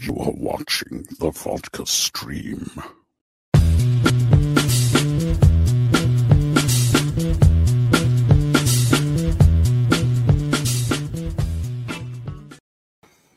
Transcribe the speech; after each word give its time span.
You 0.00 0.16
are 0.16 0.30
watching 0.30 1.04
the 1.18 1.32
vodka 1.32 1.84
stream. 1.84 2.70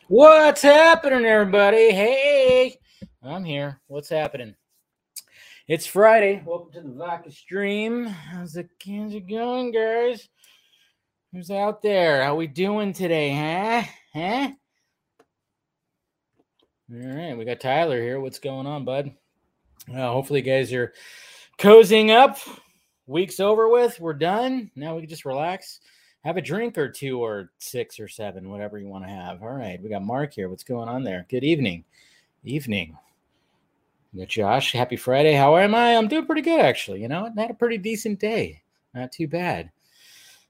What's 0.08 0.62
happening, 0.62 1.26
everybody? 1.26 1.94
Hey, 1.94 2.78
I'm 3.24 3.44
here. 3.44 3.82
What's 3.88 4.10
happening? 4.10 4.54
It's 5.68 5.88
Friday. 5.88 6.44
Welcome 6.46 6.74
to 6.74 6.82
the 6.82 6.94
Vodka 6.94 7.32
stream. 7.32 8.06
How's 8.06 8.54
the 8.54 8.70
cans 8.78 9.16
going, 9.28 9.72
guys? 9.72 10.30
Who's 11.34 11.50
out 11.50 11.82
there? 11.82 12.24
How 12.24 12.36
we 12.36 12.46
doing 12.46 12.94
today, 12.94 13.34
huh? 13.34 13.90
Huh? 14.14 14.52
All 16.94 17.16
right, 17.16 17.38
we 17.38 17.46
got 17.46 17.62
Tyler 17.62 18.02
here. 18.02 18.20
What's 18.20 18.40
going 18.40 18.68
on, 18.68 18.84
bud? 18.84 19.14
Uh, 19.90 20.10
hopefully, 20.10 20.42
you 20.42 20.46
guys 20.46 20.74
are 20.74 20.92
cozying 21.58 22.10
up. 22.10 22.38
Week's 23.08 23.40
over 23.40 23.70
with. 23.70 23.98
We're 24.02 24.12
done. 24.12 24.70
Now 24.76 24.96
we 24.96 25.02
can 25.02 25.10
just 25.10 25.24
relax 25.24 25.80
have 26.26 26.36
a 26.36 26.42
drink 26.42 26.78
or 26.78 26.90
two 26.90 27.24
or 27.24 27.52
six 27.60 27.98
or 27.98 28.10
seven, 28.10 28.50
whatever 28.50 28.78
you 28.78 28.88
want 28.88 29.06
to 29.06 29.10
have. 29.10 29.42
All 29.42 29.54
right, 29.54 29.82
we 29.82 29.90
got 29.90 30.04
Mark 30.04 30.34
here. 30.34 30.50
What's 30.50 30.66
going 30.66 30.90
on 30.90 31.04
there? 31.04 31.26
Good 31.30 31.46
evening. 31.46 31.86
Evening. 32.44 32.98
We 34.12 34.20
got 34.20 34.28
Josh. 34.28 34.74
Happy 34.74 34.98
Friday. 34.98 35.34
How 35.34 35.56
am 35.58 35.74
I? 35.74 35.96
I'm 35.96 36.10
doing 36.10 36.26
pretty 36.26 36.42
good, 36.42 36.60
actually. 36.60 37.02
You 37.02 37.08
know, 37.08 37.32
had 37.38 37.52
a 37.52 37.54
pretty 37.54 37.78
decent 37.78 38.20
day. 38.20 38.64
Not 38.94 39.14
too 39.14 39.30
bad. 39.30 39.72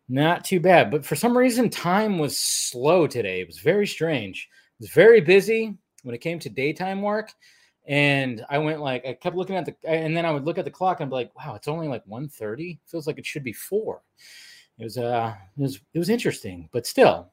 Not 0.10 0.44
too 0.44 0.60
bad. 0.60 0.90
But 0.90 1.05
for 1.05 1.16
some 1.16 1.38
reason, 1.38 1.70
time 1.70 2.18
was 2.18 2.40
slow 2.40 3.05
today. 3.05 3.41
It 3.41 3.48
was 3.48 3.60
very 3.60 3.85
strange. 3.85 4.49
It 4.80 4.85
was 4.85 4.90
very 4.90 5.21
busy 5.21 5.77
when 6.04 6.16
it 6.16 6.22
came 6.22 6.40
to 6.40 6.50
daytime 6.50 7.02
work. 7.02 7.32
And 7.88 8.46
I 8.50 8.60
went 8.60 8.80
like 8.80 9.05
I 9.05 9.14
kept 9.14 9.36
looking 9.36 9.55
at 9.55 9.66
the 9.66 9.76
and 9.88 10.16
then 10.16 10.26
I 10.26 10.32
would 10.32 10.46
look 10.46 10.57
at 10.57 10.66
the 10.66 10.71
clock 10.71 10.99
and 10.99 11.10
be 11.10 11.16
like, 11.16 11.35
wow, 11.35 11.55
it's 11.55 11.68
only 11.68 11.88
like 11.88 12.05
1:30. 12.05 12.80
Feels 12.85 13.07
like 13.07 13.18
it 13.18 13.26
should 13.26 13.44
be 13.44 13.54
four 13.54 14.02
it 14.82 14.84
was 14.84 14.98
uh 14.98 15.34
it 15.57 15.62
was 15.62 15.79
it 15.94 15.99
was 15.99 16.10
interesting, 16.10 16.68
but 16.72 16.88
still. 16.88 17.32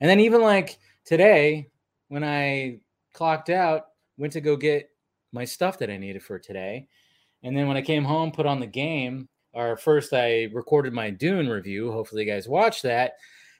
And 0.00 0.08
then 0.08 0.20
even 0.20 0.42
like 0.42 0.78
today, 1.04 1.68
when 2.08 2.22
I 2.22 2.78
clocked 3.12 3.50
out, 3.50 3.86
went 4.16 4.32
to 4.34 4.40
go 4.40 4.56
get 4.56 4.90
my 5.32 5.44
stuff 5.44 5.78
that 5.78 5.90
I 5.90 5.96
needed 5.96 6.22
for 6.22 6.38
today. 6.38 6.86
And 7.42 7.56
then 7.56 7.66
when 7.66 7.76
I 7.76 7.82
came 7.82 8.04
home, 8.04 8.30
put 8.30 8.46
on 8.46 8.60
the 8.60 8.66
game, 8.66 9.28
or 9.52 9.76
first 9.76 10.12
I 10.12 10.44
recorded 10.52 10.92
my 10.92 11.10
Dune 11.10 11.48
review. 11.48 11.90
Hopefully 11.90 12.24
you 12.24 12.30
guys 12.30 12.48
watched 12.48 12.84
that. 12.84 13.14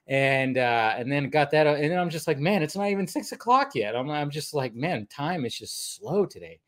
And 0.07 0.59
uh, 0.59 0.95
and 0.99 1.11
then 1.11 1.31
got 1.31 1.51
that, 1.53 1.67
and 1.67 1.91
then 1.91 1.99
I'm 1.99 2.11
just 2.11 2.27
like, 2.27 2.39
man, 2.39 2.63
it's 2.63 2.77
not 2.77 2.91
even 2.91 3.07
six 3.07 3.33
o'clock 3.33 3.75
yet. 3.75 3.97
I'm 3.97 4.11
I'm 4.11 4.31
just 4.31 4.53
like, 4.53 4.75
man, 4.75 5.07
time 5.07 5.47
is 5.47 5.57
just 5.57 5.97
slow 5.97 6.27
today, 6.27 6.61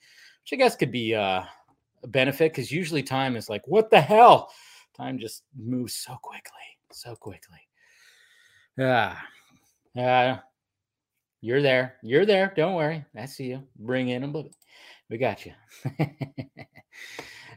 which 0.42 0.54
I 0.54 0.56
guess 0.56 0.74
could 0.74 0.90
be 0.90 1.14
uh, 1.14 1.42
a 2.02 2.06
benefit 2.06 2.52
because 2.52 2.72
usually 2.72 3.02
time 3.02 3.36
is 3.36 3.50
like, 3.50 3.66
what 3.68 3.90
the 3.90 4.00
hell? 4.00 4.50
Time 4.96 5.18
just 5.18 5.42
moves 5.54 5.94
so 5.94 6.16
quickly, 6.22 6.50
so 6.92 7.14
quickly. 7.14 7.58
Yeah, 8.78 9.18
uh, 9.98 10.36
you're 11.40 11.62
there. 11.62 11.96
You're 12.02 12.26
there. 12.26 12.52
Don't 12.56 12.74
worry. 12.74 13.04
I 13.16 13.26
see 13.26 13.50
you. 13.50 13.62
Bring 13.78 14.08
in 14.08 14.24
a 14.24 14.44
We 15.10 15.18
got 15.18 15.46
you. 15.46 15.52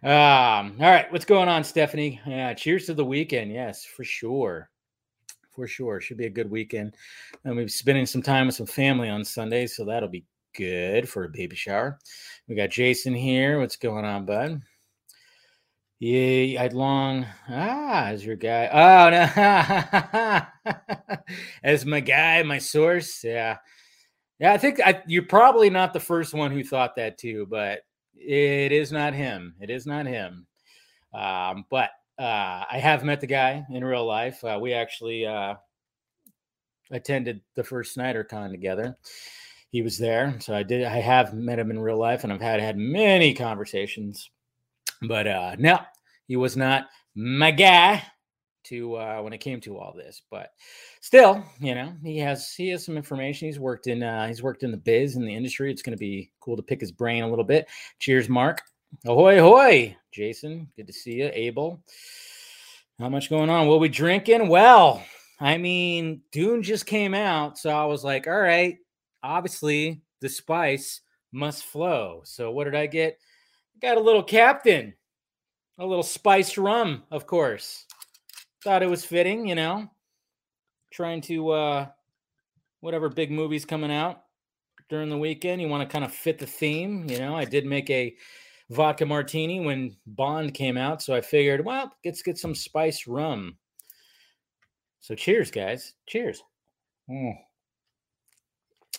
um, 0.04 0.76
all 0.80 0.92
right. 0.92 1.12
What's 1.12 1.26
going 1.26 1.50
on, 1.50 1.64
Stephanie? 1.64 2.22
Yeah, 2.26 2.54
cheers 2.54 2.86
to 2.86 2.94
the 2.94 3.06
weekend. 3.06 3.52
Yes, 3.52 3.86
for 3.86 4.04
sure. 4.04 4.70
For 5.60 5.68
sure. 5.68 6.00
Should 6.00 6.16
be 6.16 6.26
a 6.26 6.30
good 6.30 6.50
weekend. 6.50 6.96
And 7.44 7.58
we've 7.58 7.70
spending 7.70 8.06
some 8.06 8.22
time 8.22 8.46
with 8.46 8.56
some 8.56 8.66
family 8.66 9.10
on 9.10 9.26
Sunday, 9.26 9.68
so 9.68 9.84
that'll 9.84 10.08
be 10.08 10.24
good 10.56 11.10
for 11.10 11.26
a 11.26 11.30
baby 11.30 11.58
shower. 11.58 12.00
We 12.48 12.56
got 12.56 12.70
Jason 12.70 13.14
here. 13.14 13.60
What's 13.60 13.76
going 13.76 14.06
on, 14.06 14.26
bud? 14.26 14.62
Yeah, 16.00 16.64
I'd 16.64 16.72
long 16.72 17.26
ah 17.50 18.06
as 18.06 18.26
your 18.26 18.38
guy. 18.38 18.70
Oh 18.72 19.10
no, 21.10 21.18
as 21.64 21.86
my 21.86 22.00
guy, 22.00 22.42
my 22.44 22.60
source. 22.60 23.22
Yeah, 23.22 23.58
yeah. 24.40 24.54
I 24.54 24.58
think 24.58 24.80
I, 24.80 25.04
you're 25.08 25.24
probably 25.24 25.70
not 25.70 25.92
the 25.92 26.00
first 26.00 26.34
one 26.34 26.52
who 26.52 26.64
thought 26.64 26.96
that 26.96 27.18
too, 27.18 27.48
but 27.50 27.82
it 28.16 28.72
is 28.72 28.94
not 28.94 29.14
him. 29.14 29.56
It 29.60 29.70
is 29.70 29.86
not 29.86 30.06
him. 30.06 30.48
Um, 31.14 31.66
but 31.70 31.90
uh, 32.20 32.66
I 32.70 32.80
have 32.80 33.04
met 33.04 33.22
the 33.22 33.28
guy 33.28 33.66
in 33.72 33.84
real 33.84 34.06
life. 34.06 34.44
Uh, 34.44 34.60
we 34.62 34.74
actually 34.74 35.26
uh, 35.26 35.56
attended 36.92 37.42
the 37.56 37.64
first 37.64 37.94
Snyder 37.94 38.24
Con 38.24 38.52
together. 38.52 38.98
He 39.72 39.82
was 39.82 39.98
there, 39.98 40.36
so 40.40 40.56
I 40.56 40.64
did. 40.64 40.84
I 40.84 40.98
have 40.98 41.34
met 41.34 41.60
him 41.60 41.72
in 41.72 41.80
real 41.80 42.00
life, 42.00 42.24
and 42.24 42.34
I've 42.34 42.42
had 42.42 42.60
had 42.60 42.78
many 42.78 43.34
conversations 43.34 44.30
but 45.02 45.28
uh, 45.28 45.56
no, 45.58 45.80
he 46.28 46.36
was 46.36 46.58
not 46.58 46.88
my 47.16 47.52
guy 47.52 48.04
to 48.66 48.96
uh, 48.96 49.22
when 49.22 49.34
it 49.34 49.40
came 49.40 49.62
to 49.62 49.78
all 49.78 49.94
this. 49.94 50.22
But 50.30 50.52
still, 51.02 51.44
you 51.60 51.76
know, 51.76 51.94
he 52.04 52.18
has 52.18 52.54
he 52.54 52.70
has 52.70 52.86
some 52.86 52.98
information. 52.98 53.48
He's 53.48 53.60
worked 53.60 53.88
in 53.88 54.04
uh, 54.04 54.28
he's 54.28 54.44
worked 54.44 54.64
in 54.64 54.72
the 54.72 54.78
biz 54.78 55.16
in 55.16 55.26
the 55.26 55.36
industry. 55.36 55.72
It's 55.72 55.82
going 55.82 55.98
to 55.98 56.00
be 56.00 56.32
cool 56.40 56.58
to 56.58 56.64
pick 56.64 56.82
his 56.82 56.92
brain 56.92 57.24
a 57.24 57.30
little 57.30 57.46
bit. 57.46 57.68
Cheers, 58.00 58.30
Mark. 58.30 58.62
Ahoy, 59.06 59.40
ahoy, 59.40 59.96
Jason. 60.12 60.68
Good 60.76 60.88
to 60.88 60.94
see 60.94 61.14
you, 61.14 61.30
Abel. 61.34 61.82
How 62.98 63.08
much 63.08 63.30
going 63.30 63.50
on? 63.50 63.68
What 63.68 63.80
we 63.80 63.88
drinking? 63.88 64.50
Well, 64.50 65.02
I 65.40 65.58
mean, 65.58 66.22
Dune 66.34 66.62
just 66.64 66.86
came 66.86 67.14
out, 67.14 67.58
so 67.58 67.70
I 67.70 67.86
was 67.86 68.04
like, 68.04 68.28
all 68.28 68.42
right, 68.42 68.78
obviously 69.24 70.02
the 70.20 70.28
spice 70.28 71.02
must 71.32 71.64
flow. 71.64 72.22
So 72.26 72.52
what 72.52 72.66
did 72.66 72.76
I 72.76 72.88
get? 72.88 73.20
Got 73.82 73.98
a 73.98 74.02
little 74.02 74.24
captain, 74.24 74.94
a 75.78 75.86
little 75.86 76.04
spiced 76.04 76.58
rum, 76.58 77.04
of 77.10 77.26
course. 77.26 77.86
Thought 78.64 78.84
it 78.84 78.90
was 78.90 79.06
fitting, 79.06 79.48
you 79.48 79.56
know. 79.56 79.90
Trying 80.92 81.22
to 81.22 81.52
uh 81.52 81.88
whatever 82.82 83.08
big 83.08 83.32
movie's 83.32 83.64
coming 83.66 83.92
out 83.92 84.24
during 84.90 85.10
the 85.10 85.18
weekend, 85.18 85.62
you 85.62 85.70
want 85.70 85.88
to 85.88 85.94
kind 85.94 86.04
of 86.04 86.12
fit 86.12 86.40
the 86.40 86.48
theme, 86.48 87.06
you 87.10 87.20
know. 87.20 87.36
I 87.36 87.46
did 87.46 87.66
make 87.66 87.90
a 87.90 88.14
vodka 88.70 89.06
martini 89.06 89.60
when 89.60 89.96
Bond 90.06 90.54
came 90.54 90.78
out, 90.78 91.02
so 91.02 91.16
I 91.16 91.22
figured, 91.22 91.66
well, 91.66 91.92
let's 92.06 92.22
get 92.22 92.38
some 92.38 92.56
spice 92.56 93.08
rum. 93.08 93.58
So 95.00 95.16
cheers, 95.16 95.50
guys. 95.52 95.94
Cheers. 96.08 96.44
Mm. 97.10 97.34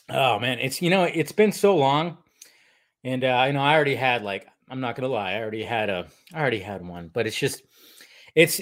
Oh 0.09 0.39
man, 0.39 0.59
it's 0.59 0.83
you 0.83 0.91
know, 0.91 1.05
it's 1.05 1.33
been 1.33 1.53
so 1.53 1.77
long. 1.77 2.19
And 3.05 3.23
uh, 3.25 3.45
you 3.47 3.53
know, 3.53 3.61
I 3.61 3.75
already 3.75 3.95
had 3.95 4.23
like 4.23 4.47
I'm 4.69 4.81
not 4.81 4.97
gonna 4.97 5.09
lie. 5.09 5.33
I 5.33 5.41
already 5.41 5.63
had 5.63 5.89
a 5.89 6.07
I 6.35 6.41
already 6.41 6.61
had 6.61 6.85
one, 6.85 7.11
but 7.13 7.27
it's 7.27 7.39
just 7.39 7.63
it's 8.35 8.61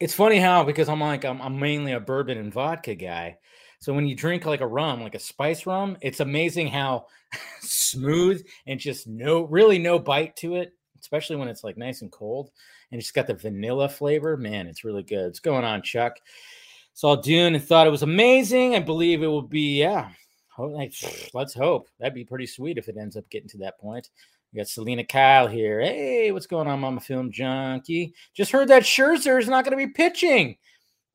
it's 0.00 0.14
funny 0.14 0.38
how 0.38 0.64
because 0.64 0.88
I'm 0.88 1.00
like 1.00 1.24
I'm, 1.24 1.40
I'm 1.40 1.58
mainly 1.58 1.92
a 1.92 2.00
bourbon 2.00 2.38
and 2.38 2.52
vodka 2.52 2.94
guy. 2.94 3.38
So 3.86 3.94
when 3.94 4.08
you 4.08 4.16
drink 4.16 4.44
like 4.46 4.62
a 4.62 4.66
rum, 4.66 5.00
like 5.00 5.14
a 5.14 5.20
spice 5.20 5.64
rum, 5.64 5.96
it's 6.00 6.18
amazing 6.18 6.66
how 6.66 7.06
smooth 7.60 8.44
and 8.66 8.80
just 8.80 9.06
no 9.06 9.42
really 9.42 9.78
no 9.78 9.96
bite 9.96 10.34
to 10.38 10.56
it, 10.56 10.72
especially 11.00 11.36
when 11.36 11.46
it's 11.46 11.62
like 11.62 11.76
nice 11.76 12.02
and 12.02 12.10
cold 12.10 12.50
and 12.90 13.00
it's 13.00 13.12
got 13.12 13.28
the 13.28 13.34
vanilla 13.34 13.88
flavor. 13.88 14.36
Man, 14.36 14.66
it's 14.66 14.82
really 14.82 15.04
good. 15.04 15.26
What's 15.26 15.38
going 15.38 15.64
on, 15.64 15.82
Chuck? 15.82 16.16
Saw 16.94 17.14
Dune 17.14 17.54
and 17.54 17.62
thought 17.62 17.86
it 17.86 17.90
was 17.90 18.02
amazing. 18.02 18.74
I 18.74 18.80
believe 18.80 19.22
it 19.22 19.28
will 19.28 19.40
be, 19.40 19.78
yeah. 19.78 20.08
Let's 20.58 21.54
hope. 21.54 21.88
That'd 22.00 22.12
be 22.12 22.24
pretty 22.24 22.46
sweet 22.46 22.78
if 22.78 22.88
it 22.88 22.96
ends 22.96 23.16
up 23.16 23.30
getting 23.30 23.50
to 23.50 23.58
that 23.58 23.78
point. 23.78 24.10
We 24.52 24.56
got 24.56 24.66
Selena 24.66 25.04
Kyle 25.04 25.46
here. 25.46 25.80
Hey, 25.80 26.32
what's 26.32 26.48
going 26.48 26.66
on, 26.66 26.80
Mama 26.80 27.00
Film 27.00 27.30
Junkee? 27.30 28.14
Just 28.34 28.50
heard 28.50 28.66
that 28.66 28.82
Scherzer 28.82 29.38
is 29.40 29.48
not 29.48 29.64
going 29.64 29.78
to 29.78 29.86
be 29.86 29.92
pitching. 29.92 30.56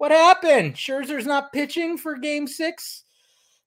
What 0.02 0.10
happened? 0.10 0.74
Scherzer's 0.74 1.28
not 1.28 1.54
pitching 1.54 1.96
for 1.96 2.18
Game 2.18 2.48
Six. 2.48 3.04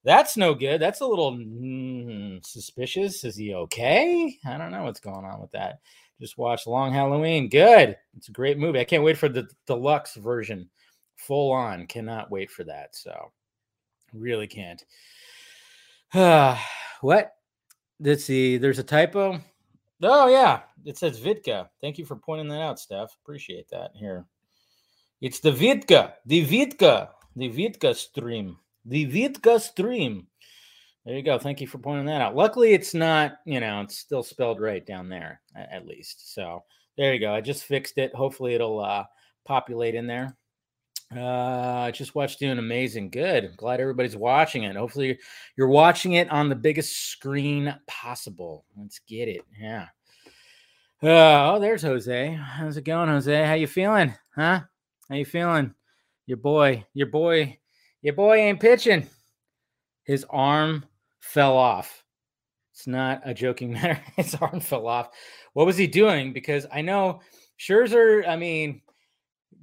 That's 0.03 0.37
no 0.37 0.53
good. 0.53 0.81
That's 0.81 1.01
a 1.01 1.07
little 1.07 1.31
mm, 1.31 2.45
suspicious. 2.45 3.23
Is 3.23 3.37
he 3.37 3.55
okay? 3.55 4.37
I 4.45 4.59
don't 4.59 4.73
know 4.73 4.83
what's 4.83 4.99
going 4.99 5.25
on 5.25 5.41
with 5.41 5.53
that. 5.53 5.79
Just 6.21 6.37
watched 6.37 6.67
Long 6.67 6.93
Halloween. 6.93 7.49
Good. 7.49 7.97
It's 8.17 8.31
a 8.31 8.33
great 8.33 8.59
movie. 8.59 8.81
I 8.81 8.85
can't 8.85 9.05
wait 9.05 9.17
for 9.17 9.29
the 9.29 9.49
deluxe 9.69 10.17
version. 10.17 10.69
Full 11.19 11.53
on. 11.53 11.87
Cannot 11.87 12.33
wait 12.33 12.51
for 12.51 12.65
that. 12.65 12.97
So, 12.97 13.31
really 14.13 14.49
can't. 14.49 14.85
Uh, 16.13 16.59
what? 17.01 17.31
Let's 18.01 18.25
see. 18.25 18.59
There's 18.59 18.81
a 18.81 18.83
typo. 18.83 19.41
Oh 20.03 20.27
yeah, 20.27 20.63
it 20.85 20.99
says 20.99 21.21
Vidka. 21.21 21.69
Thank 21.81 21.97
you 21.97 22.05
for 22.05 22.17
pointing 22.17 22.49
that 22.49 22.61
out, 22.61 22.81
Steph. 22.81 23.17
Appreciate 23.23 23.69
that. 23.71 23.93
Here, 23.95 24.27
it's 25.21 25.41
the 25.41 25.53
Vidka, 25.53 26.15
the 26.27 26.45
Vidka, 26.47 27.09
the 27.37 27.51
Vidka 27.51 27.95
stream, 27.95 28.59
the 28.85 29.07
Vidka 29.07 29.61
stream. 29.61 30.27
There 31.05 31.17
you 31.17 31.23
go. 31.23 31.39
Thank 31.39 31.61
you 31.61 31.67
for 31.67 31.79
pointing 31.79 32.07
that 32.07 32.23
out. 32.23 32.35
Luckily, 32.35 32.73
it's 32.73 32.95
not. 32.95 33.35
You 33.45 33.61
know, 33.61 33.83
it's 33.83 33.99
still 33.99 34.23
spelled 34.23 34.61
right 34.61 34.85
down 34.87 35.09
there, 35.09 35.41
at 35.55 35.87
least. 35.87 36.33
So 36.35 36.65
there 36.97 37.13
you 37.13 37.21
go. 37.21 37.35
I 37.35 37.43
just 37.43 37.65
fixed 37.65 37.99
it. 37.99 38.15
Hopefully, 38.15 38.55
it'll 38.55 38.81
uh, 38.81 39.05
populate 39.45 39.95
in 39.95 40.07
there. 40.07 40.37
Uh, 41.15 41.91
just 41.91 42.15
watched 42.15 42.39
Dune 42.39 42.59
amazing. 42.59 43.11
Good. 43.11 43.57
Glad 43.57 43.81
everybody's 43.81 44.17
watching 44.17 44.65
it. 44.65 44.77
Hopefully, 44.77 45.19
you're 45.57 45.69
watching 45.69 46.15
it 46.15 46.31
on 46.31 46.49
the 46.49 46.55
biggest 46.55 47.11
screen 47.11 47.75
possible. 47.87 48.65
Let's 48.77 49.01
get 49.07 49.29
it. 49.29 49.43
Yeah. 49.61 49.89
Uh, 51.03 51.53
oh, 51.53 51.59
there's 51.61 51.83
Jose. 51.83 52.33
How's 52.33 52.79
it 52.79 52.85
going, 52.85 53.11
Jose? 53.11 53.45
How 53.45 53.55
you 53.55 53.67
feeling? 53.67 54.15
Huh? 54.35 54.63
How 55.09 55.17
you 55.17 55.25
feeling? 55.25 55.75
Your 56.27 56.39
boy, 56.39 56.85
your 56.95 57.09
boy, 57.09 57.59
your 58.01 58.15
boy 58.15 58.37
ain't 58.37 58.61
pitching. 58.61 59.07
His 60.05 60.25
arm 60.31 60.87
fell 61.21 61.57
off. 61.57 62.05
It's 62.73 62.87
not 62.87 63.23
a 63.25 63.35
joking 63.35 63.73
matter. 63.75 64.01
His 64.17 64.35
arm 64.37 64.61
fell 64.61 64.87
off. 64.87 65.11
What 65.53 65.67
was 65.67 65.77
he 65.77 65.87
doing? 65.87 66.33
Because 66.33 66.67
I 66.73 66.81
know 66.81 67.21
Scherzer. 67.59 68.27
I 68.27 68.37
mean, 68.37 68.81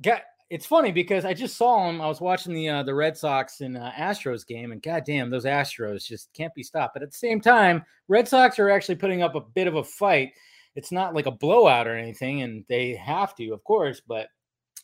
got 0.02 0.22
it's 0.52 0.66
funny 0.66 0.92
because 0.92 1.24
I 1.24 1.34
just 1.34 1.58
saw 1.58 1.90
him. 1.90 2.02
I 2.02 2.08
was 2.08 2.20
watching 2.20 2.54
the 2.54 2.68
uh, 2.70 2.84
the 2.84 2.94
Red 2.94 3.18
Sox 3.18 3.62
and 3.62 3.78
uh, 3.78 3.92
Astros 3.92 4.46
game, 4.46 4.72
and 4.72 4.82
goddamn, 4.82 5.30
those 5.30 5.46
Astros 5.46 6.06
just 6.06 6.32
can't 6.34 6.54
be 6.54 6.62
stopped. 6.62 6.94
But 6.94 7.04
at 7.04 7.12
the 7.12 7.18
same 7.18 7.40
time, 7.40 7.84
Red 8.10 8.28
Sox 8.28 8.60
are 8.60 8.70
actually 8.70 8.96
putting 8.96 9.24
up 9.24 9.36
a 9.36 9.42
bit 9.42 9.68
of 9.68 9.76
a 9.76 9.84
fight. 9.84 10.34
It's 10.76 10.92
not 10.92 11.16
like 11.16 11.26
a 11.26 11.32
blowout 11.32 11.88
or 11.88 11.96
anything, 11.96 12.42
and 12.42 12.66
they 12.68 12.96
have 12.96 13.34
to, 13.36 13.52
of 13.52 13.64
course. 13.64 14.02
But 14.06 14.28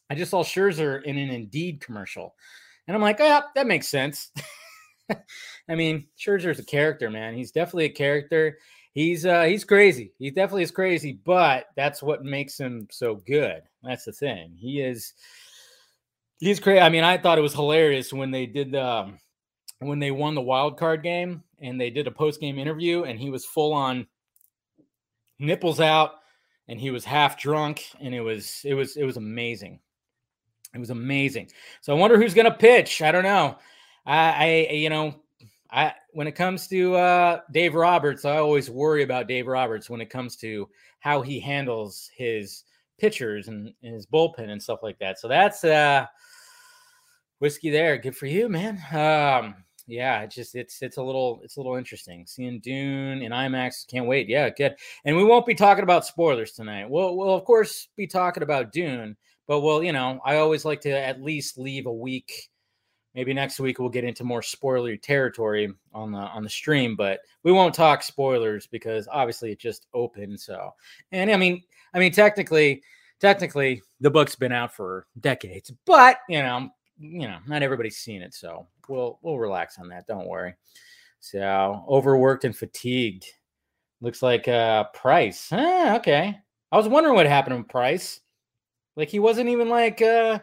I 0.09 0.15
just 0.15 0.31
saw 0.31 0.43
Scherzer 0.43 1.03
in 1.03 1.17
an 1.17 1.29
Indeed 1.29 1.81
commercial, 1.81 2.35
and 2.87 2.95
I'm 2.95 3.01
like, 3.01 3.17
oh, 3.19 3.41
that 3.55 3.67
makes 3.67 3.87
sense. 3.87 4.31
I 5.69 5.75
mean, 5.75 6.07
Scherzer's 6.17 6.59
a 6.59 6.65
character, 6.65 7.09
man. 7.09 7.35
He's 7.35 7.51
definitely 7.51 7.85
a 7.85 7.89
character. 7.89 8.57
He's 8.93 9.25
uh 9.25 9.43
he's 9.43 9.63
crazy. 9.63 10.11
He 10.17 10.31
definitely 10.31 10.63
is 10.63 10.71
crazy, 10.71 11.19
but 11.23 11.67
that's 11.75 12.01
what 12.01 12.23
makes 12.23 12.59
him 12.59 12.87
so 12.89 13.15
good. 13.15 13.61
That's 13.83 14.05
the 14.05 14.11
thing. 14.11 14.55
He 14.57 14.81
is 14.81 15.13
He's 16.39 16.59
crazy. 16.59 16.79
I 16.79 16.89
mean, 16.89 17.03
I 17.03 17.17
thought 17.17 17.39
it 17.39 17.41
was 17.41 17.53
hilarious 17.53 18.13
when 18.13 18.31
they 18.31 18.45
did 18.45 18.71
the 18.71 18.83
um, 18.83 19.19
when 19.79 19.99
they 19.99 20.11
won 20.11 20.35
the 20.35 20.41
wild 20.41 20.77
card 20.77 21.03
game 21.03 21.43
and 21.59 21.79
they 21.79 21.89
did 21.89 22.07
a 22.07 22.11
post 22.11 22.39
game 22.39 22.59
interview 22.59 23.03
and 23.03 23.19
he 23.19 23.29
was 23.29 23.45
full 23.45 23.73
on 23.73 24.07
nipples 25.39 25.79
out 25.79 26.11
and 26.67 26.79
he 26.79 26.91
was 26.91 27.05
half 27.05 27.39
drunk 27.39 27.85
and 27.99 28.13
it 28.13 28.21
was 28.21 28.61
it 28.63 28.75
was 28.75 28.97
it 28.97 29.03
was 29.03 29.17
amazing. 29.17 29.79
It 30.77 30.79
was 30.79 30.89
amazing. 30.91 31.49
So 31.81 31.95
I 31.95 31.99
wonder 31.99 32.17
who's 32.17 32.33
going 32.33 32.45
to 32.45 32.57
pitch. 32.57 33.01
I 33.01 33.11
don't 33.11 33.23
know. 33.23 33.57
I, 34.05 34.67
I 34.69 34.73
you 34.73 34.89
know 34.89 35.15
I 35.71 35.93
when 36.11 36.27
it 36.27 36.33
comes 36.33 36.67
to 36.67 36.95
uh, 36.95 37.39
Dave 37.51 37.75
Roberts, 37.75 38.25
I 38.25 38.37
always 38.37 38.69
worry 38.69 39.03
about 39.03 39.27
Dave 39.27 39.47
Roberts 39.47 39.89
when 39.89 40.01
it 40.01 40.09
comes 40.09 40.35
to 40.37 40.69
how 40.99 41.21
he 41.21 41.39
handles 41.39 42.09
his 42.15 42.63
pitchers 42.99 43.47
and, 43.47 43.73
and 43.83 43.93
his 43.93 44.07
bullpen 44.07 44.49
and 44.49 44.61
stuff 44.61 44.79
like 44.81 44.97
that. 44.99 45.19
So 45.19 45.27
that's 45.27 45.63
uh 45.63 46.05
whiskey 47.39 47.69
there. 47.69 47.97
Good 47.97 48.15
for 48.15 48.25
you, 48.25 48.49
man. 48.49 48.75
Um, 48.91 49.55
yeah, 49.87 50.21
it's 50.21 50.35
just 50.35 50.55
it's 50.55 50.81
it's 50.81 50.97
a 50.97 51.03
little 51.03 51.39
it's 51.43 51.55
a 51.55 51.59
little 51.59 51.75
interesting 51.75 52.25
seeing 52.27 52.59
Dune 52.59 53.21
in 53.21 53.31
IMAX. 53.31 53.87
Can't 53.87 54.07
wait. 54.07 54.27
Yeah, 54.27 54.49
good. 54.49 54.75
And 55.05 55.15
we 55.15 55.23
won't 55.23 55.45
be 55.45 55.55
talking 55.55 55.83
about 55.83 56.05
spoilers 56.05 56.51
tonight. 56.51 56.89
We'll 56.89 57.15
we'll 57.15 57.35
of 57.35 57.45
course 57.45 57.87
be 57.95 58.07
talking 58.07 58.43
about 58.43 58.73
Dune, 58.73 59.15
but 59.47 59.61
we'll 59.61 59.83
you 59.83 59.91
know 59.91 60.19
I 60.25 60.37
always 60.37 60.65
like 60.65 60.81
to 60.81 60.91
at 60.91 61.21
least 61.21 61.57
leave 61.57 61.85
a 61.85 61.93
week. 61.93 62.49
Maybe 63.15 63.33
next 63.33 63.59
week 63.59 63.79
we'll 63.79 63.89
get 63.89 64.03
into 64.03 64.23
more 64.23 64.43
spoiler 64.43 64.95
territory 64.95 65.73
on 65.93 66.11
the 66.11 66.19
on 66.19 66.43
the 66.43 66.49
stream, 66.49 66.95
but 66.95 67.21
we 67.43 67.51
won't 67.51 67.73
talk 67.73 68.03
spoilers 68.03 68.67
because 68.67 69.07
obviously 69.11 69.51
it 69.51 69.59
just 69.59 69.87
opened. 69.93 70.39
So, 70.39 70.71
and 71.11 71.31
I 71.31 71.37
mean, 71.37 71.63
I 71.93 71.99
mean 71.99 72.11
technically, 72.11 72.83
technically 73.19 73.81
the 74.01 74.11
book's 74.11 74.35
been 74.35 74.51
out 74.51 74.75
for 74.75 75.07
decades, 75.19 75.71
but 75.85 76.17
you 76.29 76.43
know 76.43 76.69
you 76.99 77.27
know, 77.27 77.37
not 77.47 77.63
everybody's 77.63 77.97
seen 77.97 78.21
it, 78.21 78.33
so 78.33 78.67
we'll 78.87 79.19
we'll 79.21 79.39
relax 79.39 79.79
on 79.79 79.87
that. 79.89 80.07
Don't 80.07 80.27
worry. 80.27 80.55
So 81.19 81.85
overworked 81.87 82.45
and 82.45 82.55
fatigued. 82.55 83.25
Looks 84.01 84.21
like 84.21 84.47
uh 84.47 84.85
Price. 84.93 85.47
Huh, 85.49 85.95
okay. 85.97 86.37
I 86.71 86.77
was 86.77 86.87
wondering 86.87 87.15
what 87.15 87.27
happened 87.27 87.57
to 87.57 87.71
Price. 87.71 88.21
Like 88.97 89.09
he 89.09 89.19
wasn't 89.19 89.49
even 89.49 89.69
like 89.69 90.01
uh 90.01 90.39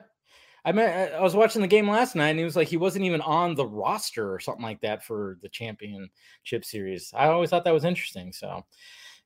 I 0.66 0.72
mean, 0.72 0.86
I 0.88 1.20
was 1.20 1.34
watching 1.34 1.60
the 1.60 1.68
game 1.68 1.90
last 1.90 2.16
night 2.16 2.30
and 2.30 2.38
he 2.38 2.44
was 2.44 2.56
like 2.56 2.68
he 2.68 2.78
wasn't 2.78 3.04
even 3.04 3.20
on 3.20 3.54
the 3.54 3.66
roster 3.66 4.32
or 4.32 4.40
something 4.40 4.64
like 4.64 4.80
that 4.80 5.04
for 5.04 5.36
the 5.42 5.48
championship 5.50 6.64
series. 6.64 7.12
I 7.14 7.26
always 7.26 7.50
thought 7.50 7.64
that 7.64 7.74
was 7.74 7.84
interesting. 7.84 8.32
So 8.32 8.64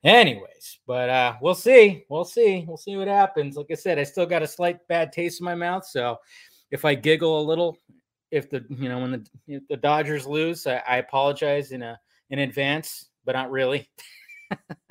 anyways, 0.02 0.80
but 0.86 1.08
uh 1.08 1.34
we'll 1.40 1.54
see. 1.54 2.04
We'll 2.08 2.24
see. 2.24 2.64
We'll 2.66 2.76
see 2.76 2.96
what 2.96 3.06
happens. 3.06 3.56
Like 3.56 3.68
I 3.70 3.74
said, 3.74 4.00
I 4.00 4.02
still 4.02 4.26
got 4.26 4.42
a 4.42 4.48
slight 4.48 4.78
bad 4.88 5.12
taste 5.12 5.40
in 5.40 5.44
my 5.44 5.54
mouth, 5.54 5.86
so 5.86 6.18
if 6.70 6.84
I 6.84 6.94
giggle 6.94 7.40
a 7.40 7.42
little, 7.42 7.78
if 8.30 8.50
the 8.50 8.64
you 8.68 8.88
know 8.88 8.98
when 8.98 9.24
the 9.46 9.60
the 9.68 9.76
Dodgers 9.76 10.26
lose, 10.26 10.66
I, 10.66 10.82
I, 10.86 10.96
apologize 10.98 11.72
in 11.72 11.82
a 11.82 11.98
in 12.30 12.40
advance, 12.40 13.08
but 13.24 13.34
not 13.34 13.50
really. 13.50 13.88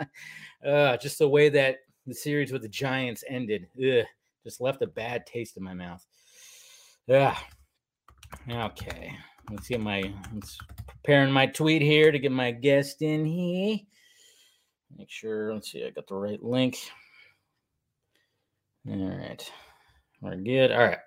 uh, 0.66 0.98
just 0.98 1.20
the 1.20 1.30
way 1.30 1.50
that 1.50 1.78
the 2.06 2.14
series 2.14 2.52
with 2.52 2.64
the 2.64 2.70
Giants 2.70 3.24
ended, 3.28 3.68
ugh, 3.78 4.06
just 4.48 4.62
left 4.62 4.82
a 4.82 4.88
bad 4.88 5.26
taste 5.26 5.58
in 5.58 5.64
my 5.64 5.74
mouth. 5.74 6.06
Yeah. 7.06 7.38
Okay. 8.50 9.14
Let's 9.52 9.68
get 9.68 9.82
my 9.82 10.14
let's 10.34 10.58
preparing 10.88 11.32
my 11.32 11.48
tweet 11.48 11.82
here 11.82 12.12
to 12.12 12.20
get 12.20 12.32
my 12.32 12.52
guest 12.52 13.02
in 13.02 13.26
here. 13.26 13.78
Make 14.98 15.10
sure. 15.12 15.54
Let's 15.54 15.72
see. 15.72 15.86
I 15.86 15.90
got 15.90 16.08
the 16.08 16.16
right 16.16 16.42
link. 16.42 16.78
All 18.90 18.96
right. 18.96 19.52
We're 20.22 20.38
good. 20.38 20.72
All 20.72 20.80
right 20.80 21.00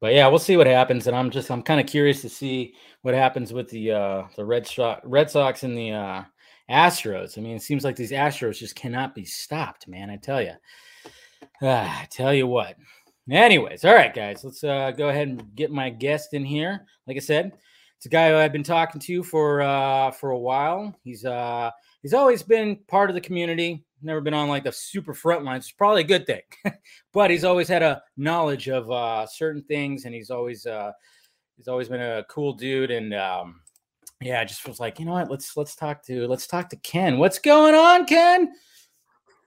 but 0.00 0.14
yeah, 0.14 0.26
we'll 0.28 0.38
see 0.38 0.56
what 0.56 0.66
happens. 0.66 1.06
And 1.06 1.16
I'm 1.16 1.30
just 1.30 1.50
I'm 1.50 1.62
kind 1.62 1.80
of 1.80 1.86
curious 1.86 2.22
to 2.22 2.28
see 2.28 2.74
what 3.02 3.14
happens 3.14 3.52
with 3.52 3.68
the 3.68 3.92
uh 3.92 4.22
the 4.36 4.44
Red 4.44 4.66
Sox 4.66 5.00
Red 5.04 5.30
Sox 5.30 5.62
and 5.62 5.76
the 5.76 5.92
uh 5.92 6.24
Astros. 6.70 7.36
I 7.36 7.40
mean, 7.40 7.56
it 7.56 7.62
seems 7.62 7.84
like 7.84 7.96
these 7.96 8.12
Astros 8.12 8.58
just 8.58 8.76
cannot 8.76 9.14
be 9.14 9.24
stopped, 9.24 9.88
man. 9.88 10.08
I 10.08 10.16
tell 10.16 10.40
you. 10.40 10.52
Ah, 11.62 12.06
tell 12.10 12.32
you 12.32 12.46
what. 12.46 12.76
Anyways, 13.30 13.84
all 13.84 13.94
right, 13.94 14.14
guys, 14.14 14.42
let's 14.44 14.64
uh, 14.64 14.90
go 14.90 15.08
ahead 15.08 15.28
and 15.28 15.54
get 15.54 15.70
my 15.70 15.90
guest 15.90 16.34
in 16.34 16.44
here. 16.44 16.86
Like 17.06 17.16
I 17.16 17.20
said, 17.20 17.52
it's 17.96 18.06
a 18.06 18.08
guy 18.08 18.30
who 18.30 18.36
I've 18.36 18.52
been 18.52 18.62
talking 18.62 19.00
to 19.02 19.22
for 19.22 19.60
uh, 19.60 20.10
for 20.10 20.30
a 20.30 20.38
while. 20.38 20.98
He's 21.04 21.24
uh, 21.24 21.70
he's 22.02 22.14
always 22.14 22.42
been 22.42 22.76
part 22.88 23.10
of 23.10 23.14
the 23.14 23.20
community 23.20 23.84
never 24.02 24.20
been 24.20 24.34
on 24.34 24.48
like 24.48 24.64
the 24.64 24.72
super 24.72 25.14
front 25.14 25.44
lines. 25.44 25.64
It's 25.64 25.72
probably 25.72 26.02
a 26.02 26.06
good 26.06 26.26
thing, 26.26 26.42
but 27.12 27.30
he's 27.30 27.44
always 27.44 27.68
had 27.68 27.82
a 27.82 28.02
knowledge 28.16 28.68
of 28.68 28.90
uh, 28.90 29.26
certain 29.26 29.62
things, 29.62 30.04
and 30.04 30.14
he's 30.14 30.30
always 30.30 30.66
uh, 30.66 30.92
he's 31.56 31.68
always 31.68 31.88
been 31.88 32.00
a 32.00 32.24
cool 32.28 32.52
dude. 32.52 32.90
And 32.90 33.14
um, 33.14 33.60
yeah, 34.20 34.40
I 34.40 34.44
just 34.44 34.66
was 34.66 34.80
like, 34.80 34.98
you 34.98 35.06
know 35.06 35.12
what? 35.12 35.30
Let's 35.30 35.56
let's 35.56 35.74
talk 35.74 36.04
to 36.06 36.26
let's 36.26 36.46
talk 36.46 36.68
to 36.70 36.76
Ken. 36.76 37.18
What's 37.18 37.38
going 37.38 37.74
on, 37.74 38.06
Ken? 38.06 38.52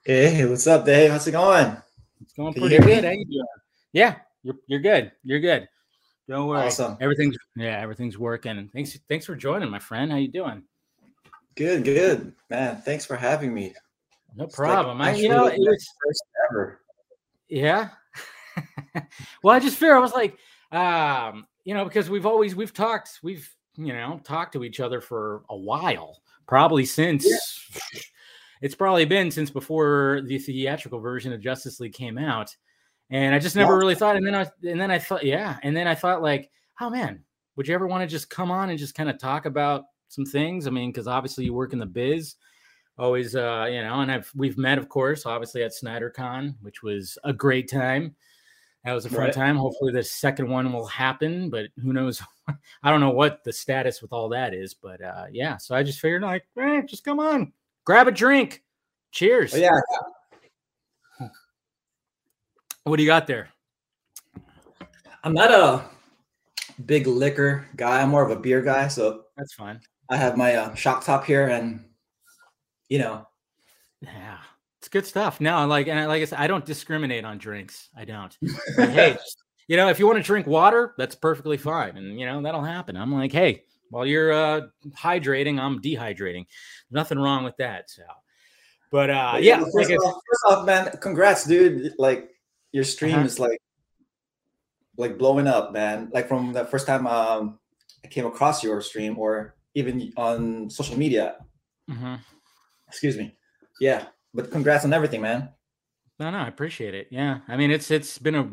Hey, 0.06 0.46
what's 0.46 0.68
up, 0.68 0.84
Dave? 0.84 1.12
How's 1.12 1.26
it 1.28 1.32
going? 1.32 1.78
It's 2.20 2.34
going 2.34 2.54
Ken 2.54 2.64
pretty 2.64 2.78
good. 2.78 3.06
How 3.06 3.12
you 3.12 3.24
doing? 3.24 3.46
Yeah, 3.94 4.16
you're 4.44 4.56
you're 4.68 4.82
good. 4.82 5.14
You're 5.24 5.40
good. 5.40 5.70
Don't 6.28 6.50
worry. 6.50 6.68
Awesome. 6.68 6.98
Everything's 7.00 7.38
yeah, 7.56 7.80
everything's 7.80 8.18
working. 8.18 8.70
Thanks 8.74 9.00
thanks 9.08 9.26
for 9.26 9.34
joining, 9.34 9.70
my 9.70 9.80
friend. 9.80 10.12
How 10.12 10.18
you 10.18 10.28
doing? 10.28 10.64
Good, 11.56 11.86
good, 11.86 12.34
man. 12.50 12.82
Thanks 12.82 13.06
for 13.06 13.16
having 13.16 13.54
me. 13.54 13.74
No 14.36 14.48
problem. 14.48 15.00
Like, 15.00 15.16
I, 15.16 15.20
you 15.20 15.30
know, 15.30 15.48
it 15.48 15.58
was 15.58 15.88
first 16.06 16.24
ever. 16.50 16.82
Yeah. 17.48 17.90
well, 19.42 19.56
I 19.56 19.60
just 19.60 19.78
fear 19.78 19.96
I 19.96 20.00
was 20.00 20.12
like, 20.12 20.38
um, 20.74 21.46
you 21.64 21.74
know, 21.74 21.86
because 21.86 22.10
we've 22.10 22.26
always 22.26 22.58
we've 22.58 22.74
talked, 22.74 23.22
we've 23.24 23.50
you 23.78 23.94
know 23.94 24.20
talked 24.26 24.52
to 24.54 24.66
each 24.66 24.82
other 24.82 25.00
for 25.00 25.44
a 25.50 25.56
while, 25.56 26.22
probably 26.46 26.84
since 26.84 27.26
yeah. 27.26 28.02
it's 28.64 28.76
probably 28.76 29.06
been 29.06 29.30
since 29.30 29.50
before 29.50 30.22
the 30.26 30.40
theatrical 30.40 31.00
version 31.00 31.34
of 31.34 31.42
Justice 31.42 31.80
League 31.80 31.94
came 31.94 32.18
out, 32.18 32.56
and 33.10 33.36
I 33.36 33.40
just 33.40 33.56
never 33.56 33.74
yeah. 33.74 33.78
really 33.78 33.96
thought. 33.96 34.16
And 34.16 34.26
then 34.26 34.34
I 34.34 34.48
and 34.64 34.80
then 34.80 34.90
I 34.90 34.98
thought, 34.98 35.24
yeah, 35.24 35.58
and 35.62 35.76
then 35.76 35.88
I 35.88 35.96
thought 35.96 36.22
like, 36.22 36.50
oh 36.82 36.90
man, 36.90 37.24
would 37.56 37.68
you 37.68 37.76
ever 37.76 37.88
want 37.88 38.02
to 38.02 38.08
just 38.08 38.30
come 38.30 38.50
on 38.50 38.70
and 38.70 38.80
just 38.80 38.96
kind 38.96 39.10
of 39.10 39.20
talk 39.20 39.46
about 39.46 39.84
some 40.08 40.26
things? 40.26 40.66
I 40.66 40.70
mean, 40.70 40.90
because 40.90 41.08
obviously 41.08 41.46
you 41.46 41.54
work 41.54 41.74
in 41.74 41.80
the 41.80 41.86
biz 41.86 42.36
always 42.98 43.36
uh 43.36 43.68
you 43.72 43.82
know 43.82 44.02
and 44.02 44.12
i've 44.12 44.32
we've 44.36 44.58
met 44.58 44.78
of 44.78 44.88
course 44.88 45.26
obviously 45.26 45.64
at 45.64 45.72
snydercon 45.72 46.54
which 46.62 46.84
was 46.84 47.18
a 47.24 47.34
great 47.34 47.70
time 47.70 48.16
that 48.86 48.94
was 48.94 49.06
a 49.06 49.10
fun 49.10 49.20
right. 49.22 49.34
time 49.34 49.56
hopefully 49.56 49.92
the 49.92 50.04
second 50.04 50.48
one 50.48 50.72
will 50.72 50.86
happen 50.86 51.50
but 51.50 51.66
who 51.82 51.92
knows 51.92 52.22
i 52.84 52.92
don't 52.92 53.00
know 53.00 53.10
what 53.10 53.44
the 53.44 53.52
status 53.52 54.02
with 54.02 54.14
all 54.14 54.30
that 54.30 54.54
is 54.54 54.76
but 54.76 55.02
uh 55.02 55.26
yeah 55.32 55.58
so 55.58 55.74
i 55.74 55.82
just 55.82 56.00
figured 56.00 56.22
like 56.22 56.46
eh, 56.60 56.82
just 56.84 57.04
come 57.04 57.20
on 57.20 57.52
grab 57.86 58.08
a 58.08 58.12
drink 58.12 58.64
cheers 59.12 59.54
oh, 59.54 59.58
yeah 59.58 59.80
what 62.84 62.98
do 62.98 63.04
you 63.04 63.08
got 63.08 63.28
there 63.28 63.50
i'm 65.24 65.34
not 65.34 65.52
a 65.52 65.84
big 66.86 67.08
liquor 67.08 67.66
guy 67.76 68.02
i'm 68.02 68.10
more 68.10 68.24
of 68.24 68.32
a 68.32 68.40
beer 68.40 68.62
guy 68.62 68.88
so 68.88 69.24
that's 69.38 69.54
fine 69.54 69.80
i 70.10 70.18
have 70.18 70.36
my 70.38 70.56
uh, 70.56 70.74
shock 70.76 71.04
top 71.04 71.24
here 71.26 71.48
and 71.48 71.84
you 72.94 73.00
know. 73.00 73.28
Yeah. 74.02 74.38
It's 74.80 74.88
good 74.88 75.06
stuff. 75.06 75.42
No, 75.42 75.66
like 75.66 75.88
and 75.88 76.08
like 76.08 76.22
I 76.22 76.26
said, 76.26 76.40
I 76.40 76.46
don't 76.46 76.64
discriminate 76.64 77.26
on 77.26 77.40
drinks. 77.40 77.90
I 77.98 78.06
don't. 78.06 78.38
Like, 78.78 78.90
hey, 78.90 79.18
you 79.68 79.78
know, 79.78 79.90
if 79.90 79.98
you 79.98 80.06
want 80.06 80.18
to 80.18 80.24
drink 80.24 80.46
water, 80.46 80.94
that's 80.98 81.16
perfectly 81.16 81.58
fine, 81.58 81.98
and 81.98 82.20
you 82.20 82.26
know 82.26 82.42
that'll 82.42 82.62
happen. 82.62 82.98
I'm 82.98 83.12
like, 83.12 83.32
hey, 83.32 83.64
while 83.94 84.06
you're 84.06 84.34
uh, 84.34 84.62
hydrating, 84.98 85.60
I'm 85.60 85.82
dehydrating. 85.82 86.46
Nothing 86.92 87.20
wrong 87.20 87.44
with 87.44 87.56
that. 87.58 87.90
So, 87.90 88.04
but 88.92 89.10
uh, 89.10 89.38
yeah, 89.40 89.60
First, 89.62 89.76
like 89.76 89.90
off, 90.00 90.14
first 90.30 90.44
off, 90.48 90.66
man, 90.66 90.90
congrats, 91.00 91.46
dude. 91.46 91.94
Like 91.98 92.30
your 92.72 92.84
stream 92.84 93.16
Uh-huh. 93.16 93.26
is 93.26 93.40
like 93.40 93.60
like 94.98 95.18
blowing 95.18 95.48
up, 95.48 95.72
man. 95.74 96.10
Like 96.14 96.28
from 96.28 96.54
the 96.54 96.66
first 96.66 96.86
time 96.88 97.08
um 97.08 97.60
I 98.04 98.08
came 98.08 98.26
across 98.26 98.64
your 98.64 98.82
stream 98.82 99.18
or 99.18 99.56
even 99.76 100.12
on 100.18 100.70
social 100.70 100.98
media. 100.98 101.38
Mhm. 101.90 102.20
Excuse 102.88 103.18
me. 103.18 103.36
Yeah. 103.80 104.06
But 104.34 104.52
congrats 104.52 104.86
on 104.86 104.94
everything, 104.94 105.22
man. 105.22 105.50
No, 106.20 106.30
no, 106.32 106.38
I 106.38 106.48
appreciate 106.48 106.94
it. 106.94 107.08
Yeah, 107.10 107.40
I 107.48 107.58
mean, 107.58 107.72
it's 107.72 107.90
it's 107.92 108.18
been 108.20 108.36
a 108.36 108.44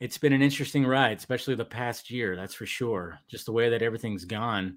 it's 0.00 0.18
been 0.18 0.32
an 0.32 0.42
interesting 0.42 0.86
ride, 0.86 1.18
especially 1.18 1.54
the 1.54 1.64
past 1.64 2.10
year. 2.10 2.36
That's 2.36 2.54
for 2.54 2.66
sure. 2.66 3.18
Just 3.28 3.46
the 3.46 3.52
way 3.52 3.70
that 3.70 3.82
everything's 3.82 4.24
gone, 4.24 4.76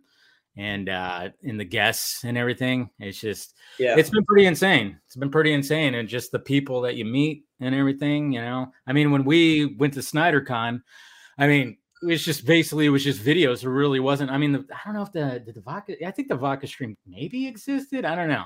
and 0.58 0.90
uh, 0.90 1.30
in 1.44 1.58
the 1.58 1.66
guests 1.66 2.24
and 2.24 2.38
everything, 2.38 2.90
it's 3.00 3.20
just 3.20 3.56
Yeah. 3.78 3.96
it's 3.98 4.10
been 4.10 4.26
pretty 4.26 4.46
insane. 4.46 5.00
It's 5.06 5.16
been 5.16 5.32
pretty 5.32 5.54
insane, 5.54 5.96
and 5.96 6.08
just 6.08 6.32
the 6.32 6.40
people 6.40 6.82
that 6.82 6.96
you 6.96 7.06
meet 7.06 7.46
and 7.60 7.76
everything. 7.76 8.32
You 8.32 8.42
know, 8.42 8.72
I 8.88 8.94
mean, 8.94 9.12
when 9.12 9.24
we 9.26 9.76
went 9.78 9.94
to 9.96 10.00
SnyderCon, 10.02 10.82
I 11.38 11.48
mean, 11.48 11.78
it 12.02 12.06
was 12.06 12.24
just 12.24 12.46
basically 12.46 12.86
it 12.86 12.90
was 12.90 13.04
just 13.04 13.22
videos. 13.24 13.64
It 13.64 13.70
really 13.70 14.00
wasn't. 14.00 14.32
I 14.32 14.38
mean, 14.38 14.54
the, 14.54 14.66
I 14.72 14.80
don't 14.86 14.94
know 14.94 15.04
if 15.04 15.12
the 15.12 15.42
did 15.46 15.56
the 15.56 15.62
vodka. 15.62 15.96
I 16.06 16.12
think 16.12 16.30
the 16.30 16.36
vodka 16.36 16.68
stream 16.68 16.98
maybe 17.06 17.48
existed. 17.48 18.06
I 18.06 18.16
don't 18.16 18.30
know. 18.30 18.46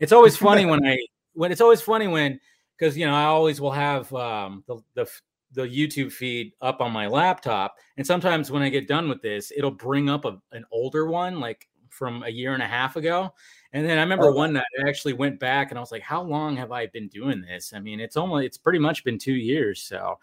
It's 0.00 0.12
always 0.12 0.36
funny 0.48 0.66
when 0.66 0.84
I 0.86 0.98
when 1.32 1.52
it's 1.52 1.60
always 1.60 1.80
funny 1.80 2.08
when 2.08 2.40
because 2.78 2.96
you 2.96 3.06
know 3.06 3.14
I 3.14 3.24
always 3.24 3.60
will 3.60 3.72
have 3.72 4.12
um, 4.14 4.64
the 4.66 4.76
the 4.94 5.10
the 5.52 5.62
YouTube 5.62 6.12
feed 6.12 6.52
up 6.60 6.80
on 6.80 6.92
my 6.92 7.06
laptop, 7.06 7.76
and 7.96 8.06
sometimes 8.06 8.50
when 8.50 8.62
I 8.62 8.68
get 8.68 8.86
done 8.88 9.08
with 9.08 9.20
this, 9.22 9.52
it'll 9.56 9.70
bring 9.70 10.08
up 10.08 10.24
a, 10.24 10.40
an 10.52 10.64
older 10.72 11.06
one 11.06 11.40
like 11.40 11.68
from 11.90 12.22
a 12.22 12.28
year 12.28 12.54
and 12.54 12.62
a 12.62 12.66
half 12.66 12.96
ago. 12.96 13.34
And 13.72 13.84
then 13.84 13.98
I 13.98 14.02
remember 14.02 14.28
Oh. 14.28 14.32
one 14.32 14.52
night 14.52 14.64
I 14.84 14.88
actually 14.88 15.12
went 15.12 15.40
back 15.40 15.70
and 15.70 15.78
I 15.78 15.80
was 15.80 15.90
like, 15.92 16.02
"How 16.02 16.22
long 16.22 16.56
have 16.56 16.72
I 16.72 16.86
been 16.86 17.08
doing 17.08 17.40
this?" 17.40 17.72
I 17.74 17.80
mean, 17.80 18.00
it's 18.00 18.16
almost 18.16 18.44
it's 18.44 18.58
pretty 18.58 18.78
much 18.78 19.04
been 19.04 19.18
two 19.18 19.34
years. 19.34 19.82
So 19.82 20.18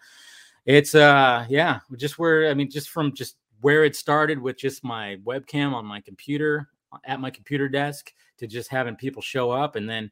it's 0.66 0.94
uh 0.94 1.46
yeah, 1.48 1.80
just 1.96 2.18
where 2.18 2.50
I 2.50 2.54
mean, 2.54 2.70
just 2.70 2.90
from 2.90 3.14
just 3.14 3.36
where 3.60 3.84
it 3.84 3.96
started 3.96 4.38
with 4.40 4.56
just 4.58 4.84
my 4.84 5.16
webcam 5.24 5.72
on 5.74 5.84
my 5.84 6.00
computer 6.00 6.68
at 7.04 7.20
my 7.20 7.30
computer 7.30 7.68
desk 7.68 8.12
to 8.38 8.46
just 8.46 8.70
having 8.70 8.96
people 8.96 9.20
show 9.20 9.50
up 9.50 9.76
and 9.76 9.88
then 9.88 10.10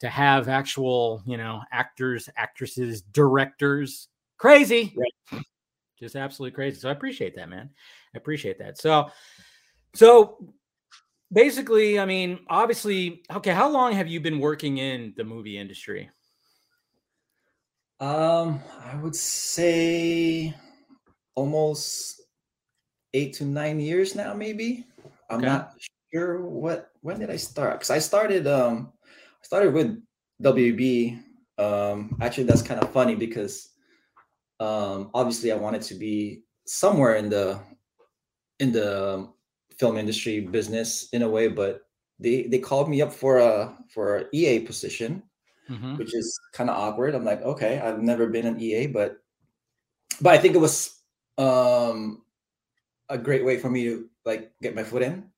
to 0.00 0.08
have 0.08 0.48
actual 0.48 1.22
you 1.26 1.36
know 1.36 1.60
actors 1.72 2.28
actresses 2.36 3.02
directors 3.02 4.08
crazy 4.38 4.94
just 5.98 6.16
absolutely 6.16 6.54
crazy 6.54 6.78
so 6.78 6.88
i 6.88 6.92
appreciate 6.92 7.34
that 7.36 7.48
man 7.48 7.70
i 8.14 8.18
appreciate 8.18 8.58
that 8.58 8.78
so 8.78 9.10
so 9.94 10.52
basically 11.32 11.98
i 11.98 12.04
mean 12.04 12.38
obviously 12.48 13.22
okay 13.30 13.50
how 13.50 13.68
long 13.68 13.92
have 13.92 14.08
you 14.08 14.20
been 14.20 14.38
working 14.38 14.78
in 14.78 15.12
the 15.16 15.24
movie 15.24 15.58
industry 15.58 16.08
Um, 17.98 18.60
I 18.84 18.94
would 18.96 19.16
say 19.16 20.54
almost 21.34 22.20
eight 23.14 23.32
to 23.34 23.44
nine 23.44 23.80
years 23.80 24.14
now, 24.14 24.34
maybe. 24.34 24.84
I'm 25.30 25.38
Okay. 25.38 25.46
not 25.46 25.72
sure 26.12 26.44
what 26.44 26.90
when 27.00 27.18
did 27.18 27.30
I 27.30 27.36
start? 27.36 27.80
Because 27.80 27.90
I 27.90 27.98
started 27.98 28.46
um 28.46 28.92
I 29.06 29.44
started 29.44 29.72
with 29.72 30.02
WB. 30.42 31.22
Um 31.58 32.16
actually 32.20 32.44
that's 32.44 32.60
kind 32.62 32.80
of 32.82 32.92
funny 32.92 33.14
because 33.14 33.72
um 34.60 35.10
obviously 35.14 35.52
I 35.52 35.56
wanted 35.56 35.82
to 35.82 35.94
be 35.94 36.42
somewhere 36.66 37.16
in 37.16 37.28
the 37.30 37.60
in 38.60 38.72
the 38.72 39.28
film 39.78 39.96
industry 39.98 40.40
business 40.40 41.08
in 41.12 41.22
a 41.22 41.28
way, 41.28 41.48
but 41.48 41.82
they 42.18 42.44
they 42.44 42.58
called 42.58 42.88
me 42.88 43.02
up 43.02 43.12
for 43.12 43.38
a 43.38 43.76
for 43.90 44.18
a 44.18 44.24
EA 44.32 44.60
position 44.60 45.22
Mhm. 45.70 45.98
which 45.98 46.14
is 46.14 46.38
kind 46.52 46.70
of 46.70 46.76
awkward. 46.76 47.14
I'm 47.14 47.24
like, 47.24 47.42
okay, 47.42 47.80
I've 47.80 48.00
never 48.02 48.28
been 48.28 48.46
an 48.46 48.60
EA, 48.60 48.86
but 48.86 49.18
but 50.20 50.34
I 50.34 50.38
think 50.38 50.54
it 50.54 50.58
was 50.58 51.02
um 51.38 52.24
a 53.08 53.18
great 53.18 53.44
way 53.44 53.58
for 53.58 53.70
me 53.70 53.84
to 53.84 54.08
like 54.24 54.52
get 54.62 54.74
my 54.74 54.84
foot 54.84 55.02
in. 55.02 55.30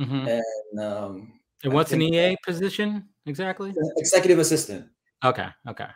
Mhm. 0.00 0.28
And 0.28 0.80
um 0.80 1.40
and 1.64 1.72
what's 1.72 1.92
an 1.92 2.02
ea 2.02 2.36
position 2.46 3.08
exactly 3.26 3.74
executive 3.98 4.38
assistant. 4.38 4.88
okay 5.24 5.48
okay 5.68 5.88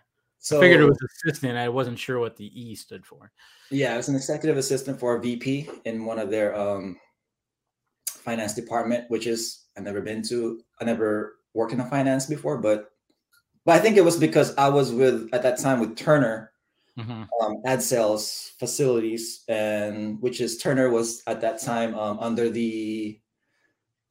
So 0.47 0.59
i 0.59 0.61
figured 0.61 0.81
it 0.81 0.89
was 0.89 1.03
assistant 1.03 1.59
i 1.59 1.69
wasn't 1.69 1.99
sure 1.99 2.21
what 2.21 2.37
the 2.37 2.47
e 2.55 2.77
stood 2.77 3.05
for 3.05 3.33
yeah, 3.71 3.95
I 3.95 3.97
was 3.97 4.09
an 4.09 4.15
executive 4.15 4.57
assistant 4.57 5.01
for 5.01 5.17
a 5.17 5.21
VP 5.21 5.69
in 5.85 6.05
one 6.05 6.21
of 6.21 6.31
their 6.31 6.55
um 6.55 6.97
finance 8.07 8.55
department, 8.55 9.11
which 9.11 9.27
is 9.27 9.65
I've 9.77 9.83
never 9.83 10.01
been 10.01 10.23
to. 10.29 10.61
I 10.81 10.85
never 10.85 11.39
worked 11.55 11.73
in 11.73 11.81
a 11.81 11.91
finance 11.91 12.27
before, 12.27 12.59
but 12.59 12.91
but 13.65 13.75
I 13.75 13.81
think 13.81 13.97
it 13.97 14.05
was 14.05 14.17
because 14.17 14.55
I 14.57 14.69
was 14.69 14.93
with 14.93 15.29
at 15.33 15.43
that 15.43 15.59
time 15.59 15.81
with 15.81 15.97
Turner 15.97 16.53
Mhm. 16.97 17.29
um, 17.41 17.57
ad 17.67 17.83
sales 17.83 18.53
facilities, 18.59 19.43
and 19.49 20.23
which 20.23 20.41
is 20.41 20.57
Turner 20.59 20.89
was 20.89 21.23
at 21.27 21.41
that 21.41 21.61
time 21.61 21.95
um, 21.99 22.19
under 22.21 22.49
the 22.49 23.21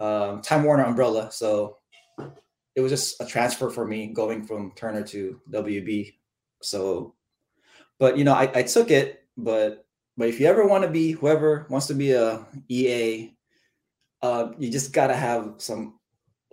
um, 0.02 0.42
Time 0.42 0.66
Warner 0.66 0.84
umbrella. 0.84 1.32
So 1.32 1.78
it 2.76 2.82
was 2.82 2.92
just 2.92 3.22
a 3.22 3.26
transfer 3.26 3.70
for 3.70 3.88
me 3.88 4.08
going 4.08 4.44
from 4.46 4.74
Turner 4.76 5.04
to 5.08 5.40
WB. 5.50 6.14
So, 6.66 7.16
but 8.00 8.18
you 8.18 8.24
know, 8.24 8.34
I, 8.34 8.52
I 8.56 8.64
took 8.64 8.92
it. 8.92 9.24
But 9.38 9.88
but 10.18 10.30
if 10.30 10.40
you 10.40 10.48
ever 10.48 10.68
want 10.68 10.84
to 10.86 10.90
be 10.92 11.12
whoever 11.14 11.68
wants 11.70 11.88
to 11.88 11.96
be 11.96 12.12
a 12.14 12.46
EA, 12.70 13.38
uh, 14.24 14.54
you 14.60 14.72
just 14.72 14.94
gotta 14.94 15.16
have 15.16 15.56
some 15.60 16.00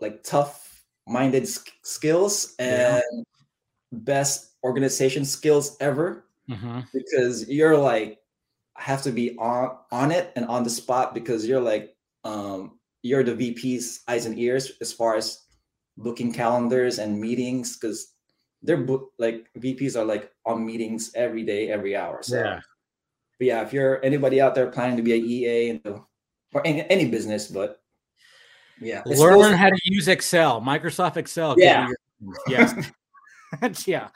like 0.00 0.22
tough 0.24 0.84
minded 1.08 1.48
skills 1.48 2.54
Yeah. 2.66 2.96
and 3.00 3.02
best 3.92 4.56
organization 4.64 5.24
skills 5.24 5.76
ever 5.80 6.26
Mhm. 6.48 6.86
because 6.92 7.48
you're 7.48 7.76
like 7.76 8.20
have 8.76 9.02
to 9.02 9.12
be 9.12 9.36
on 9.38 9.78
on 9.92 10.10
it 10.12 10.32
and 10.36 10.46
on 10.46 10.64
the 10.64 10.70
spot 10.70 11.14
because 11.14 11.46
you're 11.46 11.60
like 11.60 11.96
um 12.24 12.80
you're 13.02 13.24
the 13.24 13.34
VP's 13.34 14.02
eyes 14.08 14.26
and 14.26 14.38
ears 14.38 14.72
as 14.80 14.92
far 14.92 15.16
as 15.16 15.46
booking 15.98 16.32
calendars 16.32 16.98
and 16.98 17.20
meetings 17.20 17.76
because 17.78 18.14
they're 18.62 18.86
like 19.18 19.48
VPs 19.58 19.96
are 19.96 20.04
like 20.04 20.30
on 20.46 20.64
meetings 20.64 21.12
every 21.14 21.42
day, 21.42 21.70
every 21.70 21.96
hour. 21.96 22.22
So. 22.22 22.36
Yeah. 22.36 22.60
But 23.38 23.46
yeah, 23.46 23.62
if 23.62 23.72
you're 23.72 24.04
anybody 24.04 24.40
out 24.40 24.54
there 24.54 24.68
planning 24.68 24.96
to 24.96 25.02
be 25.02 25.12
a 25.12 25.16
EA 25.16 25.70
and 25.70 26.00
or 26.54 26.66
any, 26.66 26.88
any 26.88 27.08
business, 27.08 27.48
but 27.48 27.82
yeah, 28.80 29.02
learn 29.06 29.54
how 29.54 29.68
to 29.68 29.80
use 29.84 30.08
excel 30.08 30.60
microsoft 30.60 31.16
excel 31.16 31.54
Yeah. 31.58 31.88
yes. 32.48 32.74
Yeah. 33.86 34.08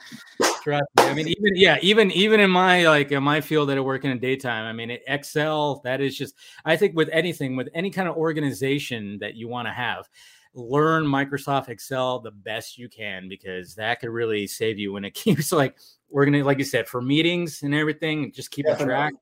Trust 0.62 0.86
me. 0.96 1.04
I 1.04 1.12
mean 1.12 1.28
even 1.28 1.56
yeah 1.56 1.76
even 1.82 2.10
even 2.12 2.40
in 2.40 2.50
my 2.50 2.86
like 2.88 3.12
in 3.12 3.22
my 3.22 3.42
field 3.42 3.68
that 3.68 3.76
i 3.76 3.80
work 3.80 4.02
in 4.04 4.10
a 4.10 4.18
daytime 4.18 4.64
i 4.64 4.72
mean 4.72 4.96
excel 5.06 5.82
that 5.84 6.00
is 6.00 6.16
just 6.16 6.34
i 6.64 6.74
think 6.74 6.96
with 6.96 7.10
anything 7.12 7.54
with 7.54 7.68
any 7.74 7.90
kind 7.90 8.08
of 8.08 8.16
organization 8.16 9.18
that 9.20 9.34
you 9.34 9.46
want 9.46 9.68
to 9.68 9.72
have 9.72 10.08
learn 10.56 11.04
microsoft 11.04 11.68
excel 11.68 12.18
the 12.18 12.30
best 12.30 12.78
you 12.78 12.88
can 12.88 13.28
because 13.28 13.74
that 13.74 14.00
could 14.00 14.08
really 14.08 14.46
save 14.46 14.78
you 14.78 14.92
when 14.92 15.04
it 15.04 15.14
keeps 15.14 15.52
like 15.52 15.76
we're 16.08 16.24
gonna 16.24 16.42
like 16.42 16.58
you 16.58 16.64
said 16.64 16.88
for 16.88 17.02
meetings 17.02 17.62
and 17.62 17.74
everything 17.74 18.32
just 18.32 18.50
keep 18.50 18.64
Definitely. 18.66 18.86
track. 18.86 19.14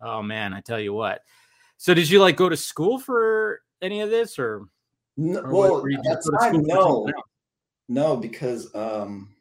Oh 0.00 0.22
man 0.22 0.52
i 0.52 0.60
tell 0.60 0.80
you 0.80 0.92
what. 0.92 1.22
So 1.78 1.94
did 1.94 2.08
you 2.08 2.20
like 2.20 2.36
go 2.36 2.48
to 2.48 2.56
school 2.56 2.98
for 2.98 3.60
any 3.80 4.00
of 4.00 4.10
this 4.10 4.38
or 4.38 4.66
No, 5.16 5.40
or 5.40 5.52
well, 5.52 5.82
were 5.82 5.90
you 5.90 5.98
at 5.98 6.04
just 6.04 6.24
that 6.24 6.30
go 6.30 6.38
to 6.38 6.52
time, 6.52 6.62
no, 6.64 7.12
no, 7.88 8.16
because 8.16 8.72
um, 8.74 9.34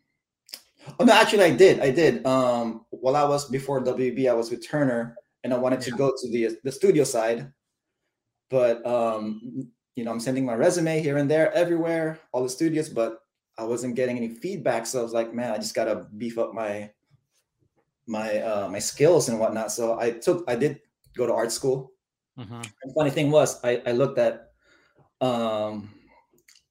oh 1.00 1.06
no, 1.06 1.14
actually, 1.14 1.44
I 1.44 1.52
did, 1.52 1.80
I 1.80 1.92
did. 1.92 2.26
Um, 2.26 2.86
while 2.90 3.16
I 3.16 3.24
was 3.24 3.50
before 3.50 3.84
WB, 3.84 4.30
I 4.30 4.34
was 4.34 4.50
with 4.50 4.68
Turner, 4.68 5.16
and 5.44 5.54
I 5.54 5.58
wanted 5.58 5.82
to 5.82 5.92
go 5.92 6.12
to 6.12 6.32
the 6.32 6.58
the 6.64 6.72
studio 6.72 7.04
side, 7.04 7.52
but 8.50 8.86
um, 8.86 9.70
you 9.96 10.04
know, 10.04 10.12
I'm 10.12 10.20
sending 10.20 10.46
my 10.46 10.54
resume 10.56 11.02
here 11.02 11.18
and 11.18 11.30
there, 11.30 11.52
everywhere, 11.54 12.20
all 12.32 12.44
the 12.44 12.50
studios, 12.50 12.90
but 12.90 13.24
I 13.58 13.64
wasn't 13.64 13.96
getting 13.96 14.18
any 14.18 14.30
feedback. 14.30 14.86
So 14.86 15.00
I 15.00 15.04
was 15.04 15.14
like, 15.14 15.34
man, 15.34 15.52
I 15.52 15.58
just 15.58 15.76
gotta 15.76 16.08
beef 16.18 16.38
up 16.38 16.54
my 16.54 16.92
my 18.08 18.40
uh, 18.40 18.68
my 18.70 18.80
skills 18.80 19.30
and 19.30 19.40
whatnot. 19.40 19.72
So 19.72 20.00
I 20.00 20.12
took, 20.12 20.44
I 20.48 20.56
did 20.56 20.80
go 21.16 21.28
to 21.28 21.34
art 21.34 21.52
school. 21.52 21.92
Mhm. 22.40 22.66
And 22.84 22.94
funny 22.96 23.12
thing 23.12 23.30
was, 23.32 23.64
I, 23.64 23.82
I 23.86 23.92
looked 23.92 24.18
at 24.18 24.52
um, 25.20 25.90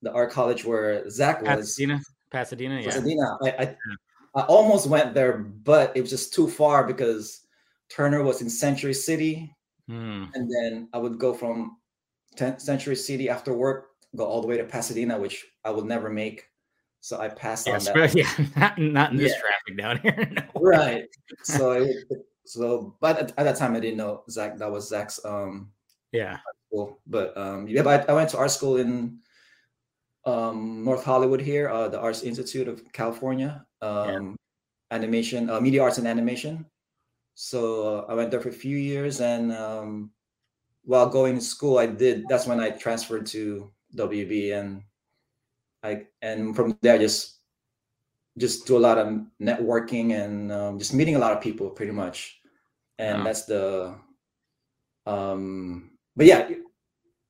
the 0.03 0.13
art 0.13 0.31
college 0.33 0.65
where 0.65 1.09
Zack 1.11 1.43
was. 1.43 1.49
Pasadena, 1.49 2.01
Pasadena, 2.31 2.81
yeah. 2.81 2.85
Pasadena. 2.87 3.39
I, 3.45 3.49
I, 3.49 3.77
I 4.35 4.43
almost 4.47 4.87
went 4.89 5.15
there, 5.15 5.39
but 5.39 5.97
it 5.97 6.01
was 6.01 6.11
just 6.11 6.33
too 6.33 6.49
far 6.49 6.87
because 6.87 7.47
Turner 7.91 8.23
was 8.23 8.41
in 8.41 8.49
Century 8.49 8.95
City, 8.95 9.55
Hmm. 9.89 10.27
and 10.35 10.49
then 10.49 10.89
I 10.93 10.99
would 10.99 11.19
go 11.19 11.35
from 11.35 11.77
10th 12.41 12.61
Century 12.61 12.97
City 12.97 13.29
after 13.29 13.53
work, 13.53 13.89
go 14.17 14.25
all 14.25 14.41
the 14.41 14.49
way 14.49 14.57
to 14.57 14.65
Pasadena, 14.65 15.19
which 15.19 15.47
I 15.65 15.71
will 15.71 15.85
never 15.85 16.09
make. 16.09 16.47
so 17.01 17.19
I 17.19 17.29
passed 17.29 17.67
Yeah, 17.67 17.77
on 17.77 17.85
that. 17.85 18.15
yeah, 18.21 18.33
not, 18.57 18.79
not 18.79 19.11
in 19.13 19.17
this 19.19 19.33
Yeah. 19.33 19.41
traffic 19.41 19.77
down 19.77 19.97
here. 20.05 20.33
No. 20.55 20.61
right. 20.61 21.05
So 21.43 21.73
it, 21.73 21.97
so, 22.45 22.97
but 23.01 23.19
at, 23.19 23.31
at 23.39 23.45
that 23.45 23.57
time 23.57 23.75
I 23.77 23.81
didn't 23.81 23.97
know 23.97 24.25
Zack. 24.29 24.59
That 24.59 24.71
was 24.71 24.89
Zack's 24.89 25.21
um 25.25 25.73
Yeah. 26.13 26.39
school. 26.69 27.01
But 27.07 27.37
um, 27.37 27.69
yeah, 27.69 27.83
but 27.83 28.09
I, 28.09 28.13
I 28.13 28.15
went 28.17 28.31
to 28.31 28.39
art 28.39 28.51
school 28.51 28.77
in 28.77 29.21
um 30.27 30.85
North 30.85 31.05
Hollywood 31.05 31.41
here, 31.41 31.69
uh, 31.69 31.89
the 31.89 32.01
Arts 32.01 32.23
Institute 32.23 32.69
of 32.69 32.85
California, 32.93 33.65
um, 33.81 34.37
animation, 34.91 35.49
uh, 35.49 35.61
media 35.61 35.83
arts 35.83 35.99
and 35.99 36.07
animation. 36.07 36.67
So 37.35 38.05
uh, 38.05 38.13
I 38.13 38.15
went 38.15 38.31
there 38.31 38.41
for 38.41 38.51
a 38.51 38.61
few 38.67 38.77
years, 38.77 39.21
and 39.21 39.53
um, 39.53 40.11
while 40.85 41.09
going 41.09 41.37
to 41.37 41.41
school, 41.41 41.79
I 41.79 41.87
did. 41.87 42.27
That's 42.29 42.47
when 42.47 42.61
I 42.61 42.71
transferred 42.71 43.27
to 43.27 43.71
WB, 43.97 44.53
and 44.59 44.83
I 45.83 46.07
and 46.23 46.55
from 46.57 46.77
there 46.83 46.99
just 46.99 47.39
just 48.39 48.67
do 48.67 48.77
a 48.77 48.79
lot 48.79 48.99
of 48.99 49.25
networking 49.41 50.13
and 50.15 50.53
um, 50.53 50.79
just 50.79 50.95
meeting 50.95 51.17
a 51.17 51.19
lot 51.19 51.33
of 51.37 51.43
people, 51.43 51.71
pretty 51.71 51.93
much. 51.93 52.41
And 52.99 53.19
Wow. 53.19 53.25
that's 53.25 53.45
the 53.45 53.95
um 55.07 55.91
but 56.17 56.27
yeah 56.27 56.49
you- 56.49 56.67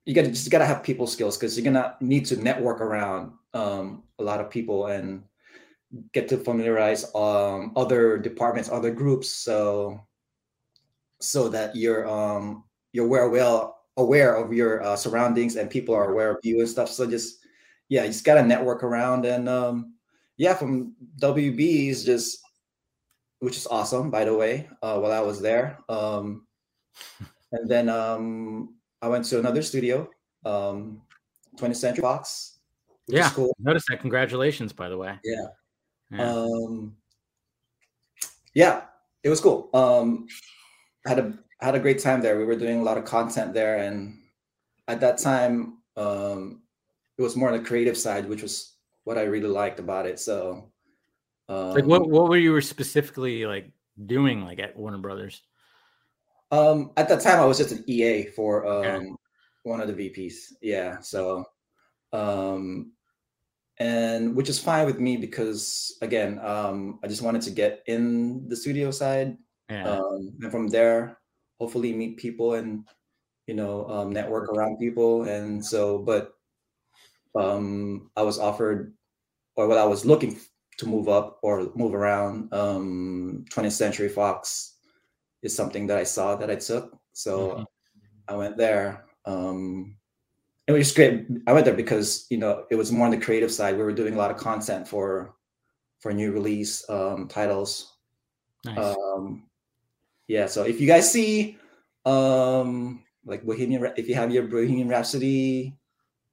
you 0.07 0.14
gotta 0.14 0.28
just 0.28 0.50
gotta 0.50 0.66
have 0.66 0.83
people 0.83 1.07
skills 1.07 1.37
because 1.37 1.57
you're 1.57 1.64
gonna 1.64 1.97
need 2.00 2.26
to 2.26 2.37
network 2.37 2.80
around 2.80 3.33
um 3.54 4.02
a 4.19 4.23
lot 4.25 4.40
of 4.40 4.50
people 4.50 4.87
and 4.87 5.23
get 6.12 6.26
to 6.28 6.37
familiarize 6.37 7.04
um 7.14 7.73
other 7.76 8.19
departments 8.19 8.71
other 8.71 8.90
groups 8.90 9.28
so 9.30 10.00
so 11.21 11.49
that 11.49 11.76
you're 11.76 12.09
um 12.09 12.64
you're 12.92 13.06
aware 13.06 13.28
well 13.28 13.78
aware 13.97 14.37
of 14.37 14.52
your 14.52 14.82
uh, 14.82 14.97
surroundings 14.97 15.56
and 15.56 15.70
people 15.70 15.94
are 15.94 16.11
aware 16.11 16.30
of 16.30 16.38
you 16.42 16.61
and 16.61 16.68
stuff 16.68 16.88
so 16.88 17.09
just 17.09 17.38
yeah 17.88 18.02
you 18.02 18.09
just 18.09 18.25
gotta 18.25 18.42
network 18.42 18.82
around 18.82 19.26
and 19.26 19.49
um 19.49 19.94
yeah 20.37 20.54
from 20.54 20.94
wb 21.18 21.88
is 21.88 22.04
just 22.04 22.40
which 23.40 23.56
is 23.56 23.66
awesome 23.66 24.11
by 24.11 24.25
the 24.25 24.35
way 24.35 24.68
uh 24.82 24.99
while 24.99 25.12
i 25.12 25.20
was 25.20 25.40
there 25.40 25.78
um 25.88 26.47
and 27.52 27.68
then 27.68 27.88
um 27.88 28.75
I 29.02 29.09
went 29.09 29.25
to 29.26 29.38
another 29.38 29.62
studio, 29.62 30.09
um 30.44 31.02
20th 31.56 31.76
Century 31.76 32.02
Fox. 32.02 32.59
Yeah. 33.09 33.30
cool. 33.30 33.56
Notice 33.59 33.85
that. 33.88 34.00
Congratulations, 34.00 34.73
by 34.73 34.88
the 34.88 34.97
way. 34.97 35.18
Yeah. 35.25 35.47
Yeah. 36.11 36.32
Um 36.32 36.97
yeah, 38.54 38.82
it 39.23 39.30
was 39.30 39.40
cool. 39.40 39.70
Um 39.73 40.26
I 41.06 41.11
had 41.11 41.18
a 41.18 41.38
I 41.61 41.67
had 41.67 41.75
a 41.75 41.81
great 41.81 41.99
time 41.99 42.21
there. 42.21 42.38
We 42.38 42.45
were 42.45 42.57
doing 42.57 42.81
a 42.81 42.83
lot 42.83 42.99
of 42.99 43.05
content 43.05 43.52
there 43.55 43.79
and 43.79 44.19
at 44.88 45.00
that 45.00 45.19
time 45.19 45.79
um 45.97 46.62
it 47.19 47.23
was 47.23 47.37
more 47.37 47.50
on 47.50 47.59
the 47.59 47.64
creative 47.64 47.99
side, 47.99 48.26
which 48.29 48.43
was 48.43 48.76
what 49.05 49.19
I 49.19 49.23
really 49.23 49.49
liked 49.49 49.79
about 49.79 50.07
it. 50.07 50.19
So 50.19 50.73
um, 51.49 51.75
like 51.75 51.85
what 51.85 52.09
what 52.09 52.29
were 52.31 52.37
you 52.38 52.52
were 52.52 52.62
specifically 52.62 53.45
like 53.45 53.71
doing 54.07 54.43
like 54.43 54.59
at 54.59 54.76
Warner 54.76 54.99
Brothers? 54.99 55.43
Um, 56.50 56.93
at 56.97 57.09
that 57.09 57.21
time, 57.21 57.38
I 57.38 57.45
was 57.45 57.59
just 57.59 57.73
an 57.73 57.85
EA 57.87 58.26
for 58.26 58.67
um, 58.67 58.85
Okay. 58.85 59.11
one 59.64 59.81
of 59.81 59.87
the 59.88 59.95
VPs. 59.95 60.52
Yeah. 60.62 60.99
So, 61.00 61.45
um, 62.12 62.93
and 63.79 64.35
which 64.35 64.49
is 64.49 64.59
fine 64.59 64.87
with 64.87 64.99
me 64.99 65.17
because 65.17 65.97
again, 66.02 66.38
um, 66.40 66.99
I 67.05 67.07
just 67.09 67.23
wanted 67.23 67.43
to 67.43 67.50
get 67.50 67.83
in 67.87 68.49
the 68.49 68.57
studio 68.57 68.90
side, 68.90 69.37
Yeah. 69.71 69.88
um, 69.90 70.33
and 70.40 70.50
from 70.50 70.69
there, 70.69 71.19
hopefully 71.61 71.93
meet 71.93 72.17
people 72.17 72.55
and 72.55 72.88
you 73.47 73.55
know 73.55 73.88
um, 73.88 74.12
network 74.12 74.49
around 74.49 74.79
people. 74.79 75.25
And 75.25 75.64
so, 75.64 75.99
but 75.99 76.35
um, 77.37 78.11
I 78.17 78.23
was 78.23 78.38
offered, 78.38 78.95
or 79.57 79.69
what 79.69 79.79
I 79.79 79.85
was 79.85 80.05
looking 80.05 80.40
to 80.79 80.87
move 80.88 81.09
up 81.09 81.38
or 81.43 81.71
move 81.76 81.95
around. 81.95 82.52
Um, 82.52 83.45
20th 83.50 83.73
Century 83.73 84.09
Fox 84.09 84.79
is 85.43 85.55
something 85.55 85.87
that 85.87 85.99
I 85.99 86.05
saw 86.05 86.35
that 86.37 86.50
I 86.50 86.57
took. 86.57 86.99
So 87.12 87.50
Mhm. 87.50 87.67
I 88.29 88.37
went 88.37 88.57
there. 88.57 89.05
Um, 89.26 89.97
it 90.67 90.73
was 90.73 90.93
great. 90.93 91.26
I 91.47 91.52
went 91.52 91.64
there 91.67 91.75
because 91.75 92.26
you 92.31 92.38
know 92.38 92.64
it 92.71 92.76
was 92.76 92.93
more 92.93 93.07
on 93.07 93.11
the 93.11 93.21
creative 93.21 93.52
side. 93.52 93.76
We 93.76 93.83
were 93.83 93.93
doing 93.93 94.14
a 94.14 94.19
lot 94.19 94.31
of 94.31 94.37
content 94.38 94.88
for 94.88 95.35
for 96.00 96.13
new 96.13 96.32
release 96.32 96.89
um, 96.89 97.28
titles. 97.28 97.99
nice. 98.65 98.78
Um, 98.97 99.50
yeah. 100.28 100.47
So 100.47 100.65
if 100.65 100.80
you 100.80 100.87
guys 100.87 101.11
see 101.11 101.58
um, 102.04 103.02
like 103.25 103.45
Bohemian, 103.45 103.93
if 103.97 104.08
you 104.08 104.15
have 104.15 104.32
your 104.32 104.45
Bohemian 104.45 104.89
Rhapsody 104.89 105.76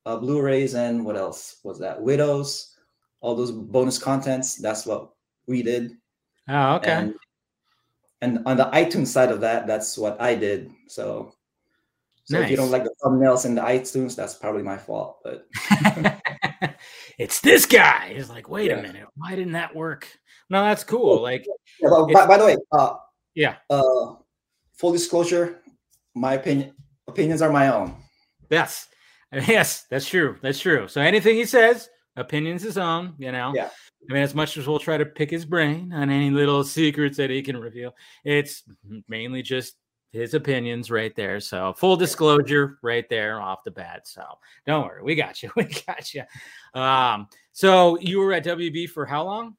uh, 0.05 0.17
Blu-rays 0.17 0.73
and 0.73 1.05
what 1.05 1.17
else 1.17 1.57
was 1.63 1.79
that? 1.79 2.01
Widows, 2.01 2.77
all 3.19 3.35
those 3.35 3.51
bonus 3.51 3.97
contents. 3.97 4.55
That's 4.55 4.85
what 4.85 5.09
we 5.47 5.61
did. 5.61 5.91
oh, 6.47 6.75
okay. 6.75 6.91
And, 6.91 7.15
and 8.21 8.39
on 8.45 8.57
the 8.57 8.65
iTunes 8.65 9.07
side 9.07 9.31
of 9.31 9.41
that, 9.41 9.67
that's 9.67 9.97
what 9.97 10.19
I 10.21 10.33
did. 10.35 10.71
So, 10.87 11.33
so 12.23 12.39
if 12.39 12.49
you 12.49 12.57
don't 12.57 12.71
like 12.71 12.83
the 12.83 12.93
thumbnails 13.03 13.45
in 13.45 13.55
the 13.55 13.61
iTunes, 13.61 14.15
that's 14.15 14.33
probably 14.33 14.63
my 14.63 14.77
fault. 14.77 15.19
But 15.23 15.47
it's 17.17 17.41
this 17.41 17.65
guy. 17.65 18.13
He's 18.13 18.29
like, 18.29 18.49
wait 18.49 18.71
a 18.71 18.81
minute, 18.81 19.07
why 19.15 19.35
didn't 19.35 19.53
that 19.53 19.75
work? 19.75 20.07
No, 20.49 20.63
that's 20.63 20.83
cool. 20.83 21.21
Like, 21.21 21.45
Yeah, 21.79 21.89
by, 22.13 22.25
by 22.25 22.37
the 22.37 22.45
way, 22.45 22.57
uh, 22.71 22.95
yeah, 23.35 23.55
uh, 23.69 24.15
full 24.77 24.91
disclosure, 24.91 25.61
my 26.15 26.33
opinion 26.33 26.73
opinions 27.07 27.41
are 27.41 27.51
my 27.51 27.69
own. 27.69 27.95
yes, 28.49 28.87
yes, 29.31 29.85
that's 29.89 30.07
true. 30.07 30.37
That's 30.41 30.59
true. 30.59 30.87
So 30.87 31.01
anything 31.01 31.35
he 31.35 31.45
says, 31.45 31.89
opinions 32.15 32.63
his 32.63 32.77
own. 32.77 33.13
You 33.17 33.31
know. 33.31 33.53
Yeah. 33.55 33.69
I 34.09 34.13
mean, 34.13 34.23
as 34.23 34.35
much 34.35 34.55
as 34.57 34.67
we'll 34.67 34.79
try 34.79 34.97
to 34.97 35.05
pick 35.05 35.29
his 35.29 35.43
brain 35.43 35.91
on 35.91 36.09
any 36.09 36.29
little 36.29 36.63
secrets 36.63 37.17
that 37.17 37.29
he 37.29 37.41
can 37.41 37.57
reveal, 37.57 37.93
it's 38.23 38.63
mainly 39.09 39.41
just 39.41 39.75
his 40.11 40.33
opinions 40.33 40.89
right 40.89 41.15
there. 41.15 41.39
So 41.39 41.73
full 41.73 41.97
disclosure 41.97 42.79
right 42.81 43.07
there 43.09 43.41
off 43.41 43.63
the 43.65 43.71
bat. 43.71 44.07
So 44.07 44.23
don't 44.65 44.85
worry, 44.85 45.03
we 45.03 45.15
got 45.15 45.43
you. 45.43 45.51
We 45.55 45.65
got 45.85 46.13
you. 46.13 46.23
Um, 46.73 47.27
so 47.51 47.99
you 47.99 48.19
were 48.19 48.33
at 48.33 48.45
WB 48.45 48.89
for 48.89 49.05
how 49.05 49.23
long? 49.23 49.55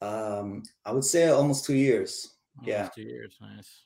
Um, 0.00 0.62
I 0.84 0.92
would 0.92 1.04
say 1.04 1.28
almost 1.28 1.64
two 1.64 1.74
years. 1.76 2.32
Yeah. 2.64 2.88
Two 2.94 3.02
years. 3.02 3.36
Nice. 3.40 3.84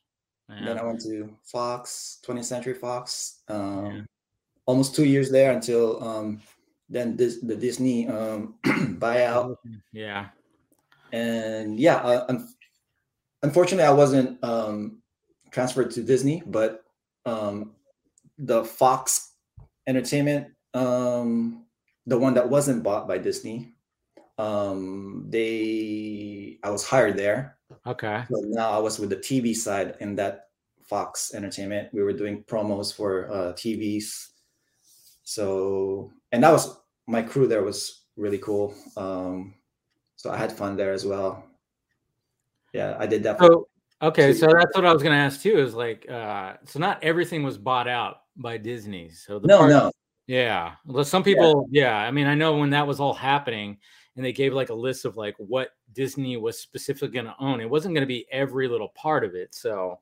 Then 0.49 0.79
I 0.79 0.85
went 0.85 1.01
to 1.03 1.37
Fox, 1.45 2.21
20th 2.27 2.45
Century 2.45 2.75
Fox. 2.75 3.43
Um, 3.49 3.87
Yeah. 3.87 4.01
Almost 4.67 4.95
two 4.97 5.05
years 5.05 5.31
there 5.31 5.53
until 5.53 6.03
um, 6.03 6.41
then 6.89 7.17
this, 7.17 7.39
the 7.41 7.55
Disney 7.55 8.09
um, 8.09 8.55
buyout. 8.99 9.57
Yeah. 9.93 10.29
And 11.13 11.79
yeah, 11.79 11.97
uh, 11.97 12.27
un- 12.29 12.49
unfortunately, 13.43 13.85
I 13.85 13.93
wasn't 13.93 14.43
um, 14.43 15.03
transferred 15.53 15.91
to 15.93 16.03
Disney, 16.03 16.43
but 16.47 16.83
um, 17.27 17.75
the 18.39 18.65
Fox 18.65 19.35
Entertainment, 19.87 20.49
um, 20.75 21.65
the 22.07 22.19
one 22.19 22.35
that 22.35 22.49
wasn't 22.49 22.83
bought 22.83 23.07
by 23.07 23.19
Disney, 23.19 23.75
um, 24.39 25.27
they 25.31 26.59
I 26.63 26.71
was 26.71 26.85
hired 26.87 27.17
there. 27.17 27.56
Okay. 27.87 28.25
So 28.31 28.41
now 28.49 28.71
I 28.71 28.79
was 28.79 28.99
with 28.99 29.11
the 29.11 29.17
TV 29.17 29.55
side 29.55 29.97
in 30.01 30.17
that 30.17 30.49
Fox 30.83 31.35
Entertainment. 31.35 31.89
We 31.93 32.03
were 32.03 32.13
doing 32.13 32.45
promos 32.45 32.95
for 32.95 33.31
uh, 33.31 33.53
TVs. 33.53 34.29
So, 35.23 36.13
and 36.33 36.43
that 36.43 36.53
was 36.53 36.77
my 37.07 37.23
crew 37.23 37.47
there 37.47 37.63
was 37.63 38.03
really 38.17 38.39
cool. 38.39 38.75
Um, 38.97 39.55
so 40.17 40.31
I 40.31 40.37
had 40.37 40.53
fun 40.53 40.77
there 40.77 40.93
as 40.93 41.05
well. 41.05 41.45
Yeah, 42.73 42.97
I 42.99 43.07
did 43.07 43.23
that. 43.25 43.39
For, 43.39 43.47
So 43.47 43.69
okay, 44.03 44.33
so 44.33 44.47
that's 44.47 44.75
what 44.77 44.85
I 44.85 44.93
was 44.93 45.03
gonna 45.03 45.17
ask 45.17 45.41
too. 45.41 45.59
Is 45.59 45.75
like, 45.75 46.09
uh, 46.11 46.55
so 46.65 46.79
not 46.79 47.03
everything 47.03 47.43
was 47.43 47.59
bought 47.59 47.89
out 47.89 48.19
by 48.37 48.57
Disney. 48.57 49.11
So 49.11 49.39
the 49.39 49.49
no, 49.49 49.59
part- 49.59 49.71
no. 49.71 49.93
Yeah. 50.27 50.73
Well, 50.85 51.05
some 51.05 51.23
people, 51.23 51.69
yeah. 51.71 51.97
I 51.97 52.11
mean, 52.11 52.27
I 52.27 52.35
know 52.35 52.57
when 52.57 52.71
that 52.71 52.87
was 52.87 52.99
all 52.99 53.15
happening 53.15 53.79
and 54.17 54.25
they 54.25 54.33
gave 54.33 54.53
like 54.55 54.71
a 54.71 54.75
list 54.75 55.05
of 55.05 55.17
like 55.17 55.35
what 55.39 55.71
Disney 55.93 56.37
was 56.37 56.59
specifically 56.59 57.09
going 57.09 57.27
to 57.27 57.37
own, 57.39 57.61
it 57.61 57.69
wasn't 57.69 57.95
going 57.95 58.03
to 58.03 58.07
be 58.07 58.27
every 58.33 58.67
little 58.67 58.89
part 58.89 59.25
of 59.25 59.35
it. 59.35 59.55
So, 59.55 59.99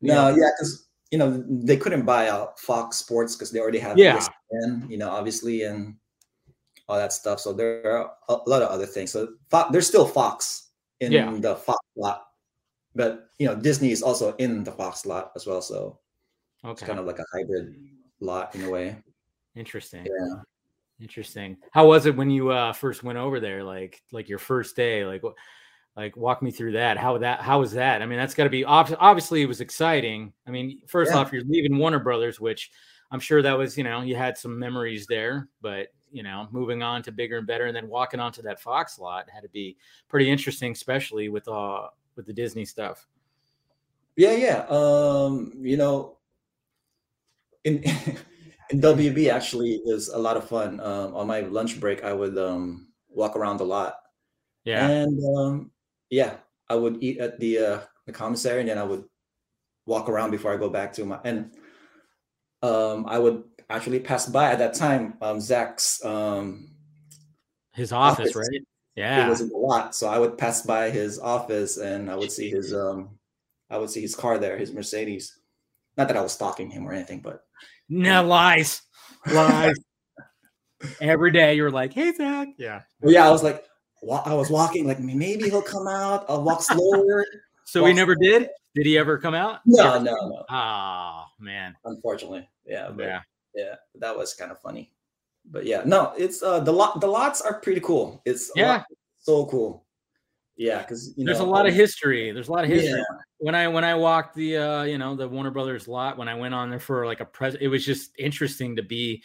No, 0.00 0.30
know, 0.30 0.36
yeah, 0.36 0.50
because 0.58 0.88
you 1.10 1.18
know 1.18 1.44
they 1.48 1.76
couldn't 1.76 2.04
buy 2.04 2.28
out 2.28 2.58
Fox 2.58 2.96
Sports 2.96 3.36
because 3.36 3.50
they 3.50 3.60
already 3.60 3.78
have 3.78 3.96
Yeah. 3.98 4.18
ESPN, 4.18 4.90
you 4.90 4.98
know, 4.98 5.10
obviously, 5.10 5.62
and 5.62 5.96
all 6.88 6.96
that 6.96 7.12
stuff. 7.12 7.38
So 7.40 7.52
there 7.52 7.96
are 7.96 8.12
a 8.28 8.34
lot 8.46 8.62
of 8.62 8.68
other 8.68 8.86
things. 8.86 9.12
So 9.12 9.28
there's 9.70 9.86
still 9.86 10.06
Fox 10.06 10.70
in 11.00 11.12
Yeah. 11.12 11.30
the 11.38 11.56
Fox 11.56 11.78
lot, 11.96 12.26
but 12.94 13.28
you 13.38 13.46
know 13.46 13.54
Disney 13.54 13.92
is 13.92 14.02
also 14.02 14.34
in 14.36 14.64
the 14.64 14.72
Fox 14.72 15.06
lot 15.06 15.32
as 15.36 15.46
well. 15.46 15.62
So 15.62 15.98
it's 16.64 16.82
kind 16.82 16.98
of 16.98 17.06
like 17.06 17.18
a 17.18 17.24
hybrid 17.32 17.76
lot 18.20 18.54
in 18.54 18.64
a 18.64 18.70
way. 18.70 18.96
Interesting. 19.54 20.06
Yeah. 20.06 20.42
Interesting. 21.02 21.56
How 21.72 21.86
was 21.86 22.06
it 22.06 22.16
when 22.16 22.30
you 22.30 22.50
uh, 22.50 22.72
first 22.72 23.02
went 23.02 23.18
over 23.18 23.40
there? 23.40 23.62
Like, 23.64 24.00
like 24.12 24.28
your 24.28 24.38
first 24.38 24.76
day? 24.76 25.04
Like. 25.04 25.22
Like, 25.94 26.16
walk 26.16 26.40
me 26.42 26.50
through 26.50 26.72
that. 26.72 26.96
How 26.96 27.18
that? 27.18 27.42
How 27.42 27.60
was 27.60 27.72
that? 27.72 28.00
I 28.00 28.06
mean, 28.06 28.18
that's 28.18 28.32
got 28.32 28.44
to 28.44 28.48
be 28.48 28.64
ob- 28.64 28.96
obviously 28.98 29.42
it 29.42 29.46
was 29.46 29.60
exciting. 29.60 30.32
I 30.46 30.50
mean, 30.50 30.80
first 30.86 31.10
Yeah. 31.12 31.18
off, 31.18 31.34
you're 31.34 31.44
leaving 31.44 31.76
Warner 31.76 31.98
Brothers, 31.98 32.40
which 32.40 32.70
I'm 33.10 33.20
sure 33.20 33.42
that 33.42 33.52
was, 33.58 33.76
you 33.76 33.84
know, 33.84 34.00
you 34.00 34.16
had 34.16 34.38
some 34.38 34.58
memories 34.58 35.06
there, 35.06 35.50
but 35.60 35.88
you 36.10 36.22
know, 36.22 36.48
moving 36.50 36.82
on 36.82 37.02
to 37.02 37.12
bigger 37.12 37.36
and 37.36 37.46
better, 37.46 37.66
and 37.66 37.76
then 37.76 37.88
walking 37.88 38.20
onto 38.20 38.40
that 38.40 38.58
Fox 38.58 38.98
lot 38.98 39.28
had 39.28 39.42
to 39.42 39.50
be 39.50 39.76
pretty 40.08 40.30
interesting, 40.30 40.72
especially 40.72 41.28
with 41.28 41.46
uh 41.46 41.88
with 42.16 42.24
the 42.24 42.32
Disney 42.32 42.64
stuff. 42.64 43.06
Yeah, 44.16 44.32
yeah. 44.32 44.64
Um, 44.70 45.52
you 45.60 45.76
know, 45.76 46.16
in 47.64 47.82
in 47.82 48.16
WB 48.80 49.30
actually 49.30 49.80
is 49.86 50.08
a 50.08 50.18
lot 50.18 50.36
of 50.36 50.48
fun. 50.48 50.80
Um, 50.80 51.14
on 51.14 51.26
my 51.26 51.40
lunch 51.40 51.80
break, 51.80 52.04
I 52.04 52.12
would 52.12 52.38
um 52.38 52.88
walk 53.08 53.36
around 53.36 53.60
a 53.60 53.64
lot. 53.64 53.96
Yeah, 54.64 54.88
and 54.88 55.18
um, 55.36 55.70
yeah, 56.10 56.36
I 56.68 56.76
would 56.76 57.02
eat 57.02 57.18
at 57.18 57.38
the 57.38 57.58
uh, 57.58 57.80
the 58.06 58.12
commissary, 58.12 58.60
and 58.60 58.68
then 58.68 58.78
I 58.78 58.84
would 58.84 59.04
walk 59.86 60.08
around 60.08 60.30
before 60.30 60.52
I 60.52 60.56
go 60.56 60.68
back 60.68 60.92
to 60.94 61.04
my 61.04 61.20
and 61.24 61.52
um, 62.62 63.06
I 63.08 63.18
would 63.18 63.44
actually 63.68 64.00
pass 64.00 64.26
by 64.26 64.52
at 64.52 64.58
that 64.58 64.74
time 64.74 65.14
um, 65.20 65.40
Zack's 65.40 66.04
um, 66.04 66.70
his 67.72 67.92
office, 67.92 68.30
office, 68.30 68.36
right? 68.36 68.62
Yeah, 68.94 69.26
it 69.26 69.30
was 69.30 69.40
a 69.40 69.56
lot, 69.56 69.94
so 69.94 70.08
I 70.08 70.18
would 70.18 70.38
pass 70.38 70.62
by 70.62 70.90
his 70.90 71.18
office 71.18 71.78
and 71.78 72.10
I 72.10 72.14
would 72.14 72.30
see 72.30 72.50
his 72.50 72.72
um, 72.72 73.18
I 73.70 73.78
would 73.78 73.90
see 73.90 74.02
his 74.02 74.14
car 74.14 74.38
there, 74.38 74.56
his 74.56 74.72
Mercedes. 74.72 75.38
Not 75.96 76.08
that 76.08 76.16
I 76.16 76.22
was 76.22 76.32
stalking 76.32 76.70
him 76.70 76.86
or 76.86 76.92
anything, 76.92 77.20
but 77.20 77.44
no 77.92 78.24
lies, 78.24 78.82
lies. 79.32 79.78
Every 81.00 81.30
day 81.30 81.54
you 81.54 81.62
were 81.62 81.70
like, 81.70 81.92
"Hey 81.92 82.12
Zack," 82.12 82.48
yeah, 82.56 82.82
well, 83.00 83.12
yeah. 83.12 83.26
I 83.26 83.30
was 83.30 83.42
like, 83.42 83.64
I 84.02 84.34
was 84.34 84.50
walking 84.50 84.86
like 84.86 84.98
maybe 84.98 85.44
he'll 85.44 85.62
come 85.62 85.86
out. 85.86 86.24
I'll 86.28 86.42
walk 86.42 86.62
slower. 86.62 87.24
so 87.64 87.82
walk 87.82 87.88
he 87.88 87.94
never 87.94 88.16
slower. 88.20 88.40
did. 88.40 88.48
Did 88.74 88.86
he 88.86 88.98
ever 88.98 89.18
come 89.18 89.34
out? 89.34 89.60
No, 89.66 89.98
no, 89.98 90.12
no. 90.12 90.44
Oh 90.50 91.24
man. 91.38 91.76
Unfortunately, 91.84 92.48
yeah, 92.66 92.90
but, 92.90 93.04
yeah, 93.04 93.20
yeah. 93.54 93.74
That 93.96 94.16
was 94.16 94.34
kind 94.34 94.50
of 94.50 94.60
funny, 94.60 94.90
but 95.50 95.66
yeah, 95.66 95.82
no, 95.84 96.12
it's 96.16 96.42
uh 96.42 96.60
the 96.60 96.72
lot. 96.72 97.00
The 97.00 97.06
lots 97.06 97.40
are 97.40 97.60
pretty 97.60 97.80
cool. 97.80 98.22
It's 98.24 98.50
yeah, 98.56 98.82
so 99.18 99.46
cool. 99.46 99.81
Yeah, 100.62 100.78
because 100.78 101.14
there's 101.16 101.38
know, 101.38 101.44
a 101.44 101.46
lot 101.46 101.62
um, 101.62 101.68
of 101.68 101.74
history. 101.74 102.30
There's 102.30 102.48
a 102.48 102.52
lot 102.52 102.64
of 102.64 102.70
history. 102.70 102.90
Yeah. 102.90 103.18
When 103.38 103.54
I 103.54 103.66
when 103.68 103.84
I 103.84 103.94
walked 103.94 104.36
the 104.36 104.56
uh 104.56 104.82
you 104.84 104.98
know 104.98 105.16
the 105.16 105.28
Warner 105.28 105.50
Brothers 105.50 105.88
lot 105.88 106.16
when 106.16 106.28
I 106.28 106.34
went 106.34 106.54
on 106.54 106.70
there 106.70 106.78
for 106.78 107.04
like 107.04 107.20
a 107.20 107.24
pres, 107.24 107.56
it 107.60 107.68
was 107.68 107.84
just 107.84 108.12
interesting 108.18 108.76
to 108.76 108.82
be 108.82 109.22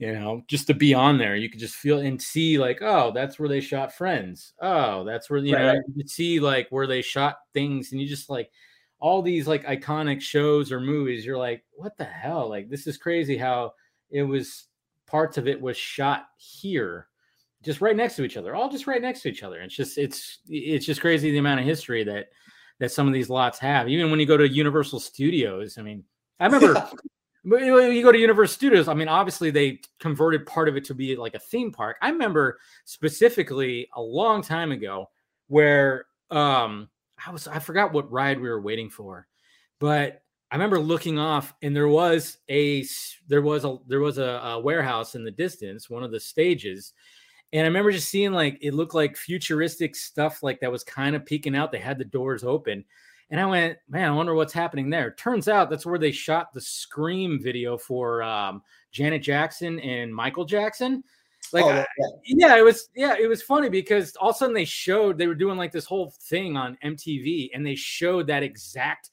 you 0.00 0.14
know, 0.14 0.42
just 0.48 0.66
to 0.68 0.72
be 0.72 0.94
on 0.94 1.18
there, 1.18 1.36
you 1.36 1.50
could 1.50 1.60
just 1.60 1.74
feel 1.74 1.98
and 1.98 2.20
see 2.20 2.58
like, 2.58 2.80
oh, 2.80 3.12
that's 3.12 3.38
where 3.38 3.50
they 3.50 3.60
shot 3.60 3.94
Friends. 3.94 4.54
Oh, 4.58 5.04
that's 5.04 5.28
where 5.28 5.40
you 5.40 5.54
right. 5.54 5.74
know 5.74 5.80
you 5.94 6.08
see 6.08 6.40
like 6.40 6.68
where 6.70 6.86
they 6.86 7.02
shot 7.02 7.36
things, 7.52 7.92
and 7.92 8.00
you 8.00 8.08
just 8.08 8.30
like 8.30 8.50
all 8.98 9.20
these 9.20 9.46
like 9.46 9.66
iconic 9.66 10.22
shows 10.22 10.72
or 10.72 10.80
movies. 10.80 11.26
You're 11.26 11.36
like, 11.36 11.64
what 11.72 11.98
the 11.98 12.04
hell? 12.04 12.48
Like 12.48 12.70
this 12.70 12.86
is 12.86 12.96
crazy 12.96 13.36
how 13.36 13.74
it 14.10 14.22
was. 14.22 14.64
Parts 15.06 15.36
of 15.38 15.48
it 15.48 15.60
was 15.60 15.76
shot 15.76 16.26
here, 16.38 17.08
just 17.62 17.80
right 17.80 17.96
next 17.96 18.16
to 18.16 18.24
each 18.24 18.36
other, 18.36 18.54
all 18.54 18.68
just 18.68 18.86
right 18.86 19.02
next 19.02 19.22
to 19.22 19.28
each 19.28 19.42
other. 19.42 19.60
It's 19.60 19.74
just 19.74 19.98
it's 19.98 20.38
it's 20.48 20.86
just 20.86 21.00
crazy 21.00 21.30
the 21.30 21.38
amount 21.38 21.60
of 21.60 21.66
history 21.66 22.04
that 22.04 22.28
that 22.78 22.92
some 22.92 23.06
of 23.06 23.12
these 23.12 23.28
lots 23.28 23.58
have. 23.58 23.88
Even 23.88 24.10
when 24.10 24.20
you 24.20 24.26
go 24.26 24.36
to 24.36 24.48
Universal 24.48 25.00
Studios, 25.00 25.76
I 25.78 25.82
mean, 25.82 26.04
I 26.38 26.46
remember 26.46 26.88
But 27.44 27.62
you 27.62 28.02
go 28.02 28.12
to 28.12 28.18
Universal 28.18 28.54
Studios, 28.54 28.88
I 28.88 28.94
mean, 28.94 29.08
obviously 29.08 29.50
they 29.50 29.80
converted 29.98 30.44
part 30.44 30.68
of 30.68 30.76
it 30.76 30.84
to 30.86 30.94
be 30.94 31.16
like 31.16 31.34
a 31.34 31.38
theme 31.38 31.72
park. 31.72 31.96
I 32.02 32.10
remember 32.10 32.58
specifically 32.84 33.88
a 33.94 34.02
long 34.02 34.42
time 34.42 34.72
ago 34.72 35.08
where 35.48 36.06
um 36.30 36.88
I 37.24 37.30
was 37.30 37.48
I 37.48 37.58
forgot 37.58 37.92
what 37.92 38.10
ride 38.10 38.40
we 38.40 38.48
were 38.48 38.60
waiting 38.60 38.90
for, 38.90 39.26
but 39.78 40.22
I 40.50 40.56
remember 40.56 40.80
looking 40.80 41.18
off 41.18 41.54
and 41.62 41.74
there 41.74 41.88
was 41.88 42.38
a 42.50 42.84
there 43.28 43.42
was 43.42 43.64
a 43.64 43.78
there 43.86 44.00
was 44.00 44.18
a, 44.18 44.24
a 44.24 44.60
warehouse 44.60 45.14
in 45.14 45.24
the 45.24 45.30
distance, 45.30 45.88
one 45.88 46.02
of 46.02 46.12
the 46.12 46.20
stages, 46.20 46.92
and 47.52 47.62
I 47.62 47.66
remember 47.66 47.92
just 47.92 48.08
seeing 48.08 48.32
like 48.32 48.58
it 48.60 48.74
looked 48.74 48.94
like 48.94 49.16
futuristic 49.16 49.96
stuff 49.96 50.42
like 50.42 50.60
that 50.60 50.72
was 50.72 50.84
kind 50.84 51.16
of 51.16 51.26
peeking 51.26 51.56
out. 51.56 51.72
They 51.72 51.78
had 51.78 51.98
the 51.98 52.04
doors 52.04 52.44
open 52.44 52.84
and 53.30 53.40
I 53.40 53.46
went, 53.46 53.78
man, 53.88 54.08
I 54.08 54.14
wonder 54.14 54.34
what's 54.34 54.52
happening 54.52 54.90
there. 54.90 55.12
Turns 55.12 55.46
out 55.46 55.70
that's 55.70 55.86
where 55.86 55.98
they 55.98 56.10
shot 56.10 56.52
the 56.52 56.60
Scream 56.60 57.40
video 57.40 57.78
for 57.78 58.22
um, 58.22 58.62
Janet 58.90 59.22
Jackson 59.22 59.78
and 59.80 60.14
Michael 60.14 60.44
Jackson. 60.44 61.04
Like, 61.52 61.64
oh, 61.64 61.84
yeah. 61.98 62.06
yeah, 62.24 62.58
it 62.58 62.64
was, 62.64 62.88
yeah, 62.94 63.14
it 63.18 63.28
was 63.28 63.42
funny 63.42 63.68
because 63.68 64.16
all 64.16 64.30
of 64.30 64.36
a 64.36 64.38
sudden 64.38 64.54
they 64.54 64.64
showed 64.64 65.16
they 65.16 65.28
were 65.28 65.34
doing 65.34 65.56
like 65.56 65.70
this 65.70 65.84
whole 65.84 66.12
thing 66.22 66.56
on 66.56 66.76
MTV, 66.84 67.50
and 67.54 67.64
they 67.64 67.76
showed 67.76 68.26
that 68.26 68.42
exact 68.42 69.10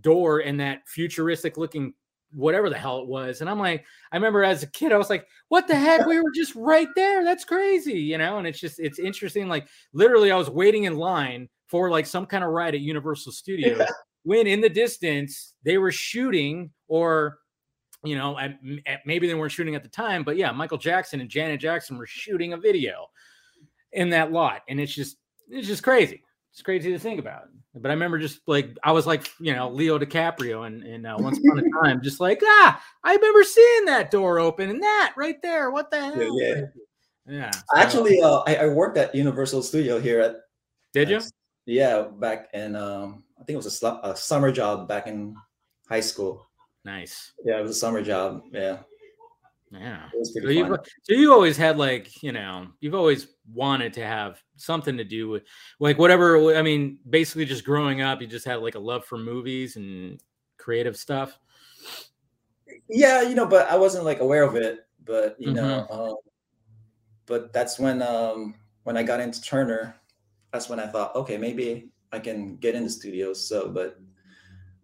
door 0.00 0.40
and 0.40 0.58
that 0.60 0.88
futuristic 0.88 1.58
looking 1.58 1.92
whatever 2.32 2.70
the 2.70 2.78
hell 2.78 3.00
it 3.00 3.08
was. 3.08 3.40
And 3.40 3.50
I'm 3.50 3.58
like, 3.58 3.84
I 4.12 4.16
remember 4.16 4.44
as 4.44 4.62
a 4.62 4.66
kid, 4.66 4.92
I 4.92 4.98
was 4.98 5.10
like, 5.10 5.26
what 5.48 5.66
the 5.66 5.74
heck? 5.74 6.06
We 6.06 6.20
were 6.20 6.30
just 6.34 6.54
right 6.54 6.88
there. 6.94 7.24
That's 7.24 7.44
crazy, 7.44 7.98
you 7.98 8.18
know? 8.18 8.38
And 8.38 8.46
it's 8.46 8.60
just, 8.60 8.78
it's 8.78 8.98
interesting. 8.98 9.48
Like, 9.48 9.66
literally, 9.92 10.30
I 10.30 10.36
was 10.36 10.50
waiting 10.50 10.84
in 10.84 10.96
line 10.96 11.48
for 11.70 11.88
like 11.88 12.04
some 12.04 12.26
kind 12.26 12.42
of 12.42 12.50
ride 12.50 12.74
at 12.74 12.80
Universal 12.80 13.32
Studios 13.32 13.78
yeah. 13.78 13.86
when 14.24 14.46
in 14.46 14.60
the 14.60 14.68
distance 14.68 15.54
they 15.64 15.78
were 15.78 15.92
shooting 15.92 16.70
or 16.88 17.38
you 18.02 18.16
know 18.16 18.36
at, 18.38 18.58
at, 18.86 19.00
maybe 19.06 19.26
they 19.26 19.34
weren't 19.34 19.52
shooting 19.52 19.76
at 19.76 19.82
the 19.82 19.88
time 19.88 20.24
but 20.24 20.36
yeah 20.36 20.50
Michael 20.50 20.78
Jackson 20.78 21.20
and 21.20 21.30
Janet 21.30 21.60
Jackson 21.60 21.96
were 21.96 22.06
shooting 22.06 22.52
a 22.52 22.56
video 22.56 23.06
in 23.92 24.10
that 24.10 24.32
lot 24.32 24.62
and 24.68 24.80
it's 24.80 24.94
just 24.94 25.16
it's 25.48 25.68
just 25.68 25.82
crazy 25.82 26.22
it's 26.52 26.62
crazy 26.62 26.92
to 26.92 26.98
think 26.98 27.18
about 27.20 27.44
but 27.74 27.90
I 27.90 27.94
remember 27.94 28.18
just 28.18 28.40
like 28.46 28.76
I 28.82 28.92
was 28.92 29.06
like 29.06 29.30
you 29.38 29.54
know 29.54 29.70
Leo 29.70 29.98
DiCaprio 29.98 30.66
and 30.66 30.82
and 30.82 31.06
uh, 31.06 31.16
once 31.18 31.38
upon 31.38 31.58
a 31.58 31.62
time 31.84 32.02
just 32.02 32.20
like 32.20 32.40
ah 32.44 32.82
I 33.04 33.14
remember 33.14 33.44
seeing 33.44 33.84
that 33.86 34.10
door 34.10 34.38
open 34.38 34.70
and 34.70 34.82
that 34.82 35.14
right 35.16 35.40
there 35.42 35.70
what 35.70 35.90
the 35.90 36.00
hell 36.00 36.40
yeah 36.40 36.54
yeah, 36.54 36.64
yeah. 37.26 37.50
So, 37.50 37.60
actually 37.76 38.20
uh, 38.20 38.42
I, 38.46 38.56
I 38.56 38.66
worked 38.68 38.98
at 38.98 39.14
Universal 39.14 39.62
Studio 39.62 40.00
here 40.00 40.20
at 40.20 40.36
did 40.92 41.08
you 41.08 41.20
yeah, 41.70 42.02
back 42.02 42.48
in 42.52 42.74
um, 42.74 43.22
I 43.38 43.44
think 43.44 43.54
it 43.54 43.56
was 43.56 43.66
a, 43.66 43.70
sl- 43.70 44.00
a 44.02 44.16
summer 44.16 44.50
job 44.50 44.88
back 44.88 45.06
in 45.06 45.36
high 45.88 46.00
school. 46.00 46.48
Nice. 46.84 47.32
Yeah, 47.44 47.58
it 47.58 47.62
was 47.62 47.70
a 47.70 47.74
summer 47.74 48.02
job. 48.02 48.42
Yeah. 48.52 48.78
Yeah. 49.70 50.08
So 50.22 50.48
you 50.48 50.76
so 51.02 51.14
you 51.14 51.32
always 51.32 51.56
had 51.56 51.78
like, 51.78 52.22
you 52.22 52.32
know, 52.32 52.68
you've 52.80 52.94
always 52.94 53.28
wanted 53.52 53.92
to 53.94 54.04
have 54.04 54.42
something 54.56 54.96
to 54.96 55.04
do 55.04 55.28
with 55.28 55.44
like 55.78 55.98
whatever 55.98 56.56
I 56.56 56.62
mean, 56.62 56.98
basically 57.08 57.44
just 57.44 57.64
growing 57.64 58.02
up, 58.02 58.20
you 58.20 58.26
just 58.26 58.46
had 58.46 58.56
like 58.56 58.74
a 58.74 58.80
love 58.80 59.04
for 59.04 59.16
movies 59.16 59.76
and 59.76 60.20
creative 60.58 60.96
stuff. 60.96 61.38
Yeah, 62.88 63.22
you 63.22 63.34
know, 63.34 63.46
but 63.46 63.70
I 63.70 63.76
wasn't 63.76 64.04
like 64.04 64.20
aware 64.20 64.42
of 64.42 64.56
it. 64.56 64.80
But 65.04 65.36
you 65.38 65.48
mm-hmm. 65.48 65.56
know, 65.56 65.86
um, 65.90 66.16
but 67.26 67.52
that's 67.52 67.78
when 67.78 68.02
um 68.02 68.54
when 68.84 68.96
I 68.96 69.02
got 69.02 69.20
into 69.20 69.40
Turner, 69.40 69.94
that's 70.52 70.68
when 70.68 70.80
I 70.80 70.86
thought, 70.86 71.14
okay, 71.14 71.36
maybe 71.36 71.90
I 72.12 72.18
can 72.18 72.56
get 72.56 72.74
into 72.74 72.90
studios. 72.90 73.46
So, 73.46 73.68
but, 73.68 74.00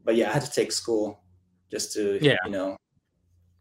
but 0.05 0.17
yeah, 0.17 0.31
I 0.31 0.33
had 0.35 0.43
to 0.43 0.51
take 0.51 0.73
school 0.73 1.23
just 1.71 1.93
to, 1.95 2.19
yeah. 2.23 2.37
you 2.45 2.53
know, 2.53 2.77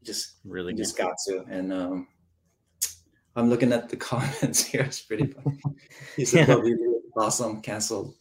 just 0.05 0.35
really 0.45 0.73
just 0.73 0.97
got 0.97 1.13
to. 1.27 1.43
And 1.49 1.73
um, 1.73 2.07
I'm 3.35 3.49
looking 3.49 3.73
at 3.73 3.89
the 3.89 3.97
comments 3.97 4.63
here. 4.63 4.81
It's 4.81 5.01
pretty 5.01 5.27
funny. 5.27 5.59
He 6.15 6.25
said, 6.25 6.47
yeah. 6.47 6.75
awesome, 7.17 7.61
canceled. 7.61 8.15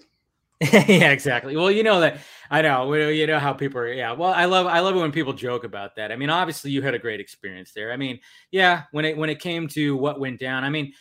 yeah, 0.61 1.11
exactly. 1.11 1.57
Well, 1.57 1.71
you 1.71 1.83
know 1.83 2.01
that 2.01 2.19
I 2.51 2.63
know. 2.63 2.93
You 2.95 3.27
know 3.27 3.39
how 3.39 3.53
people 3.53 3.81
are. 3.81 3.93
Yeah. 3.93 4.13
Well, 4.13 4.33
I 4.33 4.45
love 4.45 4.67
I 4.67 4.81
love 4.81 4.95
it 4.95 5.01
when 5.01 5.13
people 5.13 5.33
joke 5.33 5.65
about 5.65 5.97
that. 5.97 6.13
I 6.13 6.17
mean, 6.17 6.31
obviously, 6.31 6.71
you 6.71 6.81
had 6.81 6.95
a 6.95 6.99
great 6.99 7.21
experience 7.21 7.73
there. 7.73 7.93
I 7.93 7.97
mean, 7.97 8.21
yeah. 8.51 8.85
When 8.93 9.05
it 9.05 9.17
when 9.17 9.31
it 9.31 9.41
came 9.41 9.67
to 9.69 9.97
what 9.97 10.21
went 10.21 10.39
down, 10.39 10.65
I 10.65 10.71
mean, 10.71 10.93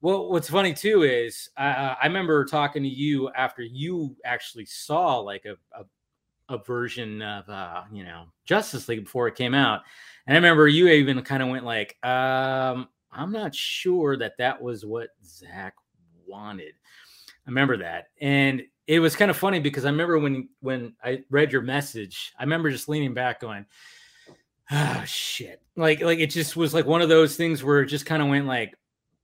well, 0.00 0.30
what's 0.30 0.48
funny 0.48 0.74
too 0.74 1.04
is 1.04 1.50
uh, 1.56 1.94
I 2.02 2.06
remember 2.06 2.44
talking 2.44 2.82
to 2.82 2.88
you 2.88 3.30
after 3.30 3.62
you 3.62 4.16
actually 4.24 4.64
saw 4.64 5.18
like 5.18 5.44
a, 5.44 5.52
a, 5.78 5.84
a 6.48 6.58
version 6.58 7.22
of 7.22 7.48
uh, 7.48 7.82
you 7.92 8.04
know 8.04 8.26
Justice 8.44 8.88
League 8.88 9.04
before 9.04 9.28
it 9.28 9.34
came 9.34 9.54
out, 9.54 9.82
and 10.26 10.36
I 10.36 10.38
remember 10.38 10.68
you 10.68 10.88
even 10.88 11.20
kind 11.22 11.42
of 11.42 11.48
went 11.48 11.64
like, 11.64 11.96
um, 12.04 12.88
"I'm 13.10 13.32
not 13.32 13.54
sure 13.54 14.16
that 14.16 14.38
that 14.38 14.60
was 14.60 14.84
what 14.84 15.10
Zack 15.24 15.74
wanted." 16.26 16.74
I 17.46 17.50
remember 17.50 17.78
that, 17.78 18.06
and 18.20 18.62
it 18.86 19.00
was 19.00 19.16
kind 19.16 19.30
of 19.30 19.36
funny 19.36 19.60
because 19.60 19.84
I 19.84 19.90
remember 19.90 20.18
when 20.18 20.48
when 20.60 20.94
I 21.02 21.24
read 21.30 21.52
your 21.52 21.62
message, 21.62 22.32
I 22.38 22.42
remember 22.42 22.70
just 22.70 22.88
leaning 22.88 23.14
back 23.14 23.40
going, 23.40 23.66
"Oh 24.70 25.02
shit!" 25.06 25.62
Like 25.76 26.00
like 26.00 26.18
it 26.18 26.30
just 26.30 26.56
was 26.56 26.74
like 26.74 26.86
one 26.86 27.02
of 27.02 27.08
those 27.08 27.36
things 27.36 27.64
where 27.64 27.80
it 27.82 27.86
just 27.86 28.06
kind 28.06 28.22
of 28.22 28.28
went 28.28 28.46
like 28.46 28.74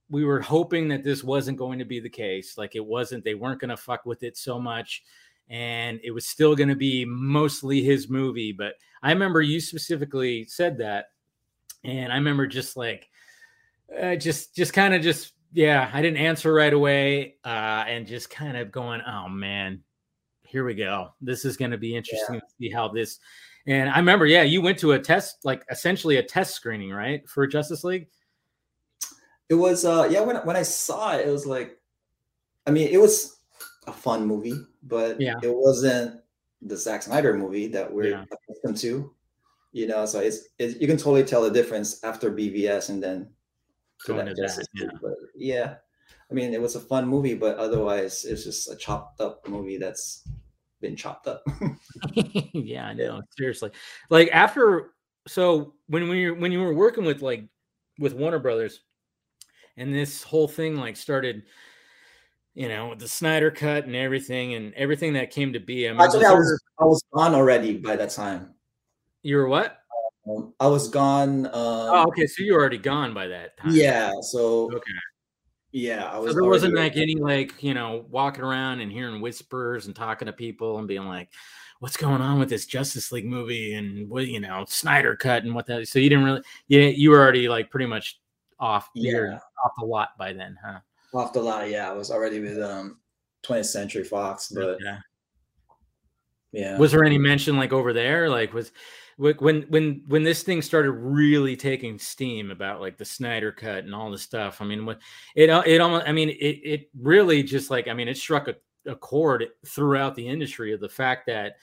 we 0.09 0.25
were 0.25 0.41
hoping 0.41 0.87
that 0.87 1.03
this 1.03 1.23
wasn't 1.23 1.57
going 1.57 1.79
to 1.79 1.85
be 1.85 1.99
the 1.99 2.09
case. 2.09 2.57
Like 2.57 2.75
it 2.75 2.85
wasn't, 2.85 3.23
they 3.23 3.35
weren't 3.35 3.61
going 3.61 3.69
to 3.69 3.77
fuck 3.77 4.05
with 4.05 4.23
it 4.23 4.37
so 4.37 4.59
much. 4.59 5.03
And 5.49 5.99
it 6.03 6.11
was 6.11 6.27
still 6.27 6.55
going 6.55 6.69
to 6.69 6.75
be 6.75 7.05
mostly 7.05 7.81
his 7.81 8.09
movie. 8.09 8.51
But 8.51 8.73
I 9.01 9.11
remember 9.11 9.41
you 9.41 9.59
specifically 9.59 10.45
said 10.45 10.77
that. 10.77 11.07
And 11.83 12.11
I 12.13 12.15
remember 12.15 12.45
just 12.47 12.77
like, 12.77 13.09
uh, 13.99 14.15
just, 14.15 14.55
just 14.55 14.73
kind 14.73 14.93
of 14.93 15.01
just, 15.01 15.33
yeah, 15.53 15.89
I 15.91 16.01
didn't 16.01 16.17
answer 16.17 16.53
right 16.53 16.73
away. 16.73 17.35
Uh, 17.43 17.83
and 17.87 18.05
just 18.05 18.29
kind 18.29 18.57
of 18.57 18.71
going, 18.71 19.01
oh 19.07 19.27
man, 19.27 19.81
here 20.43 20.65
we 20.65 20.75
go. 20.75 21.13
This 21.21 21.45
is 21.45 21.57
going 21.57 21.71
to 21.71 21.77
be 21.77 21.95
interesting 21.95 22.35
yeah. 22.35 22.41
to 22.41 22.47
see 22.59 22.69
how 22.69 22.87
this 22.87 23.19
And 23.67 23.89
I 23.89 23.97
remember, 23.97 24.25
yeah, 24.25 24.43
you 24.43 24.61
went 24.61 24.79
to 24.79 24.93
a 24.93 24.99
test, 24.99 25.43
like 25.43 25.63
essentially 25.69 26.17
a 26.17 26.23
test 26.23 26.55
screening, 26.55 26.91
right, 26.91 27.27
for 27.29 27.45
Justice 27.45 27.83
League. 27.83 28.07
It 29.47 29.55
was, 29.55 29.85
uh, 29.85 30.07
yeah. 30.09 30.21
When 30.21 30.37
when 30.37 30.55
I 30.55 30.63
saw 30.63 31.15
it, 31.15 31.27
it 31.27 31.31
was 31.31 31.45
like, 31.45 31.77
I 32.65 32.71
mean, 32.71 32.87
it 32.87 32.99
was 32.99 33.37
a 33.87 33.91
fun 33.91 34.25
movie, 34.25 34.53
but 34.83 35.19
Yeah. 35.19 35.35
it 35.43 35.53
wasn't 35.53 36.21
the 36.61 36.75
Zack 36.77 37.03
Snyder 37.03 37.33
movie 37.35 37.67
that 37.67 37.91
we're 37.91 38.09
Yeah. 38.09 38.25
accustomed 38.31 38.77
to. 38.77 39.13
You 39.71 39.87
know, 39.87 40.05
so 40.05 40.19
it's, 40.19 40.49
it, 40.57 40.81
you 40.81 40.87
can 40.87 40.97
totally 40.97 41.23
tell 41.23 41.43
the 41.43 41.51
difference 41.51 42.03
after 42.03 42.31
BVS 42.31 42.89
and 42.89 43.01
then 43.03 43.29
Going 44.05 44.25
to 44.25 44.33
that, 44.33 44.67
yeah. 44.73 44.87
But 45.01 45.13
yeah, 45.35 45.75
I 46.31 46.33
mean, 46.33 46.53
it 46.53 46.61
was 46.61 46.75
a 46.75 46.79
fun 46.79 47.07
movie, 47.07 47.33
but 47.33 47.57
otherwise, 47.57 48.23
it's 48.23 48.45
just 48.45 48.69
a 48.71 48.75
chopped 48.75 49.19
up 49.19 49.45
movie 49.47 49.77
that's 49.77 50.27
been 50.79 50.95
chopped 50.95 51.27
up. 51.27 51.43
yeah, 52.53 52.85
I 52.87 52.93
know. 52.93 53.21
Seriously. 53.37 53.71
Like 54.09 54.29
after 54.31 54.93
so 55.27 55.73
when 55.87 56.07
we 56.07 56.31
were 56.31 56.35
when 56.39 56.51
you 56.53 56.61
were 56.61 56.73
working 56.73 57.03
with 57.03 57.21
like 57.21 57.43
with 57.99 58.13
Warner 58.13 58.39
Brothers 58.39 58.81
and 59.75 59.93
this 59.93 60.23
whole 60.23 60.47
thing 60.47 60.77
like 60.77 60.95
started 60.95 61.43
you 62.59 62.67
know, 62.67 62.89
with 62.89 62.99
the 62.99 63.07
Snyder 63.07 63.49
cut 63.51 63.85
and 63.85 63.95
everything 63.95 64.53
and 64.55 64.73
everything 64.73 65.13
that 65.13 65.31
came 65.31 65.53
to 65.53 65.61
be. 65.61 65.87
I 65.87 65.93
mean, 65.93 66.01
Actually, 66.01 66.25
was 66.25 66.27
I 66.27 66.33
was 66.33 66.61
I 66.81 66.83
was 66.83 67.03
gone 67.13 67.33
already 67.33 67.77
by 67.77 67.95
that 67.95 68.09
time. 68.09 68.53
you 69.23 69.37
were 69.37 69.47
what? 69.47 69.77
Um, 70.27 70.53
I 70.59 70.67
was 70.67 70.89
gone. 70.89 71.45
Um, 71.45 71.53
Oh, 71.55 72.05
okay. 72.09 72.27
So 72.27 72.43
you 72.43 72.53
were 72.53 72.59
already 72.59 72.77
gone 72.77 73.13
by 73.13 73.27
that 73.27 73.55
time. 73.55 73.73
Yeah. 73.73 74.11
So 74.21 74.69
Okay. 74.73 74.91
yeah, 75.71 76.09
I 76.11 76.15
So 76.17 76.23
was. 76.23 76.35
there 76.35 76.43
wasn't 76.43 76.75
like 76.75 76.97
any 76.97 77.15
like, 77.15 77.63
you 77.63 77.73
know, 77.73 78.05
walking 78.09 78.43
around 78.43 78.81
and 78.81 78.91
hearing 78.91 79.21
whispers 79.21 79.87
and 79.87 79.95
talking 79.95 80.25
to 80.25 80.33
people 80.33 80.79
and 80.79 80.87
being 80.87 81.05
like, 81.05 81.29
what's 81.79 81.95
going 81.95 82.21
on 82.21 82.39
with 82.39 82.49
this 82.49 82.65
Justice 82.65 83.09
League 83.13 83.25
movie 83.25 83.75
and 83.75 84.09
what, 84.09 84.27
you 84.27 84.41
know, 84.41 84.65
Snyder 84.67 85.15
cut 85.15 85.45
and 85.45 85.55
what 85.55 85.65
that. 85.67 85.87
So 85.87 85.97
you 85.99 86.09
didn't 86.09 86.25
really, 86.25 86.41
yeah, 86.67 86.81
you 86.87 87.11
were 87.11 87.19
already 87.19 87.47
like 87.47 87.71
pretty 87.71 87.85
much 87.85 88.19
off, 88.59 88.89
you're 88.93 89.31
Yeah. 89.31 89.39
off 89.63 89.71
the 89.79 89.85
lot 89.85 90.09
by 90.17 90.33
then, 90.33 90.57
huh? 90.61 90.79
Off 91.13 91.33
the 91.33 91.41
lot. 91.41 91.69
Yeah, 91.69 91.89
I 91.89 91.93
was 91.93 92.11
already 92.11 92.39
with 92.39 92.61
um 92.61 92.99
20th 93.43 93.65
Century 93.65 94.03
Fox, 94.03 94.49
but 94.49 94.77
yeah. 94.83 94.99
yeah. 96.51 96.77
Was 96.77 96.91
there 96.91 97.03
any 97.03 97.17
mention 97.17 97.57
like 97.57 97.73
over 97.73 97.93
there? 97.93 98.29
Like 98.29 98.53
was 98.53 98.71
when 99.17 99.63
when 99.63 100.03
when 100.07 100.23
this 100.23 100.43
thing 100.43 100.61
started 100.61 100.91
really 100.91 101.55
taking 101.55 101.99
steam 101.99 102.51
about 102.51 102.79
like 102.79 102.97
the 102.97 103.05
Snyder 103.05 103.51
cut 103.51 103.83
and 103.83 103.93
all 103.93 104.11
the 104.11 104.17
stuff? 104.17 104.61
I 104.61 104.65
mean, 104.65 104.85
what 104.85 104.99
it 105.35 105.49
uh, 105.49 105.63
it 105.65 105.81
almost 105.81 106.07
I 106.07 106.13
mean 106.13 106.29
it 106.29 106.35
it 106.63 106.89
really 106.97 107.43
just 107.43 107.69
like 107.69 107.87
I 107.87 107.93
mean 107.93 108.07
it 108.07 108.17
struck 108.17 108.47
a, 108.47 108.55
a 108.89 108.95
chord 108.95 109.45
throughout 109.65 110.15
the 110.15 110.27
industry 110.27 110.73
of 110.73 110.79
the 110.79 110.89
fact 110.89 111.27
that 111.27 111.57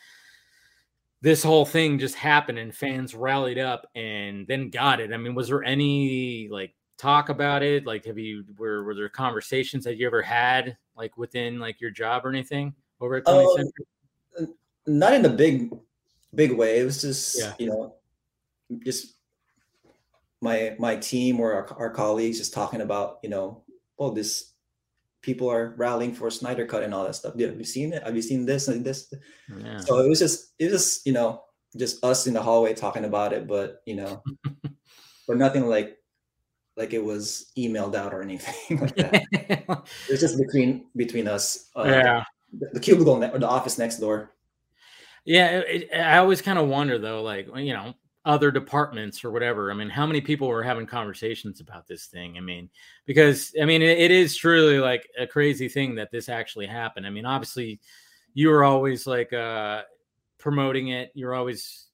this 1.23 1.43
whole 1.43 1.65
thing 1.65 1.99
just 1.99 2.15
happened 2.15 2.59
and 2.59 2.75
fans 2.75 3.15
rallied 3.15 3.59
up 3.59 3.87
and 3.95 4.47
then 4.47 4.69
got 4.69 5.01
it. 5.01 5.13
I 5.13 5.17
mean, 5.17 5.35
was 5.35 5.49
there 5.49 5.65
any 5.65 6.49
like 6.51 6.75
talk 6.99 7.29
about 7.29 7.63
it? 7.63 7.87
Like, 7.87 8.05
have 8.05 8.19
you 8.19 8.45
were 8.59 8.85
were 8.85 8.95
there 8.95 9.09
conversations 9.09 9.85
that 9.85 9.97
you 9.97 10.07
ever 10.07 10.23
had 10.23 10.77
like 10.97 11.17
within 11.19 11.59
like 11.59 11.81
your 11.81 11.91
job 11.91 12.25
or 12.25 12.31
anything 12.31 12.75
over 13.01 13.17
at 13.17 13.25
20th 13.25 13.47
Um, 13.47 13.57
Century? 13.57 14.55
not 14.87 15.13
in 15.15 15.25
a 15.25 15.29
big 15.31 15.75
big 16.35 16.53
way. 16.53 16.81
It 16.81 16.85
was 16.85 17.01
just 17.01 17.39
Yeah. 17.39 17.55
you 17.59 17.69
know, 17.69 17.95
just 18.85 19.15
my 20.41 20.77
my 20.79 20.97
team 20.97 21.41
or 21.41 21.53
our, 21.53 21.79
our 21.79 21.91
colleagues 21.91 22.39
just 22.39 22.55
talking 22.55 22.81
about 22.83 23.19
you 23.23 23.29
know, 23.31 23.63
oh 23.99 24.11
this 24.11 24.53
people 25.23 25.49
are 25.51 25.75
rallying 25.77 26.15
for 26.15 26.31
Snyder 26.31 26.67
cut 26.67 26.85
and 26.85 26.95
all 26.95 27.05
that 27.05 27.15
stuff. 27.17 27.35
Yeah, 27.37 27.49
have 27.49 27.59
you 27.59 27.65
seen 27.65 27.93
it? 27.93 28.03
Have 28.05 28.15
you 28.15 28.23
seen 28.23 28.47
this 28.47 28.69
and 28.69 28.85
this? 28.85 29.13
Yeah. 29.59 29.81
So 29.81 29.99
it 29.99 30.09
was 30.09 30.19
just 30.19 30.53
it 30.59 30.71
was 30.71 30.73
just 30.73 31.07
you 31.07 31.13
know 31.13 31.43
just 31.77 32.03
us 32.05 32.27
in 32.27 32.35
the 32.35 32.43
hallway 32.43 32.73
talking 32.75 33.05
about 33.05 33.33
it, 33.33 33.47
but 33.47 33.83
you 33.87 33.97
know, 33.97 34.23
but 35.27 35.37
nothing 35.37 35.67
like 35.67 35.99
like 36.77 36.93
it 36.93 37.03
was 37.03 37.53
emailed 37.57 37.95
out 37.95 38.13
or 38.13 38.23
anything 38.23 38.79
like 38.81 38.95
that. 38.97 39.85
It's 40.09 40.21
just 40.21 40.39
between 40.39 40.87
between 40.97 41.27
us. 41.29 41.71
Uh, 41.77 41.85
yeah. 41.85 42.25
the, 42.53 42.69
the 42.75 42.81
cubicle 42.81 43.17
ne- 43.19 43.31
or 43.31 43.39
the 43.39 43.49
office 43.49 43.79
next 43.79 43.99
door. 43.99 44.33
Yeah. 45.25 45.59
it- 45.61 45.89
it- 45.91 45.97
I 45.97 46.19
always 46.19 46.43
kind 46.43 46.59
of 46.59 46.69
wonder 46.69 46.99
though, 46.99 47.23
like, 47.23 47.49
you 47.57 47.73
know, 47.73 47.95
other 48.27 48.51
departments 48.51 49.25
or 49.25 49.31
whatever. 49.31 49.71
I 49.71 49.75
mean, 49.75 49.89
how 49.89 50.05
many 50.05 50.21
people 50.21 50.49
were 50.49 50.63
having 50.63 50.85
conversations 50.85 51.61
about 51.61 51.87
this 51.87 52.07
thing? 52.07 52.37
I 52.37 52.41
mean, 52.41 52.69
because 53.07 53.55
I 53.61 53.65
mean, 53.65 53.83
it, 53.83 53.99
it 53.99 54.11
is 54.11 54.37
truly 54.37 54.81
like 54.81 55.09
a 55.19 55.27
crazy 55.27 55.69
thing 55.69 55.95
that 55.95 56.11
this 56.11 56.29
actually 56.29 56.67
happened. 56.67 57.07
I 57.07 57.11
mean, 57.11 57.25
obviously, 57.25 57.81
you 58.35 58.49
were 58.49 58.65
always 58.65 59.07
like 59.07 59.33
uh 59.33 59.83
promoting 60.39 60.89
it. 60.89 61.13
You're 61.15 61.35
always 61.35 61.87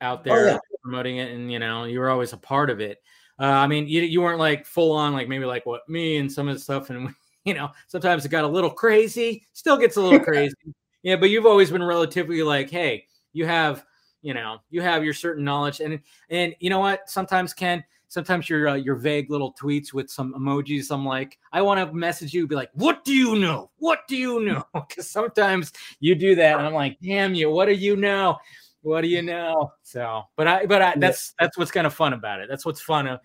out 0.00 0.24
there 0.24 0.46
yeah. 0.48 0.58
promoting 0.82 1.16
it, 1.16 1.32
and 1.32 1.50
you 1.50 1.58
know, 1.58 1.84
you 1.84 2.00
were 2.00 2.10
always 2.10 2.34
a 2.34 2.38
part 2.38 2.68
of 2.70 2.80
it. 2.80 2.98
Uh, 3.38 3.44
I 3.44 3.66
mean, 3.66 3.86
you 3.86 4.02
you 4.02 4.20
weren't 4.20 4.38
like 4.38 4.66
full 4.66 4.92
on 4.92 5.12
like 5.12 5.28
maybe 5.28 5.44
like 5.44 5.64
what 5.64 5.88
me 5.88 6.16
and 6.16 6.30
some 6.30 6.48
of 6.48 6.54
the 6.54 6.60
stuff, 6.60 6.90
and 6.90 7.14
you 7.44 7.54
know, 7.54 7.70
sometimes 7.86 8.24
it 8.24 8.30
got 8.30 8.44
a 8.44 8.48
little 8.48 8.70
crazy. 8.70 9.46
Still 9.52 9.76
gets 9.76 9.96
a 9.96 10.00
little 10.02 10.20
crazy. 10.24 10.54
Yeah, 11.02 11.16
but 11.16 11.30
you've 11.30 11.46
always 11.46 11.70
been 11.70 11.82
relatively 11.82 12.42
like, 12.42 12.70
hey, 12.70 13.06
you 13.32 13.46
have, 13.46 13.84
you 14.20 14.34
know, 14.34 14.58
you 14.70 14.82
have 14.82 15.04
your 15.04 15.14
certain 15.14 15.44
knowledge, 15.44 15.80
and 15.80 16.00
and 16.30 16.54
you 16.58 16.70
know 16.70 16.80
what? 16.80 17.08
Sometimes 17.08 17.54
Ken, 17.54 17.84
sometimes 18.08 18.48
your 18.48 18.68
uh, 18.68 18.74
your 18.74 18.96
vague 18.96 19.30
little 19.30 19.54
tweets 19.54 19.92
with 19.92 20.10
some 20.10 20.34
emojis. 20.34 20.90
I'm 20.90 21.06
like, 21.06 21.38
I 21.52 21.62
want 21.62 21.78
to 21.78 21.94
message 21.94 22.34
you, 22.34 22.46
be 22.48 22.56
like, 22.56 22.70
what 22.74 23.04
do 23.04 23.14
you 23.14 23.36
know? 23.36 23.70
What 23.78 24.00
do 24.08 24.16
you 24.16 24.44
know? 24.44 24.64
Because 24.88 25.08
sometimes 25.08 25.72
you 26.00 26.14
do 26.16 26.34
that, 26.34 26.58
and 26.58 26.66
I'm 26.66 26.74
like, 26.74 26.98
damn 27.00 27.34
you, 27.34 27.50
what 27.50 27.66
do 27.66 27.72
you 27.72 27.94
know? 27.94 28.38
What 28.82 29.00
do 29.00 29.08
you 29.08 29.22
know? 29.22 29.72
So, 29.82 30.22
but 30.36 30.46
I, 30.46 30.66
but 30.66 30.80
I, 30.82 30.94
that's 30.96 31.34
that's 31.38 31.58
what's 31.58 31.70
kind 31.70 31.86
of 31.86 31.94
fun 31.94 32.12
about 32.12 32.40
it. 32.40 32.48
That's 32.48 32.64
what's 32.64 32.80
fun 32.80 33.08
uh, 33.08 33.18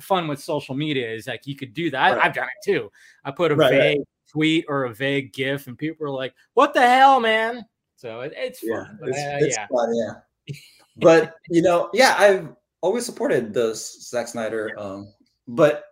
fun 0.00 0.28
with 0.28 0.40
social 0.40 0.74
media 0.74 1.10
is 1.10 1.26
like 1.26 1.46
you 1.46 1.56
could 1.56 1.72
do 1.72 1.90
that. 1.90 2.00
I, 2.00 2.12
Right. 2.14 2.26
I've 2.26 2.34
done 2.34 2.46
it 2.46 2.70
too. 2.70 2.90
I 3.24 3.30
put 3.30 3.50
a 3.52 3.56
Right, 3.56 3.70
right. 3.70 3.78
vague 3.80 4.00
tweet 4.30 4.66
or 4.68 4.84
a 4.84 4.94
vague 4.94 5.32
GIF, 5.32 5.66
and 5.66 5.78
people 5.78 6.06
are 6.06 6.10
like, 6.10 6.34
"What 6.54 6.74
the 6.74 6.82
hell, 6.82 7.20
man?" 7.20 7.64
So 7.96 8.20
it, 8.20 8.32
it's 8.36 8.60
Yeah, 8.62 8.84
fun. 8.84 8.98
but, 9.00 9.08
it's, 9.08 9.18
uh, 9.18 9.38
it's 9.40 9.56
yeah, 9.56 9.66
fun. 9.68 9.94
Yeah, 9.94 10.54
but 10.98 11.34
you 11.48 11.62
know, 11.62 11.88
yeah, 11.94 12.14
I've 12.18 12.54
always 12.82 13.06
supported 13.06 13.54
the 13.54 13.74
Zack 13.74 14.28
Snyder. 14.28 14.74
Um, 14.78 15.12
but 15.46 15.84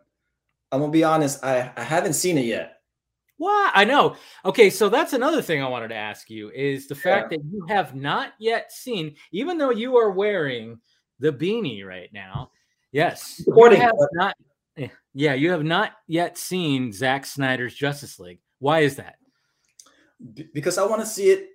I'm 0.73 0.81
gonna 0.81 0.93
be 0.93 1.05
honest, 1.05 1.43
I 1.43 1.73
I 1.77 1.83
haven't 1.83 2.13
seen 2.13 2.37
it 2.37 2.45
yet. 2.45 2.76
Wow, 3.39 3.71
I 3.75 3.85
know. 3.85 4.17
Okay, 4.45 4.71
so 4.71 4.89
that's 4.89 5.13
another 5.13 5.43
thing 5.43 5.63
I 5.63 5.69
wanted 5.69 5.89
to 5.89 5.95
ask 5.95 6.31
you 6.31 6.51
is 6.51 6.89
the 6.89 6.95
fact 6.95 7.31
that 7.31 7.41
you 7.45 7.67
have 7.69 7.95
not 7.95 8.33
yet 8.39 8.73
seen, 8.73 9.17
even 9.31 9.59
though 9.59 9.71
you 9.71 9.97
are 9.99 10.11
wearing 10.11 10.79
the 11.19 11.33
beanie 11.33 11.85
right 11.85 12.11
now. 12.13 12.51
Yes, 12.93 13.43
you 13.47 13.53
have 13.81 13.93
not. 14.13 14.37
eh, 14.79 14.89
Yeah, 15.13 15.35
you 15.35 15.51
have 15.51 15.65
not 15.65 15.93
yet 16.07 16.39
seen 16.39 16.93
Zack 16.93 17.27
Snyder's 17.27 17.75
Justice 17.75 18.19
League. 18.19 18.41
Why 18.59 18.81
is 18.81 18.97
that? 18.97 19.17
Because 20.55 20.79
I 20.79 20.87
want 20.87 21.03
to 21.03 21.07
see 21.07 21.29
it 21.31 21.51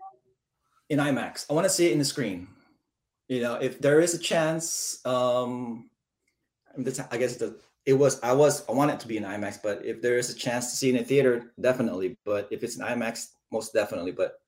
in 0.90 1.00
IMAX. 1.00 1.48
I 1.50 1.54
want 1.54 1.66
to 1.66 1.70
see 1.70 1.88
it 1.88 1.94
in 1.94 2.00
the 2.00 2.06
screen. 2.06 2.48
You 3.28 3.42
know, 3.42 3.56
if 3.56 3.82
there 3.82 4.02
is 4.02 4.14
a 4.14 4.20
chance, 4.20 5.04
um, 5.06 5.90
I 6.78 7.18
guess 7.18 7.38
the 7.38 7.60
it 7.86 7.94
was 7.94 8.22
I 8.22 8.34
was 8.34 8.68
I 8.70 8.74
want 8.74 8.92
it 8.92 9.00
to 9.02 9.08
be 9.08 9.18
in 9.18 9.24
IMAX, 9.24 9.60
but 9.62 9.84
if 9.86 10.02
there 10.02 10.18
is 10.18 10.30
a 10.30 10.36
chance 10.36 10.70
to 10.72 10.76
see 10.78 10.90
in 10.90 10.98
a 10.98 11.04
theater, 11.04 11.52
definitely. 11.60 12.18
But 12.26 12.48
if 12.52 12.64
it's 12.64 12.78
an 12.78 12.86
IMAX, 12.86 13.30
most 13.52 13.74
definitely. 13.74 14.12
But 14.12 14.40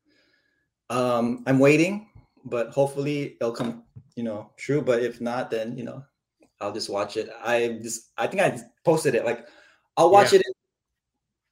um, 0.89 1.43
I'm 1.47 1.59
waiting, 1.59 2.09
but 2.45 2.69
hopefully 2.69 3.37
it'll 3.41 3.53
come, 3.53 3.83
you 4.15 4.23
know, 4.23 4.51
true. 4.57 4.81
But 4.81 5.01
if 5.01 5.21
not, 5.21 5.49
then 5.49 5.77
you 5.77 5.83
know, 5.83 6.03
I'll 6.61 6.73
just 6.73 6.89
watch 6.89 7.17
it. 7.17 7.29
I 7.43 7.79
just 7.81 8.11
I 8.17 8.27
think 8.27 8.43
I 8.43 8.59
posted 8.85 9.15
it 9.15 9.25
like 9.25 9.47
I'll 9.97 10.11
watch 10.11 10.33
Yeah. 10.33 10.39
it, 10.39 10.45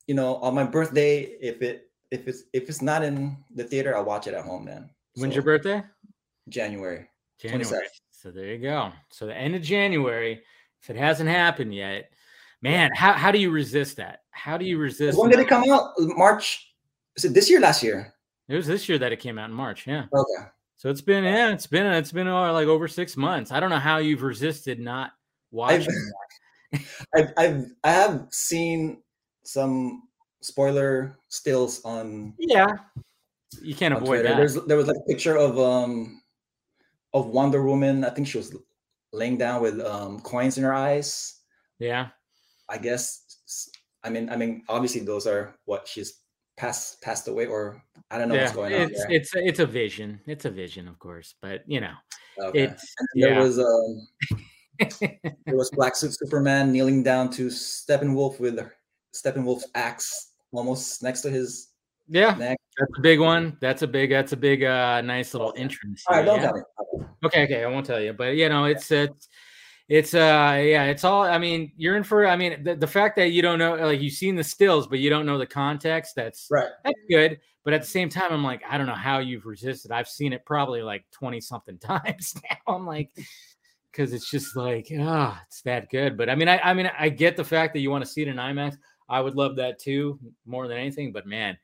you 0.07 0.15
know, 0.15 0.35
on 0.37 0.53
my 0.53 0.63
birthday 0.63 1.21
if 1.21 1.61
it 1.61 1.89
if 2.11 2.27
it's 2.27 2.43
if 2.53 2.69
it's 2.69 2.81
not 2.81 3.03
in 3.03 3.37
the 3.55 3.63
theater, 3.63 3.95
I'll 3.95 4.05
watch 4.05 4.27
it 4.27 4.33
at 4.33 4.45
home 4.45 4.65
then. 4.65 4.89
When's 5.15 5.33
So, 5.33 5.35
your 5.35 5.43
birthday? 5.43 5.83
January. 6.49 7.07
January. 7.39 7.65
27th. 7.65 7.87
So 8.11 8.29
there 8.29 8.45
you 8.53 8.59
go. 8.59 8.91
So 9.09 9.25
the 9.25 9.35
end 9.35 9.55
of 9.55 9.61
January. 9.63 10.43
If 10.81 10.89
it 10.89 10.95
hasn't 10.95 11.29
happened 11.29 11.73
yet, 11.75 12.11
man, 12.61 12.89
how, 12.95 13.13
how 13.13 13.31
do 13.31 13.37
you 13.39 13.51
resist 13.51 13.97
that? 13.97 14.21
How 14.31 14.57
do 14.57 14.65
you 14.65 14.77
resist? 14.77 15.17
When 15.17 15.29
did 15.29 15.37
not- 15.37 15.45
it 15.45 15.49
come 15.49 15.69
out? 15.71 15.91
March. 15.99 16.73
Is 17.15 17.25
it 17.25 17.33
this 17.33 17.49
year? 17.49 17.59
Last 17.59 17.83
year? 17.83 18.13
It 18.47 18.55
was 18.55 18.67
this 18.67 18.89
year 18.89 18.97
that 18.97 19.11
it 19.11 19.19
came 19.19 19.37
out 19.37 19.49
in 19.49 19.55
March. 19.55 19.85
Yeah. 19.87 20.05
Okay. 20.13 20.47
So 20.77 20.89
it's 20.89 21.01
been 21.01 21.23
yeah, 21.23 21.51
it's 21.53 21.67
been 21.67 21.85
it's 21.85 22.11
been 22.11 22.27
uh, 22.27 22.51
like 22.53 22.67
over 22.67 22.87
six 22.87 23.15
months. 23.15 23.51
I 23.51 23.59
don't 23.59 23.69
know 23.69 23.77
how 23.79 23.97
you've 23.99 24.23
resisted 24.23 24.79
not 24.79 25.11
watching. 25.51 25.85
that. 26.71 26.81
I've, 27.15 27.33
I've 27.37 27.65
I 27.83 27.91
have 27.91 28.27
seen 28.31 29.03
some 29.43 30.03
spoiler 30.41 31.17
stills 31.29 31.83
on, 31.85 32.33
Yeah, 32.39 32.67
you 33.61 33.75
can't 33.75 33.93
avoid 33.93 34.07
Twitter. 34.07 34.23
that. 34.29 34.37
There's 34.37 34.55
there 34.65 34.77
was 34.77 34.87
like 34.87 34.97
a 34.97 35.07
picture 35.07 35.37
of 35.37 35.59
um 35.59 36.21
of 37.13 37.27
Wonder 37.27 37.63
Woman. 37.63 38.03
I 38.03 38.09
think 38.09 38.27
she 38.27 38.37
was 38.39 38.55
laying 39.13 39.37
down 39.37 39.61
with 39.61 39.79
um 39.81 40.19
coins 40.21 40.57
in 40.57 40.63
her 40.63 40.73
eyes. 40.73 41.39
Yeah, 41.79 42.09
I 42.69 42.77
guess 42.77 43.73
I 44.03 44.09
mean 44.09 44.29
I 44.29 44.35
mean 44.35 44.63
obviously 44.69 45.01
those 45.01 45.27
are 45.27 45.55
what 45.65 45.87
she's 45.87 46.19
passed 46.57 47.01
passed 47.01 47.27
away 47.27 47.45
or 47.47 47.81
I 48.11 48.17
don't 48.17 48.29
know 48.29 48.35
what's 48.35 48.51
going 48.53 48.73
on 48.73 48.81
It's 48.81 48.99
there. 48.99 49.11
it's 49.11 49.31
it's 49.35 49.59
a 49.59 49.65
vision. 49.65 50.19
It's 50.27 50.45
a 50.45 50.49
vision, 50.51 50.87
of 50.87 50.99
course, 50.99 51.33
but 51.41 51.63
you 51.65 51.81
know, 51.81 51.93
Okay. 52.39 52.63
It's 52.63 52.93
And 52.99 53.07
there 53.23 53.33
yeah. 53.33 53.39
was 53.39 53.59
um, 53.59 54.07
there 55.45 55.55
was 55.55 55.69
Black 55.71 55.95
Suit 55.95 56.13
Superman 56.17 56.71
kneeling 56.71 57.03
down 57.03 57.29
to 57.31 57.47
Steppenwolf 57.47 58.39
with 58.39 58.59
Steppenwolf's 59.13 59.67
axe 59.75 60.31
almost 60.53 61.03
next 61.03 61.21
to 61.21 61.29
his 61.29 61.70
yeah, 62.11 62.35
neck. 62.35 62.57
that's 62.77 62.97
a 62.97 63.01
big 63.01 63.19
one. 63.19 63.57
That's 63.61 63.81
a 63.81 63.87
big. 63.87 64.09
That's 64.09 64.33
a 64.33 64.37
big. 64.37 64.63
uh 64.63 65.01
Nice 65.01 65.33
little 65.33 65.53
entrance. 65.57 66.03
All 66.07 66.17
right, 66.17 66.25
don't 66.25 66.37
yeah. 66.41 66.45
tell 66.47 66.53
me. 66.55 67.05
Okay, 67.23 67.43
okay, 67.43 67.63
I 67.63 67.67
won't 67.67 67.85
tell 67.85 67.99
you, 68.01 68.13
but 68.13 68.35
you 68.35 68.49
know, 68.49 68.65
it's 68.65 68.91
it's 68.91 69.29
it's 69.87 70.13
uh 70.13 70.61
yeah, 70.63 70.85
it's 70.85 71.03
all. 71.03 71.23
I 71.23 71.37
mean, 71.37 71.71
you're 71.77 71.95
in 71.97 72.03
for. 72.03 72.27
I 72.27 72.35
mean, 72.35 72.63
the, 72.63 72.75
the 72.75 72.87
fact 72.87 73.15
that 73.17 73.29
you 73.31 73.41
don't 73.41 73.59
know, 73.59 73.75
like 73.75 74.01
you've 74.01 74.13
seen 74.13 74.35
the 74.35 74.43
stills, 74.43 74.87
but 74.87 74.99
you 74.99 75.09
don't 75.09 75.25
know 75.25 75.37
the 75.37 75.45
context. 75.45 76.13
That's 76.15 76.47
Right. 76.51 76.69
that's 76.83 76.99
good. 77.09 77.39
But 77.63 77.73
at 77.73 77.81
the 77.81 77.87
same 77.87 78.09
time, 78.09 78.31
I'm 78.31 78.43
like, 78.43 78.63
I 78.67 78.77
don't 78.77 78.87
know 78.87 78.93
how 78.95 79.19
you've 79.19 79.45
resisted. 79.45 79.91
I've 79.91 80.07
seen 80.07 80.33
it 80.33 80.45
probably 80.45 80.81
like 80.81 81.05
20 81.11 81.39
something 81.41 81.77
times 81.79 82.33
now. 82.49 82.73
I'm 82.75 82.87
like, 82.87 83.11
because 83.91 84.13
it's 84.13 84.31
just 84.31 84.55
like, 84.55 84.87
ah, 84.99 85.39
it's 85.47 85.61
that 85.63 85.89
good. 85.91 86.17
But 86.17 86.29
I 86.29 86.35
mean, 86.35 86.47
I, 86.47 86.57
I 86.59 86.73
mean, 86.73 86.89
I 86.97 87.09
get 87.09 87.37
the 87.37 87.43
fact 87.43 87.73
that 87.73 87.79
you 87.81 87.91
want 87.91 88.03
to 88.03 88.09
see 88.09 88.23
it 88.23 88.27
in 88.27 88.37
IMAX. 88.37 88.77
I 89.09 89.19
would 89.19 89.35
love 89.35 89.57
that 89.57 89.77
too, 89.77 90.17
more 90.45 90.67
than 90.67 90.77
anything. 90.77 91.11
But 91.11 91.27
man, 91.27 91.57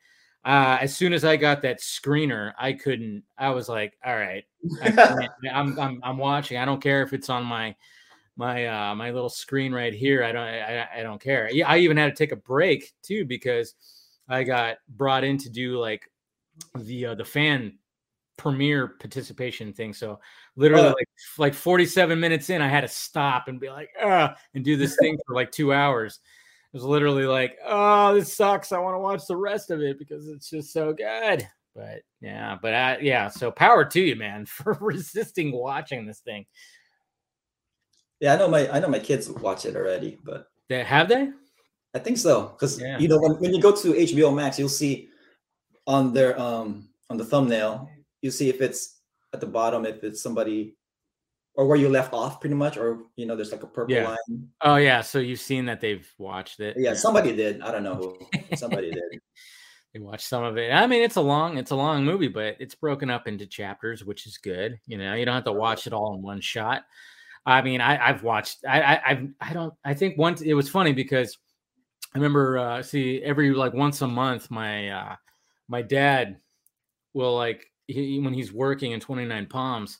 uh, 0.48 0.78
as 0.80 0.96
soon 0.96 1.12
as 1.12 1.26
I 1.26 1.36
got 1.36 1.62
that 1.64 1.82
screener, 1.82 2.54
I 2.58 2.72
couldn't. 2.72 3.24
I 3.38 3.50
was 3.50 3.68
like, 3.68 3.98
all 4.04 4.16
right, 4.16 4.46
I 4.82 5.28
I'm, 5.54 5.78
I'm 5.78 6.00
I'm 6.02 6.18
watching. 6.18 6.58
I 6.58 6.64
don't 6.64 6.82
care 6.82 7.04
if 7.04 7.12
it's 7.12 7.30
on 7.30 7.44
my 7.44 7.76
my 8.38 8.66
uh 8.66 8.96
my 8.96 9.12
little 9.12 9.30
screen 9.30 9.74
right 9.74 9.94
here. 9.94 10.24
I 10.24 10.32
don't 10.32 10.42
I, 10.42 10.88
I 11.00 11.04
don't 11.04 11.20
care. 11.20 11.50
Yeah, 11.52 11.68
I 11.68 11.80
even 11.80 11.98
had 11.98 12.16
to 12.16 12.16
take 12.16 12.32
a 12.32 12.38
break 12.38 12.94
too 13.04 13.26
because 13.26 13.76
I 14.30 14.44
got 14.44 14.78
brought 14.88 15.26
in 15.26 15.38
to 15.40 15.50
do 15.50 15.80
like 15.80 16.10
the 16.76 17.08
uh, 17.08 17.16
the 17.16 17.26
fan 17.26 17.78
premiere 18.38 18.88
participation 18.88 19.74
thing. 19.74 19.94
So 19.94 20.20
literally 20.56 20.88
Oh. 20.88 20.96
like 20.98 21.10
like 21.38 21.54
47 21.56 22.18
minutes 22.18 22.50
in, 22.50 22.62
I 22.62 22.70
had 22.70 22.82
to 22.82 22.88
stop 22.88 23.50
and 23.50 23.60
be 23.60 23.70
like, 23.70 23.90
ah, 24.02 24.34
and 24.54 24.64
do 24.64 24.78
this 24.78 24.96
thing 24.96 25.18
for 25.28 25.36
like 25.36 25.52
two 25.52 25.74
hours. 25.74 26.20
Was 26.78 26.84
literally 26.86 27.26
like, 27.26 27.58
oh, 27.66 28.14
this 28.14 28.36
sucks. 28.36 28.72
I 28.72 28.78
want 28.78 28.94
to 28.94 29.00
watch 29.00 29.26
the 29.28 29.36
rest 29.36 29.72
of 29.72 29.82
it 29.82 29.98
because 29.98 30.28
it's 30.28 30.48
just 30.48 30.72
so 30.72 30.94
good. 30.94 31.48
But 31.76 32.04
yeah, 32.22 32.56
but 32.62 32.76
I, 32.76 33.00
yeah, 33.00 33.30
so 33.30 33.50
power 33.50 33.84
to 33.84 34.00
you, 34.00 34.16
man, 34.16 34.46
for 34.46 34.78
resisting 34.80 35.52
watching 35.52 36.06
this 36.06 36.20
thing. 36.20 36.46
Yeah, 38.20 38.36
I 38.36 38.38
know 38.38 38.48
my 38.48 38.70
I 38.70 38.80
know 38.80 38.90
my 38.90 39.00
kids 39.00 39.28
watch 39.28 39.66
it 39.66 39.76
already, 39.76 40.20
but 40.24 40.50
They, 40.70 40.84
have 40.84 41.10
they? 41.10 41.32
I 41.96 42.00
think 42.00 42.20
so 42.20 42.50
because 42.50 42.80
Yeah. 42.80 43.00
you 43.00 43.08
know 43.08 43.18
when, 43.18 43.32
when 43.40 43.56
you 43.56 43.60
go 43.62 43.76
to 43.76 43.94
HBO 43.94 44.36
Max, 44.36 44.60
you'll 44.60 44.70
see 44.70 45.10
on 45.88 46.14
their 46.14 46.40
um 46.40 46.90
on 47.10 47.18
the 47.18 47.26
thumbnail, 47.26 47.90
you 48.22 48.30
see 48.30 48.50
if 48.50 48.62
it's 48.62 49.00
at 49.34 49.42
the 49.42 49.48
bottom 49.48 49.84
if 49.84 50.04
it's 50.04 50.22
somebody 50.22 50.76
or 51.58 51.66
where 51.66 51.78
you 51.78 51.90
left 51.90 52.14
off 52.14 52.40
pretty 52.40 52.56
much, 52.56 52.78
or 52.78 53.00
you 53.16 53.26
know 53.26 53.36
there's 53.36 53.52
like 53.52 53.64
a 53.64 53.68
purple 53.68 53.96
Yeah. 53.96 54.10
line. 54.10 54.48
Oh 54.62 54.76
yeah, 54.76 55.02
so 55.02 55.20
you've 55.20 55.40
seen 55.40 55.66
that 55.66 55.82
they've 55.82 56.08
watched 56.18 56.60
it. 56.60 56.78
Yeah, 56.78 56.94
somebody 56.94 57.36
did. 57.36 57.62
I 57.62 57.72
don't 57.72 57.84
know 57.84 57.96
who. 57.96 58.56
Somebody 58.56 58.92
did. 58.92 59.04
they 59.94 60.00
watched 60.00 60.28
some 60.28 60.44
of 60.44 60.58
it. 60.58 60.72
I 60.72 60.86
mean, 60.86 61.02
it's 61.02 61.16
a 61.16 61.22
long, 61.22 61.58
it's 61.58 61.72
a 61.72 61.76
long 61.76 62.06
movie, 62.06 62.28
but 62.28 62.56
it's 62.60 62.76
broken 62.76 63.10
up 63.10 63.28
into 63.28 63.48
chapters, 63.48 64.06
which 64.06 64.28
is 64.28 64.38
good. 64.38 64.80
You 64.86 65.00
know, 65.00 65.16
you 65.16 65.26
don't 65.26 65.34
have 65.34 65.46
to 65.46 65.52
watch 65.52 65.88
it 65.88 65.94
all 65.94 66.14
in 66.14 66.22
one 66.22 66.42
shot. 66.42 66.84
I 67.46 67.62
mean, 67.64 67.82
I, 67.82 68.10
I've 68.10 68.24
watched. 68.24 68.60
I, 68.68 68.82
I, 68.82 69.02
I've, 69.08 69.28
I 69.42 69.54
don't. 69.54 69.74
I 69.84 69.96
think 69.96 70.18
once 70.18 70.42
it 70.42 70.54
was 70.54 70.70
funny 70.70 70.94
because 70.94 71.40
I 72.14 72.20
remember. 72.20 72.60
Uh, 72.60 72.84
see, 72.84 73.24
every 73.24 73.52
like 73.52 73.74
once 73.74 74.02
a 74.04 74.08
month, 74.08 74.52
my 74.52 74.90
uh, 74.90 75.16
my 75.68 75.82
dad 75.82 76.38
will 77.14 77.36
like 77.36 77.66
he, 77.88 78.20
when 78.20 78.34
he's 78.36 78.54
working 78.54 78.92
in 78.92 79.00
Twenty 79.00 79.26
Nine 79.26 79.48
Palms. 79.48 79.98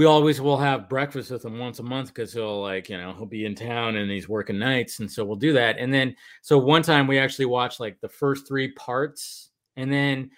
We 0.00 0.06
always 0.06 0.40
will 0.40 0.56
have 0.56 0.88
breakfast 0.88 1.30
with 1.30 1.44
him 1.44 1.58
once 1.58 1.78
a 1.78 1.82
month 1.82 2.08
because 2.08 2.32
he'll 2.32 2.62
like 2.62 2.88
you 2.88 2.96
know 2.96 3.12
he'll 3.12 3.26
be 3.26 3.44
in 3.44 3.54
town 3.54 3.96
and 3.96 4.10
he's 4.10 4.30
working 4.30 4.58
nights, 4.58 4.98
and 5.00 5.12
so 5.12 5.26
we'll 5.26 5.36
do 5.36 5.52
that. 5.52 5.76
And 5.78 5.92
then 5.92 6.16
so 6.40 6.56
one 6.56 6.80
time 6.80 7.06
we 7.06 7.18
actually 7.18 7.44
watched 7.44 7.80
like 7.80 8.00
the 8.00 8.08
first 8.08 8.48
three 8.48 8.72
parts, 8.72 9.50
and 9.76 9.92
then 9.92 10.30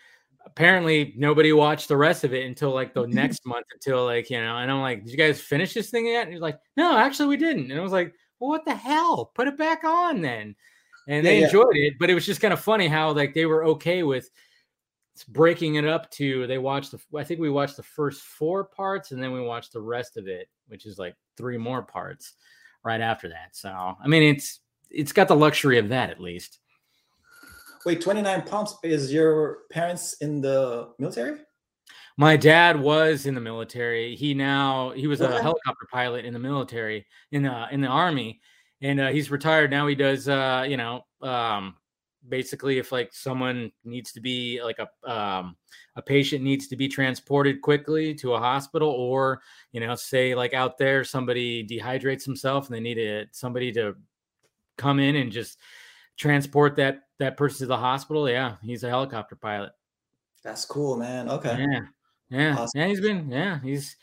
apparently 0.44 1.14
nobody 1.16 1.53
watched 1.53 1.87
the 1.87 1.96
rest 1.96 2.25
of 2.25 2.35
it 2.35 2.44
until 2.44 2.75
like 2.75 2.92
the 2.92 3.03
mm-hmm. 3.03 3.12
next 3.14 3.46
month 3.46 3.66
until 3.72 4.05
like 4.05 4.31
you 4.31 4.40
know 4.40 4.57
and 4.57 4.68
i'm 4.68 4.81
like 4.81 5.05
did 5.05 5.12
you 5.12 5.16
guys 5.16 5.40
finish 5.40 5.75
this 5.75 5.90
thing 5.90 6.07
yet? 6.09 6.25
And 6.25 6.33
he's 6.33 6.42
like 6.42 6.59
no 6.77 6.96
actually 6.96 7.29
we 7.29 7.37
didn't. 7.37 7.70
And 7.70 7.79
i 7.79 7.85
was 7.85 7.92
like 7.92 8.12
well 8.40 8.51
what 8.51 8.64
the 8.64 8.75
hell? 8.75 9.31
Put 9.33 9.46
it 9.46 9.57
back 9.57 9.85
on 9.85 10.22
then. 10.22 10.57
And 11.07 11.25
they 11.25 11.35
Yeah, 11.35 11.40
yeah. 11.42 11.46
enjoyed 11.46 11.77
it 11.77 11.94
but 12.01 12.11
it 12.11 12.14
was 12.14 12.27
just 12.27 12.40
kind 12.40 12.53
of 12.53 12.59
funny 12.59 12.88
how 12.88 13.12
like 13.12 13.33
they 13.33 13.46
were 13.46 13.64
okay 13.66 14.03
with 14.03 14.29
breaking 15.29 15.75
it 15.75 15.85
up 15.85 16.11
to 16.11 16.46
they 16.46 16.59
watched 16.59 16.90
the 16.90 17.18
i 17.18 17.25
think 17.25 17.38
we 17.38 17.51
watched 17.51 17.77
the 17.77 17.83
first 17.83 18.22
four 18.22 18.64
parts 18.64 19.12
and 19.12 19.22
then 19.22 19.33
we 19.33 19.40
watched 19.40 19.72
the 19.72 19.81
rest 19.81 20.16
of 20.16 20.27
it 20.27 20.48
which 20.68 20.87
is 20.87 20.98
like 20.98 21.14
three 21.37 21.59
more 21.59 21.83
parts 21.83 22.35
right 22.83 23.01
after 23.01 23.29
that 23.29 23.51
so 23.53 23.94
i 24.03 24.09
mean 24.09 24.22
it's 24.22 24.61
it's 24.90 25.12
got 25.12 25.29
the 25.29 25.37
luxury 25.37 25.79
of 25.79 25.88
that 25.90 26.11
at 26.11 26.20
least 26.20 26.61
Wait, 27.85 28.01
29 28.01 28.42
Palms 28.42 28.77
is 28.85 29.12
your 29.12 29.61
parents 29.70 30.14
in 30.20 30.40
the 30.40 30.90
military? 30.98 31.40
My 32.16 32.37
dad 32.37 32.79
was 32.79 33.27
in 33.27 33.35
the 33.35 33.40
military. 33.40 34.14
He 34.14 34.35
now 34.35 34.90
he 34.90 35.07
was 35.07 35.20
a 35.20 35.42
helicopter 35.42 35.87
pilot 35.90 36.25
in 36.25 36.33
the 36.33 36.38
military 36.38 37.07
in 37.33 37.42
the 37.42 37.66
in 37.72 37.81
the 37.81 37.88
army, 37.88 38.40
and 38.83 39.01
uh, 39.01 39.09
he's 39.09 39.31
retired 39.31 39.70
now. 39.70 39.87
He 39.87 39.94
does 39.94 40.29
uh, 40.29 40.64
you 40.68 40.77
know 40.77 41.03
um, 41.22 41.75
basically 42.28 42.78
if 42.78 42.92
like 42.92 43.12
someone 43.12 43.72
needs 43.85 44.12
to 44.12 44.20
be 44.20 44.62
like 44.62 44.78
a 44.78 45.11
um, 45.11 45.56
a 45.96 46.02
patient 46.02 46.42
needs 46.42 46.68
to 46.68 46.76
be 46.76 46.88
transported 46.88 47.61
quickly 47.61 48.14
to 48.14 48.35
a 48.35 48.38
hospital, 48.38 48.88
or 48.90 49.40
you 49.72 49.80
know 49.80 49.94
say 49.94 50.35
like 50.35 50.54
out 50.54 50.78
there 50.78 51.04
somebody 51.04 51.66
dehydrates 51.66 52.24
himself 52.24 52.66
and 52.66 52.76
they 52.76 52.80
need 52.80 52.98
a, 52.98 53.26
somebody 53.32 53.72
to 53.72 53.94
come 54.76 54.98
in 54.98 55.16
and 55.16 55.32
just 55.32 55.58
transport 56.16 56.76
that 56.76 57.02
that 57.18 57.37
person 57.37 57.58
to 57.58 57.66
the 57.66 57.76
hospital. 57.76 58.28
Yeah, 58.28 58.56
he's 58.62 58.85
a 58.85 58.88
helicopter 58.88 59.37
pilot. 59.37 59.72
That's 60.42 60.64
cool, 60.64 60.96
man. 60.96 61.30
Okay. 61.30 61.56
Yeah. 61.58 61.80
Yeah. 62.28 62.56
Awesome. 62.58 62.80
Yeah. 62.80 62.87
He's 62.88 63.00
been, 63.00 63.30
yeah, 63.30 63.61
he's, 63.62 63.96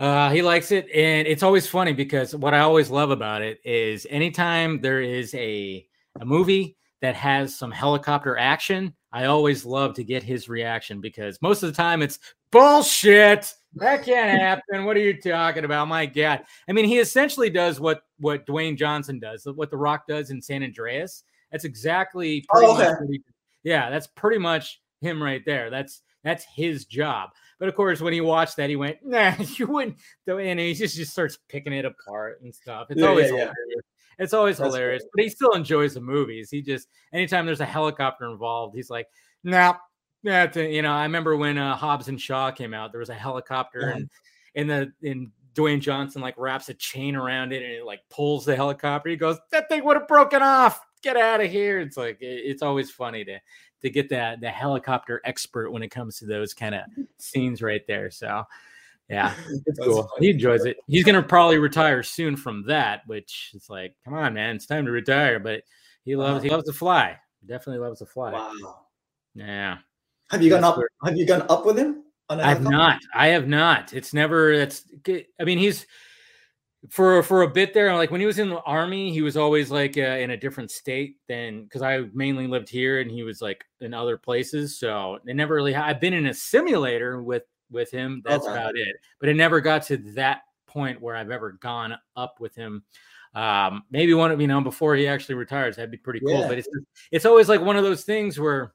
uh, 0.00 0.30
he 0.30 0.42
likes 0.42 0.72
it. 0.72 0.88
And 0.94 1.26
it's 1.26 1.42
always 1.42 1.66
funny 1.66 1.92
because 1.92 2.34
what 2.34 2.54
I 2.54 2.60
always 2.60 2.90
love 2.90 3.10
about 3.10 3.42
it 3.42 3.60
is 3.64 4.06
anytime 4.08 4.80
there 4.80 5.02
is 5.02 5.34
a, 5.34 5.86
a 6.20 6.24
movie 6.24 6.76
that 7.00 7.14
has 7.14 7.54
some 7.54 7.70
helicopter 7.70 8.36
action, 8.36 8.94
I 9.12 9.24
always 9.26 9.64
love 9.64 9.94
to 9.94 10.04
get 10.04 10.22
his 10.22 10.48
reaction 10.48 11.00
because 11.00 11.40
most 11.40 11.62
of 11.62 11.70
the 11.70 11.76
time 11.76 12.02
it's 12.02 12.18
bullshit. 12.50 13.52
That 13.74 14.04
can't 14.04 14.40
happen. 14.40 14.84
What 14.84 14.96
are 14.96 15.00
you 15.00 15.20
talking 15.20 15.64
about? 15.64 15.88
My 15.88 16.06
God. 16.06 16.42
I 16.68 16.72
mean, 16.72 16.84
he 16.86 16.98
essentially 16.98 17.50
does 17.50 17.80
what, 17.80 18.02
what 18.18 18.46
Dwayne 18.46 18.76
Johnson 18.76 19.18
does, 19.18 19.46
what 19.46 19.70
The 19.70 19.76
Rock 19.76 20.06
does 20.08 20.30
in 20.30 20.42
San 20.42 20.62
Andreas. 20.62 21.24
That's 21.52 21.64
exactly 21.64 22.44
Oh, 22.54 22.74
much 22.76 22.86
okay. 22.86 23.20
yeah, 23.64 23.88
that's 23.90 24.06
pretty 24.06 24.38
much 24.38 24.80
him 25.00 25.22
right 25.22 25.42
there. 25.46 25.70
That's 25.70 26.02
that's 26.24 26.44
his 26.44 26.84
job. 26.84 27.30
But 27.58 27.68
of 27.68 27.74
course, 27.74 28.00
when 28.02 28.12
he 28.12 28.20
watched 28.20 28.56
that, 28.56 28.68
he 28.68 28.76
went, 28.76 28.98
"Nah, 29.02 29.32
you 29.56 29.66
wouldn't." 29.66 29.96
And 30.26 30.60
he 30.60 30.74
just 30.74 30.94
just 30.94 31.12
starts 31.12 31.38
picking 31.48 31.72
it 31.72 31.86
apart 31.86 32.42
and 32.42 32.54
stuff. 32.54 32.88
It's 32.90 33.00
Yeah, 33.00 33.08
always 33.08 33.30
yeah, 33.30 33.36
yeah. 33.36 33.52
It's 34.18 34.32
always 34.34 34.58
That's 34.58 34.74
hilarious. 34.74 35.02
great. 35.02 35.10
But 35.14 35.22
he 35.24 35.30
still 35.30 35.52
enjoys 35.52 35.94
the 35.94 36.00
movies. 36.00 36.50
He 36.50 36.60
just 36.62 36.88
anytime 37.12 37.46
there's 37.46 37.60
a 37.60 37.64
helicopter 37.66 38.26
involved, 38.30 38.74
he's 38.76 38.90
like, 38.90 39.06
"Nah." 39.44 39.74
That's 40.24 40.56
it." 40.56 40.72
you 40.72 40.82
know. 40.82 40.92
I 40.92 41.04
remember 41.04 41.36
when 41.36 41.58
uh, 41.58 41.76
Hobbs 41.76 42.08
and 42.08 42.20
Shaw 42.20 42.50
came 42.50 42.74
out. 42.74 42.90
There 42.92 42.98
was 42.98 43.08
a 43.10 43.14
helicopter, 43.14 43.80
Yeah. 43.80 43.96
and 43.96 44.10
and 44.56 44.70
the 44.70 44.92
in 45.08 45.30
Dwayne 45.54 45.80
Johnson 45.80 46.20
like 46.22 46.34
wraps 46.36 46.68
a 46.68 46.74
chain 46.74 47.14
around 47.16 47.52
it 47.52 47.62
and 47.62 47.72
it 47.72 47.84
like 47.84 48.00
pulls 48.10 48.44
the 48.44 48.56
helicopter. 48.56 49.08
He 49.10 49.16
goes, 49.16 49.38
"That 49.52 49.68
thing 49.68 49.84
would 49.84 49.96
have 49.96 50.08
broken 50.08 50.42
off. 50.42 50.80
Get 51.02 51.16
out 51.16 51.40
of 51.40 51.50
here!" 51.50 51.78
It's 51.78 51.96
like 51.96 52.20
it- 52.20 52.42
it's 52.44 52.62
always 52.62 52.90
funny 52.90 53.24
to 53.24 53.38
to 53.82 53.90
get 53.90 54.08
that 54.08 54.40
the 54.40 54.50
helicopter 54.50 55.20
expert 55.24 55.70
when 55.70 55.84
it 55.84 55.90
comes 55.90 56.18
to 56.18 56.26
those 56.26 56.52
kind 56.52 56.74
of 56.74 56.82
scenes 57.18 57.62
right 57.62 57.86
there. 57.86 58.10
So 58.10 58.42
yeah, 59.08 59.34
it's 59.66 59.78
cool. 59.78 60.02
funny. 60.14 60.26
He 60.26 60.30
enjoys 60.32 60.64
it. 60.64 60.76
He's 60.86 61.04
gonna 61.04 61.22
probably 61.22 61.58
retire 61.58 62.02
soon 62.02 62.36
from 62.36 62.64
that, 62.66 63.02
which 63.06 63.52
it's 63.54 63.70
like, 63.70 63.94
come 64.04 64.14
on, 64.14 64.34
man, 64.34 64.56
it's 64.56 64.66
time 64.66 64.84
to 64.86 64.90
retire. 64.90 65.38
But 65.38 65.62
he 66.04 66.16
loves 66.16 66.42
he 66.42 66.50
loves 66.50 66.64
to 66.66 66.72
fly. 66.72 67.16
Definitely 67.46 67.86
loves 67.86 68.00
to 68.00 68.06
fly. 68.06 68.32
Wow. 68.32 68.80
Yeah. 69.34 69.78
Have 70.30 70.42
you 70.42 70.50
gone 70.50 70.64
up? 70.64 70.76
where- 70.76 70.88
Have 71.04 71.16
you 71.16 71.26
gone 71.26 71.46
up 71.48 71.64
with 71.64 71.78
him? 71.78 72.04
On 72.30 72.38
a 72.38 72.42
I've 72.42 72.62
not. 72.62 73.00
I 73.14 73.28
have 73.28 73.48
not. 73.48 73.94
It's 73.94 74.12
never. 74.12 74.56
That's. 74.58 74.84
I 75.40 75.44
mean, 75.44 75.56
he's 75.58 75.86
for 76.90 77.22
for 77.22 77.42
a 77.42 77.48
bit 77.48 77.72
there. 77.72 77.94
Like 77.94 78.10
when 78.10 78.20
he 78.20 78.26
was 78.26 78.38
in 78.38 78.50
the 78.50 78.60
army, 78.60 79.12
he 79.12 79.22
was 79.22 79.36
always 79.36 79.70
like 79.70 79.96
uh, 79.96 80.00
in 80.02 80.30
a 80.30 80.36
different 80.36 80.70
state 80.70 81.16
than 81.28 81.64
because 81.64 81.80
I 81.82 82.04
mainly 82.12 82.46
lived 82.46 82.68
here 82.68 83.00
and 83.00 83.10
he 83.10 83.22
was 83.22 83.40
like 83.40 83.64
in 83.80 83.94
other 83.94 84.18
places. 84.18 84.78
So 84.78 85.18
it 85.26 85.34
never 85.36 85.54
really. 85.54 85.74
I've 85.74 86.00
been 86.00 86.12
in 86.12 86.26
a 86.26 86.34
simulator 86.34 87.22
with 87.22 87.44
with 87.70 87.90
him. 87.90 88.22
That's 88.24 88.46
Okay. 88.46 88.52
about 88.52 88.76
it. 88.76 88.96
But 89.20 89.28
it 89.28 89.34
never 89.34 89.60
got 89.60 89.82
to 89.84 89.96
that 90.14 90.42
point 90.66 91.00
where 91.00 91.16
I've 91.16 91.30
ever 91.30 91.52
gone 91.52 91.96
up 92.16 92.40
with 92.40 92.54
him. 92.54 92.84
Um, 93.34 93.84
maybe 93.90 94.14
one 94.14 94.30
of 94.30 94.40
you 94.40 94.46
know 94.46 94.60
before 94.60 94.96
he 94.96 95.06
actually 95.06 95.34
retires, 95.34 95.76
that'd 95.76 95.90
be 95.90 95.96
pretty 95.96 96.20
cool. 96.20 96.40
Yeah. 96.40 96.48
But 96.48 96.58
it's 96.58 96.68
it's 97.10 97.26
always 97.26 97.48
like 97.48 97.60
one 97.60 97.76
of 97.76 97.84
those 97.84 98.04
things 98.04 98.38
where 98.38 98.72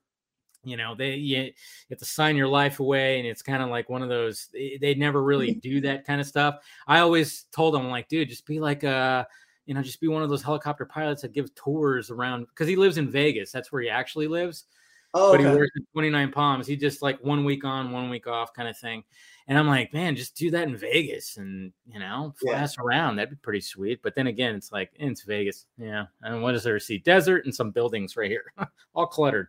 you 0.64 0.78
know 0.78 0.96
they 0.96 1.16
you, 1.16 1.52
have 1.90 2.00
to 2.00 2.06
sign 2.06 2.36
your 2.36 2.48
life 2.48 2.80
away 2.80 3.20
and 3.20 3.28
it's 3.28 3.42
kind 3.42 3.62
of 3.62 3.70
like 3.70 3.90
one 3.90 4.02
of 4.02 4.10
those 4.10 4.48
they, 4.54 4.78
they 4.80 4.96
never 4.96 5.24
really 5.24 5.54
do 5.62 5.82
that 5.82 6.06
kind 6.06 6.22
of 6.22 6.28
stuff 6.28 6.56
i 6.88 7.00
always 7.00 7.46
told 7.52 7.76
him 7.76 7.90
like 7.90 8.08
dude 8.08 8.30
just 8.30 8.46
be 8.46 8.60
like 8.60 8.84
a 8.84 9.28
you 9.66 9.74
know 9.74 9.82
just 9.82 10.00
be 10.00 10.08
one 10.08 10.24
of 10.24 10.30
those 10.30 10.44
helicopter 10.44 10.86
pilots 10.86 11.22
that 11.22 11.34
give 11.34 11.54
tours 11.56 12.10
around 12.10 12.46
because 12.48 12.68
he 12.68 12.76
lives 12.76 12.98
in 12.98 13.10
vegas 13.10 13.52
that's 13.52 13.72
where 13.72 13.82
he 13.82 13.90
actually 13.90 14.28
lives 14.28 14.66
oh, 15.14 15.32
but 15.32 15.40
okay. 15.40 15.50
he 15.50 15.56
works 15.56 15.72
at 15.76 15.94
29 15.94 16.32
palms 16.32 16.68
he 16.68 16.76
just 16.76 17.02
like 17.02 17.24
one 17.24 17.46
week 17.46 17.64
on 17.64 17.92
one 17.92 18.10
week 18.10 18.28
off 18.28 18.54
kind 18.54 18.68
of 18.68 18.78
thing 18.78 19.04
and 19.48 19.58
i'm 19.58 19.68
like 19.68 19.94
man 19.94 20.16
just 20.16 20.36
do 20.36 20.50
that 20.52 20.68
in 20.68 20.76
vegas 20.76 21.38
and 21.38 21.72
you 21.92 22.00
know 22.00 22.34
fly 22.40 22.54
yeah. 22.54 22.68
around 22.80 23.16
that'd 23.16 23.30
be 23.30 23.36
pretty 23.38 23.62
sweet 23.62 24.02
but 24.02 24.16
then 24.16 24.28
again 24.28 24.56
it's 24.56 24.72
like 24.72 24.92
it's 24.96 25.24
vegas 25.24 25.66
yeah 25.78 26.06
and 26.22 26.42
what 26.42 26.56
is 26.56 26.64
there 26.64 26.78
to 26.78 26.84
see 26.84 26.98
desert 26.98 27.46
and 27.46 27.54
some 27.54 27.72
buildings 27.72 28.18
right 28.18 28.32
here 28.32 28.54
all 28.94 29.08
cluttered 29.08 29.48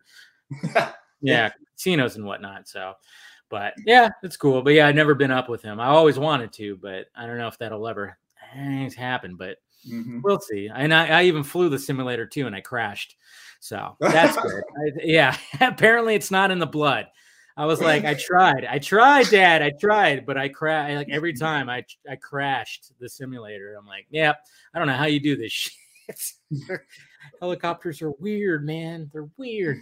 yeah, 1.21 1.51
casinos 1.75 2.15
and 2.15 2.25
whatnot. 2.25 2.67
So, 2.67 2.93
but 3.49 3.73
yeah, 3.85 4.09
it's 4.23 4.37
cool. 4.37 4.61
But 4.61 4.73
yeah, 4.73 4.87
I've 4.87 4.95
never 4.95 5.15
been 5.15 5.31
up 5.31 5.49
with 5.49 5.61
him. 5.61 5.79
I 5.79 5.87
always 5.87 6.19
wanted 6.19 6.53
to, 6.53 6.77
but 6.77 7.07
I 7.15 7.25
don't 7.25 7.37
know 7.37 7.47
if 7.47 7.57
that'll 7.57 7.87
ever 7.87 8.17
happen. 8.95 9.35
But 9.35 9.57
mm-hmm. 9.87 10.21
we'll 10.23 10.39
see. 10.39 10.69
And 10.73 10.93
I, 10.93 11.19
I, 11.19 11.23
even 11.23 11.43
flew 11.43 11.69
the 11.69 11.79
simulator 11.79 12.25
too, 12.25 12.47
and 12.47 12.55
I 12.55 12.61
crashed. 12.61 13.15
So 13.65 13.97
that's 13.99 14.37
good. 14.37 14.63
I, 14.77 14.91
yeah, 15.03 15.35
apparently 15.59 16.13
it's 16.13 16.29
not 16.29 16.51
in 16.51 16.59
the 16.59 16.67
blood. 16.67 17.07
I 17.57 17.65
was 17.65 17.81
like, 17.81 18.05
I 18.05 18.13
tried, 18.13 18.63
I 18.65 18.77
tried, 18.79 19.29
Dad, 19.29 19.63
I 19.63 19.71
tried, 19.71 20.25
but 20.25 20.37
I 20.37 20.49
crashed. 20.49 20.95
Like 20.95 21.09
every 21.09 21.33
time 21.37 21.67
I 21.67 21.83
I 22.07 22.15
crashed 22.15 22.91
the 22.99 23.09
simulator. 23.09 23.73
I'm 23.73 23.87
like, 23.87 24.05
yeah, 24.11 24.33
I 24.73 24.77
don't 24.77 24.87
know 24.87 24.93
how 24.93 25.05
you 25.05 25.19
do 25.19 25.35
this 25.35 25.51
shit. 25.51 25.71
Helicopters 27.41 28.03
are 28.03 28.11
weird, 28.11 28.67
man. 28.67 29.09
They're 29.11 29.29
weird. 29.35 29.77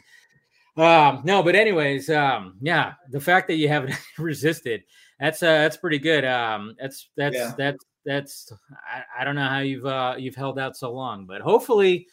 Um, 0.78 1.22
no, 1.26 1.44
but 1.44 1.56
anyways, 1.56 2.10
um, 2.10 2.56
yeah, 2.62 2.94
the 3.12 3.20
fact 3.20 3.48
that 3.48 3.56
you 3.56 3.68
haven't 3.68 3.96
resisted, 4.18 4.84
that's 5.20 5.44
uh, 5.44 5.58
that's 5.58 5.76
pretty 5.78 6.00
good. 6.00 6.24
Um, 6.24 6.76
that's 6.80 7.10
that's 7.18 7.36
yeah. 7.36 7.54
that's 7.58 7.86
that's 8.06 8.54
I, 8.90 9.22
I 9.22 9.24
don't 9.26 9.36
know 9.36 9.48
how 9.48 9.60
you've 9.60 9.86
uh 9.86 10.16
you've 10.18 10.36
held 10.36 10.58
out 10.58 10.78
so 10.78 10.94
long, 10.94 11.26
but 11.26 11.42
hopefully, 11.42 12.08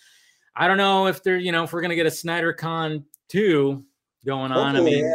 I 0.61 0.69
don't 0.69 0.77
know 0.77 1.07
if 1.07 1.23
they're 1.23 1.39
you 1.39 1.53
know 1.53 1.65
if 1.65 1.73
we're 1.73 1.81
gonna 1.81 1.95
get 1.97 2.05
a 2.05 2.11
Snyder 2.11 2.53
Con 2.53 3.05
two 3.29 3.83
going 4.27 4.53
on. 4.53 4.75
Hopefully, 4.75 4.99
I 4.99 5.03
mean, 5.03 5.13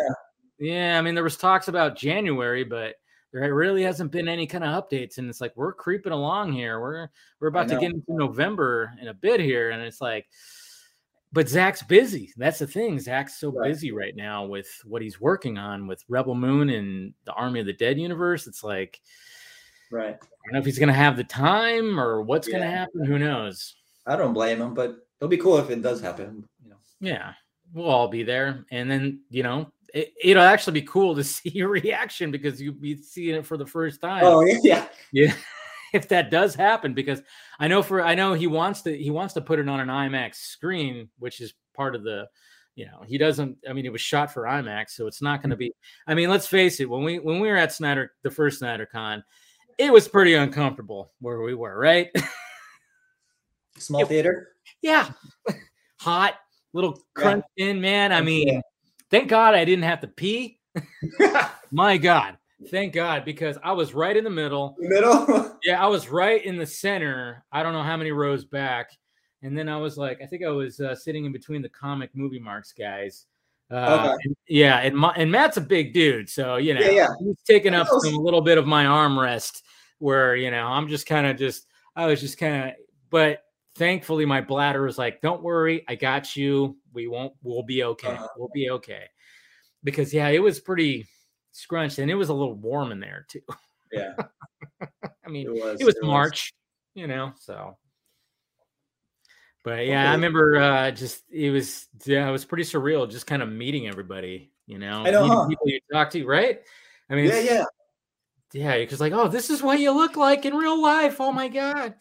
yeah. 0.59 0.73
yeah, 0.73 0.97
I 0.97 1.01
mean 1.03 1.13
there 1.13 1.23
was 1.23 1.37
talks 1.37 1.67
about 1.67 1.95
January, 1.95 2.63
but 2.63 2.95
there 3.31 3.53
really 3.53 3.83
hasn't 3.83 4.11
been 4.11 4.27
any 4.27 4.47
kind 4.47 4.63
of 4.63 4.83
updates, 4.83 5.19
and 5.19 5.29
it's 5.29 5.41
like 5.41 5.53
we're 5.55 5.71
creeping 5.71 6.13
along 6.13 6.53
here. 6.53 6.79
We're 6.79 7.09
we're 7.39 7.49
about 7.49 7.67
to 7.67 7.79
get 7.79 7.91
into 7.91 8.03
November 8.07 8.91
in 8.99 9.07
a 9.07 9.13
bit 9.13 9.39
here, 9.39 9.69
and 9.69 9.83
it's 9.83 10.01
like 10.01 10.25
but 11.31 11.49
Zack's 11.49 11.83
busy. 11.83 12.31
That's 12.37 12.59
the 12.59 12.65
thing. 12.65 12.97
Zack's 12.97 13.37
so 13.37 13.51
right. 13.51 13.67
busy 13.67 13.91
right 13.91 14.15
now 14.15 14.45
with 14.45 14.69
what 14.85 15.01
he's 15.01 15.19
working 15.19 15.57
on 15.57 15.85
with 15.85 16.01
Rebel 16.07 16.33
Moon 16.33 16.69
and 16.69 17.13
the 17.25 17.33
Army 17.33 17.59
of 17.59 17.65
the 17.65 17.73
Dead 17.73 17.99
universe. 17.99 18.47
It's 18.47 18.63
like, 18.63 19.01
right. 19.91 20.15
I 20.15 20.17
don't 20.17 20.53
know 20.53 20.59
if 20.59 20.65
he's 20.65 20.79
going 20.79 20.87
to 20.87 20.93
have 20.93 21.17
the 21.17 21.25
time 21.25 21.99
or 21.99 22.21
what's 22.21 22.47
yeah. 22.47 22.53
going 22.53 22.63
to 22.63 22.77
happen. 22.77 23.05
Who 23.05 23.19
knows? 23.19 23.75
I 24.07 24.15
don't 24.15 24.33
blame 24.33 24.61
him, 24.61 24.73
but 24.73 24.95
it'll 25.19 25.29
be 25.29 25.37
cool 25.37 25.57
if 25.57 25.69
it 25.69 25.81
does 25.81 26.01
happen. 26.01 26.47
You 26.63 26.71
know. 26.71 26.77
Yeah, 26.99 27.33
we'll 27.73 27.89
all 27.89 28.07
be 28.07 28.23
there, 28.23 28.65
and 28.71 28.89
then 28.89 29.21
you 29.29 29.43
know 29.43 29.71
it, 29.95 30.35
will 30.35 30.41
actually 30.41 30.79
be 30.81 30.87
cool 30.87 31.15
to 31.15 31.23
see 31.23 31.49
your 31.49 31.69
reaction 31.69 32.31
because 32.31 32.61
you'll 32.61 32.73
be 32.73 33.01
seeing 33.01 33.35
it 33.35 33.45
for 33.45 33.57
the 33.57 33.65
first 33.65 34.01
time. 34.01 34.23
Oh 34.23 34.43
yeah, 34.43 34.87
yeah 35.11 35.33
if 35.93 36.07
that 36.09 36.29
does 36.29 36.55
happen 36.55 36.93
because 36.93 37.21
I 37.59 37.67
know 37.67 37.81
for 37.81 38.01
I 38.01 38.15
know 38.15 38.33
he 38.33 38.47
wants 38.47 38.81
to 38.83 38.95
he 38.95 39.11
wants 39.11 39.33
to 39.35 39.41
put 39.41 39.59
it 39.59 39.69
on 39.69 39.79
an 39.79 39.87
IMAX 39.87 40.35
screen, 40.35 41.09
which 41.19 41.41
is 41.41 41.53
part 41.73 41.95
of 41.95 42.03
the 42.03 42.27
you 42.75 42.85
know 42.85 43.01
he 43.05 43.17
doesn't 43.17 43.57
i 43.69 43.73
mean 43.73 43.85
it 43.85 43.91
was 43.91 44.01
shot 44.01 44.33
for 44.33 44.43
imax 44.43 44.89
so 44.89 45.07
it's 45.07 45.21
not 45.21 45.41
going 45.41 45.49
to 45.49 45.55
be 45.55 45.73
i 46.07 46.13
mean 46.13 46.29
let's 46.29 46.47
face 46.47 46.79
it 46.79 46.89
when 46.89 47.03
we 47.03 47.19
when 47.19 47.39
we 47.39 47.47
were 47.47 47.55
at 47.55 47.71
snyder 47.71 48.11
the 48.23 48.29
first 48.29 48.59
snyder 48.59 48.85
con 48.85 49.23
it 49.77 49.91
was 49.91 50.07
pretty 50.07 50.33
uncomfortable 50.33 51.13
where 51.21 51.41
we 51.41 51.53
were 51.53 51.77
right 51.77 52.09
small 53.77 54.01
it, 54.01 54.07
theater 54.07 54.49
yeah 54.81 55.09
hot 55.99 56.35
little 56.73 56.99
crunch 57.13 57.45
yeah. 57.55 57.67
in 57.67 57.81
man 57.81 58.11
i 58.11 58.21
mean 58.21 58.47
yeah. 58.47 58.61
thank 59.09 59.29
god 59.29 59.53
i 59.53 59.65
didn't 59.65 59.83
have 59.83 60.01
to 60.01 60.07
pee 60.07 60.59
my 61.71 61.97
god 61.97 62.37
Thank 62.69 62.93
God, 62.93 63.25
because 63.25 63.57
I 63.63 63.73
was 63.73 63.93
right 63.93 64.15
in 64.15 64.23
the 64.23 64.29
middle. 64.29 64.75
Middle? 64.79 65.57
yeah, 65.63 65.83
I 65.83 65.87
was 65.87 66.09
right 66.09 66.43
in 66.43 66.57
the 66.57 66.65
center. 66.65 67.43
I 67.51 67.63
don't 67.63 67.73
know 67.73 67.83
how 67.83 67.97
many 67.97 68.11
rows 68.11 68.45
back. 68.45 68.91
And 69.41 69.57
then 69.57 69.69
I 69.69 69.77
was 69.77 69.97
like, 69.97 70.21
I 70.21 70.25
think 70.25 70.43
I 70.43 70.49
was 70.49 70.79
uh, 70.79 70.95
sitting 70.95 71.25
in 71.25 71.31
between 71.31 71.61
the 71.61 71.69
comic 71.69 72.09
movie 72.13 72.39
marks 72.39 72.71
guys. 72.71 73.25
Uh, 73.69 74.11
okay. 74.13 74.23
and, 74.23 74.35
yeah, 74.47 74.77
and, 74.77 74.95
my, 74.95 75.13
and 75.17 75.31
Matt's 75.31 75.57
a 75.57 75.61
big 75.61 75.93
dude, 75.93 76.29
so 76.29 76.57
you 76.57 76.75
know, 76.75 76.81
yeah, 76.81 76.91
yeah. 76.91 77.07
he's 77.19 77.41
taking 77.47 77.73
up 77.73 77.87
some 77.87 78.13
a 78.13 78.19
little 78.19 78.41
bit 78.41 78.59
of 78.59 78.67
my 78.67 78.85
armrest. 78.85 79.63
Where 79.97 80.35
you 80.35 80.51
know, 80.51 80.67
I'm 80.67 80.87
just 80.87 81.07
kind 81.07 81.25
of 81.25 81.37
just, 81.37 81.65
I 81.95 82.05
was 82.05 82.21
just 82.21 82.37
kind 82.37 82.69
of, 82.69 82.75
but 83.09 83.43
thankfully 83.75 84.25
my 84.25 84.41
bladder 84.41 84.83
was 84.83 84.97
like, 84.97 85.21
"Don't 85.21 85.43
worry, 85.43 85.83
I 85.87 85.95
got 85.95 86.35
you. 86.35 86.77
We 86.93 87.07
won't. 87.07 87.33
We'll 87.43 87.63
be 87.63 87.83
okay. 87.83 88.09
Uh-huh. 88.09 88.27
We'll 88.37 88.51
be 88.53 88.69
okay." 88.71 89.05
Because 89.83 90.13
yeah, 90.13 90.29
it 90.29 90.39
was 90.39 90.59
pretty 90.59 91.07
scrunched, 91.51 91.99
and 91.99 92.09
it 92.09 92.15
was 92.15 92.29
a 92.29 92.33
little 92.33 92.55
warm 92.55 92.91
in 92.91 92.99
there 92.99 93.25
too. 93.29 93.41
Yeah, 93.91 94.13
I 94.81 95.29
mean, 95.29 95.47
it 95.47 95.53
was, 95.53 95.79
it 95.79 95.85
was 95.85 95.95
it 95.95 96.05
March, 96.05 96.51
was. 96.95 97.01
you 97.01 97.07
know, 97.07 97.33
so. 97.39 97.77
But 99.63 99.87
yeah, 99.87 100.03
okay. 100.03 100.09
I 100.09 100.13
remember 100.13 100.57
uh, 100.57 100.91
just 100.91 101.23
it 101.31 101.49
was 101.49 101.87
yeah, 102.05 102.27
it 102.27 102.31
was 102.31 102.45
pretty 102.45 102.63
surreal, 102.63 103.09
just 103.09 103.27
kind 103.27 103.41
of 103.41 103.49
meeting 103.51 103.87
everybody, 103.87 104.51
you 104.67 104.77
know, 104.77 105.03
I 105.05 105.11
know 105.11 105.27
huh? 105.27 105.47
people 105.47 105.67
you 105.67 105.79
talk 105.91 106.11
to, 106.11 106.25
right? 106.25 106.61
I 107.09 107.15
mean, 107.15 107.25
yeah, 107.25 107.39
yeah, 107.39 107.63
yeah, 108.53 108.77
because 108.77 108.99
like, 108.99 109.13
oh, 109.13 109.27
this 109.27 109.49
is 109.49 109.63
what 109.63 109.79
you 109.79 109.91
look 109.91 110.17
like 110.17 110.45
in 110.45 110.55
real 110.55 110.79
life. 110.79 111.19
Oh 111.19 111.31
my 111.31 111.47
god. 111.47 111.95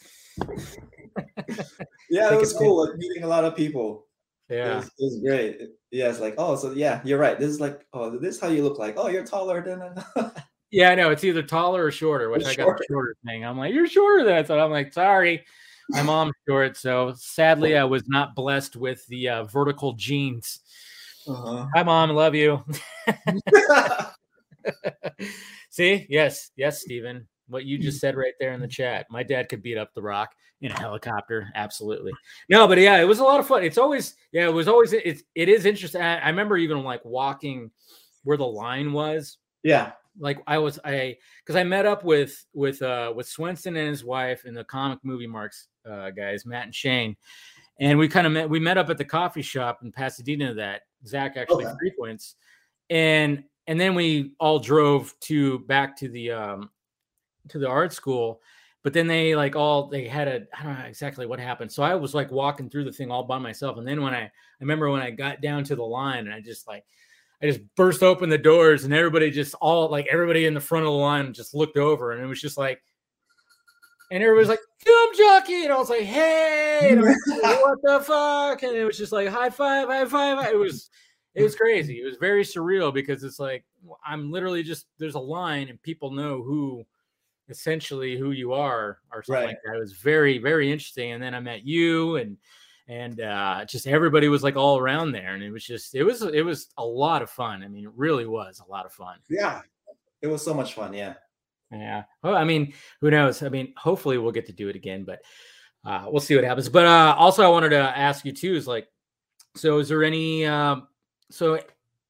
Yeah, 2.11 2.33
it 2.33 2.41
was 2.41 2.53
cool, 2.53 2.87
like 2.87 2.97
meeting 2.97 3.23
a 3.23 3.29
lot 3.29 3.45
of 3.45 3.57
people. 3.57 4.07
Yeah, 4.49 4.73
it 4.73 4.77
was, 4.77 4.87
it 4.87 4.93
was, 4.99 5.21
great. 5.25 5.62
Yeah, 5.91 6.11
it's 6.11 6.21
like, 6.21 6.35
oh, 6.39 6.57
so 6.57 6.73
yeah, 6.73 7.01
you're 7.05 7.19
right. 7.19 7.39
This 7.39 7.51
is 7.51 7.61
like, 7.61 7.87
oh, 7.93 8.19
this 8.19 8.37
is 8.37 8.41
how 8.41 8.49
you 8.49 8.62
look 8.62 8.79
like. 8.79 8.95
Oh, 8.97 9.09
you're 9.09 9.25
taller 9.25 9.62
than. 9.62 10.33
yeah, 10.71 10.91
I 10.91 10.95
know. 10.95 11.11
It's 11.11 11.25
either 11.25 11.43
taller 11.43 11.85
or 11.85 11.91
shorter, 11.91 12.31
which 12.31 12.45
I 12.45 12.55
got 12.55 12.77
the 12.77 12.85
shorter 12.89 13.17
thing. 13.25 13.45
I'm 13.45 13.57
like, 13.57 13.73
you're 13.73 13.87
shorter 13.87 14.25
than 14.25 14.35
I 14.35 14.43
thought. 14.43 14.61
I'm 14.61 14.71
like, 14.71 14.93
sorry, 14.93 15.45
my 15.89 16.03
mom's 16.05 16.35
short, 16.47 16.77
so 16.77 17.15
sadly, 17.17 17.77
I 17.77 17.85
was 17.85 18.07
not 18.07 18.35
blessed 18.35 18.77
with 18.77 19.07
the 19.07 19.29
uh, 19.31 19.45
vertical 19.45 19.95
genes. 19.95 20.61
Uh-huh. 21.27 21.67
Hi, 21.75 21.83
mom. 21.83 22.11
Love 22.11 22.35
you. 22.35 22.62
See, 25.71 26.07
yes, 26.09 26.51
yes, 26.57 26.83
Stephen 26.83 27.27
what 27.49 27.65
you 27.65 27.79
just 27.79 28.01
said 28.01 28.17
right 28.17 28.33
there 28.41 28.53
in 28.53 28.61
the 28.61 28.69
chat. 28.69 29.07
My 29.11 29.23
dad 29.23 29.49
could 29.49 29.63
beat 29.63 29.77
up 29.77 29.93
the 29.95 30.03
rock 30.03 30.35
in 30.61 30.71
a 30.73 30.79
helicopter. 30.79 31.51
Absolutely. 31.55 32.13
No, 32.49 32.67
but 32.67 32.79
yeah, 32.79 32.99
it 33.01 33.05
was 33.05 33.19
a 33.19 33.25
lot 33.25 33.41
of 33.41 33.47
fun. 33.47 33.65
It's 33.65 33.77
always, 33.77 34.15
yeah, 34.33 34.47
it 34.47 34.53
was 34.53 34.67
always, 34.67 34.93
it's, 34.93 35.23
it 35.35 35.49
is 35.49 35.67
interesting. 35.67 36.01
I, 36.01 36.19
I 36.19 36.29
remember 36.29 36.57
even 36.57 36.83
like 36.83 37.05
walking 37.05 37.71
where 38.23 38.39
the 38.39 38.47
line 38.47 38.93
was. 38.93 39.37
Yeah. 39.63 39.93
Like 40.19 40.43
I 40.47 40.59
was, 40.59 40.79
I, 40.85 41.17
cause 41.47 41.57
I 41.57 41.65
met 41.65 41.85
up 41.85 42.05
with, 42.05 42.47
with, 42.55 42.81
uh, 42.81 43.13
with 43.15 43.29
Swenson 43.29 43.77
and 43.77 43.89
his 43.89 44.05
wife 44.05 44.45
and 44.47 44.57
the 44.57 44.65
comic 44.65 45.01
movie 45.03 45.27
marks, 45.27 45.69
uh, 45.91 46.11
guys, 46.11 46.47
Matt 46.47 46.65
and 46.65 46.75
Shane. 46.75 47.17
And 47.79 47.99
we 47.99 48.09
kind 48.09 48.27
of 48.27 48.33
met, 48.33 48.49
we 48.49 48.61
met 48.61 48.79
up 48.79 48.89
at 48.89 48.97
the 48.97 49.05
coffee 49.05 49.43
shop 49.43 49.81
in 49.83 49.93
Pasadena 49.93 50.55
that 50.55 50.83
Zack 51.07 51.37
actually 51.37 51.67
okay. 51.67 51.75
frequents. 51.79 52.37
And, 52.89 53.45
and 53.67 53.81
then 53.81 53.95
we 53.95 54.35
all 54.39 54.59
drove 54.59 55.13
to 55.23 55.59
back 55.61 55.97
to 55.97 56.09
the 56.09 56.31
um 56.33 56.71
to 57.49 57.59
the 57.59 57.69
art 57.69 57.93
school 57.93 58.41
but 58.83 58.93
then 58.93 59.07
they 59.07 59.35
like 59.35 59.57
all 59.57 59.89
they 59.89 60.07
had 60.07 60.29
a 60.29 60.47
i 60.59 60.63
don't 60.63 60.79
know 60.79 60.85
exactly 60.85 61.27
what 61.27 61.41
happened 61.41 61.73
so 61.73 61.83
i 61.83 61.95
was 61.95 62.15
like 62.15 62.31
walking 62.31 62.71
through 62.71 62.85
the 62.85 62.93
thing 62.93 63.11
all 63.11 63.25
by 63.25 63.39
myself 63.39 63.79
and 63.79 63.89
then 63.89 64.03
when 64.03 64.15
i 64.15 64.23
i 64.23 64.31
remember 64.61 64.91
when 64.91 65.03
i 65.03 65.11
got 65.11 65.41
down 65.41 65.65
to 65.65 65.75
the 65.75 65.83
line 65.83 66.27
and 66.27 66.33
i 66.33 66.41
just 66.41 66.69
like 66.69 66.85
i 67.43 67.47
just 67.47 67.61
burst 67.75 68.03
open 68.03 68.29
the 68.29 68.39
doors 68.39 68.85
and 68.85 68.95
everybody 68.95 69.31
just 69.31 69.55
all 69.61 69.91
like 69.91 70.07
everybody 70.11 70.47
in 70.47 70.55
the 70.55 70.61
front 70.61 70.85
of 70.85 70.93
the 70.93 70.97
line 70.97 71.33
just 71.33 71.55
looked 71.55 71.77
over 71.77 72.13
and 72.13 72.23
it 72.23 72.27
was 72.27 72.41
just 72.41 72.57
like 72.57 72.81
and 74.11 74.23
everybody's 74.23 74.51
like 74.51 74.61
Film 74.79 75.15
Junkee! 75.15 75.65
And 75.65 75.73
i 75.73 75.79
was 75.79 75.89
like 75.89 76.03
hey! 76.03 76.95
Like, 76.95 77.17
what 77.27 77.79
the 77.83 78.01
fuck? 78.01 78.63
And 78.63 78.77
it 78.77 78.85
was 78.85 78.99
just 78.99 79.13
like 79.13 79.29
high 79.29 79.49
five 79.49 79.89
high 79.89 80.05
five! 80.05 80.47
It 80.53 80.59
was 80.59 80.91
it 81.35 81.43
was 81.43 81.57
crazy 81.57 82.01
it 82.01 82.05
was 82.05 82.17
very 82.17 82.45
surreal 82.45 82.95
because 82.95 83.25
it's 83.25 83.41
like 83.41 83.65
i'm 84.07 84.31
literally 84.31 84.63
just 84.63 84.87
there's 84.99 85.17
a 85.17 85.21
line 85.21 85.69
and 85.69 85.83
people 85.83 86.13
know 86.13 86.43
who 86.43 86.85
essentially 87.49 88.17
who 88.17 88.31
you 88.31 88.53
are 88.53 88.99
or 89.13 89.23
something 89.23 89.35
right. 89.35 89.49
like 89.49 89.59
that. 89.65 89.77
It 89.77 89.81
was 89.81 89.93
very, 89.93 90.39
very 90.39 90.73
interesting. 90.73 91.13
And 91.13 91.23
then 91.23 91.35
I 91.35 91.41
met 91.41 91.65
you 91.65 92.17
and 92.17 92.37
and 92.87 93.21
uh, 93.21 93.65
just 93.65 93.87
everybody 93.87 94.29
was 94.29 94.43
like 94.43 94.57
all 94.57 94.79
around 94.79 95.13
there. 95.13 95.35
And 95.35 95.43
it 95.43 95.51
was 95.51 95.65
just 95.65 95.95
it 95.95 96.05
was 96.05 96.23
it 96.23 96.43
was 96.43 96.69
a 96.79 96.85
lot 96.85 97.23
of 97.23 97.31
fun. 97.31 97.63
I 97.63 97.69
mean, 97.69 97.85
it 97.85 97.93
really 97.95 98.27
was 98.27 98.61
a 98.61 98.71
lot 98.71 98.87
of 98.87 98.93
fun. 98.93 99.19
Yeah. 99.29 99.63
It 100.23 100.27
was 100.27 100.45
so 100.45 100.55
much 100.55 100.75
fun. 100.75 100.93
Yeah. 100.95 101.15
Yeah. 101.71 102.05
Well, 102.23 102.37
I 102.37 102.45
mean, 102.45 102.73
who 103.01 103.11
knows? 103.11 103.43
I 103.43 103.49
mean, 103.49 103.75
hopefully 103.77 104.19
we'll 104.19 104.33
get 104.33 104.47
to 104.47 104.53
do 104.53 104.69
it 104.69 104.77
again, 104.77 105.05
but 105.05 105.21
uh, 105.85 106.07
we'll 106.09 106.21
see 106.21 106.35
what 106.35 106.45
happens. 106.45 106.69
But 106.69 106.87
uh, 106.87 107.15
also, 107.19 107.43
I 107.43 107.49
wanted 107.49 107.71
to 107.71 107.79
ask 107.79 108.25
you 108.25 108.33
too 108.33 108.55
is 108.55 108.67
like, 108.67 108.89
so 109.57 109.79
is 109.79 109.89
there 109.89 110.05
any, 110.05 110.47
um, 110.47 110.89
so 111.31 111.59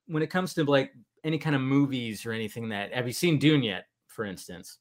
when 0.06 0.22
it 0.22 0.30
comes 0.30 0.54
to 0.54 0.64
like 0.64 0.92
any 1.24 1.38
kind 1.38 1.56
of 1.56 1.62
movies 1.62 2.26
or 2.26 2.32
anything 2.32 2.68
that 2.68 2.92
have 2.92 3.06
you 3.06 3.12
seen 3.12 3.38
Dune 3.38 3.62
yet, 3.62 3.86
for 4.06 4.24
instance? 4.24 4.78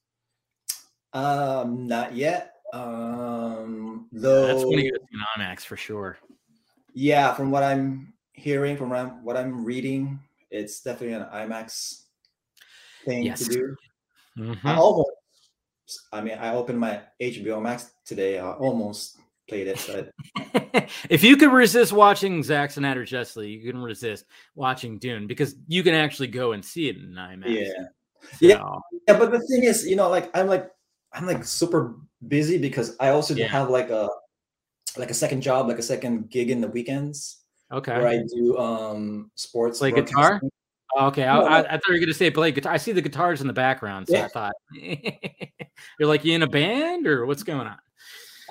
Um, 1.13 1.87
not 1.87 2.15
yet. 2.15 2.55
Um, 2.73 4.07
Yeah, 4.11 4.19
though. 4.21 4.47
that's 4.47 4.65
when 4.65 4.79
you 4.79 4.91
see 4.91 4.97
an 5.13 5.41
IMAX 5.41 5.61
for 5.65 5.77
sure. 5.77 6.17
Yeah, 6.93 7.33
from 7.33 7.51
what 7.51 7.63
I'm 7.63 8.13
hearing, 8.33 8.77
from 8.77 8.89
what 9.23 9.37
I'm, 9.37 9.63
reading, 9.63 10.19
it's 10.51 10.81
definitely 10.81 11.15
an 11.15 11.25
IMAX 11.31 12.03
thing 13.05 13.23
Yes. 13.23 13.39
to 13.39 13.45
do. 13.45 13.75
I 14.37 14.41
Mhm. 14.41 14.77
almost, 14.77 15.11
I 16.11 16.21
mean, 16.21 16.37
I 16.39 16.55
opened 16.55 16.79
my 16.79 17.01
HBO 17.19 17.59
Max 17.61 17.91
today. 18.05 18.39
I 18.39 18.51
almost 18.53 19.17
played 19.47 19.67
it, 19.67 19.83
but 19.87 20.11
if 21.09 21.23
you 21.23 21.37
could 21.37 21.51
resist 21.51 21.91
watching 21.93 22.41
Zack 22.41 22.71
Snyder 22.71 23.05
Justice 23.05 23.35
League, 23.37 23.63
you 23.63 23.71
can 23.71 23.81
resist 23.81 24.25
watching 24.55 24.97
Dune 24.97 25.27
because 25.27 25.55
you 25.67 25.83
can 25.83 25.93
actually 25.93 26.29
go 26.29 26.53
and 26.53 26.63
see 26.65 26.89
it 26.89 26.95
in 26.97 27.13
IMAX. 27.13 27.43
yeah, 27.49 27.73
So, 28.21 28.45
Yeah. 28.47 28.63
yeah. 29.07 29.19
But 29.19 29.31
the 29.31 29.39
thing 29.41 29.63
is, 29.63 29.85
you 29.85 29.95
know, 29.95 30.09
like 30.09 30.35
I'm 30.35 30.47
like 30.47 30.71
I'm 31.13 31.25
like 31.25 31.43
super 31.45 31.95
busy 32.27 32.57
because 32.57 32.95
I 32.99 33.09
also 33.09 33.33
Yeah. 33.35 33.47
have 33.47 33.69
like 33.69 33.89
a 33.89 34.09
like 34.97 35.09
a 35.09 35.13
second 35.13 35.41
job, 35.41 35.67
like 35.67 35.79
a 35.79 35.83
second 35.83 36.29
gig 36.29 36.49
in 36.51 36.61
the 36.61 36.67
weekends 36.67 37.39
Okay. 37.71 37.93
where 37.97 38.07
I 38.07 38.23
do 38.35 38.57
um 38.57 39.31
sports. 39.35 39.79
Play 39.79 39.91
guitar? 39.91 40.41
Oh, 40.95 41.07
okay. 41.07 41.23
I, 41.25 41.39
No, 41.39 41.45
I. 41.45 41.59
I 41.59 41.61
thought 41.71 41.87
you 41.87 41.93
were 41.93 41.99
gonna 41.99 42.13
say 42.13 42.29
play 42.29 42.51
guitar. 42.51 42.73
I 42.73 42.77
see 42.77 42.91
the 42.91 43.01
guitars 43.01 43.41
in 43.41 43.47
the 43.47 43.53
background, 43.53 44.07
so 44.07 44.17
I 44.21 44.27
thought 44.27 44.53
you're 44.73 46.07
like 46.07 46.23
you 46.23 46.33
in 46.35 46.43
a 46.43 46.47
band 46.47 47.07
or 47.07 47.25
what's 47.25 47.43
going 47.43 47.67
on? 47.67 47.77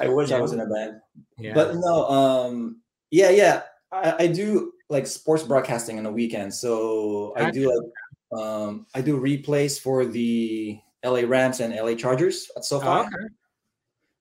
I 0.01 0.09
wish 0.09 0.31
Yeah. 0.31 0.39
I 0.39 0.41
was 0.41 0.53
in 0.53 0.61
a 0.61 0.67
band. 0.67 1.01
Yeah. 1.39 1.55
But 1.55 1.77
no, 1.77 2.07
um, 2.09 2.81
yeah, 3.11 3.31
yeah, 3.31 3.63
I, 3.93 4.25
I 4.25 4.27
do 4.27 4.73
like 4.89 5.07
sports 5.07 5.43
broadcasting 5.45 5.99
on 5.99 6.05
the 6.05 6.11
weekend. 6.11 6.53
So 6.53 7.33
I 7.37 7.51
do 7.51 7.69
like 7.69 8.41
um, 8.43 8.87
I 8.95 9.01
do 9.03 9.21
replays 9.21 9.79
for 9.79 10.05
the 10.05 10.81
LA 11.05 11.21
Rams 11.27 11.61
and 11.61 11.75
LA 11.75 11.95
Chargers 11.95 12.51
at 12.57 12.65
SoFi. 12.65 12.87
Oh, 12.87 13.01
okay. 13.01 13.27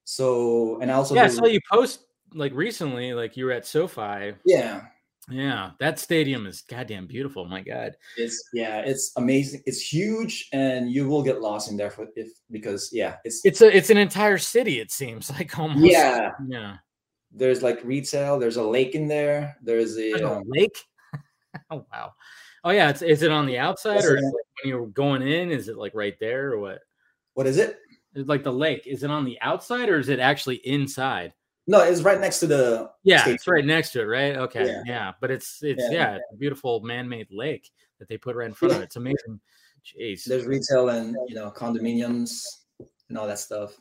So 0.03 0.79
and 0.81 0.91
I 0.91 0.95
also 0.95 1.15
Yeah, 1.15 1.23
I 1.23 1.27
saw 1.27 1.45
you 1.45 1.59
post 1.71 2.05
like 2.33 2.53
recently, 2.53 3.13
like 3.13 3.37
you 3.37 3.45
were 3.45 3.51
at 3.51 3.65
SoFi. 3.65 4.33
yeah, 4.45 4.81
Yeah, 5.29 5.71
that 5.79 5.99
stadium 5.99 6.47
is 6.47 6.61
goddamn 6.61 7.07
beautiful. 7.07 7.45
My 7.45 7.61
God. 7.61 7.95
it's 8.17 8.49
yeah, 8.53 8.79
it's 8.79 9.11
amazing. 9.17 9.61
It's 9.65 9.81
huge, 9.81 10.49
and 10.53 10.89
you 10.91 11.07
will 11.07 11.23
get 11.23 11.41
lost 11.41 11.69
in 11.69 11.77
there 11.77 11.91
for 11.91 12.07
if 12.15 12.29
because 12.49 12.89
yeah, 12.91 13.17
it's 13.23 13.41
It's 13.45 13.61
a 13.61 13.75
it's 13.75 13.89
an 13.89 13.97
entire 13.97 14.37
city, 14.37 14.79
it 14.79 14.91
seems 14.91 15.29
like 15.37 15.57
almost. 15.59 15.85
yeah. 15.85 16.31
Yeah. 16.47 16.77
There's 17.33 17.61
like 17.63 17.79
retail. 17.85 18.39
There's 18.39 18.57
a 18.57 18.63
lake 18.63 18.93
in 18.95 19.07
there. 19.07 19.55
There's 19.61 19.97
a 19.97 20.11
There's 20.11 20.21
a 20.21 20.35
um, 20.37 20.43
lake. 20.47 20.75
oh 21.69 21.85
wow. 21.91 22.11
Oh 22.63 22.69
yeah, 22.71 22.89
it's 22.89 23.01
is 23.01 23.21
it 23.23 23.31
on 23.31 23.45
the 23.45 23.57
outside 23.57 23.95
Yes, 23.95 24.05
or 24.05 24.15
it 24.15 24.19
is 24.19 24.23
it 24.23 24.27
is. 24.27 24.33
like 24.33 24.45
when 24.63 24.69
you're 24.69 24.87
going 24.87 25.21
in? 25.23 25.51
Is 25.51 25.67
it 25.67 25.77
like 25.77 25.93
right 25.95 26.17
there 26.19 26.51
or 26.53 26.59
what? 26.59 26.79
what 27.33 27.47
is 27.47 27.57
it? 27.57 27.79
It's 28.13 28.27
like 28.29 28.43
the 28.43 28.51
lake. 28.53 28.85
Is 28.87 29.03
it 29.03 29.09
on 29.09 29.23
the 29.25 29.39
outside 29.41 29.87
or 29.89 29.97
is 29.97 30.09
it 30.09 30.19
actually 30.19 30.57
inside? 30.57 31.33
No, 31.67 31.79
it's 31.81 32.01
right 32.01 32.19
next 32.19 32.39
to 32.41 32.47
the 32.47 32.89
Yeah, 33.03 33.19
stadium. 33.19 33.35
it's 33.35 33.47
right 33.47 33.65
next 33.65 33.91
to 33.91 34.01
it, 34.01 34.05
right? 34.05 34.35
Okay, 34.35 34.65
Yeah. 34.65 34.83
yeah, 34.85 35.11
but 35.21 35.31
it's 35.31 35.63
it's 35.63 35.81
Yeah. 35.83 35.91
yeah, 35.91 36.15
it's 36.15 36.25
a 36.33 36.35
beautiful 36.35 36.81
man-made 36.81 37.27
lake 37.31 37.69
that 37.99 38.09
they 38.09 38.17
put 38.17 38.35
right 38.35 38.47
in 38.47 38.53
front 38.53 38.73
of 38.75 38.81
it. 38.81 38.85
It's 38.85 38.95
amazing. 38.97 39.39
Jeez, 39.85 40.25
there's 40.25 40.45
retail 40.45 40.89
and 40.89 41.15
you 41.27 41.35
know 41.35 41.49
condominiums 41.55 42.43
and 43.09 43.17
all 43.17 43.27
that 43.27 43.39
stuff. 43.39 43.77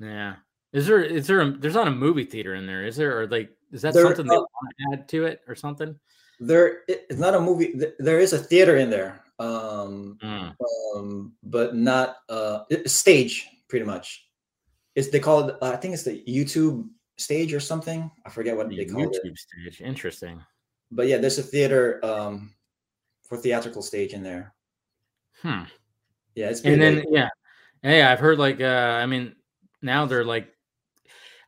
yeah. 0.00 0.36
Is 0.72 0.86
there 0.88 1.02
is 1.04 1.26
there 1.28 1.40
a, 1.40 1.50
there's 1.52 1.74
not 1.74 1.86
a 1.86 1.92
movie 1.92 2.24
theater 2.24 2.56
in 2.56 2.66
there? 2.66 2.84
Is 2.84 2.96
there 2.96 3.20
or 3.20 3.26
like 3.28 3.50
is 3.70 3.80
that 3.82 3.94
There- 3.94 4.04
something 4.04 4.26
they 4.26 4.34
uh, 4.34 4.40
want 4.40 4.74
to 4.78 4.84
add 5.00 5.08
to 5.10 5.24
it 5.26 5.42
or 5.46 5.54
something? 5.54 5.98
There, 6.40 6.82
it's 6.88 7.18
not 7.18 7.34
a 7.34 7.40
movie. 7.40 7.74
There 7.98 8.20
is 8.20 8.32
a 8.32 8.38
theater 8.38 8.76
in 8.76 8.90
there, 8.90 9.22
um, 9.38 10.18
Mm, 10.22 10.54
um, 10.96 11.32
but 11.42 11.74
not 11.76 12.16
uh, 12.28 12.60
stage. 12.86 13.48
Pretty 13.68 13.86
much, 13.86 14.26
it's 14.94 15.10
they 15.10 15.20
call 15.20 15.48
it. 15.48 15.56
Uh, 15.62 15.70
I 15.70 15.76
think 15.76 15.94
it's 15.94 16.04
the 16.04 16.22
YouTube 16.26 16.88
stage 17.16 17.54
or 17.54 17.60
something. 17.60 18.10
I 18.26 18.30
forget 18.30 18.56
what 18.56 18.68
the 18.68 18.76
they 18.76 18.84
call 18.84 19.02
it. 19.02 19.08
YouTube 19.24 19.38
stage. 19.38 19.80
Interesting. 19.80 20.40
But 20.90 21.08
yeah, 21.08 21.18
there's 21.18 21.38
a 21.38 21.42
theater 21.42 22.04
um, 22.04 22.54
for 23.22 23.36
theatrical 23.36 23.82
stage 23.82 24.12
in 24.12 24.22
there. 24.22 24.54
Hmm. 25.42 25.62
Yeah, 26.34 26.50
it's 26.50 26.62
and 26.62 26.82
then 26.82 27.04
yeah 27.10 27.28
hey 27.82 28.02
i've 28.02 28.18
heard 28.18 28.38
like 28.38 28.60
uh 28.60 28.98
i 29.00 29.06
mean 29.06 29.36
now 29.82 30.06
they're 30.06 30.24
like 30.24 30.48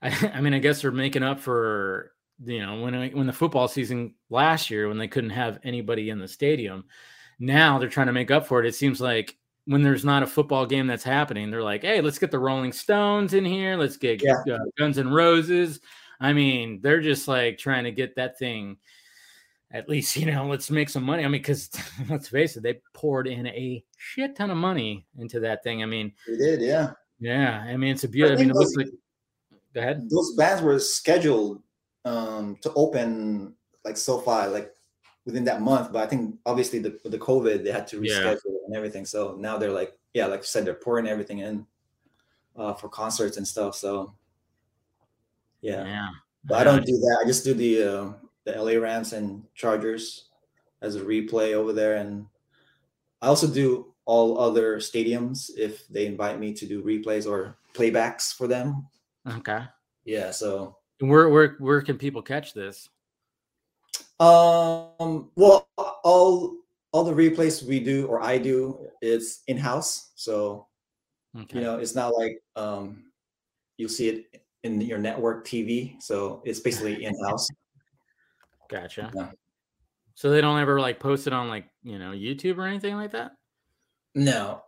I, 0.01 0.31
I 0.35 0.41
mean 0.41 0.55
i 0.55 0.59
guess 0.59 0.83
they're 0.83 0.93
making 0.93 1.25
up 1.25 1.41
for 1.41 2.13
you 2.45 2.61
know 2.61 2.81
when 2.83 2.95
I- 2.95 3.09
when 3.11 3.27
the 3.27 3.33
football 3.33 3.67
season 3.69 4.15
last 4.31 4.71
year 4.71 4.89
when 4.89 4.99
they 4.99 5.09
couldn't 5.09 5.31
have 5.31 5.59
anybody 5.65 6.11
in 6.11 6.19
the 6.19 6.29
stadium 6.29 6.85
now 7.39 7.79
they're 7.79 7.89
trying 7.89 8.07
to 8.09 8.13
make 8.13 8.31
up 8.31 8.47
for 8.47 8.61
it. 8.63 8.67
It 8.67 8.75
seems 8.75 9.01
like 9.01 9.37
when 9.67 9.83
there's 9.83 10.05
not 10.05 10.23
a 10.23 10.27
football 10.27 10.65
game 10.67 10.87
that's 10.87 11.05
happening 11.05 11.51
they're 11.51 11.63
like 11.63 11.83
hey 11.83 12.01
let's 12.01 12.19
get 12.19 12.31
the 12.31 12.39
rolling 12.39 12.73
stones 12.73 13.35
in 13.35 13.45
here. 13.45 13.77
Let's 13.77 13.97
get 13.97 14.23
Yeah. 14.23 14.55
uh, 14.55 14.59
guns 14.79 14.99
and 14.99 15.15
roses. 15.15 15.81
I 16.21 16.33
mean 16.33 16.81
they're 16.83 17.01
just 17.01 17.27
like 17.29 17.59
trying 17.59 17.85
to 17.85 17.91
get 17.93 18.17
that 18.17 18.39
thing 18.39 18.77
at 19.73 19.89
least 19.89 20.17
you 20.17 20.27
know 20.27 20.47
let's 20.47 20.71
make 20.71 20.89
some 20.89 21.03
money. 21.05 21.25
I 21.25 21.29
mean 21.29 21.41
because 21.43 21.71
let's 22.11 22.29
face 22.29 22.57
it 22.57 22.63
they 22.63 22.81
poured 22.95 23.27
in 23.27 23.47
a 23.47 23.85
shit 23.97 24.37
ton 24.37 24.51
of 24.51 24.57
money 24.59 25.07
into 25.19 25.41
that 25.41 25.63
thing. 25.63 25.83
I 25.83 25.87
mean 25.87 26.13
we 26.29 26.37
did. 26.37 26.61
Yeah, 26.61 26.93
yeah 27.19 27.65
i 27.69 27.77
mean 27.77 27.93
it's 27.95 28.05
a 28.05 28.09
beautiful 28.09 28.37
i 28.39 28.41
mean 28.41 28.51
it 28.51 28.57
looks 28.57 28.77
like 28.77 28.89
go 29.75 29.81
ahead. 29.81 30.09
those 30.11 30.35
bands 30.37 30.63
were 30.63 30.79
scheduled 30.79 31.63
um, 32.07 32.57
to 32.63 32.73
open 32.75 33.55
like 33.85 33.97
SoFi 33.97 34.49
like 34.49 34.73
within 35.27 35.45
that 35.45 35.61
month, 35.61 35.93
but 35.93 36.03
I 36.03 36.07
think 36.07 36.37
obviously 36.47 36.79
the 36.79 36.99
the 37.05 37.19
COVID 37.19 37.65
they 37.65 37.73
had 37.73 37.87
to 37.89 38.01
reschedule 38.01 38.47
it 38.47 38.63
and 38.67 38.77
everything. 38.77 39.05
So 39.05 39.37
now 39.39 39.59
they're 39.59 39.73
like, 39.73 39.99
yeah, 40.15 40.27
like 40.27 40.41
I 40.41 40.45
said, 40.45 40.65
they're 40.65 40.75
pouring 40.75 41.09
everything 41.09 41.41
in 41.41 41.67
uh, 42.57 42.73
for 42.75 42.89
concerts 42.89 43.37
and 43.37 43.47
stuff. 43.47 43.75
So 43.75 44.15
yeah, 45.61 45.85
yeah 45.85 46.09
but 46.45 46.59
I 46.59 46.65
don't 46.65 46.87
do 46.87 46.97
that. 46.97 47.19
I 47.23 47.27
just 47.27 47.45
do 47.45 47.55
the 47.55 47.83
uh, 47.83 48.13
the 48.45 48.53
LA 48.53 48.81
Rams 48.81 49.13
and 49.13 49.43
Chargers 49.55 50.29
as 50.81 50.95
a 50.95 51.01
replay 51.01 51.55
over 51.55 51.73
there, 51.73 51.97
and 51.97 52.27
I 53.21 53.27
also 53.27 53.49
do 53.49 53.93
all 54.05 54.39
other 54.39 54.77
stadiums 54.77 55.51
if 55.57 55.89
they 55.89 56.07
invite 56.07 56.39
me 56.39 56.53
to 56.55 56.67
do 56.67 56.85
replays 56.85 57.29
or 57.29 57.59
playbacks 57.75 58.33
for 58.33 58.47
them. 58.47 58.87
okay 59.27 59.65
Yeah, 60.05 60.31
so 60.31 60.77
where 61.01 61.29
where 61.29 61.57
where 61.59 61.83
can 61.83 61.99
people 61.99 62.23
catch 62.23 62.55
this 62.55 62.89
Um. 64.19 65.31
Well, 65.37 65.69
all 65.77 66.57
all 66.93 67.05
the 67.05 67.13
replays 67.13 67.63
we 67.63 67.81
do 67.81 68.07
or 68.07 68.23
I 68.23 68.39
do, 68.39 68.89
it's 69.03 69.43
in 69.47 69.59
house. 69.59 70.13
So 70.15 70.67
okay 71.37 71.59
you 71.59 71.65
know, 71.65 71.79
it's 71.79 71.95
not 71.95 72.17
like 72.17 72.41
um 72.57 73.13
you'll 73.77 73.91
see 73.91 74.09
it 74.09 74.43
in 74.65 74.81
your 74.81 74.99
network 74.99 75.47
TV. 75.47 76.01
So 76.03 76.43
it's 76.47 76.61
basically 76.61 77.05
in 77.05 77.15
house. 77.29 77.47
gotcha 78.69 79.13
Yeah. 79.15 79.31
so 80.15 80.31
they 80.31 80.41
don't 80.41 80.59
ever 80.59 80.81
like 80.81 80.99
post 80.99 81.29
it 81.29 81.33
on 81.33 81.47
like 81.49 81.67
you 81.85 82.01
know 82.01 82.11
youtube 82.11 82.59
or 82.59 82.67
anything 82.67 82.97
like 82.97 83.13
that 83.13 83.31
No, 84.17 84.65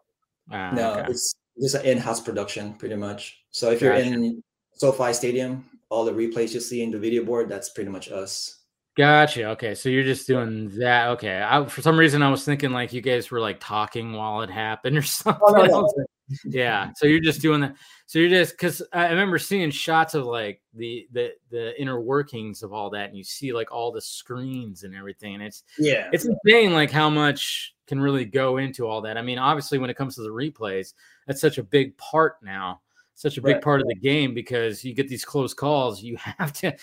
Ah, 0.53 0.71
no, 0.71 0.93
okay. 1.01 1.11
it's 1.11 1.35
just 1.61 1.75
an 1.75 1.85
in-house 1.85 2.21
production, 2.21 2.75
pretty 2.75 2.95
much. 2.95 3.43
So 3.51 3.71
if 3.73 3.81
you're 3.83 3.93
Gotcha. 3.97 4.07
in 4.07 4.43
SoFi 4.75 5.13
Stadium, 5.13 5.65
all 5.91 6.05
the 6.05 6.13
replays 6.13 6.53
you 6.55 6.61
see 6.61 6.83
in 6.83 6.91
the 6.91 6.99
video 6.99 7.25
board, 7.25 7.49
that's 7.49 7.71
pretty 7.71 7.91
much 7.91 8.11
us. 8.11 8.55
Gotcha. 8.97 9.45
Okay, 9.51 9.75
so 9.77 9.89
you're 9.89 10.03
just 10.03 10.27
doing 10.27 10.77
that. 10.79 11.09
Okay, 11.11 11.41
I, 11.41 11.65
for 11.67 11.83
some 11.83 11.97
reason 11.97 12.21
I 12.21 12.31
was 12.31 12.45
thinking 12.45 12.73
like 12.73 12.93
you 12.93 13.01
guys 13.01 13.31
were 13.31 13.39
like 13.41 13.59
talking 13.61 14.13
while 14.13 14.43
it 14.43 14.51
happened 14.51 14.99
or 14.99 15.03
something. 15.03 15.41
Oh, 15.47 15.53
no, 15.53 15.81
no. 15.97 16.05
yeah. 16.45 16.91
So 16.97 17.07
you're 17.07 17.21
just 17.21 17.41
doing 17.41 17.61
that. 17.61 17.77
So 18.07 18.19
you're 18.19 18.29
just 18.29 18.55
because 18.55 18.83
I 18.93 19.09
remember 19.11 19.39
seeing 19.39 19.71
shots 19.71 20.15
of 20.15 20.27
like 20.27 20.63
the 20.75 21.07
the 21.13 21.31
the 21.51 21.81
inner 21.81 22.01
workings 22.01 22.65
of 22.65 22.73
all 22.73 22.91
that, 22.91 23.09
and 23.09 23.17
you 23.17 23.23
see 23.23 23.53
like 23.53 23.71
all 23.71 23.93
the 23.93 24.01
screens 24.01 24.83
and 24.83 24.97
everything, 24.97 25.35
and 25.35 25.45
it's 25.45 25.63
Yeah. 25.79 26.11
it's 26.13 26.25
insane 26.27 26.73
like 26.73 26.91
how 26.91 27.09
much 27.09 27.77
can 27.87 28.01
really 28.01 28.25
go 28.25 28.57
into 28.57 28.85
all 28.85 29.01
that. 29.03 29.17
I 29.17 29.23
mean, 29.23 29.39
obviously 29.39 29.79
when 29.79 29.91
it 29.91 29.97
comes 29.97 30.17
to 30.17 30.23
the 30.23 30.29
replays, 30.29 30.93
that's 31.29 31.41
such 31.41 31.59
a 31.59 31.63
big 31.63 31.97
part 31.99 32.37
now, 32.43 32.81
such 33.19 33.37
a 33.37 33.43
big 33.43 33.55
Right. 33.57 33.63
part 33.63 33.81
of 33.81 33.89
the 33.89 33.97
game 33.97 34.33
because 34.33 34.85
you 34.85 34.95
get 34.95 35.09
these 35.09 35.25
close 35.25 35.53
calls. 35.53 36.03
You 36.03 36.17
have 36.39 36.53
to. 36.55 36.75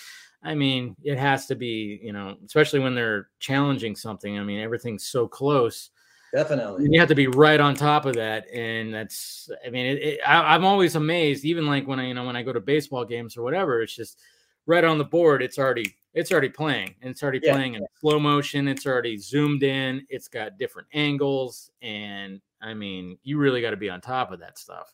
I 0.43 0.53
mean, 0.53 0.95
it 1.01 1.17
has 1.17 1.47
to 1.47 1.55
be, 1.55 1.99
you 2.03 2.11
know, 2.11 2.35
especially 2.45 2.79
when 2.79 2.93
they're 2.93 3.29
challenging 3.39 3.95
something. 3.95 4.37
I 4.37 4.43
mean, 4.43 4.59
everything's 4.59 5.05
so 5.05 5.27
close. 5.27 5.89
Definitely. 6.33 6.83
And 6.83 6.93
you 6.93 6.99
have 6.99 7.07
to 7.09 7.15
be 7.15 7.27
right 7.27 7.59
on 7.59 7.73
top 7.73 8.05
of 8.05 8.15
that, 8.15 8.45
and 8.53 8.93
that's. 8.93 9.49
I 9.65 9.69
mean, 9.69 9.85
it, 9.85 10.03
it, 10.03 10.19
I, 10.27 10.53
I'm 10.53 10.65
always 10.65 10.95
amazed, 10.95 11.45
even 11.45 11.65
like 11.65 11.87
when 11.87 11.99
I, 11.99 12.07
you 12.07 12.13
know, 12.13 12.25
when 12.25 12.35
I 12.35 12.43
go 12.43 12.51
to 12.51 12.59
baseball 12.59 13.05
games 13.05 13.37
or 13.37 13.41
whatever. 13.41 13.81
It's 13.81 13.95
just 13.95 14.19
right 14.65 14.83
on 14.83 14.97
the 14.97 15.05
board. 15.05 15.41
It's 15.41 15.57
already, 15.57 15.95
it's 16.13 16.33
already 16.33 16.49
playing, 16.49 16.93
and 17.01 17.09
it's 17.11 17.23
already 17.23 17.39
Yeah. 17.41 17.53
playing 17.53 17.75
in 17.75 17.85
slow 18.01 18.19
motion. 18.19 18.67
It's 18.67 18.85
already 18.85 19.17
zoomed 19.17 19.63
in. 19.63 20.05
It's 20.09 20.27
got 20.27 20.57
different 20.57 20.89
angles, 20.93 21.71
and 21.81 22.41
I 22.61 22.73
mean, 22.73 23.17
you 23.23 23.37
really 23.37 23.61
got 23.61 23.69
to 23.71 23.77
be 23.77 23.89
on 23.89 24.01
top 24.01 24.33
of 24.33 24.41
that 24.41 24.59
stuff. 24.59 24.93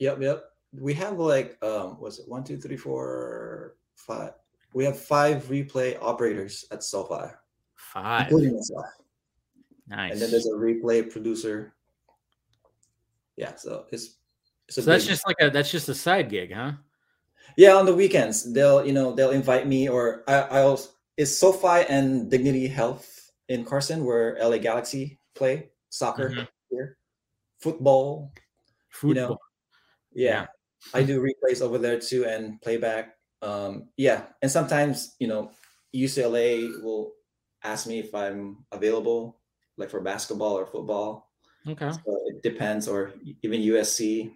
Yep, 0.00 0.20
yep. 0.20 0.44
We 0.72 0.94
have 0.94 1.18
like 1.18 1.58
um 1.62 2.00
was 2.00 2.18
it 2.20 2.28
one, 2.28 2.44
two, 2.44 2.56
three, 2.56 2.76
four, 2.76 3.74
five? 3.96 4.32
We 4.72 4.84
have 4.84 4.98
five 4.98 5.44
replay 5.44 5.98
operators 6.00 6.64
at 6.70 6.84
SoFi, 6.84 7.32
Five. 7.74 8.22
including 8.30 8.54
myself. 8.54 8.86
Nice. 9.88 10.12
and 10.12 10.20
then 10.20 10.30
there's 10.30 10.46
a 10.46 10.50
replay 10.54 11.10
producer. 11.10 11.74
Yeah, 13.36 13.56
so 13.56 13.86
it's, 13.90 14.16
it's 14.68 14.76
so 14.76 14.82
that's 14.82 15.06
just 15.06 15.26
like 15.26 15.36
a 15.40 15.50
that's 15.50 15.70
just 15.70 15.88
a 15.88 15.94
side 15.94 16.28
gig, 16.30 16.52
huh? 16.52 16.72
yeah 17.56 17.74
on 17.74 17.84
the 17.84 17.94
weekends 17.94 18.52
they'll 18.52 18.86
you 18.86 18.92
know 18.92 19.12
they'll 19.12 19.32
invite 19.32 19.66
me 19.66 19.88
or 19.88 20.22
I 20.28 20.42
I'll 20.60 20.78
it's 21.16 21.36
SoFi 21.36 21.84
and 21.88 22.30
Dignity 22.30 22.68
Health 22.68 23.32
in 23.48 23.64
Carson 23.64 24.04
where 24.04 24.38
LA 24.40 24.58
Galaxy 24.58 25.18
play 25.34 25.70
soccer 25.88 26.30
Mhm. 26.30 26.46
here, 26.70 26.96
football. 27.58 28.32
You 29.02 29.14
know, 29.14 29.20
Football. 29.28 29.40
yeah, 30.12 30.30
Yeah. 30.30 30.46
I 30.94 31.02
do 31.02 31.20
replays 31.22 31.62
over 31.62 31.78
there 31.78 31.98
too 32.00 32.24
and 32.24 32.60
playback. 32.62 33.16
Um, 33.42 33.88
yeah, 33.96 34.24
and 34.42 34.50
sometimes 34.50 35.16
you 35.18 35.28
know 35.28 35.50
UCLA 35.94 36.82
will 36.82 37.12
ask 37.64 37.86
me 37.86 37.98
if 37.98 38.14
I'm 38.14 38.64
available, 38.72 39.40
like 39.76 39.90
for 39.90 40.00
basketball 40.00 40.58
or 40.58 40.66
football. 40.66 41.30
Okay. 41.68 41.90
So 41.92 42.00
it 42.26 42.42
depends, 42.42 42.88
or 42.88 43.12
even 43.42 43.60
USC. 43.60 44.32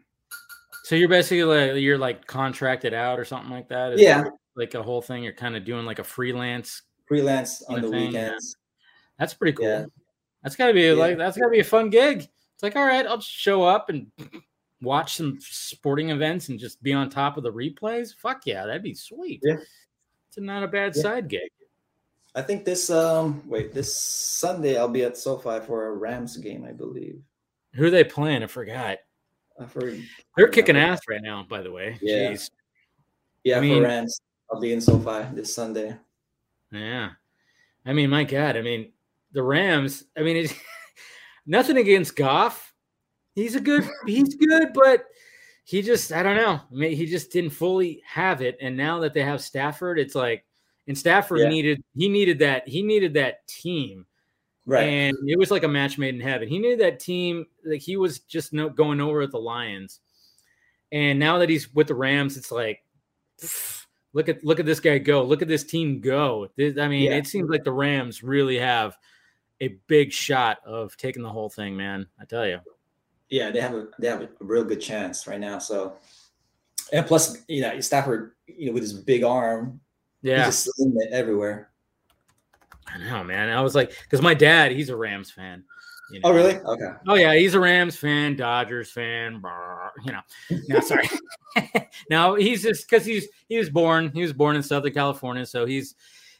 So 0.85 0.95
you're 0.95 1.09
basically 1.09 1.45
like 1.45 1.81
you're 1.81 1.99
like 1.99 2.27
contracted 2.27 2.93
out 2.93 3.19
or 3.19 3.25
something 3.25 3.51
like 3.51 3.69
that. 3.69 3.95
Is 3.95 4.01
Yeah. 4.03 4.25
that 4.25 4.33
like 4.57 4.75
a 4.75 4.83
whole 4.83 5.01
thing. 5.01 5.23
You're 5.23 5.33
kind 5.33 5.57
of 5.57 5.65
doing 5.65 5.87
like 5.87 5.99
a 5.99 6.05
freelance. 6.05 6.83
Freelance 7.09 7.63
on 7.63 7.81
the 7.81 7.89
thing, 7.89 8.13
yeah. 8.13 8.25
weekends. 8.29 8.57
That's 9.19 9.33
pretty 9.35 9.57
cool. 9.57 9.67
Yeah. 9.67 9.85
That's 10.43 10.57
gotta 10.57 10.75
be 10.75 10.83
Yeah. 10.83 10.93
like 10.93 11.17
that's 11.17 11.39
gotta 11.39 11.51
be 11.51 11.61
a 11.61 11.65
fun 11.65 11.89
gig. 11.89 12.19
It's 12.55 12.63
like, 12.63 12.77
all 12.77 12.85
right, 12.85 13.07
I'll 13.07 13.17
just 13.17 13.31
show 13.31 13.63
up 13.63 13.89
and 13.89 14.11
watch 14.85 15.17
some 15.17 15.39
sporting 15.41 16.11
events 16.11 16.49
and 16.49 16.59
just 16.59 16.83
be 16.83 16.93
on 16.93 17.09
top 17.11 17.37
of 17.37 17.43
the 17.43 17.53
replays. 17.53 18.15
Fuck 18.15 18.43
yeah, 18.47 18.67
that'd 18.67 18.83
be 18.83 18.95
sweet. 18.95 19.41
Yeah. 19.43 19.57
It's 20.29 20.39
not 20.39 20.63
a 20.63 20.69
bad 20.69 20.95
Yeah. 20.97 21.03
side 21.03 21.29
gig. 21.29 21.51
I 22.35 22.43
think 22.43 22.65
this 22.65 22.91
um 22.91 23.43
wait 23.49 23.73
this 23.73 23.95
Sunday 23.99 24.77
I'll 24.77 24.89
be 24.89 25.05
at 25.05 25.17
SoFi 25.17 25.61
for 25.61 25.87
a 25.87 25.93
Rams 25.93 26.37
game, 26.37 26.65
I 26.65 26.73
believe. 26.73 27.23
Who 27.75 27.85
are 27.87 27.91
they 27.91 28.05
playing? 28.05 28.43
I 28.43 28.47
forgot. 28.47 28.99
I 29.61 29.67
for, 29.67 29.93
They're 30.37 30.49
kicking 30.49 30.77
ass 30.77 31.01
right 31.09 31.23
now, 31.23 31.47
by 31.49 31.63
the 31.63 31.71
way. 31.71 31.97
Yeah. 32.03 32.33
Jeez. 32.33 32.51
yeah 33.45 33.59
I 33.59 33.61
mean- 33.61 33.83
for 33.83 33.89
Rams. 33.89 34.21
I'll 34.53 34.61
be 34.61 34.73
in 34.73 34.81
SoFi 34.81 35.35
this 35.35 35.55
Sunday. 35.55 35.97
Yeah. 36.71 37.11
I 37.87 37.93
mean, 37.93 38.11
my 38.11 38.25
God. 38.25 38.57
I 38.57 38.63
mean, 38.63 38.93
the 39.33 39.43
Rams, 39.43 40.05
I 40.17 40.23
mean, 40.23 40.37
it's 40.37 40.55
nothing 41.47 41.77
against 41.77 42.15
Goff. 42.15 42.74
He's 43.35 43.55
a 43.57 43.61
good, 43.61 43.89
he's 44.07 44.35
good, 44.35 44.73
but 44.73 45.07
he 45.65 45.83
just, 45.83 46.13
I 46.13 46.23
don't 46.23 46.37
know. 46.37 46.61
I 46.71 46.75
mean, 46.75 46.97
he 46.97 47.07
just 47.07 47.33
didn't 47.33 47.51
fully 47.51 48.03
have 48.07 48.43
it. 48.43 48.57
And 48.61 48.77
now 48.77 49.01
that 49.01 49.13
they 49.15 49.23
have 49.23 49.41
Stafford, 49.41 49.99
it's 49.99 50.15
like, 50.15 50.45
and 50.87 50.97
Stafford 50.97 51.41
Yeah. 51.41 51.49
needed, 51.49 51.85
he 51.97 52.09
needed 52.09 52.39
that, 52.41 52.69
he 52.69 52.83
needed 52.83 53.15
that 53.15 53.47
team. 53.49 54.07
Right. 54.67 54.85
And 54.85 55.17
it 55.29 55.39
was 55.39 55.51
like 55.51 55.63
a 55.63 55.69
match 55.69 55.99
made 55.99 56.15
in 56.15 56.21
heaven. 56.21 56.49
He 56.49 56.59
needed 56.59 56.81
that 56.81 57.01
team. 57.01 57.47
Like 57.65 57.83
he 57.83 57.97
was 57.97 58.21
just 58.21 58.53
no, 58.53 58.69
going 58.71 59.01
over 59.01 59.21
at 59.23 59.31
the 59.31 59.39
Lions. 59.39 60.01
And 60.93 61.19
now 61.19 61.39
that 61.39 61.49
he's 61.51 61.73
with 61.75 61.89
the 61.89 61.95
Rams, 61.95 62.37
it's 62.37 62.53
like, 62.53 62.83
look 64.13 64.29
at 64.29 64.45
look 64.45 64.61
at 64.61 64.67
this 64.67 64.81
guy 64.81 64.99
go. 64.99 65.23
Look 65.23 65.43
at 65.43 65.49
this 65.49 65.65
team 65.65 66.01
go. 66.01 66.49
This- 66.57 66.79
I 66.79 66.89
mean, 66.89 67.05
Yeah. 67.11 67.17
it 67.17 67.27
seems 67.27 67.51
like 67.51 67.65
the 67.65 67.73
Rams 67.73 68.23
really 68.23 68.59
have 68.59 68.97
a 69.61 69.69
big 69.87 70.13
shot 70.13 70.59
of 70.65 70.97
taking 70.97 71.23
the 71.23 71.31
whole 71.31 71.49
thing, 71.51 71.77
man. 71.77 72.07
I 72.21 72.25
tell 72.25 72.47
you. 72.47 72.61
Yeah, 73.35 73.51
they 73.51 73.61
have 73.61 73.75
a 73.75 73.89
they 73.99 74.07
have 74.07 74.23
a 74.23 74.29
real 74.39 74.63
good 74.63 74.81
chance 74.81 75.27
right 75.27 75.41
now. 75.41 75.59
So 75.59 75.97
and 76.93 77.05
plus, 77.05 77.37
you 77.49 77.63
know, 77.63 77.81
Stafford, 77.81 78.33
you 78.47 78.67
know, 78.67 78.73
with 78.73 78.85
his 78.85 78.93
big 78.93 79.25
arm, 79.25 79.81
Yeah, 80.23 80.45
he's 80.45 80.65
just 80.65 80.71
it 80.79 81.13
everywhere. 81.13 81.71
I 82.87 82.99
know, 82.99 83.25
man. 83.25 83.49
I 83.49 83.61
was 83.61 83.75
like, 83.75 83.91
because 84.03 84.23
my 84.23 84.35
dad, 84.35 84.71
he's 84.71 84.89
a 84.89 84.97
Rams 84.97 85.33
fan. 85.33 85.65
you 86.13 86.21
Oh, 86.23 86.33
really? 86.33 86.57
Okay. 86.59 86.91
Oh 87.09 87.17
yeah, 87.17 87.35
he's 87.35 87.55
a 87.55 87.61
Rams 87.61 87.97
fan, 87.97 88.37
Dodgers 88.37 88.93
fan. 88.93 89.41
brr, 89.41 89.91
You 90.05 90.13
know, 90.13 90.21
no, 90.69 90.81
sorry. 90.81 91.09
no, 92.11 92.37
he's 92.37 92.63
just 92.63 92.89
because 92.89 93.05
he's 93.05 93.27
he 93.49 93.59
was 93.59 93.69
born 93.69 94.13
he 94.15 94.23
was 94.23 94.33
born 94.33 94.55
in 94.55 94.63
Southern 94.63 94.93
California, 94.95 95.45
so 95.45 95.67
he's 95.67 95.97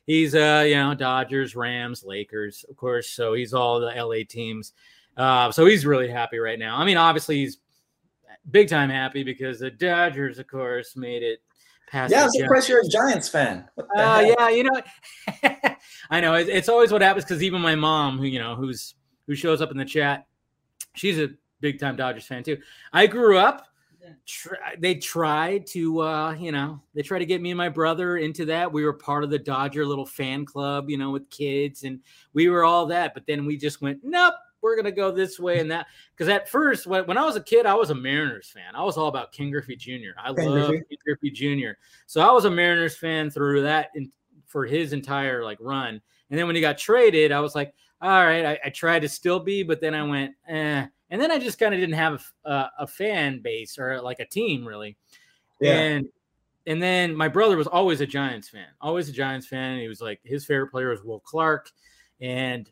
he's 0.07 0.37
uh 0.37 0.63
you 0.65 0.77
know 0.77 0.95
Dodgers, 0.95 1.57
Rams, 1.57 2.05
Lakers, 2.05 2.65
of 2.71 2.77
course. 2.77 3.09
So 3.09 3.35
he's 3.35 3.53
all 3.53 3.81
the 3.81 3.93
LA 3.97 4.23
teams. 4.29 4.75
Uh, 5.17 5.51
so 5.53 5.67
he's 5.67 5.87
really 5.87 6.09
happy 6.09 6.39
right 6.39 6.59
now. 6.59 6.77
I 6.77 6.85
mean, 6.85 6.97
obviously 6.97 7.37
he's 7.37 7.59
big 8.51 8.69
time 8.69 8.91
happy 8.91 9.23
because 9.23 9.61
the 9.61 9.71
Dodgers, 9.71 10.39
of 10.39 10.47
course, 10.47 10.97
made 10.97 11.23
it 11.23 11.41
past. 11.89 12.13
Yeah, 12.13 12.25
I'm 12.25 12.31
surprised 12.31 12.69
you're 12.69 12.81
a 12.81 12.89
Giants 12.89 13.29
fan. 13.29 13.69
Uh, 13.79 14.35
yeah, 14.39 14.49
you 14.49 14.65
know, 14.65 14.81
I 16.11 16.21
know 16.21 16.35
it, 16.35 16.49
it's 16.49 16.69
always 16.69 16.93
what 16.93 17.03
happens 17.03 17.25
because 17.25 17.43
even 17.43 17.61
my 17.61 17.75
mom, 17.75 18.19
who 18.19 18.25
you 18.25 18.39
know, 18.39 18.55
who's 18.55 18.95
who 19.27 19.35
shows 19.35 19.61
up 19.61 19.71
in 19.71 19.77
the 19.77 19.85
chat, 19.85 20.27
she's 20.95 21.19
a 21.19 21.31
big 21.61 21.79
time 21.79 21.97
Dodgers 21.97 22.27
fan 22.27 22.43
too. 22.43 22.59
I 22.93 23.07
grew 23.07 23.39
up. 23.39 23.69
Tr- 24.27 24.57
they 24.79 24.97
tried 24.97 25.67
to, 25.69 26.03
uh, 26.03 26.33
you 26.35 26.53
know, 26.53 26.83
they 26.95 27.01
tried 27.01 27.21
to 27.21 27.27
get 27.27 27.41
me 27.41 27.53
and 27.53 27.57
my 27.57 27.71
brother 27.71 28.19
into 28.19 28.45
that. 28.45 28.71
We 28.71 28.85
were 28.85 28.93
part 28.93 29.25
of 29.25 29.31
the 29.31 29.39
Dodger 29.39 29.87
little 29.87 30.05
fan 30.05 30.45
club, 30.45 30.91
you 30.91 30.99
know, 30.99 31.11
with 31.11 31.31
kids, 31.31 31.85
and 31.85 32.01
we 32.35 32.51
were 32.51 32.65
all 32.65 32.85
that. 32.87 33.15
But 33.15 33.27
then 33.27 33.47
we 33.47 33.57
just 33.57 33.81
went, 33.81 34.01
nope, 34.03 34.35
we're 34.65 34.77
gonna 34.77 34.91
go 34.91 35.13
this 35.13 35.39
way 35.39 35.61
and 35.61 35.71
that. 35.71 35.87
Because 36.17 36.29
at 36.29 36.49
first, 36.49 36.87
when, 36.87 37.07
when 37.07 37.19
I 37.19 37.25
was 37.25 37.37
a 37.37 37.43
kid, 37.43 37.67
I 37.67 37.75
was 37.75 37.91
a 37.91 37.95
Mariners 37.95 38.49
fan. 38.49 38.75
I 38.75 38.83
was 38.83 38.97
all 38.97 39.09
about 39.09 39.31
King 39.31 39.51
Griffey 39.51 39.77
Jr. 39.77 40.19
I 40.19 40.31
love 40.31 40.69
Griffey. 40.69 40.85
King 40.89 40.99
Griffey 41.05 41.31
Jr. 41.31 41.73
So 42.07 42.21
I 42.21 42.33
was 42.33 42.47
a 42.47 42.51
Mariners 42.51 42.97
fan 42.97 43.31
through 43.31 43.63
that 43.63 43.91
in, 43.95 44.11
for 44.47 44.65
his 44.65 44.93
entire 44.93 45.45
like 45.45 45.59
run. 45.61 46.01
And 46.31 46.39
then 46.39 46.47
when 46.47 46.57
he 46.57 46.63
got 46.63 46.79
traded, 46.79 47.31
I 47.31 47.41
was 47.41 47.55
like, 47.55 47.75
all 48.01 48.25
right, 48.25 48.45
I, 48.45 48.59
I 48.65 48.69
tried 48.71 49.03
to 49.03 49.09
still 49.09 49.39
be, 49.39 49.63
but 49.63 49.81
then 49.81 49.95
I 49.95 50.03
went, 50.03 50.35
eh. 50.49 50.87
And 51.11 51.21
then 51.21 51.31
I 51.31 51.39
just 51.39 51.59
kind 51.59 51.75
of 51.75 51.79
didn't 51.79 51.95
have 51.95 52.25
a, 52.45 52.67
a 52.81 52.87
fan 52.87 53.41
base 53.41 53.79
or 53.79 54.01
like 54.01 54.19
a 54.19 54.27
team 54.27 54.67
really. 54.67 54.97
Yeah. 55.61 55.79
And 55.79 56.09
and 56.67 56.83
then 56.83 57.15
my 57.15 57.29
brother 57.29 57.57
was 57.57 57.67
always 57.67 58.01
a 58.01 58.07
Giants 58.07 58.49
fan, 58.49 58.67
always 58.81 59.09
a 59.09 59.13
Giants 59.13 59.47
fan. 59.47 59.79
He 59.79 59.89
was 59.89 60.01
like 60.01 60.21
his 60.25 60.47
favorite 60.47 60.71
player 60.71 60.89
was 60.89 61.05
Will 61.05 61.21
Clark, 61.21 61.71
and 62.21 62.69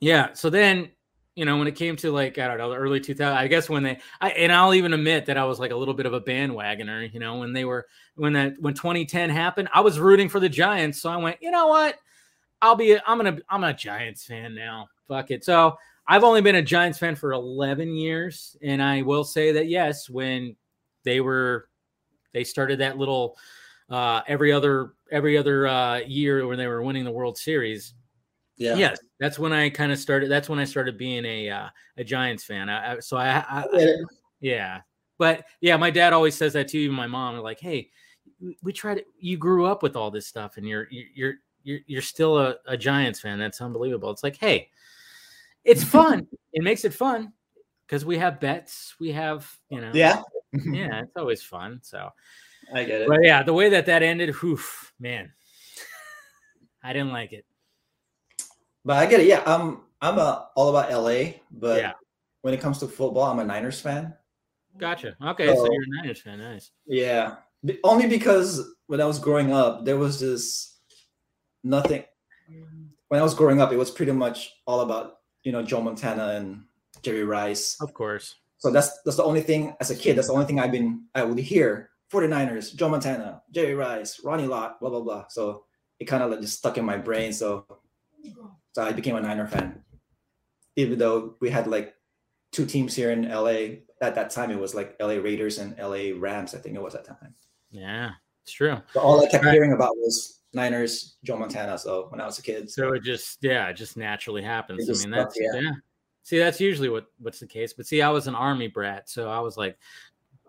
yeah. 0.00 0.32
So 0.32 0.50
then 0.50 0.90
you 1.34 1.44
know 1.44 1.56
when 1.58 1.66
it 1.66 1.74
came 1.74 1.96
to 1.96 2.12
like 2.12 2.38
I 2.38 2.46
don't 2.46 2.58
know 2.58 2.70
the 2.70 2.76
early 2.76 3.00
2000, 3.00 3.36
I 3.36 3.48
guess 3.48 3.68
when 3.68 3.82
they 3.82 3.98
I 4.20 4.30
and 4.30 4.52
I'll 4.52 4.74
even 4.74 4.92
admit 4.92 5.26
that 5.26 5.36
I 5.36 5.44
was 5.44 5.58
like 5.58 5.72
a 5.72 5.76
little 5.76 5.94
bit 5.94 6.06
of 6.06 6.12
a 6.12 6.20
bandwagoner. 6.20 7.12
You 7.12 7.20
know 7.20 7.38
when 7.38 7.52
they 7.52 7.64
were 7.64 7.86
when 8.14 8.32
that 8.34 8.54
when 8.60 8.74
2010 8.74 9.30
happened, 9.30 9.68
I 9.72 9.80
was 9.80 9.98
rooting 9.98 10.28
for 10.28 10.40
the 10.40 10.48
Giants, 10.48 11.00
so 11.00 11.10
I 11.10 11.16
went, 11.16 11.38
you 11.40 11.50
know 11.50 11.66
what, 11.66 11.96
I'll 12.62 12.76
be 12.76 12.98
I'm 13.06 13.18
gonna 13.18 13.38
I'm 13.48 13.64
a 13.64 13.74
Giants 13.74 14.24
fan 14.24 14.54
now. 14.54 14.88
Fuck 15.08 15.30
it. 15.30 15.44
So 15.44 15.76
I've 16.06 16.24
only 16.24 16.40
been 16.40 16.56
a 16.56 16.62
Giants 16.62 16.98
fan 16.98 17.16
for 17.16 17.32
11 17.32 17.94
years, 17.94 18.56
and 18.62 18.82
I 18.82 19.02
will 19.02 19.24
say 19.24 19.52
that 19.52 19.68
yes, 19.68 20.08
when 20.08 20.56
they 21.04 21.20
were 21.20 21.68
they 22.32 22.44
started 22.44 22.80
that 22.80 22.96
little 22.98 23.36
uh 23.90 24.22
every 24.26 24.50
other 24.50 24.94
every 25.10 25.36
other 25.36 25.66
uh 25.66 25.98
year 25.98 26.46
when 26.46 26.58
they 26.58 26.66
were 26.66 26.82
winning 26.82 27.04
the 27.04 27.10
World 27.10 27.36
Series. 27.36 27.94
yeah. 28.56 28.76
Yes, 28.76 28.98
that's 29.24 29.38
when 29.38 29.54
I 29.54 29.70
kind 29.70 29.90
of 29.90 29.98
started. 29.98 30.30
That's 30.30 30.50
when 30.50 30.58
I 30.58 30.64
started 30.64 30.98
being 30.98 31.24
a 31.24 31.48
uh, 31.48 31.68
a 31.96 32.04
Giants 32.04 32.44
fan. 32.44 32.68
I, 32.68 32.96
I, 32.96 33.00
so 33.00 33.16
I, 33.16 33.38
I, 33.38 33.64
I 33.72 33.94
yeah, 34.40 34.80
but 35.16 35.46
yeah, 35.62 35.78
my 35.78 35.90
dad 35.90 36.12
always 36.12 36.34
says 36.34 36.52
that 36.52 36.68
to 36.68 36.78
Even 36.78 36.94
my 36.94 37.06
mom, 37.06 37.34
are 37.34 37.40
like, 37.40 37.58
"Hey, 37.58 37.88
we- 38.62 38.72
tried. 38.74 38.96
to- 38.96 39.04
You 39.18 39.38
grew 39.38 39.64
up 39.64 39.82
with 39.82 39.96
all 39.96 40.10
this 40.10 40.26
stuff, 40.26 40.58
and 40.58 40.68
you're 40.68 40.88
you're 40.90 41.36
you're 41.62 41.78
you're 41.86 42.02
still 42.02 42.36
a, 42.38 42.56
a 42.66 42.76
Giants 42.76 43.18
fan. 43.18 43.38
That's 43.38 43.62
unbelievable." 43.62 44.10
It's 44.10 44.22
like, 44.22 44.36
hey, 44.36 44.68
it's 45.64 45.82
fun. 45.82 46.26
it 46.52 46.62
makes 46.62 46.84
it 46.84 46.92
fun 46.92 47.32
because 47.86 48.04
we 48.04 48.18
have 48.18 48.40
bets. 48.40 48.94
We 49.00 49.10
have 49.12 49.50
you 49.70 49.80
know, 49.80 49.90
Yeah. 49.94 50.20
yeah. 50.52 51.00
It's 51.04 51.16
always 51.16 51.42
fun. 51.42 51.80
So, 51.82 52.10
I 52.74 52.84
get 52.84 53.00
it. 53.00 53.08
but 53.08 53.20
yeah, 53.22 53.42
the 53.42 53.54
way 53.54 53.70
that 53.70 53.86
that 53.86 54.02
ended, 54.02 54.34
whew, 54.36 54.60
man, 55.00 55.32
I 56.84 56.92
didn't 56.92 57.12
like 57.12 57.32
it. 57.32 57.46
But 58.84 58.96
I 58.98 59.06
get 59.06 59.20
it. 59.20 59.26
Yeah, 59.26 59.42
I'm 59.46 59.80
I'm 60.00 60.18
uh, 60.18 60.42
all 60.54 60.68
about 60.76 60.90
LA, 60.92 61.34
but 61.50 61.80
Yeah. 61.80 61.92
when 62.42 62.52
it 62.54 62.60
comes 62.60 62.78
to 62.80 62.86
football, 62.88 63.24
I'm 63.24 63.38
a 63.38 63.44
Niners 63.44 63.80
fan. 63.80 64.14
Gotcha. 64.76 65.16
Okay, 65.22 65.46
so 65.48 65.54
So- 65.64 65.72
you're 65.72 65.82
a 65.82 65.86
Niners 66.02 66.20
fan. 66.20 66.38
Nice. 66.38 66.70
Yeah, 66.86 67.36
only 67.84 68.06
because 68.06 68.60
when 68.86 69.00
I 69.00 69.06
was 69.06 69.18
growing 69.18 69.52
up, 69.52 69.84
there 69.84 69.96
was 69.96 70.20
this 70.20 70.78
nothing. 71.62 72.04
When 73.08 73.20
I 73.20 73.22
was 73.22 73.34
growing 73.34 73.60
up, 73.60 73.72
it 73.72 73.76
was 73.78 73.90
pretty 73.90 74.12
much 74.12 74.52
all 74.66 74.80
about 74.80 75.18
you 75.44 75.52
know 75.52 75.62
Joe 75.62 75.80
Montana 75.80 76.28
and 76.36 76.64
Jerry 77.02 77.24
Rice. 77.24 77.76
Of 77.80 77.94
course. 77.94 78.34
So 78.58 78.70
that's 78.70 78.90
that's 79.04 79.16
the 79.16 79.24
only 79.24 79.42
thing 79.42 79.74
as 79.80 79.90
a 79.90 79.96
kid. 79.96 80.16
That's 80.16 80.28
the 80.28 80.34
only 80.34 80.46
thing 80.46 80.58
I've 80.60 80.72
been 80.72 81.04
I 81.14 81.22
would 81.24 81.38
hear. 81.38 81.90
49ers, 82.12 82.76
Joe 82.76 82.88
Montana, 82.88 83.42
Jerry 83.50 83.74
Rice, 83.74 84.20
Ronnie 84.22 84.46
Lott, 84.46 84.78
blah 84.80 84.90
blah 84.90 85.00
blah. 85.00 85.24
So 85.28 85.64
it 85.98 86.04
kind 86.04 86.22
of 86.22 86.30
like 86.30 86.40
just 86.40 86.58
stuck 86.58 86.76
in 86.78 86.84
my 86.84 86.96
brain. 86.96 87.32
So 87.32 87.66
so 88.74 88.82
I 88.82 88.92
became 88.92 89.16
a 89.16 89.20
Niner 89.20 89.46
fan. 89.46 89.80
Even 90.76 90.98
though 90.98 91.36
we 91.40 91.48
had 91.48 91.68
like 91.68 91.94
two 92.50 92.66
teams 92.66 92.94
here 92.94 93.12
in 93.12 93.28
LA 93.28 93.78
at 94.00 94.16
that 94.16 94.30
time, 94.30 94.50
it 94.50 94.58
was 94.58 94.74
like 94.74 94.96
LA 95.00 95.14
Raiders 95.14 95.58
and 95.58 95.78
LA 95.78 96.10
Rams. 96.18 96.54
I 96.54 96.58
think 96.58 96.74
it 96.74 96.82
was 96.82 96.96
at 96.96 97.04
that 97.04 97.20
time. 97.20 97.34
Yeah, 97.70 98.10
it's 98.42 98.52
true. 98.52 98.76
But 98.92 99.00
all 99.00 99.24
I 99.24 99.28
kept 99.28 99.44
hearing 99.44 99.72
about 99.72 99.96
was 99.96 100.40
Niners, 100.52 101.16
Joe 101.22 101.36
Montana. 101.36 101.78
So 101.78 102.06
when 102.10 102.20
I 102.20 102.26
was 102.26 102.38
a 102.40 102.42
kid, 102.42 102.68
So 102.68 102.92
it 102.94 103.04
just 103.04 103.38
yeah, 103.42 103.68
it 103.68 103.74
just 103.74 103.96
naturally 103.96 104.42
happens. 104.42 104.88
It 104.88 104.96
I 104.96 105.00
mean 105.02 105.10
that's 105.10 105.38
yeah. 105.38 105.60
yeah. 105.60 105.70
See, 106.24 106.38
that's 106.38 106.60
usually 106.60 106.88
what 106.88 107.06
what's 107.18 107.38
the 107.38 107.46
case. 107.46 107.72
But 107.72 107.86
see, 107.86 108.02
I 108.02 108.10
was 108.10 108.26
an 108.26 108.34
army 108.34 108.66
brat, 108.66 109.08
so 109.08 109.28
I 109.28 109.38
was 109.38 109.56
like 109.56 109.78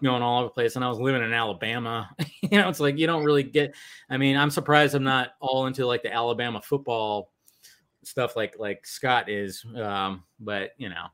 going 0.02 0.24
all 0.24 0.40
over 0.40 0.48
the 0.48 0.54
place, 0.54 0.76
and 0.76 0.84
I 0.84 0.90
was 0.90 1.00
living 1.00 1.22
in 1.22 1.32
Alabama. 1.32 2.10
you 2.42 2.58
know, 2.58 2.70
it's 2.70 2.80
like 2.80 2.98
you 2.98 3.06
don't 3.06 3.24
really 3.24 3.44
get. 3.44 3.76
I 4.10 4.18
mean, 4.18 4.36
I'm 4.36 4.50
surprised 4.50 4.96
I'm 4.96 5.04
not 5.04 5.34
all 5.40 5.68
into 5.68 5.86
like 5.86 6.02
the 6.02 6.12
Alabama 6.12 6.60
football 6.60 7.32
stuff 8.06 8.36
like 8.36 8.56
like 8.60 8.86
Scott 8.86 9.30
is. 9.30 9.66
Um, 9.76 10.24
but 10.40 10.72
you 10.78 10.90
know, 10.90 11.06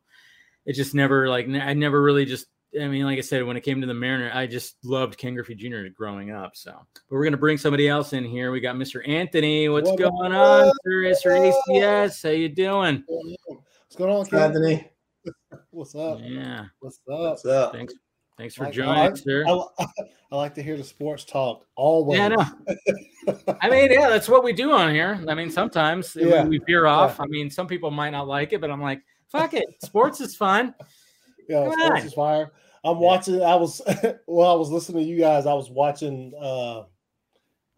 it 0.65 0.73
just 0.73 0.93
never 0.95 1.29
like 1.29 1.47
I 1.47 1.73
never 1.73 2.01
really 2.01 2.25
just. 2.25 2.47
I 2.79 2.87
mean, 2.87 3.03
like 3.03 3.17
I 3.17 3.21
said, 3.21 3.43
when 3.43 3.57
it 3.57 3.61
came 3.61 3.81
to 3.81 3.87
the 3.87 3.93
Mariner, 3.93 4.31
I 4.33 4.47
just 4.47 4.77
loved 4.85 5.17
Ken 5.17 5.33
Griffey 5.33 5.55
Jr. 5.55 5.87
growing 5.93 6.31
up. 6.31 6.55
So, 6.55 6.71
but 6.71 7.01
we're 7.09 7.25
gonna 7.25 7.35
bring 7.35 7.57
somebody 7.57 7.89
else 7.89 8.13
in 8.13 8.23
here. 8.23 8.49
We 8.51 8.61
got 8.61 8.75
Mr. 8.77 9.05
Anthony. 9.05 9.67
What's 9.67 9.89
What 9.89 9.99
going 9.99 10.31
up? 10.33 10.67
on, 10.67 10.71
sir? 10.85 11.01
Mr. 11.03 11.51
ACS, 11.69 12.23
how 12.23 12.29
you 12.29 12.47
doing? 12.47 13.03
What's 13.07 13.95
going 13.97 14.09
on, 14.11 14.25
Ken? 14.25 14.39
Anthony, 14.39 14.89
What's 15.71 15.95
up? 15.95 16.19
Yeah, 16.21 16.65
What's 16.79 17.01
up? 17.11 17.19
what's 17.19 17.45
up? 17.45 17.73
thanks. 17.73 17.93
Thanks 18.41 18.55
for 18.55 18.63
Like, 18.65 18.73
joining, 18.73 19.11
I- 19.11 19.13
sir. 19.13 19.45
I, 19.47 19.61
I 20.31 20.35
like 20.35 20.55
to 20.55 20.63
hear 20.63 20.75
the 20.75 20.83
sports 20.83 21.23
talk 21.25 21.67
always. 21.75 22.17
Yeah, 22.17 22.25
I 22.25 22.29
know. 22.29 23.55
I 23.61 23.69
mean, 23.69 23.91
yeah, 23.91 24.09
that's 24.09 24.27
what 24.27 24.43
we 24.43 24.51
do 24.51 24.71
on 24.71 24.91
here. 24.91 25.23
I 25.27 25.35
mean, 25.35 25.51
sometimes 25.51 26.15
we- 26.15 26.27
Yeah. 26.31 26.45
we 26.45 26.57
veer 26.65 26.87
off. 26.87 27.19
I 27.19 27.25
mean, 27.27 27.51
some 27.51 27.67
people 27.67 27.91
might 27.91 28.09
not 28.09 28.27
like 28.27 28.51
it, 28.51 28.59
but 28.59 28.71
I'm 28.71 28.81
like, 28.81 29.03
fuck 29.29 29.53
it. 29.53 29.65
Sports 29.83 30.21
is 30.21 30.35
fun. 30.35 30.73
Yeah, 31.47 31.65
Come 31.65 31.73
sports 31.73 32.01
on. 32.01 32.07
is 32.07 32.13
fire. 32.15 32.51
I'm 32.83 32.97
watching. 32.97 33.43
I 33.43 33.53
was 33.53 33.79
well. 34.27 34.51
I 34.51 34.55
was 34.55 34.71
listening 34.71 35.03
to 35.03 35.09
you 35.09 35.19
guys. 35.19 35.45
I 35.45 35.53
was 35.53 35.69
watching. 35.69 36.33
uh 36.41 36.83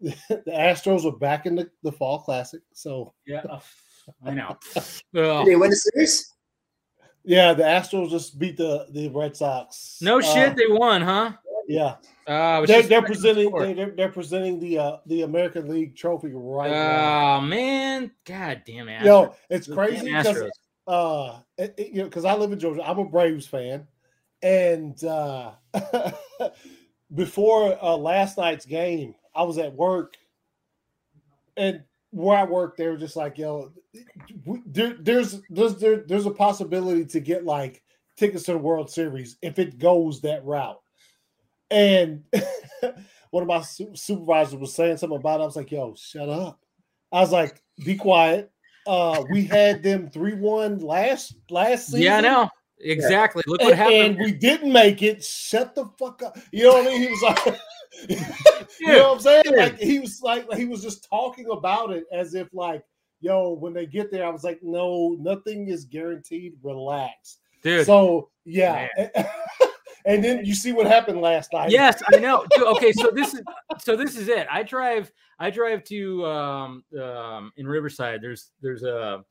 The 0.00 0.42
Astros 0.48 1.04
were 1.04 1.18
back 1.18 1.44
in 1.44 1.56
the, 1.56 1.70
the 1.82 1.92
fall 1.92 2.20
classic. 2.20 2.62
So 2.72 3.12
Yeah, 3.26 3.42
I 4.24 4.30
know. 4.32 4.56
Did 5.12 5.46
they 5.46 5.56
win 5.56 5.68
the 5.68 5.76
series? 5.76 6.32
Yeah, 7.24 7.52
the 7.54 7.62
Astros 7.62 8.10
just 8.10 8.38
beat 8.38 8.56
the 8.56 8.86
the 8.90 9.08
Red 9.08 9.36
Sox. 9.36 9.98
no 10.00 10.18
Uh, 10.18 10.22
shit, 10.22 10.56
they 10.56 10.66
won, 10.68 11.02
huh? 11.02 11.32
Yeah, 11.66 11.96
Uh, 12.26 12.66
they're, 12.66 12.82
they're 12.82 13.00
the 13.00 13.06
presenting. 13.06 13.52
They, 13.58 13.72
they're, 13.72 13.90
they're 13.90 14.12
presenting 14.12 14.60
the 14.60 14.78
uh 14.78 14.96
the 15.06 15.22
American 15.22 15.68
League 15.68 15.96
trophy 15.96 16.30
right 16.32 16.70
now. 16.70 17.36
Oh 17.36 17.40
man, 17.40 18.10
god 18.26 18.62
damn 18.66 18.88
it! 18.88 19.02
Yo, 19.04 19.34
it's 19.48 19.66
crazy 19.66 20.12
because 20.12 20.42
uh 20.86 21.38
it- 21.56 21.74
it- 21.78 21.88
you 21.92 21.98
know 21.98 22.04
because 22.04 22.26
i 22.26 22.34
live 22.34 22.52
in 22.52 22.58
georgia 22.58 22.86
i'm 22.86 22.98
a 22.98 23.04
braves 23.06 23.46
fan 23.46 23.86
and 24.42 25.02
uh 25.04 25.52
before 27.14 27.78
uh 27.82 27.96
last 27.96 28.36
night's 28.36 28.66
game 28.66 29.14
i 29.34 29.42
was 29.42 29.56
at 29.56 29.72
work 29.72 30.14
and 31.56 31.82
where 32.14 32.38
i 32.38 32.44
work 32.44 32.76
they 32.76 32.88
were 32.88 32.96
just 32.96 33.16
like 33.16 33.38
yo 33.38 33.72
there, 34.66 34.96
there's 35.00 35.40
there's 35.50 35.76
there, 35.76 36.04
there's 36.06 36.26
a 36.26 36.30
possibility 36.30 37.04
to 37.06 37.20
get 37.20 37.44
like 37.44 37.82
tickets 38.16 38.44
to 38.44 38.52
the 38.52 38.58
world 38.58 38.90
series 38.90 39.36
if 39.42 39.58
it 39.58 39.78
goes 39.78 40.20
that 40.20 40.44
route. 40.44 40.80
And 41.70 42.24
one 43.30 43.42
of 43.42 43.48
my 43.48 43.62
su- 43.62 43.94
supervisors 43.94 44.56
was 44.56 44.74
saying 44.74 44.98
something 44.98 45.18
about 45.18 45.40
it. 45.40 45.42
I 45.42 45.46
was 45.46 45.56
like 45.56 45.70
yo 45.70 45.94
shut 45.96 46.28
up. 46.28 46.60
I 47.12 47.20
was 47.20 47.32
like 47.32 47.62
be 47.84 47.96
quiet. 47.96 48.50
Uh 48.86 49.24
we 49.30 49.44
had 49.44 49.82
them 49.82 50.10
3-1 50.10 50.82
last 50.82 51.36
last 51.50 51.86
season 51.86 52.02
Yeah, 52.02 52.18
I 52.18 52.20
know. 52.20 52.50
Exactly. 52.80 53.42
Look 53.46 53.60
what 53.60 53.70
and, 53.70 53.78
happened. 53.78 54.02
and 54.02 54.18
we 54.18 54.32
didn't 54.32 54.72
make 54.72 55.02
it. 55.02 55.24
Shut 55.24 55.74
the 55.74 55.86
fuck 55.98 56.22
up. 56.22 56.36
You 56.52 56.64
know 56.64 56.74
what 56.74 56.86
i 56.86 56.90
mean? 56.90 57.02
He 57.02 57.08
was 57.08 57.22
like 57.22 57.60
you 58.08 58.88
know 58.88 59.08
what 59.08 59.14
i'm 59.14 59.20
saying? 59.20 59.56
Like 59.56 59.78
he 59.78 59.98
was 59.98 60.20
like 60.22 60.52
he 60.54 60.64
was 60.64 60.82
just 60.82 61.08
talking 61.08 61.46
about 61.50 61.92
it 61.92 62.04
as 62.12 62.34
if 62.34 62.48
like 62.52 62.82
yo 63.20 63.52
when 63.52 63.72
they 63.72 63.86
get 63.86 64.10
there 64.10 64.26
i 64.26 64.28
was 64.28 64.44
like 64.44 64.60
no 64.62 65.16
nothing 65.18 65.68
is 65.68 65.84
guaranteed. 65.84 66.54
Relax. 66.62 67.38
Dude, 67.62 67.86
so 67.86 68.30
yeah. 68.44 68.88
And 70.06 70.22
then 70.22 70.44
you 70.44 70.54
see 70.54 70.72
what 70.72 70.86
happened 70.86 71.22
last 71.22 71.50
night. 71.54 71.70
Yes 71.70 72.02
i 72.12 72.18
know. 72.18 72.44
Dude, 72.54 72.66
okay 72.68 72.92
so 72.92 73.10
this 73.10 73.32
is 73.32 73.40
so 73.78 73.96
this 73.96 74.16
is 74.16 74.28
it. 74.28 74.46
I 74.50 74.62
drive 74.62 75.10
i 75.38 75.48
drive 75.48 75.82
to 75.84 76.26
um 76.26 76.84
um 77.00 77.52
in 77.56 77.66
riverside. 77.66 78.20
There's 78.20 78.50
there's 78.60 78.82
a 78.82 79.24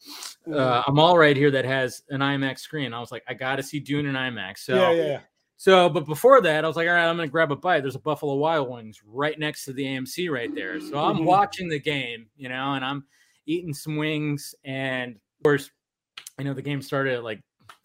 uh, 0.51 0.83
a 0.87 0.91
mall 0.91 1.15
right 1.17 1.37
here 1.37 1.51
that 1.51 1.65
has 1.65 2.01
an 2.09 2.21
imax 2.21 2.59
screen. 2.59 2.91
I 2.93 2.99
was 2.99 3.11
like 3.11 3.23
i 3.27 3.35
gotta 3.35 3.61
see 3.61 3.79
dune 3.79 4.07
in 4.07 4.15
imax 4.15 4.59
so 4.59 4.75
yeah 4.75 4.91
yeah 4.91 5.19
so 5.63 5.87
but 5.87 6.05
before 6.05 6.41
that 6.41 6.65
i 6.65 6.67
was 6.67 6.75
like 6.75 6.89
all 6.89 6.93
right 6.93 7.07
i'm 7.07 7.15
gonna 7.15 7.25
grab 7.25 7.49
a 7.49 7.55
bite 7.55 7.79
there's 7.79 7.95
a 7.95 7.99
buffalo 7.99 8.35
wild 8.35 8.69
wings 8.69 8.99
right 9.05 9.39
next 9.39 9.63
to 9.63 9.71
the 9.71 9.83
amc 9.85 10.29
right 10.29 10.53
there 10.53 10.81
so 10.81 10.97
i'm 10.97 11.19
Mhm. 11.19 11.25
watching 11.25 11.69
the 11.69 11.79
game 11.79 12.25
you 12.35 12.49
know 12.49 12.73
and 12.73 12.83
i'm 12.83 13.05
eating 13.45 13.73
some 13.73 13.95
wings 13.95 14.53
and 14.65 15.15
of 15.15 15.43
course 15.45 15.71
i 16.37 16.43
know 16.43 16.53
the 16.53 16.61
game 16.61 16.81
started 16.81 17.13
at 17.13 17.23
like 17.23 17.41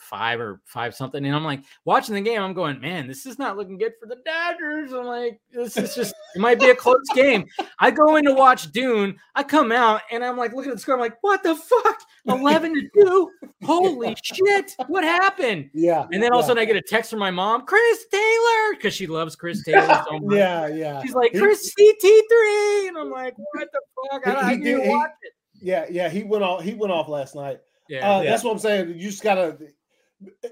five 0.09 0.41
or 0.41 0.61
five 0.65 0.95
something. 0.95 1.25
And 1.25 1.35
I'm 1.35 1.45
like 1.45 1.63
watching 1.85 2.15
the 2.15 2.21
game. 2.21 2.41
I'm 2.43 2.55
going, 2.55 2.81
man, 2.81 3.07
this 3.07 3.27
is 3.27 3.39
not 3.39 3.57
looking 3.57 3.79
good 3.79 3.93
for 4.01 4.07
the 4.07 4.17
Dodgers. 4.25 4.93
I'm 4.93 5.07
like, 5.07 5.41
this 5.53 5.77
is 5.77 5.95
just 5.95 6.15
it 6.35 6.41
might 6.41 6.59
be 6.59 6.71
a 6.71 6.75
close 6.75 7.07
game. 7.15 7.47
I 7.79 7.91
go 7.91 8.17
in 8.17 8.25
to 8.25 8.33
watch 8.35 8.73
Dune. 8.73 9.17
I 9.35 9.43
come 9.43 9.71
out 9.73 10.03
and 10.11 10.25
I'm 10.25 10.37
like, 10.37 10.53
looking 10.53 10.71
at 10.71 10.77
the 10.77 10.81
score. 10.81 10.95
I'm 10.95 11.01
like, 11.01 11.19
what 11.21 11.43
the 11.43 11.55
fuck? 11.55 12.01
11 12.27 12.75
to 12.75 12.89
two. 12.95 13.31
Holy 13.65 14.17
shit! 14.23 14.75
What 14.87 15.03
happened? 15.03 15.71
yeah 15.75 16.07
And 16.13 16.23
then 16.23 16.33
all 16.33 16.39
of 16.41 16.45
a 16.45 16.49
sudden 16.49 16.63
I 16.63 16.65
get 16.65 16.77
a 16.77 16.83
text 16.83 17.11
from 17.11 17.19
my 17.19 17.31
mom, 17.31 17.67
Chris 17.67 18.07
Taylor, 18.11 18.75
because 18.77 18.95
she 18.95 19.07
loves 19.09 19.35
Chris 19.35 19.65
Taylor 19.65 20.03
so 20.09 20.19
much. 20.21 20.37
yeah 20.37 20.67
yeah 20.69 21.03
She's 21.03 21.15
like, 21.15 21.33
Chris 21.33 21.75
CT3. 21.75 22.89
And 22.89 22.99
I'm 22.99 23.11
like, 23.11 23.35
what 23.37 23.69
the 23.73 23.81
fuck? 24.13 24.27
I, 24.29 24.51
I 24.51 24.57
didn't 24.57 24.89
watch 24.89 25.11
it. 25.23 25.33
yeah 25.61 25.87
yeah 25.91 26.09
he 26.09 26.23
went 26.23 26.45
off 26.45 26.63
he 26.63 26.75
went 26.75 26.93
off 26.93 27.09
last 27.09 27.35
night 27.35 27.59
Yeah. 27.89 28.09
Uh, 28.09 28.23
That's 28.23 28.45
what 28.45 28.53
I'm 28.53 28.59
saying. 28.59 28.91
You 28.91 29.11
just 29.11 29.23
gotta, 29.25 29.57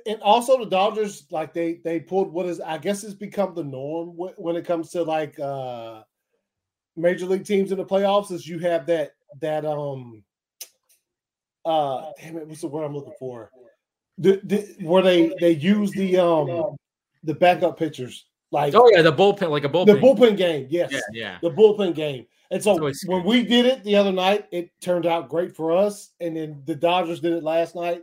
and 0.07 0.21
also 0.23 0.59
the 0.59 0.71
Dodgers, 0.71 1.27
like 1.31 1.53
they 1.53 1.75
they 1.85 2.01
pulled 2.01 2.33
what 2.33 2.47
is 2.47 2.61
I 2.61 2.79
guess 2.79 3.05
it's 3.05 3.15
become 3.15 3.55
the 3.55 3.65
norm 3.65 4.11
when 4.37 4.57
it 4.57 4.65
comes 4.65 4.91
to 4.91 5.03
like 5.03 5.39
uh 5.41 6.03
major 6.97 7.27
league 7.27 7.45
teams 7.45 7.73
in 7.73 7.79
the 7.79 7.85
playoffs. 7.85 8.31
Is 8.31 8.47
you 8.47 8.59
have 8.61 8.87
that 8.87 9.13
that 9.41 9.65
um 9.65 10.23
uh 11.65 12.11
damn 12.21 12.37
it, 12.39 12.47
what's 12.47 12.61
the 12.61 12.69
word 12.69 12.85
I'm 12.85 12.95
looking 12.95 13.15
for? 13.19 13.51
The, 14.19 14.41
the, 14.45 14.77
where 14.87 15.03
they 15.03 15.33
they 15.41 15.51
use 15.51 15.91
the 15.93 16.17
um 16.19 16.77
the 17.25 17.35
backup 17.35 17.79
pitchers 17.79 18.27
like 18.51 18.75
oh 18.75 18.89
yeah, 18.95 19.03
the 19.03 19.13
bullpen, 19.13 19.51
like 19.51 19.65
a 19.65 19.69
bullpen. 19.69 19.87
the 19.87 19.95
bullpen 19.95 20.37
game. 20.37 20.67
Yes, 20.71 20.93
Yeah, 20.93 21.01
yeah. 21.13 21.39
the 21.43 21.51
bullpen 21.51 21.95
game. 21.95 22.27
And 22.51 22.63
so 22.63 22.77
when 23.07 23.25
we 23.25 23.43
did 23.43 23.67
it 23.67 23.83
the 23.83 23.97
other 23.97 24.13
night, 24.13 24.47
it 24.53 24.71
turned 24.81 25.05
out 25.05 25.29
great 25.29 25.55
for 25.55 25.73
us. 25.73 26.11
And 26.21 26.37
then 26.37 26.63
the 26.65 26.77
Dodgers 26.77 27.21
did 27.21 27.33
it 27.33 27.43
last 27.43 27.75
night, 27.75 28.03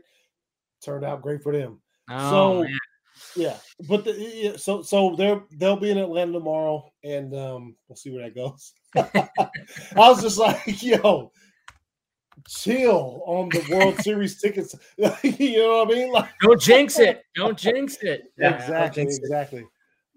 turned 0.84 1.06
out 1.06 1.22
great 1.22 1.42
for 1.42 1.52
them. 1.52 1.82
Oh, 2.10 2.30
so 2.30 2.64
man. 2.64 2.78
yeah, 3.36 3.58
but 3.88 4.04
the, 4.04 4.14
yeah, 4.14 4.58
so 4.58 4.82
so 4.82 5.16
they're 5.18 5.42
they'll 5.58 5.78
be 5.78 5.92
in 5.92 5.98
Atlanta 5.98 6.34
tomorrow, 6.34 6.92
and 7.04 7.34
um, 7.36 7.76
we'll 7.88 7.96
see 7.96 8.12
where 8.12 8.24
that 8.24 8.36
goes. 8.36 8.74
I 8.96 10.10
was 10.10 10.22
just 10.22 10.38
like, 10.38 10.82
yo, 10.84 11.32
chill 12.48 13.24
on 13.26 13.50
the 13.50 13.66
World 13.74 13.98
Series 14.02 14.40
tickets. 14.42 14.76
you 15.24 15.58
know 15.58 15.84
what 15.86 15.88
I 15.88 15.92
mean? 16.00 16.12
Like 16.12 16.30
Don't 16.42 16.62
jinx 16.62 17.00
it. 17.00 17.24
Don't 17.36 17.58
jinx 17.58 17.98
it. 18.02 18.24
Yeah, 18.38 18.56
exactly, 18.56 19.04
jinx 19.04 19.18
it. 19.18 19.24
exactly. 19.24 19.66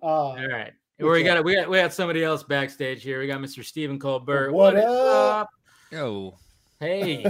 Uh, 0.02 0.06
All 0.06 0.48
right. 0.48 0.72
We 0.98 1.06
Okay. 1.06 1.22
got 1.24 1.44
we 1.44 1.54
got 1.54 1.68
we 1.68 1.76
got 1.76 1.92
somebody 1.92 2.24
else 2.24 2.42
backstage 2.42 3.02
here. 3.02 3.20
We 3.20 3.26
got 3.26 3.40
Mr. 3.40 3.62
Stephen 3.64 3.98
Colbert. 3.98 4.52
What 4.52 4.76
is 4.78 4.84
up? 4.84 5.48
Yo, 5.92 6.38
Hey, 6.80 7.22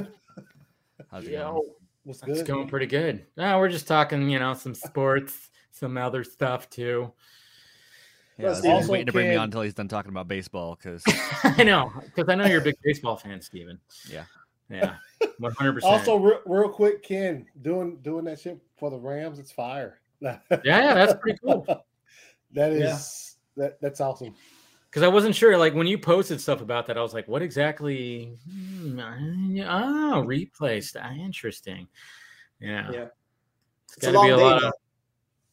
how's 1.10 1.24
it 1.26 1.32
yo, 1.32 1.52
going? 1.52 1.62
What's 2.06 2.22
it's 2.22 2.38
good? 2.38 2.46
going 2.46 2.68
pretty 2.68 2.86
good. 2.86 3.26
Ah, 3.36 3.58
we're 3.58 3.68
just 3.68 3.86
talking, 3.86 4.30
you 4.30 4.38
know, 4.38 4.54
some 4.54 4.74
sports, 4.74 5.50
some 5.72 5.98
other 5.98 6.24
stuff 6.24 6.70
too. 6.70 7.12
Yeah, 8.38 8.48
I 8.48 8.74
was 8.74 8.88
waiting 8.88 9.06
to 9.06 9.12
bring 9.12 9.28
me 9.28 9.36
on 9.36 9.44
until 9.44 9.62
he's 9.62 9.74
done 9.74 9.88
talking 9.88 10.10
about 10.10 10.28
baseball 10.28 10.76
because 10.76 11.02
I 11.42 11.62
know, 11.62 11.90
because 12.04 12.28
I 12.28 12.34
know 12.34 12.46
you're 12.46 12.60
a 12.60 12.64
big 12.64 12.76
baseball 12.84 13.16
fan, 13.16 13.40
Stephen. 13.40 13.80
Yeah. 14.10 14.24
yeah, 14.68 14.96
one 15.38 15.52
hundred 15.52 15.74
percent. 15.74 15.92
Also, 15.92 16.16
real, 16.16 16.40
real 16.44 16.68
quick, 16.68 17.02
Ken, 17.02 17.46
doing 17.62 17.98
doing 18.02 18.24
that 18.26 18.38
shit 18.40 18.58
for 18.76 18.90
the 18.90 18.98
Rams, 18.98 19.38
it's 19.38 19.52
fire. 19.52 20.00
yeah, 20.20 20.38
yeah, 20.64 20.94
that's 20.94 21.14
pretty 21.20 21.38
cool. 21.42 21.66
That 22.52 22.72
is 22.72 23.36
Yeah. 23.56 23.64
that 23.64 23.80
that's 23.80 24.00
awesome. 24.00 24.34
Because 24.96 25.04
I 25.04 25.12
wasn't 25.12 25.34
sure, 25.34 25.58
like 25.58 25.74
when 25.74 25.86
you 25.86 25.98
posted 25.98 26.40
stuff 26.40 26.62
about 26.62 26.86
that, 26.86 26.96
I 26.96 27.02
was 27.02 27.12
like, 27.12 27.28
"What 27.28 27.42
exactly?" 27.42 28.38
Hmm, 28.48 28.98
oh, 29.62 30.22
replaced. 30.24 30.96
Ah, 30.98 31.12
interesting. 31.12 31.86
Yeah, 32.60 32.90
Yeah. 32.90 33.06
it's 33.84 33.98
It's 33.98 34.06
a 34.06 34.12
got 34.12 34.22
to 34.22 34.26
be 34.26 34.30
a 34.30 34.36
day, 34.38 34.42
lot 34.42 34.64
of. 34.64 34.72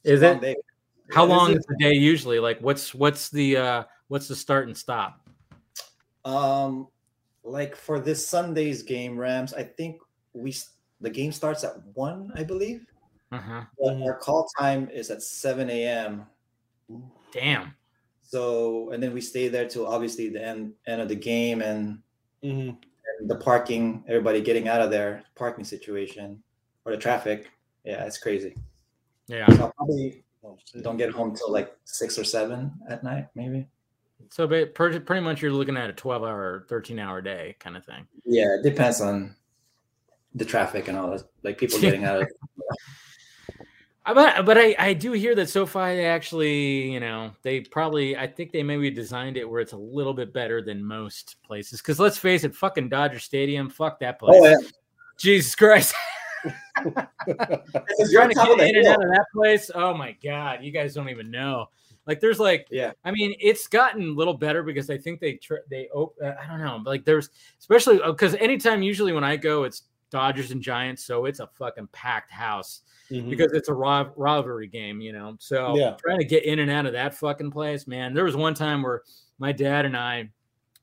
Is 0.06 0.22
it? 0.22 0.40
day. 0.40 0.56
How 1.12 1.26
Yeah, 1.26 1.36
long 1.36 1.52
is 1.52 1.66
the 1.66 1.76
day 1.78 1.92
usually? 1.92 2.40
Like, 2.40 2.62
what's 2.62 2.96
what's 2.96 3.30
the 3.32 3.58
uh 3.58 3.84
what's 4.08 4.30
the 4.30 4.36
start 4.38 4.68
and 4.68 4.78
stop? 4.78 5.20
Um, 6.24 6.88
like 7.44 7.76
for 7.76 8.00
this 8.00 8.26
Sunday's 8.26 8.82
game, 8.82 9.18
Rams. 9.18 9.54
I 9.54 9.64
think 9.64 10.00
we 10.32 10.56
the 11.02 11.10
game 11.10 11.34
starts 11.34 11.66
at 11.66 11.86
one, 11.96 12.32
I 12.38 12.46
believe. 12.46 12.86
Uh 13.30 13.40
huh. 13.40 13.62
But 13.78 13.96
Mhm. 13.96 14.06
our 14.06 14.16
call 14.16 14.48
time 14.58 14.88
is 14.88 15.12
at 15.12 15.22
seven 15.22 15.70
a.m. 15.70 16.28
Damn. 17.34 17.76
So 18.34 18.90
and 18.90 19.02
then 19.04 19.14
we 19.14 19.22
stay 19.22 19.48
there 19.48 19.68
till 19.70 19.86
obviously 19.86 20.28
the 20.30 20.44
end 20.44 20.74
end 20.88 21.00
of 21.02 21.08
the 21.08 21.16
game, 21.16 21.62
and 21.62 22.00
Mhm. 22.44 22.70
and 23.20 23.30
the 23.30 23.36
parking, 23.36 24.04
everybody 24.08 24.42
getting 24.42 24.68
out 24.68 24.82
of 24.82 24.90
there, 24.90 25.24
parking 25.36 25.64
situation 25.64 26.42
or 26.84 26.94
the 26.94 26.98
traffic. 26.98 27.52
Yeah, 27.84 28.04
it's 28.06 28.18
crazy. 28.18 28.56
Yeah. 29.28 29.46
So 29.54 29.66
I'll 29.66 29.74
probably 29.74 30.24
don't 30.82 30.98
get 30.98 31.12
home 31.12 31.36
till 31.36 31.52
like 31.52 31.78
six 31.86 32.18
or 32.18 32.24
seven 32.24 32.72
at 32.90 33.04
night, 33.04 33.28
maybe. 33.36 33.68
So 34.32 34.48
ba- 34.48 34.66
pretty 34.66 35.00
pretty 35.00 35.22
much 35.22 35.44
you're 35.44 35.52
looking 35.54 35.78
at 35.78 35.92
a 35.92 35.94
12 35.94 36.24
hour, 36.24 36.66
13 36.68 36.98
hour 36.98 37.22
day 37.22 37.56
kind 37.60 37.78
of 37.78 37.86
thing. 37.86 38.08
Yeah, 38.26 38.56
it 38.56 38.64
depends 38.64 39.00
on 39.00 39.36
the 40.34 40.44
traffic 40.46 40.88
and 40.88 40.98
all 40.98 41.12
that. 41.12 41.24
Like 41.44 41.60
people 41.60 41.80
getting 41.80 42.04
out 42.04 42.24
of 42.24 42.28
I- 42.72 42.76
But 44.06 44.46
but 44.46 44.58
I, 44.58 44.76
I 44.78 44.94
do 44.94 45.14
hear 45.14 45.34
that 45.36 45.50
SoFi 45.50 45.96
they 45.96 46.06
actually, 46.06 46.92
you 46.92 47.00
know, 47.00 47.32
they 47.42 47.62
probably 47.62 48.18
I 48.18 48.28
think 48.28 48.52
they 48.52 48.62
maybe 48.62 48.92
designed 48.92 49.38
it 49.38 49.50
where 49.50 49.62
it's 49.62 49.72
a 49.72 49.78
little 49.78 50.14
bit 50.14 50.34
better 50.34 50.62
than 50.62 50.84
most 50.84 51.38
places. 51.44 51.82
Because 51.82 52.00
let's 52.00 52.18
face 52.18 52.44
it, 52.44 52.54
fucking 52.54 52.90
Dodger 52.90 53.20
Stadium, 53.20 53.70
fuck 53.70 54.00
that 54.00 54.20
place. 54.20 54.36
Oh 54.36 54.46
yeah, 54.46 54.58
Jesus 55.18 55.56
Christ. 55.56 55.96
Trying 56.84 58.30
to 58.30 58.36
get 58.36 58.60
in 58.60 58.76
and 58.76 58.88
out 58.88 59.04
of 59.04 59.10
that 59.10 59.26
place. 59.34 59.72
Oh 59.74 59.94
my 59.94 60.18
god, 60.22 60.64
you 60.64 60.72
guys 60.72 60.94
don't 60.94 61.10
even 61.10 61.32
know. 61.32 61.68
Like 62.06 62.20
there's 62.20 62.40
like 62.40 62.68
Yeah. 62.70 62.92
I 63.06 63.12
mean, 63.12 63.34
it's 63.40 63.68
gotten 63.68 64.10
a 64.10 64.14
little 64.14 64.34
better 64.34 64.64
because 64.64 64.90
I 64.90 64.98
think 64.98 65.22
they 65.22 65.36
tr- 65.36 65.64
they 65.70 65.88
op- 65.94 66.16
uh, 66.22 66.34
I 66.42 66.48
don't 66.48 66.60
know, 66.60 66.82
like 66.86 67.06
there's 67.06 67.30
especially 67.60 68.02
because 68.06 68.36
anytime 68.36 68.82
usually 68.82 69.14
when 69.14 69.24
I 69.24 69.38
go, 69.38 69.64
it's 69.64 69.84
Dodgers 70.14 70.52
and 70.52 70.62
Giants, 70.62 71.04
so 71.04 71.26
it's 71.26 71.40
a 71.40 71.48
fucking 71.58 71.88
packed 71.92 72.30
house 72.32 72.82
Mhm. 73.10 73.32
because 73.32 73.52
it's 73.52 73.68
a 73.68 73.74
riv- 73.74 74.12
rivalry 74.16 74.68
game, 74.68 75.02
you 75.02 75.12
know. 75.12 75.36
So 75.40 75.76
Yeah. 75.76 75.96
trying 76.00 76.20
to 76.20 76.26
get 76.26 76.46
in 76.46 76.60
and 76.60 76.70
out 76.70 76.86
of 76.86 76.94
that 76.94 77.16
fucking 77.16 77.50
place, 77.50 77.88
man. 77.88 78.14
There 78.14 78.24
was 78.24 78.36
one 78.36 78.54
time 78.54 78.84
where 78.84 79.02
my 79.40 79.52
dad 79.52 79.86
and 79.86 79.98
I 79.98 80.30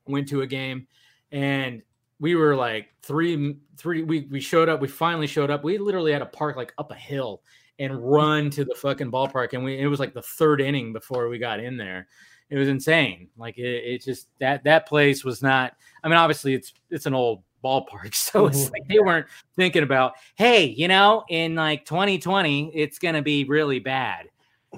went 0.06 0.26
to 0.30 0.42
a 0.42 0.46
game, 0.48 0.88
and 1.30 1.80
we 2.18 2.34
were 2.34 2.56
like 2.56 2.88
three, 3.02 3.56
three. 3.76 4.02
We 4.02 4.26
we 4.32 4.40
showed 4.40 4.68
up. 4.68 4.80
We 4.80 4.88
finally 4.88 5.28
showed 5.28 5.48
up. 5.50 5.62
We 5.62 5.78
literally 5.78 6.10
had 6.12 6.18
to 6.18 6.26
park 6.26 6.56
like 6.56 6.74
up 6.76 6.90
a 6.90 6.96
hill 6.96 7.42
and 7.78 7.96
run 7.98 8.50
to 8.50 8.64
the 8.64 8.74
fucking 8.74 9.12
ballpark, 9.12 9.52
and 9.52 9.62
we 9.62 9.78
it 9.78 9.86
was 9.86 10.00
like 10.00 10.12
the 10.12 10.20
third 10.22 10.60
inning 10.60 10.92
before 10.92 11.28
we 11.28 11.38
got 11.38 11.60
in 11.60 11.76
there. 11.76 12.08
It 12.50 12.58
was 12.58 12.68
insane. 12.68 13.28
Like 13.38 13.58
it, 13.58 13.62
it 13.84 14.02
just 14.04 14.28
that 14.40 14.64
that 14.64 14.86
place 14.88 15.24
was 15.24 15.40
not. 15.40 15.76
I 16.02 16.08
mean, 16.08 16.18
obviously 16.18 16.52
it's 16.54 16.74
it's 16.90 17.06
an 17.06 17.14
old 17.14 17.44
ballpark, 17.62 18.14
so 18.14 18.46
it's 18.46 18.66
Mhm. 18.66 18.72
like 18.72 18.88
they 18.88 18.98
weren't 18.98 19.26
thinking 19.56 19.82
about, 19.82 20.14
hey, 20.36 20.64
you 20.64 20.88
know, 20.88 21.24
in 21.28 21.54
like 21.54 21.84
2020, 21.84 22.70
it's 22.74 22.98
gonna 22.98 23.22
be 23.22 23.44
really 23.44 23.78
bad. 23.78 24.26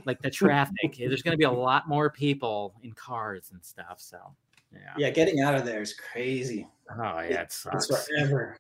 Like 0.07 0.21
the 0.23 0.31
traffic, 0.31 0.97
there's 0.99 1.23
gonna 1.23 1.37
be 1.37 1.45
a 1.45 1.51
lot 1.53 1.89
more 1.89 2.11
people 2.11 2.75
in 2.83 2.93
cars 2.93 3.51
and 3.53 3.65
stuff. 3.65 3.97
So 4.01 4.19
yeah. 4.73 4.95
Yeah, 4.97 5.11
getting 5.11 5.41
out 5.41 5.55
of 5.55 5.65
there 5.67 5.83
is 5.83 5.93
crazy. 5.95 6.67
Oh 6.91 7.21
yeah, 7.21 7.21
it 7.21 7.41
It's 7.43 7.57
sucks. 7.57 8.09
forever. 8.09 8.57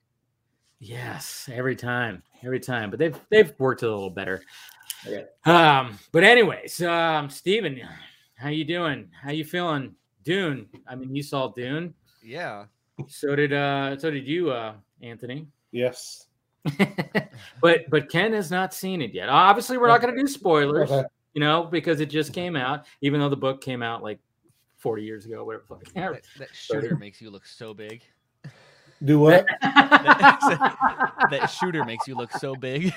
Yes, 0.78 1.48
every 1.52 1.76
time, 1.76 2.22
every 2.42 2.58
time. 2.60 2.90
But 2.90 2.98
they've 2.98 3.18
they've 3.30 3.52
worked 3.58 3.82
a 3.82 3.88
little 3.88 4.10
better. 4.10 4.42
Yeah. 5.06 5.22
Um, 5.44 5.98
but 6.12 6.24
anyways, 6.24 6.82
um, 6.82 7.30
Steven, 7.30 7.80
how 8.36 8.48
you 8.48 8.64
doing? 8.64 9.08
How 9.22 9.30
you 9.30 9.44
feeling? 9.44 9.94
Dune. 10.24 10.68
I 10.86 10.94
mean, 10.94 11.14
you 11.14 11.22
saw 11.22 11.48
Dune. 11.52 11.94
Yeah. 12.22 12.66
So 13.08 13.34
did 13.36 13.52
uh 13.52 13.98
so 13.98 14.10
did 14.10 14.26
you, 14.26 14.50
uh, 14.50 14.74
Anthony. 15.02 15.46
Yes. 15.70 16.26
but 17.60 17.80
but 17.90 18.08
Ken 18.08 18.32
has 18.32 18.50
not 18.50 18.72
seen 18.72 19.02
it 19.02 19.12
yet. 19.12 19.28
Obviously, 19.28 19.78
we're 19.78 19.88
not 19.88 20.00
gonna 20.00 20.16
do 20.16 20.26
spoilers, 20.26 20.90
you 21.34 21.40
know, 21.40 21.64
because 21.64 22.00
it 22.00 22.06
just 22.06 22.32
came 22.32 22.56
out, 22.56 22.86
even 23.00 23.20
though 23.20 23.28
the 23.28 23.36
book 23.36 23.60
came 23.60 23.82
out 23.82 24.02
like 24.02 24.20
40 24.78 25.02
years 25.02 25.26
ago, 25.26 25.44
whatever. 25.44 25.64
That, 25.94 26.22
that 26.38 26.48
shooter 26.52 26.96
makes 26.96 27.20
you 27.20 27.30
look 27.30 27.46
so 27.46 27.72
big. 27.74 28.02
Do 29.04 29.18
what? 29.18 29.46
That 31.30 31.46
shooter 31.46 31.84
makes 31.84 32.06
you 32.06 32.14
look 32.14 32.30
so 32.32 32.54
big. 32.54 32.92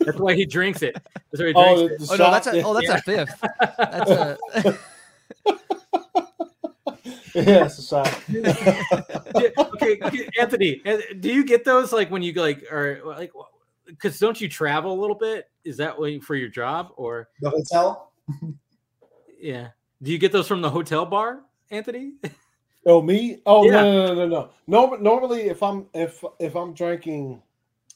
That's 0.00 0.18
why 0.18 0.34
he 0.34 0.44
drinks 0.46 0.82
it. 0.82 0.94
That's 1.30 1.40
he 1.40 1.52
oh, 1.54 1.86
drinks 1.86 2.08
the, 2.08 2.14
it. 2.14 2.20
Oh 2.20 2.24
no, 2.24 2.30
that's 2.32 2.46
a 2.48 2.62
oh 2.62 2.74
that's 2.74 2.88
a 2.88 3.02
fifth. 3.02 3.44
That's 3.78 4.10
a 4.10 4.78
yeah, 7.34 7.64
it's 7.64 7.78
a 7.78 7.82
shot. 7.82 8.22
Okay, 9.80 9.98
okay, 10.02 10.28
Anthony, 10.38 10.82
do 11.20 11.32
you 11.32 11.44
get 11.44 11.64
those 11.64 11.92
like 11.92 12.10
when 12.10 12.22
you 12.22 12.32
like 12.34 12.64
or 12.70 13.00
like 13.04 13.32
because 13.86 14.18
don't 14.18 14.40
you 14.40 14.48
travel 14.48 14.92
a 14.92 14.98
little 15.00 15.16
bit? 15.16 15.48
Is 15.64 15.76
that 15.78 15.98
way 15.98 16.18
for 16.20 16.34
your 16.34 16.48
job 16.48 16.92
or 16.96 17.28
The 17.40 17.50
hotel. 17.50 18.12
yeah? 19.40 19.68
Do 20.02 20.10
you 20.10 20.18
get 20.18 20.32
those 20.32 20.46
from 20.48 20.60
the 20.62 20.70
hotel 20.70 21.06
bar, 21.06 21.40
Anthony? 21.70 22.12
Oh, 22.86 23.02
me? 23.02 23.42
Oh 23.44 23.64
Yeah. 23.66 23.72
no, 23.72 23.92
no, 23.92 24.14
no, 24.14 24.26
no, 24.26 24.50
no. 24.66 24.96
Normally, 24.96 25.42
if 25.42 25.62
I'm 25.62 25.86
if 25.92 26.24
if 26.38 26.56
I'm 26.56 26.72
drinking 26.72 27.42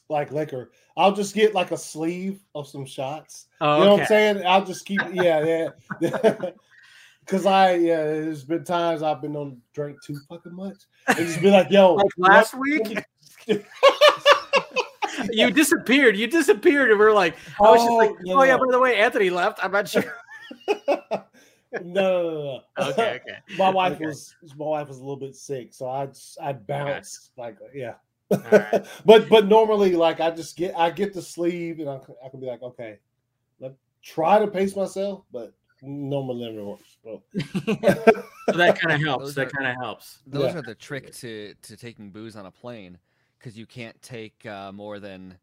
like 0.09 0.31
liquor, 0.31 0.69
I'll 0.95 1.11
just 1.11 1.33
get 1.33 1.55
like 1.55 1.71
a 1.71 1.77
sleeve 1.77 2.39
of 2.53 2.67
some 2.67 2.85
shots. 2.85 3.47
Oh, 3.59 3.79
You 3.79 3.85
know 3.85 3.91
what. 3.93 4.01
I'm 4.01 4.07
saying? 4.07 4.45
I'll 4.45 4.63
just 4.63 4.85
keep 4.85 5.01
yeah, 5.11 5.69
yeah. 5.99 6.49
Because 7.25 7.45
I 7.45 7.75
yeah, 7.75 8.03
there's 8.03 8.43
been 8.43 8.63
times 8.63 9.01
I've 9.01 9.21
been 9.21 9.35
on 9.35 9.59
drink 9.73 9.97
too 10.03 10.17
fucking 10.29 10.53
much. 10.55 10.77
And 11.07 11.17
just 11.17 11.41
be 11.41 11.49
like, 11.49 11.71
yo, 11.71 11.93
Like 11.95 12.07
last 12.17 12.53
week, 12.53 12.99
you 15.31 15.51
disappeared. 15.51 16.15
You 16.17 16.27
disappeared, 16.27 16.91
and 16.91 16.99
we 16.99 17.05
are 17.05 17.13
like, 17.13 17.35
I 17.59 17.71
was 17.71 17.81
just 17.81 17.89
Oh, 17.89 17.95
like, 17.95 18.11
no, 18.21 18.39
oh 18.39 18.43
yeah. 18.43 18.57
By 18.57 18.65
the 18.69 18.79
way, 18.79 18.97
Anthony 18.97 19.29
left. 19.29 19.59
I'm 19.63 19.71
not 19.71 19.87
sure. 19.87 20.15
no, 20.67 20.83
no, 21.81 21.81
no, 21.83 22.61
no. 22.77 22.89
okay, 22.91 23.19
okay. 23.21 23.37
my 23.57 23.69
wife 23.69 23.93
Okay. 23.93 24.05
was 24.05 24.35
my 24.57 24.65
wife 24.65 24.87
was 24.87 24.97
a 24.97 25.01
little 25.01 25.17
bit 25.17 25.35
sick, 25.35 25.73
so 25.73 25.87
I 25.89 26.07
I 26.41 26.53
bounced 26.53 27.31
like 27.37 27.57
yeah. 27.73 27.95
right. 28.51 28.85
but 29.05 29.29
but 29.29 29.47
normally 29.47 29.95
like 29.95 30.19
I 30.19 30.31
just 30.31 30.57
get 30.57 30.77
I 30.77 30.89
get 30.89 31.13
the 31.13 31.21
sleeve 31.21 31.79
and 31.79 31.89
I, 31.89 31.97
can- 31.99 32.15
I 32.23 32.29
can 32.29 32.39
be 32.39 32.45
like 32.47 32.61
okay, 32.61 32.99
let 33.59 33.73
try 34.03 34.39
to 34.39 34.47
pace 34.47 34.75
myself, 34.75 35.23
but 35.31 35.53
normally 35.81 36.45
never 36.51 36.63
works. 36.65 36.97
Bro. 37.03 37.21
So 37.35 38.57
that 38.57 38.79
kind 38.79 38.93
of 38.95 39.01
helps. 39.01 39.25
Those 39.25 39.35
That 39.35 39.51
kind 39.51 39.67
of 39.69 39.75
helps. 39.77 40.19
those 40.27 40.53
Yeah. 40.53 40.59
are 40.59 40.61
the 40.61 40.75
trick 40.75 41.13
to 41.15 41.53
to 41.61 41.77
taking 41.77 42.11
booze 42.11 42.35
on 42.35 42.45
a 42.45 42.51
plane 42.51 42.97
because 43.39 43.57
you 43.57 43.65
can't 43.65 43.99
take 44.01 44.45
uh, 44.45 44.71
more 44.71 44.99
than 44.99 45.37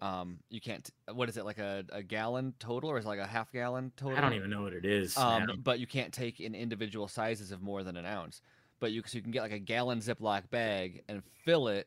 um 0.00 0.38
you 0.50 0.60
can't 0.60 0.90
what 1.12 1.28
is 1.28 1.36
it 1.36 1.44
like 1.44 1.58
a, 1.58 1.84
a 1.92 2.02
gallon 2.02 2.52
total 2.58 2.90
or 2.90 2.98
is 2.98 3.04
it 3.04 3.08
like 3.08 3.20
a 3.20 3.26
half 3.26 3.52
gallon 3.52 3.92
total 3.96 4.18
I 4.18 4.20
don't 4.20 4.32
even 4.34 4.50
know 4.50 4.62
what 4.62 4.72
it 4.72 4.84
is. 4.84 5.16
um 5.16 5.46
now. 5.46 5.54
but 5.62 5.78
you 5.78 5.86
can't 5.86 6.12
take 6.12 6.40
in 6.40 6.54
individual 6.56 7.06
sizes 7.06 7.52
of 7.52 7.62
more 7.62 7.84
than 7.84 7.96
an 7.96 8.04
ounce 8.04 8.40
but 8.80 8.90
you 8.90 9.02
so 9.06 9.16
you 9.16 9.22
can 9.22 9.30
get 9.30 9.42
like 9.42 9.52
a 9.52 9.60
gallon 9.60 10.00
ziploc 10.00 10.50
bag 10.50 11.02
and 11.08 11.22
fill 11.44 11.68
it 11.68 11.86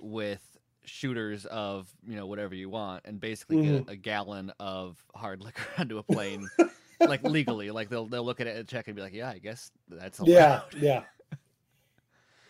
with 0.00 0.40
shooters 0.86 1.44
of 1.46 1.86
you 2.08 2.16
know 2.16 2.26
whatever 2.26 2.54
you 2.54 2.70
want 2.70 3.02
and 3.04 3.20
basically 3.20 3.60
get 3.62 3.84
a 3.90 3.96
gallon 3.96 4.50
of 4.58 4.96
hard 5.14 5.42
liquor 5.44 5.62
onto 5.76 5.98
a 5.98 6.02
plane 6.02 6.48
like 7.08 7.22
legally 7.24 7.70
like 7.70 7.88
they'll 7.88 8.06
they'll 8.06 8.24
look 8.24 8.40
at 8.40 8.46
it 8.46 8.56
and 8.56 8.68
check 8.68 8.86
and 8.88 8.96
be 8.96 9.02
like 9.02 9.14
yeah 9.14 9.30
i 9.30 9.38
guess 9.38 9.70
that's 9.88 10.18
allowed. 10.18 10.30
Yeah, 10.30 10.60
yeah. 10.78 11.02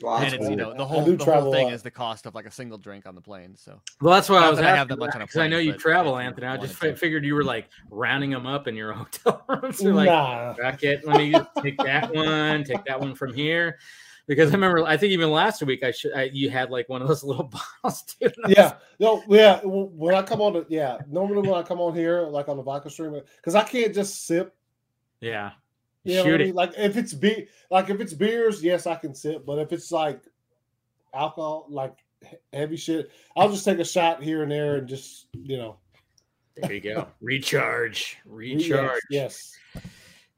Wow, 0.03 0.17
and 0.17 0.25
that's 0.25 0.35
it's 0.37 0.49
you 0.49 0.57
know 0.57 0.73
the 0.75 0.85
whole 0.87 1.05
the 1.05 1.23
whole 1.23 1.53
thing 1.53 1.69
is 1.69 1.83
the 1.83 1.91
cost 1.91 2.25
of 2.25 2.35
like 2.35 2.47
a 2.47 2.51
single 2.51 2.79
drink 2.79 3.05
on 3.07 3.15
the 3.15 3.21
plane 3.21 3.55
so 3.55 3.79
Well, 4.01 4.15
that's 4.15 4.31
why 4.31 4.39
I 4.39 4.49
was 4.49 4.59
I 4.59 4.63
have 4.63 4.75
asking 4.77 4.89
that 4.89 4.99
much 4.99 5.15
on 5.15 5.21
a 5.21 5.27
because 5.27 5.41
I 5.43 5.47
know 5.47 5.59
you 5.59 5.75
travel, 5.75 6.17
if 6.17 6.25
Anthony. 6.25 6.47
I 6.47 6.57
just 6.57 6.81
wanted 6.81 6.81
fi- 6.81 6.91
to. 6.93 6.97
figured 6.97 7.23
you 7.27 7.35
were 7.35 7.45
like 7.45 7.69
rounding 7.91 8.31
them 8.31 8.47
up 8.47 8.67
in 8.67 8.77
your 8.77 8.93
hotel 8.95 9.45
rooms. 9.47 9.83
You're 9.83 9.93
like, 9.93 10.07
nah. 10.07 10.55
bracket, 10.55 11.07
let 11.07 11.19
me 11.19 11.35
take 11.61 11.77
that 11.77 12.15
one, 12.15 12.65
take 12.65 12.83
that 12.87 12.99
one 12.99 13.15
from 13.15 13.35
here. 13.35 13.79
Because 14.31 14.51
I 14.51 14.53
remember, 14.53 14.85
I 14.85 14.97
think 14.97 15.11
even 15.11 15.29
last 15.33 15.61
week, 15.65 15.83
I 15.83 15.91
should 15.91 16.13
I, 16.15 16.31
you 16.33 16.51
had 16.51 16.71
like 16.71 16.89
one 16.89 17.03
of 17.03 17.09
those 17.09 17.25
little 17.31 17.51
bottles 17.83 18.03
too. 18.03 18.27
and 18.27 18.35
I 18.45 18.49
was- 18.49 18.57
Yeah, 18.57 18.73
no, 19.01 19.25
yeah. 19.29 19.61
When 19.65 20.15
I 20.15 20.23
come 20.23 20.41
on, 20.41 20.53
the, 20.53 20.65
yeah. 20.69 20.99
Normally 21.11 21.49
when 21.49 21.59
I 21.59 21.65
come 21.65 21.81
on 21.81 21.97
here, 21.97 22.23
like 22.23 22.49
on 22.49 22.57
the 22.57 22.63
vodka 22.63 22.91
stream, 22.91 23.21
because 23.39 23.57
I 23.57 23.65
can't 23.65 23.93
just 23.93 24.27
sip. 24.27 24.55
yeah. 25.21 25.51
You 26.05 26.15
know 26.15 26.23
Shoot 26.23 26.31
what 26.31 26.41
I 26.41 26.45
it. 26.45 26.47
mean? 26.47 26.55
Like 26.55 26.73
if 26.79 26.97
it's 26.97 27.13
be 27.13 27.49
like 27.73 27.91
if 27.91 28.01
it's 28.01 28.15
beers, 28.15 28.63
yes, 28.63 28.87
I 28.87 28.95
can 28.95 29.15
sip. 29.17 29.45
But 29.45 29.59
if 29.59 29.73
it's 29.73 29.91
like 29.93 30.23
alcohol, 31.13 31.67
like 31.69 31.95
heavy 32.53 32.77
shit, 32.77 33.11
I'll 33.37 33.51
just 33.51 33.65
take 33.65 33.81
a 33.81 33.85
shot 33.85 34.23
here 34.23 34.43
and 34.45 34.51
there 34.53 34.77
and 34.77 34.89
just 34.89 35.27
you 35.43 35.57
know 35.59 35.77
There 36.57 36.73
you 36.73 36.81
go. 36.81 37.09
Recharge, 37.21 38.17
re- 38.27 38.55
recharge, 38.55 39.01
Yes, 39.11 39.57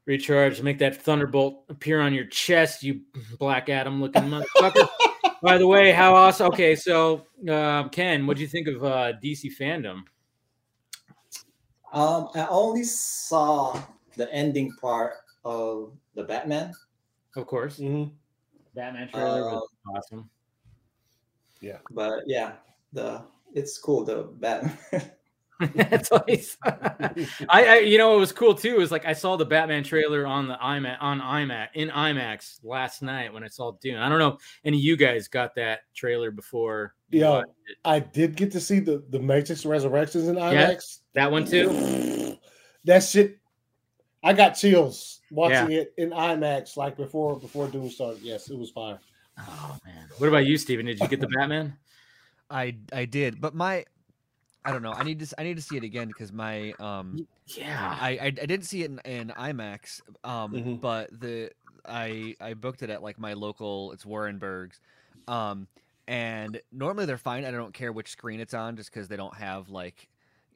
recharge. 0.05 0.61
Make 0.61 0.79
that 0.79 1.01
thunderbolt 1.01 1.65
appear 1.69 2.01
on 2.01 2.13
your 2.13 2.25
chest, 2.25 2.83
you 2.83 3.01
Black 3.39 3.69
Adam 3.69 4.01
looking 4.01 4.23
motherfucker. 4.23 4.87
By 5.41 5.57
the 5.57 5.67
way, 5.67 5.91
how 5.91 6.15
awesome. 6.15 6.47
Okay, 6.47 6.75
so 6.75 7.25
um, 7.49 7.89
Ken, 7.89 8.25
what 8.25 8.37
do 8.37 8.41
you 8.41 8.47
think 8.47 8.67
of 8.67 8.83
uh, 8.83 9.13
DC 9.21 9.51
fandom? 9.59 10.03
Um, 11.91 12.29
I 12.33 12.47
only 12.49 12.83
saw 12.83 13.79
the 14.15 14.31
ending 14.33 14.71
part 14.79 15.15
of 15.45 15.93
the 16.15 16.23
Batman. 16.23 16.73
Of 17.35 17.45
course, 17.47 17.79
Mhm. 17.79 18.11
Batman 18.73 19.09
trailer 19.09 19.43
was 19.43 19.69
awesome. 19.95 20.29
Yeah. 21.61 21.77
But 21.91 22.23
yeah, 22.25 22.53
the 22.93 23.23
it's 23.53 23.77
cool. 23.77 24.03
The 24.03 24.23
Batman. 24.23 24.77
That's 25.75 26.09
what 26.09 26.29
he 26.29 26.37
said. 26.37 27.27
I, 27.49 27.65
I, 27.65 27.77
you 27.79 27.97
know, 27.97 28.15
it 28.15 28.19
was 28.19 28.31
cool 28.31 28.55
too. 28.55 28.81
Is 28.81 28.91
like 28.91 29.05
I 29.05 29.13
saw 29.13 29.35
the 29.37 29.45
Batman 29.45 29.83
trailer 29.83 30.25
on 30.25 30.47
the 30.47 30.55
IMAX 30.55 30.97
on 30.99 31.19
IMAX 31.21 31.67
in 31.75 31.89
IMAX 31.89 32.59
last 32.63 33.01
night 33.01 33.33
when 33.33 33.43
I 33.43 33.47
saw 33.47 33.71
Dune. 33.81 33.97
I 33.97 34.09
don't 34.09 34.19
know 34.19 34.29
if 34.29 34.39
any 34.65 34.77
of 34.77 34.83
you 34.83 34.97
guys 34.97 35.27
got 35.27 35.55
that 35.55 35.81
trailer 35.95 36.31
before. 36.31 36.95
Yeah. 37.11 37.43
I 37.85 37.99
did 37.99 38.35
get 38.35 38.51
to 38.53 38.59
see 38.59 38.79
the 38.79 39.03
the 39.09 39.19
Matrix 39.19 39.65
Resurrections 39.65 40.27
in 40.27 40.35
IMAX. 40.35 40.99
that 41.13 41.31
one 41.31 41.45
too. 41.45 42.37
That 42.85 42.99
shit, 42.99 43.39
I 44.25 44.33
got 44.33 44.57
chills 44.57 45.21
watching 45.31 45.71
it 45.71 45.93
in 45.97 46.09
IMAX 46.09 46.75
like 46.75 46.97
before 46.97 47.39
before 47.39 47.69
Dune 47.69 47.89
started. 47.89 48.21
Yes, 48.21 48.49
it 48.49 48.57
was 48.57 48.71
fire. 48.71 48.99
Oh 49.39 49.77
man, 49.85 50.09
what 50.17 50.27
about 50.27 50.45
you, 50.45 50.57
Steven? 50.57 50.85
Did 50.85 50.99
you 50.99 51.07
get 51.07 51.21
the 51.21 51.27
Batman? 51.27 51.77
I 52.49 52.75
I 52.91 53.05
did, 53.05 53.39
but 53.39 53.55
my 53.55 53.85
I 54.65 54.71
don't 54.71 54.81
know. 54.81 54.93
I 54.93 55.03
need 55.03 55.19
to 55.19 55.35
I 55.39 55.43
need 55.43 55.55
to 55.57 55.61
see 55.61 55.75
it 55.77 55.83
again 55.83 56.07
because 56.07 56.31
my 56.31 56.73
um 56.79 57.21
Yeah, 57.57 57.99
I, 57.99 58.11
I 58.17 58.25
I 58.27 58.31
didn't 58.31 58.63
see 58.63 58.83
it 58.83 58.91
in, 58.91 58.99
in 59.01 59.29
IMAX 59.29 60.01
um 60.23 60.59
Mhm. 60.59 60.79
but 60.81 61.09
the 61.19 61.51
I 61.85 62.35
I 62.41 62.53
booked 62.55 62.83
it 62.83 62.89
at 62.89 63.03
like 63.03 63.19
my 63.19 63.33
local 63.33 63.91
it's 63.93 64.05
Warrenburg's 64.05 64.81
um 65.27 65.69
and 66.07 66.61
normally 66.71 67.05
they're 67.05 67.17
fine. 67.17 67.45
I 67.45 67.51
don't 67.51 67.73
care 67.73 67.93
which 67.93 68.09
screen 68.11 68.39
it's 68.41 68.53
on 68.53 68.77
just 68.77 68.91
because 68.91 69.07
they 69.09 69.17
don't 69.17 69.35
have 69.37 69.69
like 69.69 70.09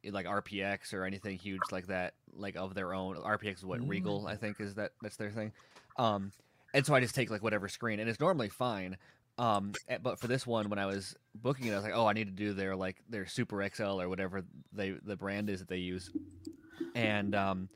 like 0.05 0.26
RPX 0.26 0.93
or 0.93 1.05
anything 1.05 1.38
huge 1.38 1.72
like 1.72 1.88
that 1.88 2.16
like 2.32 2.55
of 2.55 2.76
their 2.76 2.93
own. 2.93 3.18
RPX 3.18 3.60
is 3.60 3.66
what 3.66 3.88
Regal 3.88 4.28
I 4.28 4.38
think 4.38 4.60
is 4.60 4.76
that 4.76 4.93
that's 5.01 5.18
their 5.18 5.32
thing. 5.32 5.53
Um 5.97 6.34
and 6.74 6.86
so 6.86 6.93
I 6.93 6.99
just 6.99 7.16
take 7.16 7.30
like 7.30 7.41
whatever 7.43 7.68
screen 7.70 7.99
and 7.99 8.10
it's 8.10 8.20
normally 8.20 8.49
fine. 8.49 8.97
Um, 9.38 9.78
eh, 9.88 9.98
but 10.02 10.20
for 10.20 10.28
this 10.28 10.48
one, 10.48 10.70
when 10.70 10.80
I 10.80 10.86
was 10.88 11.16
booking 11.36 11.68
it, 11.68 11.72
I 11.74 11.76
was 11.76 11.84
like, 11.84 11.94
oh, 11.96 12.08
I 12.08 12.14
need 12.14 12.26
to 12.26 12.32
do 12.32 12.54
their 12.54 12.76
like 12.76 13.04
their 13.10 13.26
Super 13.28 13.62
XL 13.70 14.02
or 14.02 14.10
whatever 14.10 14.44
they 14.72 14.92
the 14.92 15.16
brand 15.16 15.50
is 15.50 15.60
that 15.60 15.68
they 15.70 15.78
use. 15.78 16.12
And 16.96 17.36
um, 17.36 17.70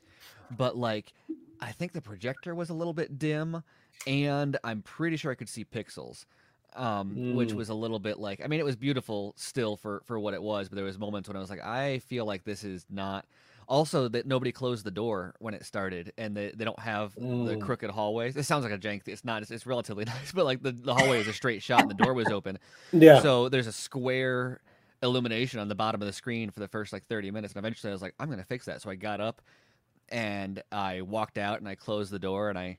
but 0.49 0.75
like, 0.77 1.13
I 1.59 1.71
think 1.71 1.91
the 1.93 2.01
projector 2.01 2.55
was 2.55 2.69
a 2.69 2.73
little 2.73 2.93
bit 2.93 3.19
dim, 3.19 3.63
and 4.07 4.57
I'm 4.63 4.81
pretty 4.81 5.17
sure 5.17 5.31
I 5.31 5.35
could 5.35 5.49
see 5.49 5.65
pixels. 5.65 6.25
Um, 6.73 7.21
which 7.27 7.53
Mm. 7.53 7.57
was 7.57 7.67
a 7.67 7.73
little 7.73 7.99
bit 7.99 8.17
like 8.17 8.41
I 8.41 8.47
mean 8.47 8.61
it 8.61 8.63
was 8.65 8.77
beautiful 8.77 9.33
still 9.35 9.75
for 9.75 10.01
for 10.05 10.17
what 10.19 10.33
it 10.33 10.41
was, 10.41 10.69
but 10.69 10.77
there 10.77 10.85
was 10.85 10.97
moments 10.97 11.27
when 11.27 11.35
I 11.35 11.41
was 11.41 11.49
like 11.49 11.59
I 11.61 11.99
feel 11.99 12.25
like 12.25 12.45
this 12.45 12.63
is 12.63 12.85
not. 12.89 13.25
Also, 13.71 14.09
that 14.09 14.25
nobody 14.25 14.51
closed 14.51 14.85
the 14.85 14.91
door 14.91 15.33
when 15.39 15.53
it 15.53 15.65
started, 15.65 16.11
and 16.17 16.35
they, 16.35 16.51
they 16.53 16.65
don't 16.65 16.79
have 16.79 17.15
the 17.15 17.21
Mm. 17.21 17.61
crooked 17.61 17.89
hallways. 17.89 18.35
It 18.35 18.43
sounds 18.43 18.65
like 18.65 18.73
a 18.73 18.77
jank. 18.77 19.07
It's 19.07 19.23
not. 19.23 19.41
It's, 19.41 19.49
it's 19.49 19.65
relatively 19.65 20.03
nice, 20.17 20.33
but 20.33 20.43
like 20.43 20.61
the, 20.61 20.73
the 20.73 20.93
hallway 20.93 21.19
is 21.21 21.27
a 21.29 21.33
straight 21.33 21.63
shot, 21.63 21.81
and 21.81 21.89
the 21.89 21.93
door 21.95 22.13
was 22.13 22.27
open. 22.27 22.59
Yeah, 22.91 23.21
So 23.21 23.47
there's 23.47 23.67
a 23.67 23.71
square 23.71 24.59
illumination 25.01 25.61
on 25.61 25.69
the 25.69 25.75
bottom 25.75 26.01
of 26.01 26.05
the 26.05 26.13
screen 26.13 26.51
for 26.51 26.59
the 26.59 26.67
first 26.67 26.91
like 26.91 27.05
30 27.05 27.31
minutes, 27.31 27.53
and 27.53 27.59
eventually 27.65 27.91
I 27.91 27.93
was 27.93 28.01
like, 28.01 28.13
I'm 28.19 28.29
gonna 28.29 28.43
fix 28.43 28.65
that. 28.65 28.81
So 28.81 28.89
I 28.89 28.95
got 28.95 29.21
up 29.21 29.41
and 30.09 30.61
I 30.71 31.01
walked 31.01 31.37
out 31.37 31.59
and 31.59 31.67
I 31.69 31.75
closed 31.75 32.11
the 32.11 32.19
door 32.19 32.49
and 32.49 32.59
I 32.59 32.77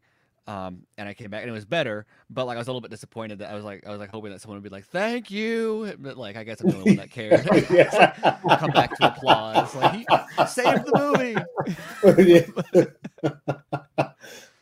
um 0.49 0.83
and 0.99 1.09
I 1.09 1.15
came 1.15 1.31
back 1.31 1.43
and 1.43 1.51
it 1.51 1.53
was 1.53 1.65
better, 1.65 2.05
but 2.29 2.47
like 2.47 2.57
I 2.57 2.59
was 2.59 2.67
a 2.67 2.71
little 2.71 2.81
bit 2.81 2.91
disappointed 2.91 3.39
that 3.39 3.51
I 3.51 3.55
was 3.55 3.65
like 3.65 3.87
I 3.87 3.91
was 3.91 4.01
like 4.01 4.11
hoping 4.11 4.33
that 4.33 4.41
someone 4.41 4.57
would 4.57 4.65
be 4.69 4.75
like, 4.75 4.87
Thank 4.87 5.31
you. 5.31 5.95
But 5.99 6.17
like 6.17 6.37
I 6.37 6.43
guess 6.45 6.61
I'm 6.61 6.71
the 6.71 6.77
only 6.77 6.91
one 6.91 6.97
that 6.97 7.11
cared. 7.13 7.47
Yeah. 7.71 8.39
We'll 8.45 8.57
come 8.57 8.73
back 8.73 8.97
to 8.99 9.09
applause. 9.09 9.75
Like 9.75 9.93
he 9.95 10.07
saved 10.47 10.85
the 10.87 10.99
movie. 10.99 11.37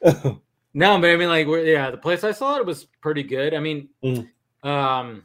no, 0.75 1.01
but 1.01 1.11
I 1.11 1.17
mean, 1.17 1.29
like, 1.29 1.47
we're, 1.47 1.65
yeah, 1.65 1.91
the 1.91 1.97
place 1.97 2.25
I 2.25 2.33
saw 2.33 2.57
it 2.59 2.67
was 2.67 2.87
pretty 3.01 3.23
good. 3.23 3.55
I 3.55 3.61
mean, 3.61 3.89
Mm. 4.05 4.29
um, 4.63 5.25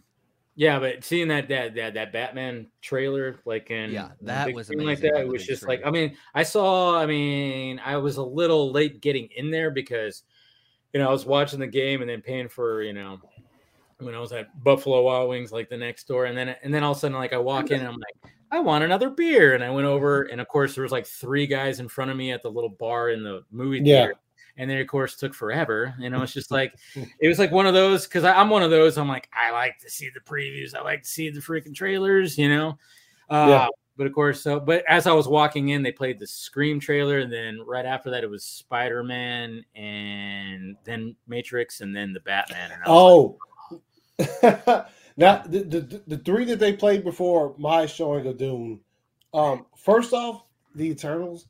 yeah, 0.58 0.80
but 0.80 1.04
seeing 1.04 1.28
that 1.28 1.50
that 1.50 1.76
that 1.76 1.94
that 1.96 2.14
Batman 2.14 2.68
trailer, 2.82 3.40
like 3.46 3.72
in 3.72 3.92
Yeah, 3.92 4.12
in 4.22 4.28
that 4.28 4.46
big 4.48 4.56
was 4.56 4.68
screen 4.68 4.86
like 4.86 5.00
amazing 5.00 5.14
that, 5.14 5.22
it 5.22 5.28
was 5.28 5.46
just 5.46 5.64
screen. 5.64 5.80
like, 5.82 5.88
I 5.88 5.92
mean, 5.92 6.16
I 6.34 6.44
saw, 6.44 6.98
I 6.98 7.06
mean, 7.06 7.80
I 7.84 7.98
was 7.98 8.16
a 8.18 8.24
little 8.24 8.72
late 8.72 9.02
getting 9.02 9.28
in 9.36 9.52
there 9.52 9.70
because, 9.72 10.24
you 10.96 11.02
know, 11.02 11.10
I 11.10 11.12
was 11.12 11.26
watching 11.26 11.60
the 11.60 11.68
game 11.68 12.00
and 12.00 12.10
then 12.10 12.22
paying 12.22 12.48
for, 12.48 12.82
you 12.82 12.94
know, 12.94 13.20
when 13.98 14.16
I 14.16 14.20
was 14.20 14.32
at 14.32 14.64
Buffalo 14.64 15.02
Wild 15.02 15.30
Wings, 15.30 15.52
like 15.52 15.68
the 15.68 15.76
next 15.76 16.08
door, 16.08 16.24
and 16.24 16.38
then 16.38 16.56
and 16.64 16.74
then 16.74 16.86
all 16.86 16.94
of 16.94 16.98
a 16.98 17.00
sudden, 17.02 17.18
like 17.18 17.34
I 17.34 17.38
walk 17.38 17.70
in 17.70 17.80
and 17.82 17.88
I'm 17.90 17.96
like, 17.98 18.34
I 18.50 18.62
want 18.62 18.86
another 18.86 19.10
beer, 19.10 19.56
and 19.56 19.64
I 19.64 19.70
went 19.70 19.88
over, 19.88 20.24
and 20.24 20.40
of 20.40 20.48
course 20.48 20.74
there 20.74 20.84
was 20.84 20.94
like 20.94 21.06
three 21.06 21.48
guys 21.48 21.82
in 21.82 21.90
front 21.90 22.12
of 22.12 22.18
me 22.18 22.32
at 22.32 22.42
the 22.42 22.50
little 22.50 22.70
bar 22.70 23.10
in 23.10 23.24
the 23.24 23.44
movie 23.52 23.82
Yeah. 23.82 24.04
theater, 24.04 24.16
and 24.56 24.70
then 24.70 24.78
of 24.78 24.88
course 24.88 25.18
took 25.18 25.34
forever. 25.34 25.94
You 26.00 26.10
know, 26.10 26.22
it's 26.22 26.32
just 26.32 26.50
like 26.50 26.74
it 26.96 27.28
was 27.28 27.40
like 27.40 27.52
one 27.52 27.68
of 27.68 27.74
those 27.74 28.06
because 28.06 28.24
I'm 28.24 28.50
one 28.50 28.64
of 28.64 28.72
those. 28.72 28.98
I'm 28.98 29.10
like, 29.10 29.28
I 29.34 29.52
like 29.52 29.78
to 29.80 29.90
see 29.90 30.10
the 30.14 30.22
previews, 30.22 30.76
I 30.76 30.82
like 30.82 31.04
to 31.04 31.10
see 31.10 31.30
the 31.30 31.42
freaking 31.42 31.76
trailers, 31.76 32.38
you 32.38 32.48
know. 32.48 32.78
Uh, 33.30 33.48
Yeah. 33.50 33.68
But 33.98 34.08
of 34.08 34.14
course, 34.14 34.42
so 34.42 34.60
but 34.60 34.84
as 34.90 35.08
I 35.08 35.14
was 35.14 35.28
walking 35.28 35.70
in, 35.70 35.82
they 35.82 35.92
played 35.92 36.20
the 36.20 36.28
Scream 36.28 36.80
trailer, 36.80 37.20
and 37.20 37.32
then 37.32 37.62
right 37.66 37.86
after 37.86 38.10
that, 38.12 38.24
it 38.24 38.30
was 38.30 38.44
Spider 38.44 39.04
Man, 39.04 39.64
and 39.74 40.76
then 40.84 41.16
Matrix, 41.28 41.80
and 41.80 41.96
then 41.96 42.12
the 42.12 42.20
Batman. 42.20 42.72
And 42.72 42.84
I 42.84 42.90
like, 42.90 42.90
oh, 42.90 43.38
now 45.18 45.44
the, 45.46 45.64
the 45.64 46.02
the 46.08 46.18
three 46.18 46.44
that 46.46 46.60
they 46.60 46.74
played 46.74 47.06
before 47.06 47.56
my 47.58 47.86
showing 47.86 48.28
of 48.28 48.38
Dune. 48.38 48.82
Um, 49.34 49.66
first 49.78 50.14
off, 50.14 50.44
the 50.76 50.90
Eternals. 50.90 51.48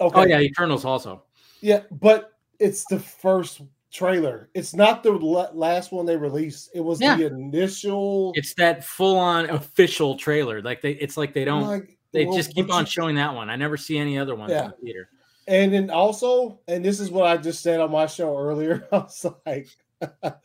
Okay, 0.00 0.20
oh 0.20 0.26
yeah, 0.26 0.40
Eternals 0.40 0.84
also. 0.84 1.22
yeah, 1.60 1.82
but 1.90 2.32
it's 2.58 2.84
the 2.86 2.98
first 2.98 3.62
trailer. 3.90 4.50
It's 4.54 4.74
not 4.74 5.02
the 5.02 5.12
last 5.12 5.92
one 5.92 6.06
they 6.06 6.16
released. 6.16 6.70
It 6.74 6.80
was 6.80 7.00
Yeah. 7.00 7.16
the 7.16 7.26
initial. 7.26 8.32
It's 8.34 8.54
that 8.54 8.84
full 8.84 9.16
on 9.18 9.48
official 9.50 10.16
trailer. 10.16 10.62
Like 10.62 10.82
they, 10.82 10.92
it's 10.92 11.16
like 11.16 11.32
they 11.34 11.44
don't. 11.44 11.66
like, 11.66 11.98
they 12.12 12.24
well, 12.24 12.36
just 12.36 12.54
keep 12.54 12.72
on 12.72 12.84
you- 12.84 12.90
showing 12.90 13.16
that 13.16 13.34
one. 13.34 13.50
I 13.50 13.56
never 13.56 13.76
see 13.76 13.98
any 13.98 14.18
other 14.18 14.34
ones 14.34 14.52
in 14.52 14.58
the 14.70 14.76
theater. 14.82 15.08
And 15.46 15.72
then 15.72 15.90
also, 15.90 16.60
and 16.68 16.84
this 16.84 17.00
is 17.00 17.10
what 17.10 17.24
I 17.26 17.38
just 17.38 17.62
said 17.62 17.80
on 17.80 17.90
my 17.90 18.06
show 18.06 18.36
earlier. 18.36 18.86
I 18.92 18.98
was 18.98 19.26
like, 19.46 19.68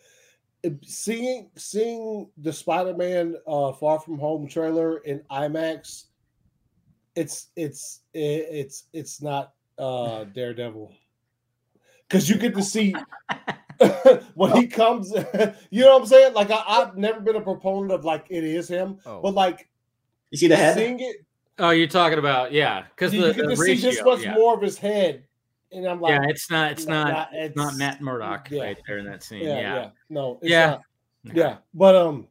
seeing 0.86 1.50
seeing 1.56 2.30
the 2.38 2.54
Spider-Man 2.54 3.36
uh, 3.46 3.74
Far 3.74 4.00
From 4.00 4.18
Home 4.20 4.48
trailer 4.48 5.00
in 5.00 5.20
IMAX, 5.30 6.06
it's 7.16 7.48
it's 7.56 8.02
it's 8.14 8.86
it's 8.94 9.22
not 9.22 9.54
uh, 9.78 10.24
Daredevil 10.26 10.94
because 12.14 12.30
you 12.30 12.36
get 12.38 12.54
to 12.54 12.62
see 12.62 12.94
when 14.36 14.52
he 14.56 14.68
comes. 14.68 15.12
you 15.72 15.82
know 15.82 15.94
what 15.94 16.02
I'm 16.02 16.06
saying? 16.08 16.34
Like 16.36 16.52
I, 16.52 16.64
I've 16.68 16.96
never 16.96 17.20
been 17.20 17.36
a 17.36 17.42
proponent 17.42 17.92
of 17.92 18.06
like 18.06 18.28
it 18.30 18.44
is 18.44 18.68
him, 18.68 19.00
Oh. 19.06 19.20
but 19.22 19.34
like 19.34 19.68
You 20.30 20.38
see 20.38 20.48
the 20.48 20.56
head? 20.56 20.78
seeing 20.78 21.00
it, 21.00 21.18
Oh, 21.58 21.72
you're 21.72 21.88
talking 21.88 22.20
about 22.20 22.52
yeah, 22.52 22.84
because 22.96 23.14
you, 23.14 23.22
the, 23.22 23.28
you 23.30 23.34
get 23.34 23.44
the 23.46 23.50
to 23.52 23.58
see 23.58 23.76
just 23.76 23.98
ratio, 24.00 24.06
much 24.16 24.24
yeah. 24.24 24.34
more 24.36 24.56
of 24.56 24.62
his 24.62 24.78
head, 24.78 25.24
and 25.72 25.88
I'm 25.88 26.00
like, 26.02 26.12
yeah, 26.12 26.30
it's 26.30 26.50
not. 26.50 26.72
It's 26.72 26.86
Nah, 26.86 27.04
not. 27.04 27.32
nah, 27.34 27.40
it's 27.40 27.56
not 27.56 27.78
Matt 27.78 28.02
Murdock 28.02 28.50
yeah. 28.52 28.64
right 28.64 28.78
there 28.88 28.98
in 29.00 29.06
that 29.06 29.24
scene. 29.24 29.44
yeah, 29.44 29.60
Yeah, 29.60 29.76
yeah, 29.76 29.90
no, 30.10 30.40
it's 30.42 30.50
Yeah. 30.52 30.78
not. 31.24 31.36
yeah, 31.36 31.58
but 31.74 31.96
um, 31.96 32.28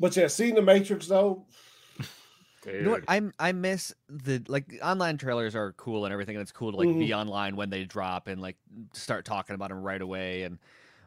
but 0.00 0.16
yeah, 0.16 0.26
seeing 0.28 0.54
the 0.56 0.62
Matrix 0.62 1.06
though, 1.06 1.46
You 2.76 2.84
know 2.84 2.90
what? 2.90 3.04
I'm 3.08 3.32
I 3.38 3.52
miss 3.52 3.94
the 4.08 4.42
like 4.48 4.78
online 4.82 5.18
trailers 5.18 5.54
are 5.54 5.72
cool 5.72 6.04
and 6.04 6.12
everything, 6.12 6.36
and 6.36 6.42
it's 6.42 6.52
cool 6.52 6.70
to 6.72 6.76
like 6.76 6.96
be 6.96 7.12
Mhm. 7.12 7.18
online 7.18 7.56
when 7.56 7.70
they 7.70 7.84
drop 7.84 8.26
and 8.28 8.40
like 8.40 8.56
start 8.92 9.24
talking 9.24 9.54
about 9.54 9.70
them 9.70 9.82
right 9.82 10.00
away. 10.00 10.42
And 10.42 10.58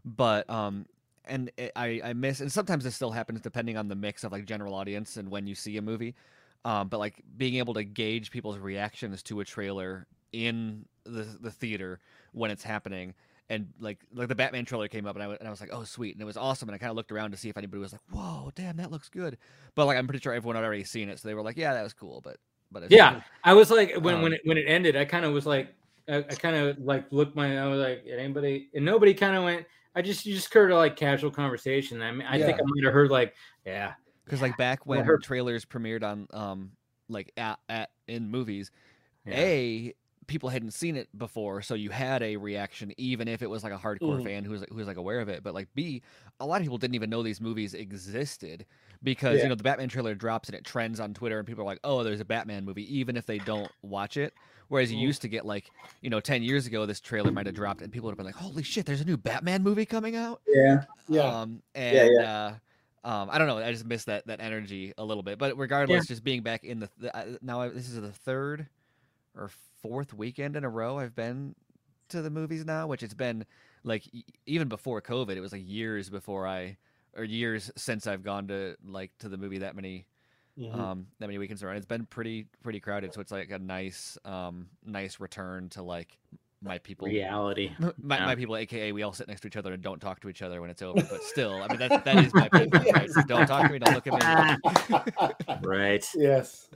but 0.03 0.49
um 0.49 0.85
and 1.25 1.51
it, 1.57 1.71
I 1.75 2.01
I 2.03 2.13
miss 2.13 2.41
and 2.41 2.51
sometimes 2.51 2.83
this 2.83 2.95
still 2.95 3.11
happens 3.11 3.41
depending 3.41 3.77
on 3.77 3.87
the 3.87 3.95
mix 3.95 4.23
of 4.23 4.31
like 4.31 4.45
general 4.45 4.73
audience 4.73 5.17
and 5.17 5.29
when 5.29 5.47
you 5.47 5.55
see 5.55 5.77
a 5.77 5.81
movie. 5.81 6.15
Um, 6.63 6.89
but 6.89 6.99
like 6.99 7.21
being 7.37 7.55
able 7.55 7.73
to 7.73 7.83
gauge 7.83 8.29
people's 8.31 8.59
reactions 8.59 9.23
to 9.23 9.39
a 9.39 9.45
trailer 9.45 10.07
in 10.31 10.85
the 11.03 11.23
the 11.39 11.51
theater 11.51 11.99
when 12.33 12.51
it's 12.51 12.63
happening. 12.63 13.13
And 13.51 13.67
like 13.81 13.99
like 14.13 14.29
the 14.29 14.35
Batman 14.35 14.63
trailer 14.63 14.87
came 14.87 15.05
up 15.05 15.15
and 15.15 15.23
I, 15.23 15.27
and 15.27 15.45
I 15.45 15.51
was 15.51 15.59
like, 15.59 15.71
oh 15.73 15.83
sweet, 15.83 16.15
and 16.15 16.21
it 16.21 16.25
was 16.25 16.37
awesome. 16.37 16.69
And 16.69 16.75
I 16.75 16.77
kind 16.77 16.89
of 16.89 16.95
looked 16.95 17.11
around 17.11 17.31
to 17.31 17.37
see 17.37 17.49
if 17.49 17.57
anybody 17.57 17.81
was 17.81 17.91
like, 17.91 18.01
whoa, 18.09 18.49
damn, 18.55 18.77
that 18.77 18.91
looks 18.91 19.09
good. 19.09 19.37
But 19.75 19.87
like 19.87 19.97
I'm 19.97 20.07
pretty 20.07 20.21
sure 20.21 20.33
everyone 20.33 20.55
had 20.55 20.63
already 20.63 20.85
seen 20.85 21.09
it, 21.09 21.19
so 21.19 21.27
they 21.27 21.33
were 21.33 21.41
like, 21.41 21.57
"Yeah, 21.57 21.73
that 21.73 21.83
was 21.83 21.91
cool." 21.93 22.21
But 22.23 22.37
but 22.71 22.89
Yeah, 22.89 23.21
I 23.43 23.53
was 23.53 23.69
like 23.69 23.93
when 23.95 24.21
when 24.21 24.27
Um, 24.27 24.33
it, 24.33 24.41
when 24.45 24.57
it 24.57 24.65
ended, 24.67 24.95
I 24.95 25.03
kind 25.03 25.25
of 25.25 25.33
was 25.33 25.45
like, 25.45 25.75
I, 26.07 26.17
I 26.19 26.21
kind 26.21 26.55
of 26.55 26.79
like 26.79 27.11
looked 27.11 27.35
my, 27.35 27.59
I 27.59 27.67
was 27.67 27.79
like, 27.79 28.05
anybody, 28.09 28.69
and 28.73 28.85
nobody 28.85 29.13
kind 29.13 29.35
of 29.35 29.43
went. 29.43 29.65
I 29.93 30.01
just 30.01 30.25
you 30.25 30.33
just 30.33 30.53
heard 30.53 30.71
a 30.71 30.77
like 30.77 30.95
casual 30.95 31.31
conversation. 31.31 32.01
I 32.01 32.11
mean, 32.13 32.25
I 32.25 32.39
think 32.39 32.57
I 32.57 32.63
might 32.63 32.85
have 32.85 32.93
heard 32.93 33.11
like, 33.11 33.35
yeah, 33.65 33.93
because 34.23 34.41
like 34.41 34.55
back 34.55 34.85
when 34.85 35.03
her- 35.03 35.17
trailers 35.17 35.65
premiered 35.65 36.03
on 36.03 36.27
um 36.31 36.71
like 37.09 37.33
at, 37.35 37.59
at 37.67 37.89
in 38.07 38.29
movies, 38.29 38.71
yeah. 39.25 39.33
a 39.35 39.93
people 40.31 40.49
hadn't 40.49 40.71
seen 40.71 40.95
it 40.95 41.15
before, 41.17 41.61
so 41.61 41.75
you 41.75 41.89
had 41.91 42.23
a 42.23 42.37
reaction, 42.37 42.93
even 42.97 43.27
if 43.27 43.41
it 43.41 43.49
was 43.49 43.63
like 43.63 43.73
a 43.73 43.77
hardcore 43.77 44.19
Mhm. 44.19 44.21
fan 44.21 44.43
who 44.45 44.51
was 44.51 44.63
who 44.69 44.75
was 44.75 44.87
like 44.87 44.97
aware 44.97 45.19
of 45.19 45.29
it. 45.29 45.43
But 45.43 45.53
like 45.53 45.67
B, 45.75 46.01
a 46.39 46.45
lot 46.45 46.57
of 46.61 46.63
people 46.63 46.77
didn't 46.77 46.95
even 46.95 47.09
know 47.09 47.21
these 47.23 47.41
movies 47.41 47.73
existed 47.73 48.65
because 49.03 49.41
Yeah. 49.41 49.43
you 49.43 49.49
know 49.49 49.55
the 49.55 49.63
Batman 49.63 49.89
trailer 49.89 50.15
drops 50.15 50.49
and 50.49 50.55
it 50.57 50.63
trends 50.65 50.99
on 50.99 51.13
Twitter, 51.13 51.37
and 51.37 51.47
people 51.47 51.61
are 51.63 51.65
like, 51.65 51.79
"Oh, 51.83 52.03
there's 52.03 52.21
a 52.21 52.25
Batman 52.25 52.65
movie," 52.65 52.97
even 52.97 53.17
if 53.17 53.25
they 53.25 53.39
don't 53.39 53.71
watch 53.81 54.17
it. 54.17 54.33
Whereas 54.69 54.91
you 54.91 54.97
Mhm. 54.97 55.05
used 55.05 55.21
to 55.23 55.27
get 55.27 55.45
like, 55.45 55.73
you 56.01 56.09
know, 56.09 56.19
ten 56.21 56.43
years 56.43 56.65
ago, 56.67 56.85
this 56.85 57.01
trailer 57.01 57.31
might 57.31 57.45
have 57.45 57.55
dropped, 57.55 57.81
and 57.81 57.91
people 57.91 58.07
would 58.07 58.13
have 58.13 58.17
been 58.17 58.25
like, 58.25 58.35
"Holy 58.35 58.63
shit, 58.63 58.85
there's 58.85 59.01
a 59.01 59.05
new 59.05 59.17
Batman 59.17 59.63
movie 59.63 59.85
coming 59.85 60.15
out!" 60.15 60.41
Yeah. 60.47 60.85
yeah, 61.07 61.33
Um, 61.33 61.63
yeah, 61.89 62.03
and 62.03 62.19
yeah. 62.19 62.25
Uh, 62.25 62.57
um, 63.03 63.29
I 63.31 63.37
don't 63.37 63.47
know. 63.47 63.57
I 63.57 63.71
just 63.71 63.85
missed 63.85 64.05
that 64.07 64.27
that 64.27 64.39
energy 64.41 64.93
a 64.97 65.03
little 65.05 65.23
bit. 65.23 65.39
But 65.39 65.57
regardless, 65.57 66.05
just 66.07 66.23
being 66.23 66.43
back 66.43 66.63
in 66.63 66.79
the, 66.79 66.89
the 66.97 67.15
I, 67.17 67.37
now 67.41 67.61
I, 67.61 67.69
this 67.69 67.89
is 67.89 67.99
the 67.99 68.11
third 68.11 68.69
or 69.35 69.51
fourth 69.81 70.13
weekend 70.13 70.55
in 70.55 70.63
a 70.63 70.69
row 70.69 70.97
I've 70.99 71.15
been 71.15 71.55
to 72.09 72.21
the 72.21 72.29
movies 72.29 72.65
now, 72.65 72.87
which 72.87 73.03
it's 73.03 73.13
been 73.13 73.45
like 73.83 74.03
even 74.45 74.67
before 74.67 75.01
COVID, 75.01 75.35
it 75.35 75.41
was 75.41 75.51
like 75.51 75.63
years 75.65 76.09
before 76.09 76.47
I 76.47 76.77
or 77.15 77.23
years 77.23 77.71
since 77.75 78.07
I've 78.07 78.23
gone 78.23 78.47
to 78.49 78.75
like 78.85 79.11
to 79.19 79.29
the 79.29 79.37
movie 79.37 79.59
that 79.59 79.75
many 79.75 80.05
Mhm. 80.59 80.75
um 80.77 81.07
that 81.19 81.27
many 81.27 81.37
weekends 81.37 81.63
around. 81.63 81.77
It's 81.77 81.85
been 81.85 82.05
pretty 82.05 82.45
pretty 82.61 82.79
crowded, 82.81 83.13
so 83.13 83.21
it's 83.21 83.31
like 83.31 83.51
a 83.51 83.59
nice 83.59 84.17
um 84.25 84.67
nice 84.85 85.19
return 85.19 85.69
to 85.69 85.81
like 85.81 86.17
my 86.61 86.77
people 86.79 87.07
Reality. 87.07 87.71
my, 87.97 88.17
Yeah. 88.17 88.25
my 88.25 88.35
people, 88.35 88.55
aka 88.57 88.91
we 88.91 89.01
all 89.01 89.13
sit 89.13 89.27
next 89.29 89.41
to 89.41 89.47
each 89.47 89.55
other 89.57 89.73
and 89.73 89.81
don't 89.81 89.99
talk 89.99 90.19
to 90.19 90.29
each 90.29 90.41
other 90.41 90.59
when 90.61 90.69
it's 90.69 90.81
over. 90.81 91.01
But 91.09 91.23
still, 91.33 91.63
I 91.63 91.67
mean 91.69 91.79
that 91.79 92.03
that 92.03 92.17
is 92.23 92.33
my 92.33 92.49
people. 92.53 92.81
Right? 92.93 93.09
Don't 93.27 93.47
talk 93.47 93.65
to 93.67 93.71
me. 93.71 93.79
Don't 93.79 93.93
look 93.95 94.05
at 94.07 94.13
me. 95.53 95.55
Right. 95.63 96.05
yes. 96.15 96.69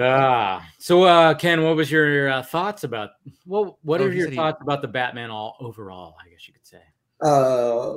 Ah. 0.00 0.68
So, 0.78 1.04
uh, 1.04 1.34
Ken, 1.34 1.62
what 1.64 1.76
was 1.76 1.90
your 1.90 2.28
uh, 2.30 2.42
thoughts 2.42 2.84
about? 2.84 3.10
Well, 3.46 3.78
what 3.82 4.00
Oh, 4.00 4.04
are 4.06 4.10
he 4.10 4.18
your 4.18 4.26
said 4.26 4.32
he- 4.32 4.36
thoughts 4.36 4.60
about 4.62 4.82
the 4.82 4.88
Batman 4.88 5.30
all 5.30 5.56
overall? 5.60 6.16
I 6.24 6.28
guess 6.28 6.46
you 6.46 6.54
could 6.54 6.66
say. 6.66 6.82
Uh, 7.22 7.96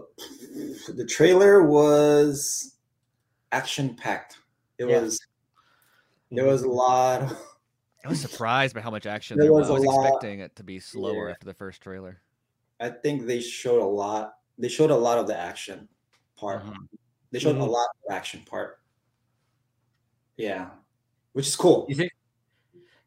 the 0.96 1.06
trailer 1.08 1.64
was 1.64 2.76
action 3.52 3.96
packed. 3.96 4.38
It 4.78 4.88
Yeah. 4.90 5.02
was 5.02 5.20
there 6.32 6.46
was 6.46 6.62
a 6.64 6.70
lot. 6.70 7.24
Of, 7.24 7.38
I 8.06 8.08
was 8.10 8.22
surprised 8.22 8.76
by 8.76 8.82
how 8.82 8.92
much 8.92 9.06
action 9.06 9.38
There 9.38 9.46
there 9.48 9.54
was. 9.54 9.70
was 9.70 9.72
I 9.72 9.74
a 9.74 9.76
was 9.80 9.86
lot- 9.88 10.06
expecting 10.06 10.40
it 10.40 10.56
to 10.56 10.64
be 10.64 10.80
slower 10.80 11.26
Yeah. 11.28 11.32
after 11.34 11.46
the 11.46 11.54
first 11.54 11.82
trailer. 11.82 12.22
I 12.80 12.90
think 12.90 13.26
they 13.26 13.42
showed 13.42 13.82
a 13.82 13.86
lot. 13.86 14.36
They 14.58 14.70
showed 14.70 14.92
a 14.92 14.96
lot 14.96 15.18
of 15.18 15.28
the 15.28 15.38
action 15.38 15.90
part. 16.38 16.64
Mhm. 16.64 16.76
They 17.32 17.40
showed 17.40 17.58
Mhm. 17.58 17.62
a 17.62 17.66
lot 17.66 17.88
of 18.08 18.16
action 18.16 18.44
part. 18.46 18.80
Yeah, 20.38 20.70
which 21.40 21.48
is 21.48 21.56
cool. 21.56 21.86
You 21.88 21.96
think? 21.96 22.12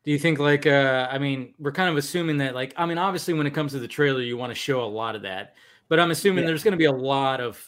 Do 0.05 0.11
you 0.11 0.18
think 0.18 0.39
like 0.39 0.66
uh 0.66 1.07
I 1.11 1.18
mean, 1.18 1.53
we're 1.59 1.70
kind 1.70 1.91
of 1.91 1.99
assuming 1.99 2.39
that 2.39 2.55
like 2.55 2.72
I 2.78 2.87
mean, 2.87 2.97
obviously 2.97 3.35
when 3.35 3.47
it 3.47 3.53
comes 3.53 3.72
to 3.72 3.78
the 3.78 3.87
trailer, 3.87 4.22
you 4.22 4.39
want 4.39 4.51
to 4.51 4.55
show 4.55 4.83
a 4.83 4.87
lot 4.89 5.14
of 5.14 5.20
that. 5.20 5.55
But 5.91 6.01
I'm 6.01 6.11
assuming 6.11 6.45
Yeah. 6.45 6.49
there's 6.49 6.64
going 6.64 6.72
to 6.72 6.78
be 6.78 6.87
a 6.87 6.93
lot 6.93 7.43
of 7.43 7.62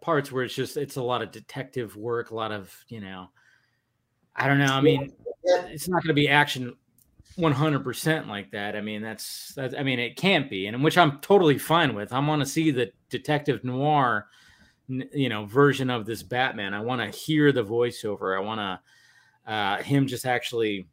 parts 0.00 0.30
where 0.30 0.44
it's 0.44 0.54
just 0.54 0.76
it's 0.76 0.94
a 0.94 1.02
lot 1.02 1.20
of 1.20 1.32
detective 1.32 1.96
work, 1.96 2.30
a 2.30 2.34
lot 2.36 2.52
of, 2.52 2.72
you 2.86 3.00
know, 3.00 3.28
I 4.36 4.46
don't 4.46 4.60
know. 4.60 4.66
I 4.66 4.80
mean, 4.80 5.12
Yeah. 5.44 5.66
it's 5.66 5.88
not 5.88 6.04
going 6.04 6.14
to 6.14 6.14
be 6.14 6.28
action 6.28 6.76
100% 7.36 8.28
like 8.28 8.52
that. 8.52 8.76
I 8.76 8.80
mean, 8.82 9.02
that's, 9.02 9.52
that's 9.56 9.74
I 9.74 9.82
mean, 9.82 9.98
it 9.98 10.14
can't 10.14 10.48
be, 10.48 10.68
and 10.68 10.84
which 10.84 10.96
I'm 10.96 11.18
totally 11.22 11.58
fine 11.58 11.92
with. 11.92 12.12
I 12.12 12.20
want 12.20 12.38
to 12.40 12.46
see 12.46 12.70
the 12.70 12.92
detective 13.10 13.64
noir, 13.64 14.28
you 14.86 15.28
know, 15.28 15.44
version 15.44 15.90
of 15.90 16.06
this 16.06 16.22
Batman. 16.22 16.72
I 16.72 16.80
want 16.82 17.00
to 17.00 17.18
hear 17.18 17.50
the 17.50 17.64
voiceover. 17.64 18.38
I 18.38 18.40
want 18.40 18.60
to 18.60 18.78
uh, 19.46 19.82
him 19.82 20.06
just 20.06 20.26
actually 20.26 20.86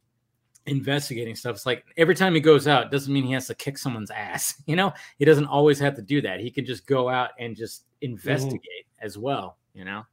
investigating 0.66 1.34
stuff. 1.34 1.56
It's 1.56 1.66
like 1.66 1.84
every 1.96 2.14
time 2.14 2.34
he 2.34 2.40
goes 2.40 2.68
out, 2.68 2.90
doesn't 2.90 3.12
mean 3.12 3.24
he 3.24 3.32
has 3.32 3.46
to 3.48 3.54
kick 3.54 3.78
someone's 3.78 4.10
ass. 4.10 4.54
You 4.66 4.76
know, 4.76 4.92
he 5.18 5.24
doesn't 5.24 5.46
always 5.46 5.78
have 5.80 5.96
to 5.96 6.02
do 6.02 6.20
that. 6.22 6.40
He 6.40 6.50
can 6.50 6.64
just 6.64 6.86
go 6.86 7.08
out 7.08 7.30
and 7.38 7.56
just 7.56 7.84
investigate 8.00 8.86
as 9.00 9.18
well. 9.18 9.56
You 9.74 9.84
know. 9.84 10.04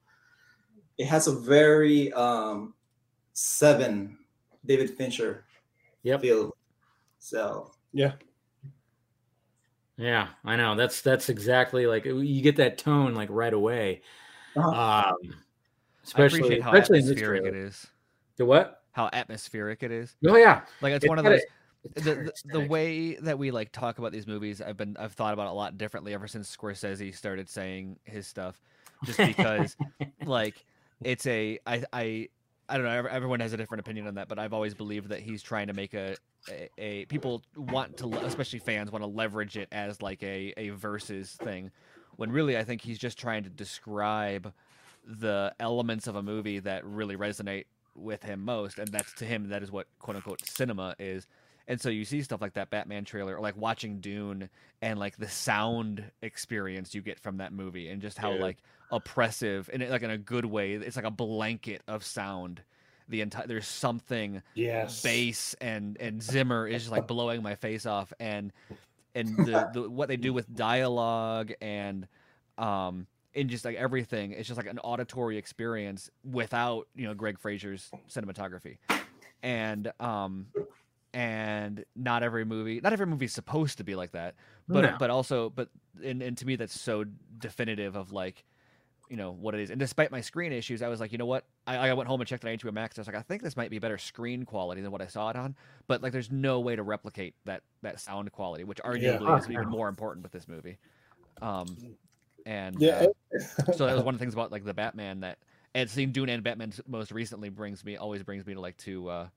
It 0.97 1.05
has 1.05 1.27
a 1.27 1.33
very 1.33 2.11
um 2.13 2.73
seven 3.33 4.17
David 4.65 4.89
Fincher 4.89 5.45
Yep. 6.03 6.21
feel. 6.21 6.55
So 7.19 7.71
Yeah. 7.93 8.13
Yeah, 9.97 10.29
I 10.45 10.55
know. 10.55 10.75
That's 10.75 11.01
that's 11.01 11.27
exactly 11.27 11.85
like 11.85 12.05
you 12.05 12.41
get 12.41 12.55
that 12.55 12.77
tone 12.77 13.13
like 13.13 13.29
right 13.29 13.53
away. 13.53 14.01
Uh-huh. 14.55 14.69
Um, 14.69 14.75
I 14.75 15.15
especially 16.05 16.39
appreciate 16.39 16.63
how 16.63 16.71
especially 16.71 16.99
in 16.99 17.05
this 17.07 17.21
trailer. 17.21 17.47
it 17.49 17.55
is. 17.55 17.85
The 18.39 18.45
what? 18.45 18.83
How 18.93 19.09
atmospheric 19.13 19.83
it 19.83 19.91
is. 19.91 20.15
Oh 20.25 20.35
yeah, 20.35 20.61
Like 20.81 20.93
it's, 20.93 21.03
It's 21.03 21.09
one 21.09 21.19
of 21.19 21.25
those. 21.25 21.41
the, 21.95 22.01
the, 22.01 22.33
the 22.45 22.59
way 22.61 23.15
that 23.15 23.37
we 23.37 23.51
like 23.51 23.71
talk 23.71 23.99
about 23.99 24.11
these 24.11 24.27
movies 24.27 24.61
i've 24.61 24.75
been 24.75 24.97
i've 24.99 25.13
thought 25.13 25.33
about 25.33 25.47
it 25.47 25.51
a 25.51 25.53
lot 25.53 25.77
differently 25.77 26.13
ever 26.13 26.27
since 26.27 26.53
scorsese 26.53 27.15
started 27.15 27.47
saying 27.47 27.97
his 28.03 28.27
stuff 28.27 28.61
just 29.05 29.17
because 29.17 29.77
like 30.25 30.65
it's 31.01 31.25
a 31.25 31.57
i 31.65 31.81
i 31.93 32.27
i 32.67 32.75
don't 32.75 32.83
know 32.83 33.07
everyone 33.09 33.39
has 33.39 33.53
a 33.53 33.57
different 33.57 33.79
opinion 33.79 34.07
on 34.07 34.15
that 34.15 34.27
but 34.27 34.37
i've 34.37 34.51
always 34.51 34.73
believed 34.73 35.07
that 35.07 35.21
he's 35.21 35.41
trying 35.41 35.67
to 35.67 35.73
make 35.73 35.93
a 35.93 36.17
a, 36.49 36.69
a 36.77 37.05
people 37.05 37.41
want 37.55 37.95
to 37.95 38.13
especially 38.25 38.59
fans 38.59 38.91
want 38.91 39.01
to 39.01 39.07
leverage 39.09 39.55
it 39.55 39.69
as 39.71 40.01
like 40.01 40.21
a 40.21 40.53
a 40.57 40.71
versus 40.71 41.37
thing 41.41 41.71
when 42.17 42.29
really 42.29 42.57
i 42.57 42.63
think 42.65 42.81
he's 42.81 42.99
just 42.99 43.17
trying 43.17 43.41
to 43.41 43.49
describe 43.49 44.51
the 45.05 45.55
elements 45.61 46.07
of 46.07 46.17
a 46.17 46.21
movie 46.21 46.59
that 46.59 46.85
really 46.85 47.15
resonate 47.15 47.63
with 48.01 48.23
him 48.23 48.43
most 48.43 48.79
and 48.79 48.91
that's 48.91 49.13
to 49.13 49.25
him 49.25 49.49
that 49.49 49.63
is 49.63 49.71
what 49.71 49.87
quote 49.99 50.15
unquote 50.15 50.45
cinema 50.45 50.95
is 50.99 51.27
and 51.69 51.79
so 51.79 51.89
you 51.89 52.03
see 52.03 52.23
stuff 52.23 52.41
like 52.41 52.53
that 52.53 52.71
Batman 52.71 53.05
trailer, 53.05 53.35
or 53.37 53.41
like 53.41 53.55
watching 53.55 53.99
Dune, 53.99 54.49
and 54.81 54.97
like 54.97 55.17
the 55.17 55.27
sound 55.27 56.03
experience 56.23 56.95
you 56.95 57.01
get 57.03 57.19
from 57.19 57.37
that 57.37 57.53
movie, 57.53 57.89
and 57.89 58.01
just 58.01 58.17
how 58.17 58.33
Yeah. 58.33 58.41
like 58.41 58.57
oppressive, 58.91 59.69
and 59.71 59.87
like 59.87 60.01
in 60.01 60.09
a 60.09 60.17
good 60.17 60.45
way, 60.45 60.73
it's 60.73 60.95
like 60.95 61.05
a 61.05 61.11
blanket 61.11 61.83
of 61.87 62.03
sound. 62.03 62.63
The 63.07 63.21
entire 63.21 63.45
there's 63.45 63.67
something 63.67 64.41
Yes. 64.55 65.03
bass 65.03 65.53
and 65.61 65.95
and 66.01 66.23
Zimmer 66.23 66.67
is 66.67 66.81
just 66.81 66.91
like 66.91 67.05
blowing 67.05 67.43
my 67.43 67.53
face 67.53 67.85
off, 67.85 68.11
and 68.19 68.51
and 69.13 69.27
the, 69.45 69.67
the 69.71 69.87
what 69.87 70.07
they 70.07 70.17
do 70.17 70.33
with 70.33 70.51
dialogue 70.55 71.53
and 71.61 72.07
um 72.57 73.05
and 73.35 73.49
just 73.49 73.63
like 73.65 73.75
everything, 73.75 74.31
it's 74.31 74.47
just 74.47 74.57
like 74.57 74.67
an 74.67 74.79
auditory 74.79 75.37
experience 75.37 76.09
without 76.23 76.87
you 76.95 77.07
know 77.07 77.13
Greig 77.13 77.39
Fraser's 77.39 77.89
cinematography, 78.09 78.77
and 79.43 79.91
um 79.99 80.47
and 81.13 81.85
not 81.95 82.21
every 82.21 82.45
movie 82.45 82.79
not 82.81 82.93
every 82.93 83.07
movie's 83.07 83.33
supposed 83.33 83.79
to 83.79 83.83
be 83.83 83.95
like 83.95 84.11
that 84.11 84.35
but 84.67 84.83
No. 84.83 84.95
but 84.99 85.09
also 85.09 85.49
but 85.49 85.69
and, 86.03 86.21
and 86.21 86.37
to 86.37 86.45
me 86.45 86.55
that's 86.55 86.79
so 86.79 87.03
definitive 87.39 87.95
of 87.95 88.11
like 88.11 88.43
you 89.09 89.17
know 89.17 89.31
what 89.31 89.55
it 89.55 89.61
is. 89.61 89.71
And 89.71 89.79
despite 89.79 90.11
my 90.11 90.21
screen 90.21 90.51
issues 90.51 90.83
i 90.83 90.87
was 90.87 90.99
like 90.99 91.11
you 91.11 91.17
know 91.17 91.25
what? 91.25 91.45
I, 91.65 91.77
I 91.89 91.93
went 91.93 92.07
home 92.07 92.21
and 92.21 92.27
checked 92.27 92.45
on 92.45 92.51
hbo 92.51 92.71
max. 92.71 92.95
I 92.99 93.01
was 93.01 93.07
like 93.07 93.15
i 93.15 93.23
think 93.23 93.41
this 93.41 93.57
might 93.57 93.71
be 93.71 93.79
better 93.79 93.97
screen 93.97 94.45
quality 94.45 94.81
than 94.81 94.91
what 94.91 95.01
i 95.01 95.07
saw 95.07 95.31
it 95.31 95.35
on 95.35 95.55
but 95.87 96.03
like 96.03 96.11
there's 96.11 96.29
no 96.31 96.59
way 96.59 96.75
to 96.75 96.83
replicate 96.83 97.33
that 97.45 97.63
that 97.81 97.99
sound 97.99 98.31
quality 98.31 98.63
which 98.63 98.79
arguably 98.85 99.27
Oh, 99.29 99.35
is 99.37 99.49
even 99.49 99.67
more 99.67 99.87
important 99.89 100.21
with 100.21 100.31
this 100.31 100.47
movie. 100.47 100.77
Um 101.41 101.65
and 102.45 102.77
Yeah. 102.79 103.07
uh, 103.35 103.39
so 103.73 103.85
that 103.85 103.95
was 103.95 104.03
one 104.03 104.13
of 104.13 104.19
the 104.19 104.23
things 104.23 104.33
about 104.33 104.51
like 104.51 104.63
the 104.65 104.73
Batman 104.73 105.21
that 105.21 105.39
and 105.75 105.89
seeing 105.89 106.11
Dune 106.11 106.29
and 106.29 106.43
Batman 106.43 106.73
most 106.87 107.11
recently 107.11 107.49
brings 107.49 107.83
me 107.85 107.97
always 107.97 108.23
brings 108.23 108.45
me 108.45 108.53
to 108.53 108.59
like 108.61 108.77
to 108.77 109.09
uh 109.09 109.27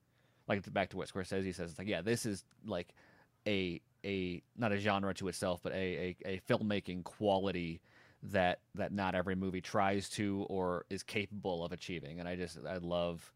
like 0.47 0.71
back 0.73 0.89
to 0.89 0.97
what 0.97 1.07
Scorsese 1.07 1.53
says. 1.55 1.71
It's 1.71 1.79
like 1.79 1.87
yeah, 1.87 2.01
this 2.01 2.25
is 2.25 2.43
like 2.65 2.93
a 3.47 3.81
a 4.05 4.41
not 4.57 4.71
a 4.71 4.77
genre 4.77 5.13
to 5.15 5.27
itself, 5.27 5.61
but 5.63 5.73
a 5.73 6.15
a, 6.25 6.33
a 6.33 6.41
filmmaking 6.49 7.03
quality 7.03 7.81
that 8.23 8.59
that 8.75 8.91
not 8.91 9.15
every 9.15 9.35
movie 9.35 9.61
tries 9.61 10.09
to 10.09 10.45
or 10.49 10.85
is 10.89 11.03
capable 11.03 11.63
of 11.63 11.71
achieving. 11.71 12.19
And 12.19 12.27
I 12.27 12.35
just 12.35 12.57
I 12.67 12.77
love 12.77 13.31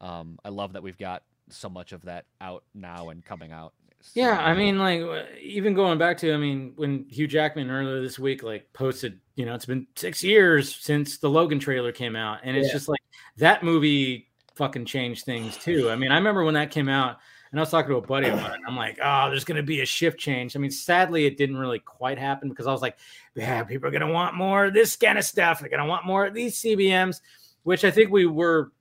um 0.00 0.38
I 0.44 0.48
love 0.48 0.72
that 0.74 0.82
we've 0.82 0.98
got 0.98 1.22
so 1.48 1.68
much 1.68 1.92
of 1.92 2.02
that 2.02 2.26
out 2.40 2.64
now 2.74 3.10
and 3.10 3.24
coming 3.24 3.52
out. 3.52 3.72
It's 4.02 4.16
Yeah, 4.16 4.38
I 4.44 4.52
mean, 4.54 4.78
like 4.78 5.00
even 5.40 5.74
going 5.74 5.96
back 5.96 6.18
to, 6.18 6.32
I 6.34 6.36
mean, 6.36 6.72
when 6.76 7.06
Hugh 7.08 7.28
Jackman 7.28 7.70
earlier 7.70 8.00
this 8.00 8.18
week 8.18 8.42
like 8.42 8.72
posted, 8.72 9.20
you 9.36 9.46
know, 9.46 9.54
it's 9.54 9.64
been 9.66 9.86
six 9.94 10.24
years 10.24 10.74
since 10.74 11.18
the 11.18 11.30
Logan 11.30 11.60
trailer 11.60 11.92
came 11.92 12.16
out, 12.16 12.40
and 12.42 12.56
it's 12.56 12.66
Yeah. 12.68 12.72
just 12.74 12.88
like 12.88 13.00
that 13.36 13.62
movie 13.62 14.28
fucking 14.56 14.86
changed 14.86 15.24
things 15.24 15.56
too. 15.56 15.88
I 15.88 15.94
mean, 15.96 16.10
I 16.10 16.16
remember 16.16 16.42
when 16.44 16.54
that 16.54 16.72
came 16.72 16.88
out, 16.88 17.18
and 17.52 17.60
I 17.60 17.62
was 17.62 17.70
talking 17.70 17.90
to 17.90 17.96
a 17.96 18.00
buddy 18.02 18.28
of 18.28 18.40
mine. 18.40 18.60
I'm 18.66 18.76
like, 18.76 18.98
oh, 19.02 19.30
there's 19.30 19.44
going 19.44 19.56
to 19.56 19.62
be 19.62 19.82
a 19.82 19.86
shift 19.86 20.18
change. 20.18 20.56
I 20.56 20.58
mean, 20.58 20.70
sadly, 20.72 21.24
it 21.26 21.36
didn't 21.36 21.56
really 21.58 21.78
quite 21.78 22.18
happen 22.18 22.48
because 22.48 22.66
I 22.66 22.72
was 22.72 22.82
like, 22.82 22.98
yeah, 23.36 23.62
people 23.62 23.86
are 23.88 23.92
going 23.92 24.06
to 24.06 24.12
want 24.12 24.34
more 24.34 24.66
of 24.66 24.74
this 24.74 24.96
kind 24.96 25.16
of 25.18 25.24
stuff. 25.24 25.60
They're 25.60 25.68
going 25.68 25.80
to 25.80 25.86
want 25.86 26.04
more 26.06 26.26
of 26.26 26.34
these 26.34 26.60
CBMs, 26.60 27.20
which 27.62 27.84
I 27.84 27.90
think 27.90 28.10
we 28.10 28.26
were 28.26 28.72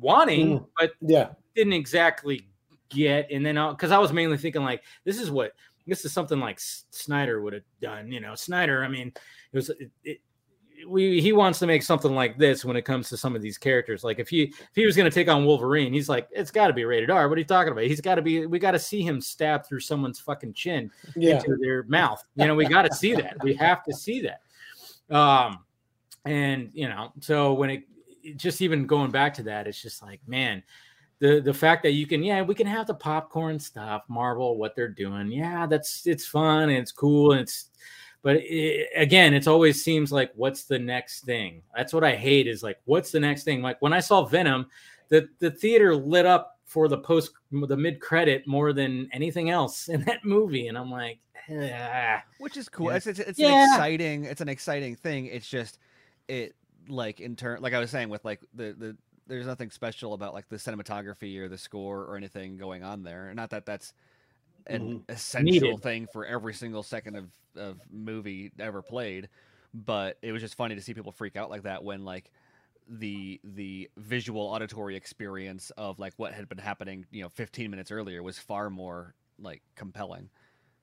wanting, 0.00 0.60
Mm. 0.60 0.66
but 0.78 0.92
yeah. 1.00 1.28
didn't 1.54 1.72
exactly 1.74 2.46
get. 2.90 3.30
And 3.30 3.44
then 3.44 3.54
because 3.70 3.90
I 3.90 3.98
was 3.98 4.12
mainly 4.12 4.36
thinking 4.36 4.62
like 4.62 4.82
this 5.04 5.20
is 5.20 5.30
what 5.30 5.52
this 5.86 6.04
is 6.04 6.12
something 6.12 6.38
like 6.38 6.58
Snyder 6.60 7.40
would 7.40 7.52
have 7.52 7.62
done. 7.80 8.12
You 8.12 8.20
know, 8.20 8.34
Snyder. 8.34 8.84
I 8.84 8.88
mean, 8.88 9.08
it 9.52 9.56
was 9.56 9.70
it, 9.70 9.90
it, 10.04 10.20
we 10.88 11.20
he 11.20 11.32
wants 11.32 11.58
to 11.58 11.66
make 11.66 11.82
something 11.82 12.14
like 12.14 12.38
this 12.38 12.64
when 12.64 12.76
it 12.76 12.82
comes 12.82 13.08
to 13.08 13.16
some 13.16 13.36
of 13.36 13.42
these 13.42 13.58
characters. 13.58 14.04
Like 14.04 14.18
if 14.18 14.28
he 14.28 14.44
if 14.44 14.68
he 14.74 14.86
was 14.86 14.96
going 14.96 15.10
to 15.10 15.14
take 15.14 15.28
on 15.28 15.44
Wolverine, 15.44 15.92
he's 15.92 16.08
like 16.08 16.28
it's 16.30 16.50
got 16.50 16.68
to 16.68 16.72
be 16.72 16.84
rated 16.84 17.10
R. 17.10 17.28
What 17.28 17.36
are 17.36 17.40
you 17.40 17.44
talking 17.44 17.72
about? 17.72 17.84
He's 17.84 18.00
got 18.00 18.16
to 18.16 18.22
be. 18.22 18.46
We 18.46 18.58
got 18.58 18.72
to 18.72 18.78
see 18.78 19.02
him 19.02 19.20
stab 19.20 19.66
through 19.66 19.80
someone's 19.80 20.20
fucking 20.20 20.54
chin 20.54 20.90
Yeah. 21.16 21.36
into 21.36 21.56
their 21.60 21.82
mouth. 21.84 22.22
You 22.36 22.46
know, 22.46 22.54
we 22.54 22.66
got 22.66 22.82
to 22.82 22.94
see 22.94 23.14
that. 23.14 23.36
We 23.42 23.54
have 23.54 23.82
to 23.84 23.94
see 23.94 24.22
that. 24.22 24.40
Um, 25.14 25.64
and 26.24 26.70
you 26.72 26.88
know, 26.88 27.12
so 27.20 27.52
when 27.54 27.70
it, 27.70 27.82
it 28.22 28.36
just 28.36 28.62
even 28.62 28.86
going 28.86 29.10
back 29.10 29.34
to 29.34 29.42
that, 29.44 29.66
it's 29.66 29.80
just 29.80 30.02
like, 30.02 30.20
man, 30.26 30.62
the 31.20 31.40
the 31.40 31.54
fact 31.54 31.82
that 31.84 31.92
you 31.92 32.06
can, 32.06 32.22
yeah, 32.22 32.42
we 32.42 32.54
can 32.54 32.66
have 32.66 32.86
the 32.86 32.94
popcorn 32.94 33.58
stuff, 33.58 34.02
Marvel, 34.08 34.56
what 34.58 34.74
they're 34.74 34.88
doing, 34.88 35.30
yeah, 35.30 35.66
that's 35.66 36.06
it's 36.06 36.26
fun 36.26 36.70
and 36.70 36.78
it's 36.78 36.92
cool 36.92 37.32
and 37.32 37.42
it's, 37.42 37.70
But 38.22 38.36
it, 38.36 38.88
again, 38.96 39.32
it 39.34 39.46
always 39.46 39.82
seems 39.84 40.10
like 40.12 40.32
what's 40.34 40.64
the 40.64 40.78
next 40.78 41.24
thing? 41.24 41.62
That's 41.76 41.92
what 41.92 42.04
I 42.04 42.16
hate 42.16 42.46
is 42.46 42.62
like 42.62 42.78
what's 42.84 43.10
the 43.12 43.20
next 43.20 43.44
thing? 43.44 43.62
Like 43.62 43.80
when 43.80 43.92
I 43.92 44.00
saw 44.00 44.24
Venom, 44.24 44.66
the 45.08 45.28
the 45.38 45.50
theater 45.50 45.94
lit 45.94 46.26
up 46.26 46.58
for 46.64 46.88
the 46.88 46.98
post 46.98 47.32
the 47.50 47.76
mid 47.76 48.00
credit 48.00 48.46
more 48.46 48.72
than 48.72 49.08
anything 49.12 49.50
else 49.50 49.88
in 49.88 50.02
that 50.06 50.24
movie, 50.24 50.68
and 50.68 50.78
I'm 50.78 50.90
like, 50.90 51.18
ah. 51.50 52.22
which 52.38 52.56
is 52.56 52.68
cool. 52.68 52.90
Yeah. 52.90 52.96
It's, 52.96 53.06
it's, 53.06 53.18
it's 53.20 53.38
Yeah. 53.38 53.64
an 53.64 53.70
exciting 53.74 54.24
it's 54.24 54.40
an 54.40 54.48
exciting 54.48 54.96
thing. 54.96 55.26
It's 55.26 55.48
just 55.48 55.78
it 56.28 56.54
like 56.88 57.20
in 57.20 57.36
turn 57.36 57.60
like 57.60 57.74
I 57.74 57.78
was 57.78 57.90
saying 57.90 58.08
with 58.08 58.24
like 58.24 58.40
the 58.54 58.74
the 58.78 58.96
there's 59.30 59.46
nothing 59.46 59.70
special 59.70 60.12
about 60.12 60.34
like 60.34 60.48
the 60.48 60.56
cinematography 60.56 61.38
or 61.38 61.48
the 61.48 61.58
score 61.58 62.02
or 62.02 62.16
anything 62.16 62.56
going 62.56 62.82
on 62.82 63.02
there. 63.02 63.32
Not 63.34 63.50
that 63.50 63.64
that's 63.64 63.94
an 64.66 64.80
mm-hmm. 64.80 65.12
essential 65.12 65.52
Needed. 65.52 65.82
thing 65.82 66.06
for 66.12 66.26
every 66.26 66.54
single 66.54 66.82
second 66.82 67.16
of 67.16 67.30
of 67.56 67.78
movie 67.90 68.52
ever 68.58 68.82
played, 68.82 69.28
but 69.72 70.18
it 70.22 70.32
was 70.32 70.42
just 70.42 70.56
funny 70.56 70.74
to 70.74 70.82
see 70.82 70.94
people 70.94 71.12
freak 71.12 71.36
out 71.36 71.50
like 71.50 71.62
that 71.62 71.82
when 71.82 72.04
like 72.04 72.30
the 72.88 73.40
the 73.44 73.88
visual 73.96 74.42
auditory 74.42 74.96
experience 74.96 75.70
of 75.78 75.98
like 75.98 76.12
what 76.16 76.32
had 76.32 76.48
been 76.48 76.58
happening 76.58 77.06
you 77.12 77.22
know 77.22 77.28
15 77.28 77.70
minutes 77.70 77.92
earlier 77.92 78.20
was 78.20 78.36
far 78.36 78.68
more 78.68 79.14
like 79.38 79.62
compelling 79.76 80.28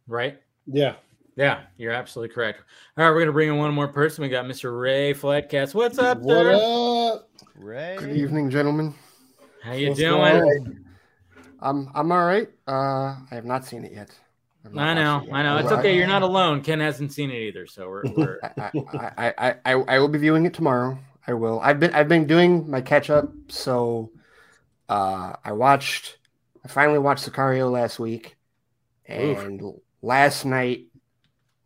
right? 0.07 0.39
Yeah. 0.65 0.95
Yeah, 1.37 1.61
you're 1.77 1.93
absolutely 1.93 2.33
correct. 2.33 2.63
All 2.97 3.05
right, 3.05 3.11
we're 3.11 3.19
gonna 3.19 3.31
bring 3.31 3.49
in 3.49 3.57
one 3.57 3.71
more 3.71 3.87
person. 3.87 4.23
We 4.23 4.29
got 4.29 4.45
Mr. 4.45 4.77
Ray 4.77 5.13
Flatcast. 5.13 5.75
What's 5.75 5.99
up, 5.99 6.17
What 6.19 6.33
sir? 6.33 7.13
up? 7.13 7.29
right 7.55 7.99
Good 7.99 8.17
evening, 8.17 8.49
gentlemen. 8.49 8.95
How 9.61 9.73
you 9.73 9.89
What's 9.89 9.99
doing? 9.99 10.83
I'm 11.59 11.91
I'm 11.93 12.11
all 12.11 12.25
right. 12.25 12.49
Uh, 12.67 13.17
I 13.29 13.35
have 13.35 13.45
not 13.45 13.65
seen 13.65 13.85
it 13.85 13.91
yet. 13.91 14.09
I've 14.65 14.73
not 14.73 14.87
I 14.87 14.93
know, 14.95 15.13
watched 15.13 15.25
it 15.25 15.29
yet. 15.29 15.35
I 15.35 15.43
know. 15.43 15.57
It's 15.57 15.71
okay. 15.73 15.95
You're 15.95 16.07
not 16.07 16.23
alone. 16.23 16.63
Ken 16.63 16.79
hasn't 16.79 17.13
seen 17.13 17.29
it 17.29 17.35
either, 17.37 17.67
so 17.67 17.87
we're, 17.87 18.03
we're 18.15 18.39
I, 18.57 18.61
I, 18.61 18.71
I, 18.95 19.33
I, 19.37 19.55
I, 19.65 19.71
I 19.73 19.99
will 19.99 20.07
be 20.07 20.17
viewing 20.17 20.47
it 20.47 20.55
tomorrow. 20.55 20.97
I 21.27 21.33
will. 21.33 21.59
I've 21.59 21.79
been 21.79 21.93
I've 21.93 22.07
been 22.07 22.25
doing 22.25 22.67
my 22.67 22.81
catch 22.81 23.11
up. 23.11 23.31
So, 23.49 24.09
uh, 24.89 25.33
I 25.45 25.51
watched. 25.51 26.17
I 26.65 26.67
finally 26.67 26.97
watched 26.99 27.31
Sicario 27.31 27.71
last 27.71 27.99
week, 27.99 28.37
Oof. 29.11 29.37
and 29.37 29.61
last 30.01 30.45
night, 30.45 30.86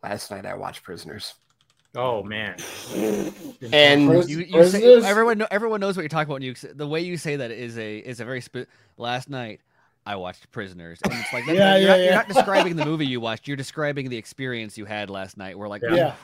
last 0.02 0.30
night 0.30 0.46
I 0.46 0.54
watched 0.54 0.82
Prisoners. 0.82 1.34
oh 1.96 2.22
man. 2.22 2.56
And 3.72 4.08
Pris- 4.08 4.28
You, 4.28 4.38
you 4.40 4.64
say, 4.66 4.82
everyone 5.04 5.38
know, 5.38 5.46
everyone 5.50 5.80
knows 5.80 5.96
what 5.96 6.02
you're 6.02 6.08
talking 6.08 6.24
about 6.30 6.34
when 6.34 6.42
you 6.42 6.54
the 6.54 6.86
way 6.86 7.00
you 7.00 7.16
say 7.16 7.36
that 7.36 7.50
is 7.50 7.78
a 7.78 7.98
is 7.98 8.20
a 8.20 8.24
very 8.24 8.40
spe- 8.40 8.68
last 8.96 9.30
night 9.30 9.60
I 10.04 10.16
watched 10.16 10.50
Prisoners 10.50 10.98
and 11.04 11.12
it's 11.12 11.32
like 11.32 11.46
that- 11.46 11.54
Yeah, 11.54 11.76
you're, 11.76 11.82
yeah, 11.86 11.88
not, 11.96 12.00
you're 12.00 12.12
not 12.14 12.28
describing 12.28 12.76
the 12.76 12.84
movie 12.92 13.06
you 13.06 13.20
watched 13.20 13.46
you're 13.46 13.56
describing 13.56 14.08
the 14.08 14.16
experience 14.16 14.76
you 14.76 14.84
had 14.84 15.10
last 15.10 15.36
night 15.36 15.56
we're 15.58 15.68
like 15.68 15.82
Yeah. 15.82 15.94
Yeah. 15.94 16.14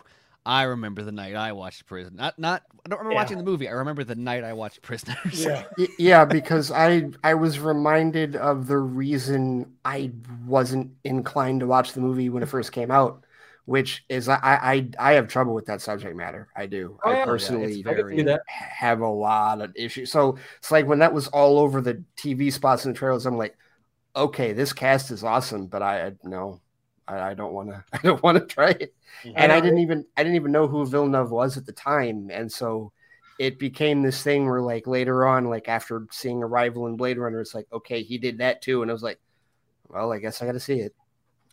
I 0.47 0.63
remember 0.63 1.03
the 1.03 1.13
night 1.13 1.35
I 1.37 1.53
watched 1.53 1.87
Prison 1.87 2.17
not 2.17 2.39
not 2.39 2.63
I 2.85 2.89
don't 2.89 2.99
remember 2.99 3.15
Yeah. 3.15 3.21
watching 3.23 3.37
the 3.39 3.45
movie 3.45 3.69
I 3.69 3.73
remember 3.73 4.03
the 4.03 4.15
night 4.17 4.43
I 4.45 4.55
watched 4.55 4.83
Prisoners 4.83 5.45
Yeah. 5.45 5.65
Yeah, 5.99 6.25
because 6.25 6.73
I 6.73 7.11
I 7.23 7.35
was 7.35 7.61
reminded 7.61 8.35
of 8.35 8.67
the 8.67 8.79
reason 8.79 9.73
I 9.85 10.11
wasn't 10.47 10.91
inclined 11.05 11.61
to 11.61 11.67
watch 11.67 11.93
the 11.93 12.01
movie 12.01 12.31
when 12.31 12.43
it 12.43 12.47
first 12.47 12.73
came 12.73 12.91
out, 12.91 13.23
which 13.69 14.03
is 14.09 14.31
I 14.31 14.39
I 14.43 14.89
I 14.99 15.13
have 15.13 15.29
trouble 15.29 15.53
with 15.53 15.67
that 15.67 15.83
subject 15.83 16.17
matter. 16.17 16.49
I 16.57 16.65
do. 16.65 16.99
Oh. 17.05 17.11
I 17.11 17.19
Yeah, 17.19 17.25
personally 17.27 17.81
it's 17.81 17.87
I 17.87 17.93
can 17.93 18.09
see 18.09 18.23
that. 18.23 18.41
have 18.47 19.01
a 19.01 19.07
lot 19.07 19.61
of 19.61 19.73
issues. 19.77 20.11
So 20.11 20.39
it's 20.57 20.71
like 20.71 20.87
when 20.87 21.01
that 21.01 21.13
was 21.13 21.29
all 21.29 21.59
over 21.59 21.83
the 21.83 22.03
TV 22.17 22.51
spots 22.51 22.87
and 22.87 22.95
the 22.95 22.99
trailers, 22.99 23.27
I'm 23.27 23.37
like, 23.37 23.59
okay, 24.17 24.55
this 24.55 24.73
cast 24.73 25.11
is 25.11 25.23
awesome, 25.23 25.67
but 25.67 25.83
I 25.83 26.07
I- 26.07 26.17
no, 26.25 26.63
I, 27.07 27.21
I 27.21 27.35
don't 27.35 27.53
want 27.53 27.69
to. 27.69 27.85
I 27.93 27.99
don't 27.99 28.23
want 28.23 28.39
to 28.39 28.47
try 28.47 28.71
it 28.71 28.95
mm-hmm. 29.23 29.33
and 29.37 29.53
I 29.53 29.61
didn't 29.61 29.81
even 29.81 30.07
I 30.17 30.23
didn't 30.23 30.37
even 30.37 30.53
know 30.53 30.67
who 30.67 30.87
Villeneuve 30.87 31.31
was 31.31 31.59
at 31.59 31.67
the 31.67 31.73
time, 31.73 32.31
and 32.33 32.51
so 32.51 32.93
it 33.39 33.59
became 33.59 34.01
this 34.01 34.23
thing 34.23 34.47
where 34.47 34.63
like 34.63 34.87
later 34.87 35.27
on, 35.27 35.45
like 35.45 35.69
after 35.69 36.07
seeing 36.11 36.43
Arrival 36.43 36.87
and 36.87 36.97
Blade 36.97 37.19
Runner, 37.19 37.43
it's 37.43 37.55
like 37.55 37.67
okay, 37.71 38.03
he 38.03 38.17
did 38.17 38.39
that 38.39 38.63
too, 38.63 38.81
and 38.81 38.91
I 38.91 38.95
was 38.95 39.03
like, 39.03 39.21
well, 39.89 40.11
I 40.11 40.21
guess 40.21 40.41
I 40.41 40.47
got 40.47 40.53
to 40.53 40.61
see 40.61 40.81
it 40.81 40.95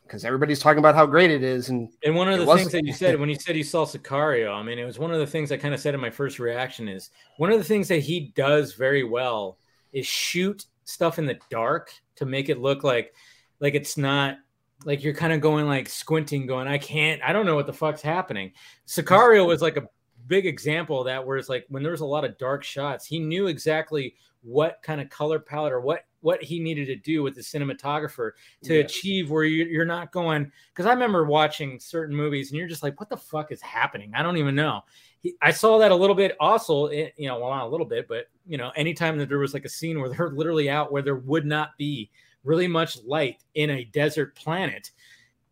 because 0.06 0.24
everybody's 0.24 0.60
talking 0.60 0.80
about 0.80 0.96
how 0.96 1.06
great 1.06 1.32
it 1.32 1.44
is, 1.44 1.70
and 1.70 1.90
And 2.04 2.16
one 2.16 2.32
of 2.32 2.40
the 2.40 2.46
things 2.46 2.72
that 2.72 2.86
you 2.86 2.94
said 2.94 3.20
when 3.20 3.30
you 3.30 3.36
said 3.36 3.58
you 3.58 3.64
saw 3.64 3.86
Sicario, 3.86 4.54
I 4.54 4.64
mean, 4.64 4.80
it 4.80 4.86
was 4.86 5.00
one 5.00 5.12
of 5.12 5.20
the 5.20 5.28
things 5.28 5.52
I 5.52 5.58
kind 5.58 5.74
of 5.74 5.80
said 5.80 5.94
in 5.94 6.00
my 6.00 6.10
first 6.10 6.40
reaction 6.40 6.88
is 6.88 7.10
one 7.38 7.52
of 7.52 7.58
the 7.58 7.64
things 7.64 7.88
that 7.88 8.00
he 8.00 8.32
does 8.36 8.74
very 8.74 9.04
well 9.04 9.58
is 9.94 10.06
shoot 10.06 10.66
stuff 10.84 11.18
in 11.20 11.26
the 11.26 11.40
dark 11.50 11.92
to 12.16 12.26
make 12.26 12.50
it 12.50 12.60
look 12.60 12.84
like 12.84 13.14
like 13.60 13.74
it's 13.74 13.98
not 13.98 14.38
like 14.84 15.04
you're 15.04 15.14
kind 15.14 15.34
of 15.34 15.42
going 15.42 15.66
like 15.66 15.90
squinting, 15.90 16.46
going, 16.46 16.68
I 16.68 16.78
can't, 16.78 17.22
I 17.24 17.34
don't 17.34 17.46
know 17.46 17.56
what 17.56 17.66
the 17.66 17.74
fuck's 17.74 18.02
happening. 18.02 18.52
Sicario 18.88 19.48
was 19.48 19.62
like 19.62 19.78
a 19.78 19.88
big 20.28 20.46
example 20.46 21.00
of 21.00 21.06
that, 21.06 21.26
where 21.26 21.38
it's 21.38 21.50
like 21.50 21.66
when 21.70 21.84
there 21.84 21.92
was 21.92 22.02
a 22.02 22.06
lot 22.06 22.26
of 22.26 22.38
dark 22.38 22.64
shots, 22.64 23.06
he 23.06 23.20
knew 23.20 23.48
exactly 23.48 24.16
what 24.42 24.80
kind 24.84 25.02
of 25.02 25.10
color 25.10 25.40
palette 25.40 25.74
or 25.74 25.82
what 25.82 26.06
what 26.22 26.42
he 26.42 26.60
needed 26.60 26.88
to 26.88 26.96
do 26.96 27.22
with 27.22 27.36
the 27.36 27.42
cinematographer 27.42 28.32
to 28.64 28.80
achieve 28.80 29.30
where 29.30 29.44
you, 29.44 29.66
you're 29.66 29.86
not 29.86 30.12
going 30.12 30.52
because 30.74 30.88
I 30.88 30.94
remember 30.94 31.24
watching 31.26 31.80
certain 31.80 32.16
movies 32.16 32.50
and 32.50 32.58
you're 32.58 32.68
just 32.68 32.82
like, 32.82 33.00
what 33.00 33.10
the 33.10 33.18
fuck 33.18 33.52
is 33.52 33.62
happening? 33.62 34.12
I 34.16 34.24
don't 34.24 34.38
even 34.38 34.56
know. 34.56 34.82
He, 35.20 35.36
I 35.44 35.52
saw 35.52 35.78
that 35.78 35.92
a 35.92 35.96
little 35.96 36.16
bit 36.16 36.36
also, 36.40 36.88
eh, 36.88 37.10
you 37.16 37.28
know, 37.28 37.40
well, 37.40 37.52
not 37.52 37.68
a 37.68 37.70
little 37.70 37.86
bit, 37.86 38.08
but 38.08 38.26
you 38.48 38.58
know, 38.58 38.72
anytime 38.76 39.20
that 39.20 39.30
there 39.30 39.38
was 39.38 39.54
like 39.54 39.66
a 39.66 39.70
scene 39.70 40.00
where 40.00 40.10
they're 40.10 40.32
literally 40.32 40.68
out 40.68 40.92
where 40.92 41.04
there 41.04 41.18
would 41.18 41.46
not 41.46 41.78
be 41.78 42.10
really 42.44 42.68
much 42.68 43.04
light 43.04 43.44
in 43.54 43.70
a 43.70 43.84
desert 43.86 44.36
planet, 44.36 44.92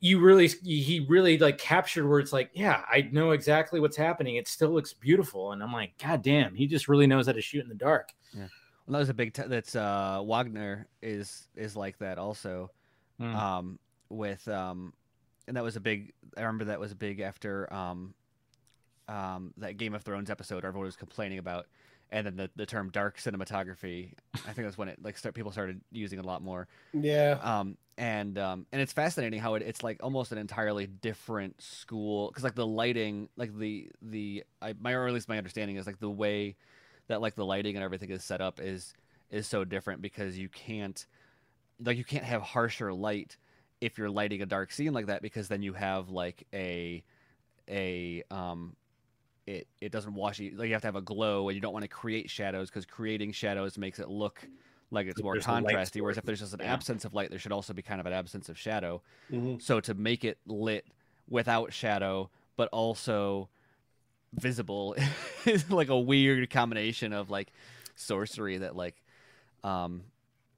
you 0.06 0.20
really, 0.20 0.50
he 0.50 1.06
really 1.08 1.38
like 1.38 1.58
captured 1.58 2.06
where 2.06 2.20
it's 2.20 2.34
like, 2.34 2.50
yeah, 2.54 2.84
I 2.92 3.08
know 3.14 3.32
exactly 3.32 3.80
what's 3.80 3.96
happening. 3.96 4.36
It 4.36 4.50
still 4.50 4.70
looks 4.72 4.92
beautiful. 4.92 5.54
And 5.54 5.64
I'm 5.64 5.72
like, 5.72 5.98
God 5.98 6.22
damn, 6.22 6.54
he 6.54 6.68
just 6.68 6.90
really 6.90 7.08
knows 7.08 7.28
how 7.28 7.32
to 7.32 7.42
shoot 7.42 7.64
in 7.64 7.70
the 7.70 7.74
dark. 7.76 8.10
Yeah. 8.34 8.48
Well, 8.86 8.94
that 8.94 9.00
was 9.00 9.08
a 9.08 9.14
big 9.14 9.34
t- 9.34 9.44
that's 9.48 9.78
uh 9.78 10.20
Wagner 10.22 10.88
is 11.02 11.48
is 11.56 11.78
like 11.78 11.98
that 12.00 12.18
also 12.18 12.70
Mm. 13.22 13.34
um, 13.34 13.80
with 14.10 14.46
um, 14.50 14.92
and 15.48 15.56
that 15.56 15.64
was 15.64 15.78
a 15.78 15.80
big. 15.80 16.12
I 16.36 16.42
remember 16.42 16.66
that 16.66 16.80
was 16.82 16.92
a 16.92 16.96
big 16.96 17.22
after 17.22 17.72
um, 17.74 18.14
um, 19.08 19.54
that 19.58 19.78
Game 19.78 19.94
of 19.94 20.02
Thrones 20.04 20.30
episode. 20.30 20.66
Everyone 20.66 20.86
was 20.88 20.96
complaining 20.98 21.38
about, 21.38 21.68
and 22.14 22.28
then 22.28 22.36
the, 22.36 22.50
the 22.56 22.66
term 22.66 22.92
dark 22.92 23.18
cinematography. 23.18 24.14
I 24.36 24.54
think 24.54 24.68
that's 24.68 24.78
when 24.78 24.88
it 24.88 25.00
like 25.04 25.18
start, 25.18 25.34
people 25.34 25.52
started 25.52 25.82
using 25.92 26.20
it 26.20 26.26
a 26.26 26.28
lot 26.28 26.44
more. 26.44 26.68
Yeah. 26.94 27.40
Um, 27.42 27.76
and 27.98 28.38
um, 28.38 28.68
and 28.72 28.82
it's 28.82 28.94
fascinating 28.94 29.40
how 29.40 29.56
it, 29.56 29.64
it's 29.64 29.84
like 29.84 29.98
almost 30.02 30.32
an 30.32 30.38
entirely 30.38 30.86
different 30.86 31.62
school 31.62 32.30
because 32.30 32.44
like 32.44 32.56
the 32.56 32.68
lighting, 32.68 33.30
like 33.36 33.58
the 33.58 33.90
the 34.02 34.44
I, 34.62 34.76
my 34.80 34.94
or 34.94 35.08
at 35.08 35.14
least 35.14 35.28
my 35.28 35.38
understanding 35.38 35.76
is 35.76 35.88
like 35.88 36.00
the 36.00 36.10
way 36.10 36.56
that 37.08 37.20
like 37.20 37.36
the 37.36 37.46
lighting 37.46 37.76
and 37.76 37.84
everything 37.84 38.12
is 38.12 38.24
set 38.24 38.42
up 38.42 38.62
is 38.62 38.94
is 39.32 39.48
so 39.48 39.66
different 39.66 40.02
because 40.02 40.38
you 40.38 40.50
can't 40.50 41.06
like 41.84 41.98
you 41.98 42.06
can't 42.06 42.24
have 42.24 42.44
harsher 42.44 42.94
light 42.94 43.38
if 43.82 43.98
you're 43.98 44.10
lighting 44.10 44.44
a 44.44 44.46
dark 44.46 44.72
scene 44.72 44.94
like 44.94 45.08
that 45.08 45.24
because 45.24 45.48
then 45.48 45.64
you 45.64 45.74
have 45.74 46.10
like 46.10 46.46
a 46.54 47.04
a 47.68 48.24
um 48.30 48.76
it 49.46 49.68
it 49.82 49.92
doesn't 49.92 50.14
wash 50.14 50.40
you 50.40 50.56
like 50.56 50.68
you 50.68 50.74
have 50.74 50.82
to 50.82 50.88
have 50.88 50.96
a 50.96 51.02
glow 51.02 51.50
and 51.50 51.56
you 51.56 51.62
don't 51.62 51.74
want 51.74 51.84
to 51.84 51.90
create 51.90 52.30
shadows 52.30 52.70
because 52.70 52.86
creating 52.86 53.32
shadows 53.32 53.78
makes 53.78 54.00
it 54.00 54.08
look 54.10 54.48
like 54.92 55.08
it's 55.08 55.18
Like 55.18 55.24
more 55.24 55.34
there's 55.34 55.46
a 55.48 55.52
light 55.52 55.66
contrasty 55.66 56.02
whereas 56.02 56.18
if 56.18 56.24
there's 56.24 56.40
just 56.40 56.54
an 56.54 56.62
Yeah. 56.62 56.72
absence 56.74 57.04
of 57.04 57.14
light 57.14 57.30
there 57.30 57.40
should 57.40 57.52
also 57.52 57.74
be 57.74 57.82
kind 57.82 58.00
of 58.00 58.06
an 58.06 58.14
absence 58.14 58.48
of 58.50 58.58
shadow 58.58 59.02
Mhm. 59.32 59.62
so 59.62 59.80
to 59.82 59.94
make 59.94 60.24
it 60.24 60.38
lit 60.46 60.86
without 61.30 61.74
shadow 61.74 62.30
but 62.56 62.70
also 62.72 63.50
visible 64.34 64.96
is 65.46 65.70
like 65.70 65.90
a 65.90 66.00
weird 66.00 66.50
combination 66.50 67.12
of 67.14 67.30
like 67.30 67.52
sorcery 67.96 68.58
that 68.60 68.76
like 68.76 68.96
um 69.64 70.04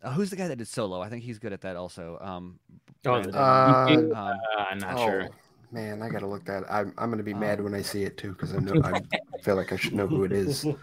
uh, 0.04 0.12
who's 0.12 0.30
the 0.30 0.36
guy 0.36 0.48
that 0.48 0.58
did 0.58 0.68
solo 0.68 1.02
i 1.02 1.10
think 1.10 1.24
he's 1.24 1.40
good 1.40 1.54
at 1.54 1.62
that 1.62 1.76
also 1.76 2.18
um 2.22 2.60
Oh, 3.08 3.22
Brandon, 3.22 3.36
Uh, 3.36 4.16
um, 4.16 4.40
Uh, 4.58 4.62
I'm 4.70 4.80
not 4.80 4.98
oh 5.00 5.06
sure. 5.06 5.30
Man, 5.76 6.02
I 6.02 6.10
gotta 6.10 6.26
look 6.28 6.46
that. 6.46 6.64
I'm 6.72 6.94
I'm 6.98 7.10
gonna 7.12 7.22
be 7.24 7.34
mad 7.34 7.60
Um, 7.60 7.66
when 7.66 7.74
I 7.76 7.82
see 7.82 8.04
it 8.04 8.18
too 8.18 8.32
because 8.32 8.54
I 8.56 8.60
know 8.60 8.82
I 8.84 9.02
feel 9.44 9.56
like 9.56 9.72
I 9.74 9.76
should 9.76 9.94
know 9.94 10.08
who 10.08 10.24
it 10.24 10.32
is. 10.32 10.66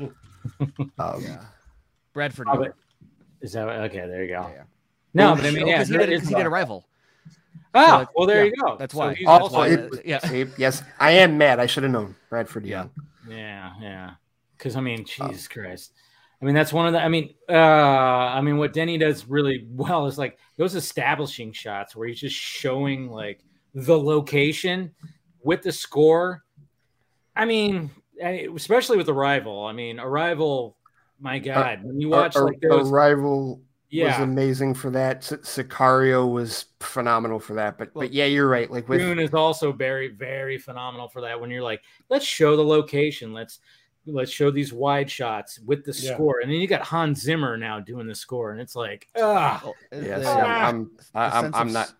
Um, 0.98 1.23
yeah 1.23 1.39
bradford 2.14 2.48
Oh, 2.51 2.56
but- 2.56 2.74
Is 3.43 3.52
that 3.52 3.69
okay? 3.69 3.98
There 4.09 4.23
you 4.24 4.28
go. 4.31 4.40
Yeah, 4.43 4.51
yeah. 4.55 4.62
No, 5.14 5.32
Oh, 5.32 5.36
but 5.36 5.44
I 5.44 5.51
mean, 5.52 5.62
Oh, 5.62 5.66
yeah, 5.66 5.78
'cause 5.78 5.86
he 5.89 5.97
there 5.97 6.06
did, 6.06 6.12
is 6.14 6.20
'cause 6.23 6.28
he 6.31 6.35
did 6.35 6.40
some- 6.43 6.52
arrival 6.52 6.89
Ah, 7.74 7.98
that- 8.01 8.09
well, 8.16 8.27
there 8.27 8.44
yeah, 8.44 8.51
you 8.56 8.62
go. 8.62 8.77
that's 8.77 8.93
why. 8.93 9.14
he's 9.14 9.27
Oh, 9.28 9.31
also- 9.31 9.56
why, 9.59 9.69
it- 9.69 9.93
uh, 9.93 9.97
yeah. 10.05 10.19
see, 10.27 10.47
yes, 10.59 10.82
I 10.98 11.12
am 11.12 11.39
mad. 11.39 11.60
I 11.60 11.66
should 11.66 11.85
have 11.85 11.93
known. 11.93 12.16
Bradford 12.28 12.66
Yeah. 12.66 12.78
Young. 12.78 12.90
Yeah, 13.39 13.73
yeah. 13.81 14.10
Because 14.59 14.74
I 14.77 14.81
mean, 14.81 15.01
Um, 15.20 15.28
Jesus 15.31 15.47
Christ. 15.48 15.93
I 16.40 16.44
mean, 16.44 16.56
that's 16.56 16.73
one 16.73 16.86
of 16.89 16.93
the. 16.93 17.01
I 17.01 17.09
mean, 17.09 17.35
uh, 17.48 17.52
I 17.52 18.40
mean, 18.40 18.59
what 18.59 18.73
Denny 18.73 18.98
does 18.98 19.27
really 19.28 19.64
well 19.70 20.06
is 20.06 20.19
like 20.19 20.39
those 20.56 20.74
establishing 20.74 21.52
shots 21.52 21.94
where 21.94 22.09
he's 22.09 22.19
just 22.20 22.35
showing 22.36 23.09
like 23.09 23.44
the 23.74 23.99
location 23.99 24.94
with 25.43 25.62
the 25.62 25.73
score. 25.73 26.44
I 27.35 27.44
mean, 27.44 27.90
I- 28.23 28.49
especially 28.55 28.97
with 28.97 29.09
Arrival. 29.09 29.65
I 29.65 29.73
mean, 29.73 29.99
Arrival. 29.99 30.77
My 31.20 31.36
uh, 31.36 31.40
God, 31.40 31.85
when 31.85 32.01
you 32.01 32.09
watch 32.09 32.35
like 32.35 32.61
those, 32.61 32.90
Arrival 32.90 33.61
Yeah. 33.90 34.23
amazing 34.23 34.74
for 34.74 34.90
that. 34.90 35.20
Sicario 35.20 36.31
was 36.31 36.66
phenomenal 36.81 37.39
for 37.39 37.55
that. 37.55 37.78
But 37.78 37.94
Well, 37.94 38.07
but 38.07 38.12
yeah, 38.12 38.24
you're 38.24 38.49
right. 38.49 38.70
Like 38.70 38.89
with 38.89 39.01
Dune 39.01 39.20
is 39.20 39.32
also 39.32 39.70
very, 39.73 40.09
very 40.09 40.59
phenomenal 40.59 41.09
for 41.09 41.20
that. 41.20 41.40
When 41.40 41.49
you're 41.51 41.62
like, 41.62 41.82
let's 42.09 42.24
show 42.24 42.57
the 42.57 42.65
location, 42.65 43.32
let's 43.32 43.61
let's 44.07 44.31
show 44.31 44.51
these 44.51 44.73
wide 44.73 45.11
shots 45.11 45.59
with 45.61 45.85
the 45.85 45.93
Yeah. 45.93 46.15
score, 46.15 46.41
and 46.41 46.51
then 46.51 46.61
you 46.61 46.66
got 46.66 46.83
Hans 46.83 47.20
Zimmer 47.20 47.57
now 47.57 47.79
doing 47.81 48.07
the 48.07 48.15
score, 48.15 48.51
and 48.53 48.61
it's 48.61 48.74
like, 48.74 49.09
ah, 49.16 49.62
yeah, 49.93 50.19
the, 50.19 50.24
see, 50.24 50.31
um, 50.31 50.41
I'm 50.51 50.91
I'm, 51.15 51.23
I- 51.23 51.29
the 51.29 51.37
I'm, 51.47 51.55
I'm 51.55 51.66
of 51.69 51.73
not 51.73 51.95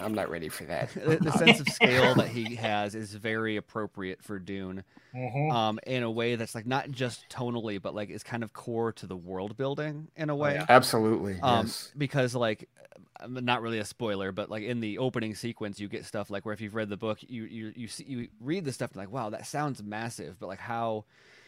I'm 0.00 0.14
not 0.14 0.28
ready 0.28 0.48
for 0.48 0.64
that. 0.64 0.90
the, 0.94 1.16
the 1.16 1.32
sense 1.32 1.60
of 1.60 1.68
scale 1.68 2.14
that 2.16 2.28
he 2.28 2.54
has 2.56 2.94
is 2.94 3.14
very 3.14 3.56
appropriate 3.56 4.22
for 4.22 4.38
Dune. 4.38 4.84
Mhm. 5.14 5.50
um, 5.50 5.78
in 5.86 6.02
a 6.02 6.10
way 6.10 6.36
that's 6.36 6.54
like 6.54 6.66
not 6.66 6.90
just 6.90 7.26
tonally, 7.30 7.80
but 7.80 7.94
like 7.94 8.10
is 8.10 8.22
kind 8.22 8.42
of 8.42 8.52
core 8.52 8.92
to 8.92 9.06
the 9.06 9.16
world 9.16 9.56
building 9.56 10.08
in 10.14 10.28
a 10.28 10.36
way. 10.36 10.54
yeah. 10.54 10.66
Absolutely. 10.68 11.40
Um, 11.40 11.64
yes. 11.66 11.90
because 11.96 12.34
like, 12.34 12.68
I'm 13.18 13.42
not 13.46 13.62
really 13.62 13.78
a 13.78 13.84
spoiler, 13.86 14.30
but 14.30 14.50
like 14.50 14.64
in 14.64 14.80
the 14.80 14.98
opening 14.98 15.34
sequence, 15.34 15.80
you 15.80 15.88
get 15.88 16.04
stuff 16.04 16.28
like 16.28 16.44
where 16.44 16.52
if 16.52 16.60
you've 16.60 16.74
read 16.74 16.90
the 16.90 16.98
book, 16.98 17.18
you 17.22 17.44
you 17.44 17.72
you 17.74 17.88
see 17.88 18.04
you 18.04 18.28
read 18.42 18.66
the 18.66 18.72
stuff 18.72 18.90
and 18.90 18.98
like, 18.98 19.10
wow, 19.10 19.30
that 19.30 19.46
sounds 19.46 19.82
massive, 19.82 20.38
but 20.38 20.48
like 20.48 20.58
how, 20.58 21.06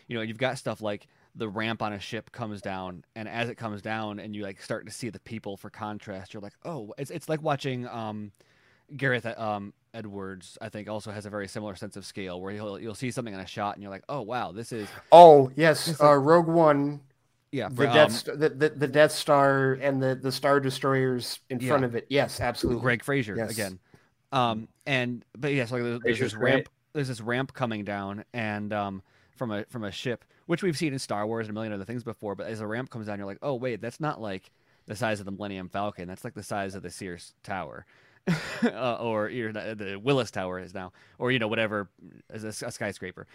you 0.08 0.16
know, 0.16 0.22
you've 0.22 0.38
got 0.38 0.58
stuff 0.58 0.80
like 0.80 1.06
the 1.36 1.48
ramp 1.48 1.82
on 1.82 1.92
a 1.92 2.00
ship 2.00 2.32
comes 2.32 2.60
down, 2.62 3.04
and 3.16 3.28
as 3.28 3.48
it 3.48 3.56
comes 3.56 3.82
down, 3.82 4.18
and 4.18 4.34
you 4.34 4.42
like 4.42 4.62
start 4.62 4.86
to 4.86 4.92
see 4.92 5.10
the 5.10 5.20
people 5.20 5.56
for 5.56 5.70
contrast, 5.70 6.34
you're 6.34 6.42
like, 6.42 6.54
oh, 6.64 6.94
it's 6.98 7.10
it's 7.10 7.28
like 7.28 7.42
watching 7.42 7.86
um, 7.88 8.32
Gareth 8.96 9.26
um 9.38 9.72
Edwards, 9.94 10.58
I 10.60 10.68
think, 10.68 10.88
also 10.88 11.10
has 11.10 11.26
a 11.26 11.30
very 11.30 11.48
similar 11.48 11.76
sense 11.76 11.96
of 11.96 12.06
scale 12.06 12.40
where 12.40 12.52
you'll 12.52 12.80
you'll 12.80 12.94
see 12.94 13.10
something 13.10 13.34
in 13.34 13.40
a 13.40 13.46
shot 13.46 13.74
and 13.76 13.82
you're 13.82 13.92
like, 13.92 14.04
oh 14.08 14.22
wow, 14.22 14.52
this 14.52 14.72
is 14.72 14.92
Oh 15.12 15.50
yes, 15.56 15.88
it's 15.88 16.02
uh, 16.02 16.14
Rogue 16.14 16.46
One, 16.48 17.00
yeah, 17.52 17.68
the 17.68 17.86
Death, 17.86 18.24
um, 18.24 18.38
the, 18.38 18.48
the 18.50 18.68
the 18.70 18.86
Death 18.86 19.12
Star 19.12 19.74
and 19.74 20.02
the 20.02 20.14
the 20.14 20.32
Star 20.32 20.60
Destroyers 20.60 21.40
in 21.50 21.60
Yeah. 21.60 21.68
front 21.68 21.84
of 21.84 21.94
it. 21.94 22.06
Yes, 22.10 22.40
absolutely. 22.40 22.82
Greig 22.82 23.02
Fraser 23.02 23.34
Yes. 23.36 23.50
again. 23.50 23.78
Um, 24.32 24.68
and 24.86 25.24
but 25.36 25.52
yeah, 25.52 25.64
so 25.64 25.76
like, 25.76 25.84
there's, 25.84 26.00
there's 26.02 26.20
this 26.20 26.34
ramp. 26.34 26.68
There's 26.92 27.08
this 27.08 27.20
ramp 27.20 27.54
coming 27.54 27.84
down, 27.84 28.24
and 28.32 28.72
um, 28.72 29.02
from 29.38 29.50
a 29.50 29.64
from 29.64 29.84
a 29.84 29.92
ship, 29.92 30.24
which 30.46 30.62
we've 30.62 30.76
seen 30.76 30.92
in 30.92 30.98
Star 30.98 31.26
Wars 31.26 31.46
and 31.46 31.50
a 31.50 31.54
million 31.54 31.72
other 31.72 31.84
things 31.84 32.04
before. 32.04 32.34
But 32.34 32.48
as 32.48 32.60
a 32.60 32.66
ramp 32.66 32.90
comes 32.90 33.06
down, 33.06 33.18
you're 33.18 33.26
like, 33.26 33.38
oh 33.42 33.54
wait, 33.54 33.80
that's 33.80 34.00
not 34.00 34.20
like 34.20 34.50
the 34.86 34.96
size 34.96 35.20
of 35.20 35.26
the 35.26 35.32
Millennium 35.32 35.68
Falcon. 35.68 36.08
That's 36.08 36.24
like 36.24 36.34
the 36.34 36.42
size 36.42 36.74
of 36.74 36.82
the 36.82 36.90
Sears 36.90 37.34
Tower, 37.42 37.86
uh, 38.64 38.96
or 38.96 39.28
you 39.28 39.52
the 39.52 40.00
Willis 40.02 40.30
Tower 40.30 40.58
is 40.58 40.74
now, 40.74 40.92
or 41.18 41.30
you 41.30 41.38
know 41.38 41.48
whatever, 41.48 41.88
as 42.30 42.44
a, 42.44 42.66
a 42.66 42.72
skyscraper. 42.72 43.26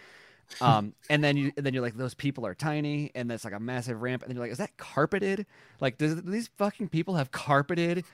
Um, 0.60 0.94
and 1.10 1.22
then 1.22 1.36
you 1.36 1.52
and 1.56 1.64
then 1.64 1.72
you're 1.72 1.82
like, 1.82 1.96
those 1.96 2.14
people 2.14 2.46
are 2.46 2.54
tiny, 2.54 3.10
and 3.14 3.30
that's 3.30 3.44
like 3.44 3.54
a 3.54 3.60
massive 3.60 4.02
ramp, 4.02 4.22
and 4.22 4.30
then 4.30 4.36
you're 4.36 4.44
like, 4.44 4.52
is 4.52 4.58
that 4.58 4.76
carpeted? 4.76 5.46
Like, 5.80 5.98
does 5.98 6.16
do 6.16 6.30
these 6.30 6.50
fucking 6.58 6.88
people 6.88 7.14
have 7.14 7.30
carpeted 7.30 8.04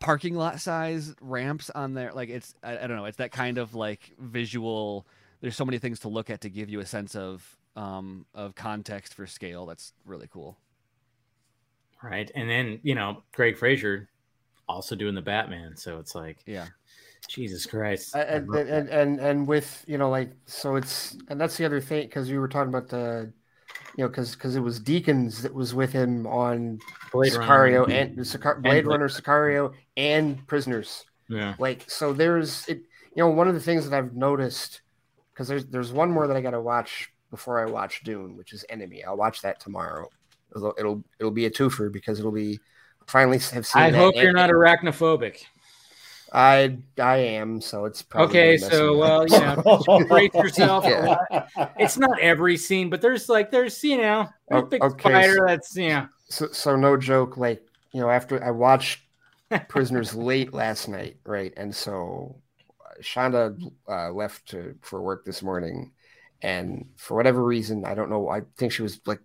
parking 0.00 0.34
lot 0.34 0.60
size 0.60 1.14
ramps 1.20 1.70
on 1.70 1.94
there? 1.94 2.12
Like, 2.12 2.28
it's 2.28 2.54
I, 2.62 2.78
I 2.78 2.86
don't 2.86 2.96
know, 2.96 3.06
it's 3.06 3.18
that 3.18 3.32
kind 3.32 3.58
of 3.58 3.74
like 3.74 4.12
visual. 4.18 5.06
There's 5.40 5.56
so 5.56 5.64
many 5.64 5.78
things 5.78 6.00
to 6.00 6.08
look 6.08 6.30
at 6.30 6.40
to 6.42 6.50
give 6.50 6.68
you 6.68 6.80
a 6.80 6.86
sense 6.86 7.14
of 7.14 7.56
um 7.76 8.26
of 8.34 8.54
context 8.54 9.14
for 9.14 9.26
scale. 9.26 9.66
That's 9.66 9.92
really 10.04 10.28
cool. 10.32 10.58
right. 12.02 12.30
And 12.34 12.48
then 12.48 12.80
you 12.82 12.94
know, 12.94 13.22
Greig 13.32 13.56
Fraser 13.56 14.08
also 14.68 14.94
doing 14.94 15.14
the 15.14 15.22
Batman, 15.22 15.76
so 15.76 15.98
it's 15.98 16.14
like, 16.14 16.38
Yeah. 16.46 16.66
Jesus 17.28 17.66
Christ, 17.66 18.14
I 18.16 18.20
and, 18.20 18.48
and, 18.54 18.88
and 18.88 19.20
and 19.20 19.46
with 19.46 19.84
you 19.88 19.98
know 19.98 20.08
like 20.08 20.30
so 20.46 20.76
it's 20.76 21.16
and 21.28 21.38
that's 21.40 21.56
the 21.56 21.64
other 21.66 21.80
thing 21.80 22.06
because 22.06 22.30
we 22.30 22.38
were 22.38 22.48
talking 22.48 22.68
about 22.68 22.88
the 22.88 23.30
you 23.96 24.04
know 24.04 24.08
because 24.08 24.32
because 24.34 24.54
it 24.56 24.60
was 24.60 24.78
Deakins 24.80 25.42
that 25.42 25.52
was 25.52 25.74
with 25.74 25.92
him 25.92 26.26
on 26.28 26.78
Blade 27.12 27.32
Sicario 27.32 27.80
Runner. 27.82 27.92
and 27.94 28.26
Sicar- 28.26 28.60
Blade 28.60 28.84
Blade- 28.84 28.86
Runner, 28.86 29.08
Sicario, 29.08 29.74
and 29.96 30.46
Prisoners. 30.46 31.04
yeah, 31.28 31.54
Like 31.58 31.90
so, 31.90 32.12
there's 32.12 32.66
it. 32.68 32.78
You 33.16 33.24
know, 33.24 33.30
one 33.30 33.48
of 33.48 33.54
the 33.54 33.60
things 33.60 33.88
that 33.90 33.96
I've 33.98 34.14
noticed 34.14 34.80
because 35.38 35.46
there's 35.46 35.66
there's 35.66 35.92
one 35.92 36.10
more 36.10 36.26
that 36.26 36.36
I 36.36 36.40
got 36.40 36.50
to 36.50 36.60
watch 36.60 37.12
before 37.30 37.64
I 37.64 37.70
watch 37.70 38.02
Dune, 38.02 38.36
which 38.36 38.52
is 38.52 38.64
Enemy. 38.68 39.04
I'll 39.04 39.16
watch 39.16 39.40
that 39.42 39.60
tomorrow. 39.60 40.08
It'll 40.56 40.74
it'll, 40.76 41.04
it'll 41.20 41.30
be 41.30 41.46
a 41.46 41.50
twofer 41.50 41.92
because 41.92 42.18
it'll 42.18 42.32
be 42.32 42.58
finally 43.06 43.38
have 43.38 43.64
seen. 43.64 43.82
I 43.82 43.90
hope 43.90 44.16
you're 44.16 44.32
not 44.32 44.50
arachnophobic. 44.50 45.44
I 46.32 46.78
I 46.98 47.18
am, 47.18 47.60
so 47.60 47.84
it's 47.84 48.02
probably 48.02 48.36
Okay, 48.36 48.56
so 48.56 48.96
well, 48.98 49.28
you 49.28 49.38
know, 49.38 50.04
brace 50.08 50.34
yourself. 50.34 50.84
Yeah. 50.84 51.16
It's 51.78 51.96
not 51.96 52.18
every 52.20 52.56
scene, 52.56 52.90
but 52.90 53.00
there's 53.00 53.28
like 53.28 53.52
there's 53.52 53.82
you 53.84 53.98
know, 53.98 54.28
there's 54.48 54.64
okay, 54.64 54.78
spider 54.98 55.34
so- 55.34 55.46
that's 55.46 55.76
you 55.76 55.88
know, 55.90 56.08
so, 56.28 56.48
so 56.50 56.74
no 56.74 56.96
joke 56.96 57.36
like 57.36 57.62
you 57.92 58.00
know 58.00 58.10
after 58.10 58.44
i 58.44 58.50
watched 58.50 59.00
prisoners 59.68 60.14
late 60.14 60.52
last 60.52 60.88
night 60.88 61.16
right 61.24 61.54
and 61.56 61.74
so 61.74 62.36
shonda 63.02 63.60
uh, 63.88 64.10
left 64.10 64.46
to, 64.48 64.74
for 64.82 65.02
work 65.02 65.24
this 65.24 65.42
morning 65.42 65.92
and 66.42 66.86
for 66.96 67.16
whatever 67.16 67.44
reason 67.44 67.84
i 67.84 67.94
don't 67.94 68.10
know 68.10 68.28
i 68.28 68.42
think 68.56 68.72
she 68.72 68.82
was 68.82 69.00
like 69.06 69.20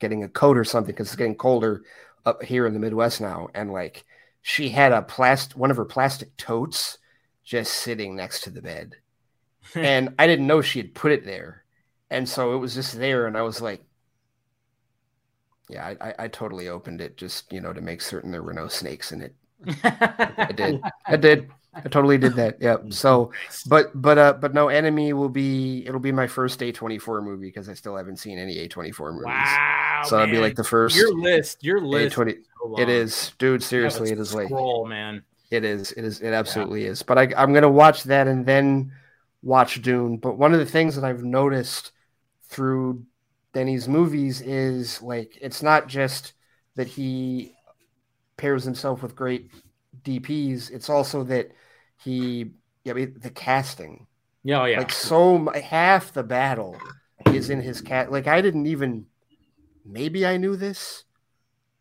getting 0.00 0.24
a 0.24 0.28
coat 0.28 0.56
or 0.56 0.64
something 0.64 0.92
because 0.92 1.08
it's 1.08 1.16
getting 1.16 1.34
colder 1.34 1.82
up 2.26 2.42
here 2.42 2.66
in 2.66 2.72
the 2.72 2.78
midwest 2.78 3.20
now 3.20 3.48
and 3.54 3.72
like 3.72 4.04
she 4.42 4.68
had 4.68 4.92
a 4.92 5.02
plastic 5.02 5.56
one 5.56 5.70
of 5.70 5.76
her 5.76 5.84
plastic 5.84 6.36
totes 6.36 6.98
just 7.44 7.72
sitting 7.72 8.14
next 8.14 8.42
to 8.42 8.50
the 8.50 8.62
bed. 8.62 8.96
And 9.74 10.14
i 10.18 10.26
didn't 10.26 10.46
know 10.46 10.60
she 10.60 10.80
had 10.80 10.94
put 10.94 11.12
it 11.12 11.24
there 11.24 11.64
and 12.10 12.28
so 12.28 12.54
it 12.54 12.58
was 12.58 12.74
just 12.74 12.98
there 12.98 13.26
and 13.26 13.36
i 13.36 13.42
was 13.42 13.60
like 13.60 13.82
yeah, 15.72 15.86
I, 15.86 16.08
I, 16.08 16.14
I 16.24 16.28
totally 16.28 16.68
opened 16.68 17.00
it 17.00 17.16
just 17.16 17.52
you 17.52 17.60
know 17.60 17.72
to 17.72 17.80
make 17.80 18.02
certain 18.02 18.30
there 18.30 18.42
were 18.42 18.52
no 18.52 18.68
snakes 18.68 19.10
in 19.12 19.22
it. 19.22 19.34
I 19.84 20.52
did, 20.54 20.80
I 21.06 21.16
did, 21.16 21.50
I 21.74 21.80
totally 21.80 22.18
did 22.18 22.34
that. 22.34 22.60
Yep. 22.60 22.84
So, 22.92 23.32
but 23.66 23.90
but 23.94 24.18
uh, 24.18 24.32
but 24.34 24.52
no, 24.52 24.68
Enemy 24.68 25.12
will 25.14 25.28
be 25.30 25.84
it'll 25.86 26.00
be 26.00 26.12
my 26.12 26.26
first 26.26 26.62
A 26.62 26.70
twenty 26.72 26.98
four 26.98 27.22
movie 27.22 27.46
because 27.46 27.68
I 27.68 27.74
still 27.74 27.96
haven't 27.96 28.16
seen 28.18 28.38
any 28.38 28.58
A 28.58 28.68
twenty 28.68 28.92
four 28.92 29.12
movies. 29.12 29.26
wow, 29.26 30.02
so 30.04 30.16
that'd 30.18 30.30
be 30.30 30.38
like 30.38 30.54
the 30.54 30.64
first 30.64 30.96
your 30.96 31.14
list, 31.14 31.64
your 31.64 31.80
list. 31.80 32.14
twenty. 32.14 32.32
is 32.32 32.38
so. 32.60 32.78
It 32.78 32.88
is, 32.88 33.32
dude. 33.38 33.62
Seriously, 33.62 34.10
it 34.10 34.18
is 34.18 34.34
like 34.34 34.48
scroll, 34.48 34.86
man. 34.86 35.22
it 35.50 35.64
is. 35.64 35.92
It 35.92 36.04
is. 36.04 36.20
It 36.20 36.32
absolutely 36.32 36.84
is. 36.84 37.02
But 37.02 37.18
I, 37.18 37.22
I'm 37.36 37.52
going 37.52 37.62
to 37.62 37.70
watch 37.70 38.04
that 38.04 38.26
and 38.28 38.44
then 38.44 38.92
watch 39.42 39.80
Dune. 39.82 40.18
But 40.18 40.36
one 40.38 40.52
of 40.52 40.58
the 40.60 40.66
things 40.66 40.94
that 40.96 41.04
I've 41.04 41.24
noticed 41.24 41.92
through 42.48 43.02
Denny's 43.54 43.88
movies 43.88 44.40
is 44.42 45.00
like 45.02 45.38
it's 45.40 45.62
not 45.62 45.88
just 45.88 46.34
that 46.76 46.86
he 46.86 47.52
pairs 48.36 48.62
himself 48.64 49.02
with 49.02 49.16
great 49.16 49.50
DPs. 50.04 50.70
It's 50.70 50.88
also 50.90 51.24
that 51.24 51.50
he, 52.04 52.52
yeah, 52.84 52.92
I 52.92 52.96
mean, 52.96 53.16
the 53.18 53.30
casting. 53.30 54.06
Yeah, 54.44 54.62
oh, 54.62 54.64
yeah. 54.64 54.78
Like 54.78 54.92
so, 54.92 55.48
half 55.54 56.12
the 56.12 56.22
battle 56.22 56.76
is 57.32 57.50
in 57.50 57.60
his 57.60 57.80
cat. 57.80 58.10
Like 58.10 58.26
I 58.26 58.40
didn't 58.40 58.66
even. 58.66 59.06
Maybe 59.84 60.24
I 60.26 60.36
knew 60.36 60.56
this, 60.56 61.04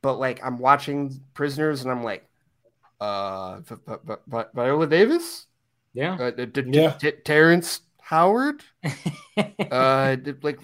but 0.02 0.16
like 0.20 0.44
I'm 0.44 0.58
watching 0.58 1.22
Prisoners 1.34 1.84
and 1.84 1.92
I'm 1.92 2.04
like, 2.04 2.28
uh, 3.00 3.60
v- 3.62 3.76
v- 3.88 3.96
v- 4.06 4.16
Vi- 4.28 4.46
Viola 4.56 4.88
Davis, 4.88 5.48
yeah. 5.94 6.16
uh, 6.20 6.32
d- 6.32 6.46
d- 6.48 6.64
Yeah. 6.68 6.96
d- 7.00 7.12
Terrence 7.26 7.82
Howard, 8.02 8.64
uh, 9.72 10.16
d- 10.16 10.34
like 10.42 10.60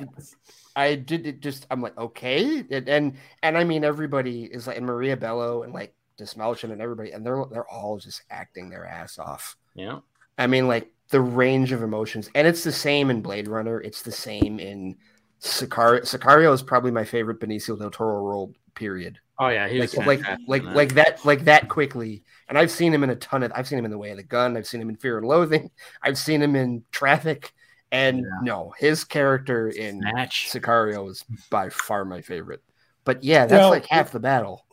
I 0.76 0.96
did 0.96 1.26
it 1.28 1.40
just. 1.42 1.66
I'm 1.72 1.82
like, 1.82 1.98
okay, 1.98 2.60
and 2.70 2.90
and, 2.90 3.18
and 3.42 3.58
I 3.58 3.64
mean 3.64 3.84
everybody 3.84 4.44
is 4.46 4.68
like, 4.68 4.78
and 4.78 4.86
Maria 4.86 5.18
Bello 5.18 5.64
and 5.64 5.74
like 5.74 5.94
Dismelchin 6.20 6.72
and 6.72 6.82
everybody, 6.82 7.12
and 7.12 7.26
they're 7.26 7.44
they're 7.52 7.68
all 7.70 7.98
just 7.98 8.24
acting 8.30 8.70
their 8.70 8.86
ass 8.86 9.20
off. 9.20 9.56
yeah. 9.76 10.00
I 10.40 10.46
mean, 10.48 10.68
like 10.68 10.92
the 11.10 11.22
range 11.22 11.72
of 11.72 11.82
emotions, 11.84 12.30
and 12.36 12.46
it's 12.48 12.64
the 12.64 12.72
same 12.72 13.10
in 13.10 13.22
Blade 13.22 13.48
Runner. 13.48 13.82
It's 13.82 14.02
the 14.04 14.12
same 14.12 14.60
in 14.60 14.96
Sicario. 15.42 16.02
Sicario 16.02 16.54
is 16.54 16.62
probably 16.62 16.92
my 16.92 17.04
favorite 17.06 17.40
Benicio 17.40 17.78
del 17.78 17.90
Toro 17.92 18.22
role. 18.24 18.54
Period. 18.76 19.18
Oh 19.40 19.48
yeah, 19.50 19.68
he 19.68 19.80
Like, 19.80 19.94
was 19.94 20.06
like, 20.06 20.20
fantastic 20.20 20.48
like, 20.48 20.64
that. 20.64 20.76
like 20.76 20.94
that, 20.94 21.26
like 21.26 21.44
that 21.46 21.70
quickly. 21.70 22.24
And 22.50 22.58
I've 22.58 22.70
seen 22.72 22.94
him 22.94 23.04
in 23.04 23.10
a 23.10 23.16
ton 23.16 23.42
of. 23.44 23.52
I've 23.56 23.68
seen 23.68 23.80
him 23.80 23.86
in 23.86 23.92
The 23.92 23.98
Way 23.98 24.12
of 24.12 24.18
the 24.18 24.24
Gun. 24.24 24.56
I've 24.58 24.68
seen 24.68 24.82
him 24.82 24.90
in 24.90 24.96
Fear 24.96 25.18
and 25.20 25.28
Loathing. 25.28 25.72
I've 26.04 26.18
seen 26.18 26.42
him 26.42 26.56
in 26.56 26.84
Traffic. 26.92 27.52
And 27.92 28.18
Yeah. 28.20 28.24
no, 28.44 28.74
his 28.78 29.04
character 29.04 29.70
in 29.70 30.02
Snatch. 30.02 30.50
Sicario 30.52 31.10
is 31.10 31.24
by 31.50 31.70
far 31.70 32.06
my 32.06 32.22
favorite. 32.22 32.62
But 33.06 33.24
yeah, 33.24 33.46
that's 33.48 33.62
Well, 33.62 33.70
like 33.70 33.86
half 33.88 34.12
the 34.12 34.20
battle. 34.20 34.66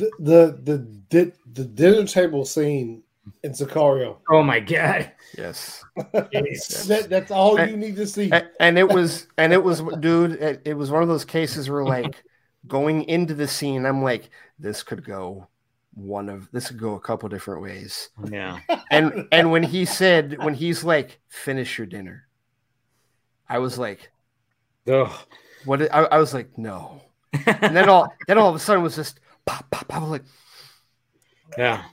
The 0.00 0.10
the 0.18 0.60
the 0.64 0.78
di- 1.08 1.32
the 1.52 1.64
dinner 1.64 2.04
table 2.06 2.44
scene 2.44 3.02
in 3.42 3.52
Sicario. 3.52 4.16
Oh 4.30 4.42
my 4.42 4.60
god. 4.60 5.12
Yes. 5.36 5.84
Jeez. 5.96 6.86
That, 6.86 7.08
that's 7.08 7.30
all 7.30 7.56
And- 7.56 7.70
you 7.70 7.76
need 7.76 7.96
to 7.96 8.06
see. 8.06 8.30
And 8.58 8.78
it 8.78 8.88
was 8.88 9.26
and 9.36 9.52
it 9.52 9.62
was 9.62 9.82
dude 10.00 10.32
it, 10.32 10.62
it 10.64 10.74
was 10.74 10.90
one 10.90 11.02
of 11.02 11.08
those 11.08 11.24
cases 11.24 11.70
where 11.70 11.84
like 11.84 12.22
going 12.66 13.04
into 13.04 13.34
the 13.34 13.48
scene 13.48 13.86
i'm 13.86 14.02
like 14.02 14.30
this 14.58 14.82
could 14.82 15.02
go 15.02 15.48
one 15.94 16.28
of 16.28 16.46
this 16.52 16.68
could 16.68 16.78
go 16.78 16.94
a 16.94 17.00
couple 17.00 17.28
different 17.28 17.62
ways 17.62 18.10
yeah. 18.30 18.58
and 18.90 19.26
and 19.32 19.50
when 19.50 19.62
he 19.62 19.86
said 19.86 20.36
when 20.44 20.52
he's 20.52 20.84
like 20.84 21.20
finish 21.28 21.78
your 21.78 21.86
dinner 21.86 22.28
i 23.48 23.58
was 23.58 23.78
like 23.78 24.10
Ugh. 24.88 25.10
what 25.64 25.82
I, 25.92 26.02
I 26.04 26.18
was 26.18 26.34
like 26.34 26.56
no 26.58 27.00
and 27.32 27.74
then 27.74 27.88
all 27.88 28.12
then 28.26 28.36
all 28.36 28.50
of 28.50 28.54
a 28.54 28.58
sudden 28.58 28.80
it 28.80 28.84
was 28.84 28.96
just 28.96 29.20
pop 29.50 29.70
pop 29.70 29.88
pop 29.88 30.08
like 30.08 30.22
yeah. 31.58 31.84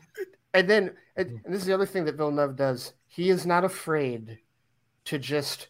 and 0.54 0.70
then 0.70 0.92
hmm. 1.16 1.22
and 1.22 1.42
this 1.48 1.62
is 1.62 1.66
the 1.66 1.74
other 1.74 1.86
thing 1.86 2.06
that 2.06 2.16
Villeneuve 2.16 2.56
does. 2.56 2.94
He 3.08 3.30
is 3.30 3.46
not 3.46 3.64
afraid 3.64 4.40
to 5.06 5.18
just 5.18 5.70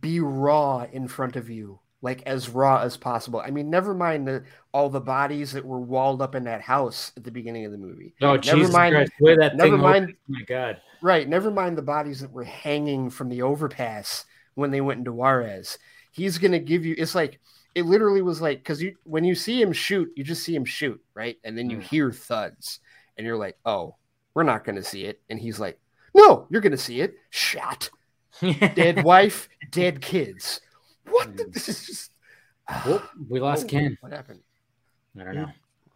be 0.00 0.20
raw 0.20 0.86
in 0.90 1.08
front 1.08 1.36
of 1.36 1.50
you, 1.50 1.80
like 2.00 2.22
as 2.24 2.48
raw 2.48 2.80
as 2.80 2.96
possible. 2.96 3.42
I 3.44 3.50
mean, 3.50 3.68
never 3.68 3.92
mind 3.92 4.26
the, 4.26 4.44
all 4.72 4.88
the 4.88 5.00
bodies 5.00 5.52
that 5.52 5.64
were 5.64 5.80
walled 5.80 6.22
up 6.22 6.34
in 6.34 6.44
that 6.44 6.62
house 6.62 7.12
at 7.16 7.24
the 7.24 7.30
beginning 7.30 7.66
of 7.66 7.72
the 7.72 7.78
movie. 7.78 8.14
Oh, 8.22 8.36
Never 8.36 8.38
Jesus 8.38 8.72
mind- 8.72 8.94
Christ. 8.94 9.12
Way 9.20 9.36
that 9.36 9.56
never 9.56 9.72
thing 9.72 9.80
mind- 9.80 10.14
oh 10.16 10.22
my 10.28 10.42
God. 10.42 10.80
Right. 11.02 11.28
Never 11.28 11.50
mind 11.50 11.76
the 11.76 11.82
bodies 11.82 12.20
that 12.20 12.30
were 12.30 12.44
hanging 12.44 13.10
from 13.10 13.28
the 13.28 13.42
overpass 13.42 14.24
when 14.54 14.70
they 14.70 14.80
went 14.80 14.98
into 14.98 15.12
Juarez. 15.12 15.78
He's 16.12 16.38
gonna 16.38 16.58
give 16.58 16.86
you. 16.86 16.94
It's 16.96 17.14
like 17.14 17.40
it 17.74 17.84
literally 17.86 18.22
was 18.22 18.40
like 18.40 18.58
because 18.58 18.82
you 18.82 18.96
when 19.04 19.24
you 19.24 19.34
see 19.34 19.60
him 19.60 19.72
shoot, 19.72 20.10
you 20.16 20.24
just 20.24 20.42
see 20.42 20.54
him 20.54 20.64
shoot, 20.64 21.00
right? 21.14 21.36
And 21.44 21.56
then 21.56 21.70
you 21.70 21.78
Mm. 21.78 21.82
hear 21.82 22.12
thuds, 22.12 22.80
and 23.16 23.26
you're 23.26 23.36
like, 23.36 23.56
oh, 23.64 23.96
we're 24.34 24.42
not 24.42 24.64
gonna 24.64 24.82
see 24.82 25.04
it. 25.04 25.20
And 25.30 25.38
he's 25.38 25.60
like, 25.60 25.78
no, 26.14 26.46
you're 26.50 26.60
gonna 26.60 26.76
see 26.76 27.00
it. 27.00 27.14
Shot, 27.30 27.90
dead 28.40 29.04
wife, 29.04 29.48
dead 29.70 30.00
kids. 30.00 30.60
What? 31.08 31.36
The, 31.36 31.44
this 31.44 31.68
is 31.68 31.86
just. 31.86 32.10
Oh, 32.86 33.02
we 33.28 33.40
lost 33.40 33.64
Oh, 33.64 33.68
Ken. 33.68 33.98
What 34.00 34.12
happened? 34.12 34.40
I 35.20 35.24
don't 35.24 35.34
know. 35.34 35.48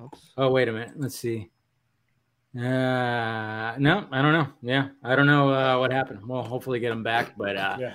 Oops. 0.02 0.32
Oh, 0.36 0.51
wait 0.51 0.68
a 0.68 0.72
minute. 0.72 0.90
Let's 0.96 1.14
see. 1.14 1.51
Uh, 2.56 3.74
no, 3.78 4.06
I 4.12 4.22
don't 4.22 4.32
know. 4.32 4.48
Yeah, 4.62 4.88
I 5.02 5.14
don't 5.16 5.26
know 5.26 5.52
uh, 5.55 5.78
what 5.78 5.92
happened. 5.92 6.20
We'll 6.26 6.42
hopefully 6.42 6.80
get 6.80 6.92
him 6.92 7.02
back, 7.02 7.36
but 7.36 7.56
uh, 7.56 7.76
Yeah. 7.78 7.86
yeah, 7.86 7.94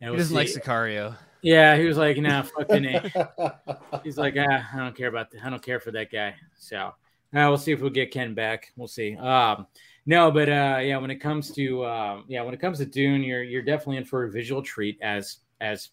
He 0.00 0.06
we'll 0.06 0.16
doesn't 0.18 0.36
like. 0.36 0.48
Sicario. 0.48 1.16
Yeah, 1.42 1.76
he 1.76 1.84
was 1.84 1.96
like, 1.96 2.16
"Nah, 2.18 2.42
fucking 2.42 2.84
it." 2.84 3.12
He's 4.04 4.16
like, 4.16 4.36
ah, 4.38 4.68
I 4.72 4.78
don't 4.78 4.96
care 4.96 5.08
about 5.08 5.30
that. 5.32 5.44
I 5.44 5.50
don't 5.50 5.62
care 5.62 5.80
for 5.80 5.90
that 5.90 6.10
guy. 6.10 6.36
So 6.56 6.76
uh, 6.78 6.92
we'll 7.32 7.58
see 7.58 7.72
if 7.72 7.80
we'll 7.80 7.90
get 7.90 8.12
Ken 8.12 8.32
back. 8.32 8.72
We'll 8.76 8.88
see. 8.88 9.16
Um, 9.16 9.66
no, 10.06 10.30
but 10.30 10.48
uh, 10.48 10.78
yeah, 10.82 10.98
when 10.98 11.10
it 11.10 11.16
comes 11.16 11.50
to 11.52 11.82
uh, 11.82 12.22
yeah, 12.28 12.42
when 12.42 12.54
it 12.54 12.60
comes 12.60 12.78
to 12.78 12.86
Dune, 12.86 13.22
you're 13.22 13.42
you're 13.42 13.62
definitely 13.62 13.96
in 13.98 14.04
for 14.04 14.24
a 14.24 14.30
visual 14.30 14.62
treat 14.62 14.98
as 15.02 15.38
as 15.60 15.90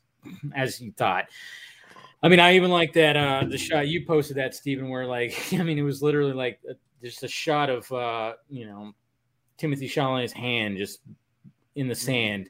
as 0.55 0.79
you 0.79 0.91
thought. 0.91 1.25
I 2.21 2.27
mean, 2.27 2.39
I 2.39 2.55
even 2.55 2.69
like 2.69 2.93
that 2.93 3.15
uh, 3.15 3.43
the 3.47 3.57
shot 3.57 3.87
you 3.87 4.05
posted 4.05 4.37
that 4.37 4.53
Stephen, 4.53 4.89
where 4.89 5.05
like 5.05 5.35
I 5.53 5.63
mean, 5.63 5.79
it 5.79 5.83
was 5.83 6.03
literally 6.03 6.33
like 6.33 6.59
just 7.03 7.23
a 7.23 7.27
shot 7.27 7.69
of 7.69 7.91
uh, 7.91 8.33
you 8.49 8.67
know 8.67 8.93
Timothée 9.57 9.89
Chalamet's 9.89 10.33
hand 10.33 10.77
just 10.77 10.99
in 11.75 11.87
the 11.87 11.95
sand, 11.95 12.49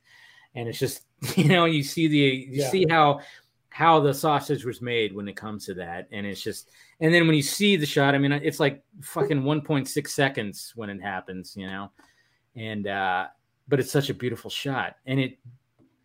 and 0.56 0.68
it's 0.68 0.80
just 0.80 1.04
you 1.36 1.50
know 1.50 1.66
you 1.66 1.84
see 1.84 2.08
the 2.08 2.18
you 2.18 2.62
Yeah. 2.62 2.70
see 2.70 2.86
how 2.90 3.22
how 3.70 4.00
the 4.00 4.14
sausage 4.14 4.66
was 4.66 4.82
made 4.82 5.16
when 5.16 5.28
it 5.28 5.36
comes 5.36 5.66
to 5.66 5.74
that, 5.76 6.08
and 6.12 6.26
it's 6.26 6.42
just 6.42 6.70
and 7.00 7.14
then 7.14 7.28
when 7.28 7.36
you 7.36 7.42
see 7.42 7.78
the 7.78 7.86
shot, 7.86 8.14
I 8.14 8.18
mean, 8.18 8.32
it's 8.34 8.60
like 8.60 8.84
fucking 9.02 9.42
1.6 9.42 10.08
seconds 10.10 10.74
when 10.76 10.90
it 10.90 11.02
happens, 11.02 11.54
you 11.56 11.66
know, 11.68 11.92
and 12.56 12.88
uh, 12.88 13.28
but 13.68 13.80
it's 13.80 13.92
such 13.92 14.10
a 14.10 14.14
beautiful 14.14 14.50
shot, 14.50 14.96
and 15.06 15.20
it 15.20 15.38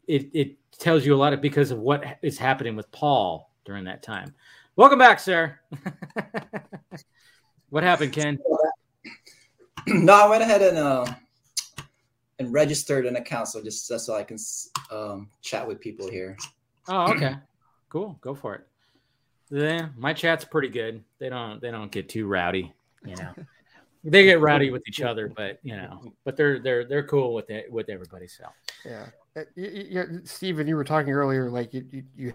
it 0.06 0.30
it 0.32 0.56
tells 0.78 1.04
you 1.04 1.14
a 1.14 1.16
lot 1.16 1.32
of 1.32 1.40
because 1.40 1.70
of 1.70 1.78
what 1.78 2.04
is 2.22 2.38
happening 2.38 2.76
with 2.76 2.90
Paul 2.92 3.50
during 3.64 3.84
that 3.84 4.02
time. 4.02 4.34
Welcome 4.76 4.98
back, 4.98 5.18
sir. 5.20 5.58
what 7.70 7.82
happened, 7.82 8.12
Ken? 8.12 8.38
no, 9.86 10.12
I 10.14 10.28
went 10.28 10.42
ahead 10.42 10.62
and 10.62 10.78
uh, 10.78 11.06
and 12.38 12.52
registered 12.52 13.06
an 13.06 13.16
account, 13.16 13.48
so 13.48 13.62
just 13.62 13.88
that's 13.88 14.04
so 14.04 14.14
I 14.14 14.24
can 14.24 14.38
um, 14.90 15.30
chat 15.42 15.66
with 15.66 15.80
people 15.80 16.10
here. 16.10 16.36
Oh, 16.88 17.12
okay, 17.12 17.36
cool. 17.88 18.18
Go 18.20 18.34
for 18.34 18.54
it. 18.54 18.66
Yeah, 19.50 19.88
my 19.96 20.12
chat's 20.12 20.44
pretty 20.44 20.68
good. 20.68 21.02
They 21.18 21.28
don't 21.28 21.60
they 21.60 21.70
don't 21.70 21.90
get 21.90 22.08
too 22.08 22.26
rowdy, 22.26 22.72
you 23.04 23.16
know. 23.16 23.34
they 24.04 24.24
get 24.24 24.40
rowdy 24.40 24.70
with 24.70 24.82
each 24.88 25.00
other, 25.00 25.28
but 25.28 25.58
you 25.62 25.76
know, 25.76 26.12
but 26.24 26.36
they're 26.36 26.58
they're 26.58 26.84
they're 26.84 27.06
cool 27.06 27.34
with 27.34 27.50
it 27.50 27.70
with 27.70 27.88
everybody. 27.88 28.26
So 28.26 28.44
Yeah. 28.84 29.06
Uh, 29.36 29.42
y- 29.56 29.70
y- 29.74 29.86
Yeah, 29.90 30.04
Steven, 30.24 30.66
you 30.66 30.76
were 30.76 30.84
talking 30.84 31.12
earlier, 31.12 31.50
like 31.50 31.74
you, 31.74 31.84
you, 31.90 32.04
you 32.16 32.34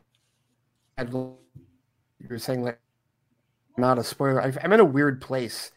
had, 0.97 1.11
you 1.13 1.37
were 2.29 2.39
saying 2.39 2.63
like 2.63 2.79
not 3.77 3.97
a 3.97 4.03
spoiler. 4.03 4.41
I've, 4.41 4.57
I'm 4.63 4.73
in 4.73 4.79
a 4.79 4.85
weird 4.85 5.21
place 5.21 5.71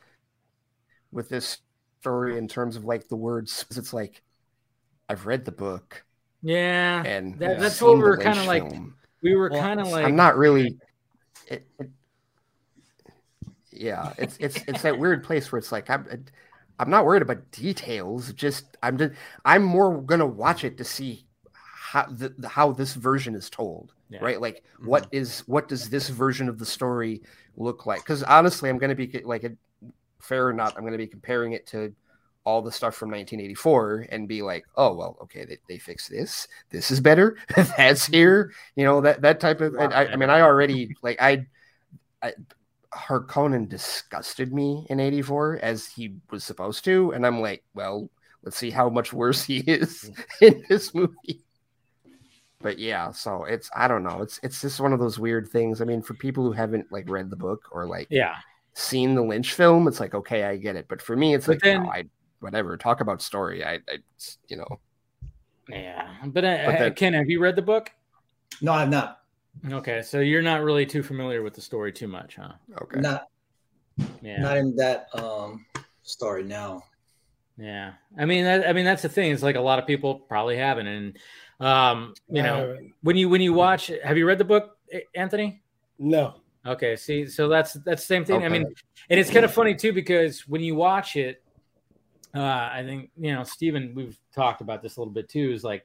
with 1.12 1.28
this 1.28 1.59
story 2.03 2.37
in 2.39 2.49
terms 2.49 2.77
of 2.77 2.85
like 2.85 3.09
the 3.09 3.16
words. 3.16 3.65
It's 3.70 3.93
like 3.93 4.23
I've 5.09 5.27
read 5.27 5.45
the 5.45 5.53
book 5.53 6.05
yeah, 6.43 7.05
and 7.05 7.39
That- 7.39 7.61
that's 7.61 7.81
what 7.81 7.95
we 7.95 8.01
the 8.01 8.07
were 8.07 8.16
kinda 8.16 8.45
like- 8.45 8.73
we 9.23 9.37
were 9.37 9.49
Well, 9.51 9.61
kind 9.61 9.81
of 9.81 9.89
like 9.89 10.05
I'm 10.05 10.16
not 10.16 10.37
really. 10.37 10.79
It, 11.47 11.65
it, 11.79 11.91
yeah, 13.70 14.12
it's 14.19 14.37
it's 14.39 14.57
it's 14.66 14.83
that 14.83 14.99
weird 14.99 15.23
place 15.23 15.53
where 15.53 15.59
it's 15.61 15.70
like 15.70 15.89
I'm 15.89 16.24
I'm 16.81 16.91
not 16.91 17.05
worried 17.05 17.23
about 17.23 17.49
details. 17.53 18.33
Just 18.33 18.77
I'm 18.83 18.99
just 18.99 19.12
I'm 19.45 19.62
more 19.62 20.03
gonna 20.03 20.27
watch 20.27 20.65
it 20.65 20.77
to 20.79 20.85
see 20.85 21.27
how 21.53 22.07
the, 22.07 22.31
the 22.31 22.49
how 22.49 22.73
this 22.73 22.95
version 22.95 23.37
is 23.37 23.49
told, 23.49 23.93
Yeah. 24.11 24.19
right? 24.20 24.41
Like 24.41 24.65
mm-hmm. 24.74 24.89
what 24.89 25.07
is 25.12 25.41
what 25.47 25.69
does 25.69 25.89
this 25.89 26.09
version 26.09 26.49
of 26.49 26.59
the 26.59 26.66
story 26.66 27.23
look 27.57 27.87
like? 27.87 28.01
Because 28.01 28.24
honestly, 28.24 28.69
I'm 28.69 28.79
gonna 28.79 28.97
be 28.97 29.07
like 29.24 29.45
a, 29.45 29.53
fair 30.23 30.49
or 30.49 30.53
not, 30.53 30.77
I'm 30.77 30.85
gonna 30.85 30.97
be 30.97 31.07
comparing 31.07 31.53
it 31.53 31.66
to 31.69 31.94
all 32.44 32.62
the 32.62 32.73
stuff 32.73 32.94
from 32.94 33.11
1984 33.11 34.07
and 34.11 34.27
be 34.27 34.43
like, 34.43 34.65
oh 34.77 34.94
well, 34.94 35.16
okay, 35.23 35.44
they, 35.44 35.59
they 35.69 35.78
fixed 35.78 36.11
this. 36.11 36.49
This 36.70 36.90
is 36.90 37.01
better. 37.01 37.36
That's 37.57 37.70
mm-hmm. 38.05 38.12
here. 38.12 38.53
You 38.77 38.85
know 38.85 39.01
that 39.01 39.23
that 39.23 39.40
type 39.40 39.61
of. 39.61 39.77
I, 39.77 40.07
I 40.07 40.16
mean, 40.16 40.31
I 40.31 40.40
already 40.40 40.97
like 41.03 41.20
I, 41.20 41.47
I 42.23 42.32
Harkonnen 42.94 43.69
disgusted 43.69 44.53
me 44.53 44.86
in 44.90 45.01
'84 45.01 45.61
as 45.62 45.86
he 45.86 46.16
was 46.31 46.44
supposed 46.44 46.85
to, 46.85 47.12
and 47.12 47.27
I'm 47.27 47.40
like, 47.40 47.62
well, 47.74 48.11
let's 48.43 48.57
see 48.57 48.70
how 48.70 48.89
much 48.89 49.12
worse 49.12 49.43
he 49.44 49.59
is 49.59 50.11
mm-hmm. 50.11 50.23
in 50.44 50.65
this 50.69 50.94
movie. 50.94 51.44
But 52.61 52.78
yeah, 52.78 53.11
so 53.11 53.44
it's 53.44 53.70
I 53.74 53.89
don't 53.89 54.05
know. 54.05 54.23
It's 54.23 54.39
it's 54.43 54.61
just 54.61 54.81
one 54.81 54.93
of 54.93 55.01
those 55.01 55.19
weird 55.19 55.49
things. 55.49 55.81
I 55.81 55.85
mean, 55.85 56.03
for 56.03 56.15
people 56.15 56.44
who 56.44 56.53
haven't 56.53 56.90
like 56.93 57.09
read 57.09 57.31
the 57.31 57.36
book 57.36 57.69
or 57.73 57.86
like 57.86 58.07
yeah. 58.11 58.36
Seen 58.74 59.15
the 59.15 59.23
Lynch 59.23 59.55
film, 59.55 59.86
it's 59.89 60.01
like 60.01 60.15
okay, 60.15 60.44
I 60.44 60.57
get 60.57 60.77
it. 60.77 60.86
But 60.89 61.03
for 61.03 61.16
me, 61.16 61.35
it's 61.35 61.47
But 61.47 61.53
like 61.57 61.62
then- 61.62 61.82
no, 61.85 61.90
I 61.90 62.05
whatever. 62.40 62.77
Talk 62.77 63.01
about 63.01 63.23
story. 63.23 63.65
I, 63.65 63.74
I 63.74 63.99
you 64.49 64.57
know, 64.57 64.81
Yeah, 65.69 66.09
but, 66.27 66.44
uh, 66.44 66.59
But 66.66 66.78
then- 66.78 66.94
Ken, 66.94 67.12
have 67.15 67.31
you 67.31 67.40
read 67.40 67.55
the 67.57 67.62
book? 67.62 67.90
No, 68.61 68.73
I've 68.73 68.89
not. 68.90 69.20
Okay, 69.70 70.03
so 70.03 70.20
you're 70.20 70.43
not 70.43 70.62
really 70.62 70.86
too 70.86 71.03
familiar 71.03 71.43
with 71.43 71.55
the 71.55 71.61
story 71.61 71.93
too 71.93 72.09
much, 72.09 72.36
huh? 72.36 72.53
okay. 72.82 73.01
Not 73.01 73.28
Yeah, 74.23 74.40
not 74.40 74.57
in 74.57 74.74
that 74.77 75.09
um 75.15 75.66
story 76.03 76.43
now. 76.43 76.82
yeah. 77.59 77.93
I 78.19 78.24
mean, 78.24 78.44
that, 78.44 78.66
I 78.69 78.73
mean, 78.73 78.85
that's 78.85 79.03
the 79.03 79.09
thing. 79.09 79.31
It's 79.31 79.43
like 79.43 79.57
a 79.57 79.61
lot 79.61 79.78
of 79.78 79.86
people 79.86 80.16
probably 80.20 80.57
haven't, 80.57 80.86
and 80.86 81.19
um, 81.61 82.15
you 82.28 82.43
know, 82.43 82.77
when 83.03 83.16
you 83.16 83.28
when 83.28 83.40
you 83.40 83.53
watch, 83.53 83.86
have 84.03 84.16
you 84.19 84.27
read 84.27 84.39
the 84.39 84.44
book, 84.44 84.77
Anthony? 85.15 85.62
no. 85.99 86.41
Okay, 86.64 86.94
see, 86.94 87.26
so 87.26 87.48
that's 87.48 87.72
that's 87.72 88.02
the 88.02 88.06
same 88.06 88.24
thing. 88.24 88.44
I 88.44 88.48
mean, 88.48 88.64
and 89.10 89.18
it's 89.18 89.30
kind 89.30 89.44
of 89.44 89.52
funny 89.52 89.74
too 89.74 89.93
because 89.93 90.47
when 90.47 90.60
you 90.60 90.76
watch 90.76 91.16
it, 91.16 91.43
uh, 92.34 92.40
I 92.72 92.84
think 92.86 93.10
you 93.18 93.34
know, 93.34 93.43
Stephen, 93.43 93.93
we've 93.94 94.16
talked 94.32 94.60
about 94.60 94.80
this 94.80 94.97
a 94.97 95.01
little 95.01 95.12
bit 95.12 95.28
too. 95.28 95.52
Is 95.52 95.64
like 95.64 95.84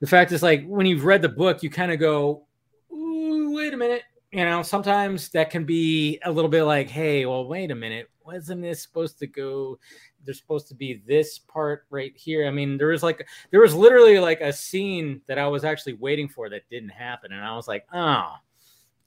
the 0.00 0.06
fact 0.06 0.32
is 0.32 0.42
like 0.42 0.66
when 0.66 0.84
you've 0.84 1.06
read 1.06 1.22
the 1.22 1.30
book, 1.30 1.62
you 1.62 1.70
kind 1.70 1.92
of 1.92 1.98
go, 1.98 2.46
Ooh, 2.92 3.54
wait 3.54 3.72
a 3.72 3.76
minute. 3.76 4.02
You 4.30 4.44
know, 4.44 4.62
sometimes 4.62 5.30
that 5.30 5.48
can 5.48 5.64
be 5.64 6.20
a 6.24 6.30
little 6.30 6.50
bit 6.50 6.64
like, 6.64 6.90
hey, 6.90 7.24
well, 7.24 7.48
wait 7.48 7.70
a 7.70 7.74
minute, 7.74 8.10
wasn't 8.22 8.60
this 8.60 8.82
supposed 8.82 9.18
to 9.20 9.26
go? 9.26 9.78
There's 10.22 10.38
supposed 10.38 10.68
to 10.68 10.74
be 10.74 11.02
this 11.06 11.38
part 11.38 11.86
right 11.88 12.14
here. 12.14 12.46
I 12.46 12.50
mean, 12.50 12.76
there 12.76 12.88
was 12.88 13.02
like 13.02 13.26
there 13.50 13.62
was 13.62 13.74
literally 13.74 14.18
like 14.18 14.42
a 14.42 14.52
scene 14.52 15.22
that 15.26 15.38
I 15.38 15.48
was 15.48 15.64
actually 15.64 15.94
waiting 15.94 16.28
for 16.28 16.50
that 16.50 16.68
didn't 16.68 16.90
happen, 16.90 17.32
and 17.32 17.42
I 17.42 17.56
was 17.56 17.66
like, 17.66 17.86
oh, 17.94 18.34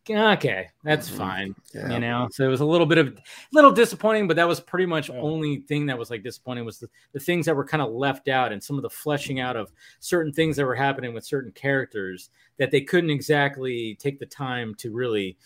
okay, 0.10 0.70
that's 0.84 1.10
Mhm. 1.10 1.16
fine 1.18 1.56
Yeah. 1.74 1.88
you 1.90 2.00
know 2.00 2.28
so 2.32 2.46
it 2.46 2.48
was 2.50 2.60
a 2.62 2.66
little 2.66 2.86
bit 2.86 2.98
of 3.00 3.08
a 3.08 3.14
little 3.54 3.72
disappointing 3.72 4.28
but 4.28 4.36
that 4.36 4.48
was 4.48 4.60
pretty 4.60 4.86
much 4.86 5.10
Yeah. 5.10 5.16
only 5.20 5.58
thing 5.62 5.88
that 5.88 5.98
was 5.98 6.12
like 6.12 6.22
disappointing 6.22 6.64
was 6.64 6.78
the, 6.80 6.88
the 7.14 7.20
things 7.20 7.46
that 7.46 7.56
were 7.56 7.66
kind 7.66 7.82
of 7.82 7.92
left 7.92 8.28
out 8.28 8.52
and 8.52 8.62
some 8.64 8.76
of 8.78 8.84
the 8.84 8.90
fleshing 8.90 9.40
out 9.40 9.56
of 9.58 9.72
certain 10.00 10.32
things 10.32 10.56
that 10.58 10.66
were 10.66 10.76
happening 10.76 11.14
with 11.14 11.26
certain 11.26 11.52
characters 11.54 12.30
that 12.58 12.70
they 12.72 12.82
couldn't 12.82 13.10
exactly 13.10 13.96
take 13.96 14.20
the 14.20 14.26
time 14.28 14.76
to 14.76 14.92
really 14.92 15.38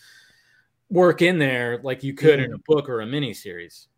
work 0.90 1.22
in 1.22 1.38
there 1.38 1.78
like 1.82 2.02
you 2.02 2.14
could 2.14 2.40
in 2.40 2.52
a 2.52 2.58
book 2.66 2.88
or 2.88 3.00
a 3.00 3.06
mini 3.06 3.34
series 3.34 3.88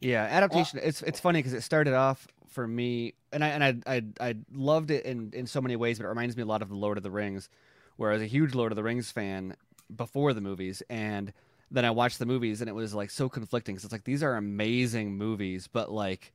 Yeah, 0.00 0.22
adaptation. 0.24 0.78
It's 0.82 1.02
it's 1.02 1.20
funny 1.20 1.40
because 1.40 1.52
it 1.52 1.62
started 1.62 1.94
off 1.94 2.26
for 2.48 2.66
me, 2.66 3.14
and 3.32 3.44
I 3.44 3.48
and 3.48 3.64
I 3.64 3.76
I, 3.86 4.02
I 4.20 4.34
loved 4.50 4.90
it 4.90 5.04
in 5.04 5.30
in 5.34 5.46
so 5.46 5.60
many 5.60 5.76
ways, 5.76 5.98
but 5.98 6.06
it 6.06 6.08
reminds 6.08 6.36
me 6.36 6.42
a 6.42 6.46
lot 6.46 6.62
of 6.62 6.68
the 6.70 6.74
Lord 6.76 6.96
of 6.96 7.02
the 7.02 7.10
Rings, 7.10 7.48
where 7.96 8.10
I 8.10 8.14
was 8.14 8.22
a 8.22 8.26
huge 8.26 8.54
Lord 8.54 8.72
of 8.72 8.76
the 8.76 8.82
Rings 8.82 9.10
fan 9.10 9.56
before 9.96 10.32
the 10.32 10.40
movies, 10.40 10.82
and 10.88 11.32
then 11.70 11.84
I 11.84 11.90
watched 11.90 12.18
the 12.18 12.26
movies, 12.26 12.60
and 12.60 12.68
it 12.68 12.74
was 12.74 12.94
like 12.94 13.10
so 13.10 13.28
conflicting. 13.28 13.74
Because 13.74 13.84
it's 13.84 13.92
like 13.92 14.04
these 14.04 14.22
are 14.22 14.36
amazing 14.36 15.16
movies, 15.16 15.68
but 15.72 15.90
like 15.90 16.32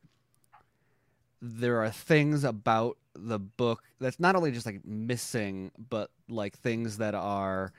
there 1.41 1.83
are 1.83 1.91
things 1.91 2.43
about 2.43 2.97
the 3.13 3.39
book 3.39 3.83
that's 3.99 4.19
not 4.19 4.35
only 4.35 4.51
just 4.51 4.65
like 4.65 4.83
missing, 4.85 5.71
but 5.89 6.09
like 6.29 6.57
things 6.57 6.97
that 6.97 7.15
are 7.15 7.71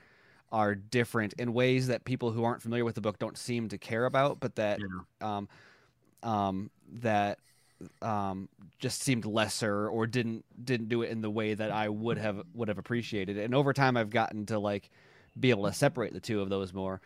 are 0.51 0.75
different 0.75 1.33
in 1.33 1.53
ways 1.53 1.87
that 1.87 2.05
people 2.05 2.31
who 2.31 2.43
aren't 2.43 2.61
familiar 2.61 2.85
with 2.85 2.95
the 2.95 3.01
book 3.01 3.19
don't 3.19 3.37
seem 3.37 3.67
to 3.69 3.77
care 3.77 4.05
about, 4.05 4.39
but 4.39 4.55
that 4.55 4.79
um, 5.21 5.49
um, 6.23 6.69
that 6.93 7.39
um, 8.01 8.47
just 8.79 9.01
seemed 9.01 9.25
lesser 9.25 9.87
or 9.89 10.07
didn't 10.07 10.45
didn't 10.63 10.89
do 10.89 11.01
it 11.01 11.09
in 11.09 11.21
the 11.21 11.29
way 11.29 11.53
that 11.53 11.71
I 11.71 11.89
would 11.89 12.17
have 12.17 12.43
would 12.53 12.67
have 12.67 12.77
appreciated. 12.77 13.37
And 13.37 13.53
over 13.53 13.73
time, 13.73 13.97
I've 13.97 14.09
gotten 14.09 14.45
to 14.47 14.59
like 14.59 14.89
be 15.39 15.49
able 15.49 15.65
to 15.65 15.73
separate 15.73 16.13
the 16.13 16.19
two 16.19 16.41
of 16.41 16.49
those 16.49 16.73
more. 16.73 17.01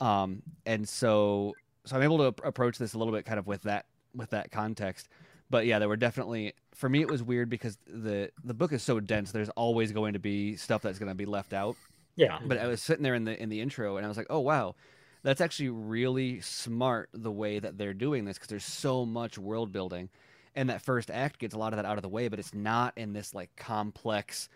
Um, 0.00 0.42
and 0.66 0.88
so 0.88 1.54
so 1.84 1.96
I'm 1.96 2.02
able 2.02 2.18
to 2.18 2.26
ap- 2.26 2.44
approach 2.44 2.78
this 2.78 2.94
a 2.94 2.98
little 2.98 3.12
bit 3.12 3.24
kind 3.24 3.38
of 3.38 3.46
with 3.46 3.62
that 3.62 3.86
with 4.14 4.30
that 4.30 4.50
context. 4.50 5.08
But 5.50 5.66
yeah, 5.66 5.78
there 5.78 5.88
were 5.88 5.96
definitely 5.96 6.54
for 6.74 6.88
me 6.88 7.00
it 7.00 7.10
was 7.10 7.22
weird 7.22 7.48
because 7.48 7.78
the 7.86 8.30
the 8.44 8.54
book 8.54 8.72
is 8.72 8.82
so 8.82 9.00
dense. 9.00 9.32
There's 9.32 9.48
always 9.50 9.92
going 9.92 10.12
to 10.12 10.18
be 10.18 10.56
stuff 10.56 10.82
that's 10.82 10.98
going 10.98 11.08
to 11.08 11.14
be 11.14 11.26
left 11.26 11.52
out. 11.52 11.76
Yeah. 12.16 12.38
But 12.44 12.58
I 12.58 12.66
was 12.66 12.82
sitting 12.82 13.02
there 13.02 13.14
in 13.14 13.24
the 13.24 13.40
in 13.40 13.48
the 13.48 13.60
intro 13.60 13.96
and 13.96 14.04
I 14.04 14.08
was 14.08 14.16
like, 14.16 14.26
oh 14.30 14.40
wow, 14.40 14.74
that's 15.22 15.40
actually 15.40 15.70
really 15.70 16.40
smart 16.40 17.08
the 17.12 17.32
way 17.32 17.58
that 17.58 17.78
they're 17.78 17.94
doing 17.94 18.24
this 18.24 18.36
because 18.36 18.48
there's 18.48 18.64
so 18.64 19.04
much 19.04 19.38
world 19.38 19.72
building, 19.72 20.10
and 20.54 20.68
that 20.70 20.82
first 20.82 21.10
act 21.10 21.38
gets 21.38 21.54
a 21.54 21.58
lot 21.58 21.72
of 21.72 21.78
that 21.78 21.86
out 21.86 21.96
of 21.96 22.02
the 22.02 22.08
way. 22.08 22.28
But 22.28 22.38
it's 22.38 22.54
not 22.54 22.92
in 22.96 23.12
this 23.12 23.34
like 23.34 23.50
complex 23.56 24.48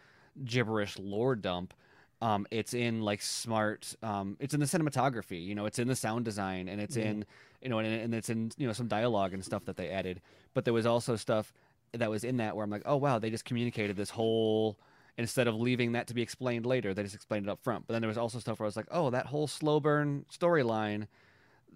gibberish 0.45 0.99
lore 0.99 1.37
dump. 1.37 1.75
Um, 2.23 2.47
it's 2.53 2.73
in 2.73 3.03
like 3.03 3.21
smart. 3.21 3.95
Um, 4.03 4.37
it's 4.39 4.55
in 4.55 4.61
the 4.61 4.67
cinematography. 4.67 5.45
You 5.45 5.57
know, 5.57 5.67
it's 5.67 5.81
in 5.81 5.89
the 5.89 5.97
sound 5.97 6.25
design, 6.25 6.69
and 6.69 6.81
it's 6.81 6.97
in 6.97 7.25
you 7.61 7.69
know, 7.69 7.79
and, 7.81 7.89
and 7.89 8.15
it's 8.15 8.31
in 8.31 8.53
you 8.57 8.67
know 8.67 8.73
some 8.73 8.87
dialogue 8.87 9.35
and 9.35 9.45
stuff 9.45 9.65
that 9.65 9.77
they 9.77 9.89
added. 9.91 10.21
But 10.55 10.65
there 10.65 10.73
was 10.73 10.87
also 10.87 11.17
stuff 11.17 11.53
that 11.93 12.09
was 12.09 12.23
in 12.23 12.37
that 12.39 12.55
where 12.55 12.65
I'm 12.65 12.71
like, 12.71 12.83
oh 12.87 12.97
wow, 12.97 13.19
they 13.19 13.29
just 13.29 13.45
communicated 13.45 13.97
this 13.97 14.11
whole 14.11 14.79
instead 15.19 15.47
of 15.47 15.57
leaving 15.57 15.93
that 15.93 16.07
to 16.07 16.15
be 16.15 16.23
explained 16.23 16.65
later, 16.65 16.95
they 16.95 17.03
just 17.03 17.15
explained 17.15 17.47
it 17.47 17.51
up 17.51 17.61
front. 17.61 17.87
But 17.87 17.93
then 17.95 18.03
there 18.03 18.09
was 18.09 18.17
also 18.17 18.39
stuff 18.39 18.61
where 18.61 18.67
I 18.67 18.69
was 18.69 18.77
like, 18.77 18.89
oh, 18.91 19.11
that 19.11 19.27
whole 19.27 19.47
slow 19.47 19.79
burn 19.81 20.25
storyline, 20.33 21.07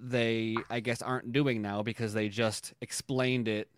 they 0.01 0.57
I 0.71 0.81
guess 0.81 1.03
aren't 1.03 1.33
doing 1.33 1.61
now 1.61 1.83
because 1.83 2.15
they 2.15 2.29
just 2.29 2.73
explained 2.81 3.49
it 3.49 3.69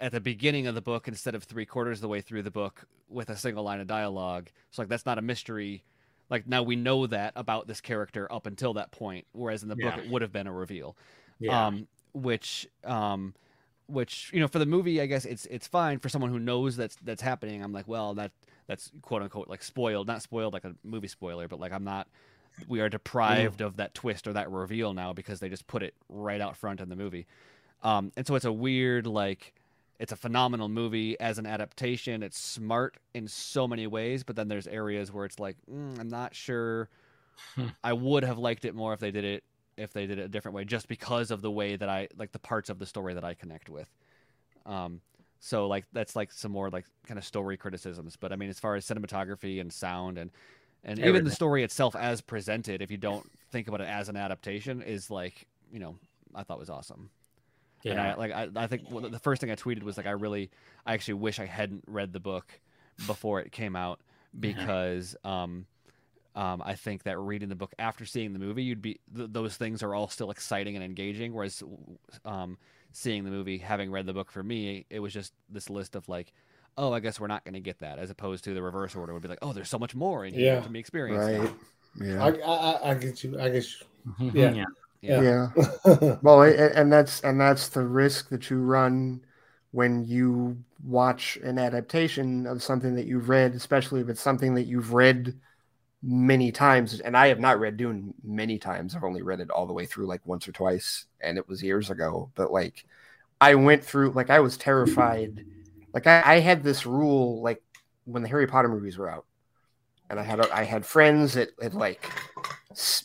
at 0.00 0.12
the 0.12 0.20
beginning 0.20 0.66
of 0.66 0.74
the 0.74 0.80
book 0.80 1.08
instead 1.08 1.34
of 1.34 1.44
three 1.44 1.66
quarters 1.66 1.98
of 1.98 2.02
the 2.02 2.08
way 2.08 2.20
through 2.20 2.42
the 2.42 2.50
book 2.50 2.84
with 3.08 3.28
a 3.30 3.36
single 3.36 3.62
line 3.64 3.80
of 3.80 3.86
dialogue. 3.86 4.48
So 4.70 4.82
like 4.82 4.88
that's 4.88 5.04
not 5.06 5.18
a 5.18 5.22
mystery. 5.22 5.84
Like 6.30 6.46
now 6.46 6.62
we 6.62 6.76
know 6.76 7.06
that 7.06 7.32
about 7.36 7.66
this 7.66 7.80
character 7.80 8.30
up 8.32 8.46
until 8.46 8.74
that 8.74 8.92
point, 8.92 9.26
whereas 9.32 9.62
in 9.62 9.68
the 9.68 9.76
book 9.76 9.94
it 10.04 10.10
would 10.10 10.22
have 10.22 10.32
been 10.32 10.46
a 10.46 10.52
reveal 10.52 10.96
Yeah. 11.38 11.66
um, 11.66 11.86
which 12.12 12.66
um, 12.84 13.34
which 13.88 14.30
you 14.32 14.40
know 14.40 14.46
for 14.48 14.58
the 14.60 14.66
movie, 14.66 15.00
I 15.00 15.06
guess 15.06 15.24
it's 15.24 15.46
it's 15.46 15.66
fine 15.66 15.98
for 15.98 16.08
someone 16.08 16.30
who 16.30 16.38
knows 16.38 16.76
that's 16.76 16.96
that's 17.02 17.20
happening. 17.22 17.62
I'm 17.62 17.72
like, 17.72 17.88
well, 17.88 18.14
that 18.14 18.30
that's 18.68 18.90
quote 19.02 19.22
unquote 19.22 19.48
like 19.48 19.62
spoiled, 19.62 20.06
not 20.06 20.22
spoiled 20.22 20.52
like 20.54 20.64
a 20.64 20.74
movie 20.84 21.08
spoiler, 21.08 21.48
but 21.48 21.58
like 21.60 21.72
I'm 21.72 21.84
not. 21.84 22.06
We 22.68 22.80
are 22.80 22.88
deprived 22.88 23.60
of 23.62 23.76
that 23.78 23.94
twist 23.94 24.26
or 24.26 24.32
that 24.34 24.50
reveal 24.50 24.92
now 24.92 25.12
because 25.12 25.40
they 25.40 25.48
just 25.48 25.66
put 25.66 25.82
it 25.82 25.94
right 26.08 26.40
out 26.40 26.56
front 26.56 26.80
in 26.80 26.88
the 26.88 26.96
movie, 26.96 27.26
um, 27.82 28.12
and 28.16 28.26
so 28.26 28.34
it's 28.36 28.44
a 28.44 28.52
weird 28.52 29.06
like. 29.06 29.54
It's 30.00 30.12
a 30.12 30.16
phenomenal 30.16 30.70
movie 30.70 31.20
as 31.20 31.36
an 31.36 31.44
adaptation. 31.44 32.22
It's 32.22 32.38
smart 32.38 32.96
in 33.12 33.28
so 33.28 33.68
many 33.68 33.86
ways, 33.86 34.24
but 34.24 34.34
then 34.34 34.48
there's 34.48 34.66
areas 34.66 35.12
where 35.12 35.26
it's 35.26 35.38
like, 35.38 35.56
mm, 35.70 36.00
I'm 36.00 36.08
not 36.08 36.34
sure. 36.34 36.88
Hmm. 37.54 37.66
I 37.84 37.92
would 37.92 38.24
have 38.24 38.38
liked 38.38 38.64
it 38.64 38.74
more 38.74 38.94
if 38.94 39.00
they 39.00 39.10
did 39.10 39.24
it 39.24 39.44
if 39.76 39.92
they 39.92 40.06
did 40.06 40.18
it 40.18 40.22
a 40.22 40.28
different 40.28 40.54
way 40.54 40.64
just 40.64 40.88
because 40.88 41.30
of 41.30 41.42
the 41.42 41.50
way 41.50 41.76
that 41.76 41.88
I 41.88 42.08
like 42.16 42.32
the 42.32 42.38
parts 42.38 42.70
of 42.70 42.78
the 42.78 42.86
story 42.86 43.12
that 43.12 43.24
I 43.24 43.34
connect 43.34 43.68
with. 43.68 43.88
Um 44.64 45.02
so 45.38 45.68
like 45.68 45.84
that's 45.92 46.16
like 46.16 46.32
some 46.32 46.52
more 46.52 46.70
like 46.70 46.86
kind 47.06 47.18
of 47.18 47.24
story 47.24 47.58
criticisms, 47.58 48.16
but 48.16 48.32
I 48.32 48.36
mean 48.36 48.48
as 48.48 48.58
far 48.58 48.76
as 48.76 48.86
cinematography 48.86 49.60
and 49.60 49.70
sound 49.70 50.16
and 50.16 50.30
and 50.82 50.98
even 50.98 51.24
the 51.24 51.30
story 51.30 51.62
itself 51.62 51.94
as 51.94 52.22
presented 52.22 52.80
if 52.80 52.90
you 52.90 52.96
don't 52.96 53.30
think 53.52 53.68
about 53.68 53.82
it 53.82 53.88
as 53.88 54.08
an 54.08 54.16
adaptation 54.16 54.80
is 54.80 55.10
like, 55.10 55.46
you 55.70 55.78
know, 55.78 55.96
I 56.34 56.42
thought 56.42 56.58
was 56.58 56.70
awesome. 56.70 57.10
And 57.84 58.00
I 58.00 58.08
yeah. 58.08 58.14
like 58.16 58.32
I, 58.32 58.48
I 58.56 58.66
think 58.66 58.82
well, 58.90 59.08
the 59.08 59.18
first 59.18 59.40
thing 59.40 59.50
I 59.50 59.54
tweeted 59.56 59.82
was 59.82 59.96
like 59.96 60.06
I 60.06 60.10
really 60.10 60.50
I 60.84 60.94
actually 60.94 61.14
wish 61.14 61.38
I 61.40 61.46
hadn't 61.46 61.84
read 61.86 62.12
the 62.12 62.20
book 62.20 62.60
before 63.06 63.40
it 63.40 63.52
came 63.52 63.74
out 63.76 64.00
because 64.38 65.16
um 65.24 65.66
um, 66.36 66.62
I 66.64 66.74
think 66.76 67.02
that 67.02 67.18
reading 67.18 67.48
the 67.48 67.56
book 67.56 67.74
after 67.78 68.04
seeing 68.04 68.32
the 68.32 68.38
movie, 68.38 68.62
you'd 68.62 68.80
be 68.80 69.00
th- 69.14 69.30
those 69.32 69.56
things 69.56 69.82
are 69.82 69.96
all 69.96 70.08
still 70.08 70.30
exciting 70.30 70.76
and 70.76 70.84
engaging. 70.84 71.34
Whereas, 71.34 71.60
um, 72.24 72.56
seeing 72.92 73.24
the 73.24 73.32
movie, 73.32 73.58
having 73.58 73.90
read 73.90 74.06
the 74.06 74.12
book 74.12 74.30
for 74.30 74.40
me, 74.40 74.86
it 74.90 75.00
was 75.00 75.12
just 75.12 75.32
this 75.48 75.68
list 75.68 75.96
of 75.96 76.08
like, 76.08 76.32
oh, 76.78 76.92
I 76.92 77.00
guess 77.00 77.18
we're 77.18 77.26
not 77.26 77.42
going 77.44 77.54
to 77.54 77.60
get 77.60 77.80
that, 77.80 77.98
as 77.98 78.10
opposed 78.10 78.44
to 78.44 78.54
the 78.54 78.62
reverse 78.62 78.94
order 78.94 79.12
would 79.12 79.22
be 79.22 79.28
like, 79.28 79.40
oh, 79.42 79.52
there's 79.52 79.68
so 79.68 79.78
much 79.78 79.96
more 79.96 80.24
in 80.24 80.32
here 80.32 80.54
Yeah. 80.54 80.60
to 80.60 80.68
be 80.68 80.78
experienced. 80.78 81.40
Right. 81.98 82.06
Yeah. 82.08 82.24
I, 82.24 82.28
I, 82.28 82.54
I- 82.54 82.90
I 82.90 82.94
get 82.94 83.24
you. 83.24 83.40
I 83.40 83.48
get 83.50 83.66
Mhm. 84.08 84.32
yeah. 84.32 84.52
yeah. 84.52 84.64
Yeah. 85.02 85.22
yeah. 85.22 85.48
Well, 86.22 86.42
a- 86.42 86.48
a- 86.54 86.72
and 86.74 86.92
that's 86.92 87.20
and 87.22 87.40
that's 87.40 87.68
the 87.68 87.82
risk 87.84 88.28
that 88.30 88.50
you 88.50 88.58
run 88.60 89.24
when 89.72 90.04
you 90.04 90.62
watch 90.84 91.36
an 91.38 91.58
adaptation 91.58 92.46
of 92.46 92.62
something 92.62 92.94
that 92.96 93.06
you've 93.06 93.28
read, 93.28 93.54
especially 93.54 94.00
if 94.00 94.08
it's 94.08 94.20
something 94.20 94.54
that 94.54 94.64
you've 94.66 94.92
read 94.92 95.40
many 96.02 96.52
times. 96.52 97.00
And 97.00 97.16
I 97.16 97.28
have 97.28 97.40
not 97.40 97.60
read 97.60 97.76
Dune 97.78 98.14
many 98.24 98.58
times. 98.58 98.94
I've 98.96 99.04
only 99.04 99.22
read 99.22 99.40
it 99.40 99.50
all 99.50 99.66
the 99.66 99.72
way 99.74 99.86
through 99.86 100.06
like 100.06 100.26
once 100.26 100.48
or 100.48 100.52
twice, 100.52 101.06
and 101.20 101.38
it 101.38 101.48
was 101.48 101.62
years 101.62 101.90
ago. 101.90 102.30
But 102.36 102.52
like, 102.52 102.84
I 103.40 103.56
went 103.56 103.84
through 103.84 104.12
like 104.12 104.30
I 104.30 104.40
was 104.40 104.56
terrified. 104.58 105.44
Like 105.94 106.06
I, 106.08 106.22
I 106.36 106.40
had 106.40 106.62
this 106.64 106.86
rule 106.86 107.42
like 107.42 107.62
when 108.06 108.22
the 108.22 108.28
Harry 108.30 108.46
Potter 108.48 108.68
movies 108.68 108.98
were 108.98 109.10
out, 109.10 109.26
and 110.10 110.20
I 110.20 110.22
had 110.24 110.40
I 110.50 110.64
had 110.64 110.84
friends 110.84 111.34
that 111.34 111.50
had 111.62 111.74
like 111.74 112.10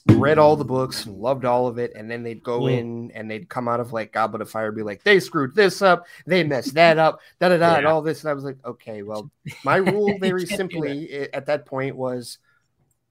read 0.07 0.37
all 0.37 0.55
the 0.55 0.65
books 0.65 1.05
and 1.05 1.17
loved 1.17 1.45
all 1.45 1.67
of 1.67 1.77
it, 1.79 1.93
and 1.95 2.09
then 2.09 2.23
they'd 2.23 2.43
go 2.43 2.61
Mm. 2.61 2.77
in 2.79 3.11
and 3.15 3.29
they'd 3.31 3.47
come 3.49 3.67
out 3.67 3.79
of 3.79 3.93
like 3.93 4.11
Goblet 4.11 4.41
of 4.41 4.49
Fire, 4.49 4.67
and 4.67 4.75
be 4.75 4.83
like, 4.83 5.03
they 5.03 5.19
screwed 5.19 5.55
this 5.55 5.81
up, 5.81 6.05
they 6.27 6.43
messed 6.43 6.73
that 6.75 6.97
up, 6.97 7.19
da 7.39 7.49
da 7.49 7.57
da, 7.57 7.75
and 7.75 7.87
all 7.87 8.01
this, 8.01 8.23
and 8.23 8.29
I 8.29 8.33
was 8.33 8.43
like, 8.43 8.57
okay, 8.65 9.01
well, 9.03 9.31
my 9.63 9.77
rule 9.77 10.17
very 10.19 10.45
simply 10.45 11.09
i- 11.23 11.29
at 11.33 11.45
that 11.47 11.65
point 11.65 11.95
was, 11.95 12.37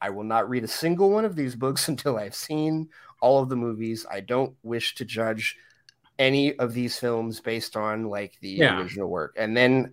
I 0.01 0.11
will 0.11 0.25
not 0.25 0.49
read 0.49 0.65
a 0.65 0.69
single 0.69 1.11
one 1.11 1.25
of 1.25 1.35
these 1.37 1.55
books 1.57 1.89
until 1.93 2.19
I've 2.19 2.35
seen 2.35 2.89
all 3.21 3.43
of 3.43 3.49
the 3.49 3.57
movies. 3.57 4.05
I 4.11 4.21
don't 4.21 4.55
wish 4.63 4.95
to 4.97 5.05
judge 5.05 5.57
any 6.19 6.57
of 6.59 6.73
these 6.75 6.99
films 6.99 7.41
based 7.41 7.77
on 7.77 8.05
like 8.05 8.35
the 8.41 8.51
Yeah. 8.51 8.81
original 8.81 9.09
work, 9.09 9.35
and 9.39 9.57
then. 9.57 9.93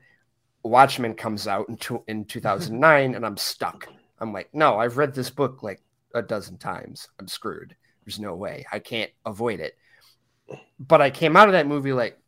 Watchmen 0.63 1.15
comes 1.15 1.47
out 1.47 1.69
in, 1.69 1.77
two, 1.77 2.03
in 2.07 2.25
2009 2.25 3.15
and 3.15 3.25
I'm 3.25 3.37
stuck. 3.37 3.87
I'm 4.19 4.31
like, 4.31 4.49
no, 4.53 4.77
I've 4.77 4.97
read 4.97 5.13
this 5.13 5.29
book 5.29 5.63
like 5.63 5.81
a 6.13 6.21
dozen 6.21 6.57
times. 6.57 7.07
I'm 7.19 7.27
screwed. 7.27 7.75
There's 8.05 8.19
no 8.19 8.35
way. 8.35 8.65
I 8.71 8.79
can't 8.79 9.11
avoid 9.25 9.59
it. 9.59 9.77
But 10.79 11.01
I 11.01 11.09
came 11.09 11.35
out 11.35 11.47
of 11.47 11.53
that 11.53 11.67
movie 11.67 11.93
like 11.93 12.20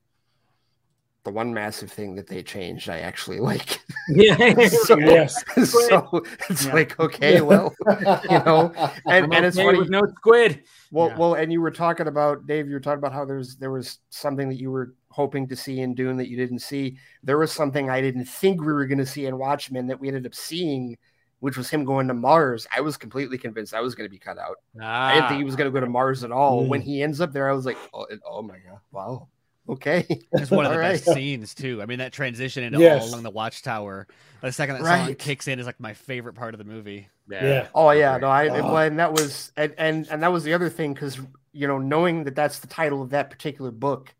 the 1.23 1.31
one 1.31 1.53
massive 1.53 1.89
thing 1.91 2.15
that 2.15 2.27
they 2.27 2.43
changed, 2.43 2.89
I 2.89 2.99
actually 2.99 3.39
like. 3.39 3.79
Yeah. 4.09 4.67
so, 4.67 4.99
Yes. 4.99 5.41
so 5.71 6.21
it's 6.49 6.65
Yeah. 6.65 6.73
like, 6.73 6.99
okay, 6.99 7.39
well, 7.39 7.73
you 8.29 8.39
know, 8.39 8.73
and, 9.05 9.25
I'm 9.25 9.31
and 9.31 9.45
it's 9.45 9.55
funny. 9.55 9.79
no 9.87 10.01
squid. 10.17 10.63
Well, 10.91 11.07
Yeah. 11.07 11.17
well, 11.17 11.33
and 11.35 11.49
you 11.53 11.61
were 11.61 11.71
talking 11.71 12.07
about 12.07 12.45
Dave. 12.45 12.67
You 12.67 12.73
were 12.73 12.81
talking 12.81 12.97
about 12.99 13.13
how 13.13 13.23
there's 13.23 13.55
there 13.55 13.71
was 13.71 13.99
something 14.09 14.49
that 14.49 14.59
you 14.59 14.71
were 14.71 14.93
hoping 15.09 15.47
to 15.47 15.55
see 15.55 15.79
in 15.79 15.95
Dune 15.95 16.17
that 16.17 16.27
you 16.27 16.35
didn't 16.35 16.59
see. 16.59 16.97
There 17.23 17.37
was 17.37 17.53
something 17.53 17.89
I 17.89 18.01
didn't 18.01 18.25
think 18.25 18.59
we 18.59 18.73
were 18.73 18.85
going 18.85 18.97
to 18.97 19.05
see 19.05 19.25
in 19.25 19.37
Watchmen 19.37 19.87
that 19.87 20.01
we 20.01 20.09
ended 20.09 20.25
up 20.25 20.35
seeing, 20.35 20.97
which 21.39 21.55
was 21.55 21.69
him 21.69 21.85
going 21.85 22.09
to 22.09 22.13
Mars. 22.13 22.67
I 22.75 22.81
was 22.81 22.97
completely 22.97 23.37
convinced 23.37 23.73
I 23.73 23.79
was 23.79 23.95
going 23.95 24.05
to 24.09 24.11
be 24.11 24.19
cut 24.19 24.37
out. 24.37 24.57
I 24.81 25.13
didn't 25.13 25.29
think 25.29 25.37
he 25.37 25.45
was 25.45 25.55
going 25.55 25.71
to 25.71 25.73
go 25.73 25.79
to 25.85 25.89
Mars 25.89 26.25
at 26.25 26.31
all. 26.33 26.65
Mm. 26.65 26.67
When 26.67 26.81
he 26.81 27.01
ends 27.01 27.21
up 27.21 27.31
there, 27.31 27.49
I 27.49 27.53
was 27.53 27.65
like, 27.65 27.77
oh, 27.93 28.05
oh 28.29 28.41
my 28.41 28.57
god, 28.57 28.79
wow, 28.91 29.29
okay. 29.69 30.05
It's 30.35 30.51
one 30.51 30.65
of 30.65 30.71
the 30.71 30.77
All 30.77 30.81
best 30.81 31.05
scenes 31.05 31.53
too. 31.53 31.81
I 31.81 31.85
mean, 31.85 31.99
that 31.99 32.13
transition 32.13 32.63
into 32.63 32.79
Yes. 32.79 33.01
all 33.03 33.05
along 33.09 33.23
the 33.23 33.29
watchtower. 33.31 34.07
The 34.41 34.51
second 34.51 34.75
that 34.83 34.83
song 34.85 35.15
kicks 35.15 35.47
in 35.47 35.59
is 35.59 35.65
like 35.65 35.79
my 35.79 35.93
favorite 35.93 36.33
part 36.33 36.53
of 36.53 36.57
the 36.57 36.65
movie. 36.65 37.09
Yeah. 37.29 37.69
Oh 37.73 37.91
yeah, 37.91 38.17
no, 38.17 38.27
I 38.27 38.49
Oh. 38.49 38.73
well, 38.73 38.77
and 38.77 38.99
that 38.99 39.13
was 39.13 39.51
and 39.55 39.73
and 39.77 40.07
and 40.09 40.21
that 40.23 40.31
was 40.31 40.43
the 40.43 40.53
other 40.53 40.69
thing 40.69 40.93
because 40.93 41.19
you 41.53 41.67
know 41.67 41.77
knowing 41.77 42.25
that 42.25 42.35
that's 42.35 42.59
the 42.59 42.67
title 42.67 43.01
of 43.01 43.11
that 43.11 43.29
particular 43.29 43.71
book, 43.71 44.13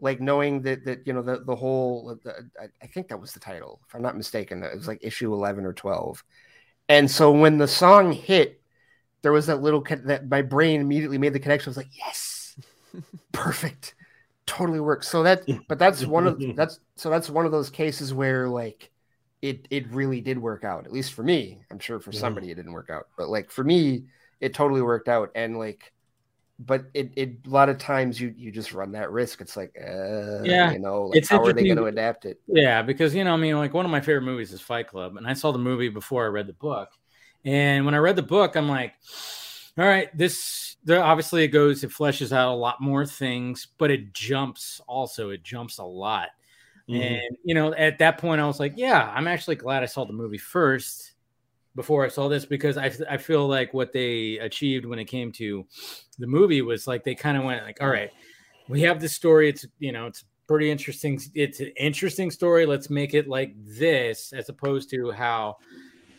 like 0.00 0.20
knowing 0.20 0.62
that 0.62 0.84
that 0.86 1.06
you 1.06 1.12
know 1.12 1.22
the 1.22 1.44
the 1.44 1.56
whole 1.56 2.10
uh, 2.10 2.14
the, 2.24 2.50
I, 2.60 2.66
I 2.82 2.86
think 2.88 3.08
that 3.08 3.20
was 3.20 3.32
the 3.32 3.40
title 3.40 3.80
if 3.88 3.94
I'm 3.94 4.02
not 4.02 4.16
mistaken 4.16 4.62
it 4.62 4.74
was 4.76 4.88
like 4.88 5.00
issue 5.02 5.32
eleven 5.34 5.66
or 5.66 5.72
twelve, 5.74 6.24
and 6.88 7.10
so 7.10 7.32
when 7.32 7.58
the 7.58 7.68
song 7.68 8.12
hit, 8.12 8.62
there 9.22 9.32
was 9.32 9.46
that 9.46 9.62
little 9.62 9.82
con- 9.82 10.06
that 10.06 10.28
my 10.28 10.42
brain 10.42 10.80
immediately 10.80 11.18
made 11.18 11.34
the 11.34 11.40
connection. 11.40 11.70
I 11.70 11.72
was 11.72 11.76
like, 11.78 11.98
yes, 11.98 12.56
perfect, 13.32 13.94
totally 14.46 14.80
works. 14.80 15.08
So 15.08 15.22
that 15.24 15.42
but 15.68 15.78
that's 15.78 16.06
one 16.06 16.26
of 16.26 16.42
that's 16.54 16.80
so 16.96 17.10
that's 17.10 17.30
one 17.30 17.46
of 17.46 17.52
those 17.52 17.70
cases 17.70 18.12
where 18.14 18.48
like 18.48 18.90
it 19.42 19.66
it 19.70 19.88
really 19.92 20.20
did 20.20 20.38
work 20.38 20.64
out 20.64 20.86
at 20.86 20.92
least 20.92 21.12
for 21.14 21.22
me. 21.22 21.62
I'm 21.70 21.78
sure 21.78 22.00
for 22.00 22.12
Yeah. 22.12 22.20
somebody 22.20 22.50
it 22.50 22.56
didn't 22.56 22.72
work 22.72 22.90
out 22.90 23.06
but 23.16 23.28
like 23.28 23.50
for 23.50 23.64
me 23.64 24.04
it 24.40 24.54
totally 24.54 24.82
worked 24.82 25.08
out. 25.08 25.30
And 25.34 25.58
like 25.58 25.92
but 26.58 26.84
it, 26.94 27.12
it 27.16 27.30
a 27.46 27.50
lot 27.50 27.68
of 27.70 27.78
times 27.78 28.20
you 28.20 28.34
you 28.36 28.52
just 28.52 28.72
run 28.72 28.92
that 28.92 29.10
risk. 29.12 29.40
It's 29.40 29.56
like 29.56 29.74
uh, 29.80 30.44
Yeah, 30.44 30.66
you 30.66 30.78
know 30.80 31.04
like 31.04 31.22
it's 31.22 31.30
how 31.30 31.44
are 31.44 31.52
they 31.54 31.64
going 31.66 31.78
to 31.78 31.86
adapt 31.86 32.24
it? 32.26 32.38
Yeah, 32.48 32.82
because 32.82 33.14
you 33.14 33.24
know, 33.24 33.34
I 33.34 33.36
mean, 33.36 33.56
like 33.56 33.72
one 33.74 33.84
of 33.86 33.90
my 33.92 34.00
favorite 34.00 34.22
movies 34.24 34.52
is 34.52 34.60
Fight 34.60 34.88
Club, 34.88 35.16
and 35.16 35.26
I 35.26 35.34
saw 35.34 35.52
the 35.52 35.58
movie 35.58 35.88
before 35.88 36.24
I 36.24 36.28
read 36.28 36.46
the 36.48 36.52
book, 36.54 36.88
And 37.44 37.84
when 37.86 37.94
I 37.94 37.98
read 37.98 38.16
the 38.16 38.22
book, 38.22 38.56
I'm 38.56 38.68
like, 38.68 38.94
all 39.78 39.86
right, 39.86 40.16
this 40.16 40.76
there 40.84 41.02
obviously 41.02 41.44
it 41.44 41.48
goes, 41.48 41.82
it 41.84 41.90
fleshes 41.90 42.32
out 42.32 42.52
a 42.52 42.54
lot 42.56 42.80
more 42.80 43.06
things, 43.06 43.68
but 43.78 43.90
it 43.90 44.12
jumps 44.12 44.80
also, 44.86 45.30
it 45.30 45.42
jumps 45.42 45.78
a 45.78 45.84
lot. 45.84 46.28
Mhm. 46.88 47.00
And 47.00 47.36
you 47.44 47.54
know, 47.54 47.72
at 47.74 47.98
that 47.98 48.18
point, 48.18 48.40
I 48.40 48.46
was 48.46 48.60
like, 48.60 48.74
yeah, 48.76 49.10
I'm 49.14 49.26
actually 49.28 49.56
glad 49.56 49.82
I 49.82 49.86
saw 49.86 50.04
the 50.04 50.12
movie 50.12 50.38
first 50.38 51.12
before 51.74 52.04
I 52.04 52.08
saw 52.08 52.28
this 52.28 52.44
because 52.44 52.76
I 52.76 52.92
I 53.08 53.16
feel 53.16 53.48
like 53.48 53.72
what 53.72 53.92
they 53.92 54.38
achieved 54.38 54.84
when 54.84 54.98
it 54.98 55.06
came 55.06 55.32
to 55.32 55.66
the 56.18 56.26
movie 56.26 56.60
was 56.62 56.86
like 56.86 57.04
they 57.04 57.14
kind 57.14 57.38
of 57.38 57.44
went 57.44 57.64
like, 57.64 57.80
all 57.80 57.88
right, 57.88 58.10
we 58.68 58.82
have 58.82 59.00
this 59.00 59.14
story. 59.14 59.48
It's 59.48 59.66
you 59.78 59.92
know, 59.92 60.06
it's 60.06 60.24
pretty 60.46 60.70
interesting. 60.70 61.18
It's 61.34 61.60
an 61.60 61.72
interesting 61.78 62.30
story. 62.30 62.66
Let's 62.66 62.90
make 62.90 63.14
it 63.14 63.26
like 63.28 63.54
this, 63.56 64.34
as 64.34 64.50
opposed 64.50 64.90
to 64.90 65.12
how 65.12 65.56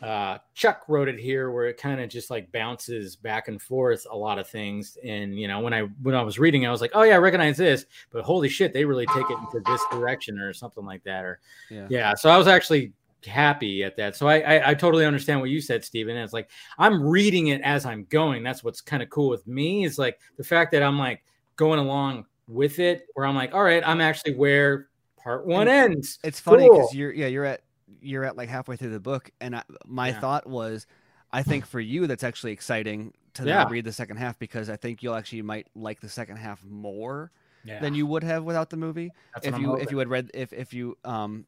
uh, 0.03 0.37
Chuck 0.53 0.83
wrote 0.87 1.07
it 1.07 1.19
here, 1.19 1.51
where 1.51 1.67
it 1.67 1.77
kind 1.77 2.01
of 2.01 2.09
just 2.09 2.29
like 2.29 2.51
bounces 2.51 3.15
back 3.15 3.47
and 3.47 3.61
forth 3.61 4.05
a 4.11 4.17
lot 4.17 4.37
of 4.39 4.47
things. 4.47 4.97
And 5.03 5.39
you 5.39 5.47
know, 5.47 5.61
when 5.61 5.73
I 5.73 5.81
when 6.01 6.13
I 6.15 6.21
was 6.21 6.37
reading, 6.39 6.65
I 6.67 6.71
was 6.71 6.81
like, 6.81 6.91
oh 6.93 7.03
yeah, 7.03 7.15
I 7.15 7.17
recognize 7.19 7.57
this, 7.57 7.85
but 8.11 8.23
holy 8.23 8.49
shit, 8.49 8.73
they 8.73 8.85
really 8.85 9.05
take 9.07 9.29
it 9.29 9.37
into 9.37 9.61
this 9.65 9.81
direction 9.91 10.39
or 10.39 10.53
something 10.53 10.85
like 10.85 11.03
that. 11.03 11.23
Or 11.25 11.39
Yeah. 11.69 11.87
yeah, 11.89 12.13
so 12.15 12.29
I 12.29 12.37
was 12.37 12.47
actually 12.47 12.93
happy 13.25 13.83
at 13.83 13.95
that. 13.95 14.15
So 14.17 14.27
I, 14.27 14.39
I 14.39 14.69
I 14.71 14.73
totally 14.73 15.05
understand 15.05 15.39
what 15.39 15.49
you 15.49 15.61
said, 15.61 15.85
Stephen. 15.85 16.17
It's 16.17 16.33
like 16.33 16.49
I'm 16.77 17.01
reading 17.01 17.47
it 17.47 17.61
as 17.61 17.85
I'm 17.85 18.05
going. 18.09 18.43
That's 18.43 18.63
what's 18.63 18.81
kind 18.81 19.01
of 19.01 19.09
cool 19.09 19.29
with 19.29 19.47
me. 19.47 19.85
Is 19.85 19.97
like 19.97 20.19
the 20.37 20.43
fact 20.43 20.71
that 20.73 20.83
I'm 20.83 20.99
like 20.99 21.23
going 21.55 21.79
along 21.79 22.25
with 22.49 22.79
it, 22.79 23.05
where 23.13 23.25
I'm 23.25 23.35
like, 23.35 23.53
all 23.53 23.63
right, 23.63 23.81
I'm 23.85 24.01
actually 24.01 24.35
where 24.35 24.89
part 25.15 25.47
one 25.47 25.69
ends. 25.69 26.19
It's 26.25 26.41
funny 26.41 26.67
because 26.69 26.89
Cool. 26.89 26.99
you're 26.99 27.13
yeah 27.13 27.27
you're 27.27 27.45
at 27.45 27.61
you're 28.01 28.23
at 28.25 28.37
like 28.37 28.49
halfway 28.49 28.75
through 28.77 28.91
the 28.91 28.99
book, 28.99 29.29
and 29.41 29.55
I, 29.55 29.63
my 29.85 30.11
Yeah. 30.11 30.13
thought 30.13 30.47
was, 30.47 30.85
I 31.31 31.43
think 31.43 31.65
for 31.65 31.79
you 31.79 32.07
that's 32.07 32.23
actually 32.23 32.51
exciting 32.53 33.13
to 33.35 33.43
Yeah. 33.43 33.65
read 33.65 33.85
the 33.85 33.91
second 33.93 34.17
half 34.17 34.37
because 34.39 34.69
I 34.69 34.75
think 34.75 35.01
you'll 35.03 35.15
actually 35.15 35.41
might 35.41 35.67
like 35.75 35.99
the 36.01 36.09
second 36.09 36.37
half 36.37 36.63
more 36.65 37.31
Yeah, 37.63 37.79
than 37.79 37.93
you 37.95 38.05
would 38.05 38.23
have 38.23 38.43
without 38.43 38.69
the 38.69 38.77
movie 38.77 39.13
that's 39.33 39.47
if 39.47 39.57
you 39.57 39.75
if 39.77 39.91
you 39.91 39.97
had 39.97 40.07
read 40.07 40.29
if 40.33 40.53
if 40.53 40.73
you 40.73 40.97
um 41.03 41.47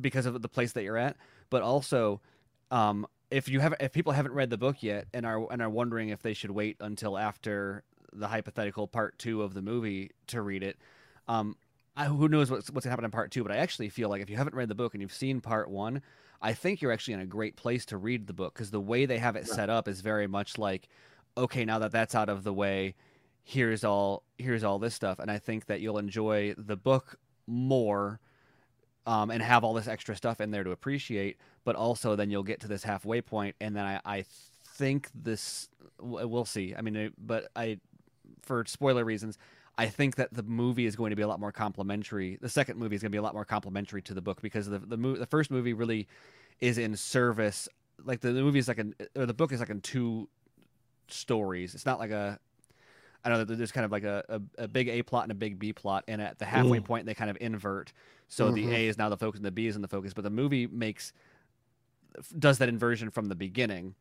because 0.00 0.26
of 0.26 0.40
the 0.42 0.48
place 0.48 0.72
that 0.72 0.82
you're 0.84 0.96
at, 0.96 1.16
but 1.50 1.62
also 1.62 2.20
um 2.70 3.06
if 3.30 3.48
you 3.48 3.60
have 3.60 3.74
if 3.80 3.92
people 3.92 4.12
haven't 4.12 4.32
read 4.32 4.50
the 4.50 4.58
book 4.58 4.82
yet 4.82 5.06
and 5.14 5.24
are 5.26 5.50
and 5.52 5.62
are 5.62 5.70
wondering 5.70 6.10
if 6.10 6.22
they 6.22 6.34
should 6.34 6.50
wait 6.50 6.76
until 6.80 7.18
after 7.18 7.84
the 8.12 8.28
hypothetical 8.28 8.86
part 8.86 9.18
two 9.18 9.42
of 9.42 9.54
the 9.54 9.62
movie 9.62 10.10
to 10.26 10.42
read 10.42 10.62
it, 10.62 10.78
um, 11.28 11.56
I, 11.96 12.06
who 12.06 12.28
knows 12.28 12.50
what's 12.50 12.70
what's 12.70 12.84
gonna 12.84 12.92
happen 12.92 13.04
in 13.04 13.10
part 13.10 13.30
two? 13.30 13.42
But 13.42 13.52
I 13.52 13.56
actually 13.56 13.88
feel 13.88 14.08
like 14.08 14.22
if 14.22 14.30
you 14.30 14.36
haven't 14.36 14.54
read 14.54 14.68
the 14.68 14.74
book 14.74 14.94
and 14.94 15.02
you've 15.02 15.12
seen 15.12 15.40
part 15.40 15.70
one, 15.70 16.02
I 16.40 16.54
think 16.54 16.80
you're 16.80 16.92
actually 16.92 17.14
in 17.14 17.20
a 17.20 17.26
great 17.26 17.56
place 17.56 17.84
to 17.86 17.96
read 17.96 18.26
the 18.26 18.32
book 18.32 18.54
because 18.54 18.70
the 18.70 18.80
way 18.80 19.06
they 19.06 19.18
have 19.18 19.36
it 19.36 19.46
set 19.46 19.68
up 19.70 19.88
is 19.88 20.00
very 20.00 20.26
much 20.26 20.58
like, 20.58 20.88
okay, 21.36 21.64
now 21.64 21.78
that 21.80 21.92
that's 21.92 22.14
out 22.14 22.28
of 22.28 22.44
the 22.44 22.52
way, 22.52 22.94
here's 23.42 23.84
all 23.84 24.22
here's 24.38 24.64
all 24.64 24.78
this 24.78 24.94
stuff, 24.94 25.18
and 25.18 25.30
I 25.30 25.38
think 25.38 25.66
that 25.66 25.80
you'll 25.80 25.98
enjoy 25.98 26.54
the 26.56 26.76
book 26.76 27.18
more. 27.46 28.20
Um, 29.04 29.32
and 29.32 29.42
have 29.42 29.64
all 29.64 29.74
this 29.74 29.88
extra 29.88 30.14
stuff 30.14 30.40
in 30.40 30.52
there 30.52 30.62
to 30.62 30.70
appreciate, 30.70 31.36
but 31.64 31.74
also 31.74 32.14
then 32.14 32.30
you'll 32.30 32.44
get 32.44 32.60
to 32.60 32.68
this 32.68 32.84
halfway 32.84 33.20
point, 33.20 33.56
and 33.60 33.74
then 33.74 33.84
I, 33.84 34.00
I 34.04 34.24
think 34.64 35.10
this 35.12 35.68
we'll 36.00 36.44
see. 36.44 36.74
I 36.76 36.82
mean, 36.82 36.96
uh, 36.96 37.08
but 37.18 37.48
I, 37.56 37.78
for 38.42 38.64
spoiler 38.64 39.04
reasons, 39.04 39.38
I 39.78 39.86
think 39.86 40.16
that 40.16 40.32
the 40.34 40.42
movie 40.42 40.84
is 40.86 40.96
going 40.96 41.10
to 41.10 41.16
be 41.16 41.22
a 41.22 41.28
lot 41.28 41.40
more 41.40 41.52
complimentary. 41.52 42.36
The 42.40 42.48
second 42.48 42.78
movie 42.78 42.94
is 42.96 43.02
going 43.02 43.10
to 43.10 43.14
be 43.14 43.18
a 43.18 43.22
lot 43.22 43.34
more 43.34 43.44
complimentary 43.44 44.02
to 44.02 44.14
the 44.14 44.20
book 44.20 44.42
because 44.42 44.66
the 44.66 44.78
the, 44.78 44.96
mo- 44.96 45.16
the 45.16 45.26
first 45.26 45.50
movie 45.50 45.72
really 45.72 46.08
is 46.60 46.78
in 46.78 46.94
service. 46.96 47.68
Like 48.04 48.20
the, 48.20 48.32
the 48.32 48.42
movie 48.42 48.58
is 48.58 48.68
like 48.68 48.78
an 48.78 48.94
or 49.16 49.26
the 49.26 49.34
book 49.34 49.52
is 49.52 49.60
like 49.60 49.70
in 49.70 49.80
two 49.80 50.28
stories. 51.08 51.74
It's 51.74 51.86
not 51.86 51.98
like 51.98 52.10
a 52.10 52.38
I 53.24 53.28
know 53.28 53.44
that 53.44 53.54
there's 53.54 53.70
kind 53.72 53.84
of 53.84 53.92
like 53.92 54.02
a, 54.04 54.24
a, 54.58 54.64
a 54.64 54.68
big 54.68 54.88
A 54.88 55.02
plot 55.02 55.22
and 55.24 55.32
a 55.32 55.36
big 55.36 55.58
B 55.58 55.72
plot, 55.72 56.04
and 56.08 56.20
at 56.20 56.38
the 56.38 56.44
halfway 56.44 56.80
Mm. 56.80 56.84
point 56.84 57.06
they 57.06 57.14
kind 57.14 57.30
of 57.30 57.38
invert. 57.40 57.92
So 58.28 58.50
Mhm. 58.50 58.54
the 58.54 58.70
A 58.74 58.88
is 58.88 58.98
now 58.98 59.08
the 59.08 59.16
focus 59.16 59.38
and 59.38 59.44
the 59.46 59.52
B 59.52 59.68
is 59.68 59.76
in 59.76 59.82
the 59.82 59.88
focus. 59.88 60.12
But 60.12 60.24
the 60.24 60.30
movie 60.30 60.66
makes 60.66 61.12
does 62.38 62.58
that 62.58 62.68
inversion 62.68 63.10
from 63.10 63.26
the 63.26 63.34
beginning, 63.34 63.94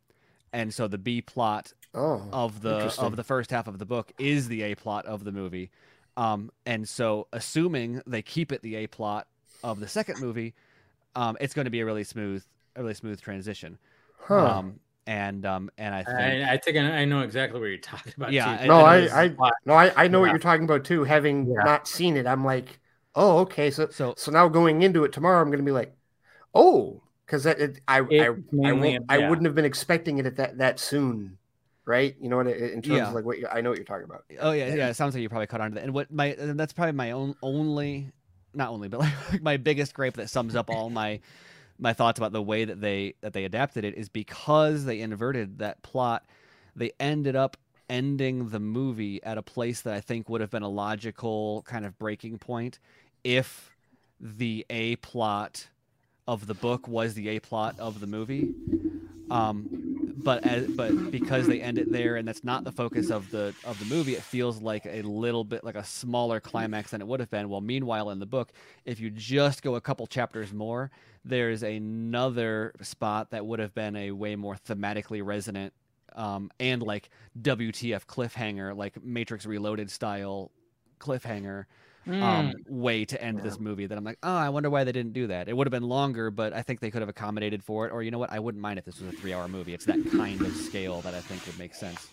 and 0.51 0.73
so 0.73 0.87
the 0.87 0.97
B 0.97 1.21
plot 1.21 1.71
Oh, 1.93 2.23
of 2.31 2.61
the 2.61 2.93
of 2.99 3.15
the 3.17 3.23
first 3.23 3.51
half 3.51 3.67
of 3.67 3.77
the 3.77 3.85
book 3.85 4.11
is 4.17 4.47
the 4.47 4.61
A 4.63 4.75
plot 4.75 5.05
of 5.05 5.23
the 5.25 5.31
movie. 5.31 5.71
Um, 6.17 6.51
and 6.65 6.87
so 6.87 7.27
assuming 7.33 8.01
they 8.07 8.21
keep 8.21 8.51
it 8.51 8.61
the 8.61 8.75
A 8.75 8.87
plot 8.87 9.27
of 9.63 9.79
the 9.79 9.87
second 9.87 10.19
movie, 10.19 10.53
um, 11.15 11.37
it's 11.41 11.53
going 11.53 11.65
to 11.65 11.71
be 11.71 11.81
a 11.81 11.85
really 11.85 12.03
smooth 12.05 12.43
a 12.75 12.81
really 12.81 12.93
smooth 12.93 13.19
transition. 13.21 13.77
huh. 14.19 14.59
Um, 14.59 14.79
and 15.07 15.45
um, 15.45 15.69
and 15.77 15.93
I 15.95 16.03
think 16.03 16.17
I, 16.19 16.53
I 16.53 16.57
think 16.57 16.77
I 16.77 16.81
I 17.01 17.05
know 17.05 17.21
exactly 17.21 17.59
what 17.59 17.65
you're 17.67 17.77
talking 17.79 18.13
about. 18.15 18.31
Yeah, 18.31 18.45
too. 18.45 18.51
and- 18.61 18.67
no, 18.67 18.85
and 18.85 19.09
I, 19.11 19.23
I, 19.23 19.51
no, 19.65 19.73
I, 19.73 20.03
I 20.05 20.07
know 20.07 20.19
what 20.21 20.29
you're 20.29 20.39
talking 20.39 20.63
about 20.63 20.85
too. 20.85 21.03
Having 21.03 21.47
Yeah. 21.47 21.63
not 21.63 21.87
seen 21.87 22.15
it, 22.17 22.25
I'm 22.27 22.45
like, 22.45 22.79
oh, 23.15 23.39
okay. 23.39 23.71
So, 23.71 23.89
so 23.89 24.13
so 24.15 24.31
now 24.31 24.47
going 24.47 24.83
into 24.83 25.03
it 25.03 25.11
tomorrow, 25.11 25.41
I'm 25.41 25.47
going 25.47 25.59
to 25.59 25.65
be 25.65 25.71
like, 25.71 25.93
oh, 26.53 27.01
because 27.25 27.45
it, 27.45 27.59
it, 27.59 27.81
I, 27.87 28.01
It 28.09 28.21
I, 28.21 28.27
I, 28.29 28.35
mainly- 28.51 28.91
won't, 28.99 29.05
I 29.09 29.17
wouldn't 29.17 29.45
have 29.45 29.55
been 29.55 29.65
expecting 29.65 30.19
it 30.19 30.25
at 30.25 30.35
that 30.37 30.57
that 30.59 30.79
soon, 30.79 31.37
right? 31.91 32.15
You 32.19 32.29
know 32.29 32.37
what? 32.37 32.47
In 32.47 32.81
terms 32.81 32.85
Yeah. 32.87 33.09
of 33.09 33.13
like 33.13 33.25
what 33.25 33.37
I 33.51 33.61
know 33.61 33.69
what 33.69 33.77
you're 33.77 33.85
talking 33.85 34.05
about. 34.05 34.23
Oh 34.39 34.53
yeah, 34.53 34.73
yeah. 34.73 34.87
It 34.89 34.95
sounds 34.95 35.13
like 35.13 35.21
you 35.21 35.29
probably 35.29 35.47
caught 35.47 35.61
on 35.61 35.71
to 35.71 35.75
that. 35.75 35.83
And 35.83 35.93
what 35.93 36.11
my 36.11 36.27
and 36.27 36.59
that's 36.59 36.73
probably 36.73 36.93
my 36.93 37.11
own 37.11 37.35
only, 37.43 38.11
not 38.53 38.69
only, 38.69 38.87
but 38.87 38.99
like 39.31 39.41
my 39.41 39.57
biggest 39.57 39.93
gripe 39.93 40.15
that 40.15 40.29
sums 40.29 40.55
up 40.55 40.69
all 40.69 40.89
my 40.89 41.19
my 41.77 41.93
thoughts 41.93 42.17
about 42.17 42.31
the 42.31 42.41
way 42.41 42.63
that 42.65 42.79
they 42.79 43.15
that 43.21 43.33
they 43.33 43.43
adapted 43.43 43.83
it 43.83 43.95
is 43.95 44.07
because 44.07 44.85
they 44.85 45.01
inverted 45.01 45.59
that 45.59 45.81
plot. 45.83 46.23
They 46.75 46.91
ended 46.99 47.35
up 47.35 47.57
ending 47.89 48.49
the 48.49 48.59
movie 48.59 49.21
at 49.23 49.37
a 49.37 49.41
place 49.41 49.81
that 49.81 49.93
I 49.93 49.99
think 49.99 50.29
would 50.29 50.39
have 50.39 50.49
been 50.49 50.63
a 50.63 50.69
logical 50.69 51.63
kind 51.67 51.85
of 51.85 51.99
breaking 51.99 52.37
point 52.37 52.79
if 53.23 53.75
the 54.19 54.65
A 54.69 54.95
plot 54.97 55.67
of 56.27 56.47
the 56.47 56.53
book 56.53 56.87
was 56.87 57.15
the 57.15 57.27
A 57.29 57.39
plot 57.39 57.79
of 57.79 57.99
the 57.99 58.07
movie. 58.07 58.53
Um, 59.29 60.00
but 60.17 60.45
as, 60.45 60.67
but 60.67 61.11
because 61.11 61.47
they 61.47 61.61
end 61.61 61.77
it 61.77 61.91
there 61.91 62.15
and 62.15 62.27
that's 62.27 62.43
not 62.43 62.63
the 62.63 62.71
focus 62.71 63.09
of 63.09 63.29
the 63.31 63.53
of 63.63 63.77
the 63.79 63.85
movie, 63.85 64.13
it 64.13 64.23
feels 64.23 64.61
like 64.61 64.85
a 64.85 65.01
little 65.03 65.43
bit 65.43 65.63
like 65.63 65.75
a 65.75 65.83
smaller 65.83 66.39
climax 66.39 66.91
than 66.91 67.01
it 67.01 67.07
would 67.07 67.19
have 67.19 67.29
been. 67.29 67.49
Well, 67.49 67.61
meanwhile, 67.61 68.09
in 68.09 68.19
the 68.19 68.25
book, 68.25 68.51
if 68.85 68.99
you 68.99 69.09
just 69.09 69.61
go 69.61 69.75
a 69.75 69.81
couple 69.81 70.07
chapters 70.07 70.53
more, 70.53 70.91
there's 71.25 71.63
another 71.63 72.73
spot 72.81 73.31
that 73.31 73.45
would 73.45 73.59
have 73.59 73.73
been 73.73 73.95
a 73.95 74.11
way 74.11 74.35
more 74.35 74.55
thematically 74.55 75.23
resonant 75.23 75.73
um, 76.15 76.51
and 76.59 76.81
like 76.81 77.09
WTF 77.41 78.05
cliffhanger, 78.05 78.75
like 78.75 79.03
Matrix 79.03 79.45
Reloaded 79.45 79.89
style 79.89 80.51
cliffhanger 80.99 81.65
Mm. 82.07 82.21
um, 82.23 82.53
way 82.67 83.05
to 83.05 83.23
end 83.23 83.41
this 83.41 83.59
movie 83.59 83.85
that 83.85 83.95
I'm 83.95 84.03
like, 84.03 84.17
oh, 84.23 84.35
I 84.35 84.49
wonder 84.49 84.71
why 84.71 84.83
they 84.83 84.91
didn't 84.91 85.13
do 85.13 85.27
that. 85.27 85.47
It 85.47 85.55
would 85.55 85.67
have 85.67 85.71
been 85.71 85.87
longer, 85.87 86.31
but 86.31 86.51
I 86.51 86.63
think 86.63 86.79
they 86.79 86.89
could 86.89 87.01
have 87.03 87.09
accommodated 87.09 87.63
for 87.63 87.85
it. 87.85 87.91
Or 87.91 88.01
you 88.01 88.09
know 88.09 88.17
what? 88.17 88.31
I 88.31 88.39
wouldn't 88.39 88.61
mind 88.61 88.79
if 88.79 88.85
this 88.85 88.99
was 88.99 89.13
a 89.13 89.15
three 89.17 89.33
hour 89.33 89.47
movie. 89.47 89.73
It's 89.75 89.85
that 89.85 90.03
kind 90.11 90.41
of 90.41 90.55
scale 90.55 91.01
that 91.01 91.13
I 91.13 91.19
think 91.19 91.45
would 91.45 91.59
make 91.59 91.75
sense. 91.75 92.09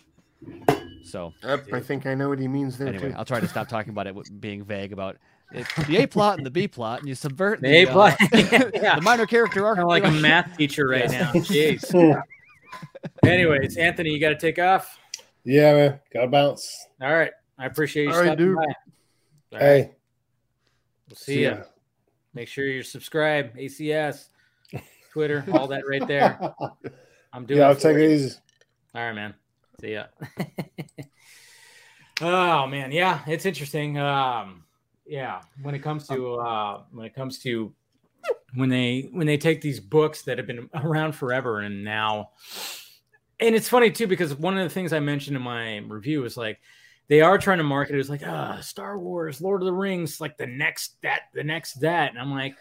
So 1.03 1.33
Yep, 1.43 1.73
I 1.73 1.79
think 1.79 2.05
I 2.05 2.13
know 2.13 2.29
what 2.29 2.39
he 2.39 2.47
means 2.47 2.77
there 2.77 2.89
anyway, 2.89 3.09
too. 3.09 3.15
I'll 3.17 3.25
try 3.25 3.39
to 3.39 3.47
stop 3.47 3.67
talking 3.67 3.89
about 3.89 4.05
it 4.07 4.15
being 4.39 4.63
vague 4.63 4.93
about 4.93 5.17
it, 5.51 5.65
the 5.87 5.97
A 5.97 6.07
plot 6.07 6.37
and 6.37 6.45
the 6.45 6.51
B 6.51 6.67
plot, 6.67 6.99
and 6.99 7.09
you 7.09 7.15
subvert 7.15 7.59
The 7.61 7.67
the, 7.69 7.75
A 7.83 7.87
plot, 7.87 8.15
uh, 8.21 8.27
yeah. 8.75 8.95
the 8.95 9.01
minor 9.01 9.25
character 9.25 9.65
arc. 9.65 9.77
kind 9.77 9.85
of 9.85 9.89
like 9.89 10.03
a 10.05 10.11
math 10.11 10.55
teacher 10.55 10.87
right 10.87 11.09
now. 11.09 11.31
Jeez. 11.33 12.21
Anyways, 13.25 13.77
Anthony, 13.77 14.11
you 14.11 14.19
got 14.19 14.29
to 14.29 14.35
take 14.35 14.59
off. 14.59 14.97
Yeah, 15.43 15.73
man. 15.73 15.99
Gotta 16.13 16.27
bounce. 16.27 16.87
All 17.01 17.13
right. 17.13 17.31
I 17.57 17.65
appreciate 17.65 18.03
you 18.03 18.11
All 18.11 18.17
right, 18.19 18.25
stopping 18.27 18.45
dude. 18.45 18.55
by. 18.57 18.65
All 19.51 19.59
right. 19.59 19.65
Hey. 19.65 19.91
We'll 21.09 21.15
see 21.15 21.43
ya. 21.43 21.63
Make 22.33 22.47
sure 22.47 22.65
you're 22.65 22.83
subscribed. 22.83 23.57
ACS, 23.57 24.27
Twitter, 25.11 25.43
all 25.51 25.67
that 25.67 25.83
right 25.89 26.05
there. 26.07 26.37
I'm 27.33 27.45
doing. 27.45 27.59
yeah, 27.59 27.67
I'll 27.67 27.75
take 27.75 27.97
it 27.97 28.11
easy. 28.11 28.35
All 28.93 29.01
right, 29.01 29.13
man. 29.13 29.33
See 29.81 29.93
ya. 29.93 30.05
oh 32.21 32.67
man, 32.67 32.91
yeah, 32.91 33.21
it's 33.27 33.45
interesting. 33.45 33.97
Um, 33.97 34.65
yeah, 35.05 35.41
when 35.63 35.73
it 35.73 35.79
comes 35.79 36.07
to 36.07 36.35
uh, 36.35 36.83
when 36.91 37.05
it 37.05 37.15
comes 37.15 37.39
to 37.39 37.73
when 38.53 38.69
they 38.69 39.09
when 39.11 39.25
they 39.25 39.37
take 39.37 39.61
these 39.61 39.79
books 39.79 40.23
that 40.23 40.37
have 40.37 40.45
been 40.45 40.69
around 40.75 41.13
forever 41.13 41.61
and 41.61 41.83
now, 41.83 42.29
and 43.39 43.55
it's 43.55 43.69
funny 43.69 43.89
too 43.89 44.05
because 44.05 44.35
one 44.35 44.57
of 44.57 44.63
the 44.63 44.73
things 44.73 44.93
I 44.93 44.99
mentioned 44.99 45.35
in 45.35 45.41
my 45.41 45.77
review 45.77 46.25
is 46.25 46.37
like 46.37 46.59
they 47.09 47.19
are 47.21 47.37
trying 47.37 47.57
to 47.57 47.63
market 47.65 47.95
it 47.95 47.99
as 47.99 48.09
like 48.09 48.25
ah 48.25 48.59
Star 48.61 48.97
Wars, 48.97 49.41
Lord 49.41 49.61
of 49.61 49.65
the 49.65 49.73
Rings, 49.73 50.21
like 50.21 50.37
the 50.37 50.47
next 50.47 51.01
that, 51.01 51.23
the 51.33 51.43
next 51.43 51.81
that, 51.81 52.11
and 52.11 52.19
I'm 52.19 52.31
like. 52.31 52.55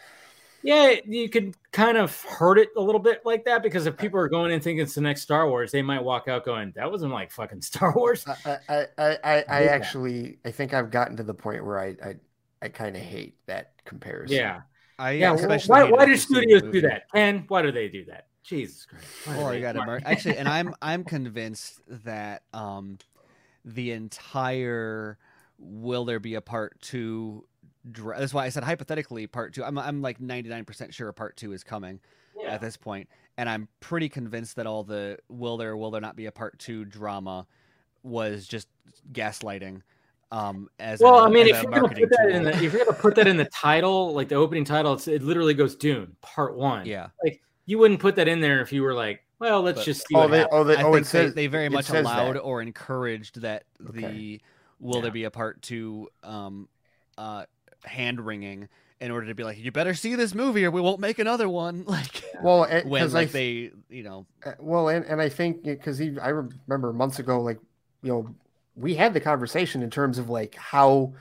Yeah, 0.60 0.96
you 1.06 1.28
could 1.28 1.54
kind 1.70 1.96
of 1.96 2.20
hurt 2.22 2.58
it 2.58 2.70
a 2.76 2.80
little 2.80 2.98
bit 3.00 3.24
like 3.24 3.44
that 3.44 3.62
because 3.62 3.86
if 3.86 3.96
people 3.96 4.18
are 4.18 4.28
going 4.28 4.50
and 4.50 4.60
thinking 4.60 4.82
it's 4.82 4.96
the 4.96 5.00
next 5.00 5.22
Star 5.22 5.48
Wars, 5.48 5.70
they 5.70 5.82
might 5.82 6.02
walk 6.02 6.26
out 6.26 6.44
going, 6.44 6.72
"That 6.74 6.90
wasn't 6.90 7.12
like 7.12 7.30
fucking 7.30 7.62
Star 7.70 7.94
Wars." 7.94 8.26
I, 8.44 8.56
I, 8.68 8.86
I, 8.98 9.18
I, 9.22 9.44
I 9.48 9.62
actually, 9.66 10.40
I 10.44 10.50
think 10.50 10.74
I've 10.74 10.90
gotten 10.90 11.16
to 11.18 11.22
the 11.22 11.32
point 11.32 11.64
where 11.64 11.78
I, 11.78 11.96
I, 12.04 12.14
I 12.60 12.68
kind 12.70 12.96
of 12.96 13.02
hate 13.02 13.36
that 13.46 13.74
comparison. 13.84 14.36
Yeah, 14.36 14.62
I 14.98 15.12
yeah. 15.12 15.32
especially 15.32 15.70
Why, 15.70 15.84
why 15.92 16.04
do 16.06 16.12
to 16.16 16.18
see 16.18 16.34
the 16.34 16.40
studios 16.40 16.62
do 16.72 16.80
that? 16.80 17.04
And 17.14 17.44
why 17.46 17.62
do 17.62 17.70
they 17.70 17.88
do 17.88 18.04
that? 18.06 18.26
Jesus 18.42 18.84
Christ. 18.84 19.06
Why 19.26 19.34
do 19.34 19.40
Or 19.40 19.50
they- 19.50 19.56
you 19.58 19.62
got 19.62 19.72
to 19.74 19.78
why- 19.78 20.00
actually, 20.04 20.38
and 20.38 20.48
I'm 20.48 20.74
I'm 20.82 21.04
convinced 21.04 21.80
that 22.04 22.42
um, 22.52 22.98
the 23.74 23.92
entire 23.92 25.18
will 25.58 26.04
there 26.04 26.20
be 26.20 26.34
a 26.34 26.40
part 26.40 26.80
two? 26.80 27.44
Dra- 27.90 28.18
that's 28.18 28.34
why 28.34 28.44
I 28.44 28.48
said 28.48 28.64
hypothetically 28.64 29.26
part 29.26 29.54
two. 29.54 29.64
I'm 29.64 29.78
I'm 29.78 30.02
like 30.02 30.20
99 30.20 30.64
percent 30.64 30.94
sure 30.94 31.08
a 31.08 31.14
part 31.14 31.36
two 31.36 31.52
is 31.52 31.62
coming 31.64 32.00
at 32.46 32.60
this 32.60 32.76
point, 32.76 33.08
and 33.36 33.48
I'm 33.48 33.68
pretty 33.80 34.08
convinced 34.08 34.56
that 34.56 34.66
all 34.66 34.84
the 34.84 35.18
will 35.28 35.56
there 35.56 35.76
will 35.76 35.90
there 35.90 36.00
not 36.00 36.16
be 36.16 36.26
a 36.26 36.32
part 36.32 36.58
two 36.58 36.84
drama 36.84 37.46
was 38.02 38.46
just 38.46 38.68
gaslighting. 39.12 39.82
Um, 40.30 40.68
as 40.78 41.00
Well, 41.00 41.20
a- 41.20 41.26
I 41.26 41.30
mean, 41.30 41.46
if 41.48 41.62
you're 41.62 41.72
gonna 41.72 41.88
put 41.88 42.10
that 42.10 42.30
in 42.30 42.42
the 42.44 42.50
if 42.54 42.72
you're 42.72 42.84
gonna 42.84 42.96
put 42.98 43.14
that 43.16 43.26
in 43.26 43.36
the 43.36 43.46
title, 43.46 44.12
like 44.14 44.28
the 44.28 44.34
opening 44.34 44.64
title, 44.64 44.92
it's, 44.92 45.08
it 45.08 45.22
literally 45.22 45.54
goes 45.54 45.74
Dune 45.74 46.14
Part 46.20 46.56
One. 46.56 46.86
yeah, 46.86 47.08
like 47.24 47.40
you 47.66 47.78
wouldn't 47.78 48.00
put 48.00 48.16
that 48.16 48.28
in 48.28 48.40
there 48.40 48.60
if 48.60 48.72
you 48.72 48.82
were 48.82 48.94
like, 48.94 49.24
well, 49.40 49.62
let's 49.62 49.78
But- 49.78 49.84
just 49.84 50.06
see 50.06 50.14
Oh, 50.14 50.20
what 50.20 50.30
they, 50.30 50.44
oh, 50.50 50.64
they, 50.64 50.76
I 50.76 50.82
oh, 50.82 50.92
think 50.92 51.06
it 51.06 51.08
says 51.08 51.34
they, 51.34 51.42
they 51.42 51.46
very 51.46 51.68
much 51.68 51.90
allowed 51.90 52.34
that. 52.34 52.40
or 52.40 52.60
encouraged 52.62 53.40
that 53.42 53.64
the 53.80 54.40
will 54.80 54.96
Yeah. 54.96 55.02
there 55.02 55.10
be 55.12 55.24
a 55.24 55.30
part 55.30 55.60
two 55.62 56.08
um 56.22 56.68
uh 57.16 57.44
hand 57.84 58.20
wringing 58.20 58.68
in 59.00 59.10
order 59.10 59.26
to 59.28 59.34
be 59.34 59.44
like 59.44 59.58
you 59.58 59.70
better 59.72 59.94
see 59.94 60.14
this 60.16 60.34
movie 60.34 60.64
or 60.64 60.70
we 60.70 60.80
won't 60.80 61.00
make 61.00 61.18
another 61.18 61.48
one 61.48 61.84
like 61.86 62.22
Well, 62.42 62.60
when 62.68 62.84
because 62.84 63.14
I 63.14 63.20
like 63.20 63.32
they 63.32 63.70
you 63.88 64.02
know 64.02 64.26
Uh, 64.44 64.52
well 64.60 64.88
and, 64.88 65.04
and 65.04 65.20
i 65.20 65.28
think 65.28 65.62
because 65.64 66.00
i 66.00 66.28
remember 66.28 66.92
months 66.92 67.18
ago 67.18 67.40
like 67.40 67.58
you 68.02 68.10
know 68.12 68.34
we 68.76 68.94
had 68.94 69.14
the 69.14 69.20
conversation 69.20 69.82
in 69.82 69.90
terms 69.90 70.18
of 70.18 70.28
like 70.28 70.54
how 70.56 71.12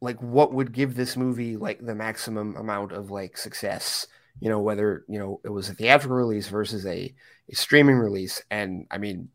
like 0.00 0.20
what 0.20 0.52
would 0.52 0.72
give 0.72 0.94
this 0.94 1.16
movie 1.16 1.56
like 1.56 1.84
the 1.84 1.94
maximum 1.94 2.56
amount 2.56 2.92
of 2.92 3.10
like 3.10 3.36
success 3.36 4.06
you 4.40 4.48
know 4.48 4.60
whether 4.60 5.04
you 5.08 5.18
know 5.18 5.40
it 5.44 5.48
was 5.50 5.68
a 5.70 5.74
theatrical 5.74 6.16
release 6.16 6.48
versus 6.48 6.84
a, 6.86 6.90
a 6.90 7.14
streaming 7.52 7.96
release 7.96 8.42
and 8.50 8.86
i 8.90 8.98
mean 8.98 9.28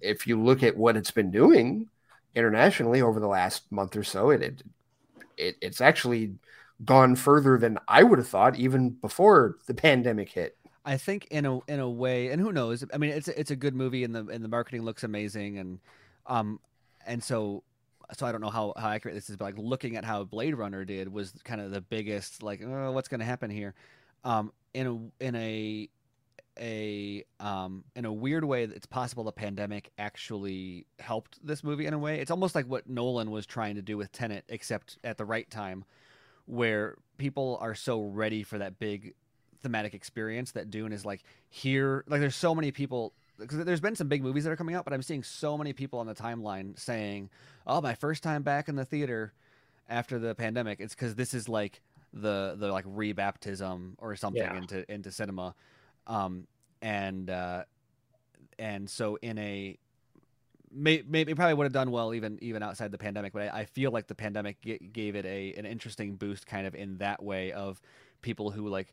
if 0.00 0.26
you 0.26 0.40
look 0.40 0.62
at 0.62 0.76
what 0.76 0.96
it's 0.96 1.10
been 1.10 1.30
doing 1.30 1.88
internationally 2.34 3.02
over 3.02 3.20
the 3.20 3.26
last 3.26 3.70
month 3.70 3.96
or 3.96 4.04
so 4.04 4.30
it, 4.30 4.42
it, 4.42 4.62
it 5.36 5.56
it's 5.60 5.80
actually 5.80 6.34
gone 6.84 7.14
further 7.14 7.58
than 7.58 7.78
i 7.88 8.02
would 8.02 8.18
have 8.18 8.28
thought 8.28 8.56
even 8.56 8.90
before 8.90 9.56
the 9.66 9.74
pandemic 9.74 10.30
hit 10.30 10.58
I 10.84 10.96
think 10.96 11.26
in 11.30 11.44
a 11.44 11.58
in 11.66 11.80
a 11.80 11.90
way, 11.90 12.28
and 12.28 12.40
who 12.40 12.50
knows? 12.50 12.82
I 12.94 12.96
mean, 12.96 13.10
it's 13.10 13.28
it's 13.28 13.50
a 13.50 13.56
good 13.56 13.74
movie, 13.74 14.04
and 14.04 14.14
the 14.14 14.26
and 14.28 14.42
the 14.42 14.48
marketing 14.48 14.84
looks 14.84 15.04
amazing, 15.04 15.58
and 15.58 15.80
um, 16.26 16.60
and 17.06 17.22
so 17.22 17.62
so 18.16 18.26
I 18.26 18.32
don't 18.32 18.40
know 18.40 18.48
how 18.48 18.72
how 18.76 18.88
accurate 18.88 19.14
this 19.14 19.28
is, 19.28 19.36
but 19.36 19.44
like 19.44 19.58
looking 19.58 19.96
at 19.96 20.04
how 20.04 20.24
Blade 20.24 20.54
Runner 20.54 20.84
did 20.84 21.12
was 21.12 21.34
kind 21.44 21.60
of 21.60 21.72
the 21.72 21.82
biggest 21.82 22.42
like, 22.42 22.62
oh, 22.64 22.92
what's 22.92 23.08
going 23.08 23.20
to 23.20 23.26
happen 23.26 23.50
here? 23.50 23.74
Um, 24.24 24.52
in 24.72 24.86
a 25.20 25.24
in 25.24 25.34
a 25.34 25.88
a 26.60 27.24
um 27.40 27.84
in 27.94 28.04
a 28.04 28.12
weird 28.12 28.44
way, 28.44 28.64
it's 28.64 28.86
possible 28.86 29.24
the 29.24 29.32
pandemic 29.32 29.90
actually 29.98 30.86
helped 30.98 31.38
this 31.46 31.62
movie 31.64 31.86
in 31.86 31.94
a 31.94 31.98
way. 31.98 32.20
It's 32.20 32.30
almost 32.30 32.54
like 32.54 32.66
what 32.66 32.88
Nolan 32.88 33.30
was 33.30 33.46
trying 33.46 33.76
to 33.76 33.82
do 33.82 33.96
with 33.96 34.12
Tenet, 34.12 34.44
except 34.48 34.98
at 35.04 35.18
the 35.18 35.24
right 35.24 35.48
time, 35.50 35.84
where 36.46 36.96
people 37.18 37.58
are 37.60 37.74
so 37.74 38.02
ready 38.02 38.42
for 38.42 38.58
that 38.58 38.78
big 38.78 39.14
thematic 39.62 39.94
experience 39.94 40.52
that 40.52 40.70
Dune 40.70 40.92
is 40.92 41.04
like 41.04 41.22
here. 41.48 42.04
Like 42.08 42.20
there's 42.20 42.36
so 42.36 42.54
many 42.54 42.70
people 42.70 43.12
because 43.38 43.64
there's 43.64 43.80
been 43.80 43.96
some 43.96 44.08
big 44.08 44.22
movies 44.22 44.44
that 44.44 44.50
are 44.50 44.56
coming 44.56 44.74
out, 44.74 44.84
but 44.84 44.92
I'm 44.92 45.02
seeing 45.02 45.22
so 45.22 45.56
many 45.56 45.72
people 45.72 45.98
on 46.00 46.06
the 46.06 46.14
timeline 46.14 46.78
saying, 46.78 47.30
"Oh, 47.66 47.80
my 47.80 47.94
first 47.94 48.22
time 48.22 48.42
back 48.42 48.68
in 48.68 48.76
the 48.76 48.84
theater 48.84 49.32
after 49.88 50.18
the 50.18 50.34
pandemic." 50.34 50.80
It's 50.80 50.94
because 50.94 51.14
this 51.14 51.34
is 51.34 51.48
like 51.48 51.80
the 52.12 52.56
the 52.58 52.68
like 52.72 52.84
rebaptism 52.86 53.94
or 53.98 54.16
something 54.16 54.42
Yeah. 54.42 54.56
into 54.56 54.90
into 54.92 55.12
cinema, 55.12 55.54
um, 56.08 56.46
and 56.82 57.30
uh, 57.30 57.64
and 58.58 58.88
so 58.88 59.18
in 59.22 59.38
a 59.38 59.78
may, 60.72 61.02
maybe 61.06 61.34
probably 61.34 61.54
would 61.54 61.64
have 61.64 61.72
done 61.72 61.90
well 61.90 62.14
even 62.14 62.38
even 62.42 62.62
outside 62.62 62.90
the 62.90 62.98
pandemic, 62.98 63.32
but 63.32 63.42
I, 63.42 63.60
I 63.60 63.64
feel 63.64 63.90
like 63.90 64.06
the 64.06 64.14
pandemic 64.14 64.60
g- 64.62 64.78
gave 64.92 65.14
it 65.14 65.24
a 65.24 65.54
an 65.54 65.66
interesting 65.66 66.16
boost, 66.16 66.46
kind 66.46 66.66
of 66.66 66.74
in 66.74 66.98
that 66.98 67.22
way 67.22 67.52
of 67.52 67.80
people 68.22 68.50
who 68.50 68.68
like 68.68 68.92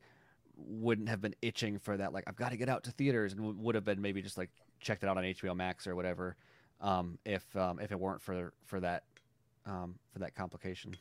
wouldn't 0.57 1.09
have 1.09 1.21
been 1.21 1.35
itching 1.41 1.77
for 1.79 1.97
that 1.97 2.13
like 2.13 2.23
I've 2.27 2.35
got 2.37 2.51
to 2.51 2.57
get 2.57 2.69
out 2.69 2.83
to 2.85 2.91
theaters 2.91 3.33
and 3.33 3.41
w- 3.41 3.59
would 3.59 3.75
have 3.75 3.83
been 3.83 4.01
maybe 4.01 4.21
just 4.21 4.37
like 4.37 4.49
checked 4.79 5.03
it 5.03 5.09
out 5.09 5.17
on 5.17 5.23
HBO 5.23 5.55
Max 5.55 5.85
or 5.85 5.95
whatever 5.95 6.37
um, 6.81 7.17
if 7.25 7.43
um, 7.55 7.79
if 7.79 7.91
it 7.91 7.99
weren't 7.99 8.21
for 8.21 8.53
for 8.65 8.79
that 8.79 9.03
um, 9.65 9.95
for 10.13 10.19
that 10.19 10.35
complication. 10.35 10.95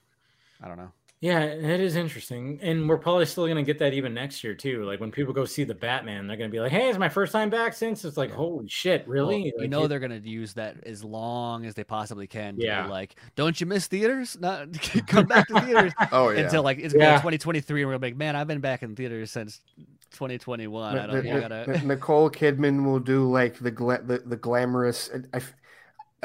I 0.62 0.68
don't 0.68 0.78
know. 0.78 0.92
Yeah, 1.20 1.40
it 1.44 1.80
is 1.80 1.96
interesting, 1.96 2.58
and 2.60 2.86
we're 2.86 2.98
probably 2.98 3.24
still 3.24 3.46
gonna 3.48 3.62
get 3.62 3.78
that 3.78 3.94
even 3.94 4.12
next 4.12 4.44
year 4.44 4.54
too. 4.54 4.84
Like 4.84 5.00
when 5.00 5.10
people 5.10 5.32
go 5.32 5.46
see 5.46 5.64
the 5.64 5.74
Batman, 5.74 6.26
they're 6.26 6.36
gonna 6.36 6.50
be 6.50 6.60
like, 6.60 6.70
"Hey, 6.70 6.90
it's 6.90 6.98
my 6.98 7.08
first 7.08 7.32
time 7.32 7.48
back 7.48 7.72
since." 7.72 8.04
It's 8.04 8.18
like, 8.18 8.30
holy 8.30 8.68
shit, 8.68 9.06
Well, 9.06 9.14
really? 9.14 9.44
you 9.46 9.52
Like, 9.56 9.70
know 9.70 9.84
it- 9.84 9.88
they're 9.88 10.00
gonna 10.00 10.20
use 10.22 10.52
that 10.54 10.84
as 10.84 11.02
long 11.02 11.64
as 11.64 11.74
they 11.74 11.84
possibly 11.84 12.26
can. 12.26 12.54
To 12.56 12.60
be 12.60 12.66
Yeah. 12.66 12.88
like, 12.88 13.16
don't 13.36 13.58
you 13.58 13.64
miss 13.66 13.86
theaters? 13.86 14.36
Not 14.40 14.68
come 15.06 15.24
back 15.24 15.48
to 15.48 15.60
theaters 15.60 15.92
oh 16.12 16.28
yeah 16.28 16.40
until 16.40 16.62
like 16.62 16.78
it's 16.78 16.92
Yeah. 16.94 17.12
2023, 17.16 17.82
and 17.82 17.90
we're 17.90 17.96
like, 17.96 18.16
man, 18.16 18.36
I've 18.36 18.48
been 18.48 18.60
back 18.60 18.82
in 18.82 18.94
theaters 18.94 19.30
since 19.30 19.62
2021. 20.10 20.98
I 20.98 21.02
N- 21.04 21.08
don't. 21.08 21.26
N- 21.26 21.40
gotta. 21.40 21.86
Nicole 21.86 22.28
Kidman 22.28 22.84
will 22.84 23.00
do 23.00 23.30
like 23.30 23.58
the 23.58 23.70
gla- 23.70 24.02
the, 24.02 24.18
the 24.18 24.36
glamorous. 24.36 25.08
Uh, 25.08 25.20
I, 25.32 25.40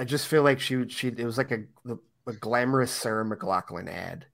I 0.01 0.03
just 0.03 0.27
feel 0.27 0.43
like 0.43 0.59
she 0.59 0.75
would- 0.75 0.91
she 0.91 1.07
it 1.07 1.23
was 1.25 1.37
like 1.37 1.51
a 1.51 1.59
the, 1.85 1.97
a 2.27 2.33
glamorous 2.33 2.91
Sarah 2.91 3.23
McLachlan 3.23 3.87
ad, 3.89 4.25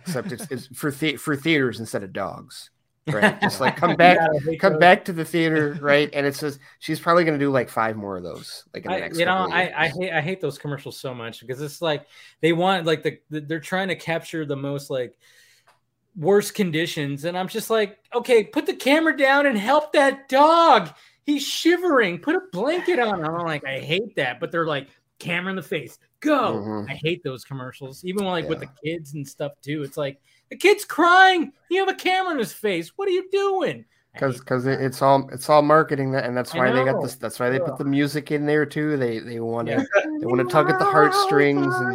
except 0.00 0.32
it's, 0.32 0.46
it's 0.50 0.66
for 0.68 0.90
the, 0.90 1.16
for 1.16 1.36
theaters 1.36 1.80
instead 1.80 2.02
of 2.02 2.12
dogs. 2.12 2.70
Right, 3.06 3.40
just 3.42 3.60
like 3.60 3.76
come 3.76 3.96
back, 3.96 4.18
Yeah, 4.20 4.56
come 4.60 4.74
those. 4.74 4.80
back 4.80 5.04
to 5.06 5.12
the 5.12 5.24
theater, 5.24 5.76
right? 5.80 6.08
And 6.12 6.24
it 6.26 6.36
says 6.36 6.58
she's 6.78 7.00
probably 7.00 7.24
going 7.24 7.38
to 7.38 7.44
do 7.44 7.50
like 7.50 7.68
five 7.68 7.96
more 7.96 8.16
of 8.16 8.22
those, 8.22 8.64
like 8.72 8.84
in 8.84 8.92
the 8.92 8.96
I, 8.96 9.00
next. 9.00 9.18
you 9.18 9.24
know, 9.24 9.48
I. 9.50 9.84
I 9.84 9.88
hate 9.88 10.12
I 10.12 10.20
hate 10.20 10.40
those 10.40 10.58
commercials 10.58 10.98
so 10.98 11.12
much 11.12 11.40
because 11.40 11.60
it's 11.60 11.82
like 11.82 12.06
they 12.40 12.52
want 12.52 12.86
like 12.86 13.02
the, 13.02 13.18
the 13.30 13.40
they're 13.40 13.58
trying 13.60 13.88
to 13.88 13.96
capture 13.96 14.46
the 14.46 14.56
most 14.56 14.88
like 14.88 15.18
worst 16.14 16.54
conditions, 16.54 17.24
and 17.24 17.36
I'm 17.36 17.48
just 17.48 17.70
like, 17.70 17.98
okay, 18.14 18.44
put 18.44 18.66
the 18.66 18.74
camera 18.74 19.16
down 19.16 19.46
and 19.46 19.58
help 19.58 19.92
that 19.94 20.28
dog. 20.28 20.90
He's 21.24 21.46
shivering. 21.46 22.18
Put 22.20 22.36
a 22.36 22.40
blanket 22.52 22.98
on 22.98 23.20
him. 23.20 23.34
I'm 23.34 23.46
like, 23.46 23.64
I 23.64 23.80
hate 23.80 24.16
that, 24.16 24.38
but 24.40 24.52
they're 24.52 24.66
like, 24.66 24.88
camera 25.18 25.50
in 25.50 25.56
the 25.56 25.62
face, 25.62 25.98
go. 26.22 26.62
Mhm. 26.64 26.90
I 26.90 26.94
hate 26.94 27.22
those 27.22 27.44
commercials, 27.44 28.04
even 28.04 28.24
like 28.24 28.48
with 28.48 28.60
the 28.60 28.70
kids 28.82 29.12
and 29.14 29.26
stuff 29.28 29.52
too. 29.62 29.82
It's 29.82 29.96
like 29.98 30.18
the 30.50 30.56
kid's 30.56 30.84
crying. 30.84 31.52
You 31.70 31.80
have 31.80 31.88
a 31.88 31.94
camera 31.94 32.32
in 32.32 32.38
his 32.38 32.52
face. 32.52 32.92
What 32.96 33.08
are 33.08 33.12
you 33.12 33.28
doing? 33.30 33.84
Because 34.14 34.38
because 34.40 34.66
it, 34.66 34.78
it's 34.80 35.00
all 35.00 35.28
it's 35.32 35.48
all 35.48 35.62
marketing 35.62 36.12
that 36.12 36.24
and 36.26 36.36
that's 36.36 36.52
why 36.54 36.70
they 36.70 36.84
got 36.84 37.00
this 37.02 37.14
that's 37.16 37.40
why 37.40 37.48
they 37.48 37.58
put 37.58 37.78
the 37.78 37.84
music 37.86 38.30
in 38.30 38.44
there 38.44 38.66
too 38.66 38.98
they 38.98 39.20
they 39.20 39.40
want 39.40 39.68
to 39.68 39.72
Yeah. 39.74 39.84
they 40.20 40.26
want 40.26 40.38
to 40.46 40.52
tug 40.52 40.68
at 40.68 40.78
the 40.78 40.84
heartstrings 40.84 41.74
and 41.76 41.94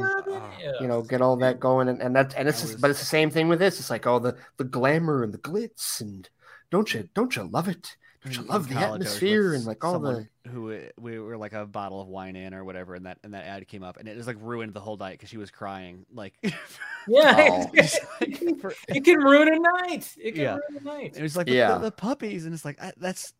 Yeah. 0.59 0.71
you 0.81 0.87
know 0.87 1.03
get 1.03 1.21
all 1.21 1.37
that 1.37 1.59
going 1.59 1.89
and, 1.89 2.01
and 2.01 2.15
that 2.15 2.33
and 2.35 2.49
it's 2.49 2.61
just, 2.61 2.81
but 2.81 2.89
it's 2.89 2.99
the 2.99 3.05
same 3.05 3.29
thing 3.29 3.47
with 3.49 3.59
this 3.59 3.79
it's 3.79 3.91
like 3.91 4.07
all 4.07 4.19
the 4.19 4.35
the 4.57 4.63
glamour 4.63 5.21
and 5.23 5.31
the 5.31 5.37
glitz 5.37 6.01
and 6.01 6.27
don't 6.71 6.91
you 6.91 7.07
don't 7.13 7.35
you 7.35 7.43
love 7.43 7.67
it 7.67 7.95
don't 8.27 8.35
you 8.35 8.41
in 8.41 8.47
love 8.47 8.67
the 8.67 8.73
college, 8.75 8.85
I 8.85 8.91
was 8.97 9.07
atmosphere 9.07 9.53
and 9.53 9.65
like 9.65 9.83
all 9.83 9.99
the 9.99 10.27
who 10.49 10.71
uh, 10.73 10.79
we 10.99 11.19
were 11.19 11.37
like 11.37 11.53
a 11.53 11.65
bottle 11.65 11.99
of 12.01 12.07
wine 12.07 12.35
in 12.35 12.53
or 12.53 12.63
whatever, 12.63 12.95
and 12.95 13.05
that 13.05 13.17
and 13.23 13.33
that 13.33 13.45
ad 13.45 13.67
came 13.67 13.83
up, 13.83 13.97
and 13.97 14.07
it 14.07 14.15
just 14.15 14.27
like 14.27 14.37
ruined 14.39 14.73
the 14.73 14.79
whole 14.79 14.97
night 14.97 15.11
because 15.13 15.29
she 15.29 15.37
was 15.37 15.51
crying. 15.51 16.05
Like, 16.13 16.33
Yeah, 17.07 17.35
Oh. 17.49 17.71
like, 18.21 18.59
for- 18.59 18.73
it 18.87 19.03
can 19.05 19.19
ruin 19.19 19.47
a 19.53 19.59
night. 19.87 20.13
It 20.21 20.33
can 20.33 20.41
Yeah. 20.41 20.57
ruin 20.69 20.81
a 20.81 20.83
night. 20.83 21.13
it 21.17 21.21
was 21.21 21.35
like 21.37 21.47
the, 21.47 21.53
Yeah. 21.53 21.73
the, 21.75 21.85
the 21.85 21.91
puppies, 21.91 22.45
and 22.45 22.53
it's 22.53 22.65
like 22.65 22.81
I, 22.81 22.93
that's 22.97 23.33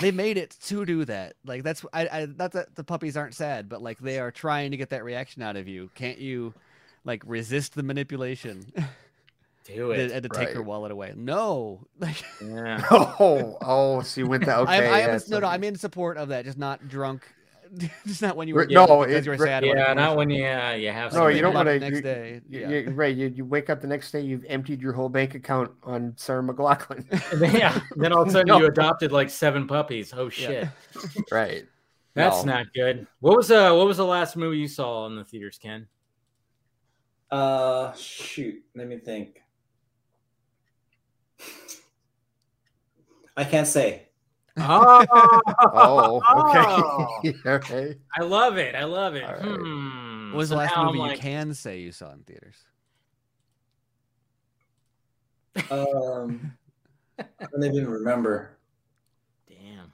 they 0.00 0.10
made 0.10 0.38
it 0.38 0.56
to 0.66 0.84
do 0.86 1.04
that. 1.04 1.34
Like 1.44 1.62
that's 1.62 1.84
I, 1.92 2.06
I 2.08 2.26
not 2.26 2.52
that 2.52 2.74
the 2.74 2.84
puppies 2.84 3.16
aren't 3.16 3.34
sad, 3.34 3.68
but 3.68 3.82
like 3.82 3.98
they 3.98 4.18
are 4.18 4.30
trying 4.30 4.70
to 4.70 4.76
get 4.76 4.88
that 4.90 5.04
reaction 5.04 5.42
out 5.42 5.56
of 5.56 5.68
you. 5.68 5.90
Can't 5.94 6.18
you 6.18 6.54
like 7.04 7.22
resist 7.26 7.74
the 7.74 7.82
manipulation 7.82 8.64
Do 9.64 9.92
and 9.92 10.02
it. 10.02 10.12
and 10.12 10.22
to 10.24 10.28
take 10.28 10.50
her 10.50 10.62
wallet 10.62 10.90
away? 10.92 11.12
No, 11.16 11.86
like 11.98 12.22
Yeah. 12.44 12.82
oh 12.90 13.56
oh 13.62 14.02
so 14.02 14.20
you 14.20 14.26
went 14.26 14.44
that 14.46 14.58
okay 14.60 14.72
I, 14.88 14.96
I 14.96 14.98
yeah, 15.06 15.14
am 15.14 15.20
no 15.28 15.38
no 15.40 15.46
I'm 15.46 15.62
in 15.64 15.76
support 15.76 16.16
of 16.16 16.28
that. 16.28 16.44
Just 16.44 16.58
not 16.58 16.88
drunk. 16.88 17.22
just 18.06 18.20
not 18.20 18.36
when 18.36 18.48
you 18.48 18.54
were 18.54 18.62
Right, 18.62 18.70
no, 18.70 18.86
because 18.86 19.14
it- 19.14 19.24
you 19.24 19.30
were 19.30 19.38
sad. 19.38 19.64
about 19.64 19.76
a 19.76 19.80
Yeah, 19.80 19.94
not 19.94 20.16
when 20.16 20.28
you 20.30 20.44
uh, 20.46 20.72
you 20.72 20.90
have. 20.90 21.14
No, 21.14 21.28
you 21.28 21.40
don't 21.40 21.54
Think 21.54 21.54
like 21.54 21.66
about 21.66 21.66
wanna- 21.66 21.78
next 21.78 21.96
you- 21.96 22.02
day. 22.02 22.40
you, 22.48 22.60
Yeah. 22.60 22.68
you- 22.68 22.90
right 22.90 23.16
you, 23.16 23.28
you 23.28 23.44
wake 23.44 23.70
up 23.70 23.80
the 23.80 23.86
next 23.86 24.10
day 24.10 24.20
you've 24.20 24.44
emptied 24.48 24.82
your 24.82 24.92
whole 24.92 25.08
bank 25.08 25.34
account 25.34 25.70
on 25.84 26.12
Sarah 26.16 26.42
McLachlan 26.42 27.06
yeah. 27.54 27.80
Then 27.96 28.12
all 28.12 28.22
of 28.22 28.28
a 28.28 28.30
sudden 28.30 28.48
No. 28.48 28.58
you 28.58 28.66
adopted 28.66 29.10
like 29.12 29.30
seven 29.30 29.66
puppies. 29.66 30.12
Oh 30.14 30.28
shit, 30.28 30.68
right 31.30 31.64
that's 32.14 32.44
No. 32.44 32.52
not 32.54 32.66
good. 32.74 33.06
What 33.20 33.36
was 33.38 33.50
uh 33.50 33.72
what 33.72 33.86
was 33.86 33.96
the 33.96 34.04
last 34.04 34.36
movie 34.36 34.58
you 34.58 34.68
saw 34.68 35.06
in 35.06 35.16
the 35.16 35.24
theaters, 35.24 35.56
Ken? 35.56 35.86
Uh, 37.30 37.92
shoot. 37.94 38.62
Let 38.74 38.86
me 38.88 38.98
think. 38.98 39.41
I 43.36 43.44
can't 43.44 43.66
say. 43.66 44.08
Oh, 44.58 45.04
oh 45.72 46.22
okay 47.24 47.34
okay 47.46 47.96
I 48.18 48.22
love 48.22 48.58
it. 48.58 48.74
I 48.74 48.84
love 48.84 49.14
it. 49.14 49.24
All 49.24 49.32
right. 49.32 49.42
Hmm. 49.42 50.32
What 50.32 50.38
was 50.38 50.48
So 50.50 50.54
the 50.54 50.58
last 50.58 50.76
now 50.76 50.88
I'm 50.88 50.96
movie 50.96 51.10
you 51.10 51.16
can 51.18 51.54
say 51.54 51.80
you 51.80 51.92
saw 51.92 52.12
in 52.12 52.20
theaters? 52.24 52.56
Um, 55.70 56.52
I 57.18 57.24
don't 57.52 57.64
even 57.64 57.88
remember. 57.88 58.56
Damn. 59.48 59.92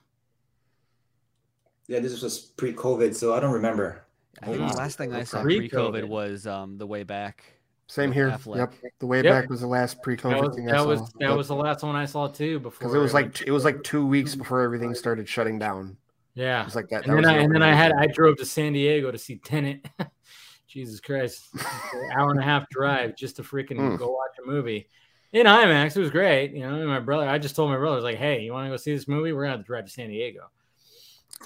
Yeah, 1.88 1.98
this 2.00 2.20
was 2.22 2.38
pre-COVID, 2.38 3.14
so 3.14 3.34
I 3.34 3.40
don't 3.40 3.52
remember. 3.52 4.04
I 4.42 4.46
think 4.46 4.60
Oh, 4.60 4.68
the 4.68 4.74
last 4.76 4.98
thing 4.98 5.12
I 5.12 5.24
saw 5.24 5.42
pre-COVID. 5.42 5.70
pre-COVID 5.70 6.08
was 6.08 6.46
um, 6.46 6.78
the 6.78 6.86
way 6.86 7.02
back. 7.02 7.57
Same 7.88 8.12
here. 8.12 8.30
Affleck. 8.30 8.56
Yep. 8.56 8.92
The 8.98 9.06
way 9.06 9.22
Yep. 9.22 9.24
back 9.24 9.50
was 9.50 9.62
the 9.62 9.66
last 9.66 10.02
pre-COVID 10.02 10.30
That 10.30 10.42
was 10.46 10.56
thing 10.56 10.68
I 10.68 10.72
that 10.72 10.78
saw. 10.82 10.86
was 10.86 11.12
that 11.20 11.36
was 11.36 11.48
the 11.48 11.54
last 11.56 11.82
one 11.82 11.96
I 11.96 12.04
saw 12.04 12.26
too. 12.28 12.60
Before 12.60 12.78
because 12.78 12.94
it 12.94 12.98
was 12.98 13.14
like 13.14 13.26
everything- 13.26 13.48
it 13.48 13.50
was 13.52 13.64
like 13.64 13.82
two 13.82 14.06
weeks 14.06 14.34
before 14.34 14.60
everything 14.60 14.94
started 14.94 15.26
shutting 15.28 15.58
down. 15.58 15.96
It 16.36 16.42
yeah. 16.42 16.64
was 16.64 16.76
like 16.76 16.88
that. 16.90 17.04
that 17.04 17.08
And 17.10 17.24
then 17.24 17.24
I 17.32 17.38
the 17.38 17.44
and 17.44 17.54
then 17.54 17.62
I 17.62 17.72
had. 17.74 17.92
I 17.92 18.06
drove 18.06 18.36
to 18.38 18.44
San 18.44 18.74
Diego 18.74 19.10
to 19.10 19.18
see 19.18 19.36
Tenet. 19.36 19.88
Jesus 20.68 21.00
Christ, 21.00 21.48
An 21.94 22.10
hour 22.14 22.30
and 22.30 22.38
a 22.38 22.42
half 22.42 22.68
drive 22.68 23.16
just 23.16 23.36
to 23.36 23.42
freaking 23.42 23.78
Mm. 23.78 23.98
go 23.98 24.10
watch 24.10 24.32
a 24.44 24.46
movie 24.46 24.86
in 25.32 25.46
IMAX. 25.46 25.96
It 25.96 26.00
was 26.00 26.10
great. 26.10 26.52
You 26.52 26.60
know, 26.68 26.86
my 26.86 27.00
brother. 27.00 27.26
I 27.26 27.38
just 27.38 27.56
told 27.56 27.70
my 27.70 27.78
brother, 27.78 27.94
I 27.94 27.96
was 27.96 28.04
like, 28.04 28.18
"Hey, 28.18 28.42
you 28.42 28.52
want 28.52 28.66
to 28.66 28.70
go 28.70 28.76
see 28.76 28.92
this 28.94 29.08
movie? 29.08 29.32
We're 29.32 29.44
gonna 29.44 29.52
have 29.56 29.60
to 29.60 29.66
drive 29.66 29.86
to 29.86 29.90
San 29.90 30.08
Diego." 30.10 30.50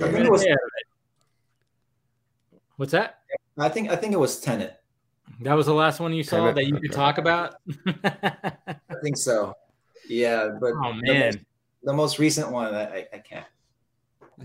I 0.00 0.10
think 0.10 0.24
it 0.26 0.30
was. 0.30 0.44
What's 2.76 2.92
that? 2.92 3.20
I 3.58 3.68
think 3.68 3.90
I 3.90 3.96
think 3.96 4.12
it 4.12 4.18
was 4.18 4.40
Tenet. 4.40 4.81
That 5.40 5.54
was 5.54 5.66
the 5.66 5.74
last 5.74 6.00
one 6.00 6.12
you 6.12 6.22
saw 6.22 6.52
that 6.52 6.66
you 6.66 6.78
could 6.78 6.92
talk 6.92 7.18
about. 7.18 7.56
I 8.04 8.94
think 9.02 9.16
so. 9.16 9.54
Yeah, 10.08 10.50
but 10.60 10.72
oh 10.76 10.92
the 10.94 11.12
man. 11.12 11.24
most, 11.24 11.38
the 11.82 11.92
most 11.92 12.18
recent 12.18 12.50
one, 12.50 12.74
I, 12.74 12.82
I, 12.82 13.06
I 13.12 13.18
can't. 13.18 13.46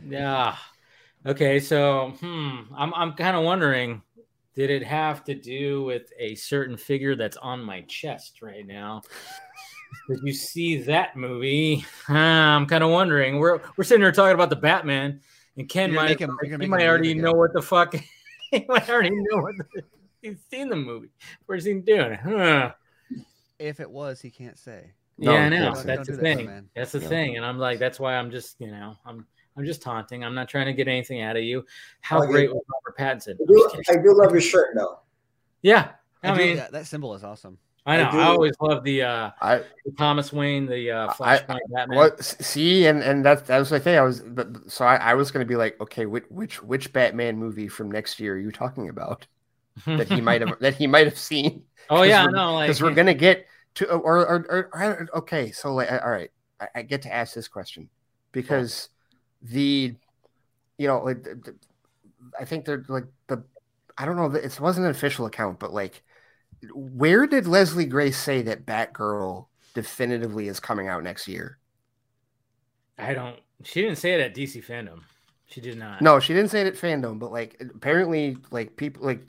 Yeah. 0.08 0.56
Okay, 1.26 1.60
so 1.60 2.14
hmm, 2.20 2.74
I'm 2.76 2.94
I'm 2.94 3.14
kind 3.14 3.36
of 3.36 3.44
wondering, 3.44 4.02
did 4.56 4.70
it 4.70 4.84
have 4.84 5.24
to 5.26 5.36
do 5.36 5.84
with 5.84 6.12
a 6.18 6.36
certain 6.36 6.78
figure 6.78 7.16
that's 7.16 7.38
on 7.38 7.62
my 7.62 7.82
chest 7.82 8.41
right 8.41 8.66
now? 8.66 9.02
Did 10.10 10.20
you 10.24 10.34
see 10.34 10.78
that 10.84 11.16
movie? 11.16 11.86
Ah, 12.08 12.14
I'm 12.56 12.66
kind 12.66 12.84
of 12.84 12.91
wondering. 12.91 13.40
We're 13.40 13.62
we're 13.76 13.84
sitting 13.84 14.02
here 14.02 14.12
talking 14.12 14.36
about 14.36 14.49
the 14.49 14.56
Batman, 14.56 15.22
and 15.58 15.68
Ken 15.68 15.91
You're 15.91 16.02
might 16.02 16.20
him- 16.20 16.38
he 16.41 16.68
might 16.68 16.88
already 16.88 17.14
leave 17.14 17.24
know 17.24 17.34
what 17.34 17.54
the 17.54 17.62
fuck 17.62 17.94
he 18.52 18.66
might 18.68 18.90
already 18.90 19.12
know 19.12 19.41
what 19.41 19.56
the, 19.58 19.84
he's 20.30 20.40
seen 20.49 20.70
the 20.70 20.76
movie. 20.76 21.10
Where's 21.45 21.66
he 21.66 21.74
doing? 21.74 22.14
Huh. 22.16 22.74
If 23.60 23.80
it 23.80 23.90
was, 23.90 24.22
he 24.22 24.30
can't 24.30 24.58
say. 24.58 24.91
No, 25.18 25.34
yeah, 25.34 25.40
I 25.45 25.49
know. 25.49 25.74
can't. 25.74 25.86
That's 25.86 25.86
Don't 25.86 26.06
the 26.06 26.12
do 26.12 26.18
that, 26.18 26.38
thing. 26.38 26.70
That's 26.76 26.91
the 26.91 26.99
Yeah. 26.99 27.08
thing, 27.08 27.38
and 27.38 27.45
I'm 27.45 27.58
like, 27.58 27.80
that's 27.80 27.99
why 27.99 28.16
I'm 28.16 28.30
just, 28.30 28.60
you 28.62 28.68
know, 28.72 28.95
I'm 29.06 29.26
I'm 29.58 29.66
just 29.66 29.82
taunting. 29.82 30.24
I'm 30.24 30.36
not 30.36 30.48
trying 30.48 30.68
to 30.68 30.74
get 30.74 30.88
anything 30.88 31.22
out 31.22 31.36
of 31.36 31.41
you. 31.44 31.66
How 32.02 32.24
great 32.24 32.52
was 32.54 32.62
Robert 32.72 32.98
Pattinson? 32.99 33.34
I 33.41 33.45
do. 33.48 33.82
I 33.90 33.95
do 34.04 34.14
love 34.16 34.32
your 34.32 34.41
shirt 34.41 34.76
though. 34.76 34.99
Yeah, 35.64 35.90
I, 36.24 36.30
I 36.30 36.38
do- 36.38 36.44
mean, 36.44 36.58
that, 36.58 36.72
that 36.74 36.86
symbol 36.86 37.16
is 37.16 37.24
awesome. 37.24 37.58
I 37.88 37.98
know. 37.98 38.04
I 38.10 38.18
I, 38.20 38.24
always 38.26 38.54
love 38.62 38.84
the 38.84 39.02
uh 39.02 39.32
I 39.41 39.64
the 39.86 39.91
Thomas 39.98 40.32
Wayne, 40.34 40.68
the 40.68 40.91
uh, 40.91 41.08
I- 41.08 41.38
Flashpoint 41.40 41.60
Batman. 41.74 41.98
what 41.98 42.24
see 42.24 42.86
and 42.86 43.02
and 43.02 43.26
that 43.26 43.48
that 43.48 43.58
was 43.58 43.70
the 43.72 43.80
thing 43.80 43.98
I 43.98 44.02
was 44.02 44.20
but 44.20 44.70
so 44.70 44.86
I, 44.86 44.98
I 44.98 45.14
was 45.16 45.32
going 45.32 45.44
to 45.44 45.48
be 45.49 45.56
like 45.56 45.80
okay 45.80 46.06
which 46.06 46.26
which 46.30 46.62
which 46.62 46.91
Batman 46.91 47.38
movie 47.38 47.70
from 47.70 47.90
next 47.90 48.20
year 48.20 48.36
are 48.36 48.38
you 48.38 48.52
talking 48.52 48.90
about 48.90 49.26
that 49.86 50.08
he 50.10 50.22
might 50.22 50.41
have 50.41 50.60
that 50.60 50.74
he 50.76 50.88
might 50.88 51.06
have 51.06 51.18
seen 51.18 51.64
oh 51.90 52.04
yeah, 52.04 52.24
I 52.24 52.26
we're- 52.26 52.41
Like 52.54 52.68
because 52.68 52.82
we're 52.82 52.94
gonna 52.94 53.14
get 53.14 53.45
to 53.76 53.90
or 53.91 54.18
or, 54.26 54.45
or, 54.49 54.70
or 54.74 55.10
okay 55.16 55.52
so 55.52 55.74
like 55.74 55.91
all 55.91 56.10
right 56.10 56.32
I, 56.60 56.68
I 56.76 56.82
get 56.82 57.04
to 57.04 57.14
ask 57.14 57.34
this 57.34 57.48
question 57.48 57.90
because 58.32 58.90
the 59.41 59.95
you 60.78 60.88
know 60.88 61.04
like 61.04 61.24
the- 61.24 61.56
I 62.40 62.45
think 62.45 62.66
they're 62.66 62.84
like 62.88 63.06
the 63.28 63.44
I 63.98 64.06
don't 64.06 64.16
know 64.16 64.26
it 64.36 64.60
wasn't 64.60 64.86
an 64.86 64.91
official 64.91 65.26
account 65.26 65.60
but 65.60 65.74
like 65.74 66.04
where 66.74 67.28
did 67.28 67.45
Leslie 67.48 67.86
Grace 67.86 68.18
say 68.18 68.41
that 68.44 68.66
Batgirl 68.66 69.45
definitively 69.76 70.48
is 70.48 70.60
coming 70.60 70.88
out 70.88 71.04
next 71.04 71.28
year? 71.28 71.60
I 72.98 73.14
don't. 73.14 73.40
She 73.64 73.82
didn't 73.82 73.98
say 73.98 74.14
it 74.14 74.20
at 74.22 74.36
DC 74.36 74.66
fandom. 74.66 75.02
She 75.45 75.62
did 75.62 75.78
not. 75.78 76.02
No, 76.02 76.20
she 76.20 76.34
didn't 76.34 76.49
say 76.49 76.62
it 76.62 76.68
at 76.68 76.74
fandom, 76.74 77.20
but 77.20 77.32
like 77.32 77.62
apparently, 77.76 78.38
like 78.49 78.76
people 78.76 79.06
like 79.06 79.28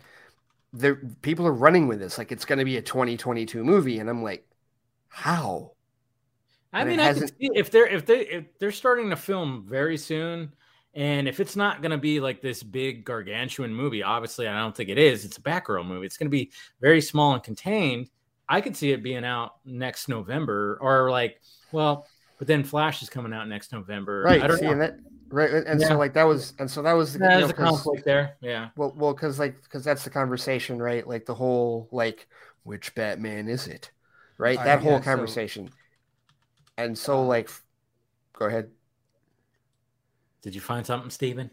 the 0.73 0.99
people 1.23 1.47
are 1.47 1.53
running 1.53 1.89
with 1.89 1.99
this, 1.99 2.19
like 2.19 2.33
it's 2.33 2.45
going 2.45 2.59
to 2.59 2.65
be 2.65 2.77
a 2.77 2.83
2022 2.83 3.65
movie, 3.65 3.99
and 3.99 4.09
I'm 4.09 4.23
like, 4.23 4.47
how? 5.09 5.73
I 6.73 6.81
and 6.81 6.91
mean, 6.91 7.01
I 7.01 7.15
can 7.15 7.29
see 7.29 7.51
if 7.55 7.71
they're 7.71 7.87
if 7.87 8.05
they 8.05 8.21
if 8.21 8.59
they're 8.59 8.73
starting 8.73 9.11
to 9.11 9.17
film 9.17 9.65
very 9.67 9.97
soon, 9.97 10.53
and 10.95 11.27
if 11.27 11.41
it's 11.41 11.57
not 11.57 11.81
going 11.81 11.93
to 11.93 11.99
be 11.99 12.21
like 12.21 12.43
this 12.43 12.63
big 12.63 13.05
gargantuan 13.05 13.73
movie, 13.73 14.03
obviously 14.03 14.47
I 14.47 14.59
don't 14.59 14.77
think 14.77 14.91
it 14.91 14.99
is. 14.99 15.25
It's 15.25 15.39
a 15.39 15.41
Batgirl 15.41 15.87
movie. 15.87 16.07
It's 16.07 16.19
going 16.19 16.27
to 16.27 16.31
be 16.31 16.51
very 16.81 17.01
small 17.01 17.35
and 17.35 17.43
contained. 17.43 18.11
I 18.49 18.61
could 18.61 18.77
see 18.77 18.93
it 18.93 19.03
being 19.03 19.25
out 19.25 19.57
next 19.65 20.09
November, 20.09 20.79
or 20.81 21.11
like, 21.11 21.41
well, 21.73 22.07
but 22.39 22.47
then 22.47 22.65
Flash 22.65 23.03
is 23.03 23.11
coming 23.11 23.33
out 23.33 23.49
next 23.49 23.73
November. 23.73 24.23
Right? 24.23 24.43
I 24.43 24.47
don't 24.47 24.59
See, 24.59 24.67
know. 24.67 24.79
that 24.79 24.99
right, 25.31 25.51
and 25.67 25.81
Yeah. 25.81 25.89
so 25.89 25.99
like 25.99 26.15
that 26.15 26.25
was, 26.25 26.55
and 26.59 26.71
so 26.71 26.83
that 26.83 26.93
was 26.93 27.13
the, 27.15 27.21
Yeah, 27.21 27.35
you 27.37 27.41
know, 27.41 27.49
a 27.49 27.53
'cause- 27.53 27.69
conflict 27.71 28.05
there. 28.05 28.37
Yeah. 28.41 28.71
Well, 28.77 28.93
well, 28.97 29.15
because 29.15 29.39
like 29.39 29.63
because 29.63 29.85
that's 29.85 30.05
the 30.05 30.11
conversation, 30.11 30.81
right? 30.81 31.07
Like 31.07 31.27
the 31.27 31.35
whole 31.35 31.89
like 31.93 32.29
which 32.65 32.95
Batman 32.95 33.49
is 33.49 33.67
it, 33.67 33.91
right? 34.39 34.59
All 34.59 34.65
that 34.65 34.75
right, 34.77 34.83
whole 34.83 34.93
yeah, 34.95 34.99
so- 35.01 35.05
conversation, 35.05 35.71
and 36.77 36.97
so 36.99 37.25
like, 37.25 37.51
go 38.33 38.47
ahead. 38.47 38.71
Did 40.43 40.55
you 40.55 40.61
find 40.61 40.87
something, 40.87 41.11
Steven? 41.11 41.51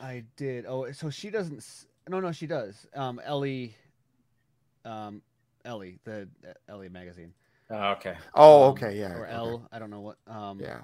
I 0.00 0.24
did. 0.36 0.64
Oh, 0.66 0.90
so 0.92 1.10
she 1.10 1.30
doesn't. 1.30 1.64
No, 2.08 2.20
no, 2.20 2.32
she 2.32 2.46
does. 2.46 2.86
Um, 2.94 3.20
Ellie. 3.24 3.76
Um, 4.84 5.22
Ellie, 5.64 5.98
the 6.04 6.28
uh, 6.44 6.52
Ellie 6.68 6.88
magazine, 6.88 7.32
Oh, 7.70 7.92
okay. 7.92 8.16
Oh, 8.34 8.64
Um, 8.64 8.70
okay, 8.72 8.98
yeah, 8.98 9.12
or 9.14 9.26
okay. 9.26 9.32
L. 9.34 9.68
I 9.70 9.78
don't 9.78 9.90
know 9.90 10.00
what. 10.00 10.16
Um, 10.26 10.58
yeah. 10.60 10.80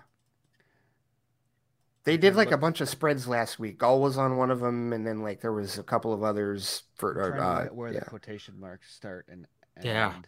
They 2.09 2.17
did 2.17 2.37
like 2.37 2.53
a 2.53 2.57
bunch 2.57 2.81
of 2.81 2.89
spreads 2.89 3.29
last 3.29 3.59
week. 3.59 3.77
Gull 3.77 4.01
was 4.01 4.17
on 4.17 4.39
one 4.39 4.51
of 4.51 4.61
them, 4.61 4.95
and 4.95 5.07
then 5.07 5.21
like 5.21 5.43
there 5.43 5.53
was 5.53 5.77
a 5.77 5.83
couple 5.83 6.15
of 6.15 6.23
others 6.23 6.85
for. 6.95 7.11
Or, 7.11 7.39
uh, 7.39 7.67
where 7.67 7.93
yeah. 7.93 7.99
the 7.99 8.07
quotation 8.07 8.59
marks 8.59 8.95
start 8.95 9.27
and. 9.31 9.47
and 9.77 9.85
Yeah. 9.85 10.15
end. 10.15 10.27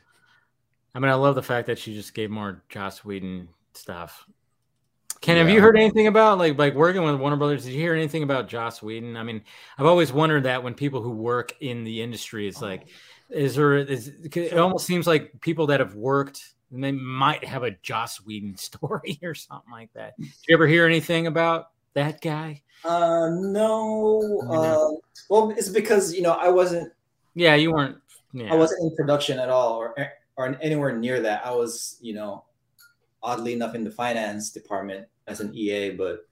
I 0.94 0.98
mean, 0.98 1.10
I 1.10 1.14
love 1.14 1.36
the 1.36 1.42
fact 1.42 1.68
that 1.68 1.78
she 1.78 1.94
just 1.94 2.12
gave 2.12 2.28
more 2.28 2.62
Joss 2.68 3.02
Whedon 3.02 3.48
stuff. 3.72 4.26
Ken, 5.22 5.38
have 5.38 5.48
you 5.48 5.62
heard 5.62 5.74
anything 5.74 6.06
about 6.06 6.36
like 6.36 6.58
like 6.58 6.74
working 6.74 7.02
with 7.02 7.14
Warner 7.14 7.36
Brothers? 7.36 7.64
Did 7.64 7.72
you 7.72 7.80
hear 7.80 7.94
anything 7.94 8.24
about 8.24 8.46
Joss 8.46 8.82
Whedon? 8.82 9.16
I 9.16 9.22
mean, 9.22 9.40
I've 9.78 9.86
always 9.86 10.12
wondered 10.12 10.42
that 10.42 10.62
when 10.62 10.74
people 10.74 11.00
who 11.00 11.12
work 11.12 11.54
in 11.62 11.82
the 11.82 12.02
industry, 12.02 12.46
it's 12.46 12.60
like, 12.60 12.88
is 13.30 13.54
there 13.54 13.78
is 13.78 14.08
it 14.22 14.58
almost 14.58 14.84
seems 14.84 15.06
like 15.06 15.40
people 15.40 15.68
that 15.68 15.80
have 15.80 15.94
worked 15.94 16.42
and 16.72 16.82
they 16.82 16.92
might 16.92 17.44
have 17.44 17.62
a 17.62 17.72
Joss 17.82 18.18
Whedon 18.18 18.56
story 18.56 19.18
or 19.22 19.34
something 19.34 19.72
like 19.72 19.92
that. 19.94 20.14
Did 20.18 20.28
you 20.48 20.54
ever 20.54 20.66
hear 20.66 20.86
anything 20.86 21.26
about 21.26 21.70
that 21.94 22.20
guy? 22.20 22.62
Uh, 22.84 23.30
no. 23.32 24.40
Uh, 24.50 24.96
well, 25.28 25.50
it's 25.50 25.68
because 25.68 26.14
you 26.14 26.22
know 26.22 26.32
I 26.32 26.48
wasn't 26.48 26.92
Yeah, 27.34 27.54
you 27.54 27.72
weren't. 27.72 27.98
Yeah, 28.32 28.52
I 28.52 28.56
wasn't 28.56 28.90
in 28.90 28.96
production 28.96 29.38
at 29.38 29.48
all, 29.48 29.74
or 29.74 29.94
or 30.36 30.56
anywhere 30.62 30.96
near 30.96 31.20
that. 31.20 31.44
I 31.44 31.50
was, 31.50 31.98
you 32.00 32.14
know, 32.14 32.44
oddly 33.22 33.52
enough, 33.52 33.74
in 33.74 33.84
the 33.84 33.90
finance 33.90 34.50
department 34.50 35.06
as 35.26 35.40
an 35.40 35.54
EA, 35.54 35.90
but 35.90 36.26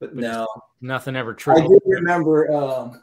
but 0.00 0.14
But 0.14 0.22
no. 0.22 0.46
nothing 0.80 1.16
ever 1.16 1.36
I 1.48 1.60
do 1.60 1.80
remember. 1.84 2.52
Um, 2.52 3.02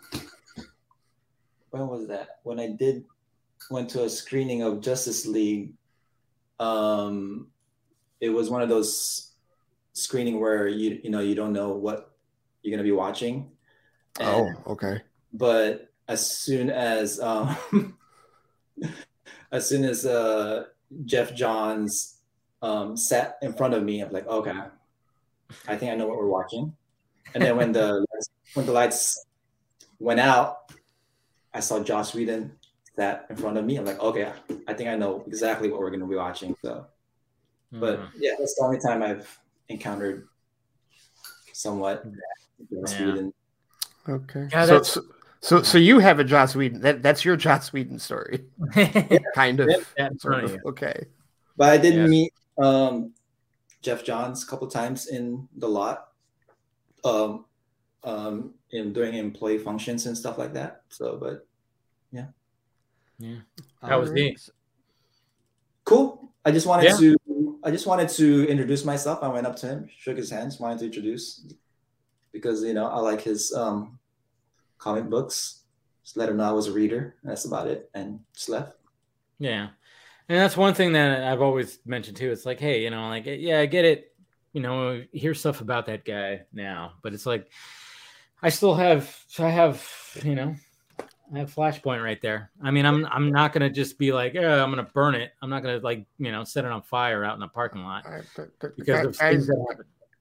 when 1.70 1.88
was 1.88 2.08
that? 2.08 2.40
When 2.44 2.60
I 2.60 2.70
did 2.70 3.06
went 3.70 3.90
to 3.92 4.04
a 4.04 4.10
screening 4.10 4.62
of 4.62 4.82
Justice 4.82 5.26
League. 5.26 5.74
Um, 6.60 7.48
it 8.20 8.30
was 8.30 8.50
one 8.50 8.62
of 8.62 8.70
those 8.70 9.32
screening 9.94 10.40
where 10.40 10.68
you 10.68 11.00
you 11.04 11.10
know 11.10 11.20
you 11.20 11.36
don't 11.36 11.54
know 11.54 11.72
what 11.72 12.12
you're 12.62 12.76
gonna 12.76 12.84
be 12.84 12.92
watching. 12.92 13.52
Oh, 14.20 14.50
okay. 14.68 15.02
but 15.34 15.92
as 16.08 16.26
soon 16.26 16.70
as 16.70 17.20
um, 17.20 17.98
as 19.52 19.68
soon 19.68 19.84
as 19.84 20.06
uh, 20.06 20.66
Geoff 21.06 21.34
Johns 21.34 22.20
um, 22.62 22.96
sat 22.96 23.38
in 23.42 23.54
front 23.54 23.74
of 23.74 23.84
me, 23.84 24.02
I'm 24.02 24.12
like, 24.12 24.28
okay, 24.28 24.54
I 25.68 25.76
think 25.76 25.92
I 25.92 25.96
know 25.96 26.08
what 26.08 26.18
we're 26.18 26.28
watching. 26.28 26.74
And 27.34 27.44
then 27.44 27.58
when 27.58 27.72
the 27.72 28.06
when 28.54 28.66
the 28.66 28.72
lights 28.72 29.26
went 30.00 30.20
out, 30.20 30.72
I 31.54 31.60
saw 31.60 31.84
Joss 31.84 32.14
Whedon 32.14 32.52
sat 32.96 33.26
in 33.30 33.36
front 33.36 33.58
of 33.58 33.66
me. 33.66 33.78
I'm 33.78 33.86
like, 33.86 34.00
okay, 34.00 34.32
I 34.68 34.74
think 34.74 34.90
I 34.90 34.96
know 34.96 35.24
exactly 35.28 35.70
what 35.70 35.80
we're 35.80 35.90
going 35.90 36.00
to 36.02 36.06
be 36.08 36.16
watching. 36.16 36.56
So, 36.64 36.86
but 37.72 38.00
Mhm. 38.00 38.10
yeah, 38.18 38.32
that's 38.40 38.56
the 38.56 38.64
only 38.64 38.80
time 38.80 39.04
I've 39.04 39.40
encountered 39.70 40.28
somewhat 41.54 42.06
Joss 42.72 42.94
Yeah. 43.00 43.06
Whedon. 43.06 43.34
Okay. 44.08 44.48
Yeah, 44.52 44.66
so, 44.66 44.72
that's- 44.72 44.94
so 44.94 45.02
so 45.42 45.62
so 45.62 45.78
you 45.78 46.00
have 46.00 46.20
a 46.20 46.24
Joss 46.24 46.56
Whedon. 46.56 46.82
That 46.82 47.04
that's 47.04 47.24
your 47.26 47.36
Joss 47.36 47.72
Whedon 47.74 48.00
story, 48.00 48.46
kind 49.36 49.60
of. 49.60 49.70
Yeah, 49.70 49.78
That 49.98 50.22
sort 50.22 50.44
of 50.44 50.54
of. 50.54 50.60
Okay. 50.68 51.06
But 51.58 51.70
I 51.70 51.78
did 51.78 51.96
Yeah. 51.96 52.08
meet 52.08 52.34
um, 52.58 53.14
Geoff 53.82 54.04
Johns 54.04 54.44
a 54.44 54.48
couple 54.48 54.68
times 54.68 55.08
in 55.08 55.48
the 55.58 55.68
lot, 55.68 56.08
um, 57.04 57.46
um, 58.04 58.54
in 58.72 58.94
doing 58.94 59.14
employee 59.16 59.58
functions 59.60 60.06
and 60.06 60.18
stuff 60.18 60.38
like 60.38 60.54
that. 60.54 60.82
So, 60.90 61.18
but 61.18 61.46
Yeah. 63.20 63.38
How 63.82 64.00
was 64.00 64.10
Um, 64.10 64.16
he? 64.16 64.32
s- 64.34 64.50
cool. 65.84 66.34
I 66.44 66.52
just 66.52 66.68
wanted 66.68 66.86
Yeah. 66.86 66.98
to. 66.98 67.60
I 67.64 67.72
just 67.72 67.88
wanted 67.88 68.10
to 68.10 68.48
introduce 68.48 68.86
myself. 68.86 69.20
I 69.24 69.28
went 69.30 69.48
up 69.48 69.56
to 69.58 69.68
him, 69.68 69.90
shook 69.98 70.18
his 70.18 70.30
hands, 70.30 70.60
wanted 70.60 70.80
to 70.80 70.86
introduce 70.86 71.46
because 72.32 72.64
you 72.64 72.74
know 72.74 72.86
I 72.88 73.00
like 73.00 73.22
his 73.22 73.52
um, 73.54 73.98
comic 74.78 75.10
books. 75.10 75.64
Just 76.04 76.18
let 76.18 76.30
him 76.30 76.38
know 76.38 76.44
I 76.44 76.52
was 76.52 76.68
a 76.68 76.72
reader. 76.74 77.16
That's 77.24 77.46
about 77.46 77.68
it, 77.68 77.90
and 77.96 78.20
just 78.36 78.50
left. 78.50 78.78
Yeah, 79.40 79.70
and 80.30 80.40
that's 80.40 80.56
one 80.56 80.76
thing 80.76 80.94
that 80.94 81.24
I've 81.24 81.42
always 81.42 81.80
mentioned 81.86 82.18
too. 82.18 82.32
It's 82.32 82.46
like, 82.46 82.60
hey, 82.60 82.84
you 82.84 82.92
know, 82.92 83.10
like 83.10 83.26
yeah, 83.26 83.60
I 83.60 83.66
get 83.66 83.86
it. 83.86 84.12
You 84.54 84.62
know, 84.62 85.04
hear 85.12 85.34
stuff 85.34 85.60
about 85.62 85.88
that 85.88 86.06
guy 86.06 86.44
now, 86.54 86.94
but 87.02 87.14
it's 87.14 87.26
like 87.26 87.52
I 88.42 88.50
still 88.50 88.76
have, 88.76 89.14
I 89.40 89.50
have, 89.50 89.84
you 90.24 90.36
know, 90.36 90.56
I 91.34 91.40
have 91.40 91.54
Flashpoint 91.54 92.04
right 92.04 92.22
there. 92.22 92.52
I 92.64 92.72
mean, 92.72 92.86
I'm 92.86 93.06
I'm 93.08 93.32
not 93.32 93.52
gonna 93.54 93.70
just 93.70 93.98
be 93.98 94.12
like, 94.14 94.34
yeah, 94.36 94.64
I'm 94.64 94.70
gonna 94.70 94.84
burn 94.94 95.16
it. 95.16 95.32
I'm 95.42 95.50
not 95.50 95.64
gonna 95.64 95.80
like, 95.80 96.06
you 96.20 96.32
know, 96.32 96.44
set 96.44 96.66
it 96.66 96.72
on 96.72 96.82
fire 96.84 97.24
out 97.24 97.34
in 97.34 97.40
the 97.40 97.48
parking 97.48 97.84
lot 97.84 98.06
Uh, 98.06 98.22
the- 98.36 98.52
the- 98.60 98.74
because 98.78 99.02
gu- 99.02 99.08
of 99.10 99.16
things 99.18 99.48
guys, 99.48 99.48
that 99.48 99.66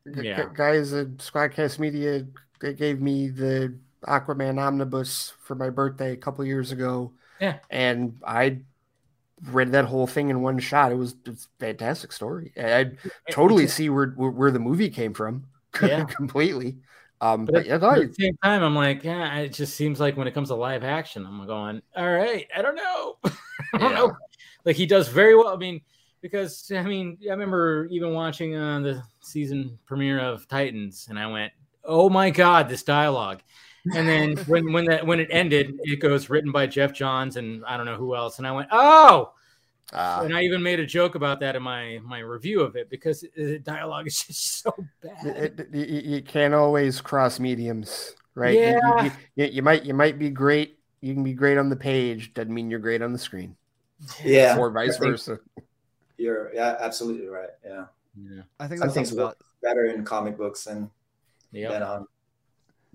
happen. 0.07 0.25
Yeah. 0.25 0.49
guys 0.55 0.93
at 0.93 1.09
Squadcast 1.19 1.79
Media, 1.79 2.27
they 2.61 2.73
gave 2.75 3.01
me 3.01 3.29
the 3.29 3.75
Aquaman 4.07 4.59
omnibus 4.59 5.33
for 5.43 5.55
my 5.55 5.71
birthday 5.71 6.13
a 6.13 6.17
couple 6.17 6.45
years 6.45 6.73
ago. 6.73 7.13
Yeah. 7.41 7.59
and 7.71 8.17
I 8.27 8.61
read 9.51 9.73
that 9.73 9.85
whole 9.87 10.07
thing 10.07 10.31
in 10.31 10.41
one 10.41 10.59
shot. 10.59 10.93
It 10.93 10.95
was 10.95 11.17
it's 11.27 11.45
a 11.47 11.49
fantastic 11.59 12.13
story. 12.13 12.53
I 12.57 12.81
I 12.81 12.91
totally 13.31 13.67
see 13.67 13.91
where 13.91 14.07
where, 14.11 14.31
where 14.31 14.51
the 14.51 14.59
movie 14.59 14.89
came 14.91 15.13
from. 15.13 15.45
Yeah. 15.83 16.05
completely. 16.05 16.77
Um, 17.25 17.47
But 17.47 17.55
but 17.55 17.67
at, 17.67 17.81
the 17.81 18.15
same 18.19 18.37
time, 18.45 18.63
I'm 18.63 18.75
like, 18.75 19.03
yeah, 19.03 19.39
it 19.39 19.55
just 19.55 19.75
seems 19.77 19.99
like 19.99 20.15
when 20.17 20.29
it 20.29 20.35
comes 20.35 20.49
to 20.49 20.55
live 20.55 20.85
action, 20.85 21.25
I'm 21.25 21.47
going, 21.47 21.81
all 21.97 22.13
right, 22.13 22.47
I 22.55 22.61
don't 22.61 22.77
know. 22.77 23.17
I 23.25 23.79
don't 23.79 23.91
Yeah. 23.93 23.97
know. 23.97 24.17
Like 24.67 24.77
he 24.77 24.85
does 24.85 25.09
very 25.09 25.35
well. 25.35 25.49
I 25.49 25.57
mean, 25.57 25.81
because 26.21 26.71
I 26.71 26.83
mean, 26.83 27.17
I 27.27 27.31
remember 27.31 27.87
even 27.91 28.13
watching 28.13 28.55
uh, 28.55 28.81
the 28.81 29.03
season 29.23 29.79
premiere 29.87 30.21
of 30.21 30.47
Titans, 30.49 31.07
and 31.09 31.19
I 31.19 31.27
went, 31.27 31.53
oh 31.83 32.11
my 32.11 32.29
god, 32.29 32.69
this 32.69 32.83
dialogue. 32.83 33.41
And 33.95 34.07
then 34.07 34.37
when 34.47 34.73
when 34.73 34.85
that 34.87 35.07
when 35.07 35.19
it 35.19 35.29
ended, 35.31 35.75
it 35.85 36.01
goes 36.01 36.29
written 36.29 36.53
by 36.53 36.67
Geoff 36.67 36.93
Johns 36.93 37.37
and 37.37 37.65
I 37.65 37.79
don't 37.79 37.87
know 37.87 37.97
who 37.97 38.15
else, 38.15 38.37
and 38.39 38.47
I 38.47 38.53
went, 38.53 38.69
oh. 38.71 39.33
Uh, 39.95 40.23
and 40.25 40.37
I 40.37 40.43
even 40.43 40.63
made 40.63 40.81
a 40.81 40.87
joke 40.87 41.15
about 41.15 41.41
that 41.41 41.57
in 41.57 41.63
my 41.63 42.01
my 42.03 42.19
review 42.19 42.61
of 42.61 42.77
it 42.77 42.91
because 42.91 43.25
the 43.37 43.59
dialogue 43.61 44.07
is 44.07 44.23
just 44.27 44.63
so 44.63 44.75
bad. 45.03 45.27
it, 45.27 45.61
it- 45.61 45.75
you, 45.75 46.17
you 46.17 46.23
can't 46.23 46.53
always 46.55 47.01
cross 47.01 47.39
mediums, 47.41 48.15
right? 48.35 48.55
You- 48.55 48.61
you- 48.61 48.67
Yeah. 48.67 49.05
You, 49.05 49.11
you, 49.37 49.45
you 49.47 49.63
might 49.63 49.85
you 49.85 49.95
might 49.95 50.19
be 50.19 50.31
great. 50.31 50.79
You 51.01 51.15
can 51.15 51.23
be 51.23 51.35
great 51.35 51.59
on 51.59 51.69
the 51.69 51.77
page. 51.77 52.33
Doesn't 52.35 52.53
mean 52.53 52.71
you're 52.71 52.81
great 52.81 53.03
on 53.03 53.13
the 53.13 53.19
screen, 53.19 53.57
Yeah, 54.25 54.57
or 54.59 54.71
vice 54.71 54.97
versa. 54.99 55.39
You're 56.17 56.53
yeah, 56.55 56.77
absolutely 56.81 57.29
right. 57.29 57.51
Yeah, 57.65 57.85
yeah. 58.17 58.43
I 58.61 58.67
think 58.69 58.79
some 58.79 58.89
that's 58.89 58.95
things 58.95 59.09
something 59.11 59.27
work 59.27 59.37
better 59.63 59.87
in 59.87 60.05
comic 60.05 60.37
books 60.39 60.65
than 60.65 60.91
Yep. 61.53 61.71
than 61.73 61.83
on 61.83 62.07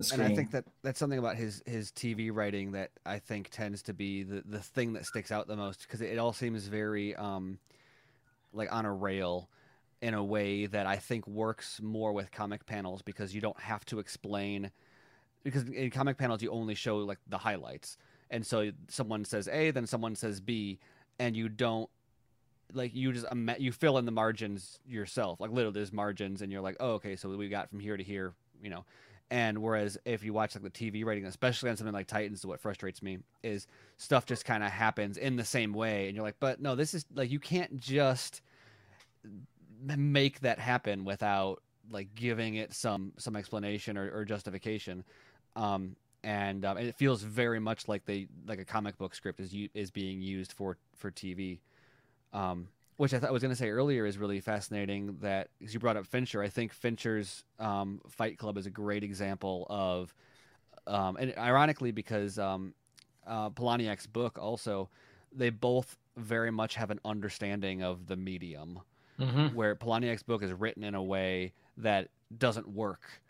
the 0.00 0.04
screen. 0.04 0.22
and 0.22 0.32
I 0.32 0.36
think 0.36 0.50
that 0.52 0.64
that's 0.82 0.98
something 0.98 1.18
about 1.18 1.36
his 1.36 1.62
his 1.66 1.92
TV 1.92 2.30
writing 2.32 2.72
that 2.72 2.90
I 3.04 3.18
think 3.18 3.50
tends 3.50 3.82
to 3.82 3.92
be 3.92 4.22
the 4.22 4.42
the 4.46 4.58
thing 4.58 4.94
that 4.94 5.04
sticks 5.04 5.30
out 5.30 5.46
the 5.46 5.56
most 5.56 5.82
because 5.82 6.00
it, 6.00 6.18
all 6.18 6.32
seems 6.32 6.66
very 6.66 7.14
um 7.16 7.58
like 8.52 8.72
on 8.72 8.86
a 8.86 8.92
rail 8.92 9.50
in 10.00 10.14
a 10.14 10.24
way 10.24 10.64
that 10.66 10.86
I 10.86 10.96
think 10.96 11.26
works 11.26 11.80
more 11.82 12.12
with 12.12 12.32
comic 12.32 12.64
panels 12.64 13.02
because 13.02 13.34
you 13.34 13.42
don't 13.42 13.60
have 13.60 13.84
to 13.86 13.98
explain 13.98 14.70
because 15.44 15.64
in 15.64 15.90
comic 15.90 16.16
panels 16.16 16.42
you 16.42 16.50
only 16.50 16.74
show 16.74 16.98
like 16.98 17.18
the 17.28 17.38
highlights. 17.38 17.98
And 18.30 18.46
so 18.46 18.70
someone 18.88 19.24
says 19.26 19.48
A 19.48 19.70
then 19.70 19.86
someone 19.86 20.14
says 20.16 20.40
B 20.40 20.78
and 21.18 21.36
you 21.36 21.50
don't 21.50 21.90
like 22.72 22.94
you 22.94 23.12
just 23.12 23.26
you 23.58 23.70
fill 23.70 23.98
in 23.98 24.06
the 24.06 24.12
margins 24.12 24.80
yourself. 24.86 25.40
Like 25.40 25.50
literally 25.50 25.74
there's 25.74 25.92
margins 25.92 26.40
and 26.40 26.50
you're 26.50 26.62
like 26.62 26.76
oh 26.80 26.92
okay 26.92 27.16
so 27.16 27.28
we 27.28 27.50
got 27.50 27.68
from 27.68 27.80
here 27.80 27.98
to 27.98 28.02
here 28.02 28.32
you 28.62 28.70
know 28.70 28.86
and 29.30 29.58
whereas 29.58 29.96
if 30.04 30.24
you 30.24 30.32
watch 30.32 30.54
like 30.54 30.64
the 30.64 30.70
TV 30.70 31.04
rating, 31.04 31.24
especially 31.24 31.70
on 31.70 31.76
something 31.76 31.94
like 31.94 32.06
Titans, 32.06 32.44
what 32.44 32.60
frustrates 32.60 33.02
me 33.02 33.18
is 33.42 33.66
stuff 33.96 34.26
just 34.26 34.44
kind 34.44 34.64
of 34.64 34.70
happens 34.70 35.16
in 35.16 35.36
the 35.36 35.44
same 35.44 35.72
way, 35.72 36.06
and 36.06 36.16
you're 36.16 36.24
like, 36.24 36.40
but 36.40 36.60
no, 36.60 36.74
this 36.74 36.94
is 36.94 37.04
like 37.14 37.30
you 37.30 37.38
can't 37.38 37.78
just 37.78 38.42
make 39.96 40.40
that 40.40 40.58
happen 40.58 41.04
without 41.04 41.62
like 41.90 42.14
giving 42.14 42.56
it 42.56 42.72
some 42.72 43.12
some 43.18 43.36
explanation 43.36 43.96
or, 43.96 44.10
or 44.10 44.24
justification. 44.24 45.04
Um, 45.56 45.96
and, 46.22 46.66
um, 46.66 46.76
and 46.76 46.86
it 46.86 46.94
feels 46.96 47.22
very 47.22 47.58
much 47.60 47.88
like 47.88 48.04
they 48.04 48.28
like 48.46 48.58
a 48.58 48.64
comic 48.64 48.98
book 48.98 49.14
script 49.14 49.40
is 49.40 49.54
is 49.74 49.90
being 49.90 50.20
used 50.20 50.52
for 50.52 50.76
for 50.96 51.10
TV. 51.10 51.60
Um, 52.32 52.68
which 53.00 53.14
I 53.14 53.18
thought 53.18 53.30
I 53.30 53.32
was 53.32 53.40
going 53.40 53.50
to 53.52 53.56
say 53.56 53.70
earlier 53.70 54.04
is 54.04 54.18
really 54.18 54.40
fascinating. 54.40 55.16
That 55.22 55.48
because 55.58 55.72
you 55.72 55.80
brought 55.80 55.96
up 55.96 56.06
Fincher, 56.06 56.42
I 56.42 56.50
think 56.50 56.70
Fincher's 56.74 57.44
um, 57.58 58.02
Fight 58.10 58.36
Club 58.36 58.58
is 58.58 58.66
a 58.66 58.70
great 58.70 59.02
example 59.02 59.66
of, 59.70 60.14
um, 60.86 61.16
and 61.16 61.32
ironically 61.38 61.92
because 61.92 62.38
um, 62.38 62.74
uh, 63.26 63.48
Palahniuk's 63.48 64.06
book 64.06 64.38
also, 64.38 64.90
they 65.32 65.48
both 65.48 65.96
very 66.18 66.50
much 66.50 66.74
have 66.74 66.90
an 66.90 67.00
understanding 67.06 67.82
of 67.82 68.06
the 68.06 68.16
medium, 68.16 68.80
Mhm. 69.18 69.54
where 69.54 69.74
Palahniuk's 69.74 70.22
book 70.22 70.42
is 70.42 70.52
written 70.52 70.84
in 70.84 70.94
a 70.94 71.02
way 71.02 71.54
that 71.78 72.08
doesn't 72.36 72.68
work 72.68 73.22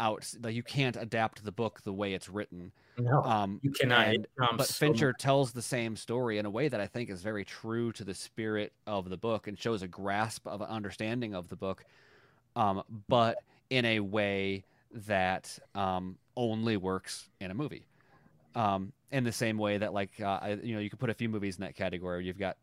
out. 0.00 0.26
Like 0.42 0.54
you 0.54 0.62
can't 0.64 0.96
adapt 0.96 1.44
the 1.44 1.52
book 1.52 1.82
the 1.82 1.92
way 1.92 2.14
it's 2.14 2.28
written. 2.28 2.72
No, 2.98 3.22
Um, 3.22 3.60
you 3.62 3.70
cannot. 3.70 4.08
and- 4.08 4.26
but 4.56 4.66
so 4.66 4.72
Fincher 4.86 5.12
tells 5.12 5.52
the 5.52 5.62
same 5.62 5.94
story 5.94 6.38
in 6.38 6.46
a 6.46 6.50
way 6.50 6.68
that 6.68 6.80
I 6.80 6.86
think 6.86 7.10
is 7.10 7.22
very 7.22 7.44
true 7.44 7.92
to 7.92 8.02
the 8.04 8.14
spirit 8.14 8.72
of 8.86 9.08
the 9.08 9.16
book 9.16 9.46
and 9.46 9.56
shows 9.58 9.82
a 9.82 9.88
grasp 9.88 10.46
of 10.46 10.60
an 10.60 10.68
understanding 10.68 11.34
of 11.34 11.48
the 11.48 11.56
book, 11.56 11.84
um, 12.56 12.82
but 13.08 13.38
in 13.68 13.84
a 13.84 14.00
way 14.00 14.64
that 14.92 15.56
um, 15.74 16.18
only 16.36 16.76
works 16.76 17.28
in 17.40 17.50
a 17.50 17.54
movie. 17.54 17.84
Um, 18.56 18.92
in 19.12 19.22
the 19.22 19.32
same 19.32 19.58
way 19.58 19.78
that, 19.78 19.92
like, 19.92 20.20
uh, 20.20 20.38
I, 20.42 20.50
you 20.62 20.74
know, 20.74 20.80
you 20.80 20.90
could 20.90 20.98
put 20.98 21.10
a 21.10 21.14
few 21.14 21.28
movies 21.28 21.56
in 21.56 21.60
that 21.62 21.76
category. 21.76 22.24
You've 22.26 22.38
got 22.38 22.56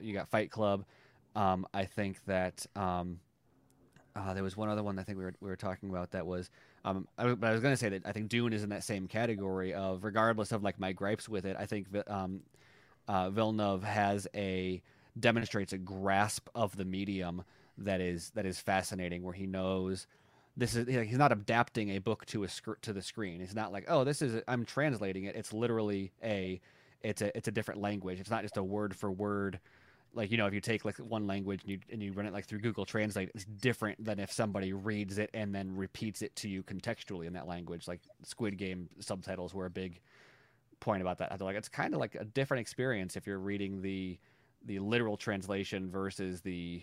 you 0.00 0.12
got 0.12 0.28
Fight 0.28 0.50
Club. 0.50 0.84
Um, 1.36 1.66
I 1.72 1.84
think 1.84 2.24
that 2.24 2.66
um, 2.74 3.20
uh, 4.16 4.34
there 4.34 4.42
was 4.42 4.56
one 4.56 4.68
other 4.68 4.82
one 4.82 4.98
I 4.98 5.02
think 5.04 5.18
we 5.18 5.24
were 5.24 5.34
we 5.40 5.48
were 5.48 5.56
talking 5.56 5.88
about 5.90 6.10
that 6.10 6.26
was 6.26 6.50
um, 6.84 7.06
I, 7.18 7.32
but 7.34 7.48
I 7.48 7.52
was 7.52 7.60
going 7.60 7.72
to 7.72 7.76
say 7.76 7.88
that 7.90 8.02
I 8.06 8.12
think 8.12 8.28
Dune 8.28 8.52
is 8.52 8.62
in 8.62 8.70
that 8.70 8.84
same 8.84 9.08
category 9.08 9.74
of 9.74 10.04
regardless 10.04 10.52
of 10.52 10.62
like 10.62 10.78
my 10.78 10.92
gripes 10.92 11.28
with 11.28 11.44
it. 11.44 11.56
I 11.58 11.66
think 11.66 11.86
um, 12.06 12.40
uh, 13.06 13.30
Villeneuve 13.30 13.82
has 13.84 14.26
a 14.34 14.82
demonstrates 15.18 15.72
a 15.72 15.78
grasp 15.78 16.48
of 16.54 16.76
the 16.76 16.84
medium 16.84 17.42
that 17.78 18.00
is 18.00 18.30
that 18.34 18.46
is 18.46 18.60
fascinating, 18.60 19.22
where 19.22 19.34
he 19.34 19.46
knows 19.46 20.06
this 20.56 20.74
is 20.74 20.86
he's 20.86 21.18
not 21.18 21.32
adapting 21.32 21.90
a 21.90 21.98
book 21.98 22.26
to 22.26 22.44
a 22.44 22.48
sc- 22.48 22.80
to 22.82 22.92
the 22.92 23.02
screen. 23.02 23.40
It's 23.40 23.54
not 23.54 23.72
like 23.72 23.84
oh 23.88 24.04
this 24.04 24.22
is 24.22 24.42
I'm 24.48 24.64
translating 24.64 25.24
it. 25.24 25.36
It's 25.36 25.52
literally 25.52 26.12
a 26.22 26.60
it's 27.02 27.22
a 27.22 27.36
it's 27.36 27.48
a 27.48 27.52
different 27.52 27.80
language. 27.80 28.20
It's 28.20 28.30
not 28.30 28.42
just 28.42 28.56
a 28.56 28.62
word 28.62 28.94
for 28.94 29.10
word 29.10 29.60
like 30.14 30.30
you 30.30 30.36
know 30.36 30.46
if 30.46 30.54
you 30.54 30.60
take 30.60 30.84
like 30.84 30.96
one 30.98 31.26
language 31.26 31.62
and 31.62 31.70
you 31.70 31.78
and 31.92 32.02
you 32.02 32.12
run 32.12 32.26
it 32.26 32.32
like 32.32 32.46
through 32.46 32.60
Google 32.60 32.84
Translate, 32.84 33.30
it's 33.34 33.44
different 33.44 34.02
than 34.04 34.18
if 34.18 34.32
somebody 34.32 34.72
reads 34.72 35.18
it 35.18 35.30
and 35.34 35.54
then 35.54 35.76
repeats 35.76 36.22
it 36.22 36.34
to 36.36 36.48
you 36.48 36.62
contextually 36.62 37.26
in 37.26 37.34
that 37.34 37.46
language. 37.46 37.86
Like 37.86 38.00
Squid 38.24 38.56
Game 38.56 38.88
subtitles 39.00 39.54
were 39.54 39.66
a 39.66 39.70
big 39.70 40.00
point 40.80 41.02
about 41.02 41.18
that. 41.18 41.32
I 41.32 41.36
feel 41.36 41.46
like 41.46 41.56
it's 41.56 41.68
kind 41.68 41.94
of 41.94 42.00
like 42.00 42.14
a 42.14 42.24
different 42.24 42.60
experience 42.60 43.16
if 43.16 43.26
you're 43.26 43.38
reading 43.38 43.82
the 43.82 44.18
the 44.64 44.78
literal 44.78 45.16
translation 45.16 45.90
versus 45.90 46.40
the 46.40 46.82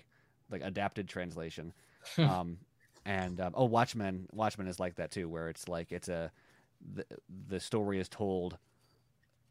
like 0.50 0.62
adapted 0.64 1.08
translation. 1.08 1.74
um, 2.18 2.58
and 3.06 3.40
um, 3.40 3.54
oh, 3.56 3.66
Watchmen, 3.66 4.28
Watchmen 4.32 4.68
is 4.68 4.80
like 4.80 4.96
that 4.96 5.12
too, 5.12 5.30
where 5.30 5.50
it's 5.50 5.68
like 5.68 5.92
it's 5.92 6.10
a 6.10 6.32
the, 6.94 7.06
the 7.48 7.60
story 7.60 8.00
is 8.00 8.10
told 8.10 8.58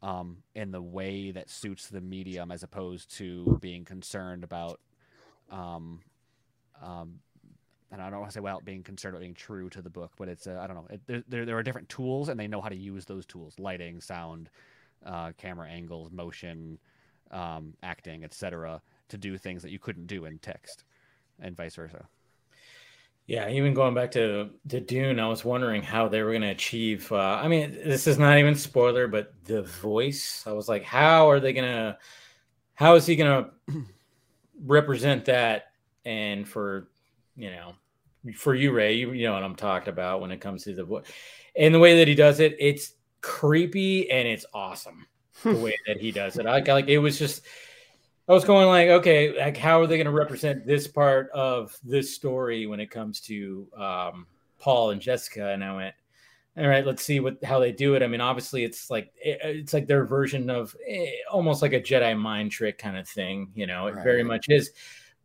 um, 0.01 0.37
in 0.53 0.71
the 0.71 0.81
way 0.81 1.31
that 1.31 1.49
suits 1.49 1.87
the 1.87 2.01
medium 2.01 2.51
as 2.51 2.63
opposed 2.63 3.15
to 3.17 3.57
being 3.61 3.85
concerned 3.85 4.43
about 4.43 4.79
um, 5.49 6.01
um, 6.81 7.19
and 7.91 8.01
I 8.01 8.09
don't 8.09 8.19
want 8.19 8.31
to 8.31 8.33
say 8.33 8.41
without 8.41 8.65
being 8.65 8.83
concerned 8.83 9.15
about 9.15 9.21
being 9.21 9.33
true 9.33 9.69
to 9.69 9.81
the 9.81 9.89
book, 9.89 10.11
but 10.17 10.27
it's 10.27 10.47
uh, 10.47 10.59
I 10.61 10.67
don't 10.67 10.75
know. 10.75 10.87
It, 10.89 11.01
there, 11.07 11.23
there 11.29 11.45
there 11.45 11.57
are 11.57 11.63
different 11.63 11.87
tools, 11.87 12.29
and 12.29 12.39
they 12.39 12.47
know 12.47 12.61
how 12.61 12.69
to 12.69 12.75
use 12.75 13.05
those 13.05 13.25
tools: 13.25 13.57
lighting, 13.57 14.01
sound, 14.01 14.49
uh, 15.05 15.31
camera 15.37 15.69
angles, 15.69 16.11
motion, 16.11 16.77
um, 17.31 17.73
acting, 17.83 18.23
etc., 18.23 18.81
to 19.09 19.17
do 19.17 19.37
things 19.37 19.61
that 19.61 19.71
you 19.71 19.79
couldn't 19.79 20.07
do 20.07 20.25
in 20.25 20.39
text, 20.39 20.83
and 21.39 21.55
vice 21.55 21.75
versa. 21.75 22.05
Yeah, 23.27 23.49
even 23.49 23.73
going 23.73 23.95
back 23.95 24.11
to 24.11 24.51
to 24.67 24.79
Dune, 24.79 25.19
I 25.19 25.27
was 25.27 25.43
wondering 25.43 25.81
how 25.81 26.07
they 26.07 26.21
were 26.21 26.31
going 26.31 26.43
to 26.43 26.49
achieve. 26.49 27.11
Uh, 27.11 27.39
I 27.41 27.47
mean, 27.47 27.71
this 27.71 28.05
is 28.05 28.19
not 28.19 28.37
even 28.37 28.53
spoiler, 28.55 29.07
but 29.07 29.33
the 29.45 29.63
voice. 29.63 30.43
I 30.45 30.51
was 30.51 30.69
like, 30.69 30.83
how 30.83 31.29
are 31.29 31.39
they 31.39 31.51
going 31.51 31.65
to? 31.65 31.97
How 32.75 32.95
is 32.95 33.05
he 33.07 33.15
going 33.15 33.45
to 33.45 33.83
represent 34.63 35.25
that? 35.25 35.71
And 36.05 36.47
for 36.47 36.87
you 37.35 37.49
know, 37.49 37.73
for 38.35 38.53
you, 38.53 38.71
Ray, 38.71 38.93
you, 38.93 39.11
you 39.11 39.25
know 39.25 39.33
what 39.33 39.43
I'm 39.43 39.55
talking 39.55 39.89
about 39.89 40.21
when 40.21 40.31
it 40.31 40.39
comes 40.39 40.63
to 40.65 40.75
the 40.75 40.83
voice 40.83 41.05
and 41.55 41.73
the 41.73 41.79
way 41.79 41.97
that 41.97 42.07
he 42.07 42.13
does 42.13 42.39
it. 42.39 42.55
It's 42.59 42.93
creepy 43.21 44.11
and 44.11 44.27
it's 44.27 44.45
awesome 44.53 45.07
the 45.43 45.55
way 45.55 45.75
that 45.87 45.97
he 45.97 46.11
does 46.11 46.37
it. 46.37 46.45
I 46.45 46.59
like 46.59 46.89
it 46.89 46.99
was 46.99 47.17
just. 47.17 47.41
I 48.27 48.33
was 48.33 48.43
going 48.43 48.67
like, 48.67 48.87
okay, 48.87 49.37
like 49.37 49.57
how 49.57 49.81
are 49.81 49.87
they 49.87 49.97
going 49.97 50.05
to 50.05 50.11
represent 50.11 50.65
this 50.65 50.87
part 50.87 51.29
of 51.31 51.77
this 51.83 52.15
story 52.15 52.65
when 52.65 52.79
it 52.79 52.89
comes 52.89 53.19
to 53.21 53.67
um, 53.77 54.25
Paul 54.57 54.91
and 54.91 55.01
Jessica, 55.01 55.51
and 55.51 55.63
I 55.63 55.75
went, 55.75 55.95
all 56.57 56.67
right, 56.67 56.85
let's 56.85 57.03
see 57.03 57.19
what 57.19 57.43
how 57.43 57.59
they 57.59 57.71
do 57.71 57.95
it. 57.95 58.01
I 58.01 58.07
mean, 58.07 58.21
obviously, 58.21 58.63
it's 58.63 58.89
like 58.89 59.11
it, 59.17 59.39
it's 59.43 59.73
like 59.73 59.87
their 59.87 60.05
version 60.05 60.49
of 60.49 60.75
eh, 60.87 61.11
almost 61.29 61.61
like 61.61 61.73
a 61.73 61.81
Jedi 61.81 62.17
mind 62.17 62.51
trick 62.51 62.77
kind 62.77 62.97
of 62.97 63.07
thing. 63.07 63.49
You 63.53 63.67
know, 63.67 63.87
it 63.87 63.95
very 64.03 64.23
much 64.23 64.45
is, 64.49 64.71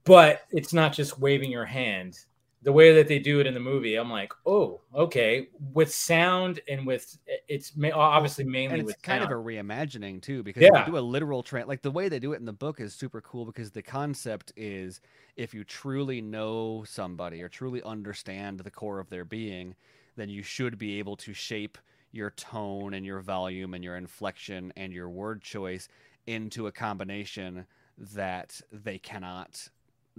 but 0.05 0.43
it's 0.51 0.73
not 0.73 0.93
just 0.93 1.21
waving 1.21 1.51
your 1.51 1.65
hand. 1.65 2.19
The 2.63 2.73
way 2.73 2.93
that 2.95 3.09
they 3.09 3.19
do 3.19 3.41
it 3.41 3.47
in 3.47 3.55
the 3.55 3.61
movie, 3.61 3.97
I'm 3.97 4.11
like, 4.11 4.33
oh, 4.45 4.83
okay, 4.95 5.49
with 5.73 5.95
sound 5.95 6.61
and 6.69 6.87
with 6.87 7.17
it's 7.49 7.75
ma- 7.75 7.89
obviously 7.95 8.45
mainly 8.45 8.79
and 8.81 8.85
with 8.87 8.97
it's 8.97 9.03
kind 9.03 9.23
sound. 9.23 9.33
of 9.33 9.39
a 9.39 9.43
reimagining 9.43 10.21
too 10.21 10.43
because 10.43 10.63
Yeah. 10.63 10.81
you 10.87 10.93
do 10.93 10.99
a 10.99 11.01
literal 11.01 11.43
trans 11.43 11.69
like 11.69 11.81
the 11.81 11.91
way 11.91 12.09
they 12.11 12.19
do 12.19 12.35
it 12.35 12.39
in 12.39 12.45
the 12.45 12.53
book 12.53 12.79
is 12.81 12.95
super 12.95 13.23
cool 13.23 13.47
because 13.47 13.71
the 13.71 13.83
concept 13.83 14.53
is 14.57 15.01
if 15.37 15.55
you 15.55 15.65
truly 15.65 16.21
know 16.21 16.85
somebody 16.87 17.43
or 17.43 17.49
truly 17.49 17.83
understand 17.83 18.61
the 18.61 18.71
core 18.71 18.99
of 19.01 19.09
their 19.09 19.25
being 19.25 19.75
then 20.17 20.29
you 20.29 20.43
should 20.43 20.77
be 20.77 20.99
able 20.99 21.17
to 21.17 21.33
shape 21.33 21.79
your 22.13 22.31
tone 22.33 22.93
and 22.95 23.07
your 23.07 23.21
volume 23.21 23.73
and 23.73 23.83
your 23.83 23.97
inflection 23.97 24.71
and 24.77 24.93
your 24.93 25.09
word 25.09 25.41
choice 25.41 25.89
into 26.27 26.67
a 26.67 26.73
combination 26.73 27.67
that 27.97 28.61
they 28.71 28.99
cannot 28.99 29.67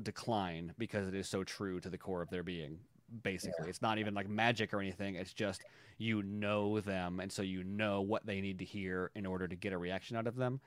decline 0.01 0.73
because 0.77 1.07
it 1.07 1.15
is 1.15 1.27
so 1.27 1.43
true 1.43 1.80
to 1.80 1.89
the 1.89 1.97
core 1.97 2.22
of 2.22 2.30
their 2.30 2.43
being 2.43 2.80
basically. 3.23 3.69
It's 3.69 3.81
not 3.81 3.97
even 3.97 4.13
like 4.13 4.30
magic 4.30 4.73
or 4.73 4.80
anything. 4.80 5.15
It's 5.15 5.34
just 5.34 5.63
you 5.97 6.23
know 6.23 6.80
them 6.80 7.19
and 7.19 7.31
so 7.31 7.41
you 7.41 7.63
know 7.63 8.01
what 8.01 8.26
they 8.26 8.41
need 8.41 8.59
to 8.59 8.65
hear 8.65 9.11
in 9.15 9.26
order 9.26 9.47
to 9.47 9.55
get 9.55 9.73
a 9.73 9.77
reaction 9.77 10.18
out 10.18 10.27
of 10.27 10.35
them. 10.35 10.59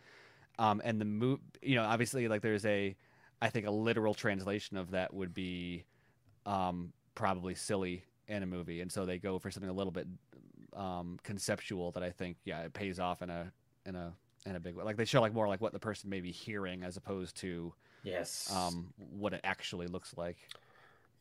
Um, 0.59 0.81
and 0.85 1.01
the 1.01 1.05
move 1.05 1.41
you 1.63 1.75
know 1.75 1.83
obviously 1.83 2.29
like 2.29 2.41
there's 2.41 2.65
a 2.65 2.95
i 3.43 3.51
think 3.51 3.67
a 3.67 3.71
literal 3.71 4.15
translation 4.15 4.77
of 4.77 4.93
that 4.93 5.13
would 5.13 5.35
be 5.35 5.85
um, 6.47 6.93
probably 7.15 7.55
silly 7.55 8.05
in 8.29 8.43
a 8.43 8.47
movie. 8.47 8.81
And 8.81 8.93
so 8.93 9.05
they 9.07 9.19
go 9.19 9.39
for 9.39 9.51
something 9.51 9.71
a 9.71 9.75
little 9.75 9.91
bit 9.91 10.07
um, 10.77 11.19
conceptual 11.23 11.93
that 11.93 12.03
i 12.03 12.11
think 12.11 12.37
yeah 12.45 12.61
it 12.63 12.73
pays 12.73 12.99
off 12.99 13.23
in 13.23 13.31
a 13.31 13.53
in 13.87 13.95
a 13.97 14.13
in 14.47 14.57
a 14.57 14.61
big 14.61 14.75
way. 14.75 14.85
Like 14.85 14.97
they 14.97 15.05
show 15.05 15.21
like 15.21 15.33
more 15.33 15.49
like 15.49 15.61
what 15.61 15.73
the 15.73 15.79
person 15.79 16.11
may 16.11 16.21
be 16.21 16.31
hearing 16.31 16.83
as 16.83 16.97
opposed 16.97 17.37
to 17.39 17.73
yes. 18.05 18.51
um, 18.53 18.93
what 18.97 19.33
it 19.33 19.41
actually 19.45 19.87
looks 19.89 20.17
like 20.17 20.39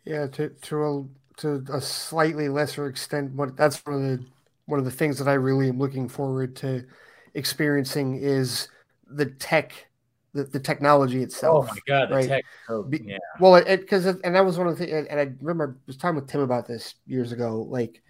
Yeah, 0.06 0.28
to 0.28 0.50
to 0.50 0.84
a 0.84 1.06
to 1.38 1.64
a 1.72 1.82
slightly 1.82 2.50
lesser 2.50 2.88
extent, 2.88 3.34
what 3.34 3.56
that's 3.56 3.86
one 3.86 3.96
of 3.96 4.02
the 4.02 4.26
one 4.66 4.80
of 4.80 4.86
the 4.86 4.92
things 4.92 5.18
that 5.20 5.28
I 5.28 5.34
really 5.34 5.70
am 5.70 5.80
looking 5.80 6.08
forward 6.10 6.56
to 6.58 6.86
experiencing 7.34 8.16
is 8.18 8.68
the 9.08 9.26
tech, 9.28 9.88
the, 10.34 10.44
the 10.46 10.60
technology 10.60 11.24
itself. 11.24 11.70
oh 11.70 11.74
my 11.74 11.80
god, 11.88 12.10
the 12.10 12.16
right. 12.16 12.28
tech. 12.28 12.46
Oh, 12.70 12.84
Be- 12.84 13.06
yeah. 13.06 13.18
Well, 13.40 13.56
it 13.56 13.82
because 13.82 14.06
and 14.06 14.36
that 14.36 14.46
was 14.46 14.58
one 14.58 14.68
of 14.68 14.78
the 14.78 14.86
things, 14.86 15.08
and 15.10 15.20
I 15.20 15.32
remember 15.42 15.78
I 15.78 15.82
was 15.88 15.98
talking 15.98 16.16
with 16.16 16.28
Tim 16.28 16.42
about 16.42 16.68
this 16.68 16.96
years 17.06 17.32
ago, 17.32 17.62
like 17.70 18.02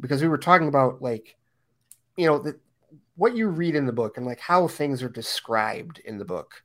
because 0.00 0.22
we 0.22 0.28
were 0.28 0.38
talking 0.38 0.68
about 0.68 1.02
like, 1.02 1.36
you 2.16 2.26
know, 2.26 2.38
the, 2.38 2.58
what 3.16 3.36
you 3.36 3.48
read 3.48 3.74
in 3.76 3.86
the 3.86 3.92
book 3.92 4.16
and 4.16 4.26
like 4.26 4.40
how 4.40 4.68
things 4.68 5.02
are 5.02 5.08
described 5.08 6.00
in 6.04 6.18
the 6.18 6.24
book, 6.24 6.62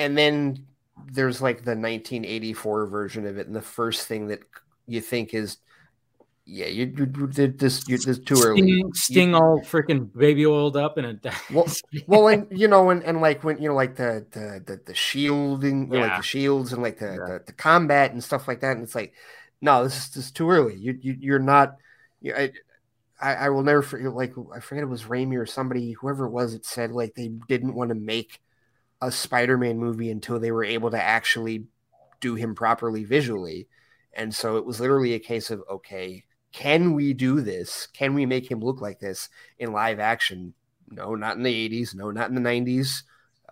and 0.00 0.16
then 0.16 0.66
there's 1.12 1.42
like 1.42 1.58
the 1.58 1.72
1984 1.72 2.86
version 2.86 3.26
of 3.26 3.38
it, 3.38 3.46
and 3.46 3.54
the 3.54 3.60
first 3.60 4.06
thing 4.06 4.28
that 4.28 4.40
you 4.86 5.00
think 5.00 5.34
is, 5.34 5.58
yeah, 6.46 6.66
you, 6.66 6.86
you, 6.96 7.06
you 7.16 7.26
did 7.26 7.58
this, 7.58 7.86
you 7.86 7.98
this 7.98 8.18
too 8.18 8.40
early. 8.42 8.62
Sting, 8.62 8.90
Sting 8.94 9.34
all 9.34 9.60
freaking 9.60 10.10
baby 10.16 10.46
oiled 10.46 10.76
up 10.76 10.96
in 10.96 11.04
a. 11.04 11.20
Well, 11.52 11.66
well, 12.06 12.28
and 12.32 12.46
you 12.50 12.66
know, 12.66 12.88
and, 12.90 13.04
and 13.04 13.20
like 13.20 13.44
when 13.44 13.60
you 13.60 13.68
know, 13.68 13.74
like 13.74 13.96
the 13.96 14.26
the 14.30 14.62
the, 14.66 14.80
the 14.86 14.94
shielding, 14.94 15.92
you 15.92 16.00
know, 16.00 16.06
like 16.06 16.16
the 16.16 16.22
shields 16.22 16.72
and 16.72 16.82
like 16.82 16.98
the, 16.98 17.06
Yeah. 17.06 17.16
the 17.16 17.42
the 17.48 17.52
combat 17.52 18.12
and 18.12 18.24
stuff 18.24 18.48
like 18.48 18.60
that, 18.60 18.72
and 18.76 18.82
it's 18.82 18.94
like, 18.94 19.12
no, 19.60 19.84
this 19.84 19.98
is 19.98 20.10
just 20.10 20.34
too 20.34 20.50
early. 20.50 20.76
You 20.76 20.98
you 21.00 21.16
you're 21.20 21.38
not. 21.38 21.76
You, 22.22 22.34
I, 22.34 22.52
I 23.20 23.34
I 23.34 23.48
will 23.50 23.62
never 23.62 23.82
forget. 23.82 24.12
Like 24.12 24.32
I 24.54 24.60
forget 24.60 24.82
it 24.82 24.88
was 24.88 25.04
Raimi 25.04 25.36
or 25.36 25.46
somebody, 25.46 25.92
whoever 25.92 26.24
it 26.24 26.30
was, 26.30 26.54
that 26.54 26.64
said 26.64 26.90
like 26.90 27.14
they 27.14 27.28
didn't 27.28 27.74
want 27.74 27.90
to 27.90 27.94
make 27.94 28.40
a 29.00 29.10
Spider-Man 29.10 29.78
movie 29.78 30.10
until 30.10 30.38
they 30.38 30.52
were 30.52 30.64
able 30.64 30.90
to 30.90 31.02
actually 31.02 31.66
do 32.20 32.34
him 32.34 32.54
properly 32.54 33.04
visually, 33.04 33.68
and 34.12 34.34
so 34.34 34.56
it 34.56 34.66
was 34.66 34.80
literally 34.80 35.14
a 35.14 35.18
case 35.18 35.50
of 35.50 35.62
okay. 35.70 36.24
Can 36.52 36.94
we 36.94 37.12
do 37.12 37.40
this? 37.40 37.86
Can 37.86 38.12
we 38.12 38.26
make 38.26 38.50
him 38.50 38.60
look 38.60 38.80
like 38.80 38.98
this 38.98 39.28
in 39.60 39.72
live 39.72 40.00
action? 40.00 40.52
No, 40.90 41.14
not 41.14 41.36
in 41.36 41.44
the 41.44 41.68
80s. 41.68 41.94
No, 41.94 42.10
not 42.10 42.28
in 42.28 42.34
the 42.34 42.40
90s. 42.40 43.04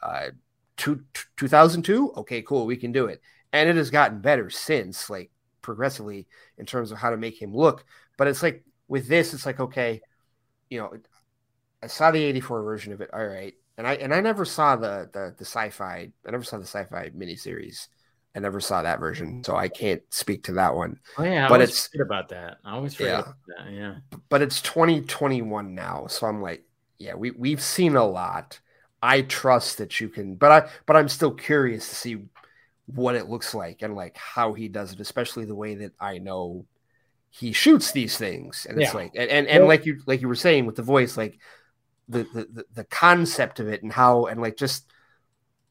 Uh, 0.02 0.30
two, 0.76 1.04
2002. 1.36 2.12
Okay, 2.16 2.42
cool. 2.42 2.66
We 2.66 2.76
can 2.76 2.92
do 2.92 3.06
it. 3.06 3.20
And 3.52 3.68
it 3.68 3.76
has 3.76 3.90
gotten 3.90 4.20
better 4.20 4.50
since, 4.50 5.08
like 5.08 5.30
progressively 5.62 6.26
in 6.58 6.66
terms 6.66 6.90
of 6.90 6.98
how 6.98 7.10
to 7.10 7.16
make 7.16 7.40
him 7.40 7.54
look. 7.54 7.84
But 8.16 8.28
it's 8.28 8.42
like 8.42 8.64
with 8.88 9.06
this, 9.06 9.32
it's 9.32 9.46
like, 9.46 9.60
okay, 9.60 10.00
you 10.70 10.80
know, 10.80 10.92
I 11.82 11.86
saw 11.86 12.10
the 12.10 12.22
84 12.22 12.62
version 12.62 12.92
of 12.92 13.00
it. 13.00 13.10
All 13.12 13.24
right. 13.26 13.54
And 13.78 13.86
I, 13.86 13.94
and 13.94 14.12
I 14.12 14.20
never 14.20 14.44
saw 14.44 14.76
the, 14.76 15.08
the, 15.12 15.34
the 15.38 15.44
sci-fi, 15.46 16.10
I 16.26 16.30
never 16.30 16.44
saw 16.44 16.58
the 16.58 16.64
sci-fi 16.66 17.10
miniseries. 17.16 17.86
I 18.36 18.40
never 18.40 18.60
saw 18.60 18.82
that 18.82 19.00
version. 19.00 19.42
So 19.42 19.56
I 19.56 19.68
can't 19.68 20.02
speak 20.10 20.42
to 20.44 20.52
that 20.54 20.74
one. 20.74 20.98
Oh 21.16 21.22
yeah, 21.22 21.46
I 21.46 21.48
But 21.48 21.54
always 21.54 21.68
it's- 21.70 21.86
forget 21.88 22.06
about 22.06 22.28
that. 22.28 22.58
I 22.64 22.72
always 22.74 22.94
forget 22.94 23.12
Yeah. 23.12 23.18
about 23.20 23.34
that. 23.46 23.72
Yeah. 23.72 23.94
but 24.28 24.42
it's 24.42 24.60
2021 24.62 25.74
now 25.74 26.06
so 26.08 26.26
i'm 26.26 26.42
like 26.42 26.64
yeah 26.98 27.14
we, 27.14 27.30
we've 27.32 27.62
seen 27.62 27.96
a 27.96 28.04
lot 28.04 28.58
i 29.02 29.22
trust 29.22 29.78
that 29.78 30.00
you 30.00 30.08
can 30.08 30.34
but 30.34 30.50
i 30.50 30.68
but 30.86 30.96
i'm 30.96 31.08
still 31.08 31.30
curious 31.32 31.88
to 31.88 31.94
see 31.94 32.18
what 32.86 33.14
it 33.14 33.28
looks 33.28 33.54
like 33.54 33.82
and 33.82 33.94
like 33.94 34.16
how 34.16 34.52
he 34.52 34.68
does 34.68 34.92
it 34.92 35.00
especially 35.00 35.44
the 35.44 35.54
way 35.54 35.74
that 35.76 35.92
i 36.00 36.18
know 36.18 36.64
he 37.30 37.52
shoots 37.52 37.92
these 37.92 38.16
things 38.18 38.66
and 38.68 38.80
it's 38.80 38.92
Yeah. 38.92 38.96
like 38.98 39.12
and 39.14 39.30
and, 39.30 39.46
and 39.46 39.60
Well- 39.60 39.68
like 39.68 39.86
you 39.86 40.00
like 40.06 40.20
you 40.22 40.28
were 40.28 40.34
saying 40.34 40.66
with 40.66 40.76
the 40.76 40.82
voice 40.82 41.16
like 41.16 41.38
the, 42.08 42.24
the 42.32 42.64
the 42.74 42.84
concept 42.84 43.60
of 43.60 43.68
it 43.68 43.82
and 43.82 43.92
how 43.92 44.26
and 44.26 44.40
like 44.40 44.56
just 44.56 44.90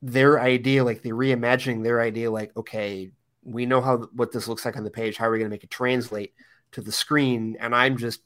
their 0.01 0.39
idea 0.39 0.83
like 0.83 1.01
the 1.01 1.09
reimagining 1.11 1.83
their 1.83 1.99
idea 2.01 2.29
like 2.29 2.55
okay 2.55 3.11
we 3.43 3.65
know 3.65 3.81
how 3.81 3.97
what 4.13 4.31
this 4.31 4.47
looks 4.47 4.65
like 4.65 4.77
on 4.77 4.83
the 4.83 4.91
page 4.91 5.17
how 5.17 5.27
are 5.27 5.31
we 5.31 5.39
going 5.39 5.49
to 5.49 5.53
make 5.53 5.63
it 5.63 5.69
translate 5.71 6.33
to 6.71 6.81
the 6.81 6.91
screen 6.91 7.57
and 7.59 7.75
i'm 7.75 7.97
just 7.97 8.21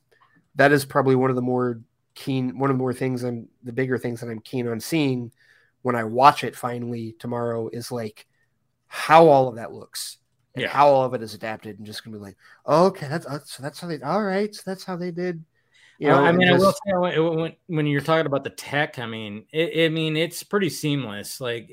that 0.56 0.72
is 0.74 0.84
probably 0.84 1.16
one 1.16 1.30
of 1.30 1.36
the 1.38 1.42
more 1.42 1.80
keen 2.14 2.58
one 2.60 2.70
of 2.70 2.76
the 2.76 2.82
more 2.82 2.94
things 2.94 3.24
i'm 3.24 3.48
the 3.64 3.72
bigger 3.72 3.98
things 3.98 4.20
that 4.20 4.30
i'm 4.30 4.42
keen 4.42 4.68
on 4.68 4.82
seeing 4.82 5.32
when 5.82 5.96
i 5.96 6.04
watch 6.04 6.44
it 6.44 6.56
finally 6.56 7.16
tomorrow 7.20 7.70
is 7.72 7.92
like 7.92 8.26
how 8.88 9.28
all 9.28 9.48
of 9.48 9.56
that 9.56 9.72
looks 9.72 10.18
and 10.56 10.64
Yeah. 10.64 10.70
how 10.70 10.90
all 10.90 11.06
of 11.06 11.14
it 11.14 11.24
is 11.24 11.34
adapted 11.34 11.78
and 11.78 11.86
just 11.86 12.04
gonna 12.04 12.18
be 12.18 12.22
like 12.22 12.38
oh, 12.66 12.88
okay 12.88 13.08
that's 13.08 13.26
so 13.50 13.64
that's 13.64 13.80
how 13.80 13.88
they 13.88 14.02
all 14.02 14.22
right 14.22 14.54
so 14.54 14.64
that's 14.66 14.84
how 14.84 14.98
they 14.98 15.12
did 15.12 15.46
you 16.02 16.08
know 16.08 16.16
Well, 16.18 16.26
I 16.26 16.32
mean, 16.32 16.48
I 16.50 16.54
will 16.54 16.72
say 16.74 17.20
when, 17.20 17.54
when 17.68 17.86
you're 17.86 18.02
talking 18.02 18.26
about 18.26 18.44
the 18.44 18.50
tech, 18.50 18.98
I 18.98 19.06
mean, 19.06 19.46
it, 19.54 19.86
I 19.86 19.90
mean, 19.90 20.18
it's 20.18 20.42
pretty 20.42 20.70
seamless. 20.70 21.40
Like 21.40 21.70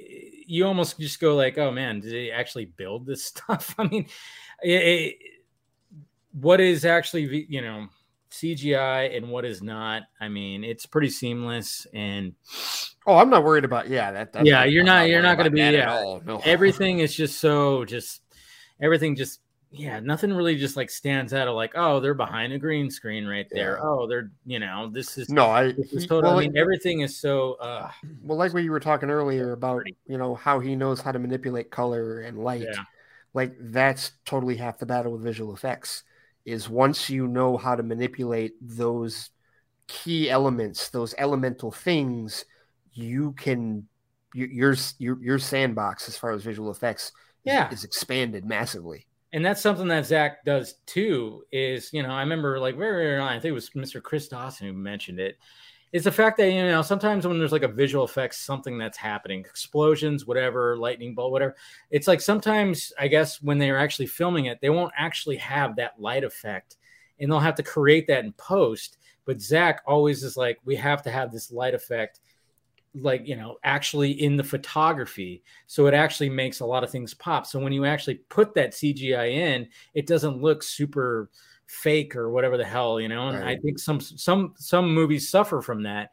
you 0.47 0.67
almost 0.67 1.01
just 1.01 1.19
go 1.19 1.35
like, 1.35 1.57
"Oh 1.57 1.71
man, 1.71 2.01
did 2.01 2.13
they 2.13 2.31
actually 2.31 2.67
build 2.67 3.07
this 3.07 3.25
stuff?" 3.33 3.75
I 3.79 3.85
mean, 3.89 4.07
it, 4.63 4.71
it, 4.71 5.17
what 6.33 6.61
is 6.61 6.85
actually 6.85 7.47
you 7.49 7.63
know 7.63 7.87
CGI 8.31 9.17
and 9.17 9.31
what 9.31 9.47
is 9.47 9.63
not? 9.63 10.03
I 10.21 10.29
mean, 10.29 10.63
it's 10.63 10.85
pretty 10.85 11.09
seamless 11.09 11.87
and 11.95 12.35
oh 13.07 13.17
i'm 13.17 13.31
not 13.31 13.43
worried 13.43 13.65
about 13.65 13.89
yeah 13.89 14.11
that 14.13 14.45
Yeah, 14.45 14.65
you're 14.65 14.83
I'm 14.83 14.87
not- 14.87 15.09
you're 15.09 15.23
not 15.23 15.39
gonna 15.39 15.49
be- 15.51 15.61
that 15.63 15.73
at 15.75 15.79
yeah. 15.79 15.95
all, 15.95 16.21
no. 16.27 16.39
everything 16.45 16.99
is 16.99 17.15
just 17.17 17.39
so 17.41 17.87
just 17.87 18.21
everything 18.83 19.17
just 19.17 19.41
yeah 19.71 20.01
nothing 20.01 20.33
really 20.33 20.57
just 20.57 20.77
like 20.77 20.89
stands 20.89 21.35
out 21.35 21.47
of 21.49 21.55
like 21.55 21.73
oh 21.75 22.01
they're 22.01 22.15
behind 22.15 22.53
a 22.53 22.59
green 22.59 22.91
screen 22.91 23.27
right 23.27 23.47
there 23.51 23.77
Yeah. 23.77 23.83
oh 23.89 24.07
they're 24.07 24.31
you 24.47 24.59
know 24.59 24.89
this 24.91 25.19
is 25.19 25.29
no 25.29 25.47
i 25.47 25.73
this 25.73 25.93
is 25.93 26.03
he- 26.05 26.09
total, 26.09 26.31
well, 26.31 26.39
I 26.39 26.43
mean 26.43 26.57
everything 26.57 27.01
is 27.01 27.19
so 27.19 27.55
uh 27.55 27.91
well 28.23 28.39
like 28.39 28.55
what 28.55 28.63
you 28.63 28.71
were 28.71 28.81
talking 28.81 29.11
earlier 29.11 29.53
about 29.53 29.83
you 30.07 30.17
know 30.17 30.35
how 30.35 30.59
he 30.61 30.75
knows 30.75 31.01
how 31.03 31.13
to 31.13 31.19
manipulate 31.19 31.71
color 31.71 32.21
and 32.21 32.39
light 32.39 32.63
yeah 32.63 32.83
like 33.35 33.55
that's 33.61 34.13
totally 34.25 34.57
half 34.57 34.79
the 34.79 34.87
battle 34.87 35.13
with 35.13 35.23
visual 35.23 35.55
effects 35.55 36.03
is 36.47 36.69
once 36.69 37.11
you 37.11 37.29
know 37.29 37.59
how 37.59 37.77
to 37.77 37.83
manipulate 37.83 38.53
those 38.63 39.29
key 39.87 40.31
elements 40.31 40.89
those 40.89 41.15
elemental 41.19 41.71
things 41.71 42.47
you 42.95 43.33
can 43.33 43.87
your 44.33 44.49
your 44.99 45.19
your, 45.21 45.39
sandbox 45.39 46.09
as 46.09 46.17
far 46.17 46.33
as 46.33 46.43
visual 46.43 46.71
effects 46.71 47.05
is, 47.05 47.13
Yeah. 47.45 47.71
is 47.71 47.85
expanded 47.85 48.45
massively 48.47 49.07
and 49.33 49.45
that's 49.45 49.61
something 49.61 49.89
that 49.89 50.07
Zack 50.07 50.45
does 50.45 50.75
too. 50.87 51.45
Is 51.53 51.93
you 51.93 52.03
know 52.03 52.11
I 52.11 52.21
remember 52.21 52.59
like 52.59 52.77
very 52.77 53.15
early 53.15 53.21
on, 53.21 53.29
I 53.29 53.41
think 53.41 53.51
it 53.51 53.53
was 53.53 53.71
Mr. 53.71 54.03
Chris 54.03 54.29
Dawson 54.29 54.67
who 54.67 54.73
mentioned 54.73 55.21
it. 55.21 55.39
Is 55.91 56.05
the 56.05 56.13
fact 56.13 56.37
that 56.37 56.51
you 56.51 56.63
know 56.63 56.83
sometimes 56.83 57.27
when 57.27 57.39
there's 57.39 57.53
like 57.53 57.63
a 57.63 57.69
visual 57.69 58.05
effects, 58.05 58.39
something 58.39 58.79
that's 58.79 58.99
happening, 58.99 59.41
explosions, 59.41 60.27
whatever, 60.27 60.77
lightning 60.77 61.15
bolt, 61.15 61.33
whatever. 61.33 61.57
It's 61.91 62.09
like 62.09 62.21
sometimes 62.21 62.93
I 62.99 63.09
guess 63.09 63.41
when 63.43 63.59
they're 63.59 63.79
actually 63.79 64.07
filming 64.07 64.47
it, 64.47 64.61
they 64.61 64.71
won't 64.71 64.93
actually 64.97 65.37
have 65.37 65.77
that 65.77 66.01
light 66.01 66.25
effect, 66.25 66.77
and 67.21 67.31
they'll 67.31 67.41
have 67.41 67.55
to 67.57 67.63
create 67.63 68.07
that 68.09 68.25
in 68.25 68.33
post. 68.33 68.99
But 69.25 69.43
Zack 69.43 69.83
always 69.87 70.23
is 70.23 70.39
like, 70.39 70.59
we 70.65 70.75
have 70.77 71.03
to 71.03 71.11
have 71.11 71.31
this 71.31 71.53
light 71.53 71.75
effect 71.75 72.21
like 72.95 73.27
you 73.27 73.37
know 73.37 73.57
actually 73.65 74.11
in 74.11 74.37
the 74.37 74.43
photography 74.43 75.43
so 75.67 75.87
it 75.87 75.95
actually 75.95 76.29
makes 76.29 76.61
a 76.61 76.67
lot 76.67 76.83
of 76.83 76.91
things 76.91 77.13
pop 77.15 77.47
so 77.47 77.59
when 77.59 77.73
you 77.73 77.85
actually 77.85 78.17
put 78.29 78.55
that 78.55 78.73
cgi 78.73 79.33
in 79.33 79.69
it 79.95 80.07
doesn't 80.07 80.41
look 80.41 80.63
super 80.63 81.29
fake 81.69 82.17
or 82.17 82.31
whatever 82.31 82.57
the 82.57 82.65
hell, 82.65 83.01
you 83.01 83.09
know. 83.09 83.29
And 83.29 83.45
I 83.45 83.57
think 83.57 83.79
some 83.79 84.01
some 84.01 84.55
some 84.57 84.93
movies 84.93 85.29
suffer 85.29 85.63
from 85.63 85.85
that 85.85 86.11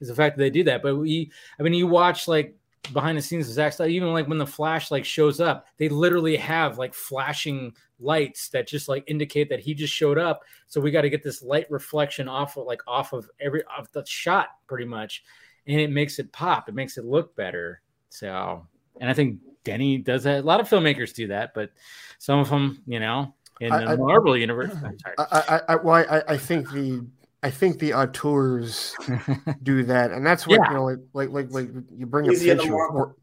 is 0.00 0.08
the 0.08 0.14
fact 0.14 0.36
that 0.36 0.42
they 0.42 0.50
do 0.50 0.64
that. 0.64 0.82
But 0.82 0.96
we, 0.96 1.32
I 1.58 1.62
mean, 1.62 1.74
you 1.74 1.86
watch 1.86 2.28
like 2.28 2.54
behind 2.92 3.18
the 3.18 3.22
scenes 3.22 3.48
of 3.48 3.54
Zack 3.54 3.72
Snyder, 3.72 3.90
even 3.90 4.12
like 4.12 4.28
when 4.28 4.38
the 4.38 4.46
Flash 4.46 4.90
like 4.90 5.04
shows 5.04 5.40
up, 5.40 5.66
they 5.78 5.88
literally 5.88 6.36
have 6.36 6.78
like 6.78 6.94
flashing 6.94 7.74
lights 7.98 8.48
that 8.50 8.68
just 8.68 8.88
like 8.88 9.02
indicate 9.08 9.48
that 9.48 9.60
he 9.60 9.74
just 9.74 9.92
showed 9.92 10.18
up. 10.18 10.42
So 10.68 10.80
we 10.80 10.90
got 10.90 11.02
to 11.02 11.10
get 11.10 11.24
this 11.24 11.42
light 11.42 11.68
reflection 11.70 12.28
off 12.28 12.56
of 12.56 12.66
like 12.66 12.82
off 12.86 13.12
of 13.12 13.28
every 13.40 13.64
off 13.64 13.90
the 13.92 14.04
shot 14.06 14.48
pretty 14.66 14.84
much, 14.84 15.24
and 15.68 15.80
it 15.80 15.90
makes 15.90 16.18
it 16.18 16.32
pop. 16.32 16.68
It 16.68 16.74
makes 16.74 16.96
it 16.98 17.04
look 17.04 17.36
better. 17.36 17.80
So, 18.08 18.66
and 19.00 19.08
I 19.08 19.14
think 19.14 19.38
Denny 19.64 19.98
does 19.98 20.24
that. 20.24 20.40
A 20.40 20.42
lot 20.46 20.60
of 20.60 20.68
filmmakers 20.68 21.14
do 21.14 21.28
that, 21.28 21.52
but 21.54 21.70
some 22.18 22.38
of 22.40 22.48
them, 22.48 22.82
you 22.86 22.98
know, 23.00 23.34
in 23.60 23.70
I- 23.70 23.84
the 23.84 23.90
I- 23.92 23.96
Marvel 23.96 24.36
universe. 24.36 24.70
I'm 24.82 24.98
sorry. 24.98 25.14
I, 25.18 25.24
I, 25.30 25.60
I, 25.68 25.76
well, 25.76 25.94
I, 26.10 26.22
I 26.26 26.36
think 26.38 26.70
the 26.72 27.06
I 27.42 27.50
think 27.50 27.78
the 27.78 27.92
auteurs 27.94 28.96
do 29.62 29.84
that, 29.84 30.10
and 30.10 30.26
that's 30.26 30.46
what 30.46 30.58
Yeah. 30.60 30.70
you 30.70 30.74
know, 30.76 30.84
like 30.84 30.98
like 31.12 31.30
like, 31.30 31.50
like 31.52 31.68
you 31.96 32.06
bring 32.06 32.32
Easy 32.32 32.50
a 32.50 32.56
picture, 32.56 32.72
Marvel. 32.72 33.14
or, 33.14 33.16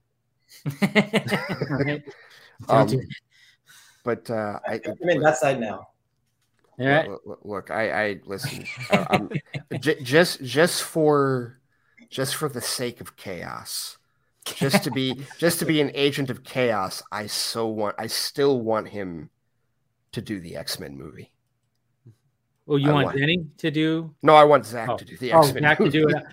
Um, 2.70 2.88
but 4.04 4.30
uh, 4.30 4.60
I, 4.66 4.80
I'm 4.86 5.10
in 5.10 5.20
that 5.22 5.38
side 5.38 5.60
now. 5.60 5.88
All 6.80 6.88
right. 6.88 7.10
look, 7.10 7.22
look, 7.26 7.40
look, 7.44 7.72
I, 7.72 7.90
I 7.92 8.20
listen. 8.26 8.66
I, 8.92 9.08
I'm, 9.10 9.30
j- 9.80 10.02
just 10.02 10.42
just 10.44 10.84
for 10.84 11.60
just 12.10 12.36
for 12.36 12.50
the 12.50 12.62
sake 12.62 13.02
of 13.02 13.16
chaos, 13.16 13.98
just 14.46 14.84
to 14.84 14.92
be 14.92 15.26
just 15.40 15.60
to 15.60 15.66
be 15.66 15.82
an 15.82 15.92
agent 15.94 16.30
of 16.30 16.44
chaos. 16.44 17.02
I 17.12 17.28
so 17.28 17.68
want. 17.68 17.96
I 18.00 18.08
still 18.08 18.62
want 18.62 18.90
him 18.90 19.30
to 20.12 20.22
do 20.22 20.40
the 20.40 20.56
X 20.56 20.80
Men 20.80 20.98
movie. 20.98 21.32
Well, 22.68 22.80
you 22.80 22.92
want 22.92 23.06
want- 23.06 23.18
Denny 23.18 23.46
to 23.60 23.70
do? 23.70 24.16
No, 24.24 24.34
I 24.34 24.44
want 24.44 24.66
Zack 24.66 24.90
Oh, 24.90 24.98
to 24.98 25.06
do 25.06 25.16
the 25.18 25.34
Oh, 25.34 25.40
X 25.42 25.54
Men. 25.54 25.62
Zack 25.64 25.78
to 25.78 25.90
do 25.90 26.08
it. 26.10 26.24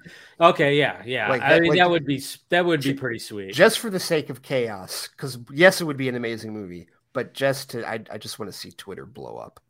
Okay, 0.40 0.78
yeah, 0.78 1.02
yeah. 1.04 1.28
Like 1.28 1.42
I 1.42 1.50
that- 1.50 1.60
mean, 1.60 1.70
like 1.72 1.78
that 1.78 1.90
would 1.90 2.06
be 2.06 2.22
that 2.48 2.64
would 2.64 2.80
be 2.82 2.94
pretty 2.94 3.18
sweet. 3.18 3.52
just 3.54 3.78
for 3.78 3.90
the 3.90 4.00
sake 4.00 4.30
of 4.30 4.40
chaos 4.40 5.08
because 5.08 5.38
yes 5.52 5.80
it 5.80 5.84
would 5.84 5.98
be 5.98 6.08
an 6.08 6.14
amazing 6.14 6.52
movie 6.54 6.88
but 7.12 7.34
just 7.34 7.70
to 7.70 7.86
i, 7.86 8.00
I 8.10 8.16
just 8.18 8.38
want 8.38 8.50
to 8.50 8.56
see 8.58 8.70
twitter 8.72 9.04
blow 9.04 9.36
up 9.36 9.60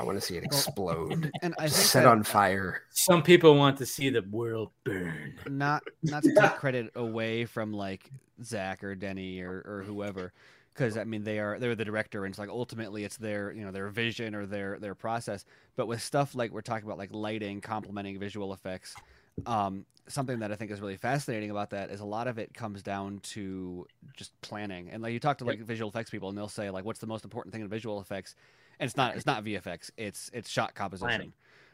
i 0.00 0.02
want 0.02 0.16
to 0.18 0.20
see 0.20 0.36
it 0.36 0.44
explode 0.44 1.30
And 1.42 1.54
I 1.58 1.68
think 1.68 1.72
set 1.72 2.06
on 2.06 2.22
fire 2.22 2.82
Some 2.90 3.22
people 3.22 3.54
want 3.56 3.76
to 3.78 3.86
see 3.86 4.08
the 4.10 4.22
world 4.22 4.70
burn. 4.84 5.34
not 5.48 5.82
not 6.02 6.22
to 6.22 6.34
take 6.34 6.56
credit 6.56 6.90
away 6.94 7.44
from 7.44 7.72
like 7.72 8.10
Zack 8.42 8.82
or 8.82 8.94
Denny 8.94 9.40
or, 9.42 9.62
or 9.66 9.82
whoever, 9.86 10.32
because 10.72 10.96
I 10.96 11.04
mean 11.04 11.22
they 11.24 11.38
are 11.38 11.58
they're 11.58 11.74
the 11.74 11.84
director 11.84 12.24
and 12.24 12.32
it's 12.32 12.38
like 12.38 12.48
ultimately 12.48 13.04
it's 13.04 13.18
their 13.18 13.52
you 13.52 13.64
know 13.64 13.70
their 13.70 13.88
vision 13.90 14.34
or 14.34 14.46
their 14.46 14.78
their 14.78 14.94
process. 14.94 15.44
But 15.76 15.86
with 15.86 16.00
stuff 16.02 16.34
like 16.34 16.50
we're 16.50 16.62
talking 16.62 16.86
about 16.86 16.96
like 16.98 17.12
lighting, 17.12 17.60
complementing 17.60 18.18
visual 18.18 18.54
effects, 18.54 18.94
um, 19.46 19.84
something 20.08 20.38
that 20.40 20.50
I 20.50 20.56
think 20.56 20.70
is 20.70 20.80
really 20.80 20.96
fascinating 20.96 21.50
about 21.50 21.70
that 21.70 21.90
is 21.90 22.00
a 22.00 22.06
lot 22.06 22.26
of 22.28 22.38
it 22.38 22.54
comes 22.54 22.82
down 22.82 23.20
to 23.34 23.86
just 24.16 24.32
planning. 24.40 24.88
And 24.90 25.02
like 25.02 25.12
you 25.12 25.20
talk 25.20 25.36
to 25.38 25.44
like 25.44 25.60
visual 25.60 25.90
effects 25.90 26.10
people 26.10 26.30
and 26.30 26.38
they'll 26.38 26.48
say 26.48 26.70
like 26.70 26.84
what's 26.86 27.00
the 27.00 27.06
most 27.06 27.24
important 27.24 27.52
thing 27.52 27.62
in 27.62 27.68
visual 27.68 28.00
effects, 28.00 28.34
and 28.80 28.88
it's 28.88 28.96
not 28.96 29.14
it's 29.14 29.26
not 29.26 29.44
VFX, 29.44 29.90
it's 29.96 30.30
it's 30.32 30.50
shot 30.50 30.74
composition. 30.74 31.08
Planning. 31.08 31.32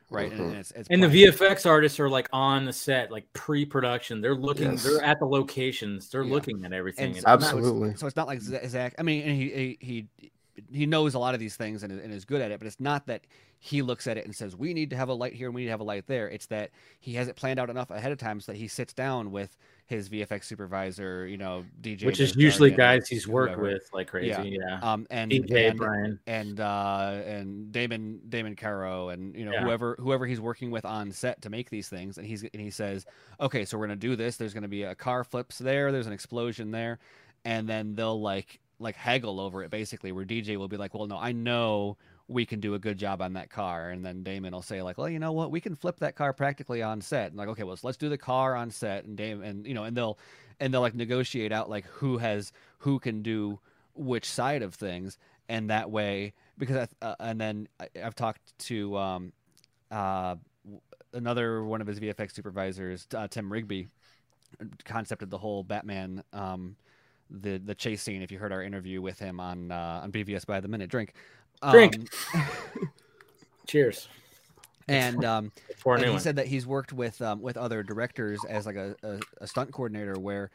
Right, 0.08 0.30
and, 0.30 0.40
Mhm. 0.40 0.48
and 0.50 0.56
it's, 0.58 0.70
it's 0.70 0.88
And 0.88 1.02
the. 1.02 1.08
VFX 1.08 1.66
artists 1.66 1.98
are 1.98 2.08
like 2.08 2.28
on 2.32 2.64
the 2.64 2.72
set, 2.72 3.10
like 3.10 3.26
pre-production. 3.32 4.20
They're 4.20 4.36
looking. 4.36 4.70
Yes. 4.72 4.84
They're 4.84 5.02
at 5.02 5.18
the 5.18 5.24
locations. 5.26 6.08
They're 6.10 6.22
Yeah. 6.22 6.32
looking 6.32 6.64
at 6.64 6.72
everything. 6.72 7.06
And 7.06 7.14
It's 7.16 7.24
so 7.24 7.28
not- 7.30 7.42
Absolutely. 7.42 7.96
So 7.96 8.06
it's 8.06 8.14
not 8.14 8.28
like 8.28 8.40
Zack. 8.40 8.94
I 8.98 9.02
mean, 9.02 9.24
he 9.34 9.48
he 9.50 9.78
he 9.80 10.30
he 10.72 10.86
knows 10.86 11.14
a 11.14 11.18
lot 11.18 11.34
of 11.34 11.40
these 11.40 11.56
things 11.56 11.82
and, 11.82 11.92
and 11.92 12.12
is 12.12 12.24
good 12.24 12.40
at 12.40 12.50
it, 12.52 12.58
but 12.60 12.66
it's 12.68 12.78
not 12.80 13.06
that 13.08 13.22
he 13.58 13.82
looks 13.82 14.06
at 14.06 14.16
it 14.16 14.24
and 14.24 14.34
says 14.34 14.54
we 14.54 14.72
need 14.74 14.90
to 14.90 14.96
have 14.96 15.08
a 15.08 15.12
light 15.12 15.32
here 15.32 15.48
and 15.48 15.54
we 15.56 15.62
need 15.62 15.66
to 15.66 15.70
have 15.72 15.80
a 15.80 15.84
light 15.84 16.06
there. 16.06 16.28
It's 16.30 16.46
that 16.46 16.70
he 17.00 17.14
has 17.14 17.26
it 17.26 17.34
planned 17.34 17.58
out 17.58 17.68
enough 17.68 17.90
ahead 17.90 18.12
of 18.12 18.18
time 18.18 18.40
so 18.40 18.52
that 18.52 18.58
he 18.58 18.68
sits 18.68 18.92
down 18.92 19.32
with 19.32 19.56
his 19.86 20.08
VFX 20.08 20.44
supervisor, 20.44 21.26
you 21.28 21.36
know, 21.36 21.64
DJ, 21.80 22.04
which 22.06 22.18
is 22.18 22.34
usually 22.34 22.72
guys 22.72 23.08
he's 23.08 23.28
worked 23.28 23.56
with 23.56 23.88
like 23.92 24.08
crazy. 24.08 24.58
Yeah. 24.60 24.80
um, 24.82 25.06
and 25.10 25.30
DJ 25.30 25.70
and, 25.70 25.78
Brian. 25.78 26.18
and 26.26 26.58
uh 26.60 27.20
and 27.24 27.70
Damon 27.70 28.20
Damon 28.28 28.56
Caro 28.56 29.10
and 29.10 29.34
you 29.36 29.44
know 29.44 29.52
Yeah. 29.52 29.62
whoever 29.62 29.96
whoever 30.00 30.26
he's 30.26 30.40
working 30.40 30.72
with 30.72 30.84
on 30.84 31.12
set 31.12 31.40
to 31.42 31.50
make 31.50 31.70
these 31.70 31.88
things 31.88 32.18
and 32.18 32.26
he's 32.26 32.42
and 32.42 32.60
he 32.60 32.70
says 32.70 33.06
okay 33.40 33.64
so 33.64 33.78
we're 33.78 33.86
gonna 33.86 33.96
do 33.96 34.16
this 34.16 34.36
there's 34.36 34.52
gonna 34.52 34.66
be 34.66 34.82
a 34.82 34.94
car 34.94 35.22
flips 35.22 35.58
there 35.58 35.92
there's 35.92 36.08
an 36.08 36.12
explosion 36.12 36.72
there 36.72 36.98
and 37.44 37.68
then 37.68 37.94
they'll 37.94 38.20
like 38.20 38.58
like 38.80 38.96
haggle 38.96 39.38
over 39.38 39.62
it 39.62 39.70
basically 39.70 40.10
where 40.10 40.24
DJ 40.24 40.56
will 40.56 40.68
be 40.68 40.76
like 40.76 40.94
well 40.94 41.06
no 41.06 41.16
I 41.16 41.30
know 41.30 41.96
we 42.28 42.44
can 42.44 42.60
do 42.60 42.74
a 42.74 42.78
good 42.78 42.98
job 42.98 43.22
on 43.22 43.34
that 43.34 43.50
car. 43.50 43.90
And 43.90 44.04
then 44.04 44.22
Damon 44.22 44.52
will 44.52 44.62
say 44.62 44.82
like 44.82 44.98
well 44.98 45.08
you 45.08 45.18
know 45.18 45.32
what? 45.32 45.50
We 45.50 45.60
can 45.60 45.74
flip 45.74 45.98
that 46.00 46.16
car 46.16 46.32
practically 46.32 46.82
on 46.82 47.00
set. 47.00 47.28
And 47.28 47.36
like 47.36 47.48
okay 47.48 47.62
well 47.62 47.76
so 47.76 47.86
let's 47.86 47.98
do 47.98 48.08
the 48.08 48.18
car 48.18 48.54
on 48.54 48.70
set. 48.70 49.04
And 49.04 49.16
Damon 49.16 49.46
and 49.46 49.66
you 49.66 49.74
know 49.74 49.84
and 49.84 49.96
they'll 49.96 50.18
and 50.60 50.72
they'll 50.72 50.80
like 50.80 50.94
negotiate 50.94 51.52
out 51.52 51.70
like 51.70 51.86
who 51.86 52.18
has 52.18 52.52
who 52.78 52.98
can 52.98 53.22
do 53.22 53.58
which 53.94 54.26
side 54.26 54.62
of 54.62 54.74
things. 54.74 55.18
And 55.48 55.70
that 55.70 55.90
way 55.90 56.34
because 56.58 56.88
I, 57.00 57.06
uh, 57.06 57.14
and 57.20 57.40
then 57.40 57.68
I, 57.78 57.88
I've 58.02 58.14
talked 58.14 58.58
to 58.60 58.96
um, 58.96 59.32
uh, 59.90 60.36
another 61.12 61.64
one 61.64 61.80
of 61.80 61.86
his 61.86 62.00
VFX 62.00 62.32
supervisors, 62.32 63.06
uh, 63.14 63.28
Tim 63.28 63.52
Rigby, 63.52 63.88
concepted 64.84 65.30
the 65.30 65.38
whole 65.38 65.62
Batman 65.62 66.22
um, 66.32 66.76
the 67.30 67.58
the 67.58 67.74
chase 67.74 68.02
scene. 68.02 68.22
If 68.22 68.30
you 68.30 68.38
heard 68.38 68.52
our 68.52 68.62
interview 68.62 69.02
with 69.02 69.18
him 69.18 69.40
on 69.40 69.72
uh, 69.72 70.00
on 70.02 70.12
BVS 70.12 70.46
by 70.46 70.60
the 70.60 70.68
minute, 70.68 70.90
drink, 70.90 71.14
Drink. 71.70 71.96
Um, 72.34 72.42
Cheers. 73.66 74.08
and 74.88 75.24
um, 75.24 75.52
and 75.84 76.04
he 76.04 76.10
one. 76.10 76.20
said 76.20 76.36
that 76.36 76.46
he's 76.46 76.66
worked 76.66 76.92
with 76.92 77.20
um, 77.22 77.40
with 77.40 77.56
other 77.56 77.82
directors 77.82 78.38
as 78.48 78.66
like 78.66 78.76
a, 78.76 78.94
a, 79.02 79.18
a 79.40 79.46
stunt 79.46 79.72
coordinator 79.72 80.14
where 80.18 80.50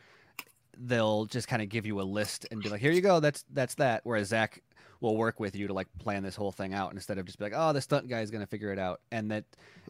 they'll 0.78 1.26
just 1.26 1.48
kind 1.48 1.62
of 1.62 1.70
give 1.70 1.86
you 1.86 2.00
a 2.00 2.04
list 2.04 2.48
and 2.52 2.62
be 2.62 2.70
like, 2.70 2.82
here 2.82 2.92
you 2.92 3.02
go, 3.02 3.20
that's 3.20 3.44
that's 3.54 3.76
that. 3.76 4.02
Whereas 4.04 4.28
Zack 4.30 4.62
will 5.02 5.18
work 5.18 5.40
with 5.40 5.56
you 5.56 5.68
to 5.68 5.74
like 5.74 5.88
plan 6.00 6.24
this 6.24 6.36
whole 6.36 6.52
thing 6.52 6.74
out 6.74 6.94
instead 6.94 7.18
of 7.18 7.26
just 7.26 7.38
be 7.38 7.46
like, 7.46 7.54
oh, 7.56 7.74
the 7.74 7.82
stunt 7.82 8.08
guy 8.08 8.22
is 8.22 8.32
gonna 8.32 8.48
figure 8.48 8.72
it 8.72 8.80
out, 8.80 9.02
and 9.12 9.30
that 9.32 9.44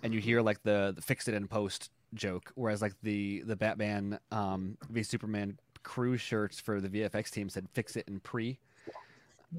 and 0.03 0.13
you 0.13 0.19
hear 0.19 0.41
like 0.41 0.61
the, 0.63 0.93
the 0.95 1.01
fix 1.01 1.27
it 1.27 1.33
in 1.33 1.47
post 1.47 1.91
joke, 2.13 2.51
whereas 2.55 2.81
like 2.81 2.93
the 3.03 3.43
the 3.45 3.55
Batman 3.55 4.19
um, 4.31 4.77
v 4.89 5.03
Superman 5.03 5.57
crew 5.83 6.17
shirts 6.17 6.59
for 6.59 6.79
the 6.79 6.89
VFX 6.89 7.29
team 7.29 7.49
said 7.49 7.67
fix 7.73 7.95
it 7.95 8.07
in 8.07 8.19
pre. 8.19 8.57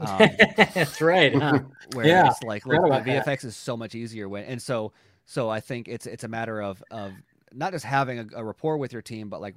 Um, 0.00 0.18
That's 0.74 1.00
right. 1.00 1.34
Huh? 1.34 1.60
where 1.94 2.06
Yeah, 2.06 2.28
it's 2.28 2.42
like 2.42 2.66
look, 2.66 3.04
the. 3.04 3.10
VFX 3.10 3.44
is 3.44 3.56
so 3.56 3.76
much 3.76 3.94
easier 3.94 4.28
when 4.28 4.44
and 4.44 4.60
so 4.60 4.92
so 5.26 5.48
I 5.50 5.60
think 5.60 5.88
it's 5.88 6.06
it's 6.06 6.24
a 6.24 6.28
matter 6.28 6.60
of 6.62 6.82
of 6.90 7.12
not 7.52 7.72
just 7.72 7.84
having 7.84 8.18
a, 8.18 8.26
a 8.36 8.44
rapport 8.44 8.76
with 8.78 8.92
your 8.92 9.02
team, 9.02 9.28
but 9.28 9.40
like 9.40 9.54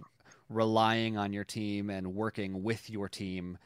relying 0.49 1.17
on 1.17 1.33
your 1.33 1.43
team 1.43 1.89
and 1.89 2.13
working 2.15 2.63
with 2.63 2.89
your 2.89 3.09
team. 3.09 3.57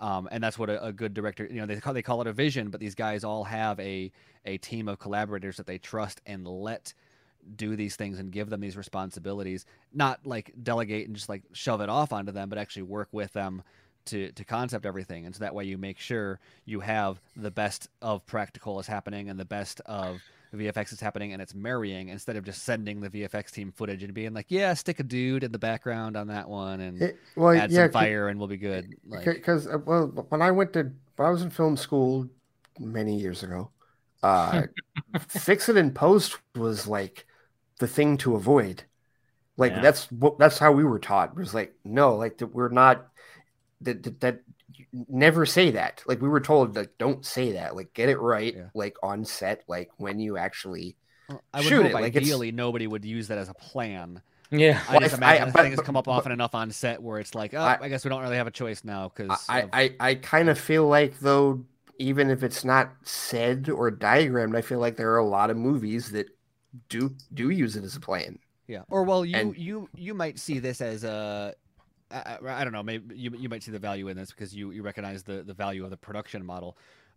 Um, 0.00 0.28
and 0.30 0.42
that's 0.42 0.58
what 0.58 0.70
a, 0.70 0.84
a 0.84 0.92
good 0.92 1.12
director, 1.12 1.48
you 1.50 1.56
know, 1.56 1.66
they 1.66 1.76
call 1.76 1.92
they 1.92 2.02
call 2.02 2.20
it 2.20 2.26
a 2.26 2.32
vision, 2.32 2.70
but 2.70 2.80
these 2.80 2.94
guys 2.94 3.24
all 3.24 3.44
have 3.44 3.80
a 3.80 4.12
a 4.44 4.58
team 4.58 4.88
of 4.88 4.98
collaborators 4.98 5.56
that 5.56 5.66
they 5.66 5.78
trust 5.78 6.20
and 6.26 6.46
let 6.46 6.94
do 7.56 7.76
these 7.76 7.96
things 7.96 8.18
and 8.18 8.30
give 8.30 8.50
them 8.50 8.60
these 8.60 8.76
responsibilities. 8.76 9.64
Not 9.92 10.24
like 10.24 10.52
delegate 10.62 11.06
and 11.06 11.16
just 11.16 11.28
like 11.28 11.42
shove 11.52 11.80
it 11.80 11.88
off 11.88 12.12
onto 12.12 12.30
them, 12.32 12.48
but 12.48 12.58
actually 12.58 12.82
work 12.82 13.08
with 13.12 13.32
them 13.32 13.62
to 14.06 14.32
to 14.32 14.44
concept 14.44 14.86
everything. 14.86 15.26
And 15.26 15.34
so 15.34 15.40
that 15.40 15.54
way 15.54 15.64
you 15.64 15.78
make 15.78 15.98
sure 15.98 16.38
you 16.64 16.80
have 16.80 17.20
the 17.36 17.50
best 17.50 17.88
of 18.02 18.24
practical 18.26 18.80
is 18.80 18.86
happening 18.86 19.28
and 19.28 19.38
the 19.38 19.44
best 19.44 19.80
of 19.86 20.20
VFX 20.54 20.92
is 20.94 21.00
happening 21.00 21.34
and 21.34 21.42
it's 21.42 21.54
marrying 21.54 22.08
instead 22.08 22.36
of 22.36 22.44
just 22.44 22.62
sending 22.62 23.00
the 23.00 23.10
VFX 23.10 23.50
team 23.50 23.70
footage 23.70 24.02
and 24.02 24.14
being 24.14 24.32
like, 24.32 24.46
yeah, 24.48 24.72
stick 24.72 24.98
a 24.98 25.02
dude 25.02 25.44
in 25.44 25.52
the 25.52 25.58
background 25.58 26.16
on 26.16 26.28
that 26.28 26.48
one 26.48 26.80
and 26.80 27.02
It- 27.02 27.18
well, 27.36 27.54
add 27.54 27.70
yeah, 27.70 27.84
some 27.84 27.92
fire 27.92 28.28
and 28.28 28.38
we'll 28.38 28.48
be 28.48 28.56
good. 28.56 28.94
Like, 29.06 29.26
because 29.26 29.66
uh, 29.66 29.78
well, 29.84 30.06
when 30.30 30.40
I 30.40 30.50
went 30.50 30.72
to 30.72 30.90
when 31.16 31.28
I 31.28 31.30
was 31.30 31.42
in 31.42 31.50
film 31.50 31.76
school 31.76 32.28
many 32.78 33.18
years 33.18 33.42
ago, 33.42 33.70
uh, 34.22 34.62
fix 35.28 35.68
it 35.68 35.76
in 35.76 35.92
post 35.92 36.38
was 36.56 36.86
like 36.86 37.26
the 37.78 37.86
thing 37.86 38.16
to 38.18 38.34
avoid. 38.34 38.84
Like 39.58 39.72
Yeah. 39.72 39.82
that's 39.82 40.10
what 40.12 40.38
that's 40.38 40.58
how 40.58 40.72
we 40.72 40.84
were 40.84 40.98
taught. 40.98 41.30
It 41.32 41.36
was 41.38 41.52
like 41.52 41.74
no, 41.84 42.16
like 42.16 42.40
we're 42.40 42.68
not 42.68 43.08
that, 43.82 44.02
that 44.02 44.20
that 44.20 44.40
never 45.08 45.46
say 45.46 45.70
that. 45.72 46.02
Like 46.06 46.20
we 46.20 46.28
were 46.28 46.40
told 46.40 46.76
like 46.76 46.92
don't 46.98 47.24
say 47.24 47.52
that. 47.52 47.76
Like 47.76 47.92
get 47.94 48.08
it 48.08 48.18
right. 48.18 48.54
Yeah. 48.54 48.68
Like 48.74 48.96
on 49.02 49.24
set. 49.24 49.62
Like 49.68 49.90
when 49.96 50.18
you 50.18 50.36
actually 50.36 50.96
well, 51.28 51.42
I 51.52 51.58
would 51.58 51.66
shoot 51.66 51.76
hope 51.82 51.86
it, 51.90 51.94
like, 51.94 52.04
it's- 52.16 52.22
ideally 52.24 52.52
nobody 52.52 52.86
would 52.86 53.04
use 53.04 53.28
that 53.28 53.38
as 53.38 53.48
a 53.48 53.54
plan. 53.54 54.22
Yeah. 54.50 54.80
I 54.88 54.92
Well, 54.92 55.00
just 55.00 55.14
imagine 55.16 55.42
I- 55.42 55.44
this 55.46 55.52
but- 55.54 55.62
thing 55.62 55.72
has 55.72 55.76
but- 55.76 55.84
come 55.86 55.96
up 55.96 56.04
but- 56.06 56.12
often 56.12 56.32
enough 56.32 56.54
on 56.54 56.70
set 56.70 57.02
where 57.02 57.18
it's 57.18 57.34
like, 57.34 57.52
oh, 57.54 57.58
I- 57.60 57.78
I, 57.82 57.88
guess 57.88 58.04
we 58.04 58.08
don't 58.08 58.22
really 58.22 58.36
have 58.38 58.46
a 58.46 58.50
choice 58.50 58.82
now 58.82 59.12
because 59.14 59.44
I, 59.48 59.68
I, 59.72 59.94
I 60.00 60.14
kind 60.14 60.48
of 60.48 60.58
feel 60.58 60.86
like 60.88 61.18
though, 61.20 61.64
even 61.98 62.30
if 62.30 62.42
it's 62.42 62.64
not 62.64 62.92
said 63.02 63.68
or 63.68 63.90
diagrammed, 63.90 64.56
I 64.56 64.62
feel 64.62 64.78
like 64.78 64.96
there 64.96 65.12
are 65.12 65.18
a 65.18 65.26
lot 65.26 65.50
of 65.50 65.56
movies 65.58 66.12
that 66.12 66.28
do 66.88 67.14
do 67.34 67.50
use 67.50 67.76
it 67.76 67.84
as 67.84 67.96
a 67.96 68.00
plan. 68.00 68.38
Yeah. 68.66 68.82
Or 68.88 69.02
well, 69.02 69.24
you 69.24 69.36
And- 69.36 69.56
you 69.58 69.88
you 69.94 70.14
might 70.14 70.38
see 70.38 70.58
this 70.60 70.80
as 70.80 71.04
a 71.04 71.54
I, 72.10 72.38
I 72.42 72.64
don't 72.64 72.72
know. 72.72 72.82
Maybe 72.82 73.16
you 73.16 73.30
you 73.36 73.48
might 73.48 73.62
see 73.62 73.70
the 73.70 73.78
value 73.78 74.08
in 74.08 74.16
this 74.16 74.30
because 74.30 74.54
you 74.54 74.70
you 74.70 74.82
recognize 74.82 75.22
the 75.22 75.42
the 75.42 75.54
value 75.54 75.84
of 75.84 75.90
the 75.90 75.96
production 75.96 76.44
model. 76.44 76.76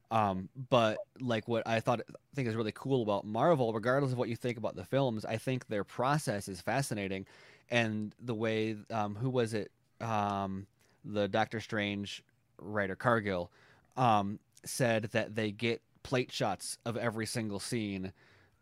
Um, 0.10 0.50
but 0.70 0.98
like 1.22 1.48
what 1.48 1.66
I 1.66 1.80
thought 1.80 2.02
I 2.10 2.36
think 2.36 2.48
is 2.48 2.56
really 2.56 2.74
cool 2.74 3.02
about 3.02 3.26
Marvel, 3.26 3.74
regardless 3.74 4.12
of 4.12 4.18
what 4.18 4.28
you 4.28 4.36
think 4.36 4.58
about 4.58 4.76
the 4.76 4.84
films, 4.84 5.24
I 5.24 5.38
think 5.38 5.68
their 5.68 5.86
process 5.86 6.50
is 6.50 6.60
fascinating, 6.60 7.26
and 7.70 8.14
the 8.20 8.36
way 8.36 8.76
um, 8.90 9.16
who 9.16 9.30
was 9.30 9.54
it 9.54 9.72
um, 10.02 10.68
the 11.06 11.28
Doctor 11.28 11.60
Strange 11.62 12.24
writer 12.58 12.96
Cargill 12.96 13.52
um, 13.96 14.40
said 14.66 15.06
that 15.14 15.36
they 15.36 15.52
get 15.52 15.82
plate 16.04 16.32
shots 16.32 16.78
of 16.86 16.98
every 16.98 17.26
single 17.26 17.60
scene 17.60 18.12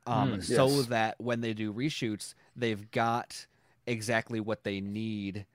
um, 0.09 0.33
Mm, 0.33 0.43
so 0.43 0.67
yes. 0.67 0.85
that 0.87 1.15
when 1.19 1.41
they 1.41 1.53
do 1.53 1.71
reshoots, 1.73 2.33
they've 2.55 2.89
got 2.91 3.45
exactly 3.85 4.39
what 4.39 4.63
they 4.63 4.81
need. 4.81 5.45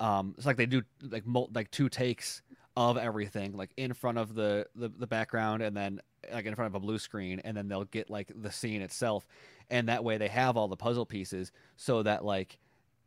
Um, 0.00 0.34
it's 0.36 0.46
like 0.46 0.56
they 0.56 0.66
do 0.66 0.82
like 1.02 1.26
mul- 1.26 1.50
like 1.54 1.70
two 1.70 1.88
takes 1.88 2.42
of 2.76 2.98
everything, 2.98 3.56
like 3.56 3.70
in 3.76 3.94
front 3.94 4.18
of 4.18 4.34
the, 4.34 4.66
the 4.74 4.88
the 4.88 5.06
background, 5.06 5.62
and 5.62 5.76
then 5.76 6.00
like 6.32 6.44
in 6.44 6.54
front 6.54 6.66
of 6.66 6.74
a 6.74 6.80
blue 6.80 6.98
screen, 6.98 7.40
and 7.44 7.56
then 7.56 7.68
they'll 7.68 7.84
get 7.84 8.10
like 8.10 8.30
the 8.34 8.50
scene 8.50 8.82
itself, 8.82 9.26
and 9.70 9.88
that 9.88 10.04
way 10.04 10.18
they 10.18 10.28
have 10.28 10.56
all 10.56 10.68
the 10.68 10.76
puzzle 10.76 11.06
pieces, 11.06 11.52
so 11.76 12.02
that 12.02 12.24
like 12.24 12.58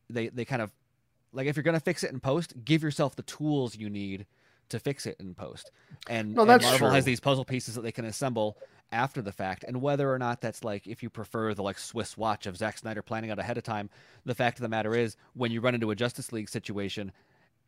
they 0.09 0.29
they 0.29 0.45
kind 0.45 0.61
of 0.61 0.71
like 1.31 1.47
if 1.47 1.55
you're 1.55 1.63
gonna 1.63 1.79
fix 1.79 2.03
it 2.03 2.11
in 2.11 2.19
post, 2.19 2.53
give 2.65 2.81
yourself 2.81 3.15
the 3.15 3.23
tools 3.23 3.75
you 3.75 3.89
need 3.89 4.25
to 4.69 4.79
fix 4.79 5.05
it 5.05 5.15
in 5.19 5.33
post. 5.33 5.71
And, 6.07 6.35
No, 6.35 6.43
and 6.43 6.61
Marvel 6.61 6.89
has 6.91 7.05
these 7.05 7.19
puzzle 7.19 7.43
pieces 7.45 7.75
that 7.75 7.81
they 7.81 7.91
can 7.91 8.05
assemble 8.05 8.57
after 8.91 9.21
the 9.21 9.31
fact. 9.31 9.63
And 9.67 9.81
whether 9.81 10.11
or 10.11 10.19
not 10.19 10.41
that's 10.41 10.63
like 10.63 10.87
if 10.87 11.03
you 11.03 11.09
prefer 11.09 11.53
the 11.53 11.63
like 11.63 11.77
Swiss 11.77 12.17
watch 12.17 12.45
of 12.45 12.57
Zack 12.57 12.77
Snyder 12.77 13.01
planning 13.01 13.31
out 13.31 13.39
ahead 13.39 13.57
of 13.57 13.63
time, 13.63 13.89
the 14.25 14.35
fact 14.35 14.57
of 14.57 14.63
the 14.63 14.69
matter 14.69 14.95
is 14.95 15.17
when 15.33 15.51
you 15.51 15.61
run 15.61 15.75
into 15.75 15.91
a 15.91 15.95
Justice 15.95 16.31
League 16.31 16.49
situation, 16.49 17.11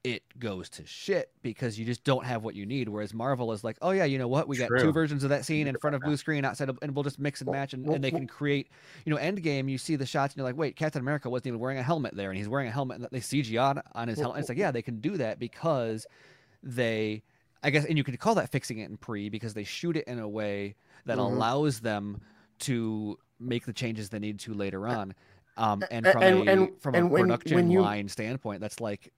it 0.03 0.23
goes 0.39 0.67
to 0.67 0.85
shit 0.85 1.29
because 1.43 1.77
you 1.77 1.85
just 1.85 2.03
don't 2.03 2.25
have 2.25 2.43
what 2.43 2.55
you 2.55 2.65
need. 2.65 2.89
Whereas 2.89 3.13
Marvel 3.13 3.51
is 3.51 3.63
like, 3.63 3.77
oh 3.81 3.91
yeah, 3.91 4.05
you 4.05 4.17
know 4.17 4.27
what? 4.27 4.47
We 4.47 4.57
got 4.57 4.69
two 4.79 4.91
versions 4.91 5.23
of 5.23 5.29
that 5.29 5.45
scene 5.45 5.67
in 5.67 5.77
front 5.77 5.95
of 5.95 6.01
blue 6.01 6.17
screen 6.17 6.43
outside 6.43 6.69
of, 6.69 6.79
and 6.81 6.95
we'll 6.95 7.03
just 7.03 7.19
mix 7.19 7.41
and 7.41 7.51
match, 7.51 7.73
and, 7.73 7.85
and 7.87 8.03
they 8.03 8.09
can 8.09 8.25
create. 8.27 8.69
You 9.05 9.13
know, 9.13 9.21
Endgame, 9.21 9.69
you 9.69 9.77
see 9.77 9.95
the 9.95 10.05
shots, 10.07 10.33
and 10.33 10.39
you're 10.39 10.47
like, 10.47 10.57
wait, 10.57 10.75
Captain 10.75 11.01
America 11.01 11.29
wasn't 11.29 11.47
even 11.47 11.59
wearing 11.59 11.77
a 11.77 11.83
helmet 11.83 12.15
there, 12.15 12.31
and 12.31 12.37
he's 12.37 12.49
wearing 12.49 12.67
a 12.67 12.71
helmet, 12.71 12.97
and 12.97 13.07
they 13.11 13.19
CG 13.19 13.61
on 13.61 13.81
on 13.93 14.07
his 14.07 14.19
helmet. 14.19 14.39
It's 14.39 14.49
like, 14.49 14.57
yeah, 14.57 14.71
they 14.71 14.81
can 14.81 15.01
do 15.01 15.17
that 15.17 15.37
because 15.37 16.07
they, 16.63 17.21
I 17.63 17.69
guess, 17.69 17.85
and 17.85 17.97
you 17.97 18.03
could 18.03 18.19
call 18.19 18.35
that 18.35 18.49
fixing 18.51 18.79
it 18.79 18.89
in 18.89 18.97
pre 18.97 19.29
because 19.29 19.53
they 19.53 19.63
shoot 19.63 19.95
it 19.97 20.05
in 20.07 20.19
a 20.19 20.27
way 20.27 20.75
that 21.05 21.17
Mhm. 21.17 21.31
allows 21.31 21.79
them 21.81 22.21
to 22.59 23.17
make 23.39 23.65
the 23.65 23.73
changes 23.73 24.09
they 24.09 24.19
need 24.19 24.39
to 24.41 24.53
later 24.53 24.87
on. 24.87 25.13
Um, 25.57 25.83
and 25.91 26.05
from 26.07 26.23
and- 26.23 26.47
a 26.47 26.51
and- 26.51 26.81
from 26.81 26.95
a 26.95 27.05
when- 27.05 27.23
production 27.23 27.55
when 27.55 27.71
you- 27.71 27.81
line 27.81 28.07
standpoint, 28.07 28.61
that's 28.61 28.79
like 28.79 29.11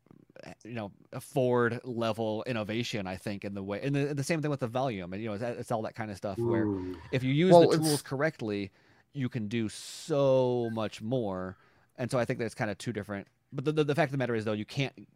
you 0.66 0.74
know 0.74 0.92
a 1.14 1.22
Ford 1.22 1.80
level 1.86 2.44
innovation. 2.48 3.08
I 3.08 3.16
think 3.16 3.46
in 3.46 3.54
the 3.54 3.64
way, 3.64 3.80
and 3.82 3.96
the, 3.96 4.14
the 4.14 4.24
same 4.24 4.42
thing 4.42 4.52
with 4.52 4.60
the 4.60 4.68
volume, 4.68 5.14
and 5.14 5.22
you 5.22 5.30
know 5.30 5.36
it's, 5.36 5.44
it's 5.44 5.72
all 5.72 5.84
that 5.84 5.96
kind 5.96 6.12
of 6.12 6.18
stuff. 6.18 6.38
Where 6.38 6.66
if 7.12 7.24
you 7.24 7.32
use 7.34 7.52
Well, 7.52 7.62
the 7.62 7.76
it's- 7.76 7.88
tools 7.88 8.02
correctly, 8.02 8.72
you 9.14 9.30
can 9.30 9.48
do 9.48 9.70
so 9.70 10.70
much 10.74 11.02
more. 11.02 11.56
And 11.98 12.10
so 12.10 12.18
I 12.18 12.26
think 12.26 12.40
that's 12.40 12.56
kind 12.56 12.72
of 12.72 12.78
two 12.80 12.92
different. 12.92 13.28
But 13.54 13.66
the, 13.66 13.72
the, 13.72 13.84
the 13.84 13.96
fact 13.96 14.08
of 14.08 14.14
the 14.14 14.18
matter 14.18 14.34
is, 14.34 14.44
though, 14.46 14.54
you 14.54 14.66
can't 14.66 15.08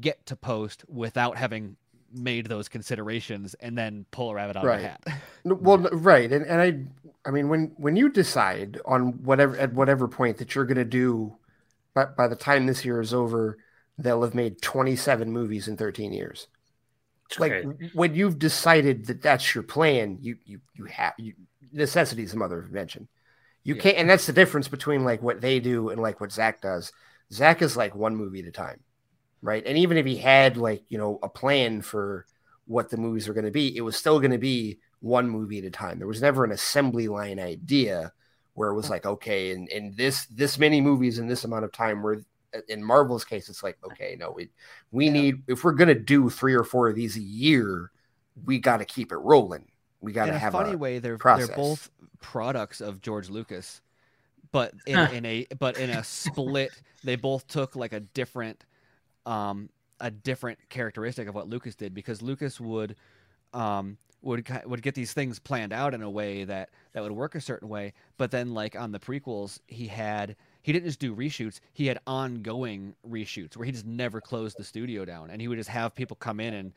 get 0.00 0.26
to 0.26 0.34
post 0.34 0.84
without 0.88 1.36
having 1.36 1.76
made 2.14 2.46
those 2.46 2.68
considerations 2.68 3.54
and 3.54 3.76
then 3.76 4.06
pull 4.10 4.30
a 4.30 4.34
rabbit 4.34 4.56
out 4.56 4.64
Right. 4.64 4.78
of 4.78 4.84
a 4.84 4.88
hat. 4.88 5.22
No, 5.44 5.54
Well, 5.56 5.86
n- 5.86 5.98
right, 6.02 6.32
and 6.32 6.46
and 6.46 6.60
I, 6.60 7.28
I 7.28 7.30
mean, 7.30 7.48
when 7.48 7.72
when 7.76 7.96
you 7.96 8.08
decide 8.08 8.80
on 8.86 9.22
whatever 9.24 9.56
at 9.58 9.72
whatever 9.74 10.08
point 10.08 10.38
that 10.38 10.54
you're 10.54 10.64
going 10.64 10.76
to 10.78 10.84
do, 10.84 11.36
by 11.94 12.06
by 12.06 12.28
the 12.28 12.36
time 12.36 12.66
this 12.66 12.84
year 12.84 13.00
is 13.00 13.12
over, 13.12 13.58
they'll 13.98 14.22
have 14.22 14.34
made 14.34 14.62
27 14.62 15.30
movies 15.30 15.68
in 15.68 15.76
13 15.76 16.12
years. 16.12 16.48
Like 17.38 17.52
Okay. 17.52 17.90
when 17.94 18.14
you've 18.14 18.38
decided 18.38 19.06
that 19.06 19.20
that's 19.22 19.54
your 19.54 19.64
plan, 19.64 20.18
you 20.20 20.36
you 20.44 20.60
you 20.74 20.84
have 20.86 21.14
you 21.18 21.34
necessity 21.72 22.22
is 22.22 22.30
the 22.32 22.38
mother 22.38 22.58
of 22.58 22.66
invention. 22.66 23.08
You 23.64 23.74
Yeah. 23.74 23.82
can't, 23.82 23.96
and 23.98 24.10
that's 24.10 24.26
the 24.26 24.32
difference 24.32 24.68
between 24.68 25.04
like 25.04 25.22
what 25.22 25.40
they 25.40 25.58
do 25.60 25.88
and 25.90 26.00
like 26.00 26.20
what 26.20 26.32
Zack 26.32 26.60
does. 26.60 26.92
Zack 27.32 27.62
is 27.62 27.76
like 27.76 27.94
one 27.94 28.14
movie 28.14 28.40
at 28.40 28.46
a 28.46 28.52
time, 28.52 28.80
right? 29.44 29.64
And 29.66 29.78
even 29.78 29.98
if 29.98 30.06
he 30.06 30.18
had 30.18 30.58
like 30.58 30.84
you 30.90 30.98
know 30.98 31.20
a 31.22 31.30
plan 31.30 31.82
for 31.82 32.26
what 32.66 32.90
the 32.90 32.98
movies 32.98 33.28
are 33.28 33.34
going 33.34 33.46
to 33.46 33.52
be, 33.52 33.76
it 33.76 33.82
was 33.82 33.96
still 33.96 34.20
going 34.20 34.32
to 34.32 34.38
be 34.38 34.80
one 35.00 35.28
movie 35.30 35.58
at 35.60 35.64
a 35.66 35.70
time. 35.70 35.98
There 35.98 36.08
was 36.08 36.22
never 36.22 36.44
an 36.44 36.52
assembly 36.52 37.08
line 37.08 37.40
idea 37.40 38.12
where 38.54 38.70
it 38.70 38.76
was 38.76 38.90
like, 38.90 39.06
okay, 39.06 39.52
in, 39.52 39.68
in 39.68 39.94
this 39.96 40.26
this 40.26 40.58
many 40.58 40.80
movies 40.80 41.18
in 41.20 41.28
this 41.28 41.44
amount 41.44 41.64
of 41.66 41.72
time. 41.72 42.02
Where 42.02 42.22
uh, 42.54 42.60
in 42.68 42.84
Marvel's 42.84 43.24
case, 43.24 43.48
it's 43.50 43.62
like, 43.64 43.78
okay, 43.84 44.16
no, 44.18 44.32
we 44.32 44.50
we 44.92 45.10
Yeah. 45.10 45.12
need 45.12 45.42
if 45.48 45.64
we're 45.64 45.72
going 45.72 45.88
to 45.88 45.94
do 46.00 46.30
three 46.30 46.54
or 46.54 46.64
four 46.64 46.88
of 46.88 46.96
these 46.96 47.16
a 47.16 47.22
year, 47.22 47.92
we 48.44 48.58
got 48.58 48.78
to 48.78 48.84
keep 48.86 49.12
it 49.12 49.16
rolling. 49.18 49.70
We 50.00 50.12
got 50.12 50.26
in 50.26 50.34
to 50.34 50.34
a 50.34 50.40
have 50.40 50.54
funny 50.54 50.74
a 50.74 50.76
way, 50.76 50.98
they're 50.98 51.18
process. 51.18 51.46
they're 51.46 51.48
both 51.48 51.90
products 52.20 52.80
of 52.80 53.00
George 53.00 53.28
Lucas, 53.30 53.80
but 54.52 54.74
in, 54.86 55.04
in 55.06 55.26
a 55.26 55.46
but 55.58 55.76
in 55.76 55.90
a 55.90 56.04
split, 56.04 56.82
they 57.04 57.16
both 57.16 57.46
took 57.48 57.76
like 57.76 57.92
a 57.92 58.00
different 58.00 58.64
um 59.26 59.68
a 60.00 60.10
different 60.10 60.58
characteristic 60.68 61.28
of 61.28 61.34
what 61.34 61.48
Lucas 61.48 61.74
did 61.74 61.94
because 61.94 62.20
Lucas 62.20 62.60
would 62.60 62.96
um 63.52 63.96
would 64.24 64.46
would 64.66 64.82
get 64.82 64.94
these 64.94 65.12
things 65.12 65.38
planned 65.38 65.72
out 65.72 65.94
in 65.94 66.02
a 66.02 66.10
way 66.10 66.44
that 66.44 66.70
that 66.92 67.02
would 67.02 67.12
work 67.12 67.34
a 67.34 67.40
certain 67.40 67.68
way, 67.68 67.92
but 68.16 68.30
then 68.30 68.54
like 68.54 68.74
on 68.74 68.90
the 68.90 68.98
prequels, 68.98 69.60
he 69.68 69.86
had 69.86 70.34
he 70.62 70.72
didn't 70.72 70.86
just 70.86 70.98
do 70.98 71.14
reshoots, 71.14 71.60
he 71.74 71.86
had 71.86 71.98
ongoing 72.06 72.94
reshoots 73.08 73.56
where 73.56 73.66
he 73.66 73.72
just 73.72 73.86
never 73.86 74.20
closed 74.20 74.56
the 74.56 74.64
studio 74.64 75.04
down. 75.04 75.30
And 75.30 75.40
he 75.40 75.48
would 75.48 75.58
just 75.58 75.70
have 75.70 75.94
people 75.94 76.16
come 76.16 76.40
in 76.40 76.54
and 76.54 76.72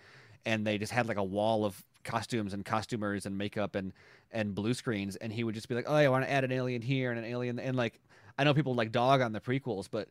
and 0.45 0.68
they 0.68 0.78
just 0.78 0.91
had 0.91 1.07
like 1.07 1.18
a 1.18 1.24
wall 1.24 1.65
of 1.65 1.84
costumes 2.03 2.53
and 2.53 2.64
costumers 2.65 3.26
and 3.26 3.38
makeup 3.38 3.76
and 3.76 3.94
and 4.32 4.53
blue 4.53 4.74
screens. 4.74 5.15
And 5.15 5.32
he 5.32 5.44
would 5.44 5.56
just 5.56 5.69
be 5.69 5.76
like 5.76 5.86
oh 5.88 5.95
i 5.95 6.07
want 6.10 6.26
to 6.26 6.32
add 6.32 6.44
an 6.44 6.52
alien 6.52 6.82
here 6.82 7.11
and 7.11 7.19
an 7.19 7.26
alien 7.26 7.60
and 7.60 7.76
like 7.76 7.99
i 8.38 8.44
know 8.44 8.53
people 8.53 8.76
like 8.76 8.91
dog 8.91 9.22
on 9.22 9.32
the 9.32 9.40
prequels 9.40 9.88
but 9.90 10.10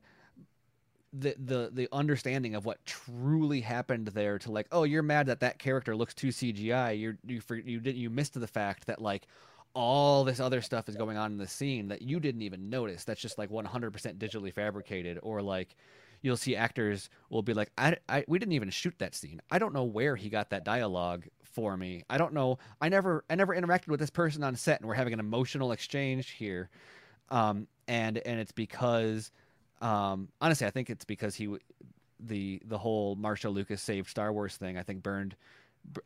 the 1.12 1.34
the 1.38 1.70
the 1.72 1.88
understanding 1.92 2.54
of 2.54 2.64
what 2.64 2.84
truly 2.84 3.60
happened 3.60 4.08
there 4.08 4.38
to 4.38 4.50
like 4.50 4.66
oh 4.72 4.82
you're 4.82 5.02
mad 5.02 5.26
that 5.26 5.40
that 5.40 5.58
character 5.58 5.96
looks 5.96 6.12
too 6.14 6.28
cgi 6.28 7.00
you're 7.00 7.16
you 7.24 7.40
for, 7.40 7.56
you 7.56 7.80
didn't 7.80 7.96
you 7.98 8.10
missed 8.10 8.38
the 8.38 8.46
fact 8.46 8.86
that 8.86 9.00
like 9.00 9.26
all 9.72 10.24
this 10.24 10.40
other 10.40 10.62
stuff 10.62 10.88
is 10.88 10.96
going 10.96 11.16
on 11.16 11.32
in 11.32 11.38
the 11.38 11.46
scene 11.46 11.88
that 11.88 12.02
you 12.02 12.18
didn't 12.18 12.42
even 12.42 12.70
notice 12.70 13.04
that's 13.04 13.20
just 13.20 13.36
like 13.36 13.50
100% 13.50 14.16
digitally 14.16 14.52
fabricated 14.52 15.18
or 15.22 15.42
like 15.42 15.76
you'll 16.22 16.36
see 16.36 16.56
actors 16.56 17.10
will 17.30 17.42
be 17.42 17.54
like 17.54 17.70
I, 17.76 17.96
I 18.08 18.24
we 18.26 18.38
didn't 18.38 18.54
even 18.54 18.70
shoot 18.70 18.94
that 18.98 19.14
scene. 19.14 19.40
I 19.50 19.58
don't 19.58 19.74
know 19.74 19.84
where 19.84 20.16
he 20.16 20.28
got 20.28 20.50
that 20.50 20.64
dialogue 20.64 21.26
for 21.42 21.76
me. 21.76 22.04
I 22.08 22.18
don't 22.18 22.32
know. 22.32 22.58
I 22.80 22.88
never 22.88 23.24
i 23.30 23.34
never 23.34 23.54
interacted 23.54 23.88
with 23.88 24.00
this 24.00 24.10
person 24.10 24.42
on 24.42 24.56
set 24.56 24.80
and 24.80 24.88
we're 24.88 24.94
having 24.94 25.12
an 25.12 25.20
emotional 25.20 25.72
exchange 25.72 26.30
here. 26.30 26.70
Um 27.30 27.68
and 27.86 28.18
and 28.18 28.40
it's 28.40 28.52
because 28.52 29.30
um 29.80 30.28
honestly 30.40 30.66
i 30.66 30.70
think 30.70 30.90
it's 30.90 31.04
because 31.04 31.34
he 31.34 31.54
the 32.20 32.60
the 32.64 32.78
whole 32.78 33.14
marcia 33.16 33.48
lucas 33.48 33.82
saved 33.82 34.08
star 34.08 34.32
wars 34.32 34.56
thing 34.56 34.76
i 34.78 34.82
think 34.82 35.02
burned 35.02 35.36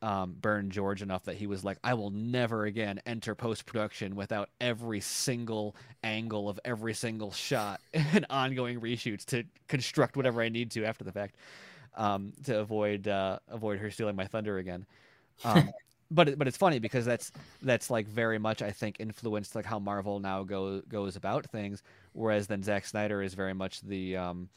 um, 0.02 0.36
burned 0.40 0.72
George 0.72 1.02
enough 1.02 1.24
that 1.24 1.36
he 1.36 1.46
was 1.46 1.64
like, 1.64 1.78
I 1.82 1.94
will 1.94 2.10
never 2.10 2.64
again 2.64 3.00
enter 3.06 3.34
post 3.34 3.66
production 3.66 4.14
without 4.16 4.48
every 4.60 5.00
single 5.00 5.76
angle 6.02 6.48
of 6.48 6.60
every 6.64 6.94
single 6.94 7.32
shot 7.32 7.80
and 7.94 8.26
ongoing 8.30 8.80
reshoots 8.80 9.24
to 9.26 9.44
construct 9.68 10.16
whatever 10.16 10.42
I 10.42 10.48
need 10.48 10.70
to 10.72 10.84
after 10.84 11.04
the 11.04 11.12
fact 11.12 11.36
um, 11.96 12.32
to 12.44 12.58
avoid 12.58 13.08
uh, 13.08 13.38
avoid 13.48 13.78
her 13.78 13.90
stealing 13.90 14.16
my 14.16 14.26
thunder 14.26 14.58
again. 14.58 14.86
Um, 15.44 15.70
but 16.10 16.38
but 16.38 16.48
it's 16.48 16.56
funny 16.56 16.78
because 16.78 17.04
that's 17.04 17.32
that's 17.62 17.90
like 17.90 18.06
very 18.06 18.38
much 18.38 18.62
I 18.62 18.70
think 18.70 18.96
influenced 19.00 19.54
like 19.54 19.64
how 19.64 19.78
Marvel 19.78 20.20
now 20.20 20.42
go 20.42 20.80
goes 20.88 21.16
about 21.16 21.46
things, 21.46 21.82
whereas 22.12 22.46
then 22.46 22.62
Zack 22.62 22.84
Snyder 22.86 23.22
is 23.22 23.34
very 23.34 23.54
much 23.54 23.80
the 23.82 24.16
um, 24.16 24.48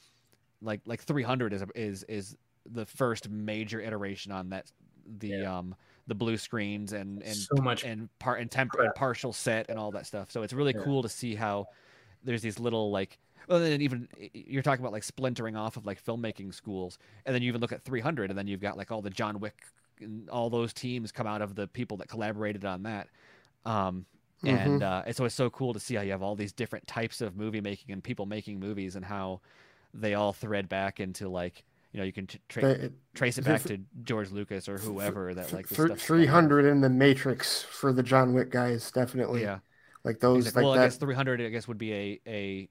like 0.61 0.81
like 0.85 1.01
300 1.01 1.53
is 1.53 1.63
is 1.75 2.03
is 2.03 2.37
the 2.71 2.85
first 2.85 3.29
major 3.29 3.81
iteration 3.81 4.31
on 4.31 4.49
that 4.49 4.71
the 5.19 5.45
um 5.45 5.75
the 6.07 6.15
blue 6.15 6.37
screens 6.37 6.93
and 6.93 7.21
and 7.23 7.35
so 7.35 7.55
much 7.61 7.83
and 7.83 8.07
part 8.19 8.39
and 8.39 8.49
temp 8.49 8.73
and 8.79 8.93
partial 8.95 9.33
set 9.33 9.69
and 9.69 9.77
all 9.77 9.91
that 9.91 10.05
stuff. 10.05 10.31
So 10.31 10.43
it's 10.43 10.53
really 10.53 10.73
Yeah. 10.73 10.81
cool 10.83 11.01
to 11.03 11.09
see 11.09 11.35
how 11.35 11.67
there's 12.23 12.41
these 12.41 12.59
little 12.59 12.89
like 12.91 13.19
well 13.49 13.59
then 13.59 13.81
even 13.81 14.07
you're 14.33 14.61
talking 14.63 14.81
about 14.83 14.93
like 14.93 15.03
splintering 15.03 15.57
off 15.57 15.75
of 15.75 15.85
like 15.85 16.01
filmmaking 16.03 16.53
schools 16.53 16.97
and 17.25 17.35
then 17.35 17.41
you 17.41 17.49
even 17.49 17.59
look 17.59 17.73
at 17.73 17.83
300 17.83 18.29
and 18.29 18.37
then 18.39 18.47
you've 18.47 18.61
got 18.61 18.77
like 18.77 18.91
all 18.91 19.01
the 19.01 19.09
John 19.09 19.39
Wick 19.41 19.63
and 19.99 20.29
all 20.29 20.49
those 20.49 20.71
teams 20.73 21.11
come 21.11 21.27
out 21.27 21.41
of 21.41 21.53
the 21.55 21.67
people 21.67 21.97
that 21.97 22.07
collaborated 22.07 22.63
on 22.63 22.83
that. 22.83 23.09
Um 23.65 24.05
Mm-hmm. 24.43 24.57
and 24.57 24.83
uh, 24.83 25.03
and 25.05 25.05
so 25.05 25.09
it's 25.09 25.19
always 25.21 25.33
so 25.33 25.49
cool 25.49 25.73
to 25.73 25.79
see 25.79 25.95
how 25.95 26.01
you 26.01 26.11
have 26.11 26.21
all 26.21 26.35
these 26.35 26.51
different 26.51 26.85
types 26.87 27.21
of 27.21 27.35
movie 27.37 27.61
making 27.61 27.91
and 27.93 28.03
people 28.03 28.25
making 28.25 28.59
movies 28.59 28.95
and 28.95 29.05
how 29.05 29.39
they 29.93 30.13
all 30.15 30.33
thread 30.33 30.67
back 30.67 30.99
into 30.99 31.29
like 31.29 31.63
you 31.93 31.99
know 31.99 32.03
you 32.05 32.11
can 32.11 32.27
tra- 32.49 32.61
The- 32.61 32.93
trace 33.13 33.37
it 33.37 33.45
back 33.45 33.63
to 33.63 33.77
George 34.03 34.31
Lucas 34.31 34.67
or 34.67 34.77
whoever 34.77 35.33
that 35.33 35.53
like 35.53 35.67
this 35.69 35.77
Thr- 35.77 35.85
stuff's 35.87 36.05
come 36.07 36.15
out. 36.17 36.25
300 36.27 36.65
uh, 36.65 36.69
in 36.71 36.81
the 36.81 36.89
Matrix 36.89 37.61
for 37.63 37.93
the 37.93 38.03
John 38.03 38.33
Wick 38.33 38.49
guys, 38.49 38.91
definitely. 38.91 39.41
Yeah, 39.43 39.59
Like 40.03 40.19
those, 40.19 40.47
exactly. 40.47 40.63
like 40.63 40.73
well, 40.75 40.81
I 40.81 40.85
guess 40.87 40.97
300 40.97 41.41
I 41.41 41.49
guess 41.49 41.67
would 41.67 41.77
be 41.77 41.93
a 41.93 42.21
a 42.27 42.69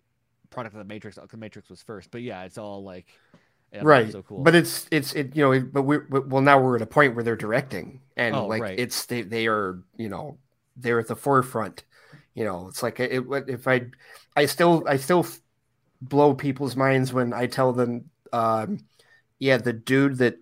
product 0.50 0.74
of 0.74 0.78
the 0.80 0.84
Matrix. 0.84 1.16
Uh, 1.16 1.26
the 1.30 1.36
Matrix 1.38 1.70
was 1.70 1.80
first, 1.82 2.10
but 2.10 2.20
yeah, 2.22 2.42
it's 2.44 2.58
all 2.58 2.82
like 2.84 3.06
And 3.72 3.82
I 3.82 3.84
thought 3.88 4.02
it 4.02 4.04
right 4.04 4.12
So 4.12 4.22
cool. 4.22 4.42
but 4.42 4.54
it's 4.54 4.86
it's 4.90 5.14
it 5.14 5.34
you 5.36 5.42
know 5.42 5.52
it- 5.52 5.72
but 5.72 5.82
we're 5.82 6.06
well 6.10 6.42
now 6.42 6.60
we're 6.60 6.76
at 6.76 6.82
a 6.82 6.86
point 6.86 7.14
where 7.14 7.24
they're 7.24 7.36
directing 7.36 8.00
and 8.16 8.34
Oh, 8.34 8.46
like 8.46 8.60
right. 8.62 8.78
it's 8.78 9.06
they 9.06 9.22
they 9.22 9.46
are 9.46 9.78
you 9.96 10.08
know 10.10 10.36
they're 10.76 10.98
at 11.00 11.08
the 11.08 11.16
forefront 11.16 11.84
you 12.34 12.44
know 12.44 12.68
it's 12.68 12.82
like 12.82 13.00
it, 13.00 13.12
it 13.12 13.44
if 13.48 13.68
i 13.68 13.82
i 14.36 14.46
still 14.46 14.84
i 14.86 14.96
still 14.96 15.26
blow 16.00 16.34
people's 16.34 16.76
minds 16.76 17.12
when 17.12 17.32
i 17.32 17.46
tell 17.46 17.72
them 17.72 18.08
um 18.32 18.78
yeah 19.38 19.56
the 19.56 19.72
dude 19.72 20.18
that 20.18 20.38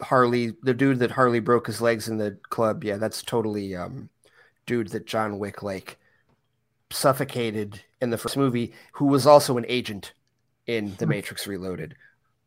harley 0.00 0.52
the 0.62 0.74
dude 0.74 0.98
that 0.98 1.10
harley 1.10 1.40
broke 1.40 1.66
his 1.66 1.80
legs 1.80 2.08
in 2.08 2.16
the 2.18 2.36
club 2.48 2.84
yeah 2.84 2.96
that's 2.96 3.22
totally 3.22 3.74
um 3.76 4.08
dude 4.66 4.88
that 4.88 5.06
john 5.06 5.38
wick 5.38 5.62
like 5.62 5.98
suffocated 6.90 7.80
in 8.00 8.10
the 8.10 8.18
first 8.18 8.36
movie 8.36 8.72
who 8.92 9.06
was 9.06 9.26
also 9.26 9.56
an 9.56 9.66
agent 9.68 10.12
in 10.66 10.94
the 10.98 11.06
matrix 11.06 11.46
reloaded 11.46 11.94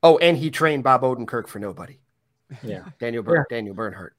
Oh, 0.05 0.19
and 0.19 0.38
he 0.38 0.51
trained 0.51 0.84
Bob 0.84 1.01
Odenkirk 1.01 1.47
for 1.47 1.57
nobody. 1.57 1.97
Yeah. 2.61 2.84
Daniel 2.99 3.23
Bern- 3.23 3.43
Daniel 3.49 3.73
Bernhardt. 3.73 4.15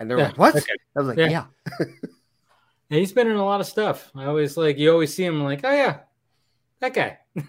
And 0.00 0.10
they're 0.10 0.18
Yeah, 0.18 0.26
like, 0.28 0.38
"What?" 0.38 0.56
okay. 0.56 0.72
I 0.96 1.00
was 1.00 1.08
like, 1.08 1.18
Yeah. 1.18 1.28
"Yeah, 1.28 1.44
Yeah, 2.90 2.98
he's 2.98 3.12
been 3.12 3.26
in 3.28 3.36
a 3.36 3.44
lot 3.44 3.60
of 3.60 3.66
stuff. 3.66 4.10
I 4.14 4.24
always 4.26 4.56
like 4.56 4.78
you 4.78 4.90
always 4.92 5.12
see 5.14 5.24
him 5.24 5.42
like, 5.44 5.60
oh 5.64 5.72
yeah, 5.72 6.00
that 6.80 6.94
guy. 6.94 7.18
oh, 7.36 7.42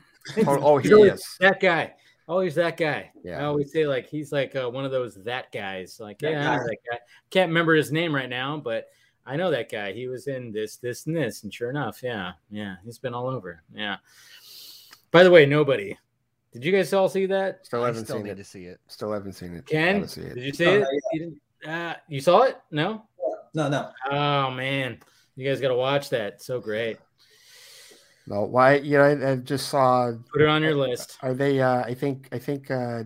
oh, 0.48 0.78
he 0.78 0.90
is." 0.90 1.38
that 1.40 1.60
guy. 1.60 1.94
Always 2.28 2.56
that 2.56 2.78
guy. 2.78 3.12
Yeah. 3.24 3.42
I 3.42 3.46
always 3.46 3.72
say 3.72 3.88
like 3.88 4.08
he's 4.08 4.32
like 4.32 4.56
uh, 4.56 4.70
one 4.70 4.86
of 4.86 4.92
those 4.92 5.16
that 5.24 5.52
guys. 5.52 6.00
Like 6.00 6.20
That 6.20 6.32
yeah, 6.32 6.42
I 6.42 6.44
guy. 6.44 6.58
know 6.58 6.64
that 6.68 6.78
guy. 6.92 6.98
Can't 7.32 7.50
remember 7.50 7.74
his 7.76 7.92
name 7.92 8.14
right 8.14 8.30
now, 8.30 8.58
but 8.58 8.88
I 9.26 9.36
know 9.36 9.50
that 9.52 9.72
guy. 9.72 9.94
He 9.94 10.08
was 10.08 10.28
in 10.28 10.52
this, 10.52 10.78
this, 10.78 11.08
and 11.08 11.16
this, 11.16 11.44
and 11.44 11.54
sure 11.54 11.70
enough, 11.70 12.02
yeah, 12.04 12.34
yeah, 12.52 12.76
he's 12.84 13.00
been 13.00 13.14
all 13.16 13.28
over. 13.28 13.64
Yeah. 13.74 13.98
By 15.12 15.24
the 15.24 15.32
way, 15.32 15.46
nobody. 15.48 15.98
Did 16.52 16.64
you 16.66 16.72
guys 16.72 16.94
all 16.94 17.10
see 17.10 17.26
that? 17.28 17.66
Still 17.66 17.84
haven't 17.84 18.06
still 18.06 18.18
seen 18.18 18.26
need 18.26 18.32
it. 18.32 18.36
to 18.38 18.44
see 18.44 18.66
it. 18.66 18.80
Still 18.88 19.12
haven't 19.12 19.34
seen 19.34 19.56
it. 19.56 19.66
Ken, 19.68 20.08
see 20.08 20.22
it. 20.22 20.36
did 20.36 20.44
you 20.44 20.54
see 20.54 20.66
No, 20.66 20.74
it? 20.74 20.80
not 20.82 20.90
You, 21.14 21.20
didn't- 21.20 21.42
uh, 21.68 21.94
you 22.08 22.22
saw 22.22 22.44
it? 22.44 22.58
No. 22.72 23.06
No, 23.54 23.68
no. 23.68 23.90
Oh 24.12 24.52
man, 24.52 25.00
you 25.36 25.48
guys 25.48 25.60
got 25.60 25.70
to 25.70 25.76
watch 25.76 26.10
that. 26.10 26.42
So 26.42 26.60
great. 26.60 26.98
No, 28.28 28.44
why? 28.44 28.76
Yeah, 28.76 29.02
I, 29.02 29.32
I 29.32 29.36
just 29.38 29.70
saw. 29.70 30.12
Put 30.32 30.42
it 30.42 30.48
on 30.48 30.62
your 30.62 30.76
list. 30.76 31.18
Are 31.24 31.34
they? 31.34 31.60
Uh, 31.60 31.82
I 31.84 31.94
think. 31.96 32.30
I 32.32 32.38
think. 32.38 32.70
Uh, 32.70 33.04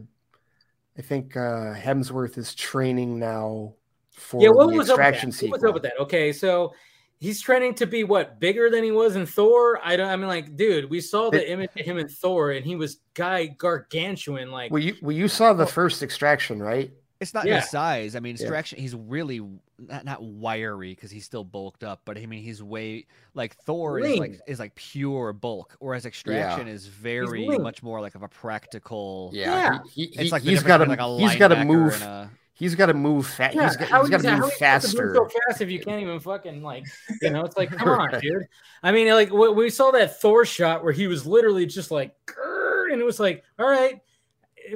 I 0.98 1.02
think 1.02 1.36
uh, 1.36 1.74
Hemsworth 1.74 2.38
is 2.38 2.54
training 2.54 3.18
now 3.18 3.74
for 4.12 4.42
yeah, 4.42 4.50
what 4.50 4.70
the 4.70 4.78
was 4.78 4.90
up 4.90 4.98
with 4.98 5.06
that? 5.06 5.14
extraction 5.16 5.50
What 5.50 5.62
was 5.62 5.68
up 5.68 5.74
with 5.74 5.84
that? 5.84 6.00
Okay, 6.00 6.32
so 6.32 6.74
he's 7.20 7.42
training 7.42 7.74
to 7.76 7.88
be 7.88 8.04
what 8.04 8.40
bigger 8.40 8.70
than 8.70 8.84
he 8.84 8.92
was 8.92 9.16
in 9.16 9.26
Thor. 9.26 9.80
I 9.84 9.96
don't. 9.96 10.10
I 10.10 10.16
mean, 10.16 10.28
like, 10.28 10.56
dude, 10.56 10.90
we 10.90 11.00
saw 11.02 11.32
the 11.32 11.42
It- 11.42 11.50
image 11.50 11.72
of 11.80 11.86
him 11.86 11.98
in 11.98 12.08
Thor, 12.10 12.52
and 12.52 12.66
he 12.66 12.76
was 12.76 12.98
guy 13.16 13.48
gargantuan. 13.48 14.52
Like, 14.52 14.72
Well, 14.72 14.84
you 14.84 14.96
well, 15.02 15.14
you 15.16 15.28
saw 15.28 15.54
the 15.54 15.66
first 15.66 16.04
extraction, 16.04 16.62
right? 16.62 16.92
It's 17.24 17.34
not 17.34 17.46
Yeah. 17.48 17.62
his 17.62 17.70
size. 17.72 18.16
I 18.16 18.20
mean, 18.20 18.36
Yeah. 18.40 18.46
Straction, 18.46 18.78
he's 18.80 18.94
really 18.96 19.42
not, 19.80 20.06
not 20.06 20.22
wiry 20.22 20.94
because 20.94 21.10
he's 21.10 21.26
still 21.26 21.44
bulked 21.44 21.84
up, 21.84 22.02
but 22.06 22.18
I 22.18 22.26
mean, 22.28 22.44
he's 22.44 22.62
way 22.62 23.08
like 23.34 23.56
Thor 23.56 24.00
is 24.00 24.20
like 24.20 24.40
is 24.48 24.60
like 24.60 24.76
pure 24.76 25.34
bulk, 25.34 25.76
whereas 25.80 26.06
Extraction 26.06 26.68
is 26.68 26.86
very 26.88 27.48
much 27.58 27.82
more 27.82 28.00
like 28.02 28.14
of 28.16 28.22
a 28.24 28.28
practical. 28.28 29.32
Yeah. 29.34 29.80
He, 29.92 30.06
he, 30.06 30.22
It's 30.22 30.32
like 30.32 30.44
the 30.44 30.52
he's 30.52 30.62
got 30.64 30.78
to 30.78 30.86
like 30.86 31.00
a 31.00 31.18
he's 31.18 31.36
got 31.36 31.48
to 31.50 31.66
move. 31.66 32.00
a- 32.02 32.30
He's 32.56 32.76
got 32.76 32.86
to 32.86 32.94
move 32.94 33.26
fast. 33.26 33.56
yeah, 33.56 33.64
he's 33.68 33.78
got, 33.78 33.88
how 33.90 34.02
he's 34.02 34.12
got 34.12 34.22
to 34.22 34.32
move 34.32 34.42
are 34.44 34.46
you 34.46 34.52
supposed 34.52 34.60
to 34.60 34.60
faster. 34.64 35.06
move 35.08 35.16
so 35.32 35.40
fast 35.48 35.62
if 35.62 35.72
you 35.72 35.80
can't 35.80 36.02
even 36.04 36.20
fucking 36.20 36.62
like, 36.62 36.86
you 37.24 37.32
know, 37.32 37.44
it's 37.44 37.58
like, 37.58 37.72
come 37.72 37.90
on, 37.90 38.20
dude. 38.22 38.46
I 38.84 38.92
mean, 38.92 39.08
like, 39.12 39.32
we 39.34 39.50
we 39.50 39.70
saw 39.72 39.90
that 39.92 40.22
Thor 40.22 40.46
shot 40.46 40.84
where 40.84 40.94
he 40.94 41.08
was 41.08 41.26
literally 41.26 41.66
just 41.66 41.90
like, 41.90 42.14
"Grr," 42.28 42.92
and 42.94 43.02
it 43.02 43.04
was 43.06 43.20
like, 43.20 43.44
all 43.58 43.68
right, 43.68 44.00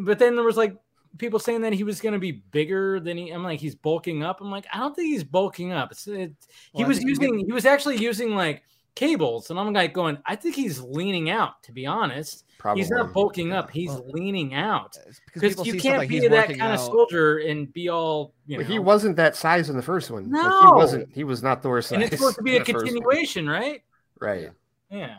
but 0.02 0.18
then 0.18 0.36
there 0.36 0.44
was 0.44 0.58
like 0.58 0.76
people 1.18 1.40
saying 1.40 1.62
that 1.62 1.74
he 1.74 1.84
was 1.84 2.00
going 2.02 2.14
to 2.14 2.20
be 2.20 2.32
bigger 2.32 3.00
than 3.00 3.18
he. 3.18 3.30
I'm 3.32 3.44
like, 3.44 3.60
he's 3.60 3.76
bulking 3.76 4.24
up. 4.24 4.42
I'm 4.42 4.52
like, 4.52 4.66
I 4.74 4.80
don't 4.80 4.96
think 4.96 5.08
he's 5.08 5.24
bulking 5.24 5.72
up. 5.72 5.92
It's, 5.92 6.08
it, 6.08 6.32
he 6.74 6.84
Well, 6.84 6.86
I 6.86 6.88
was 6.88 6.98
think 6.98 7.08
he 7.08 7.10
using, 7.10 7.46
he 7.46 7.52
was 7.52 7.66
actually 7.66 7.98
using 7.98 8.36
like 8.36 8.64
cables, 8.96 9.50
and 9.52 9.60
I'm 9.60 9.72
like 9.74 9.94
going, 9.94 10.18
I 10.26 10.36
think 10.36 10.56
he's 10.56 10.80
leaning 10.82 11.30
out. 11.30 11.62
To 11.64 11.72
be 11.72 11.86
honest, 11.86 12.46
Probably. 12.58 12.82
he's 12.82 12.90
not 12.90 13.14
bulking 13.14 13.54
up. 13.54 13.70
He's 13.70 13.90
Well, 13.90 14.06
leaning 14.10 14.56
out 14.56 14.98
Because 15.28 15.54
because 15.56 15.68
you 15.68 15.80
can't 15.80 16.00
like 16.00 16.10
be 16.10 16.16
he's 16.20 16.24
that 16.30 16.32
working 16.32 16.58
kind 16.58 16.74
of 16.74 16.80
out- 16.80 16.86
soldier 16.86 17.38
and 17.38 17.72
be 17.72 17.90
all 17.90 18.34
you 18.48 18.58
know. 18.58 18.64
But 18.64 18.72
he 18.72 18.80
wasn't 18.80 19.16
that 19.18 19.36
size 19.36 19.70
in 19.70 19.76
the 19.76 19.84
first 19.84 20.10
one. 20.10 20.32
Like, 20.32 20.42
he 20.44 20.68
wasn't. 20.72 21.10
He 21.14 21.24
was 21.24 21.44
not 21.44 21.62
Thor 21.62 21.82
size. 21.82 21.92
and 21.94 22.04
it's 22.04 22.16
supposed 22.18 22.38
to 22.38 22.44
be 22.44 22.56
a 22.58 22.60
the 22.64 22.66
first 22.74 22.86
one. 22.86 22.86
continuation, 22.86 23.48
right? 23.48 23.82
right? 24.20 24.50
Yeah. 24.90 25.18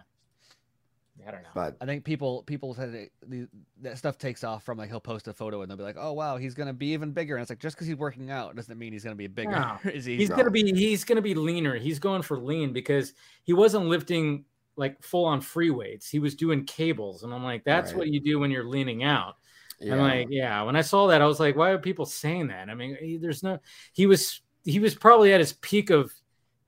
I 1.28 1.30
don't 1.30 1.42
know. 1.42 1.48
But 1.54 1.76
I 1.80 1.84
think 1.84 2.04
people 2.04 2.42
people 2.44 2.72
said 2.74 2.92
that, 3.28 3.48
that 3.82 3.98
stuff 3.98 4.16
takes 4.16 4.42
off 4.44 4.64
from 4.64 4.78
like 4.78 4.88
he'll 4.88 4.98
post 4.98 5.28
a 5.28 5.34
photo 5.34 5.60
and 5.60 5.70
they'll 5.70 5.76
be 5.76 5.82
like, 5.84 5.98
oh 5.98 6.14
wow, 6.14 6.38
he's 6.38 6.54
gonna 6.54 6.72
be 6.72 6.86
even 6.94 7.12
bigger, 7.12 7.36
and 7.36 7.42
it's 7.42 7.50
like 7.50 7.58
just 7.58 7.76
because 7.76 7.86
he's 7.86 7.96
working 7.96 8.30
out 8.30 8.56
doesn't 8.56 8.78
mean 8.78 8.92
he's 8.94 9.04
gonna 9.04 9.14
be 9.14 9.26
bigger. 9.26 9.50
No. 9.50 9.78
Is 9.92 10.06
he? 10.06 10.16
he's 10.16 10.30
No. 10.30 10.36
gonna 10.36 10.50
be 10.50 10.72
he's 10.74 11.04
gonna 11.04 11.20
be 11.22 11.34
leaner. 11.34 11.76
He's 11.76 11.98
going 11.98 12.22
for 12.22 12.38
lean 12.38 12.72
because 12.72 13.12
he 13.44 13.52
wasn't 13.52 13.86
lifting 13.86 14.44
like 14.76 15.02
full 15.02 15.26
on 15.26 15.40
free 15.42 15.70
weights. 15.70 16.08
He 16.08 16.18
was 16.18 16.34
doing 16.34 16.64
cables, 16.64 17.24
and 17.24 17.34
I'm 17.34 17.44
like, 17.44 17.62
that's 17.64 17.90
Right. 17.92 17.98
what 17.98 18.08
you 18.08 18.20
do 18.20 18.38
when 18.38 18.50
you're 18.50 18.64
leaning 18.64 19.02
out. 19.04 19.34
yeah, 19.80 19.92
I'm 19.94 20.00
like, 20.00 20.28
yeah. 20.30 20.62
When 20.62 20.76
I 20.76 20.80
saw 20.82 21.08
that, 21.08 21.20
I 21.20 21.26
was 21.26 21.40
like, 21.40 21.56
why 21.56 21.70
are 21.70 21.78
people 21.78 22.06
saying 22.06 22.46
that? 22.48 22.70
I 22.70 22.74
mean, 22.74 22.96
he- 23.00 23.16
there's 23.18 23.42
no. 23.42 23.58
He 23.92 24.06
was 24.06 24.40
he 24.64 24.78
was 24.80 24.94
probably 24.94 25.32
at 25.34 25.40
his 25.40 25.52
peak 25.52 25.90
of 25.90 26.10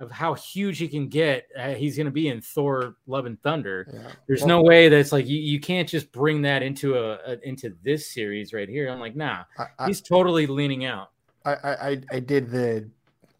of 0.01 0.10
how 0.10 0.35
huge 0.35 0.78
he 0.78 0.89
can 0.89 1.09
get. 1.09 1.47
Uh, 1.56 1.74
he's 1.74 1.97
gonna 1.97 2.10
be 2.10 2.28
in 2.28 2.40
Thor: 2.40 2.97
Love 3.06 3.27
and 3.27 3.40
Thunder. 3.43 3.89
yeah. 3.93 4.10
There's 4.27 4.40
Well, 4.40 4.48
no 4.48 4.62
way 4.62 4.89
that's 4.89 5.12
like 5.12 5.27
you, 5.28 5.39
you 5.39 5.60
can't 5.60 5.89
just 5.89 6.10
bring 6.12 6.43
that 6.43 6.62
into 6.62 6.97
a, 6.97 7.18
a 7.27 7.39
into 7.48 7.77
this 7.85 8.12
series 8.12 8.52
right 8.52 8.68
here. 8.68 8.89
I'm 8.89 8.98
like, 9.01 9.14
nah, 9.16 9.44
I, 9.59 9.66
I, 9.78 9.86
he's 9.86 10.01
totally 10.01 10.47
leaning 10.47 10.85
out. 10.85 11.10
I, 11.44 11.52
I, 11.52 12.01
I- 12.12 12.20
did 12.20 12.51
the, 12.51 12.89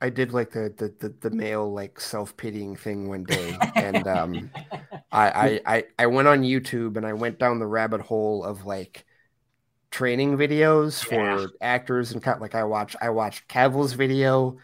I 0.01 0.09
did 0.11 0.33
like 0.33 0.51
the 0.51 0.73
the 0.77 0.95
the, 1.09 1.15
the 1.29 1.31
male 1.37 1.71
like 1.73 2.01
self 2.01 2.37
pitying 2.37 2.77
thing 2.77 3.09
one 3.09 3.25
day, 3.25 3.57
and 3.75 4.07
um, 4.07 4.51
I, 5.13 5.61
I 5.67 5.77
I 5.77 5.85
I 5.99 6.07
went 6.07 6.29
on 6.29 6.43
YouTube 6.43 6.97
and 6.97 7.05
I 7.07 7.13
went 7.15 7.39
down 7.39 7.59
the 7.59 7.67
rabbit 7.67 8.01
hole 8.01 8.45
of 8.45 8.65
like 8.65 9.05
training 9.91 10.37
videos 10.37 11.05
Yeah. 11.11 11.37
for 11.47 11.51
actors 11.61 12.13
and 12.13 12.23
kind 12.23 12.41
like 12.41 12.55
I 12.55 12.65
watched 12.65 12.97
I 13.01 13.11
watched 13.11 13.49
Cavill's 13.49 13.93
video, 13.95 14.57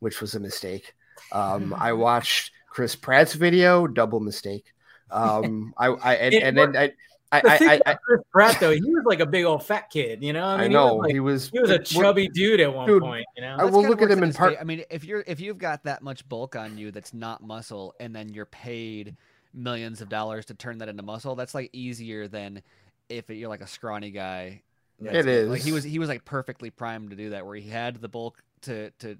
which 0.00 0.20
was 0.20 0.34
a 0.34 0.40
mistake. 0.40 0.94
Um, 1.32 1.74
I 1.78 1.92
watched 1.94 2.52
Chris 2.68 2.94
Pratt's 2.94 3.34
video, 3.34 3.86
double 3.86 4.20
mistake. 4.20 4.72
Um, 5.10 5.74
I 5.76 5.88
I 5.88 6.14
and, 6.14 6.34
and 6.34 6.56
then 6.58 6.76
I 6.76 6.92
I 7.32 7.40
The 7.40 7.50
I, 7.50 7.80
I, 7.86 7.94
Chris 7.94 8.20
Pratt 8.30 8.60
though, 8.60 8.70
he 8.70 8.80
was 8.82 9.04
like 9.06 9.20
a 9.20 9.26
big 9.26 9.44
old 9.44 9.64
fat 9.64 9.88
kid, 9.90 10.22
you 10.22 10.32
know. 10.34 10.44
I 10.44 10.64
I, 10.64 10.68
know 10.68 11.00
he 11.00 11.00
was, 11.00 11.00
like, 11.00 11.12
he 11.12 11.20
was 11.20 11.50
he 11.50 11.60
was 11.60 11.70
a 11.70 11.78
chubby 11.78 12.28
dude 12.28 12.60
at 12.60 12.72
one 12.72 12.86
Dude, 12.86 13.02
point, 13.02 13.24
you 13.36 13.42
know. 13.42 13.56
I 13.58 13.64
will 13.64 13.82
look 13.82 14.02
at 14.02 14.10
him 14.10 14.22
in 14.22 14.32
part- 14.34 14.54
fa- 14.54 14.60
I 14.60 14.64
mean, 14.64 14.84
if 14.90 15.04
you're 15.04 15.24
if 15.26 15.40
you've 15.40 15.58
got 15.58 15.84
that 15.84 16.02
much 16.02 16.28
bulk 16.28 16.56
on 16.56 16.76
you 16.76 16.90
that's 16.90 17.14
not 17.14 17.42
muscle, 17.42 17.94
and 18.00 18.14
then 18.14 18.28
you're 18.34 18.46
paid 18.46 19.16
millions 19.54 20.00
of 20.02 20.08
dollars 20.08 20.46
to 20.46 20.54
turn 20.54 20.78
that 20.78 20.88
into 20.88 21.02
muscle, 21.02 21.34
that's 21.34 21.54
like 21.54 21.70
easier 21.72 22.28
than 22.28 22.62
if 23.08 23.28
you're 23.30 23.48
like 23.48 23.62
a 23.62 23.66
scrawny 23.66 24.10
guy. 24.10 24.62
It 25.00 25.12
that's- 25.24 25.48
Like 25.48 25.62
he 25.62 25.72
was 25.72 25.84
he 25.84 25.98
was 25.98 26.08
like 26.10 26.24
perfectly 26.26 26.70
primed 26.70 27.10
to 27.10 27.16
do 27.16 27.30
that, 27.30 27.46
where 27.46 27.56
he 27.56 27.68
had 27.68 27.96
the 27.96 28.08
bulk 28.08 28.42
to 28.62 28.90
to 29.00 29.16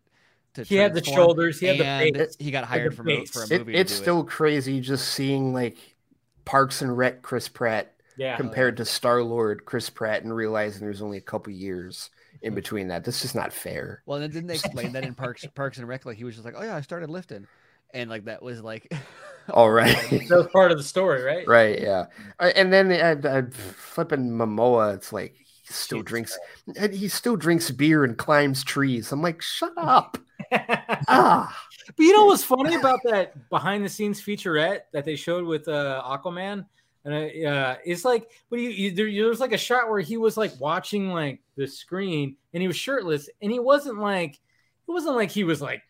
to. 0.55 0.65
he 0.65 0.77
had 0.77 0.95
the 0.95 1.03
shoulders, 1.05 1.59
he 1.61 1.67
had 1.67 1.79
the 1.79 1.85
face. 1.85 2.37
he 2.39 2.51
got 2.51 2.65
hired 2.65 2.95
for, 2.95 3.05
mo- 3.05 3.25
for 3.27 3.43
a 3.43 3.47
face. 3.47 3.51
it, 3.51 3.59
movie. 3.59 3.75
it's 3.75 3.93
do 3.93 3.99
it. 3.99 4.03
still 4.03 4.25
crazy 4.25 4.81
just 4.81 5.09
seeing 5.09 5.53
like 5.53 5.77
Parks 6.45 6.83
and 6.83 6.97
Rec 6.97 7.23
Chris 7.23 7.49
Pratt 7.49 7.95
Yeah, 8.17 8.37
compared 8.37 8.77
to 8.79 8.85
Star 8.85 9.23
Lord 9.23 9.65
Chris 9.65 9.91
Pratt 9.91 10.23
and 10.23 10.35
realizing 10.35 10.83
there's 10.83 11.03
only 11.03 11.19
a 11.19 11.23
couple 11.23 11.53
years 11.53 12.11
in 12.43 12.55
between 12.55 12.89
that. 12.89 13.05
This 13.05 13.25
is 13.25 13.35
not 13.35 13.53
fair. 13.53 14.03
Well, 14.07 14.19
then 14.21 14.31
didn't 14.31 14.49
they 14.49 14.55
explain 14.57 14.93
that 14.93 15.05
in 15.05 15.15
Parks 15.15 15.45
Parks 15.55 15.79
and 15.79 15.89
Rec? 15.89 16.05
Like 16.05 16.17
he 16.17 16.25
was 16.25 16.35
just 16.35 16.45
like, 16.45 16.55
oh 16.57 16.63
yeah, 16.63 16.77
I 16.77 16.81
started 16.81 17.11
lifting, 17.11 17.47
and 17.95 18.11
like 18.11 18.25
that 18.25 18.43
was 18.43 18.61
like, 18.63 18.93
All 19.51 19.71
right. 19.71 19.97
that 20.11 20.31
was 20.31 20.49
part 20.53 20.71
of 20.73 20.79
the 20.79 20.85
story, 20.85 21.23
right? 21.23 21.47
right. 21.47 21.81
Yeah. 21.81 22.07
Uh, 22.39 22.53
And 22.55 22.73
then 22.73 22.93
uh, 22.93 23.29
uh, 23.29 23.43
flipping 23.51 24.31
Momoa, 24.31 24.95
it's 24.95 25.13
like 25.13 25.35
he 25.37 25.42
still 25.75 25.99
Jesus 25.99 26.09
drinks. 26.09 26.39
and 26.77 26.95
He 26.95 27.09
still 27.09 27.37
drinks 27.37 27.71
beer 27.71 28.05
and 28.05 28.17
climbs 28.17 28.65
trees. 28.65 29.13
I'm 29.13 29.23
like, 29.23 29.41
shut 29.43 29.73
up. 29.77 30.19
ah. 31.09 31.67
But 31.97 32.03
you 32.05 32.17
know 32.17 32.27
what's 32.27 32.45
funny 32.45 32.75
about 32.75 33.01
that 33.05 33.49
behind 33.51 33.85
the 33.85 33.89
scenes 33.89 34.21
featurette 34.21 34.81
that 34.93 35.05
they 35.05 35.17
showed 35.17 35.45
with 35.45 35.69
uh, 35.69 36.03
Aquaman? 36.05 36.67
And 37.05 37.15
I, 37.15 37.45
uh, 37.45 37.77
it's 37.85 38.05
like, 38.05 38.31
but 38.49 38.61
you, 38.61 38.69
you, 38.69 38.91
there, 38.93 39.11
there's 39.11 39.41
like 39.41 39.53
a 39.53 39.59
shot 39.59 39.91
where 39.91 40.01
he 40.01 40.17
was 40.17 40.37
like 40.37 40.53
watching 40.61 41.09
like 41.11 41.41
the 41.57 41.67
screen 41.67 42.37
and 42.55 42.61
he 42.61 42.69
was 42.69 42.77
shirtless 42.77 43.29
and 43.41 43.51
he 43.51 43.59
wasn't 43.59 43.99
like, 43.99 44.35
it 44.35 44.91
wasn't 44.93 45.17
like 45.17 45.31
he 45.31 45.43
was 45.43 45.61
like, 45.61 45.83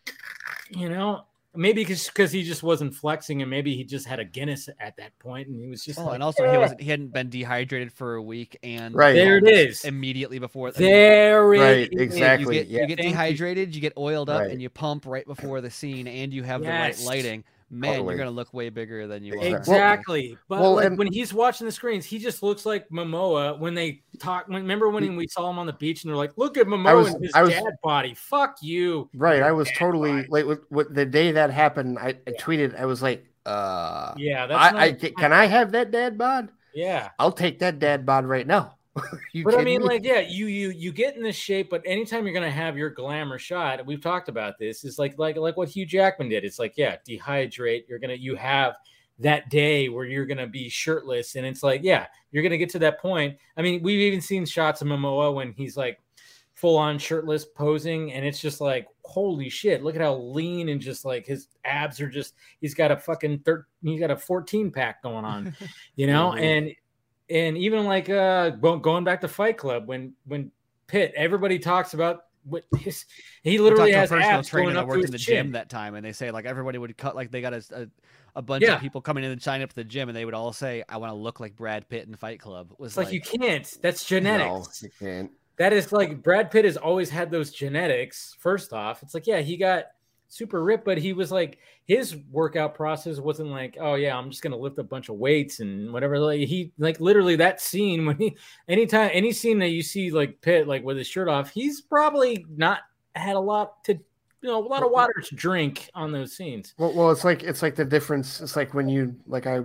you 0.70 0.88
know, 0.88 1.26
maybe 1.54 1.84
because 1.84 2.32
he 2.32 2.42
just 2.42 2.62
wasn't 2.62 2.94
flexing 2.94 3.42
and 3.42 3.50
maybe 3.50 3.76
he 3.76 3.84
just 3.84 4.06
had 4.06 4.18
a 4.18 4.24
Guinness 4.24 4.68
at 4.80 4.96
that 4.96 5.18
point 5.18 5.48
and 5.48 5.60
he 5.60 5.68
was 5.68 5.84
just 5.84 5.98
oh, 5.98 6.04
like, 6.06 6.14
and 6.14 6.22
also 6.22 6.44
he 6.44 6.50
"Eh." 6.50 6.56
wasn't 6.58 6.80
he 6.80 6.88
hadn't 6.90 7.12
been 7.12 7.28
dehydrated 7.28 7.92
for 7.92 8.14
a 8.14 8.22
week, 8.22 8.58
and 8.62 8.94
Right. 8.94 9.12
There 9.14 9.38
it 9.38 9.48
is. 9.48 9.84
immediately 9.84 10.38
before. 10.38 10.68
I 10.68 10.78
mean, 10.80 10.90
There 10.90 11.54
it 11.54 11.60
Right, 11.60 11.92
is. 11.92 12.00
exactly. 12.00 12.56
You 12.56 12.62
get, 12.62 12.70
yeah. 12.70 12.80
you 12.82 12.86
get 12.86 12.98
dehydrated, 12.98 13.74
you 13.74 13.80
get 13.80 13.92
oiled 13.98 14.30
up, 14.30 14.40
Right. 14.42 14.50
and 14.50 14.62
you 14.62 14.70
pump 14.70 15.04
right 15.06 15.26
before 15.26 15.60
the 15.60 15.70
scene, 15.70 16.06
and 16.06 16.32
you 16.32 16.42
have 16.42 16.62
Yes. 16.62 16.98
the 17.00 17.06
right 17.08 17.16
lighting. 17.16 17.44
Man, 17.72 17.94
Totally. 17.94 18.14
you're 18.14 18.18
gonna 18.24 18.30
look 18.36 18.52
way 18.54 18.68
bigger 18.68 19.06
than 19.08 19.24
you 19.24 19.32
are. 19.32 19.36
Exactly. 19.44 19.72
Exactly. 19.74 20.38
But 20.48 20.60
well, 20.60 20.74
like, 20.76 20.86
and- 20.86 20.98
when 20.98 21.12
he's 21.12 21.32
watching 21.34 21.66
the 21.66 21.72
screens, 21.72 22.04
he 22.04 22.18
just 22.18 22.42
looks 22.42 22.64
like 22.66 22.88
Momoa 22.90 23.58
when 23.58 23.74
they 23.74 24.02
talk. 24.20 24.46
When, 24.48 24.62
remember 24.62 24.88
when 24.90 25.16
we 25.16 25.26
saw 25.26 25.50
him 25.50 25.58
on 25.58 25.66
the 25.66 25.72
beach 25.72 26.04
and 26.04 26.10
they're 26.10 26.16
like, 26.16 26.36
"Look 26.36 26.56
at 26.58 26.66
Momoa 26.66 26.96
was- 26.96 27.14
and 27.14 27.24
his 27.24 27.34
I 27.34 27.42
was- 27.42 27.52
dad 27.54 27.74
body." 27.82 28.14
Fuck 28.14 28.58
you. 28.62 29.08
Right. 29.14 29.42
I 29.42 29.50
was 29.52 29.68
totally 29.76 30.12
body. 30.12 30.28
like 30.28 30.46
with, 30.46 30.60
with 30.70 30.94
the 30.94 31.06
day 31.06 31.32
that 31.32 31.50
happened. 31.50 31.98
I, 31.98 32.08
I 32.26 32.32
tweeted. 32.38 32.78
I 32.78 32.84
was 32.84 33.02
like, 33.02 33.24
uh, 33.46 34.12
Yeah, 34.16 34.46
that's 34.46 34.60
I, 34.60 34.70
not, 34.70 34.80
I 34.80 34.92
can 34.92 35.32
I 35.32 35.46
have 35.46 35.72
that 35.72 35.90
dad 35.90 36.16
bod? 36.18 36.50
yeah. 36.74 37.08
I'll 37.18 37.32
take 37.32 37.58
that 37.60 37.78
dad 37.78 38.06
bod 38.06 38.24
right 38.26 38.46
now. 38.46 38.76
But 39.44 39.58
I 39.58 39.64
mean, 39.64 39.80
me? 39.80 39.86
like, 39.86 40.04
yeah, 40.04 40.20
you 40.20 40.46
you 40.46 40.70
you 40.70 40.92
get 40.92 41.16
in 41.16 41.22
this 41.22 41.36
shape, 41.36 41.70
but 41.70 41.82
anytime 41.86 42.24
you're 42.24 42.34
gonna 42.34 42.50
have 42.50 42.76
your 42.76 42.90
glamour 42.90 43.38
shot, 43.38 43.84
we've 43.86 44.02
talked 44.02 44.28
about 44.28 44.58
this. 44.58 44.84
Is 44.84 44.98
like 44.98 45.18
like 45.18 45.36
like 45.36 45.56
what 45.56 45.68
Hugh 45.70 45.86
Jackman 45.86 46.28
did. 46.28 46.44
It's 46.44 46.58
like, 46.58 46.74
yeah, 46.76 46.96
dehydrate. 47.08 47.84
You're 47.88 47.98
gonna 47.98 48.14
you 48.14 48.36
have 48.36 48.74
that 49.18 49.48
day 49.48 49.88
where 49.88 50.04
you're 50.04 50.26
gonna 50.26 50.46
be 50.46 50.68
shirtless, 50.68 51.36
and 51.36 51.46
it's 51.46 51.62
like, 51.62 51.80
yeah, 51.82 52.06
you're 52.32 52.42
gonna 52.42 52.58
get 52.58 52.68
to 52.70 52.78
that 52.80 53.00
point. 53.00 53.38
I 53.56 53.62
mean, 53.62 53.82
we've 53.82 54.00
even 54.00 54.20
seen 54.20 54.44
shots 54.44 54.82
of 54.82 54.88
Momoa 54.88 55.34
when 55.34 55.52
he's 55.54 55.76
like 55.76 55.98
full 56.54 56.76
on 56.76 56.98
shirtless 56.98 57.46
posing, 57.46 58.12
and 58.12 58.26
it's 58.26 58.40
just 58.40 58.60
like, 58.60 58.86
holy 59.04 59.48
shit, 59.48 59.82
look 59.82 59.94
at 59.94 60.02
how 60.02 60.14
lean 60.16 60.68
and 60.68 60.80
just 60.82 61.04
like 61.06 61.26
his 61.26 61.48
abs 61.64 61.98
are 62.00 62.10
just. 62.10 62.34
He's 62.60 62.74
got 62.74 62.90
a 62.90 62.96
fucking 62.98 63.38
thir- 63.38 63.66
He's 63.82 64.00
got 64.00 64.10
a 64.10 64.16
14 64.16 64.70
pack 64.70 65.02
going 65.02 65.24
on, 65.24 65.56
you 65.96 66.06
know, 66.06 66.32
Mhm. 66.36 66.40
and 66.42 66.72
and 67.30 67.56
even 67.56 67.84
like 67.84 68.08
uh 68.08 68.50
going 68.50 69.04
back 69.04 69.20
to 69.22 69.28
Fight 69.28 69.56
Club 69.58 69.86
when 69.86 70.14
when 70.26 70.50
Pitt 70.86 71.12
everybody 71.16 71.58
talks 71.58 71.94
about 71.94 72.24
what 72.44 72.64
his 72.78 73.04
he 73.44 73.58
literally 73.58 73.92
has 73.92 74.10
a 74.10 74.16
personal 74.16 74.38
abs 74.38 74.48
trainer 74.48 74.64
going 74.66 74.74
that 74.74 74.80
up 74.80 74.86
to 74.86 74.90
worked 74.90 75.04
in 75.04 75.10
the 75.12 75.18
chin. 75.18 75.36
gym 75.46 75.52
that 75.52 75.68
time, 75.70 75.94
and 75.94 76.04
they 76.04 76.12
say 76.12 76.30
like 76.30 76.44
everybody 76.44 76.76
would 76.78 76.96
cut 76.98 77.14
like 77.14 77.30
they 77.30 77.40
got 77.40 77.54
a 77.54 77.62
a, 77.72 77.86
a 78.36 78.42
bunch 78.42 78.64
Yeah. 78.64 78.74
of 78.74 78.80
people 78.80 79.00
coming 79.00 79.22
in 79.24 79.30
and 79.30 79.40
sign 79.42 79.62
up 79.62 79.68
to 79.68 79.76
the 79.76 79.84
gym, 79.84 80.08
and 80.08 80.16
they 80.16 80.24
would 80.24 80.34
all 80.34 80.52
say, 80.52 80.82
"I 80.88 80.96
want 80.96 81.10
to 81.12 81.14
look 81.16 81.38
like 81.38 81.54
Brad 81.54 81.88
Pitt 81.88 82.08
in 82.08 82.14
Fight 82.16 82.40
Club." 82.40 82.74
Was 82.78 82.92
It's 82.92 82.96
like, 82.96 83.12
you 83.12 83.20
can't. 83.20 83.68
That's 83.80 84.10
no, 84.10 84.16
genetics. 84.16 84.82
you 84.82 84.90
can't. 84.98 85.30
That 85.58 85.72
is 85.72 85.92
like 85.92 86.22
Brad 86.22 86.50
Pitt 86.50 86.64
has 86.64 86.76
always 86.76 87.10
had 87.10 87.30
those 87.30 87.52
genetics. 87.52 88.34
First 88.40 88.72
off, 88.72 89.02
it's 89.04 89.14
like 89.14 89.26
yeah, 89.28 89.40
he 89.40 89.56
got 89.56 89.84
super 90.32 90.64
ripped, 90.64 90.86
but 90.86 90.96
he 90.96 91.12
was 91.12 91.30
like 91.30 91.58
his 91.84 92.16
workout 92.30 92.74
process 92.74 93.18
wasn't 93.18 93.50
like 93.50 93.76
oh 93.78 93.94
yeah, 93.94 94.16
I'm 94.16 94.30
just 94.30 94.42
gonna 94.42 94.56
lift 94.56 94.78
a 94.78 94.82
bunch 94.82 95.10
of 95.10 95.16
weights 95.16 95.60
and 95.60 95.92
whatever. 95.92 96.18
Like 96.18 96.40
he 96.40 96.72
like 96.78 97.00
literally 97.00 97.36
that 97.36 97.60
scene 97.60 98.06
when 98.06 98.16
he 98.16 98.36
anytime 98.66 99.10
any 99.12 99.32
scene 99.32 99.58
that 99.58 99.68
you 99.68 99.82
see 99.82 100.10
like 100.10 100.40
Pitt 100.40 100.66
like 100.66 100.82
with 100.82 100.96
his 100.96 101.06
shirt 101.06 101.28
off, 101.28 101.50
he's 101.50 101.82
probably 101.82 102.46
not 102.56 102.80
had 103.14 103.36
a 103.36 103.40
lot 103.40 103.84
to 103.84 103.92
you 103.92 104.48
know 104.48 104.58
a 104.58 104.66
lot 104.66 104.82
of 104.82 104.90
water 104.90 105.12
to 105.22 105.34
drink 105.34 105.90
on 105.94 106.12
those 106.12 106.34
scenes. 106.34 106.74
Well, 106.78 106.94
well, 106.94 107.10
it's 107.10 107.24
like 107.24 107.42
it's 107.42 107.62
like 107.62 107.76
the 107.76 107.84
difference. 107.84 108.40
It's 108.40 108.56
like 108.56 108.72
when 108.72 108.88
you 108.88 109.16
like 109.26 109.46
I, 109.46 109.60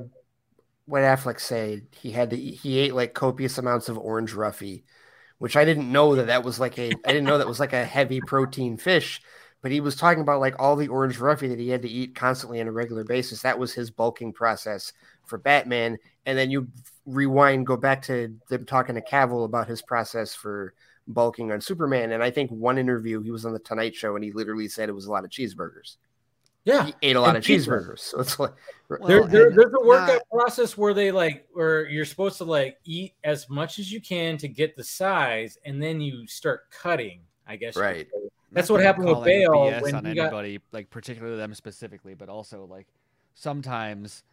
when 0.86 1.04
Affleck 1.04 1.40
say 1.40 1.84
he 1.92 2.12
had 2.12 2.30
to 2.32 2.38
eat- 2.38 2.60
he 2.60 2.80
ate 2.80 2.94
like 2.94 3.14
copious 3.14 3.58
amounts 3.58 3.88
of 3.88 3.98
orange 3.98 4.34
roughy, 4.34 4.84
which 5.38 5.56
I 5.56 5.64
didn't 5.64 5.92
know 5.92 6.16
that 6.16 6.28
that 6.28 6.44
was 6.44 6.60
like 6.60 6.78
a 6.78 6.92
I 7.06 7.14
didn't 7.14 7.24
know 7.24 7.38
that 7.38 7.48
was 7.48 7.62
like 7.62 7.74
a 7.74 7.86
heavy 7.86 8.20
protein 8.20 8.76
fish. 8.76 9.22
But 9.62 9.72
he 9.72 9.82
was 9.82 9.96
talking 9.96 10.22
about 10.22 10.40
like 10.40 10.56
all 10.60 10.76
the 10.76 10.88
orange 10.88 11.18
roughy 11.18 11.50
that 11.50 11.60
he 11.60 11.70
had 11.70 11.82
to 11.82 11.90
eat 11.90 12.14
constantly 12.16 12.62
on 12.62 12.68
a 12.68 12.72
regular 12.72 13.04
basis. 13.04 13.42
That 13.42 13.58
was 13.58 13.74
his 13.74 13.90
bulking 13.90 14.32
process 14.34 14.94
for 15.26 15.38
Batman. 15.40 15.98
And 16.26 16.38
then 16.38 16.52
you 16.52 16.68
rewind, 17.06 17.66
go 17.66 17.76
back 17.76 18.02
to 18.04 18.34
them 18.50 18.66
talking 18.66 18.96
to 18.96 19.02
Cavill 19.02 19.46
about 19.46 19.68
his 19.68 19.82
process 19.82 20.36
for 20.36 20.74
bulking 21.08 21.52
on 21.52 21.60
Superman. 21.60 22.12
And 22.12 22.22
I 22.22 22.30
think 22.30 22.52
one 22.52 22.78
interview 22.78 23.22
he 23.22 23.32
was 23.32 23.46
on 23.46 23.54
the 23.54 23.60
Tonight 23.60 23.96
Show 23.96 24.16
and 24.16 24.24
he 24.24 24.32
literally 24.32 24.68
said 24.68 24.90
it 24.90 24.94
was 24.94 25.06
a 25.06 25.12
lot 25.12 25.24
of 25.24 25.32
cheeseburgers 25.32 25.96
Yeah, 26.66 26.86
he 26.86 26.94
ate 27.02 27.16
a 27.16 27.22
lot 27.22 27.30
And 27.30 27.38
of 27.38 27.44
pizza. 27.44 27.70
cheeseburgers. 27.72 28.00
So 28.00 28.20
it's 28.20 28.38
like, 28.40 28.54
Well, 28.90 29.08
there, 29.08 29.24
there- 29.26 29.52
there's 29.52 29.74
a 29.74 29.86
workout 29.86 30.22
not- 30.32 30.40
process 30.40 30.78
where 30.78 30.94
they 30.94 31.12
like 31.12 31.48
where 31.52 31.88
you're 31.90 32.06
supposed 32.06 32.38
to 32.38 32.44
like 32.44 32.78
eat 32.86 33.16
as 33.24 33.50
much 33.50 33.80
as 33.80 33.92
you 33.92 34.02
can 34.02 34.38
to 34.38 34.48
get 34.48 34.76
the 34.76 34.84
size 34.84 35.58
and 35.66 35.82
then 35.82 36.00
you 36.00 36.28
start 36.28 36.70
cutting 36.70 37.22
i 37.48 37.56
guess 37.56 37.76
you 37.76 37.82
could 37.82 37.86
Right. 37.88 38.08
That's 38.52 38.70
what 38.70 38.82
happened 38.82 39.08
with 39.08 39.24
Bale 39.24 39.52
BS 39.52 39.82
when 39.82 39.96
on 39.96 40.06
he 40.06 40.14
got- 40.16 40.24
anybody, 40.24 40.60
like 40.72 40.90
particularly 40.90 41.38
them 41.38 41.54
specifically, 41.54 42.14
but 42.14 42.30
also 42.30 42.66
like 42.66 42.88
sometimes 43.34 44.24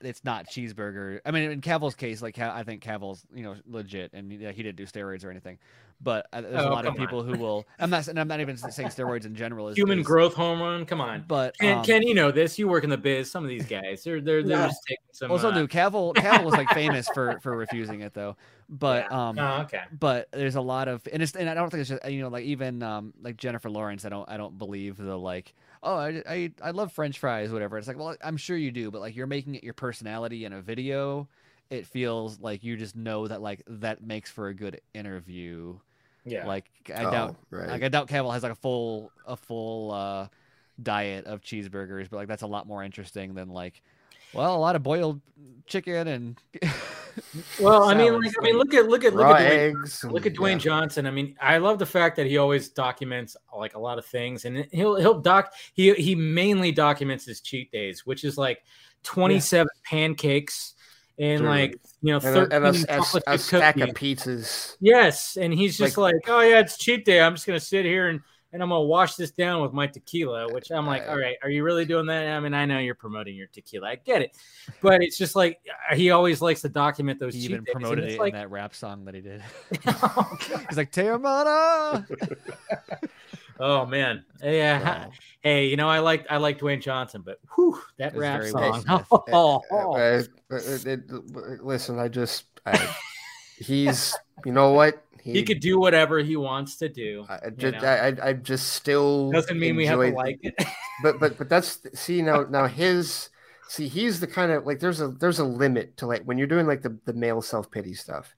it's 0.00 0.24
not 0.24 0.46
cheeseburger. 0.46 1.20
I 1.26 1.30
mean, 1.30 1.50
in 1.50 1.60
Cavill's 1.60 1.94
case, 1.94 2.22
like 2.22 2.38
I 2.38 2.62
think 2.62 2.82
Cavill's 2.82 3.24
you 3.34 3.42
know 3.42 3.56
legit, 3.66 4.12
and 4.12 4.32
yeah, 4.32 4.52
he 4.52 4.62
didn't 4.62 4.76
do 4.76 4.86
steroids 4.86 5.24
or 5.24 5.30
anything. 5.30 5.58
But 6.00 6.26
uh, 6.32 6.40
there's 6.40 6.54
a 6.54 6.68
Oh, 6.68 6.72
lot 6.72 6.84
of 6.86 6.94
come 6.94 7.00
on. 7.00 7.06
people 7.06 7.22
who 7.22 7.38
will. 7.38 7.64
I'm 7.78 7.88
not, 7.88 8.08
and 8.08 8.18
I'm 8.18 8.26
not 8.26 8.40
even 8.40 8.56
saying 8.56 8.88
steroids 8.88 9.26
in 9.26 9.34
general. 9.34 9.68
Is, 9.68 9.76
human 9.76 10.00
is- 10.00 10.06
growth 10.06 10.34
hormone 10.34 10.84
come 10.86 11.00
on 11.00 11.24
But 11.28 11.56
Ken, 11.58 11.78
um, 11.78 11.84
Ken, 11.84 12.02
you 12.02 12.14
know 12.14 12.30
this. 12.32 12.58
You 12.58 12.66
work 12.68 12.82
in 12.84 12.90
the 12.90 12.96
biz. 12.98 13.30
Some 13.30 13.44
of 13.44 13.48
these 13.48 13.64
guys, 13.64 14.02
they're 14.04 14.20
they're, 14.20 14.42
they're 14.42 14.58
Yeah. 14.58 14.66
just 14.66 14.80
taking 14.88 15.04
some. 15.12 15.30
also, 15.30 15.50
uh, 15.50 15.54
do 15.54 15.68
Cavill. 15.68 16.14
Cavill 16.14 16.44
was 16.44 16.54
like 16.54 16.68
famous 16.74 17.08
for 17.14 17.38
for 17.40 17.56
refusing 17.56 18.00
it 18.00 18.12
though. 18.12 18.36
But 18.68 19.06
yeah. 19.10 19.28
um, 19.28 19.38
oh, 19.38 19.60
okay. 19.62 19.82
but 19.98 20.28
there's 20.32 20.56
a 20.56 20.60
lot 20.60 20.88
of 20.88 21.06
and 21.12 21.22
it's 21.22 21.34
and 21.36 21.48
I 21.48 21.54
don't 21.54 21.70
think 21.70 21.82
it's 21.82 21.90
just 21.90 22.04
you 22.10 22.22
know 22.22 22.28
like 22.28 22.44
even 22.44 22.82
um 22.82 23.14
like 23.22 23.36
Jennifer 23.36 23.70
Lawrence 23.70 24.04
I 24.04 24.08
don't 24.08 24.28
I 24.28 24.36
don't 24.36 24.58
believe 24.58 24.96
the 24.96 25.16
like 25.16 25.54
oh 25.84 25.96
I 25.96 26.22
I, 26.28 26.52
I 26.62 26.72
love 26.72 26.92
French 26.92 27.18
fries 27.20 27.52
whatever 27.52 27.78
it's 27.78 27.88
like 27.88 27.98
well 27.98 28.16
I'm 28.22 28.38
sure 28.38 28.56
you 28.56 28.72
do 28.72 28.90
but 28.90 29.00
like 29.02 29.16
you're 29.16 29.28
making 29.28 29.56
it 29.56 29.64
your 29.64 29.74
personality 29.74 30.46
in 30.46 30.54
a 30.54 30.62
video 30.62 31.28
it 31.70 31.86
feels 31.86 32.40
like 32.40 32.64
you 32.64 32.76
just 32.76 32.96
know 32.96 33.28
that 33.28 33.42
like 33.42 33.62
that 33.68 34.02
makes 34.02 34.30
for 34.30 34.48
a 34.48 34.54
good 34.54 34.80
interview 34.94 35.78
Yeah. 36.24 36.52
like 36.52 36.66
I 36.94 37.04
Oh, 37.04 37.06
doubt 37.06 37.36
right. 37.50 37.68
like 37.68 37.82
I 37.84 37.88
doubt 37.88 38.08
Cavill 38.08 38.32
has 38.34 38.42
like 38.44 38.52
a 38.52 38.56
full 38.56 39.12
a 39.26 39.36
full 39.36 39.92
uh 39.92 40.28
diet 40.82 41.26
of 41.26 41.42
cheeseburgers 41.42 42.10
but 42.10 42.16
like 42.18 42.28
that's 42.28 42.42
a 42.42 42.48
lot 42.48 42.66
more 42.66 42.84
interesting 42.84 43.34
than 43.34 43.48
like 43.50 43.82
well 44.34 44.56
a 44.56 44.58
lot 44.58 44.76
of 44.76 44.82
boiled 44.82 45.20
chicken 45.66 46.08
and 46.08 46.38
well, 47.60 47.84
I 47.84 47.94
mean, 47.94 48.20
like, 48.20 48.32
I 48.38 48.42
mean, 48.42 48.56
look 48.56 48.74
at 48.74 48.86
look 48.88 49.04
at 49.04 49.14
look 49.14 49.24
raw 49.24 49.34
at 49.34 49.40
Dwayne, 49.50 49.70
eggs. 49.82 50.04
look 50.04 50.26
at 50.26 50.34
Dwayne 50.34 50.52
yeah. 50.52 50.58
Johnson. 50.58 51.06
I 51.06 51.10
mean, 51.10 51.36
I 51.40 51.58
love 51.58 51.78
the 51.78 51.86
fact 51.86 52.16
that 52.16 52.26
he 52.26 52.38
always 52.38 52.68
documents 52.68 53.36
like 53.56 53.74
a 53.74 53.78
lot 53.78 53.98
of 53.98 54.06
things, 54.06 54.44
and 54.44 54.66
he'll 54.72 54.96
he'll 54.96 55.20
doc 55.20 55.52
he 55.74 55.94
he 55.94 56.14
mainly 56.14 56.72
documents 56.72 57.24
his 57.24 57.40
cheat 57.40 57.70
days, 57.70 58.04
which 58.04 58.24
is 58.24 58.36
like 58.36 58.62
twenty 59.02 59.40
seven 59.40 59.68
pancakes 59.84 60.74
and 61.18 61.40
Sure. 61.40 61.48
like 61.48 61.76
you 62.02 62.12
know 62.12 62.20
And 62.22 62.36
a, 62.36 62.46
thirteen 62.48 62.64
and 62.64 62.64
a, 62.66 62.96
a, 63.28 63.34
a 63.34 63.38
chip 63.38 63.40
stack 63.40 63.80
of 63.80 63.90
pizzas. 63.90 64.76
Yes, 64.80 65.36
and 65.36 65.54
he's 65.54 65.78
just 65.78 65.96
like, 65.96 66.16
oh 66.26 66.40
yeah, 66.40 66.60
it's 66.60 66.76
cheat 66.76 67.04
day. 67.04 67.20
I'm 67.20 67.34
just 67.34 67.46
gonna 67.46 67.60
sit 67.60 67.84
here 67.84 68.08
and 68.08 68.20
and 68.54 68.62
I'm 68.62 68.70
gonna 68.70 68.82
wash 68.82 69.16
this 69.16 69.32
down 69.32 69.60
with 69.60 69.74
my 69.74 69.86
tequila. 69.86 70.50
Which 70.50 70.70
I'm 70.70 70.86
like, 70.86 71.02
Uh, 71.06 71.10
all 71.10 71.18
right, 71.18 71.36
are 71.42 71.50
you 71.50 71.62
really 71.64 71.84
doing 71.84 72.06
that? 72.06 72.28
I 72.28 72.40
mean, 72.40 72.54
I 72.54 72.64
know 72.64 72.78
you're 72.78 72.94
promoting 72.94 73.36
your 73.36 73.48
tequila. 73.48 73.88
I 73.88 73.96
get 73.96 74.22
it, 74.22 74.36
but 74.80 75.02
it's 75.02 75.18
just 75.18 75.36
like 75.36 75.60
uh, 75.90 75.94
he 75.94 76.10
always 76.10 76.40
likes 76.40 76.62
to 76.62 76.70
document 76.70 77.20
those. 77.20 77.34
he 77.34 77.40
even 77.40 77.64
days, 77.64 77.72
promoted 77.72 78.04
it's 78.04 78.14
it 78.14 78.20
like, 78.20 78.32
in 78.32 78.40
that 78.40 78.50
rap 78.50 78.74
song 78.74 79.04
that 79.04 79.14
he 79.14 79.20
did 79.20 79.42
oh, 79.86 80.38
he's 80.68 80.78
like 80.78 80.92
Teremana 80.92 82.06
oh, 83.60 83.86
man, 83.86 84.24
yeah. 84.42 85.04
Wow. 85.04 85.12
Hey, 85.40 85.66
you 85.66 85.76
know, 85.76 85.88
I 85.88 85.98
like 85.98 86.26
I 86.30 86.38
like 86.38 86.58
Dwayne 86.58 86.80
Johnson, 86.80 87.22
but 87.24 87.38
whew, 87.54 87.78
that 87.98 88.14
It 88.14 88.18
rap 88.18 88.44
song. 88.44 88.62
Will 88.62 88.80
Smith. 88.80 89.06
Oh, 89.32 89.62
Uh, 89.70 89.74
uh, 89.74 90.22
uh, 90.50 90.56
it- 90.56 90.86
it- 90.86 91.10
listen, 91.62 91.98
I 91.98 92.08
just, 92.08 92.46
I, 92.66 92.94
he's, 93.58 94.14
you 94.44 94.52
know 94.52 94.72
what? 94.72 95.02
He 95.32 95.42
could 95.42 95.60
do 95.60 95.78
whatever 95.80 96.18
he 96.18 96.36
wants 96.36 96.76
to 96.76 96.88
do. 96.88 97.24
I 97.28 97.34
I 97.34 97.38
you 97.46 97.50
just, 97.56 97.82
know? 97.82 97.88
I, 97.88 98.08
I, 98.08 98.28
I 98.28 98.32
just 98.34 98.74
still 98.74 99.30
Doesn't 99.32 99.58
mean 99.58 99.74
we 99.76 99.86
have 99.86 99.98
to 99.98 100.02
enjoy- 100.02 100.16
like 100.16 100.38
it. 100.42 100.54
but 101.02 101.18
but 101.18 101.38
but 101.38 101.48
that's 101.48 101.80
see 101.98 102.20
now 102.22 102.42
now 102.44 102.66
his 102.66 103.30
see 103.68 103.88
he's 103.88 104.20
the 104.20 104.26
kind 104.26 104.52
of 104.52 104.66
like 104.66 104.80
there's 104.80 105.00
a 105.00 105.08
there's 105.08 105.38
a 105.38 105.44
limit 105.44 105.96
to 105.96 106.06
like 106.06 106.22
when 106.24 106.36
you're 106.38 106.46
doing 106.46 106.66
like 106.66 106.82
the 106.82 106.98
the 107.06 107.12
male 107.14 107.40
self 107.42 107.70
pity 107.70 107.94
stuff. 107.94 108.34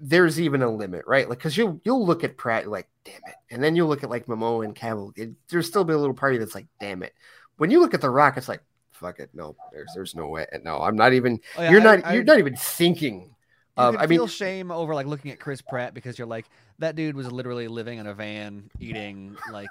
There's 0.00 0.40
even 0.40 0.62
a 0.62 0.70
limit, 0.70 1.04
right? 1.08 1.28
Like 1.28 1.38
because 1.38 1.56
you 1.56 1.80
you'll 1.84 2.06
look 2.06 2.22
at 2.24 2.36
Pratt 2.36 2.68
like 2.68 2.88
damn 3.04 3.16
it, 3.26 3.34
and 3.50 3.62
then 3.62 3.74
you'll 3.76 3.88
look 3.88 4.04
at 4.04 4.10
like 4.10 4.26
Momo 4.26 4.64
and 4.64 4.74
Cavill. 4.74 5.12
It, 5.18 5.30
there's 5.48 5.66
still 5.66 5.84
be 5.84 5.92
a 5.92 5.98
little 5.98 6.14
party 6.14 6.38
that's 6.38 6.54
like 6.54 6.66
damn 6.80 7.02
it. 7.02 7.14
When 7.56 7.70
you 7.70 7.80
look 7.80 7.94
at 7.94 8.00
The 8.00 8.08
Rock, 8.10 8.36
it's 8.36 8.48
like 8.48 8.62
fuck 8.92 9.18
it, 9.20 9.30
no, 9.34 9.54
there's 9.72 9.90
there's 9.94 10.14
no 10.14 10.26
way, 10.28 10.46
no, 10.64 10.78
I'm 10.78 10.96
not 10.96 11.12
even. 11.12 11.40
Oh, 11.56 11.62
yeah, 11.62 11.70
you're 11.70 11.80
I- 11.80 11.84
not 11.96 12.04
I- 12.06 12.14
you're 12.14 12.24
not 12.24 12.38
even 12.38 12.56
thinking. 12.56 13.34
Could 13.78 13.96
I 14.00 14.06
mean, 14.06 14.18
feel 14.18 14.26
shame 14.26 14.70
over 14.70 14.94
like 14.94 15.06
looking 15.06 15.30
at 15.30 15.40
Chris 15.40 15.60
Pratt 15.60 15.94
because 15.94 16.18
you're 16.18 16.26
like 16.28 16.46
that 16.78 16.94
dude 16.96 17.16
was 17.16 17.30
literally 17.30 17.68
living 17.68 17.98
in 17.98 18.06
a 18.06 18.14
van 18.14 18.70
eating 18.80 19.36
like 19.52 19.68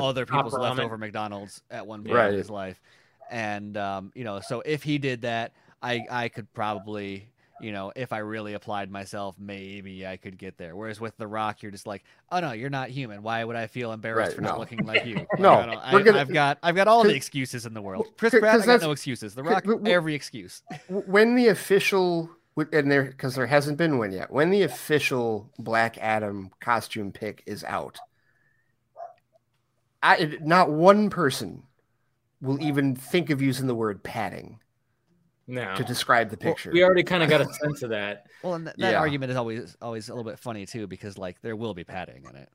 other 0.00 0.24
people's 0.26 0.54
leftover 0.54 0.96
McDonald's 0.98 1.62
at 1.70 1.86
one 1.86 2.02
point 2.04 2.14
Right. 2.16 2.32
in 2.32 2.38
his 2.38 2.48
life, 2.50 2.80
and 3.30 3.76
um, 3.76 4.12
you 4.14 4.24
know, 4.24 4.40
so 4.40 4.62
if 4.64 4.82
he 4.82 4.98
did 4.98 5.22
that, 5.22 5.52
I 5.82 6.04
I 6.10 6.28
could 6.28 6.52
probably 6.54 7.28
you 7.60 7.72
know 7.72 7.92
if 7.94 8.12
I 8.12 8.18
really 8.18 8.54
applied 8.54 8.90
myself, 8.90 9.36
maybe 9.38 10.06
I 10.06 10.16
could 10.16 10.38
get 10.38 10.56
there. 10.56 10.74
Whereas 10.74 11.00
with 11.00 11.16
The 11.18 11.26
Rock, 11.26 11.62
you're 11.62 11.72
just 11.72 11.86
like, 11.86 12.04
oh 12.32 12.40
no, 12.40 12.52
you're 12.52 12.70
not 12.70 12.88
human. 12.88 13.22
Why 13.22 13.44
would 13.44 13.56
I 13.56 13.66
feel 13.66 13.92
embarrassed 13.92 14.28
Right, 14.30 14.36
for 14.36 14.40
not 14.42 14.58
looking 14.58 14.86
like 14.86 15.04
you? 15.04 15.16
Like, 15.32 15.38
No, 15.40 15.52
I 15.52 15.96
I, 15.96 16.02
gonna, 16.02 16.18
I've 16.18 16.32
got 16.32 16.58
I've 16.62 16.76
got 16.76 16.88
all 16.88 17.02
the 17.04 17.14
excuses 17.14 17.66
in 17.66 17.74
the 17.74 17.82
world. 17.82 18.06
Chris 18.16 18.34
Pratt, 18.38 18.60
I 18.60 18.64
got 18.66 18.80
no 18.80 18.92
excuses. 18.92 19.34
The 19.34 19.42
Rock, 19.42 19.64
every 19.86 20.14
excuse. 20.14 20.62
when 20.88 21.34
the 21.34 21.48
official 21.48 22.30
and 22.72 22.90
there 22.90 23.04
because 23.04 23.34
there 23.34 23.46
hasn't 23.46 23.76
been 23.78 23.98
one 23.98 24.12
yet 24.12 24.30
when 24.30 24.50
the 24.50 24.62
official 24.62 25.50
black 25.58 25.96
adam 25.98 26.50
costume 26.60 27.10
pick 27.12 27.42
is 27.46 27.64
out 27.64 27.98
i 30.02 30.36
not 30.42 30.70
one 30.70 31.10
person 31.10 31.62
will 32.40 32.60
even 32.62 32.94
think 32.96 33.30
of 33.30 33.42
using 33.42 33.66
the 33.66 33.74
word 33.74 34.02
padding 34.02 34.58
No. 35.46 35.74
to 35.74 35.84
describe 35.84 36.30
the 36.30 36.38
Well, 36.40 36.54
picture. 36.54 36.70
we 36.72 36.82
already 36.82 37.02
kind 37.02 37.22
of 37.22 37.28
got 37.28 37.42
a 37.42 37.52
sense 37.62 37.82
of 37.82 37.90
that. 37.90 38.24
Well, 38.42 38.54
and 38.54 38.64
th- 38.66 38.76
that 38.78 38.92
Yeah. 38.92 38.98
argument 38.98 39.30
is 39.32 39.36
always 39.36 39.76
always 39.82 40.08
a 40.08 40.14
little 40.14 40.30
bit 40.30 40.38
funny 40.38 40.64
too, 40.64 40.86
because 40.86 41.18
like 41.18 41.40
there 41.42 41.54
will 41.56 41.74
be 41.74 41.84
padding 41.84 42.24
in 42.28 42.36
it. 42.36 42.48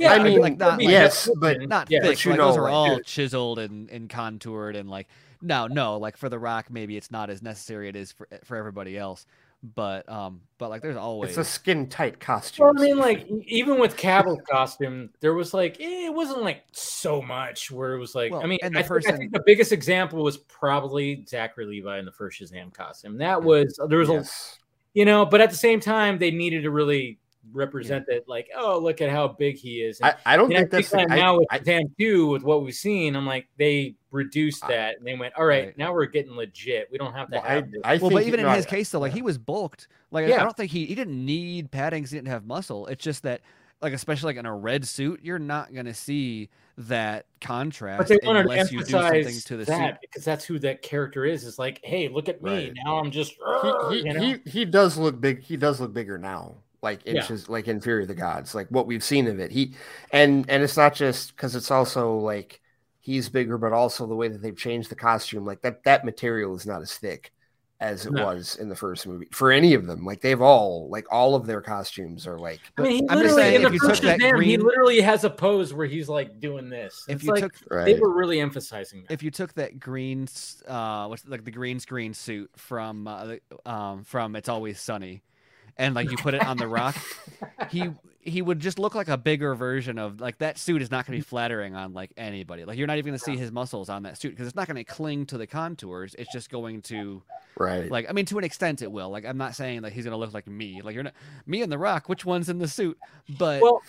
Yeah, 0.00 0.12
I 0.14 0.22
mean, 0.22 0.40
like, 0.40 0.56
not- 0.58 0.78
mean, 0.78 0.88
yes, 0.90 1.26
that's- 1.26 1.38
but 1.38 1.68
Not 1.68 1.88
yeah, 1.90 2.00
fixed. 2.00 2.24
you 2.24 2.30
like, 2.32 2.40
those 2.40 2.56
know, 2.56 2.62
are 2.62 2.64
like, 2.64 2.72
all 2.72 3.00
chiseled 3.00 3.58
and, 3.60 3.88
and 3.90 4.08
contoured 4.08 4.74
and 4.74 4.88
like 4.90 5.06
no, 5.42 5.66
no, 5.66 5.98
like 5.98 6.16
for 6.16 6.28
The 6.28 6.38
Rock, 6.38 6.70
maybe 6.70 6.96
it's 6.96 7.10
not 7.10 7.30
as 7.30 7.42
necessary 7.42 7.88
it 7.88 7.96
is 7.96 8.12
for 8.12 8.28
for 8.44 8.56
everybody 8.56 8.96
else. 8.96 9.26
But 9.74 10.08
um, 10.08 10.40
but 10.58 10.70
like 10.70 10.82
there's 10.82 10.96
always 10.96 11.30
it's 11.30 11.38
a 11.38 11.44
skin 11.44 11.88
tight 11.88 12.18
costume. 12.18 12.64
Well, 12.64 12.74
I 12.76 12.80
mean, 12.80 12.98
like 12.98 13.28
even 13.46 13.78
with 13.78 13.96
Cavill's 13.96 14.40
costume, 14.50 15.10
there 15.20 15.34
was 15.34 15.54
like 15.54 15.80
eh, 15.80 16.06
it 16.06 16.14
wasn't 16.14 16.42
like 16.42 16.64
so 16.72 17.22
much 17.22 17.70
where 17.70 17.94
it 17.94 17.98
was 17.98 18.14
like. 18.14 18.32
I 18.32 18.46
mean, 18.46 18.58
and 18.62 18.74
the 18.74 18.80
I, 18.80 18.82
first 18.82 19.06
think, 19.06 19.14
I 19.14 19.18
think 19.18 19.32
the 19.32 19.42
biggest 19.46 19.70
example 19.70 20.22
was 20.24 20.36
probably 20.36 21.24
Zachary 21.28 21.66
Levi 21.66 21.98
in 22.00 22.04
the 22.04 22.12
first 22.12 22.40
Shazam 22.40 22.74
costume. 22.74 23.18
That 23.18 23.44
was 23.44 23.78
there 23.88 23.98
was 23.98 24.10
a 24.10 24.24
you 24.94 25.04
know, 25.04 25.24
but 25.24 25.40
at 25.40 25.50
the 25.50 25.56
same 25.56 25.80
time, 25.80 26.18
they 26.18 26.30
needed 26.30 26.62
to 26.62 26.70
really 26.70 27.18
represent 27.52 28.06
that, 28.06 28.28
like, 28.28 28.48
oh, 28.56 28.78
look 28.78 29.00
at 29.00 29.10
how 29.10 29.28
big 29.28 29.56
he 29.56 29.82
is. 29.82 30.00
And, 30.00 30.14
I, 30.24 30.34
I 30.34 30.36
don't 30.36 30.46
and 30.50 30.56
I 30.56 30.60
think 30.60 30.70
that's 30.70 30.88
think 30.90 31.08
the, 31.08 31.14
that 31.16 31.20
now 31.20 31.38
with 31.38 31.48
I, 31.50 31.56
I, 31.56 31.58
Shazam 31.60 31.90
2, 31.98 32.26
with 32.28 32.42
what 32.42 32.62
we've 32.62 32.74
seen, 32.74 33.16
I'm 33.16 33.26
like, 33.26 33.48
they 33.58 33.94
reduced 34.10 34.64
I- 34.64 34.68
that 34.68 34.98
and 34.98 35.06
they 35.06 35.14
went, 35.16 35.34
all 35.36 35.44
right, 35.44 35.66
Right. 35.66 35.78
now 35.78 35.92
we're 35.92 36.06
getting 36.06 36.36
legit. 36.36 36.88
We 36.92 36.98
don't 36.98 37.14
have 37.14 37.28
to 37.28 37.36
well, 37.36 37.42
have 37.42 37.64
I, 37.64 37.66
this. 37.66 37.80
I 37.84 37.90
well, 37.96 37.98
think 38.10 38.12
but 38.12 38.22
even 38.26 38.40
in 38.40 38.48
his 38.50 38.66
I- 38.66 38.68
case 38.70 38.90
though, 38.90 39.00
like 39.00 39.12
he 39.12 39.22
was 39.22 39.38
bulked. 39.38 39.88
Like 40.10 40.28
Yeah. 40.28 40.40
I 40.40 40.44
don't 40.44 40.56
think 40.56 40.70
he 40.70 40.86
he 40.86 40.94
didn't 40.94 41.24
need 41.24 41.70
padding 41.70 42.02
'cause 42.02 42.10
he 42.10 42.18
didn't 42.18 42.28
have 42.28 42.44
muscle. 42.44 42.86
It's 42.86 43.02
just 43.02 43.22
that 43.24 43.40
like 43.80 43.92
especially 43.94 44.28
like 44.28 44.36
in 44.36 44.46
a 44.46 44.54
red 44.54 44.86
suit, 44.86 45.20
you're 45.22 45.38
not 45.38 45.74
gonna 45.74 45.94
see 45.94 46.50
that 46.78 47.26
contrast 47.40 47.98
But 47.98 48.08
they 48.08 48.18
wanted 48.26 48.44
to 48.44 48.50
unless 48.50 48.72
you 48.72 48.78
do 48.78 48.84
something 48.86 49.14
emphasize 49.20 49.44
to 49.44 49.56
the 49.58 49.64
that 49.66 49.94
suit. 49.94 49.98
because 50.02 50.24
that's 50.24 50.44
who 50.44 50.58
that 50.60 50.80
character 50.82 51.24
is. 51.24 51.46
It's 51.46 51.58
like, 51.58 51.80
hey, 51.82 52.08
look 52.08 52.28
at 52.28 52.42
me. 52.42 52.50
Right. 52.68 52.72
Now 52.84 52.98
I'm 52.98 53.10
just, 53.10 53.32
he, 53.62 53.72
he, 53.90 54.06
you 54.06 54.12
know? 54.12 54.20
he 54.20 54.50
he 54.50 54.64
does 54.64 54.96
look 54.96 55.20
big. 55.20 55.40
He 55.42 55.56
does 55.56 55.80
look 55.80 55.92
bigger 55.92 56.16
now, 56.18 56.54
like 56.82 57.06
Yeah. 57.10 57.30
inches, 57.30 57.48
like 57.48 57.68
in 57.68 57.80
Fury 57.80 58.02
of 58.02 58.08
the 58.08 58.14
Gods, 58.14 58.54
like 58.54 58.68
what 58.70 58.86
we've 58.86 59.04
seen 59.04 59.26
of 59.28 59.38
it. 59.40 59.50
He 59.52 59.74
and 60.12 60.48
and 60.50 60.62
it's 60.62 60.76
not 60.76 60.94
just 60.94 61.36
because 61.36 61.54
it's 61.56 61.70
also 61.70 62.16
like 62.18 62.60
he's 63.00 63.28
bigger, 63.28 63.58
but 63.58 63.72
also 63.72 64.06
the 64.06 64.14
way 64.16 64.28
that 64.28 64.42
they've 64.42 64.56
changed 64.56 64.90
the 64.90 64.96
costume. 64.96 65.44
Like 65.44 65.62
that 65.62 65.84
that 65.84 66.04
material 66.04 66.54
is 66.56 66.66
not 66.66 66.82
as 66.82 66.96
thick 66.96 67.32
as 67.80 68.06
it 68.06 68.12
No. 68.12 68.16
was 68.16 68.56
in 68.56 68.68
the 68.68 68.76
first 68.76 69.06
movie 69.06 69.28
for 69.32 69.52
any 69.52 69.74
of 69.74 69.86
them. 69.86 70.04
Like 70.04 70.20
they've 70.20 70.40
all 70.40 70.88
like 70.90 71.06
all 71.12 71.34
of 71.34 71.46
their 71.46 71.60
costumes 71.62 72.26
are 72.26 72.38
like 72.38 72.72
I 72.76 72.82
mean, 72.82 72.92
he 72.92 73.08
I'm 73.08 73.18
literally 73.18 73.28
saying, 73.28 73.56
in 73.56 73.62
the 73.62 73.72
first 73.72 74.02
took 74.02 74.04
that 74.04 74.20
Shazam, 74.20 74.44
he 74.44 74.56
literally 74.56 75.00
has 75.00 75.24
a 75.24 75.30
pose 75.30 75.74
where 75.74 75.86
he's 75.86 76.08
like 76.08 76.40
doing 76.40 76.68
this. 76.70 77.06
If 77.08 77.16
It's 77.16 77.24
you 77.24 77.32
like 77.32 77.40
took 77.40 77.52
they 77.84 77.94
were 77.94 78.12
really 78.14 78.40
emphasizing 78.40 79.04
that. 79.04 79.12
if 79.12 79.22
you 79.22 79.30
took 79.30 79.52
that 79.54 79.78
green 79.80 80.26
uh 80.66 81.06
what's 81.06 81.26
like 81.26 81.44
the 81.44 81.50
green 81.50 81.80
screen 81.80 82.14
suit 82.14 82.50
from 82.56 83.06
uh, 83.06 83.36
um 83.66 84.04
from 84.04 84.36
It's 84.36 84.48
Always 84.48 84.80
Sunny 84.80 85.22
and 85.78 85.94
like 85.94 86.10
you 86.10 86.16
put 86.16 86.34
it 86.34 86.44
on 86.44 86.56
the 86.56 86.66
rock 86.66 86.96
he 87.70 87.90
he 88.24 88.40
would 88.40 88.60
just 88.60 88.78
look 88.78 88.94
like 88.94 89.08
a 89.08 89.18
bigger 89.18 89.54
version 89.54 89.98
of 89.98 90.20
like 90.20 90.38
that 90.38 90.56
suit 90.56 90.80
is 90.80 90.92
not 90.92 91.06
going 91.06 91.18
to 91.18 91.18
be 91.18 91.24
mm-hmm. 91.24 91.28
flattering 91.28 91.74
on 91.74 91.92
like 91.92 92.12
anybody. 92.16 92.64
Like 92.64 92.78
you're 92.78 92.86
not 92.86 92.98
even 92.98 93.10
going 93.10 93.18
to 93.18 93.24
see 93.24 93.36
his 93.36 93.50
muscles 93.50 93.88
on 93.88 94.04
that 94.04 94.16
suit 94.16 94.30
because 94.30 94.46
it's 94.46 94.54
not 94.54 94.68
going 94.68 94.76
to 94.76 94.84
cling 94.84 95.26
to 95.26 95.38
the 95.38 95.46
contours. 95.46 96.14
It's 96.16 96.32
just 96.32 96.48
going 96.48 96.82
to 96.82 97.22
right. 97.58 97.90
like 97.90 98.08
i 98.08 98.12
mean 98.12 98.24
to 98.26 98.38
an 98.38 98.44
extent 98.44 98.80
it 98.80 98.90
will. 98.90 99.10
Like 99.10 99.26
i'm 99.26 99.36
not 99.36 99.56
saying 99.56 99.82
that 99.82 99.92
he's 99.92 100.04
going 100.04 100.12
to 100.12 100.18
look 100.18 100.32
like 100.32 100.46
me. 100.46 100.82
Like 100.82 100.94
you're 100.94 101.02
not 101.02 101.14
me 101.46 101.62
and 101.62 101.72
the 101.72 101.78
rock 101.78 102.08
which 102.08 102.24
one's 102.24 102.48
in 102.48 102.58
the 102.58 102.68
suit? 102.68 102.96
But 103.38 103.60
well, 103.60 103.82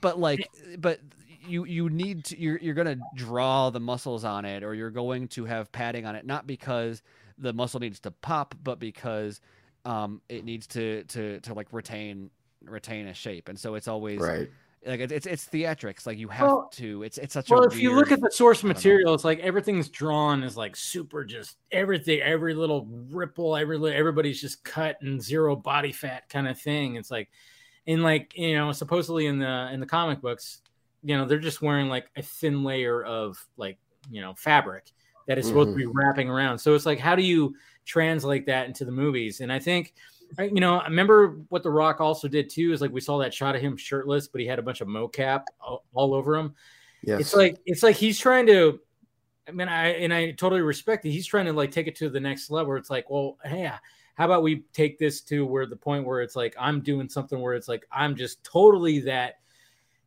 but 0.00 0.20
like 0.20 0.40
eh. 0.40 0.76
but 0.78 1.00
you 1.44 1.64
you 1.64 1.90
need 1.90 2.24
to 2.26 2.40
you're 2.40 2.58
you're 2.58 2.74
gonna 2.74 2.98
draw 3.16 3.70
the 3.70 3.80
muscles 3.80 4.24
on 4.24 4.44
it 4.44 4.62
or 4.62 4.74
you're 4.74 4.90
going 4.90 5.26
to 5.28 5.46
have 5.46 5.72
padding 5.72 6.06
on 6.06 6.14
it 6.14 6.24
not 6.24 6.46
because 6.46 7.02
the 7.38 7.52
muscle 7.52 7.80
needs 7.80 7.98
to 7.98 8.10
pop 8.10 8.54
but 8.62 8.78
because 8.78 9.40
um 9.84 10.20
it 10.28 10.44
needs 10.44 10.66
to 10.66 11.04
to 11.04 11.40
to 11.40 11.54
like 11.54 11.68
retain 11.72 12.30
retain 12.64 13.08
a 13.08 13.14
shape 13.14 13.48
and 13.48 13.58
so 13.58 13.74
it's 13.74 13.88
always 13.88 14.20
right. 14.20 14.50
like 14.84 15.00
it's 15.00 15.26
it's 15.26 15.46
theatrics 15.46 16.06
like 16.06 16.18
you 16.18 16.28
have 16.28 16.46
Well- 16.46 16.70
to 16.74 17.02
it's 17.02 17.18
it's 17.18 17.34
such 17.34 17.50
well, 17.50 17.62
a 17.62 17.66
if 17.66 17.80
you 17.80 17.94
look 17.94 18.12
at 18.12 18.20
the 18.20 18.30
source 18.30 18.64
I 18.64 18.68
material, 18.68 19.14
it's 19.14 19.24
like 19.24 19.38
everything's 19.40 19.88
drawn 19.88 20.42
is 20.42 20.56
like 20.56 20.76
super, 20.76 21.24
just 21.24 21.56
everything, 21.72 22.20
every 22.20 22.54
little 22.54 22.86
ripple, 23.10 23.56
every 23.56 23.76
everybody's 23.94 24.40
just 24.40 24.62
cut 24.64 24.96
and 25.00 25.22
zero 25.22 25.56
body 25.56 25.92
fat 25.92 26.28
kind 26.28 26.48
of 26.48 26.58
thing. 26.58 26.96
It's 26.96 27.10
like, 27.10 27.30
in 27.86 28.02
like 28.02 28.36
you 28.36 28.56
know, 28.56 28.72
supposedly 28.72 29.26
in 29.26 29.38
the 29.38 29.70
in 29.72 29.80
the 29.80 29.86
comic 29.86 30.20
books, 30.20 30.60
you 31.02 31.16
know, 31.16 31.24
they're 31.24 31.38
just 31.38 31.62
wearing 31.62 31.88
like 31.88 32.10
a 32.16 32.22
thin 32.22 32.64
layer 32.64 33.02
of 33.02 33.42
like 33.56 33.78
you 34.10 34.20
know 34.20 34.34
fabric 34.34 34.90
that 35.26 35.38
is 35.38 35.46
supposed 35.46 35.70
to 35.70 35.76
be 35.76 35.86
wrapping 35.86 36.28
around. 36.28 36.58
So 36.58 36.74
it's 36.74 36.86
like, 36.86 36.98
how 36.98 37.14
do 37.14 37.22
you 37.22 37.54
translate 37.90 38.46
that 38.46 38.66
into 38.66 38.84
the 38.84 38.92
movies? 38.92 39.40
And 39.40 39.52
I 39.52 39.58
think. 39.58 39.94
You 40.38 40.60
know, 40.60 40.78
I 40.78 40.84
remember 40.84 41.40
what 41.48 41.64
The 41.64 41.70
Rock 41.72 42.00
also 42.00 42.28
did 42.28 42.48
too. 42.50 42.72
Is 42.72 42.80
like 42.80 42.92
we 42.92 43.00
saw 43.00 43.18
that 43.18 43.34
shot 43.34 43.56
of 43.56 43.60
him 43.60 43.76
shirtless, 43.76 44.28
but 44.28 44.40
he 44.40 44.46
had 44.46 44.60
a 44.60 44.62
bunch 44.62 44.80
of 44.80 44.86
mocap 44.86 45.42
all, 45.60 45.84
all 45.92 46.14
over 46.14 46.36
him 46.36 46.54
Yes. 47.02 47.20
it's 47.20 47.34
like 47.34 47.58
it's 47.64 47.82
like 47.82 47.96
he's 47.96 48.18
trying 48.18 48.46
to 48.46 48.78
i 49.48 49.52
mean 49.52 49.68
i 49.68 49.88
and 49.88 50.12
i 50.12 50.32
totally 50.32 50.60
respect 50.60 51.04
it 51.06 51.10
he's 51.10 51.26
trying 51.26 51.46
to 51.46 51.52
like 51.52 51.70
take 51.70 51.86
it 51.86 51.96
to 51.96 52.10
the 52.10 52.20
next 52.20 52.50
level 52.50 52.76
it's 52.76 52.90
like 52.90 53.08
well 53.08 53.38
hey 53.44 53.70
how 54.16 54.24
about 54.26 54.42
we 54.42 54.64
take 54.74 54.98
this 54.98 55.22
to 55.22 55.46
where 55.46 55.64
the 55.64 55.76
point 55.76 56.04
where 56.04 56.20
it's 56.20 56.36
like 56.36 56.54
i'm 56.60 56.80
doing 56.82 57.08
something 57.08 57.40
where 57.40 57.54
it's 57.54 57.68
like 57.68 57.86
i'm 57.90 58.14
just 58.14 58.44
totally 58.44 59.00
that 59.00 59.36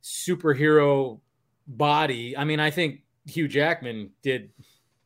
superhero 0.03 1.19
body 1.67 2.37
i 2.37 2.43
mean 2.43 2.59
i 2.59 2.69
think 2.69 3.01
hugh 3.25 3.47
jackman 3.47 4.11
did 4.21 4.51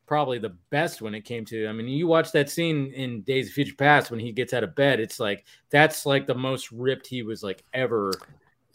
probably 0.08 0.40
the 0.40 0.56
best 0.69 1.02
when 1.02 1.14
it 1.14 1.22
came 1.22 1.45
to 1.45 1.68
i 1.68 1.72
mean 1.72 1.88
you 1.88 2.08
watch 2.08 2.32
that 2.32 2.50
scene 2.50 2.92
in 2.94 3.22
days 3.22 3.48
of 3.48 3.53
future 3.53 3.76
past 3.76 4.10
when 4.10 4.19
he 4.19 4.32
gets 4.32 4.53
out 4.53 4.64
of 4.64 4.74
bed 4.74 5.00
it's 5.00 5.19
like 5.19 5.45
that's 5.69 6.06
like 6.06 6.26
the 6.26 6.34
most 6.34 6.72
ripped 6.72 7.06
he 7.06 7.22
was 7.22 7.44
like 7.44 7.64
ever 7.74 8.11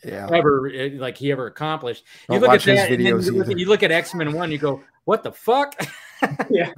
yeah. 0.05 0.29
ever 0.33 0.69
eh, 0.69 0.91
like 0.95 1.17
he 1.17 1.33
ever 1.33 1.47
accomplished. 1.47 2.05
Don't 2.29 2.37
you 2.37 2.41
look 2.41 2.55
at 2.55 2.63
his 2.63 2.79
that, 2.79 2.91
and 2.91 3.01
videos 3.01 3.27
you 3.27 3.39
look, 3.39 3.49
at, 3.49 3.59
you 3.59 3.67
look 3.67 3.83
at 3.83 3.91
X 3.93 4.15
Men 4.15 4.33
One, 4.33 4.51
you 4.51 4.59
go, 4.59 4.83
"What 5.05 5.23
the 5.23 5.33
fuck?" 5.33 5.75
yeah, 6.51 6.73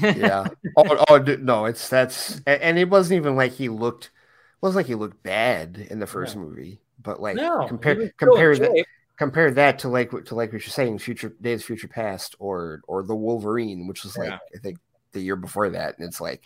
yeah. 0.00 0.46
Oh, 0.76 1.04
oh 1.08 1.18
no, 1.18 1.66
it's 1.66 1.88
that's 1.88 2.40
and 2.46 2.78
it 2.78 2.90
wasn't 2.90 3.18
even 3.18 3.36
like 3.36 3.52
he 3.52 3.68
looked 3.68 4.06
it 4.06 4.62
wasn't 4.62 4.76
like 4.76 4.86
he 4.86 4.94
looked 4.94 5.22
bad 5.22 5.86
in 5.90 5.98
the 5.98 6.06
first 6.06 6.36
movie, 6.36 6.80
but 7.02 7.20
like 7.20 7.36
no. 7.36 7.62
he 7.62 7.68
compare 7.68 7.96
was 7.96 8.10
compare 8.16 8.56
that 8.56 8.70
shape. 8.74 8.86
Compare 9.18 9.50
that 9.52 9.80
to 9.80 9.88
like 9.88 10.12
what- 10.12 10.26
to 10.26 10.34
like 10.34 10.52
what 10.52 10.62
you're 10.62 10.70
saying, 10.70 10.98
future 10.98 11.34
days, 11.40 11.64
future 11.64 11.88
past, 11.88 12.36
or 12.38 12.82
or 12.88 13.02
the 13.02 13.16
Wolverine, 13.16 13.86
which 13.86 14.04
was 14.04 14.16
like 14.16 14.30
Yeah. 14.30 14.38
I 14.54 14.58
think 14.58 14.78
the 15.12 15.20
year 15.20 15.36
before 15.36 15.70
that, 15.70 15.98
and 15.98 16.06
it's 16.06 16.20
like, 16.20 16.42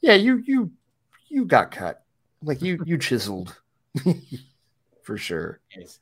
yeah, 0.00 0.14
you 0.14 0.42
you 0.46 0.70
you 1.28 1.44
got 1.44 1.70
cut, 1.70 2.04
like 2.42 2.62
you 2.62 2.78
you 2.86 2.98
chiseled, 3.06 3.56
for 5.02 5.16
sure. 5.16 5.60
Yes. 5.76 5.98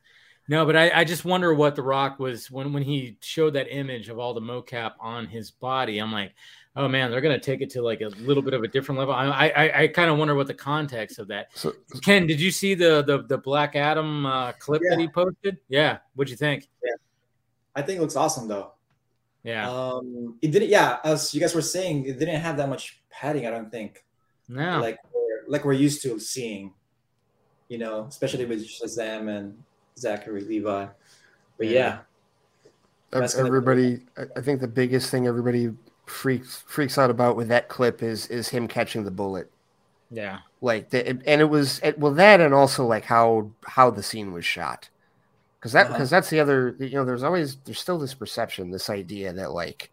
No, 0.49 0.67
but 0.67 0.75
I, 0.75 0.91
I 0.91 1.05
just 1.05 1.25
wonder 1.25 1.55
what 1.55 1.77
The 1.77 1.83
Rock 1.83 2.19
was 2.19 2.51
when 2.51 2.73
when 2.73 2.83
he 2.83 3.17
showed 3.21 3.55
that 3.55 3.73
image 3.75 4.09
of 4.09 4.19
all 4.19 4.35
the 4.35 4.41
mocap 4.41 4.95
on 5.01 5.27
his 5.27 5.51
body. 5.51 5.99
I'm 5.99 6.13
like, 6.13 6.35
oh 6.77 6.89
man, 6.89 7.11
they're 7.11 7.21
gonna 7.21 7.39
take 7.41 7.61
it 7.61 7.71
to 7.71 7.83
like 7.83 8.01
a 8.01 8.09
little 8.09 8.43
bit 8.43 8.55
of 8.55 8.63
a 8.63 8.69
different 8.69 8.99
level. 8.99 9.15
I 9.15 9.27
I, 9.49 9.83
I 9.83 9.89
kind 9.89 10.11
of 10.11 10.19
wonder 10.19 10.35
what 10.35 10.47
the 10.47 10.55
context 10.55 11.19
of 11.19 11.29
that. 11.29 11.49
So 11.55 11.73
Ken, 12.03 12.27
did 12.27 12.41
you 12.41 12.51
see 12.51 12.75
the 12.75 13.03
the, 13.03 13.23
the 13.23 13.39
Black 13.39 13.77
Adam 13.77 14.27
uh, 14.27 14.53
clip 14.53 14.83
that 14.89 14.99
he 14.99 15.09
posted? 15.09 15.59
Yeah, 15.69 15.99
what'd 16.15 16.31
you 16.31 16.37
think? 16.37 16.69
Yeah, 16.85 16.95
I 17.75 17.83
think 17.83 17.99
it 17.99 18.03
looks 18.03 18.17
awesome 18.17 18.49
though. 18.49 18.73
Yeah, 19.43 19.71
Um, 19.71 20.37
it 20.43 20.51
didn't. 20.51 20.69
Yeah, 20.69 20.99
as 21.03 21.33
you 21.35 21.41
guys 21.41 21.55
were 21.55 21.63
saying, 21.63 22.05
it 22.05 22.19
didn't 22.19 22.41
have 22.41 22.59
that 22.59 22.69
much 22.69 23.01
padding. 23.11 23.47
I 23.47 23.51
don't 23.51 23.71
think. 23.71 24.05
no, 24.49 24.81
Like 24.81 24.99
we're, 25.15 25.45
like 25.49 25.65
we're 25.65 25.73
used 25.73 26.03
to 26.03 26.19
seeing, 26.21 26.75
you 27.69 27.79
know, 27.79 28.05
especially 28.05 28.45
with 28.45 28.63
Shazam 28.67 29.35
and 29.35 29.57
Zachary 29.99 30.43
Levi. 30.43 30.87
But 31.57 31.67
Yeah. 31.67 31.73
yeah, 31.73 31.99
That's 33.11 33.33
gonna 33.35 33.45
be- 33.45 33.49
everybody, 33.49 34.01
I 34.19 34.25
I 34.37 34.41
think 34.43 34.61
the 34.61 34.69
biggest 34.69 35.11
thing 35.11 35.27
everybody 35.27 35.71
freaks 36.11 36.65
freaks 36.67 36.99
out 36.99 37.11
about 37.11 37.37
with 37.37 37.49
that 37.49 37.69
clip 37.69 38.03
is 38.03 38.27
is 38.29 38.49
him 38.51 38.69
catching 38.69 39.05
the 39.05 39.11
bullet. 39.11 39.51
yeah, 40.11 40.41
like 40.61 40.91
the, 40.91 41.07
and 41.09 41.41
it 41.41 41.49
was 41.51 41.81
it, 41.83 41.99
well 41.99 42.13
that 42.15 42.41
and 42.41 42.55
also 42.55 42.87
like 42.87 43.05
how 43.05 43.51
how 43.67 43.91
the 43.91 44.03
scene 44.03 44.33
was 44.33 44.45
shot 44.45 44.91
because 45.59 45.73
that 45.73 45.89
Uh-huh. 45.89 45.95
because 45.95 46.11
that's 46.11 46.31
the 46.31 46.41
other 46.41 46.77
you 46.81 46.91
know 46.93 47.05
there's 47.05 47.23
always 47.23 47.57
there's 47.65 47.81
still 47.81 47.99
this 47.99 48.15
perception 48.15 48.71
this 48.71 48.91
idea 48.91 49.33
that 49.33 49.53
like 49.53 49.91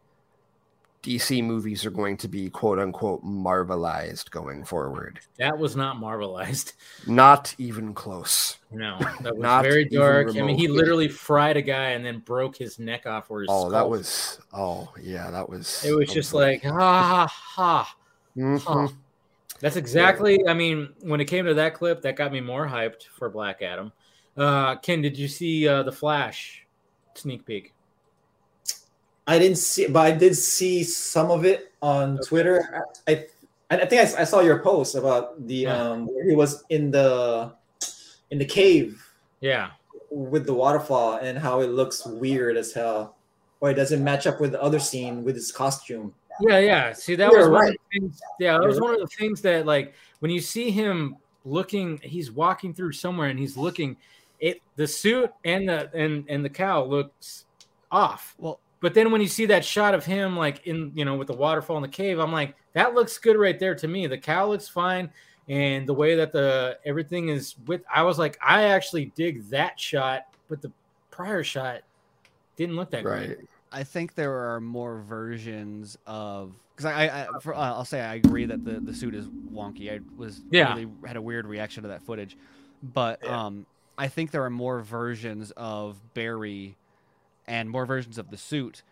dc 1.07 1.43
movies 1.43 1.85
are 1.85 1.91
going 1.91 2.17
to 2.17 2.27
be 2.27 2.49
quote 2.49 2.79
unquote 2.79 3.23
marvelized 3.23 4.29
going 4.31 4.63
forward 4.63 5.19
that 5.37 5.57
was 5.57 5.75
not 5.75 5.97
marvelized. 5.97 6.73
not 7.07 7.55
even 7.57 7.93
close 7.93 8.57
No, 8.69 8.97
that 9.21 9.33
was 9.33 9.41
Not 9.41 9.63
very 9.63 9.85
dark. 9.85 10.35
I 10.35 10.41
mean, 10.41 10.57
he 10.57 10.67
literally 10.67 11.07
fried 11.07 11.55
a 11.55 11.61
guy 11.61 11.91
and 11.91 12.05
then 12.05 12.19
broke 12.19 12.57
his 12.57 12.79
neck 12.79 13.05
off 13.05 13.31
or 13.31 13.41
his 13.41 13.47
oh 13.49 13.69
that 13.69 13.87
was 13.87 14.39
oh 14.51 14.91
yeah 15.01 15.31
that 15.31 15.47
was 15.47 15.85
It 15.85 15.93
was 15.93 16.09
just 16.09 16.33
like 16.33 16.63
ha 16.63 16.71
ha 16.71 17.27
ha. 17.27 17.95
Mhm. 18.35 18.93
That's 19.59 19.75
exactly. 19.75 20.39
I 20.47 20.53
mean, 20.53 20.89
when 21.01 21.19
it 21.19 21.25
came 21.25 21.45
to 21.45 21.53
that 21.55 21.73
clip, 21.73 22.01
that 22.03 22.15
got 22.15 22.31
me 22.31 22.41
more 22.41 22.67
hyped 22.67 23.03
for 23.17 23.29
Black 23.29 23.61
Adam. 23.61 23.91
Uh, 24.35 24.75
Ken, 24.75 25.01
did 25.01 25.17
you 25.17 25.27
see 25.27 25.67
uh, 25.67 25.83
the 25.83 25.91
Flash 25.91 26.65
sneak 27.15 27.45
peek? 27.45 27.73
I 29.27 29.37
didn't 29.39 29.57
see, 29.57 29.87
but 29.87 30.05
I 30.05 30.11
did 30.11 30.35
see 30.35 30.83
some 30.83 31.31
of 31.31 31.43
it 31.45 31.73
on 31.81 32.17
Twitter. 32.19 32.85
I, 33.07 33.11
I, 33.13 33.25
I 33.81 33.85
think 33.85 34.01
I, 34.15 34.21
I 34.21 34.23
saw 34.23 34.39
your 34.39 34.59
post 34.59 34.95
about 34.95 35.45
the 35.47 35.55
Yeah. 35.67 35.75
um 35.81 36.07
where 36.07 36.27
he 36.29 36.35
was 36.35 36.63
in 36.69 36.91
the 36.91 37.53
in 38.31 38.37
the 38.39 38.45
cave 38.45 39.03
Yeah. 39.41 39.71
with 40.09 40.45
the 40.45 40.53
waterfall 40.53 41.15
and 41.17 41.37
how 41.37 41.59
it 41.61 41.67
looks 41.71 42.05
weird 42.05 42.55
as 42.57 42.73
hell, 42.73 43.15
or 43.59 43.69
it 43.71 43.75
doesn't 43.75 44.03
match 44.03 44.27
up 44.27 44.39
with 44.39 44.51
the 44.53 44.61
other 44.61 44.79
scene 44.79 45.23
with 45.23 45.35
his 45.35 45.51
costume. 45.51 46.13
Yeah, 46.41 46.59
yeah. 46.59 46.93
See, 46.93 47.15
that 47.15 47.31
You're 47.31 47.39
was 47.39 47.49
one 47.49 47.61
right. 47.61 47.71
of 47.71 47.77
the 47.91 47.99
things. 47.99 48.21
Yeah, 48.39 48.53
that 48.53 48.61
You're 48.61 48.69
was 48.69 48.79
one 48.79 48.93
of 48.93 48.99
the 48.99 49.07
things 49.07 49.41
that, 49.41 49.65
like, 49.65 49.95
when 50.19 50.29
you 50.29 50.39
see 50.39 50.69
him 50.69 51.17
looking, 51.45 51.99
he's 52.03 52.31
walking 52.31 52.73
through 52.75 52.91
somewhere 52.91 53.29
and 53.29 53.39
he's 53.39 53.57
looking. 53.57 53.97
It 54.39 54.61
the 54.75 54.87
suit 54.87 55.31
and 55.45 55.67
the 55.67 55.89
and 55.95 56.25
and 56.29 56.45
the 56.45 56.49
cow 56.49 56.83
looks 56.83 57.45
off. 57.91 58.35
Well, 58.37 58.59
But 58.79 58.93
then 58.93 59.11
when 59.11 59.21
you 59.21 59.27
see 59.27 59.47
that 59.47 59.65
shot 59.65 59.93
of 59.95 60.05
him, 60.05 60.37
like 60.37 60.67
in 60.67 60.91
you 60.93 61.05
know 61.05 61.15
with 61.15 61.27
the 61.27 61.35
waterfall 61.35 61.77
in 61.77 61.81
the 61.81 61.87
cave, 61.87 62.19
I'm 62.19 62.31
like, 62.31 62.55
that 62.73 62.93
looks 62.93 63.17
good 63.17 63.37
right 63.37 63.59
there 63.59 63.75
to 63.75 63.87
me. 63.87 64.07
The 64.07 64.17
cow 64.17 64.47
looks 64.47 64.67
fine, 64.67 65.11
and 65.47 65.87
the 65.87 65.93
way 65.93 66.15
that 66.15 66.31
the 66.31 66.77
everything 66.85 67.29
is 67.29 67.55
with, 67.65 67.81
I 67.93 68.03
was 68.03 68.19
like, 68.19 68.37
I 68.41 68.65
actually 68.65 69.11
dig 69.15 69.49
that 69.49 69.79
shot, 69.79 70.23
but 70.47 70.61
the 70.61 70.71
prior 71.09 71.43
shot 71.43 71.81
didn't 72.55 72.75
look 72.75 72.91
that 72.91 73.03
Right. 73.05 73.29
great. 73.29 73.49
I 73.71 73.83
think 73.83 74.15
there 74.15 74.33
are 74.53 74.61
more 74.61 75.01
versions 75.01 75.97
of 76.05 76.53
because 76.75 76.85
I, 76.85 77.07
I, 77.07 77.21
I 77.23 77.27
for, 77.41 77.53
uh, 77.53 77.59
I'll 77.59 77.85
say 77.85 78.01
I 78.01 78.15
agree 78.15 78.45
that 78.45 78.63
the, 78.63 78.79
the 78.79 78.93
suit 78.93 79.13
is 79.15 79.27
wonky. 79.51 79.91
I 79.91 79.99
was 80.15 80.41
Yeah. 80.51 80.69
really 80.73 80.87
had 81.05 81.17
a 81.17 81.21
weird 81.21 81.45
reaction 81.47 81.83
to 81.83 81.89
that 81.89 82.03
footage, 82.03 82.37
but 82.81 83.25
um, 83.27 83.65
I 83.97 84.07
think 84.07 84.31
there 84.31 84.43
are 84.43 84.49
more 84.49 84.79
versions 84.81 85.51
of 85.57 85.97
Barry 86.13 86.77
and 87.47 87.69
more 87.69 87.85
versions 87.85 88.17
of 88.17 88.29
the 88.29 88.37
suit 88.37 88.83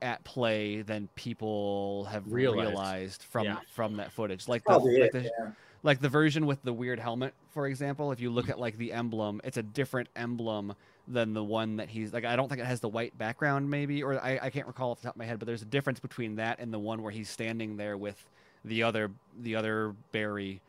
at 0.00 0.22
play 0.24 0.82
than 0.82 1.08
people 1.14 2.04
have 2.10 2.30
Realized. 2.32 2.68
realized, 2.70 3.22
from 3.22 3.44
Yeah. 3.46 3.56
from 3.72 3.96
that 3.96 4.12
footage. 4.12 4.46
Like 4.48 4.64
the, 4.64 4.78
like 4.78 4.96
it. 4.96 5.12
the 5.12 5.22
Yeah. 5.22 5.50
like 5.82 6.00
the 6.00 6.08
version 6.08 6.46
with 6.46 6.62
the 6.62 6.72
weird 6.72 6.98
helmet, 7.00 7.34
for 7.50 7.66
example, 7.66 8.12
if 8.12 8.20
you 8.20 8.30
look 8.30 8.48
at 8.48 8.58
like 8.60 8.76
the 8.78 8.92
emblem, 8.92 9.40
it's 9.44 9.56
a 9.56 9.62
different 9.62 10.08
emblem 10.14 10.74
than 11.08 11.32
the 11.32 11.42
one 11.42 11.76
that 11.76 11.88
he's 11.88 12.12
like. 12.12 12.24
I 12.24 12.36
don't 12.36 12.48
think 12.48 12.60
it 12.60 12.66
has 12.66 12.80
the 12.80 12.88
white 12.88 13.16
background, 13.18 13.70
maybe, 13.70 14.02
or 14.02 14.20
I, 14.22 14.38
I 14.42 14.50
can't 14.50 14.66
recall 14.66 14.90
off 14.90 15.00
the 15.00 15.06
top 15.06 15.14
of 15.14 15.18
my 15.18 15.24
head, 15.24 15.38
but 15.38 15.46
there's 15.46 15.62
a 15.62 15.66
difference 15.66 15.98
between 16.00 16.36
that 16.36 16.58
and 16.60 16.72
the 16.72 16.78
one 16.78 17.02
where 17.02 17.12
he's 17.12 17.28
standing 17.30 17.76
there 17.76 17.96
with 17.96 18.22
the 18.64 18.82
other 18.82 19.10
the 19.40 19.56
other 19.56 19.94
Barry 20.12 20.60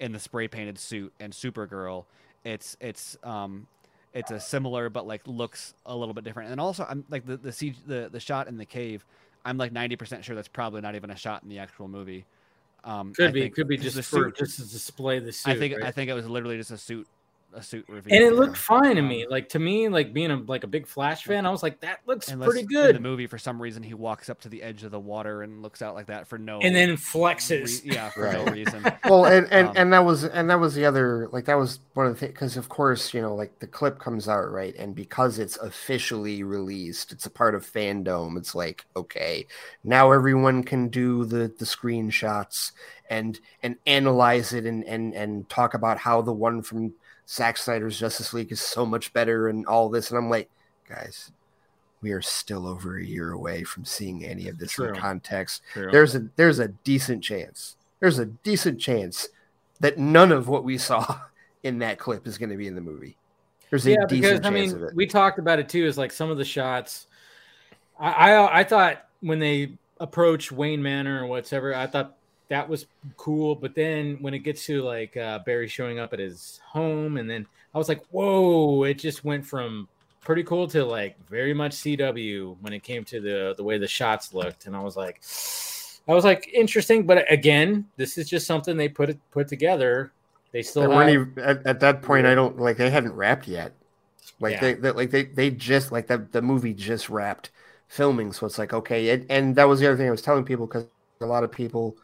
in 0.00 0.12
the 0.12 0.18
spray 0.18 0.48
painted 0.48 0.78
suit 0.78 1.12
and 1.20 1.32
Supergirl. 1.32 2.06
It's 2.44 2.76
it's 2.80 3.16
um 3.22 3.66
it's 4.14 4.30
a 4.30 4.38
similar 4.40 4.90
but 4.90 5.06
like 5.06 5.22
looks 5.26 5.74
a 5.86 5.96
little 5.96 6.14
bit 6.14 6.24
different. 6.24 6.50
And 6.50 6.60
also 6.60 6.86
I'm 6.88 7.04
like 7.10 7.26
the 7.26 7.36
the 7.36 7.50
CG, 7.50 7.74
the 7.86 8.08
the 8.12 8.20
shot 8.20 8.48
in 8.48 8.56
the 8.58 8.66
cave. 8.66 9.04
I'm 9.44 9.58
like 9.58 9.72
90% 9.72 10.22
sure 10.22 10.36
that's 10.36 10.46
probably 10.46 10.80
not 10.82 10.94
even 10.94 11.10
a 11.10 11.16
shot 11.16 11.42
in 11.42 11.48
the 11.48 11.58
actual 11.58 11.88
movie. 11.88 12.24
Um, 12.84 13.12
Could 13.12 13.28
I 13.28 13.30
be, 13.32 13.40
think- 13.42 13.54
could 13.54 13.68
be 13.68 13.76
just 13.76 13.96
for 13.96 14.02
suit- 14.26 14.36
just 14.36 14.56
to 14.56 14.62
display 14.62 15.18
the 15.18 15.32
suit. 15.32 15.50
I 15.50 15.58
think 15.58 15.74
right? 15.74 15.84
I 15.84 15.90
think 15.90 16.10
it 16.10 16.14
was 16.14 16.28
literally 16.28 16.56
just 16.58 16.70
a 16.70 16.78
suit 16.78 17.06
a 17.54 17.62
suit 17.62 17.84
reveal. 17.88 18.14
and 18.14 18.24
it 18.24 18.34
looked 18.34 18.56
fine 18.56 18.96
to 18.96 19.02
Um, 19.02 19.08
me. 19.08 19.26
Like 19.28 19.48
to 19.50 19.58
me, 19.58 19.88
like 19.88 20.12
being 20.12 20.30
a 20.30 20.36
like 20.36 20.64
a 20.64 20.66
big 20.66 20.86
Flash 20.86 21.24
fan, 21.24 21.46
I 21.46 21.50
was 21.50 21.62
like, 21.62 21.80
that 21.80 22.00
looks 22.06 22.28
Unless 22.28 22.48
pretty 22.50 22.60
In 22.62 22.66
good. 22.68 22.96
the 22.96 23.00
movie, 23.00 23.26
for 23.26 23.38
some 23.38 23.60
reason, 23.60 23.82
he 23.82 23.94
walks 23.94 24.28
up 24.30 24.40
to 24.42 24.48
the 24.48 24.62
edge 24.62 24.84
of 24.84 24.90
the 24.90 25.00
water 25.00 25.42
and 25.42 25.62
looks 25.62 25.82
out 25.82 25.94
like 25.94 26.06
that 26.06 26.28
for 26.28 26.38
no. 26.38 26.60
and 26.60 26.74
then 26.74 26.90
re- 26.90 26.96
flexes. 26.96 27.80
yeah, 27.84 28.08
for 28.10 28.32
no 28.32 28.44
reason. 28.46 28.82
well 29.08 29.24
and 29.26 29.46
and, 29.52 29.68
Um, 29.68 29.74
and 29.76 29.92
that 29.92 30.04
was 30.04 30.24
and 30.24 30.48
that 30.50 30.58
was 30.60 30.74
the 30.74 30.84
other 30.84 31.28
like 31.32 31.44
that 31.46 31.58
was 31.58 31.80
one 31.94 32.06
of 32.06 32.14
the 32.14 32.18
things 32.20 32.32
because 32.32 32.56
of 32.56 32.68
course 32.68 33.12
you 33.14 33.20
know 33.20 33.34
like 33.34 33.58
the 33.58 33.66
clip 33.66 33.98
comes 33.98 34.28
out 34.28 34.50
right 34.50 34.74
and 34.76 34.94
because 34.94 35.38
it's 35.38 35.56
officially 35.58 36.42
released 36.42 37.12
it's 37.12 37.26
a 37.26 37.30
part 37.30 37.54
of 37.54 37.66
FanDome 37.70 38.38
it's 38.38 38.54
like 38.54 38.86
okay 38.96 39.46
now 39.84 40.12
everyone 40.12 40.62
can 40.62 40.88
do 40.88 41.24
the 41.24 41.52
the 41.58 41.64
screenshots 41.66 42.72
and 43.10 43.40
and 43.62 43.76
analyze 43.86 44.52
it 44.52 44.64
and 44.64 44.84
and 44.84 45.14
and 45.14 45.48
talk 45.48 45.74
about 45.74 45.98
how 45.98 46.22
the 46.22 46.32
one 46.32 46.62
from 46.62 46.92
Zack 47.28 47.56
Snyder's 47.56 47.98
Justice 47.98 48.32
League 48.32 48.52
is 48.52 48.60
so 48.60 48.84
much 48.84 49.12
better 49.12 49.48
and 49.48 49.66
all 49.66 49.88
this 49.88 50.10
and 50.10 50.18
I'm 50.18 50.30
like 50.30 50.50
guys 50.88 51.30
we 52.00 52.10
are 52.10 52.22
still 52.22 52.66
over 52.66 52.98
a 52.98 53.04
year 53.04 53.32
away 53.32 53.62
from 53.62 53.84
seeing 53.84 54.24
any 54.24 54.48
of 54.48 54.58
this 54.58 54.72
True. 54.72 54.88
in 54.88 54.96
context 54.96 55.62
True. 55.72 55.90
there's 55.90 56.14
a 56.14 56.28
there's 56.36 56.58
a 56.58 56.68
decent 56.68 57.22
chance 57.22 57.76
there's 58.00 58.18
a 58.18 58.26
decent 58.26 58.80
chance 58.80 59.28
that 59.80 59.98
none 59.98 60.32
of 60.32 60.48
what 60.48 60.64
we 60.64 60.78
saw 60.78 61.20
in 61.62 61.78
that 61.78 61.98
clip 61.98 62.26
is 62.26 62.38
going 62.38 62.50
to 62.50 62.56
be 62.56 62.66
in 62.66 62.74
the 62.74 62.80
movie 62.80 63.16
there's 63.72 63.86
a 63.86 63.92
yeah, 63.92 64.04
because 64.06 64.10
decent 64.10 64.46
I 64.46 64.50
chance 64.50 64.72
mean, 64.72 64.82
of 64.82 64.88
it 64.90 64.94
we 64.94 65.06
talked 65.06 65.38
about 65.38 65.58
it 65.58 65.66
too. 65.66 65.86
Is 65.86 65.96
like 65.96 66.12
some 66.12 66.30
of 66.30 66.36
the 66.36 66.44
shots. 66.44 67.06
I, 67.98 68.10
I 68.12 68.60
I 68.60 68.64
thought 68.64 69.06
when 69.20 69.38
they 69.38 69.78
approach 69.98 70.52
Wayne 70.52 70.82
Manor 70.82 71.24
or 71.24 71.26
whatever, 71.26 71.74
I 71.74 71.86
thought 71.86 72.18
that 72.52 72.68
was 72.68 72.84
cool. 73.16 73.54
But 73.54 73.74
then 73.74 74.18
when 74.20 74.34
it 74.34 74.40
gets 74.40 74.66
to 74.66 74.82
like 74.82 75.16
uh, 75.16 75.38
Barry 75.46 75.68
showing 75.68 75.98
up 75.98 76.12
at 76.12 76.18
his 76.18 76.60
home, 76.66 77.16
and 77.16 77.28
then 77.28 77.46
I 77.74 77.78
was 77.78 77.88
like, 77.88 78.04
whoa! 78.10 78.84
It 78.84 78.98
just 78.98 79.24
went 79.24 79.46
from 79.46 79.88
pretty 80.20 80.44
cool 80.44 80.68
to 80.68 80.84
like 80.84 81.16
very 81.28 81.54
much 81.54 81.72
CW 81.72 82.56
when 82.60 82.74
it 82.74 82.82
came 82.82 83.04
to 83.04 83.20
the 83.20 83.54
the 83.56 83.64
way 83.64 83.78
the 83.78 83.88
shots 83.88 84.34
looked, 84.34 84.66
and 84.66 84.76
I 84.76 84.80
was 84.80 84.96
like. 84.96 85.22
I 86.08 86.14
was 86.14 86.24
like 86.24 86.50
interesting, 86.52 87.06
but 87.06 87.30
again, 87.32 87.86
this 87.96 88.18
is 88.18 88.28
just 88.28 88.44
something 88.44 88.76
they 88.76 88.88
put 88.88 89.08
it 89.08 89.18
put 89.30 89.46
together. 89.46 90.10
They 90.50 90.62
still 90.62 90.90
have, 90.90 91.08
even, 91.08 91.32
at, 91.38 91.64
at 91.64 91.80
that 91.80 92.02
point 92.02 92.26
i 92.26 92.34
don't 92.34 92.58
like 92.58 92.76
they 92.76 92.90
hadn't 92.90 93.12
wrapped 93.14 93.48
yet 93.48 93.72
like 94.40 94.54
Yeah. 94.54 94.60
they, 94.60 94.74
they 94.74 94.90
like 94.90 95.10
they 95.10 95.24
they 95.24 95.50
just 95.50 95.92
like 95.92 96.08
the, 96.08 96.18
the 96.32 96.42
movie 96.42 96.74
just 96.74 97.08
wrapped 97.08 97.50
filming 97.88 98.32
so 98.32 98.46
it's 98.46 98.58
like 98.58 98.72
okay 98.72 99.10
and, 99.10 99.26
and 99.30 99.56
that 99.56 99.64
was 99.64 99.80
the 99.80 99.86
other 99.86 99.96
thing 99.96 100.08
i 100.08 100.10
was 100.10 100.22
telling 100.22 100.44
people 100.44 100.66
because 100.66 100.86
a 101.20 101.26
lot 101.26 101.44
of 101.44 101.52
people 101.52 101.96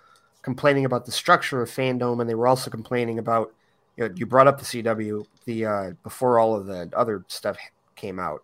complaining 0.51 0.85
about 0.87 1.05
the 1.07 1.13
structure 1.13 1.61
of 1.63 1.71
FanDome 1.71 2.21
and 2.21 2.29
they 2.29 2.35
were 2.41 2.49
also 2.49 2.71
complaining 2.71 3.19
about 3.19 3.53
you 3.97 4.01
know 4.09 4.15
you 4.17 4.25
brought 4.27 4.47
up 4.51 4.59
the 4.59 4.65
cw 4.73 5.27
the 5.45 5.59
uh 5.67 5.91
before 6.03 6.39
all 6.41 6.55
of 6.59 6.67
the 6.67 6.89
other 7.03 7.17
stuff 7.29 7.57
came 7.97 8.19
out 8.19 8.41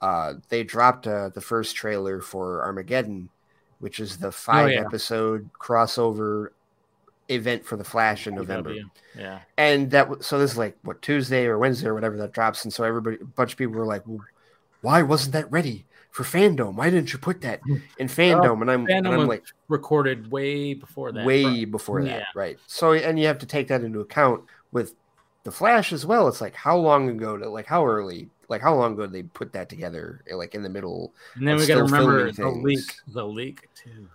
uh 0.00 0.34
they 0.48 0.62
dropped 0.64 1.06
uh, 1.06 1.28
the 1.30 1.40
first 1.40 1.76
trailer 1.76 2.20
for 2.20 2.62
armageddon 2.64 3.28
which 3.78 4.00
is 4.00 4.16
the 4.18 4.32
five 4.32 4.66
Oh, 4.66 4.70
yeah. 4.70 4.80
episode 4.86 5.48
crossover 5.66 6.48
event 7.28 7.64
for 7.64 7.76
the 7.76 7.84
flash 7.84 8.26
in 8.26 8.34
november. 8.34 8.74
Yeah. 9.18 9.40
and 9.58 9.90
that 9.90 10.04
w- 10.08 10.22
so 10.22 10.38
this 10.38 10.52
is 10.52 10.58
like 10.58 10.76
what 10.82 11.02
Tuesday 11.02 11.44
or 11.46 11.58
Wednesday 11.58 11.88
or 11.88 11.94
whatever 11.94 12.16
that 12.18 12.32
drops, 12.32 12.64
and 12.64 12.72
so 12.72 12.84
everybody, 12.84 13.18
a 13.20 13.24
bunch 13.24 13.52
of 13.52 13.58
people 13.58 13.74
were 13.74 13.84
like, 13.94 14.06
well, 14.06 14.20
"Why 14.82 15.02
wasn't 15.02 15.32
that 15.32 15.50
ready 15.50 15.84
for 16.16 16.22
FanDome? 16.22 16.76
Why 16.76 16.88
didn't 16.88 17.12
you 17.12 17.18
put 17.18 17.42
that 17.42 17.60
mm. 17.64 17.82
in 17.98 18.08
FanDome?" 18.08 18.62
And 18.62 18.70
I'm, 18.70 18.86
and 18.88 19.06
I'm 19.06 19.26
like, 19.26 19.44
recorded 19.68 20.30
way 20.30 20.72
before 20.72 21.12
that. 21.12 21.26
way 21.26 21.66
before 21.66 22.02
that, 22.02 22.08
Yeah. 22.08 22.24
right? 22.34 22.58
So, 22.66 22.94
and 22.94 23.18
you 23.18 23.26
have 23.26 23.38
to 23.40 23.46
take 23.46 23.68
that 23.68 23.82
into 23.82 24.00
account 24.00 24.42
with 24.72 24.94
the 25.44 25.52
Flash 25.52 25.92
as 25.92 26.06
well. 26.06 26.26
It's 26.26 26.40
like 26.40 26.54
how 26.54 26.76
long 26.78 27.10
ago 27.10 27.36
to 27.36 27.48
like 27.50 27.66
how 27.66 27.86
early, 27.86 28.30
like 28.48 28.62
how 28.62 28.74
long 28.74 28.94
ago 28.94 29.02
did 29.02 29.12
they 29.12 29.24
put 29.24 29.52
that 29.52 29.68
together, 29.68 30.22
like 30.32 30.54
in 30.54 30.62
the 30.62 30.70
middle, 30.70 31.12
and 31.34 31.46
then 31.46 31.56
we 31.56 31.66
got 31.66 31.76
to 31.76 31.84
remember 31.84 32.32
the 32.32 32.48
leak. 32.48 32.94
The 33.08 33.24
leak 33.24 33.68
too. 33.74 34.08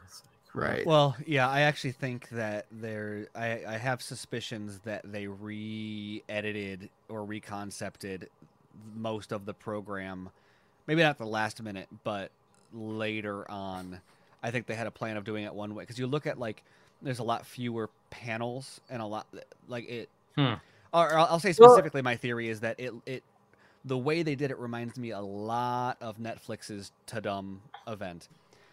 Right? 0.53 0.85
Well, 0.85 1.15
yeah, 1.25 1.47
I 1.47 1.61
actually 1.61 1.93
think 1.93 2.27
that 2.29 2.65
there. 2.71 3.27
I, 3.35 3.61
I 3.65 3.77
have 3.77 4.01
suspicions 4.01 4.79
that 4.79 5.03
they 5.05 5.27
re-edited 5.27 6.89
or 7.09 7.23
reconcepted 7.23 8.27
most 8.95 9.31
of 9.31 9.45
the 9.45 9.53
program. 9.53 10.29
Maybe 10.87 11.01
not 11.03 11.17
the 11.17 11.25
last 11.25 11.61
minute, 11.61 11.87
but 12.03 12.31
later 12.73 13.49
on. 13.49 13.99
I 14.43 14.51
think 14.51 14.65
they 14.65 14.75
had 14.75 14.87
a 14.87 14.91
plan 14.91 15.17
of 15.17 15.23
doing 15.23 15.43
it 15.43 15.53
one 15.53 15.75
way 15.75 15.83
because 15.83 15.99
you 15.99 16.07
look 16.07 16.25
at 16.25 16.39
like 16.39 16.63
there's 17.01 17.19
a 17.19 17.23
lot 17.23 17.45
fewer 17.45 17.89
panels 18.09 18.81
and 18.89 19.01
a 19.01 19.05
lot 19.05 19.27
like 19.67 19.87
it. 19.89 20.09
Hmm. 20.35 20.53
Or 20.93 21.17
I'll 21.17 21.25
I'll 21.31 21.39
say 21.39 21.53
Well- 21.57 21.69
specifically, 21.71 22.01
my 22.01 22.15
theory 22.15 22.49
is 22.49 22.61
that 22.61 22.79
it 22.79 22.93
it 23.05 23.23
the 23.85 23.97
way 23.97 24.23
they 24.23 24.35
did 24.35 24.51
it 24.51 24.59
reminds 24.59 24.97
me 24.97 25.11
a 25.11 25.19
lot 25.21 25.97
of 26.01 26.17
Netflix's 26.19 26.91
Tudum 27.07 27.57
event. 27.87 28.27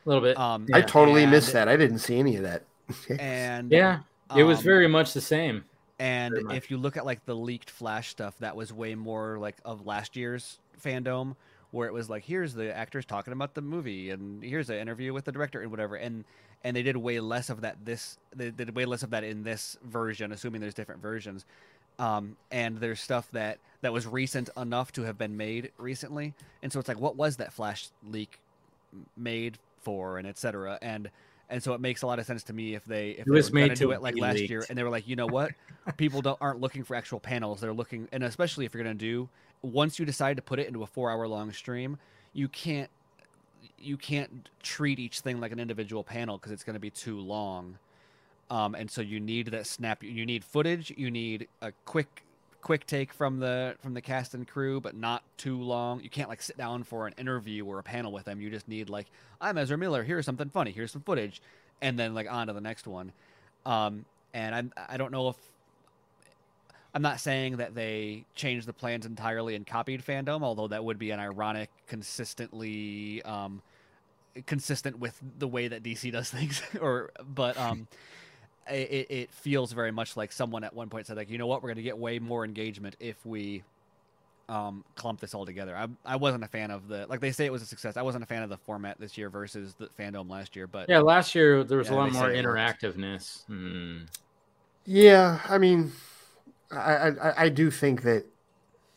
a 0.05 0.09
little 0.09 0.23
bit. 0.23 0.39
Um, 0.39 0.67
I 0.73 0.81
totally 0.83 1.23
and- 1.23 1.33
missed 1.33 1.53
that. 1.53 1.69
I 1.69 1.77
didn't 1.77 1.99
see 1.99 2.19
any 2.19 2.37
of 2.37 2.43
that. 2.43 2.63
And 3.21 3.71
yeah, 3.71 4.01
it 4.37 4.45
was 4.45 4.59
um, 4.59 4.65
very 4.65 4.89
much 4.89 5.13
the 5.13 5.21
same. 5.21 5.65
And 5.99 6.53
if 6.53 6.71
you 6.71 6.79
look 6.79 6.97
at 6.97 7.05
like 7.05 7.25
the 7.27 7.35
leaked 7.35 7.71
Flash 7.71 8.09
stuff, 8.09 8.39
that 8.39 8.55
was 8.57 8.73
way 8.73 8.95
more 8.95 9.37
like 9.39 9.57
of 9.65 9.85
last 9.85 10.17
year's 10.17 10.59
FanDome, 10.83 11.35
where 11.71 11.87
it 11.87 11.93
was 11.93 12.09
like, 12.09 12.25
here's 12.25 12.55
the 12.55 12.75
actors 12.75 13.05
talking 13.05 13.33
about 13.33 13.55
the 13.55 13.61
movie, 13.61 14.11
and 14.11 14.43
here's 14.43 14.71
an 14.71 14.77
interview 14.77 15.13
with 15.13 15.25
the 15.25 15.33
director 15.33 15.61
and 15.61 15.71
whatever. 15.71 15.97
And 15.97 16.25
and 16.65 16.77
they 16.77 16.83
did 16.83 16.97
way 16.97 17.21
less 17.21 17.51
of 17.51 17.61
that. 17.61 17.77
This 17.85 18.19
they 18.35 18.51
did 18.51 18.75
way 18.75 18.85
less 18.85 19.03
of 19.03 19.11
that 19.11 19.25
in 19.25 19.43
this 19.45 19.77
version, 19.85 20.33
assuming 20.33 20.61
there's 20.61 20.75
different 20.75 21.03
versions. 21.03 21.45
Um, 21.99 22.37
and 22.53 22.79
there's 22.79 23.01
stuff 23.01 23.29
that 23.33 23.59
that 23.83 23.93
was 23.93 24.07
recent 24.07 24.51
enough 24.57 24.93
to 24.93 25.03
have 25.03 25.19
been 25.19 25.37
made 25.37 25.73
recently, 25.79 26.35
and 26.63 26.73
so 26.73 26.79
it's 26.79 26.89
like, 26.89 27.01
what 27.01 27.17
was 27.17 27.37
that 27.37 27.53
Flash 27.53 27.89
leak 28.09 28.39
made 29.17 29.59
for, 29.81 30.19
and 30.19 30.27
etc 30.27 30.79
and 30.81 31.11
and 31.51 31.63
so 31.63 31.73
it 31.73 31.81
makes 31.81 32.03
a 32.03 32.07
lot 32.07 32.19
of 32.19 32.27
sense 32.27 32.43
to 32.45 32.53
me 32.53 32.75
if 32.75 32.85
they 32.85 33.11
if 33.11 33.21
It 33.21 33.25
they 33.27 33.31
was 33.31 33.51
were 33.51 33.61
gonna 33.61 33.75
do 33.75 33.93
it 33.93 34.03
like 34.03 34.19
last 34.19 34.39
year, 34.41 34.65
and 34.69 34.77
they 34.77 34.83
were 34.83 34.91
like, 34.91 35.09
you 35.09 35.17
know 35.17 35.27
what, 35.27 35.53
people 35.97 36.21
don't 36.21 36.39
aren't 36.41 36.61
looking 36.61 36.85
for 36.85 36.95
actual 36.95 37.21
panels; 37.21 37.61
they're 37.61 37.73
looking, 37.73 38.09
and 38.13 38.23
especially 38.23 38.65
if 38.65 38.75
you're 38.75 38.83
gonna 38.83 38.95
do 38.95 39.29
once 39.63 39.99
you 39.99 40.05
decide 40.05 40.37
to 40.37 40.43
put 40.43 40.59
it 40.59 40.67
into 40.67 40.83
a 40.83 40.87
four 40.87 41.11
hour 41.11 41.27
long 41.27 41.53
stream, 41.53 41.99
you 42.33 42.49
can't 42.49 42.91
you 43.79 43.97
can't 43.97 44.49
treat 44.63 44.99
each 44.99 45.21
thing 45.21 45.41
like 45.41 45.53
an 45.53 45.61
individual 45.61 46.03
panel 46.03 46.37
because 46.37 46.53
it's 46.53 46.65
going 46.65 46.75
to 46.75 46.81
be 46.81 46.91
too 46.91 47.19
long. 47.19 47.79
Um, 48.51 48.75
and 48.75 48.91
so 48.91 49.01
you 49.01 49.21
need 49.21 49.49
that 49.49 49.67
snap. 49.67 50.03
You 50.03 50.25
need 50.25 50.45
footage. 50.45 50.93
You 50.97 51.11
need 51.11 51.49
a 51.61 51.73
quick 51.85 52.25
quick 52.61 52.87
take 52.87 53.13
from 53.13 53.39
the 53.39 53.77
from 53.81 53.95
the 53.95 54.01
cast 54.01 54.35
and 54.35 54.47
crew, 54.47 54.81
but 54.81 54.97
not 54.97 55.23
too 55.37 55.61
long. 55.61 56.01
You 56.03 56.11
can't 56.11 56.29
like 56.29 56.43
sit 56.43 56.57
down 56.57 56.85
for 56.85 57.07
an 57.07 57.15
interview 57.19 57.65
or 57.65 57.79
a 57.79 57.83
panel 57.83 58.13
with 58.13 58.25
them. 58.25 58.41
You 58.41 58.51
just 58.51 58.69
need 58.69 58.89
like, 58.89 59.07
I'm 59.41 59.59
Ezra 59.59 59.79
Miller. 59.79 60.03
Here's 60.03 60.25
something 60.25 60.49
funny. 60.49 60.71
Here's 60.73 60.93
some 60.93 61.03
footage, 61.03 61.43
and 61.83 61.99
then 61.99 62.15
like 62.15 62.31
on 62.31 62.47
to 62.47 62.53
the 62.53 62.61
next 62.61 62.87
one. 62.87 63.13
Um, 63.67 64.05
and 64.33 64.55
I'm 64.55 64.73
I 64.89 64.97
don't 64.97 65.13
know 65.13 65.29
if 65.29 65.37
I'm 66.99 67.03
not 67.03 67.21
saying 67.21 67.59
that 67.59 67.77
they 67.77 68.25
changed 68.35 68.67
the 68.67 68.73
plans 68.73 69.07
entirely 69.07 69.55
and 69.55 69.65
copied 69.65 70.05
FanDome, 70.05 70.43
although 70.43 70.67
that 70.67 70.83
would 70.85 70.99
be 70.99 71.13
an 71.13 71.21
ironic, 71.21 71.71
consistently 71.87 73.23
um, 73.23 73.63
consistent 74.47 74.99
with 74.99 75.17
the 75.39 75.47
way 75.47 75.69
that 75.69 75.85
DC 75.85 76.11
does 76.11 76.29
things. 76.33 76.61
or 76.81 77.13
but 77.25 77.57
um, 77.57 77.87
it, 78.69 79.07
it 79.11 79.33
feels 79.33 79.71
very 79.71 79.93
much 79.93 80.17
like 80.17 80.33
someone 80.33 80.65
at 80.65 80.75
one 80.75 80.89
point 80.89 81.07
said 81.07 81.17
like, 81.17 81.31
you 81.31 81.39
know 81.39 81.47
what, 81.47 81.63
we're 81.63 81.69
going 81.69 81.77
to 81.77 81.83
get 81.83 81.97
way 81.97 82.19
more 82.19 82.45
engagement 82.45 82.97
if 82.99 83.25
we 83.25 83.63
um, 84.49 84.85
clump 84.97 85.21
this 85.21 85.35
all 85.35 85.47
together. 85.47 85.77
I 85.77 85.87
I 86.05 86.17
wasn't 86.17 86.43
a 86.43 86.49
fan 86.49 86.73
of 86.73 86.89
the 86.89 87.07
like 87.07 87.21
they 87.21 87.31
say 87.31 87.47
it 87.47 87.53
was 87.53 87.63
a 87.63 87.67
success. 87.67 87.97
I 87.97 88.03
wasn't 88.03 88.25
a 88.25 88.27
fan 88.27 88.43
of 88.43 88.51
the 88.51 88.59
format 88.59 88.99
this 88.99 89.17
year 89.17 89.31
versus 89.31 89.77
the 89.79 89.89
FanDome 89.97 90.29
last 90.29 90.57
year. 90.57 90.67
But 90.67 90.89
Yeah, 90.89 90.99
last 90.99 91.37
year 91.37 91.63
there 91.63 91.79
was 91.79 91.87
Yeah, 91.87 91.95
a 91.95 91.97
lot 91.97 92.11
more 92.11 92.25
said 92.25 92.45
interactiveness. 92.45 93.45
Hmm. 93.47 93.99
Yeah, 94.85 95.41
I 95.49 95.59
mean, 95.59 95.93
I, 96.71 97.09
I 97.09 97.45
I 97.45 97.49
do 97.49 97.71
think 97.71 98.03
that 98.03 98.25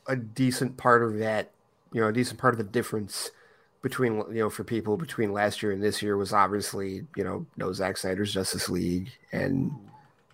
a 0.08 0.16
decent 0.16 0.77
part 0.77 1.03
of 1.03 1.17
that, 1.19 1.51
you 1.93 2.01
know, 2.01 2.08
a 2.08 2.14
decent 2.14 2.40
part 2.40 2.53
of 2.53 2.58
the 2.58 2.64
difference 2.64 3.32
between 3.82 4.17
you 4.30 4.40
know 4.40 4.50
for 4.50 4.64
people 4.64 4.95
between 4.98 5.33
last 5.33 5.64
year 5.64 5.72
and 5.72 5.82
this 5.82 6.01
year 6.01 6.16
was 6.17 6.33
obviously 6.33 7.06
you 7.16 7.24
know 7.24 7.45
no 7.58 7.74
Zack 7.74 7.98
Snyder's 7.98 8.33
Justice 8.33 8.69
League 8.69 9.09
and 9.32 9.72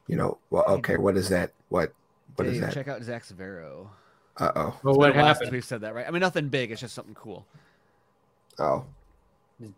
you 0.07 0.16
know 0.17 0.38
well 0.49 0.66
okay 0.67 0.98
what 0.98 1.16
is 1.16 1.30
that 1.30 1.51
what 1.69 1.93
what 2.35 2.45
is 2.48 2.53
Dave, 2.56 2.61
that 2.61 2.74
check 2.74 2.88
out 2.90 3.01
Zach 3.03 3.24
Severo. 3.25 3.88
uh 4.38 4.51
oh 4.56 4.80
Well, 4.83 4.95
what 4.95 5.14
Been 5.14 5.19
a 5.19 5.24
while 5.24 5.33
since 5.33 5.38
happened? 5.38 5.51
We've 5.53 5.64
said 5.66 5.82
that, 5.82 5.95
right? 5.95 6.06
I 6.07 6.11
mean, 6.11 6.19
nothing 6.19 6.49
big. 6.49 6.72
It's 6.72 6.82
just 6.82 6.93
something 6.93 7.16
cool. 7.16 7.45
oh 8.59 8.83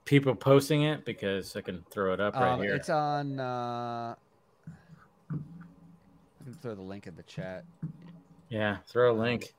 People 0.05 0.35
posting 0.35 0.81
it 0.81 1.05
because 1.05 1.55
I 1.55 1.61
can 1.61 1.85
throw 1.91 2.11
it 2.13 2.19
up 2.19 2.33
right 2.35 2.53
Um, 2.53 2.61
here. 2.61 2.75
it's 2.75 2.89
on. 2.89 3.39
Uh, 3.39 4.15
I 4.15 4.15
can 6.49 6.59
throw 6.61 6.75
the 6.75 6.81
link 6.81 7.07
in 7.07 7.15
the 7.15 7.23
chat. 7.23 7.63
Yeah, 8.49 8.77
throw 8.87 9.11
a 9.11 9.17
link. 9.17 9.53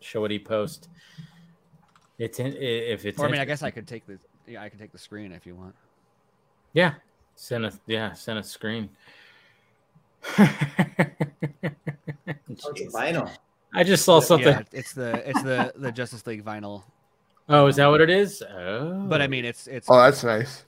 Show 0.00 0.20
what 0.20 0.30
he 0.30 0.38
post. 0.38 0.88
It's 2.18 2.38
in 2.38 2.54
if 2.58 3.04
it's. 3.04 3.18
Or 3.18 3.26
I 3.26 3.30
mean, 3.30 3.40
I 3.40 3.44
guess 3.44 3.62
I 3.62 3.70
could 3.70 3.86
take 3.86 4.06
the. 4.06 4.18
Yeah, 4.46 4.62
I 4.62 4.68
can 4.68 4.78
take 4.78 4.92
the 4.92 4.98
screen 4.98 5.32
if 5.32 5.46
you 5.46 5.54
want. 5.54 5.74
Yeah, 6.72 6.94
send 7.36 7.66
a 7.66 7.72
yeah, 7.86 8.12
send 8.12 8.38
a 8.38 8.42
screen. 8.42 8.90
Oh, 12.64 12.70
it's 12.76 12.94
vinyl. 12.94 13.28
I 13.74 13.82
just 13.82 14.04
saw 14.04 14.20
something. 14.20 14.46
Yeah, 14.46 14.62
it's 14.72 14.92
the 14.92 15.28
it's 15.28 15.42
the 15.42 15.72
the 15.74 15.90
Justice 15.90 16.24
League 16.26 16.44
vinyl. 16.44 16.84
Oh, 17.48 17.66
is 17.66 17.76
that 17.76 17.86
what 17.86 18.00
it 18.00 18.10
is? 18.10 18.42
Oh, 18.42 19.06
But 19.08 19.22
I 19.22 19.26
mean, 19.26 19.44
it's 19.44 19.66
it's 19.66 19.88
oh 19.90 19.96
that's 19.96 20.22
nice 20.22 20.64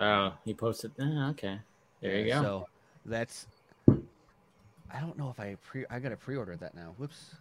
oh, 0.00 0.32
he 0.44 0.54
posted. 0.54 0.92
Oh, 1.00 1.28
okay, 1.30 1.58
there 2.00 2.20
you 2.20 2.32
go. 2.32 2.42
So 2.42 2.66
that's. 3.04 3.46
I 3.88 5.00
don't 5.00 5.18
know 5.18 5.28
if 5.30 5.38
I 5.38 5.56
pre. 5.62 5.84
I 5.90 5.98
gotta 5.98 6.16
pre-order 6.16 6.56
that 6.56 6.74
now. 6.74 6.94
Whoops. 6.96 7.34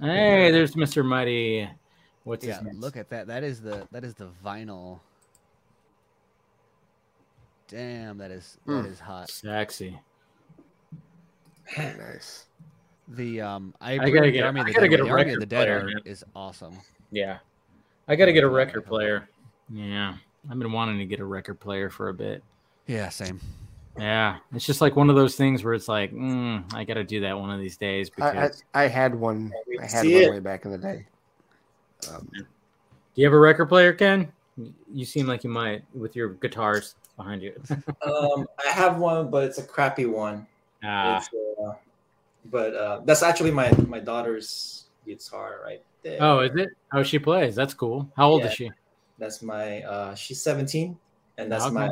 hey, 0.00 0.50
there's 0.50 0.74
Mr. 0.74 1.04
Mighty. 1.04 1.68
What's 2.24 2.44
Yeah, 2.44 2.60
his 2.62 2.76
look 2.78 2.96
at 2.96 3.08
that. 3.10 3.28
That 3.28 3.44
is 3.44 3.60
the 3.60 3.86
that 3.92 4.04
is 4.04 4.14
the 4.14 4.28
vinyl. 4.44 5.00
Damn, 7.68 8.18
that 8.18 8.30
is 8.30 8.58
that 8.66 8.82
Hmm. 8.82 8.86
is 8.86 8.98
hot. 9.00 9.30
Sexy. 9.30 9.98
Very 11.76 11.98
nice 11.98 12.46
The 13.08 13.42
um, 13.42 13.74
I, 13.80 13.92
I 13.98 14.10
gotta 14.10 14.30
get 14.30 14.42
Army 14.44 14.60
I 14.62 14.64
the 14.64 14.72
gotta 14.72 14.88
get 14.88 15.00
a 15.00 15.04
The 15.04 15.10
Army 15.10 15.22
of 15.22 15.26
record 15.28 15.42
the 15.42 15.46
Dead 15.46 15.66
player, 15.66 15.90
art 15.94 16.06
is 16.06 16.24
awesome. 16.34 16.78
Yeah, 17.10 17.38
I 18.08 18.16
got 18.16 18.26
to 18.26 18.32
get 18.32 18.44
a 18.44 18.48
record 18.48 18.84
player. 18.86 19.28
Yeah, 19.70 20.14
I've 20.50 20.58
been 20.58 20.72
wanting 20.72 20.98
to 20.98 21.04
get 21.06 21.20
a 21.20 21.24
record 21.24 21.60
player 21.60 21.88
for 21.90 22.08
a 22.08 22.14
bit. 22.14 22.42
Yeah, 22.86 23.08
same. 23.10 23.40
Yeah, 23.98 24.38
it's 24.54 24.66
just 24.66 24.80
like 24.80 24.96
one 24.96 25.10
of 25.10 25.16
those 25.16 25.36
things 25.36 25.64
where 25.64 25.74
it's 25.74 25.88
like, 25.88 26.12
mm, 26.12 26.72
I 26.74 26.84
got 26.84 26.94
to 26.94 27.04
do 27.04 27.20
that 27.20 27.38
one 27.38 27.50
of 27.50 27.58
these 27.58 27.76
days 27.76 28.10
I, 28.20 28.44
I. 28.44 28.50
I 28.74 28.86
had 28.88 29.14
one 29.14 29.52
we 29.66 29.78
I 29.78 29.86
had 29.86 30.04
one 30.06 30.14
it. 30.14 30.30
way 30.30 30.40
back 30.40 30.64
in 30.64 30.70
the 30.70 30.78
day 30.78 31.06
um, 32.06 32.28
do 32.32 32.44
you 33.14 33.24
have 33.26 33.34
a 33.34 33.38
record 33.38 33.66
player, 33.66 33.92
Ken? 33.92 34.32
You 34.92 35.04
seem 35.04 35.26
like 35.26 35.44
you 35.44 35.50
might 35.50 35.82
with 35.94 36.16
your 36.16 36.30
guitars 36.30 36.94
behind 37.16 37.42
you. 37.42 37.60
Um, 38.00 38.46
I 38.64 38.70
have 38.70 38.98
one, 38.98 39.28
but 39.28 39.42
it's 39.42 39.58
a 39.58 39.62
crappy 39.62 40.06
one. 40.06 40.46
ah, 40.84 41.16
It's, 41.16 41.28
uh, 41.60 41.72
but 42.44 42.74
uh, 42.74 43.00
that's 43.04 43.24
actually 43.24 43.50
my 43.50 43.72
my 43.88 43.98
daughter's 43.98 44.84
guitar 45.04 45.60
right 45.64 45.82
there. 46.04 46.18
oh, 46.20 46.38
is 46.40 46.54
it? 46.54 46.68
Oh, 46.92 47.02
she 47.02 47.18
plays. 47.18 47.56
That's 47.56 47.74
cool. 47.74 48.08
How 48.16 48.30
old 48.30 48.42
Yeah. 48.42 48.46
is 48.46 48.54
she? 48.54 48.70
That's 49.18 49.42
my 49.42 49.82
uh 49.82 50.14
she's 50.14 50.40
17 50.40 50.96
and 51.38 51.50
that's 51.50 51.64
Okay. 51.64 51.74
my 51.74 51.90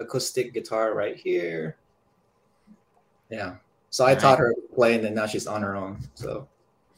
acoustic 0.00 0.52
guitar 0.54 0.94
right 0.94 1.16
here. 1.16 1.76
Yeah. 3.30 3.56
So 3.90 4.04
I 4.04 4.12
Nice. 4.14 4.22
taught 4.22 4.38
her 4.38 4.52
to 4.52 4.74
play 4.74 4.94
and 4.96 5.04
then 5.04 5.14
now 5.14 5.26
she's 5.26 5.46
on 5.46 5.62
her 5.62 5.76
own. 5.76 5.98
So 6.14 6.48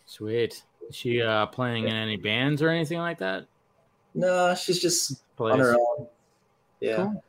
Sweet. 0.07 0.63
Is 0.89 0.95
she 0.95 1.21
uh, 1.21 1.47
playing 1.47 1.89
in 1.89 1.95
any 1.95 2.17
bands 2.17 2.63
or 2.63 2.69
anything 2.69 2.99
like 2.99 3.19
that? 3.19 3.47
no, 4.15 4.55
she's 4.55 4.81
just 4.81 5.23
Plays. 5.37 5.53
on 5.53 5.59
her 5.59 5.75
own. 5.75 6.07
Yeah. 6.81 6.97
Cool. 6.97 7.23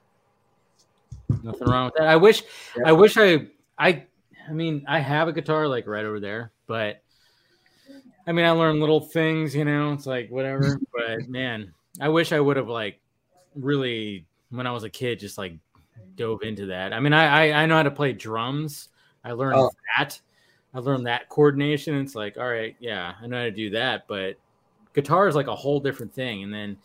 Nothing 1.43 1.67
wrong 1.67 1.85
with 1.85 1.95
that. 1.95 2.07
I 2.07 2.15
wish, 2.15 2.43
Yeah. 2.77 2.83
I 2.87 2.91
wish 2.93 3.17
I, 3.17 3.47
I, 3.77 4.05
I 4.47 4.53
mean, 4.53 4.85
I 4.87 4.99
have 4.99 5.27
a 5.27 5.33
guitar 5.33 5.67
like 5.67 5.85
right 5.87 6.05
over 6.05 6.21
there, 6.21 6.51
but 6.67 7.01
I 8.25 8.31
mean, 8.31 8.45
I 8.45 8.51
learn 8.51 8.79
little 8.79 9.01
things, 9.01 9.53
you 9.53 9.65
know, 9.65 9.91
it's 9.93 10.05
like 10.05 10.29
whatever. 10.29 10.79
but 10.93 11.27
man, 11.27 11.73
I 11.99 12.07
wish 12.09 12.31
I 12.31 12.39
would 12.39 12.55
have 12.57 12.69
like 12.69 13.01
really, 13.55 14.25
when 14.49 14.67
I 14.67 14.71
was 14.71 14.83
a 14.83 14.89
kid, 14.89 15.19
just 15.19 15.37
like 15.37 15.53
dove 16.15 16.43
into 16.43 16.67
that. 16.67 16.93
I 16.93 16.99
mean, 16.99 17.13
I, 17.13 17.49
I, 17.51 17.63
I 17.63 17.65
know 17.65 17.75
how 17.75 17.83
to 17.83 17.91
play 17.91 18.13
drums. 18.13 18.89
I 19.23 19.31
learned 19.33 19.59
Oh. 19.59 19.71
that. 19.97 20.19
I 20.73 20.79
learned 20.79 21.07
that 21.07 21.29
coordination. 21.29 21.95
It's 21.95 22.15
like, 22.15 22.37
all 22.37 22.47
right, 22.47 22.75
yeah, 22.79 23.13
I 23.21 23.27
know 23.27 23.37
how 23.37 23.43
to 23.43 23.51
do 23.51 23.69
that, 23.71 24.07
but 24.07 24.37
guitar 24.93 25.27
is 25.27 25.35
like 25.35 25.47
a 25.47 25.55
whole 25.55 25.79
different 25.79 26.13
thing. 26.13 26.43
And 26.43 26.53
then, 26.53 26.77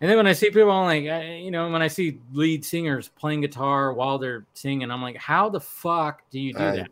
and 0.00 0.10
then 0.10 0.16
when 0.16 0.26
I 0.26 0.32
see 0.32 0.50
people, 0.50 0.70
I'm 0.70 0.84
like, 0.84 1.10
I, 1.10 1.36
you 1.36 1.50
know, 1.50 1.70
when 1.70 1.82
I 1.82 1.88
see 1.88 2.20
lead 2.32 2.64
singers 2.64 3.08
playing 3.08 3.40
guitar 3.40 3.92
while 3.92 4.18
they're 4.18 4.44
singing, 4.54 4.90
I'm 4.90 5.02
like, 5.02 5.16
how 5.16 5.48
the 5.48 5.60
fuck 5.60 6.22
do 6.30 6.38
you 6.38 6.52
do 6.52 6.58
Right. 6.58 6.74
that? 6.76 6.88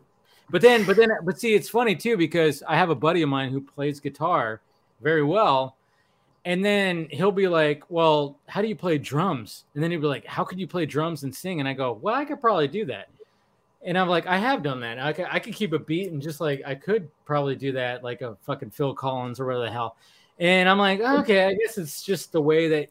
But 0.49 0.61
then, 0.61 0.83
but 0.83 0.97
then, 0.97 1.09
but 1.23 1.39
see, 1.39 1.53
it's 1.53 1.69
funny 1.69 1.95
too 1.95 2.17
because 2.17 2.63
I 2.67 2.75
have 2.75 2.89
a 2.89 2.95
buddy 2.95 3.21
of 3.21 3.29
mine 3.29 3.51
who 3.51 3.61
plays 3.61 3.99
guitar 3.99 4.61
very 5.01 5.23
well, 5.23 5.77
and 6.45 6.63
then 6.63 7.07
he'll 7.11 7.31
be 7.31 7.47
like, 7.47 7.83
"Well, 7.89 8.37
how 8.47 8.61
do 8.61 8.67
you 8.67 8.75
play 8.75 8.97
drums?" 8.97 9.65
And 9.73 9.83
then 9.83 9.91
he'll 9.91 10.01
be 10.01 10.07
like, 10.07 10.25
"How 10.25 10.43
could 10.43 10.59
you 10.59 10.67
play 10.67 10.85
drums 10.85 11.23
and 11.23 11.33
sing?" 11.33 11.59
And 11.59 11.67
I 11.69 11.73
go, 11.73 11.93
"Well, 12.01 12.15
I 12.15 12.25
could 12.25 12.41
probably 12.41 12.67
do 12.67 12.85
that." 12.85 13.09
And 13.85 13.97
I'm 13.97 14.07
like, 14.07 14.25
I 14.27 14.37
have 14.37 14.63
done 14.63 14.79
that. 14.79 14.97
I 14.97 15.11
could, 15.11 15.25
I 15.29 15.39
could 15.39 15.53
keep 15.53 15.73
a 15.73 15.79
beat 15.79 16.09
and 16.11 16.21
just 16.21 16.39
like 16.39 16.61
I 16.65 16.73
could 16.73 17.09
probably 17.25 17.55
do 17.57 17.73
that, 17.73 18.01
like 18.03 18.21
a 18.21 18.37
fucking 18.43 18.69
Phil 18.71 18.93
Collins 18.93 19.39
or 19.41 19.45
whatever 19.45 19.65
the 19.65 19.71
hell. 19.71 19.97
And 20.39 20.69
I'm 20.69 20.77
like, 20.77 21.01
okay, 21.01 21.45
I 21.45 21.53
guess 21.53 21.77
it's 21.77 22.01
just 22.01 22.31
the 22.31 22.41
way 22.41 22.69
that 22.69 22.89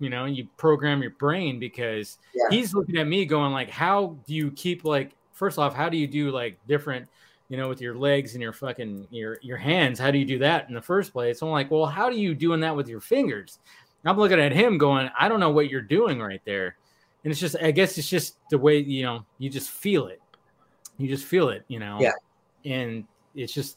you 0.00 0.10
know 0.10 0.24
you 0.24 0.48
program 0.56 1.00
your 1.00 1.12
brain 1.12 1.60
because 1.60 2.18
Yeah. 2.34 2.44
he's 2.50 2.74
looking 2.74 2.96
at 2.96 3.06
me 3.06 3.24
going 3.24 3.52
like, 3.52 3.70
how 3.70 4.16
do 4.26 4.34
you 4.34 4.50
keep 4.50 4.84
like 4.84 5.12
first 5.32 5.58
off, 5.58 5.74
how 5.74 5.88
do 5.88 5.96
you 5.96 6.06
do 6.08 6.30
like 6.30 6.58
different, 6.66 7.06
you 7.50 7.58
know, 7.58 7.68
with 7.68 7.82
your 7.82 7.96
legs 7.96 8.32
and 8.32 8.42
your 8.42 8.54
fucking 8.54 9.06
your 9.10 9.38
your 9.42 9.58
hands? 9.58 9.98
How 9.98 10.10
do 10.10 10.16
you 10.18 10.24
do 10.24 10.38
that 10.38 10.68
in 10.68 10.74
the 10.74 10.80
first 10.80 11.12
place? 11.12 11.42
I'm 11.42 11.50
like, 11.50 11.70
well, 11.70 11.84
how 11.84 12.08
do 12.08 12.16
you 12.16 12.34
doing 12.34 12.60
that 12.60 12.74
with 12.74 12.88
your 12.88 13.00
fingers? 13.00 13.58
I'm 14.04 14.16
looking 14.16 14.40
at 14.40 14.52
him 14.52 14.78
going, 14.78 15.10
I 15.18 15.28
don't 15.28 15.40
know 15.40 15.50
what 15.50 15.68
you're 15.68 15.82
doing 15.82 16.20
right 16.20 16.40
there. 16.46 16.76
And 17.22 17.30
it's 17.30 17.40
just, 17.40 17.56
I 17.60 17.70
guess 17.70 17.98
it's 17.98 18.08
just 18.08 18.38
the 18.50 18.56
way, 18.56 18.78
you 18.78 19.02
know, 19.02 19.26
you 19.38 19.50
just 19.50 19.70
feel 19.70 20.06
it. 20.06 20.22
You 20.96 21.08
just 21.08 21.24
feel 21.24 21.50
it, 21.50 21.64
you 21.68 21.78
know? 21.78 21.98
Yeah. 22.00 22.12
And 22.64 23.04
it's 23.34 23.52
just, 23.52 23.76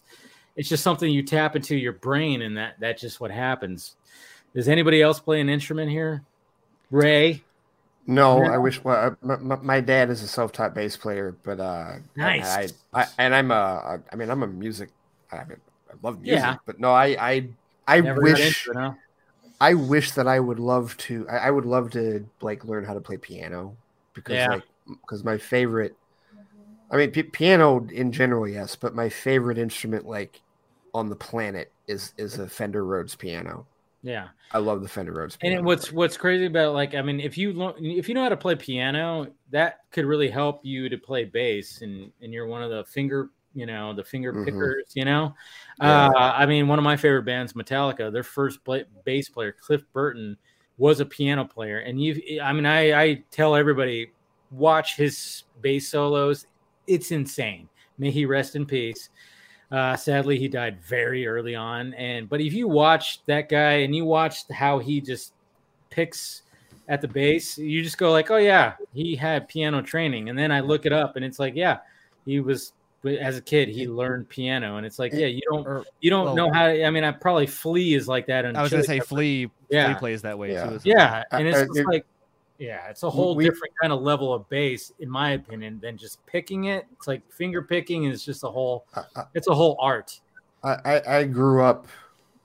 it's 0.56 0.70
just 0.70 0.84
something 0.84 1.12
you 1.12 1.24
tap 1.24 1.56
into 1.56 1.76
your 1.76 1.94
brain 1.94 2.44
and 2.44 2.56
that, 2.58 2.76
that's 2.80 3.02
just 3.02 3.20
what 3.20 3.32
happens. 3.32 3.98
Does 4.56 4.70
anybody 4.70 5.02
else 5.02 5.20
play 5.20 5.42
an 5.42 5.50
instrument 5.50 5.92
here? 5.92 6.24
Ray? 6.90 7.44
No, 8.06 8.44
Yeah. 8.44 8.50
I 8.50 8.58
wish. 8.58 8.84
Well, 8.84 9.18
my, 9.22 9.56
my 9.58 9.80
dad 9.82 10.10
is 10.10 10.22
a 10.24 10.28
self-taught 10.28 10.74
bass 10.76 10.98
player, 10.98 11.38
but 11.44 11.60
uh, 11.60 12.00
Nice. 12.16 12.58
I, 12.58 12.70
I, 12.94 13.08
and 13.18 13.34
I'm 13.34 13.52
a. 13.52 14.00
I 14.12 14.16
mean, 14.16 14.30
I'm 14.30 14.44
a 14.44 14.48
music. 14.48 14.92
I, 15.32 15.38
I 15.38 15.46
love 16.02 16.22
music, 16.22 16.56
Yeah. 16.56 16.58
but 16.66 16.80
no, 16.80 16.92
I, 16.92 17.16
I, 17.20 17.50
I 17.88 18.02
Never 18.02 18.22
wish. 18.22 18.68
it, 18.68 18.78
huh? 18.78 18.94
I 19.62 19.76
wish 19.76 20.12
that 20.14 20.28
I 20.28 20.40
would 20.40 20.60
love 20.60 20.98
to. 21.00 21.28
I, 21.30 21.38
I 21.48 21.52
would 21.52 21.66
love 21.66 21.92
to 21.92 22.30
like 22.42 22.66
learn 22.66 22.86
how 22.86 22.94
to 22.94 23.02
play 23.02 23.18
piano 23.18 23.78
because 24.14 24.48
Yeah. 24.48 24.48
like 24.48 24.64
because 24.88 25.24
my 25.24 25.38
favorite. 25.38 25.98
I 26.92 26.98
mean, 26.98 27.12
p- 27.12 27.24
piano 27.24 27.88
in 27.88 28.12
general, 28.12 28.48
yes, 28.48 28.76
but 28.76 28.96
my 28.96 29.10
favorite 29.10 29.58
instrument, 29.58 30.06
like 30.06 30.42
on 30.94 31.10
the 31.10 31.16
planet, 31.16 31.74
is 31.88 32.14
is 32.18 32.40
a 32.40 32.48
Fender 32.50 32.86
Rhodes 32.86 33.16
piano. 33.16 33.68
Yeah. 34.04 34.28
I 34.52 34.58
love 34.58 34.82
the 34.82 34.88
Fender 34.90 35.14
Rhodes. 35.14 35.38
And 35.42 35.66
what's 35.66 35.88
but- 35.88 35.96
what's 35.96 36.18
crazy 36.18 36.46
about 36.46 36.74
like 36.74 36.94
I 36.94 37.02
mean 37.02 37.20
if 37.20 37.38
you 37.38 37.54
lo- 37.54 37.76
if 37.80 38.08
you 38.10 38.14
know 38.16 38.24
how 38.24 38.30
to 38.30 38.38
play 38.38 38.56
piano 38.56 39.28
that 39.52 39.80
could 39.92 40.06
really 40.06 40.30
help 40.30 40.60
you 40.64 40.90
to 40.90 40.98
play 40.98 41.24
bass 41.24 41.82
and 41.82 42.12
and 42.22 42.34
you're 42.34 42.46
one 42.48 42.62
of 42.62 42.70
the 42.70 42.84
finger 42.84 43.30
you 43.56 43.66
know 43.66 43.94
the 43.94 44.04
finger 44.04 44.34
Mhm. 44.34 44.46
pickers 44.46 44.92
you 44.94 45.06
know 45.06 45.34
Yeah. 45.82 46.08
uh 46.08 46.34
I 46.36 46.46
mean 46.46 46.68
one 46.68 46.80
of 46.80 46.84
my 46.84 46.98
favorite 46.98 47.24
bands 47.24 47.54
Metallica 47.54 48.12
their 48.12 48.24
first 48.24 48.64
play, 48.66 48.84
bass 49.06 49.30
player 49.30 49.54
Cliff 49.54 49.84
Burton 49.94 50.38
was 50.78 51.00
a 51.00 51.06
piano 51.06 51.46
player 51.46 51.80
and 51.80 52.02
you 52.02 52.40
I 52.42 52.52
mean 52.52 52.66
I 52.66 53.02
I 53.02 53.24
tell 53.32 53.56
everybody 53.56 54.12
watch 54.52 54.98
his 54.98 55.44
bass 55.62 55.88
solos 55.90 56.46
it's 56.88 57.12
insane 57.12 57.70
may 57.98 58.12
he 58.12 58.26
rest 58.26 58.56
in 58.58 58.66
peace 58.66 59.10
uh, 59.74 59.96
sadly, 59.98 60.38
he 60.38 60.48
died 60.48 60.80
very 60.82 61.26
early 61.26 61.56
on. 61.56 61.94
And 61.96 62.30
but 62.30 62.40
if 62.40 62.54
you 62.54 62.68
watch 62.68 63.26
that 63.26 63.50
guy 63.50 63.74
and 63.82 63.96
you 63.96 64.06
watch 64.06 64.48
how 64.52 64.78
he 64.78 65.02
just 65.02 65.34
picks 65.90 66.44
at 66.88 67.02
the 67.02 67.08
bass, 67.08 67.58
you 67.58 67.82
just 67.82 67.98
go 67.98 68.12
like, 68.12 68.30
"Oh 68.30 68.38
yeah, 68.38 68.74
he 68.94 69.16
had 69.16 69.48
piano 69.48 69.82
training." 69.82 70.30
And 70.30 70.38
then 70.38 70.52
I 70.52 70.60
look 70.60 70.86
it 70.86 70.94
up, 70.94 71.16
and 71.16 71.26
it's 71.26 71.40
like, 71.40 71.56
yeah, 71.56 71.80
he 72.26 72.40
was 72.40 72.74
as 73.20 73.38
a 73.38 73.42
kid 73.42 73.68
he 73.68 73.88
learned 73.88 74.30
piano, 74.30 74.78
and 74.78 74.86
it's 74.86 75.00
like, 75.00 75.12
yeah, 75.12 75.26
you 75.26 75.42
don't 75.52 75.88
you 76.02 76.10
don't 76.10 76.26
well- 76.28 76.36
know 76.36 76.52
how. 76.54 76.68
To, 76.68 76.86
I 76.86 76.90
mean, 76.92 77.04
I 77.04 77.12
probably 77.12 77.48
Flea 77.48 77.96
is 77.96 78.08
like 78.08 78.28
that. 78.28 78.46
And 78.46 78.56
I 78.56 78.62
was 78.62 78.72
gonna 78.72 78.84
say 78.84 79.00
Flea. 79.00 79.50
Yeah. 79.70 79.88
Flea 79.88 80.00
plays 80.00 80.22
that 80.22 80.38
way 80.38 80.54
Yeah. 80.54 80.66
too. 80.70 80.76
as 80.76 80.86
well. 80.86 80.96
yeah, 80.98 81.24
and 81.32 81.48
it's 81.48 81.60
just 81.60 81.80
it- 81.80 81.88
like, 81.88 82.06
yeah, 82.60 82.88
it's 82.90 83.04
a 83.04 83.10
whole 83.10 83.36
we- 83.36 83.44
different 83.44 83.74
kind 83.82 83.92
of 83.92 84.02
level 84.02 84.34
of 84.34 84.48
bass, 84.50 84.92
in 85.00 85.10
my 85.10 85.32
opinion, 85.32 85.80
than 85.82 85.98
just 85.98 86.26
picking 86.26 86.66
it. 86.66 86.86
It's 86.94 87.08
like 87.08 87.22
finger 87.32 87.62
picking 87.62 88.06
is 88.06 88.24
just 88.24 88.44
a 88.44 88.50
whole. 88.50 88.86
I, 88.96 89.24
It's 89.34 89.48
a 89.48 89.54
whole 89.54 89.78
art. 89.80 90.20
I, 90.64 90.78
I 90.86 91.18
I 91.18 91.24
grew 91.26 91.64
up 91.64 91.88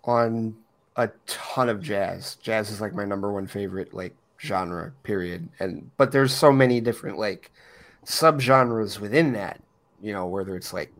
on 0.05 0.57
a 0.97 1.09
ton 1.27 1.69
of 1.69 1.81
jazz. 1.83 2.37
Jazz 2.37 2.71
is 2.71 2.81
like 2.81 2.95
my 2.95 3.05
number 3.05 3.33
one 3.33 3.47
favorite 3.47 3.95
like 3.95 4.15
genre, 4.41 4.93
period. 5.03 5.49
And 5.61 5.91
but 5.97 6.11
there's 6.13 6.35
so 6.35 6.53
many 6.53 6.81
different 6.81 7.19
like 7.19 7.53
subgenres 8.05 8.99
within 8.99 9.33
that, 9.35 9.61
you 10.03 10.13
know, 10.13 10.27
whether 10.27 10.57
it's 10.57 10.73
like 10.73 10.93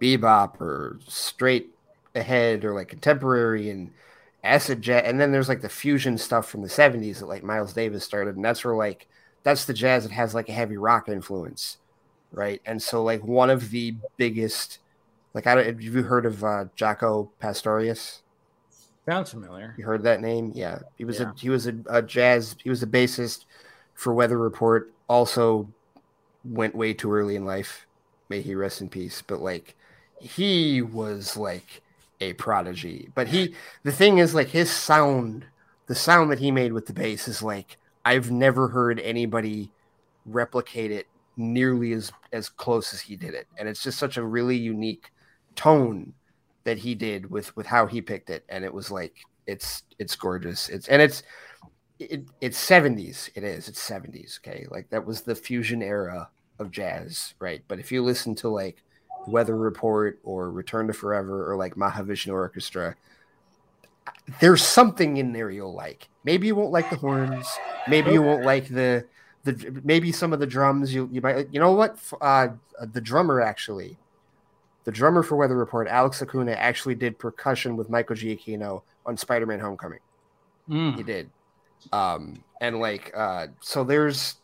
bebop 0.00 0.60
or 0.60 0.98
straight 1.06 1.70
ahead 2.14 2.64
or 2.64 2.74
like 2.74 2.88
contemporary 2.88 3.70
and 3.70 3.90
acid 4.46 4.82
jazz 4.82 5.02
and 5.04 5.20
then 5.20 5.32
there's 5.32 5.48
like 5.48 5.60
the 5.60 5.68
fusion 5.68 6.18
stuff 6.18 6.48
from 6.48 6.62
the 6.62 6.68
70s 6.68 7.20
that 7.20 7.26
like 7.26 7.42
Miles 7.42 7.72
Davis 7.72 8.04
started 8.04 8.36
and 8.36 8.44
that's 8.44 8.64
where 8.64 8.74
like 8.76 9.06
that's 9.42 9.64
the 9.64 9.74
jazz 9.74 10.04
that 10.04 10.12
has 10.12 10.34
like 10.34 10.48
a 10.48 10.52
heavy 10.52 10.76
rock 10.76 11.08
influence, 11.08 11.78
right? 12.32 12.60
And 12.66 12.82
so 12.82 13.02
like 13.02 13.22
one 13.24 13.50
of 13.50 13.70
the 13.70 13.94
biggest 14.16 14.78
like, 15.36 15.46
I 15.46 15.54
don't, 15.54 15.66
have 15.66 15.82
you 15.82 16.02
heard 16.02 16.24
of 16.24 16.42
uh, 16.42 16.64
Jaco 16.78 17.28
Pastorius? 17.40 18.22
Sounds 19.06 19.30
familiar. 19.30 19.74
You 19.76 19.84
heard 19.84 20.02
that 20.04 20.22
name? 20.22 20.50
Yeah, 20.54 20.78
he 20.96 21.04
was 21.04 21.20
Yeah. 21.20 21.30
a 21.30 21.38
he 21.38 21.50
was 21.50 21.66
a, 21.66 21.74
a 21.90 22.00
jazz. 22.00 22.56
He 22.64 22.70
was 22.70 22.82
a 22.82 22.86
bassist 22.86 23.44
for 23.94 24.14
Weather 24.14 24.38
Report. 24.38 24.90
Also, 25.08 25.68
went 26.42 26.74
way 26.74 26.94
too 26.94 27.12
early 27.12 27.36
in 27.36 27.44
life. 27.44 27.86
May 28.30 28.40
he 28.40 28.54
rest 28.54 28.80
in 28.80 28.88
peace. 28.88 29.22
But 29.24 29.40
like, 29.40 29.76
he 30.20 30.80
was 30.80 31.36
like 31.36 31.82
a 32.20 32.32
prodigy. 32.34 33.10
But 33.14 33.28
he, 33.28 33.54
the 33.82 33.92
thing 33.92 34.18
is, 34.18 34.34
like 34.34 34.48
his 34.48 34.70
sound, 34.70 35.46
the 35.86 35.94
sound 35.94 36.30
that 36.30 36.38
he 36.38 36.50
made 36.50 36.72
with 36.72 36.86
the 36.86 36.92
bass 36.92 37.28
is 37.28 37.42
like 37.42 37.78
I've 38.04 38.30
never 38.30 38.68
heard 38.68 39.00
anybody 39.00 39.72
replicate 40.24 40.90
it 40.90 41.06
nearly 41.36 41.92
as 41.92 42.12
as 42.32 42.48
close 42.48 42.94
as 42.94 43.00
he 43.00 43.16
did 43.16 43.34
it, 43.34 43.46
and 43.58 43.68
it's 43.68 43.82
just 43.82 43.98
such 43.98 44.16
a 44.16 44.24
really 44.24 44.56
unique 44.56 45.10
tone 45.54 46.14
that 46.64 46.78
he 46.78 46.94
did 46.94 47.30
with 47.30 47.56
with 47.56 47.66
how 47.66 47.86
he 47.86 48.02
picked 48.02 48.28
it. 48.28 48.44
And 48.48 48.64
it 48.64 48.72
was 48.72 48.90
like 48.90 49.14
it's 49.46 49.84
it's 49.98 50.16
gorgeous. 50.16 50.68
It's 50.68 50.88
and 50.88 51.00
it's 51.00 51.22
it, 51.98 52.24
it's 52.40 52.58
70s 52.58 53.30
it 53.34 53.44
is. 53.44 53.68
It's 53.68 53.88
70s 53.88 54.38
okay? 54.40 54.66
Like 54.70 54.90
that 54.90 55.06
was 55.06 55.22
the 55.22 55.34
fusion 55.34 55.82
era 55.82 56.28
of 56.58 56.70
jazz 56.70 57.34
right? 57.38 57.62
But 57.68 57.78
if 57.78 57.90
you 57.90 58.02
listen 58.02 58.34
to 58.36 58.48
like 58.48 58.82
weather 59.26 59.56
report 59.56 60.18
or 60.22 60.50
return 60.50 60.86
to 60.86 60.92
forever 60.92 61.50
or 61.50 61.56
like 61.56 61.74
mahavishnu 61.74 62.32
orchestra 62.32 62.94
there's 64.40 64.62
something 64.62 65.16
in 65.16 65.32
there 65.32 65.50
you'll 65.50 65.74
like 65.74 66.08
maybe 66.24 66.46
you 66.46 66.54
won't 66.54 66.72
like 66.72 66.88
the 66.90 66.96
horns 66.96 67.46
maybe 67.88 68.12
you 68.12 68.22
won't 68.22 68.44
like 68.44 68.68
the 68.68 69.04
the 69.44 69.80
maybe 69.84 70.12
some 70.12 70.32
of 70.32 70.40
the 70.40 70.46
drums 70.46 70.94
you 70.94 71.08
you 71.12 71.20
might 71.20 71.52
you 71.52 71.58
know 71.58 71.72
what 71.72 71.98
uh 72.20 72.48
the 72.92 73.00
drummer 73.00 73.40
actually 73.40 73.98
the 74.86 74.92
drummer 74.92 75.24
for 75.24 75.34
Weather 75.34 75.56
Report, 75.56 75.88
Alex 75.88 76.22
Acuna, 76.22 76.52
actually 76.52 76.94
did 76.94 77.18
percussion 77.18 77.76
with 77.76 77.90
Michael 77.90 78.14
Giacchino 78.14 78.82
on 79.04 79.16
Spider-Man: 79.16 79.58
Homecoming. 79.58 79.98
Mm. 80.70 80.96
He 80.96 81.02
did, 81.02 81.28
um, 81.92 82.42
and 82.60 82.78
like, 82.78 83.12
uh, 83.14 83.48
so 83.60 83.82
there's, 83.82 84.36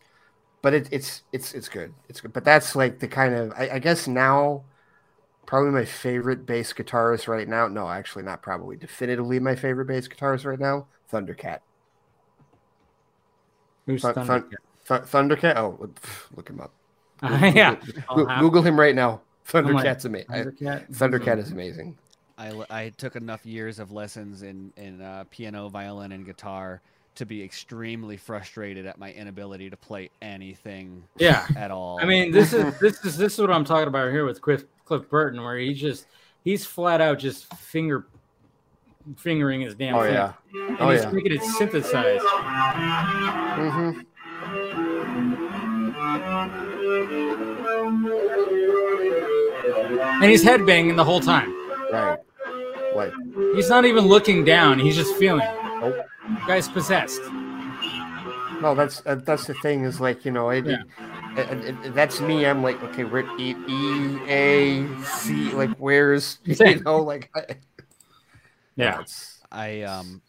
but 0.61 0.75
it, 0.75 0.89
it's 0.91 1.23
it's 1.33 1.55
it's 1.55 1.69
good. 1.69 1.95
It's 2.09 2.21
good, 2.21 2.33
but 2.33 2.45
that's 2.45 2.75
like 2.75 2.99
the 2.99 3.07
kind 3.07 3.35
of 3.35 3.53
I, 3.53 3.71
I 3.75 3.79
guess 3.79 4.09
now, 4.09 4.65
probably 5.47 5.71
my 5.71 5.85
favorite 5.85 6.47
bass 6.47 6.73
guitarist 6.73 7.29
right 7.29 7.49
now. 7.49 7.69
No, 7.69 7.89
actually, 7.89 8.25
not 8.25 8.43
probably. 8.43 8.77
Definitively, 8.77 9.39
my 9.41 9.55
favorite 9.55 9.87
bass 9.87 10.09
guitarist 10.09 10.45
right 10.47 10.59
now, 10.61 10.87
Thundercat. 11.13 11.61
Who's 13.87 14.03
Thun- 14.03 14.15
Thundercat? 14.15 14.57
Th- 14.89 15.01
Thundercat. 15.03 15.57
Oh, 15.57 15.79
pff, 15.83 16.37
look 16.37 16.49
him 16.49 16.61
up. 16.61 16.73
yeah. 17.23 17.75
Google, 17.77 18.03
I'll 18.09 18.27
have- 18.27 18.41
Google 18.41 18.63
him 18.63 18.79
right 18.79 18.95
now. 18.95 19.21
I'm 19.55 19.65
like, 19.65 19.85
Thundercat's 19.85 20.05
amazing. 20.05 20.29
Thundercat. 20.31 20.91
Thundercat 20.93 21.39
is 21.39 21.51
amazing. 21.51 21.99
I, 22.39 22.65
I 22.71 22.89
took 22.91 23.17
enough 23.17 23.45
years 23.45 23.79
of 23.79 23.93
lessons 23.93 24.43
in 24.43 24.73
in 24.77 25.01
uh, 25.03 25.25
piano, 25.31 25.69
violin, 25.69 26.13
and 26.13 26.25
guitar 26.25 26.81
to 27.15 27.27
be 27.27 27.43
extremely 27.43 28.17
frustrated 28.17 28.87
at 28.87 28.99
my 28.99 29.13
inability 29.13 29.69
to 29.69 29.77
play 29.77 30.09
anything 30.23 31.05
Yeah. 31.19 31.47
at 31.57 31.71
all. 31.71 31.99
I 32.01 32.07
mean, 32.07 32.31
this 32.33 32.53
is 32.53 32.79
this 32.79 33.05
is 33.05 33.17
this 33.19 33.35
is 33.35 33.39
what 33.39 33.51
I'm 33.51 33.65
talking 33.65 33.89
about 33.89 34.11
here 34.11 34.25
with 34.25 34.41
Cliff 34.41 34.65
Cliff 34.85 35.09
Burton, 35.09 35.43
where 35.43 35.59
he 35.59 35.75
just 35.75 36.07
he's 36.45 36.65
flat 36.65 37.01
out 37.01 37.19
just 37.19 37.53
finger 37.55 38.07
fingering 39.17 39.61
his 39.61 39.75
damn 39.75 39.95
Oh 39.97 40.03
thing. 40.03 40.13
yeah. 40.15 40.33
and 40.55 40.77
Oh 40.81 40.91
he's 40.91 41.03
yeah. 41.03 41.11
making 41.11 41.33
it 41.33 41.43
synthesized. 41.43 42.25
hmm 42.25 44.01
And 50.21 50.31
he's 50.31 50.45
headbanging 50.45 50.97
the 50.97 51.05
whole 51.05 51.21
time. 51.21 51.53
Right. 51.93 52.19
Like 52.95 53.13
He's 53.55 53.69
not 53.69 53.85
even 53.85 54.07
looking 54.07 54.45
down. 54.45 54.79
He's 54.79 54.97
just 54.97 55.15
feeling. 55.17 55.47
Nope. 55.81 56.07
Guy's 56.47 56.69
possessed. 56.69 57.21
no, 58.61 58.75
that's 58.77 59.03
uh, 59.07 59.17
that's 59.25 59.47
the 59.47 59.55
thing 59.55 59.85
is 59.85 60.01
like 60.01 60.25
you 60.25 60.31
know 60.31 60.51
it, 60.51 60.67
Yeah. 60.67 60.83
That's 61.35 62.21
me. 62.21 62.47
I'm 62.47 62.63
like 62.63 62.83
okay, 62.83 63.05
we're 63.05 63.27
E 63.39 63.55
E 63.69 64.19
A 64.29 65.03
C 65.03 65.51
like 65.53 65.71
where's 65.79 66.39
you 66.45 66.55
Same. 66.55 66.83
know 66.83 67.03
like 67.03 67.31
I, 67.35 67.57
Yeah. 68.77 69.01
it's, 69.01 69.39
I 69.51 69.83
um, 69.83 70.23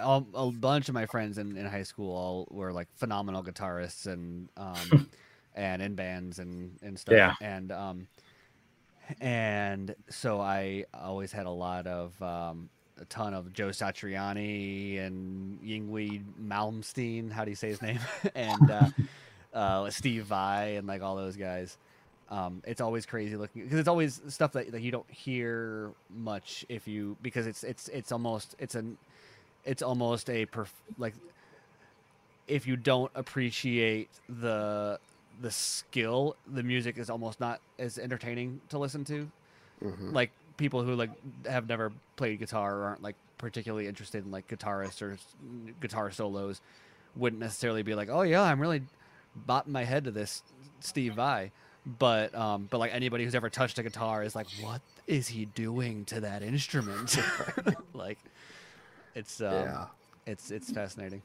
all, 0.00 0.26
a 0.34 0.50
bunch 0.50 0.88
of 0.88 0.94
my 0.94 1.06
friends 1.06 1.38
in, 1.38 1.56
in 1.56 1.66
high 1.66 1.82
school 1.84 2.14
all 2.14 2.48
were 2.50 2.72
like 2.72 2.88
phenomenal 2.96 3.42
guitarists 3.42 4.06
and 4.06 4.48
um, 4.56 5.08
and 5.54 5.80
in 5.82 5.94
bands 5.94 6.38
and 6.38 6.78
and 6.82 6.98
stuff. 6.98 7.14
Yeah. 7.14 7.34
And 7.40 7.70
um, 7.72 8.08
and 9.20 9.94
so 10.08 10.40
I 10.40 10.84
always 10.94 11.30
had 11.32 11.46
a 11.46 11.50
lot 11.50 11.86
of 11.86 12.20
um, 12.22 12.68
a 13.00 13.04
ton 13.06 13.34
of 13.34 13.52
Joe 13.52 13.68
Satriani 13.68 14.98
and 15.04 15.60
Yngwie 15.60 16.22
Malmsteen. 16.40 17.30
How 17.30 17.44
do 17.44 17.50
you 17.50 17.56
say 17.56 17.68
his 17.68 17.82
name? 17.82 18.00
and 18.34 18.70
uh, 18.70 18.88
uh, 19.54 19.88
Steve 19.90 20.24
Vai 20.24 20.76
and 20.76 20.86
like 20.86 21.02
all 21.02 21.16
those 21.16 21.36
guys. 21.36 21.78
Um, 22.30 22.62
it's 22.66 22.80
always 22.80 23.06
crazy 23.06 23.36
looking 23.36 23.62
because 23.62 23.78
it's 23.78 23.88
always 23.88 24.20
stuff 24.28 24.52
that, 24.52 24.72
that 24.72 24.80
you 24.80 24.90
don't 24.90 25.08
hear 25.10 25.90
much 26.14 26.64
if 26.68 26.88
you 26.88 27.16
because 27.22 27.46
it's 27.46 27.62
it's 27.62 27.88
it's 27.88 28.12
almost 28.12 28.56
it's 28.58 28.74
an 28.74 28.96
it's 29.64 29.82
almost 29.82 30.30
a 30.30 30.46
perf- 30.46 30.68
like 30.98 31.14
if 32.48 32.66
you 32.66 32.76
don't 32.76 33.10
appreciate 33.14 34.08
the 34.28 34.98
the 35.40 35.50
skill 35.50 36.36
the 36.52 36.62
music 36.62 36.98
is 36.98 37.10
almost 37.10 37.40
not 37.40 37.60
as 37.78 37.98
entertaining 37.98 38.60
to 38.68 38.78
listen 38.78 39.04
to 39.04 39.30
mhm. 39.82 40.12
like 40.12 40.30
people 40.56 40.82
who 40.82 40.94
like 40.94 41.10
have 41.46 41.68
never 41.68 41.92
played 42.16 42.38
guitar 42.38 42.76
or 42.78 42.84
aren't 42.84 43.02
like 43.02 43.16
particularly 43.38 43.86
interested 43.86 44.24
in 44.24 44.30
like 44.30 44.46
guitarists 44.48 45.02
or 45.02 45.18
guitar 45.80 46.10
solos 46.10 46.60
wouldn't 47.16 47.40
necessarily 47.40 47.82
be 47.82 47.94
like 47.94 48.08
oh 48.08 48.22
yeah 48.22 48.42
i'm 48.42 48.60
really 48.60 48.82
bopping 49.48 49.68
my 49.68 49.84
head 49.84 50.04
to 50.04 50.10
this 50.10 50.42
steve 50.80 51.14
vai 51.14 51.50
but 51.98 52.34
um 52.34 52.66
but 52.70 52.78
like 52.78 52.94
anybody 52.94 53.24
who's 53.24 53.34
ever 53.34 53.50
touched 53.50 53.78
a 53.78 53.82
guitar 53.82 54.22
is 54.22 54.34
like 54.34 54.46
what 54.60 54.80
is 55.06 55.28
he 55.28 55.44
doing 55.46 56.04
to 56.04 56.20
that 56.20 56.42
instrument 56.42 57.18
like 57.94 58.18
it's 59.14 59.40
um, 59.40 59.52
yeah. 59.52 59.86
it's 60.26 60.50
it's 60.50 60.70
fascinating 60.70 61.22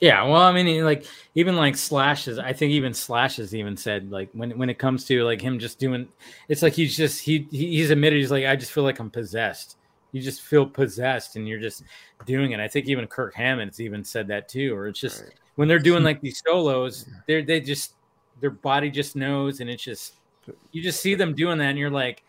Yeah, 0.00 0.24
well, 0.24 0.42
I 0.42 0.52
mean, 0.52 0.84
like 0.84 1.06
even 1.34 1.56
like 1.56 1.76
slashes. 1.76 2.38
I 2.38 2.52
think 2.52 2.72
even 2.72 2.92
slashes 2.92 3.54
even 3.54 3.76
said 3.76 4.10
like 4.10 4.28
when 4.32 4.58
when 4.58 4.68
it 4.68 4.78
comes 4.78 5.04
to 5.06 5.24
like 5.24 5.40
him 5.40 5.58
just 5.58 5.78
doing, 5.78 6.08
it's 6.48 6.62
like 6.62 6.74
he's 6.74 6.96
just 6.96 7.20
he, 7.22 7.46
he 7.50 7.76
he's 7.76 7.90
admitted 7.90 8.18
he's 8.18 8.30
like 8.30 8.44
I 8.44 8.56
just 8.56 8.72
feel 8.72 8.84
like 8.84 8.98
I'm 8.98 9.10
possessed, 9.10 9.76
you 10.14 10.22
just 10.22 10.42
feel 10.42 10.64
possessed 10.64 11.34
and 11.34 11.48
you're 11.48 11.58
just 11.58 11.82
doing 12.24 12.52
it. 12.52 12.60
I 12.60 12.68
think 12.68 12.86
even 12.86 13.04
Kirk 13.08 13.34
Hammett's 13.34 13.80
even 13.80 14.04
said 14.04 14.28
that 14.28 14.48
too, 14.48 14.72
or 14.74 14.86
it's 14.86 15.00
just 15.00 15.24
Right. 15.24 15.34
when 15.56 15.66
they're 15.66 15.80
doing 15.80 16.04
like 16.04 16.20
these 16.20 16.40
solos, 16.46 17.08
they're 17.26 17.42
they 17.42 17.60
just 17.60 17.94
their 18.40 18.50
body 18.50 18.90
just 18.90 19.16
knows, 19.16 19.58
and 19.60 19.68
it's 19.68 19.82
just 19.82 20.14
you 20.70 20.80
just 20.82 21.00
see 21.00 21.16
them 21.16 21.34
doing 21.34 21.58
that, 21.58 21.70
and 21.70 21.78
you're 21.78 21.90
like, 21.90 22.22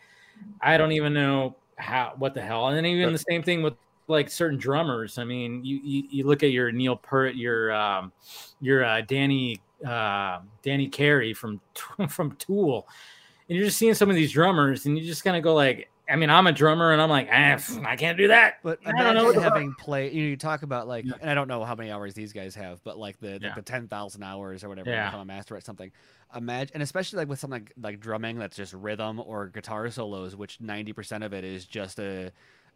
I 0.61 0.77
don't 0.77 0.93
even 0.93 1.13
know 1.13 1.55
how 1.77 2.13
what 2.17 2.33
the 2.33 2.41
hell. 2.41 2.67
And 2.69 2.75
then 2.75 2.85
even 2.87 3.13
the 3.13 3.19
same 3.19 3.43
thing 3.43 3.61
with 3.61 3.75
like 4.07 4.29
certain 4.31 4.57
drummers. 4.57 5.19
I 5.19 5.23
mean, 5.23 5.63
you 5.63 5.79
you, 5.83 6.03
you 6.09 6.23
look 6.25 6.41
at 6.41 6.49
your 6.51 6.71
Neil 6.71 6.95
Peart, 6.95 7.35
your 7.35 7.71
um, 7.71 8.11
your 8.61 8.83
uh, 8.83 9.01
Danny 9.01 9.61
uh, 9.85 10.39
Danny 10.63 10.87
Carey 10.87 11.35
from 11.35 11.61
from 12.09 12.31
Tool, 12.37 12.87
and 13.47 13.55
you're 13.57 13.67
just 13.67 13.77
seeing 13.77 13.93
some 13.93 14.09
of 14.09 14.15
these 14.15 14.31
drummers, 14.31 14.87
and 14.87 14.97
you 14.97 15.05
just 15.05 15.23
kind 15.23 15.37
of 15.37 15.43
go 15.43 15.53
like. 15.53 15.89
I 16.09 16.15
mean, 16.17 16.29
I'm 16.29 16.45
a 16.47 16.51
drummer, 16.51 16.91
and 16.91 17.01
I'm 17.01 17.09
like, 17.09 17.27
ah, 17.31 17.57
I 17.85 17.95
can't 17.95 18.17
do 18.17 18.27
that. 18.27 18.59
But 18.63 18.79
I 18.85 18.91
don't 18.91 19.15
know 19.15 19.23
what 19.25 19.35
imagine 19.35 19.35
the 19.35 19.41
fuck. 19.41 19.53
having 19.53 19.73
play. 19.73 20.11
You 20.11 20.23
know, 20.23 20.29
you 20.29 20.37
talk 20.37 20.61
about 20.63 20.87
like, 20.87 21.05
Yeah. 21.05 21.13
and 21.19 21.29
I 21.29 21.33
don't 21.33 21.47
know 21.47 21.63
how 21.63 21.73
many 21.75 21.91
hours 21.91 22.13
these 22.13 22.31
guys 22.33 22.53
have, 22.55 22.83
but 22.83 22.97
like 22.97 23.19
the 23.19 23.39
Yeah. 23.41 23.55
the 23.55 23.61
ten 23.61 23.87
thousand 23.87 24.23
hours 24.23 24.63
or 24.63 24.69
whatever, 24.69 24.89
Yeah. 24.91 25.05
to 25.05 25.07
become 25.11 25.21
a 25.21 25.25
master 25.25 25.55
at 25.57 25.63
something. 25.65 25.91
Imagine, 26.35 26.71
and 26.75 26.83
especially 26.83 27.17
like 27.17 27.27
with 27.29 27.39
something 27.39 27.61
like, 27.61 27.73
like 27.81 27.99
drumming, 27.99 28.37
that's 28.37 28.55
just 28.57 28.73
rhythm 28.73 29.19
or 29.19 29.47
guitar 29.47 29.89
solos, 29.89 30.35
which 30.35 30.59
ninety 30.61 30.93
percent 30.93 31.23
of 31.23 31.33
it 31.33 31.43
is 31.43 31.65
just 31.65 31.97
a. 31.99 32.31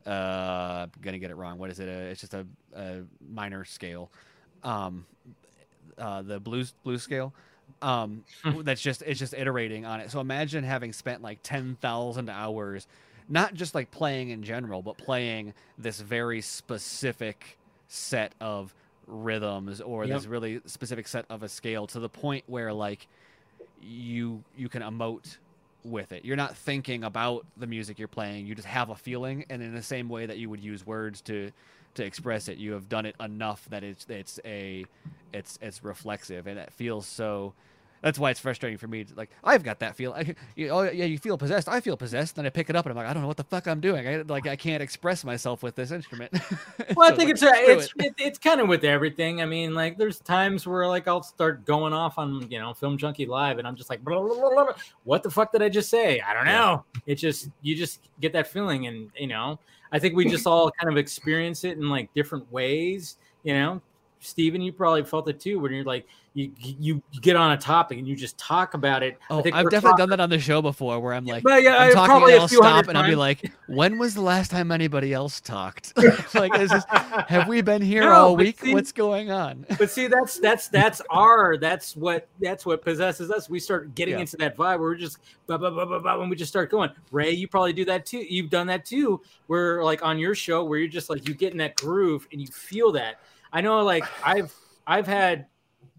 Uh, 0.07 0.87
I'm 0.87 0.91
gonna 1.01 1.19
get 1.19 1.29
it 1.29 1.35
wrong. 1.35 1.57
What 1.59 1.69
is 1.69 1.79
it? 1.79 1.89
Uh 1.89 2.09
it's 2.11 2.21
just 2.21 2.33
a, 2.33 2.47
a 2.75 3.01
minor 3.29 3.65
scale. 3.65 4.11
Um, 4.63 5.05
uh, 5.97 6.21
the 6.21 6.39
blues 6.39 6.73
blues 6.83 7.03
scale. 7.03 7.33
Um, 7.81 8.23
that's 8.63 8.81
just 8.81 9.01
it's 9.03 9.19
just 9.19 9.33
iterating 9.33 9.85
on 9.85 9.99
it. 9.99 10.09
So 10.09 10.19
imagine 10.21 10.63
having 10.63 10.93
spent 10.93 11.21
like 11.21 11.39
ten 11.43 11.77
thousand 11.81 12.29
hours 12.29 12.87
not 13.29 13.53
just 13.53 13.75
like 13.75 13.91
playing 13.91 14.29
in 14.29 14.43
general, 14.43 14.81
but 14.81 14.97
playing 14.97 15.53
this 15.77 16.01
very 16.01 16.41
specific 16.41 17.57
set 17.87 18.33
of 18.41 18.73
rhythms 19.07 19.81
or 19.81 20.05
Yep. 20.05 20.17
this 20.17 20.25
really 20.27 20.61
specific 20.65 21.07
set 21.07 21.25
of 21.29 21.43
a 21.43 21.49
scale 21.49 21.87
to 21.87 21.99
the 21.99 22.09
point 22.09 22.43
where 22.47 22.73
like 22.73 23.07
you 23.81 24.43
you 24.57 24.69
can 24.69 24.81
emote 24.81 25.37
with 25.83 26.11
it. 26.11 26.25
You're 26.25 26.35
not 26.35 26.55
thinking 26.57 27.03
about 27.03 27.45
the 27.57 27.67
music 27.67 27.97
you're 27.99 28.07
playing. 28.07 28.45
You 28.45 28.55
just 28.55 28.67
have 28.67 28.89
a 28.89 28.95
feeling 28.95 29.45
and 29.49 29.61
in 29.61 29.73
the 29.73 29.81
same 29.81 30.09
way 30.09 30.25
that 30.25 30.37
you 30.37 30.49
would 30.49 30.59
use 30.63 30.85
words 30.85 31.21
to 31.21 31.51
to 31.95 32.03
express 32.05 32.47
it, 32.47 32.57
you 32.57 32.73
have 32.73 32.87
done 32.89 33.05
it 33.05 33.15
enough 33.19 33.65
that 33.69 33.83
it's 33.83 34.05
it's 34.09 34.39
a 34.45 34.85
it's 35.33 35.57
it's 35.61 35.83
reflexive 35.83 36.47
and 36.47 36.59
it 36.59 36.71
feels 36.73 37.07
so 37.07 37.53
that's 38.01 38.17
why 38.17 38.31
it's 38.31 38.39
frustrating 38.39 38.77
for 38.77 38.87
me. 38.87 39.05
Like 39.15 39.29
I've 39.43 39.63
got 39.63 39.79
that 39.79 39.95
feel. 39.95 40.13
I, 40.13 40.35
you, 40.55 40.69
oh 40.69 40.83
yeah, 40.83 41.05
you 41.05 41.17
feel 41.17 41.37
possessed. 41.37 41.67
I 41.67 41.81
feel 41.81 41.97
possessed. 41.97 42.35
Then 42.35 42.45
I 42.45 42.49
pick 42.49 42.69
it 42.69 42.75
up 42.75 42.85
and 42.85 42.91
I'm 42.91 42.97
like, 42.97 43.07
I 43.07 43.13
don't 43.13 43.21
know 43.21 43.27
what 43.27 43.37
the 43.37 43.43
fuck 43.43 43.67
I'm 43.67 43.79
doing. 43.79 44.07
I, 44.07 44.21
like 44.21 44.47
I 44.47 44.55
can't 44.55 44.81
express 44.81 45.23
myself 45.23 45.63
with 45.63 45.75
this 45.75 45.91
instrument. 45.91 46.31
Well, 46.95 47.11
I 47.11 47.15
think 47.15 47.29
it's 47.29 47.43
uh, 47.43 47.53
screw 47.53 47.73
it's 47.73 47.85
it. 47.85 48.05
it, 48.05 48.13
it's 48.17 48.39
kind 48.39 48.59
of 48.59 48.67
with 48.67 48.83
everything. 48.83 49.41
I 49.41 49.45
mean, 49.45 49.73
like 49.73 49.97
there's 49.97 50.19
times 50.19 50.65
where 50.65 50.87
like 50.87 51.07
I'll 51.07 51.23
start 51.23 51.65
going 51.65 51.93
off 51.93 52.17
on 52.17 52.49
you 52.49 52.59
know 52.59 52.73
Film 52.73 52.97
Junkee 52.97 53.27
Live, 53.27 53.57
and 53.57 53.67
I'm 53.67 53.75
just 53.75 53.89
like, 53.89 54.03
blah, 54.03 54.19
blah, 54.27 54.35
blah. 54.35 54.73
what 55.03 55.23
the 55.23 55.29
fuck 55.29 55.51
did 55.51 55.61
I 55.61 55.69
just 55.69 55.89
say? 55.89 56.19
I 56.19 56.33
don't 56.33 56.45
know. 56.45 56.83
It 57.05 57.15
just 57.15 57.49
you 57.61 57.75
just 57.75 58.09
get 58.19 58.33
that 58.33 58.47
feeling, 58.47 58.87
and 58.87 59.11
you 59.17 59.27
know, 59.27 59.59
I 59.91 59.99
think 59.99 60.15
we 60.15 60.25
just 60.25 60.47
all 60.47 60.71
kind 60.71 60.91
of 60.91 60.97
experience 60.97 61.63
it 61.63 61.77
in 61.77 61.89
like 61.89 62.13
different 62.13 62.51
ways. 62.51 63.17
You 63.43 63.53
know, 63.53 63.81
Steven, 64.19 64.61
you 64.61 64.73
probably 64.73 65.03
felt 65.03 65.29
it 65.29 65.39
too, 65.39 65.59
when 65.59 65.71
you're 65.71 65.83
like 65.83 66.05
you 66.57 66.75
you, 66.79 67.03
get 67.21 67.35
on 67.35 67.51
a 67.51 67.57
topic 67.57 67.97
and 67.97 68.07
you 68.07 68.15
just 68.15 68.37
talk 68.37 68.73
about 68.73 69.03
it. 69.03 69.17
I 69.29 69.33
Oh, 69.33 69.41
think 69.41 69.55
I've 69.55 69.65
definitely 69.65 69.91
talking- 69.91 69.97
done 69.97 70.09
that 70.09 70.19
on 70.19 70.29
the 70.29 70.39
show 70.39 70.61
before, 70.61 70.99
where 70.99 71.13
I'm 71.13 71.25
like, 71.25 71.43
But 71.43 71.63
yeah, 71.63 71.75
I'm 71.77 71.93
talking 71.93 72.31
and 72.31 72.41
I'll 72.41 72.47
stop 72.47 72.87
and 72.87 72.97
I'll 72.97 73.07
be 73.09 73.15
like, 73.15 73.51
when 73.67 73.97
was 73.99 74.13
the 74.15 74.21
last 74.21 74.51
time 74.51 74.71
anybody 74.71 75.13
else 75.13 75.41
talked? 75.41 75.93
like, 76.35 76.57
is 76.59 76.69
this, 76.69 76.83
have 77.27 77.47
we 77.47 77.61
been 77.61 77.81
here 77.81 78.03
No, 78.03 78.11
all 78.13 78.35
week? 78.37 78.59
see- 78.61 78.73
What's 78.73 78.91
going 78.91 79.31
on? 79.31 79.65
but 79.77 79.89
see 79.89 80.07
that's 80.07 80.39
that's 80.39 80.67
that's 80.69 81.01
our 81.09 81.57
that's 81.57 81.95
what 81.95 82.27
that's 82.39 82.65
what 82.65 82.81
possesses 82.83 83.29
us 83.31 83.49
we 83.49 83.59
start 83.59 83.93
getting 83.95 84.15
Yeah. 84.15 84.21
into 84.21 84.37
that 84.37 84.55
vibe 84.55 84.79
where 84.79 84.89
we're 84.89 84.95
just 84.95 85.17
blah, 85.47 85.57
blah, 85.57 85.69
blah, 85.69 85.85
blah, 85.85 85.99
blah, 85.99 86.17
when 86.17 86.29
we 86.29 86.35
just 86.35 86.49
start 86.49 86.69
going 86.71 86.89
ray 87.11 87.31
you 87.31 87.47
probably 87.47 87.73
do 87.73 87.85
that 87.85 88.05
too 88.05 88.19
you've 88.29 88.49
done 88.49 88.67
that 88.67 88.85
too 88.85 89.21
where 89.47 89.83
like 89.83 90.03
on 90.03 90.17
your 90.19 90.35
show 90.35 90.63
where 90.63 90.79
you're 90.79 90.87
just 90.87 91.09
like 91.09 91.27
you 91.27 91.33
get 91.33 91.51
in 91.51 91.57
that 91.57 91.75
groove 91.75 92.27
and 92.31 92.39
you 92.41 92.47
feel 92.47 92.91
that 92.91 93.19
i 93.53 93.61
know 93.61 93.81
like 93.83 94.03
i've 94.25 94.53
i've 94.87 95.07
had 95.07 95.45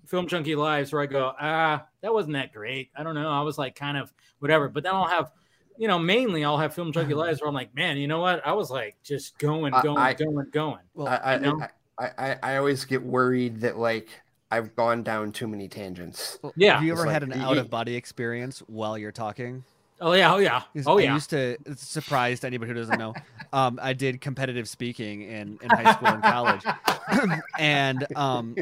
film 0.06 0.26
junkee 0.26 0.56
lives 0.56 0.92
where 0.92 1.02
i 1.02 1.06
go 1.06 1.32
ah 1.40 1.84
that 2.02 2.12
wasn't 2.12 2.32
that 2.32 2.52
great 2.52 2.90
i 2.96 3.02
don't 3.02 3.14
know 3.14 3.30
i 3.30 3.40
was 3.42 3.58
like 3.58 3.74
kind 3.74 3.96
of 3.96 4.12
whatever 4.40 4.68
but 4.68 4.82
then 4.82 4.94
i'll 4.94 5.06
have 5.06 5.30
you 5.78 5.86
know 5.88 5.98
mainly 5.98 6.44
i'll 6.44 6.58
have 6.58 6.74
film 6.74 6.92
junkee 6.92 7.14
lives 7.16 7.40
where 7.40 7.48
i'm 7.48 7.54
like 7.54 7.74
man 7.74 7.96
you 7.96 8.08
know 8.08 8.20
what 8.20 8.44
i 8.46 8.52
was 8.52 8.70
like 8.70 8.96
just 9.02 9.38
going 9.38 9.72
going 9.82 9.98
I- 9.98 10.14
going 10.14 10.46
going 10.50 10.80
Well, 10.94 11.08
I, 11.08 11.16
I, 11.16 11.34
you 11.36 11.40
know? 11.40 11.60
I, 11.98 12.10
I, 12.18 12.36
I 12.42 12.56
always 12.56 12.84
get 12.84 13.02
worried 13.02 13.60
that 13.60 13.78
like 13.78 14.08
I've 14.50 14.74
gone 14.74 15.04
down 15.04 15.30
too 15.30 15.46
many 15.46 15.68
tangents. 15.68 16.40
Well, 16.42 16.52
Yeah. 16.56 16.74
Have 16.74 16.82
you 16.82 16.92
It's 16.92 17.00
ever 17.02 17.08
had 17.08 17.22
like, 17.22 17.36
an 17.36 17.40
out 17.42 17.56
of 17.56 17.70
body 17.70 17.94
experience 17.94 18.60
while 18.66 18.98
you're 18.98 19.12
talking? 19.12 19.62
oh 20.00 20.12
yeah 20.14 20.32
oh 20.34 20.38
yeah 20.38 20.62
'Cause 20.74 20.86
oh 20.86 20.98
I 20.98 21.02
yeah 21.02 21.14
used 21.14 21.30
to 21.30 21.56
it's 21.66 21.86
surprise 21.86 22.42
anybody 22.42 22.70
who 22.70 22.74
doesn't 22.74 22.98
know. 22.98 23.14
Um, 23.52 23.78
I 23.82 23.92
did 23.92 24.20
competitive 24.20 24.66
speaking 24.68 25.22
in, 25.22 25.58
in 25.62 25.68
high 25.68 25.92
school 25.92 26.08
and 26.08 26.22
college, 26.22 26.62
and 27.58 28.06
um, 28.16 28.56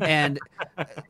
and 0.00 0.38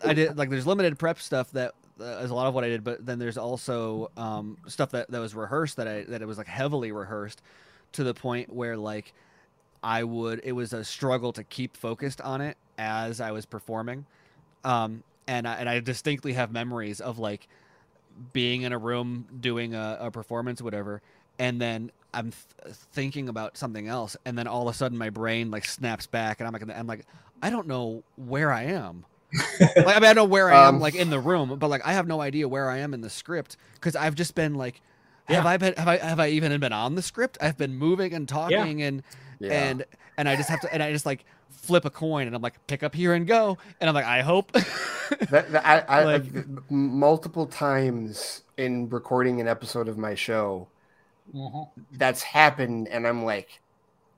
I 0.05 0.15
did 0.15 0.37
like 0.37 0.51
there's 0.51 0.67
limited 0.67 0.99
prep 0.99 1.19
stuff 1.19 1.51
that 1.53 1.75
uh, 2.01 2.05
is 2.23 2.31
a 2.31 2.35
lot 2.35 2.47
of 2.47 2.55
what 2.55 2.65
I 2.65 2.69
did, 2.69 2.85
but 2.85 3.05
then 3.05 3.19
there's 3.19 3.39
also 3.39 4.11
um, 4.17 4.57
stuff 4.67 4.91
that, 4.93 5.11
that 5.11 5.21
was 5.21 5.35
rehearsed 5.35 5.77
that 5.77 5.89
I 5.89 6.05
that 6.05 6.23
it 6.23 6.27
was 6.27 6.39
like 6.39 6.47
heavily 6.47 6.93
rehearsed 6.93 7.43
to 7.93 8.05
the 8.05 8.15
point 8.15 8.53
where 8.53 8.77
like 8.77 9.13
I 9.83 10.05
would 10.05 10.41
it 10.45 10.53
was 10.53 10.73
a 10.73 10.85
struggle 10.85 11.33
to 11.35 11.45
keep 11.45 11.77
focused 11.77 12.21
on 12.21 12.41
it 12.41 12.57
as 12.79 13.21
I 13.21 13.31
was 13.33 13.47
performing, 13.47 14.07
um, 14.65 15.03
and 15.27 15.47
I, 15.47 15.55
and 15.55 15.69
I 15.69 15.81
distinctly 15.81 16.33
have 16.33 16.53
memories 16.53 17.01
of 17.01 17.19
like 17.19 17.49
being 18.33 18.63
in 18.63 18.73
a 18.73 18.79
room 18.79 19.27
doing 19.41 19.75
a, 19.75 19.99
a 20.01 20.11
performance, 20.11 20.61
whatever, 20.61 21.03
and 21.39 21.61
then 21.61 21.91
I'm 22.15 22.33
th- 22.65 22.75
thinking 22.93 23.29
about 23.29 23.57
something 23.57 23.89
else, 23.89 24.17
and 24.25 24.37
then 24.37 24.47
all 24.47 24.69
of 24.69 24.75
a 24.75 24.77
sudden 24.77 24.99
my 24.99 25.11
brain 25.11 25.51
like 25.51 25.65
snaps 25.65 26.07
back, 26.07 26.41
and 26.41 26.47
I'm 26.47 26.53
like, 26.53 26.77
I'm 26.79 26.87
like, 26.87 27.07
I 27.43 27.51
don't 27.51 27.67
know 27.67 28.03
where 28.17 28.53
I 28.53 28.65
am. 28.65 29.05
like, 29.61 29.97
I 29.97 29.99
mean, 30.01 30.11
I 30.11 30.13
know 30.13 30.25
where 30.27 30.53
I 30.53 30.69
am, 30.69 30.75
Um, 30.77 30.81
like 30.81 30.95
in 30.95 31.09
the 31.11 31.19
room, 31.19 31.57
but 31.59 31.69
like 31.69 31.87
I 31.87 31.95
have 31.95 32.07
no 32.07 32.21
idea 32.21 32.47
where 32.49 32.69
I 32.69 32.79
am 32.79 32.93
in 32.95 33.01
the 33.01 33.09
script 33.11 33.57
because 33.75 33.97
I've 33.97 34.15
just 34.15 34.35
been 34.35 34.55
like, 34.57 34.81
have 35.25 35.45
Yeah. 35.45 35.51
I 35.51 35.57
been, 35.57 35.75
have 35.75 35.89
I, 35.89 35.97
have 35.97 36.21
I 36.21 36.29
even 36.29 36.59
been 36.61 36.73
on 36.73 36.97
the 36.97 37.03
script? 37.03 37.39
I've 37.41 37.57
been 37.57 37.75
moving 37.75 38.13
and 38.13 38.29
talking 38.29 38.83
and 38.83 39.03
Yeah. 39.39 39.53
and 39.53 39.85
and 40.19 40.29
I 40.29 40.37
just 40.37 40.51
have 40.51 40.61
to, 40.61 40.73
and 40.75 40.83
I 40.83 40.93
just 40.93 41.07
like 41.07 41.25
flip 41.49 41.85
a 41.87 41.91
coin, 41.91 42.27
and 42.27 42.37
I'm 42.37 42.43
like, 42.43 42.67
pick 42.67 42.83
up 42.83 42.95
here 42.95 43.15
and 43.15 43.27
go, 43.27 43.57
and 43.81 43.89
I'm 43.89 43.95
like, 43.95 44.05
I 44.05 44.21
hope. 44.23 44.53
That, 45.31 45.53
that- 45.53 45.67
I, 45.67 46.01
I, 46.01 46.05
Like- 46.05 46.35
m- 46.35 46.65
multiple 46.71 47.47
times 47.47 48.43
in 48.57 48.89
recording 48.89 49.41
an 49.43 49.49
episode 49.49 49.87
of 49.89 49.99
my 49.99 50.15
show, 50.15 50.69
that's 51.93 52.23
happened, 52.23 52.89
and 52.89 53.07
I'm 53.07 53.25
like, 53.25 53.61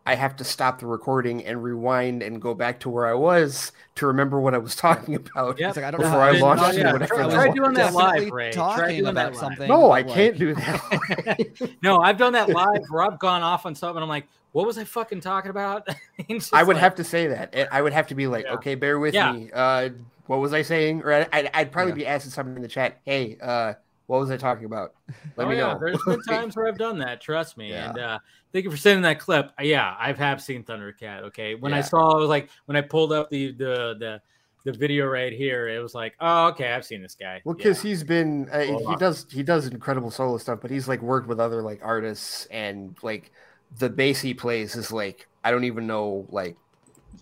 I 0.07 0.15
have 0.17 0.37
to 0.37 0.45
stop 0.45 0.81
the 0.81 0.87
recording 0.87 1.45
and 1.47 1.63
rewind 1.63 2.23
and 2.23 2.41
go 2.41 2.53
back 2.53 2.81
to 2.81 2.91
where 2.91 3.07
I 3.07 3.15
was 3.15 3.73
to 3.95 4.07
remember 4.07 4.39
what 4.39 4.53
I 4.55 4.59
was 4.59 4.77
talking 4.77 5.15
about. 5.15 5.59
Yep. 5.59 5.69
It's 5.69 5.77
like 5.77 5.87
I 5.87 5.91
don't 5.91 6.01
know 6.03 6.09
Before 6.09 6.21
how 6.21 6.29
I 6.29 6.33
to 6.37 6.45
launched 6.45 6.63
talk 6.63 6.75
it, 6.75 6.81
about 6.81 6.93
whatever 6.93 7.15
I 7.15 7.27
that 7.27 7.33
Try 7.35 7.47
was. 7.47 7.55
doing 7.55 7.75
that 7.75 7.95
live, 7.95 8.07
definitely 8.15 8.31
Ray. 8.31 8.53
Try 8.53 8.77
Talking 8.77 8.89
doing 8.99 9.05
that 9.05 9.11
about 9.13 9.33
live. 9.33 9.37
something. 9.41 9.69
No, 9.69 9.85
I 9.91 10.01
like- 10.03 10.09
can't 10.09 10.39
do 10.39 10.55
that. 10.55 11.77
no, 11.83 12.01
I've 12.01 12.19
done 12.19 12.35
that 12.35 12.51
live 12.51 12.83
where 12.91 13.03
I've 13.03 13.19
gone 13.19 13.43
off 13.43 13.65
on 13.65 13.75
something. 13.75 14.03
I'm 14.03 14.09
like, 14.09 14.27
what 14.53 14.67
was 14.67 14.77
I 14.77 14.85
fucking 14.85 15.21
talking 15.21 15.51
about? 15.51 15.89
I 16.53 16.63
would 16.63 16.75
like- 16.75 16.83
have 16.83 16.95
to 16.97 17.05
say 17.05 17.29
that. 17.29 17.55
I- 17.57 17.79
I 17.79 17.83
would 17.83 17.95
have 17.95 18.07
to 18.09 18.15
be 18.15 18.27
like, 18.27 18.45
Yeah. 18.45 18.55
okay, 18.55 18.75
bear 18.75 18.99
with 18.99 19.15
Yeah. 19.15 19.33
me. 19.33 19.51
Uh, 19.55 19.89
what 20.27 20.39
was 20.41 20.53
I 20.53 20.61
saying? 20.63 21.03
Or 21.03 21.13
I- 21.15 21.29
I'd, 21.33 21.51
I'd 21.55 21.73
probably 21.73 21.93
Yeah. 21.93 21.97
be 21.97 22.07
asking 22.09 22.33
something 22.33 22.57
in 22.57 22.63
the 22.63 22.69
chat. 22.69 23.01
Hey, 23.07 23.39
uh, 23.41 23.73
what 24.07 24.21
was 24.21 24.31
I 24.31 24.37
talking 24.37 24.67
about? 24.67 24.95
Let 25.37 25.47
oh, 25.47 25.51
me 25.51 25.57
yeah, 25.57 25.73
know. 25.73 25.79
There's 25.81 26.03
been 26.05 26.23
times 26.29 26.57
where 26.57 26.69
I've 26.69 26.79
done 26.79 26.99
that. 26.99 27.21
Trust 27.21 27.57
me. 27.57 27.71
Yeah. 27.71 27.91
And 27.91 27.99
uh, 27.99 28.19
thank 28.53 28.65
you 28.65 28.71
for 28.71 28.77
sending 28.77 29.03
that 29.03 29.19
clip. 29.19 29.53
Uh, 29.59 29.63
yeah, 29.65 29.95
I've 29.99 30.19
have 30.19 30.43
seen 30.43 30.65
Thundercat. 30.65 31.23
Okay, 31.25 31.55
when 31.55 31.73
I 31.73 31.81
saw, 31.81 32.17
it 32.17 32.21
was 32.21 32.29
like 32.29 32.51
when 32.67 32.77
I 32.77 32.81
pulled 32.83 33.13
up 33.13 33.31
the 33.31 33.53
the 33.53 33.97
the 33.99 34.23
the 34.65 34.73
video 34.73 35.07
right 35.07 35.33
here. 35.33 35.69
It 35.69 35.81
was 35.81 35.95
like, 35.95 36.15
oh, 36.21 36.49
okay, 36.49 36.73
I've 36.73 36.85
seen 36.85 37.03
this 37.03 37.15
guy. 37.15 37.41
Well, 37.45 37.55
Yeah. 37.59 37.65
because 37.65 37.83
he's 37.83 38.03
been 38.03 38.49
uh, 38.51 38.61
he 38.61 38.97
does 38.97 39.27
he 39.31 39.43
does 39.43 39.67
incredible 39.67 40.11
solo 40.11 40.39
stuff, 40.39 40.61
but 40.61 40.71
he's 40.71 40.89
like 40.89 41.03
worked 41.03 41.29
with 41.29 41.41
other 41.41 41.63
like 41.63 41.81
artists 41.83 42.47
and 42.47 42.97
like 43.03 43.31
the 43.79 43.89
bass 43.89 44.21
he 44.21 44.35
plays 44.35 44.77
is 44.77 44.93
like 44.93 45.27
I 45.43 45.51
don't 45.51 45.65
even 45.65 45.87
know 45.87 46.27
like 46.31 46.57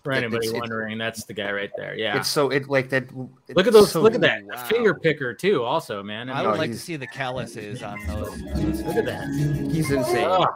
for 0.03 0.11
anybody 0.11 0.47
it's- 0.47 0.49
it's- 0.49 0.59
wondering, 0.59 0.97
that's 0.97 1.23
the 1.25 1.33
guy 1.33 1.51
right 1.51 1.71
there. 1.77 1.95
Yeah. 1.95 2.17
it's 2.17 2.27
so 2.29 2.49
it 2.49 2.69
like 2.69 2.89
that. 2.89 3.15
Look 3.15 3.29
at 3.49 3.57
it's 3.67 3.71
those. 3.71 3.91
so- 3.91 4.01
look 4.01 4.13
at 4.15 4.21
that 4.21 4.43
wow. 4.43 4.63
finger 4.65 4.93
picker 4.93 5.33
too. 5.33 5.63
Also, 5.63 6.03
man. 6.03 6.29
I 6.29 6.39
I 6.39 6.41
would 6.45 6.51
No, 6.53 6.57
like 6.57 6.71
to 6.71 6.77
see 6.77 6.95
the 6.97 7.07
calluses 7.07 7.81
on 7.83 7.99
those. 8.07 8.41
look 8.83 8.95
at 8.97 9.05
that. 9.05 9.27
He's 9.71 9.89
insane. 9.91 10.25
Ugh. 10.29 10.47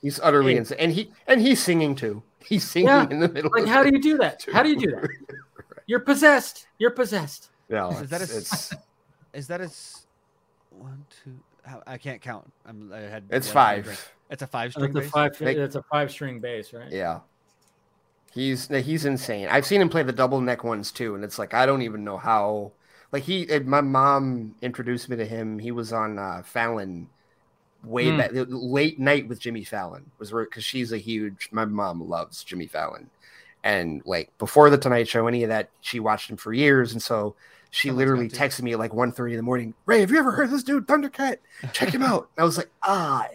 He's 0.00 0.18
utterly 0.20 0.52
Hey. 0.52 0.58
insane, 0.58 0.78
and 0.80 0.92
he 0.92 1.12
and 1.26 1.40
he's 1.40 1.62
singing 1.62 1.94
too. 1.94 2.22
He's 2.44 2.68
singing 2.68 2.88
Yeah. 2.88 3.06
in 3.10 3.20
the 3.20 3.28
middle. 3.28 3.50
Like, 3.52 3.64
of 3.64 3.68
how 3.68 3.82
do 3.84 3.90
you 3.92 4.00
do 4.02 4.16
that? 4.18 4.40
too. 4.40 4.52
How 4.52 4.62
do 4.62 4.68
you 4.68 4.76
do 4.78 4.90
that? 4.92 5.08
You're 5.86 6.00
possessed. 6.00 6.66
You're 6.78 6.90
possessed. 6.90 7.50
No, 7.68 7.90
Is 7.90 8.10
that 8.10 8.20
a 8.20 8.24
it's, 8.24 8.72
Is 9.32 9.46
that 9.48 9.60
a 9.60 9.64
s- 9.64 10.06
one, 10.70 11.04
two? 11.24 11.32
how, 11.64 11.82
I 11.86 11.96
can't 11.98 12.20
count. 12.20 12.52
I'm, 12.66 12.92
I 12.92 12.98
had 13.00 13.24
It's 13.30 13.52
one 13.54 13.64
more 13.66 13.82
drink. 13.82 13.86
five. 13.96 14.12
It's 14.30 14.42
a 14.42 14.46
five 14.46 14.72
string 14.72 14.92
That's 14.92 15.06
a 15.06 15.10
five. 15.10 15.40
Like- 15.40 15.56
That's 15.56 15.74
a 15.76 15.82
five 15.84 16.10
string 16.10 16.40
bass, 16.40 16.72
right? 16.72 16.90
Yeah. 16.90 17.20
He's 18.34 18.68
he's 18.68 19.04
insane. 19.04 19.48
I've 19.48 19.66
seen 19.66 19.80
him 19.80 19.88
play 19.88 20.02
the 20.02 20.12
double 20.12 20.40
neck 20.40 20.64
ones 20.64 20.90
too, 20.90 21.14
and 21.14 21.24
it's 21.24 21.38
like 21.38 21.54
I 21.54 21.66
don't 21.66 21.82
even 21.82 22.04
know 22.04 22.16
how. 22.16 22.72
Like 23.12 23.24
he, 23.24 23.46
my 23.66 23.82
mom 23.82 24.54
introduced 24.62 25.10
me 25.10 25.16
to 25.16 25.26
him. 25.26 25.58
He 25.58 25.70
was 25.70 25.92
on 25.92 26.18
uh, 26.18 26.42
Fallon 26.44 27.08
way 27.84 28.10
Hmm. 28.10 28.16
back, 28.16 28.30
late 28.32 28.98
night 28.98 29.28
with 29.28 29.40
Jimmy 29.40 29.64
Fallon 29.64 30.10
was 30.18 30.30
because 30.30 30.64
she's 30.64 30.92
a 30.92 30.98
huge. 30.98 31.48
My 31.52 31.64
mom 31.66 32.08
loves 32.08 32.42
Jimmy 32.44 32.66
Fallon, 32.66 33.10
and 33.64 34.02
like 34.06 34.30
before 34.38 34.70
the 34.70 34.78
Tonight 34.78 35.08
Show, 35.08 35.26
any 35.26 35.42
of 35.42 35.50
that, 35.50 35.68
she 35.80 36.00
watched 36.00 36.30
him 36.30 36.36
for 36.38 36.52
years, 36.54 36.92
and 36.92 37.02
so 37.02 37.34
she 37.70 37.88
Someone's 37.88 37.98
literally 37.98 38.28
texted 38.28 38.62
me 38.62 38.72
at 38.72 38.78
like 38.78 38.92
1.30 38.92 39.30
in 39.30 39.36
the 39.36 39.42
morning. 39.42 39.74
Ray, 39.86 40.00
have 40.00 40.10
you 40.10 40.18
ever 40.18 40.30
heard 40.32 40.44
of 40.44 40.50
this 40.50 40.62
dude 40.62 40.86
Thundercat? 40.86 41.38
Check 41.72 41.90
him 41.90 42.02
out. 42.02 42.28
I 42.38 42.44
was 42.44 42.58
like, 42.58 42.70
ah, 42.82 43.26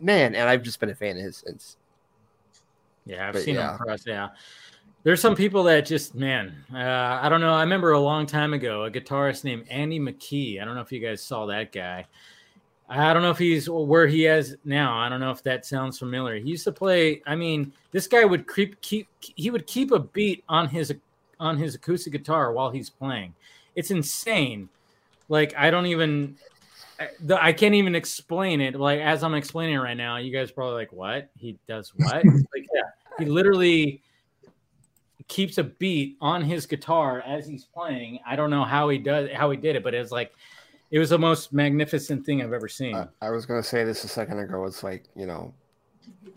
man, 0.00 0.34
and 0.34 0.48
I've 0.48 0.62
just 0.62 0.80
been 0.80 0.90
a 0.90 0.94
fan 0.94 1.16
of 1.16 1.22
his 1.22 1.38
since. 1.38 1.76
Yeah, 3.06 3.28
I've 3.28 3.34
But 3.34 3.42
seen 3.42 3.56
yeah. 3.56 3.78
them. 3.86 3.96
Yeah, 4.06 4.28
there's 5.02 5.20
some 5.20 5.34
people 5.34 5.62
that 5.64 5.86
just 5.86 6.14
man, 6.14 6.54
uh, 6.72 7.18
I 7.22 7.28
don't 7.28 7.40
know. 7.40 7.54
I 7.54 7.62
remember 7.62 7.92
a 7.92 8.00
long 8.00 8.26
time 8.26 8.52
ago 8.52 8.84
a 8.84 8.90
guitarist 8.90 9.44
named 9.44 9.66
Andy 9.70 9.98
McKee. 9.98 10.60
I 10.60 10.64
don't 10.64 10.74
know 10.74 10.82
if 10.82 10.92
you 10.92 11.00
guys 11.00 11.22
saw 11.22 11.46
that 11.46 11.72
guy. 11.72 12.06
I 12.88 13.14
don't 13.14 13.22
know 13.22 13.30
if 13.30 13.38
he's 13.38 13.70
where 13.70 14.08
he 14.08 14.26
is 14.26 14.56
now. 14.64 14.98
I 14.98 15.08
don't 15.08 15.20
know 15.20 15.30
if 15.30 15.44
that 15.44 15.64
sounds 15.64 15.96
familiar. 15.98 16.36
He 16.36 16.50
used 16.50 16.64
to 16.64 16.72
play. 16.72 17.22
I 17.24 17.36
mean, 17.36 17.72
this 17.92 18.08
guy 18.08 18.24
would 18.24 18.48
creep 18.48 18.80
keep. 18.80 19.06
He 19.20 19.50
would 19.50 19.66
keep 19.66 19.92
a 19.92 20.00
beat 20.00 20.42
on 20.48 20.68
his 20.68 20.92
on 21.38 21.56
his 21.56 21.76
acoustic 21.76 22.12
guitar 22.12 22.52
while 22.52 22.70
he's 22.70 22.90
playing. 22.90 23.32
It's 23.76 23.92
insane. 23.92 24.68
Like 25.28 25.54
I 25.56 25.70
don't 25.70 25.86
even. 25.86 26.36
I- 27.00 27.08
The, 27.20 27.42
I 27.42 27.52
can't 27.52 27.74
even 27.74 27.94
explain 27.94 28.60
it. 28.60 28.74
Like 28.74 29.00
as 29.00 29.24
I'm 29.24 29.34
explaining 29.34 29.74
it 29.76 29.78
right 29.78 29.96
now, 29.96 30.18
you 30.18 30.32
guys 30.32 30.50
are 30.50 30.54
probably 30.54 30.74
like, 30.74 30.92
"What? 30.92 31.30
He 31.36 31.58
does 31.66 31.92
what?" 31.96 32.24
like, 32.24 32.66
yeah, 32.74 32.82
he 33.18 33.24
literally 33.24 34.02
keeps 35.28 35.58
a 35.58 35.64
beat 35.64 36.16
on 36.20 36.42
his 36.42 36.66
guitar 36.66 37.22
as 37.26 37.46
he's 37.46 37.64
playing. 37.64 38.18
I 38.26 38.36
don't 38.36 38.50
know 38.50 38.64
how 38.64 38.88
he 38.88 38.98
does 38.98 39.30
how 39.32 39.50
he 39.50 39.56
did 39.56 39.76
it, 39.76 39.82
but 39.82 39.94
it's 39.94 40.12
like 40.12 40.32
it 40.90 40.98
was 40.98 41.10
the 41.10 41.18
most 41.18 41.52
magnificent 41.52 42.26
thing 42.26 42.42
I've 42.42 42.52
ever 42.52 42.68
seen. 42.68 42.94
I, 42.94 43.06
I 43.22 43.30
was 43.30 43.46
gonna 43.46 43.62
say 43.62 43.84
this 43.84 44.04
a 44.04 44.08
second 44.08 44.38
ago. 44.38 44.64
It's 44.66 44.82
like 44.82 45.04
you 45.16 45.26
know, 45.26 45.54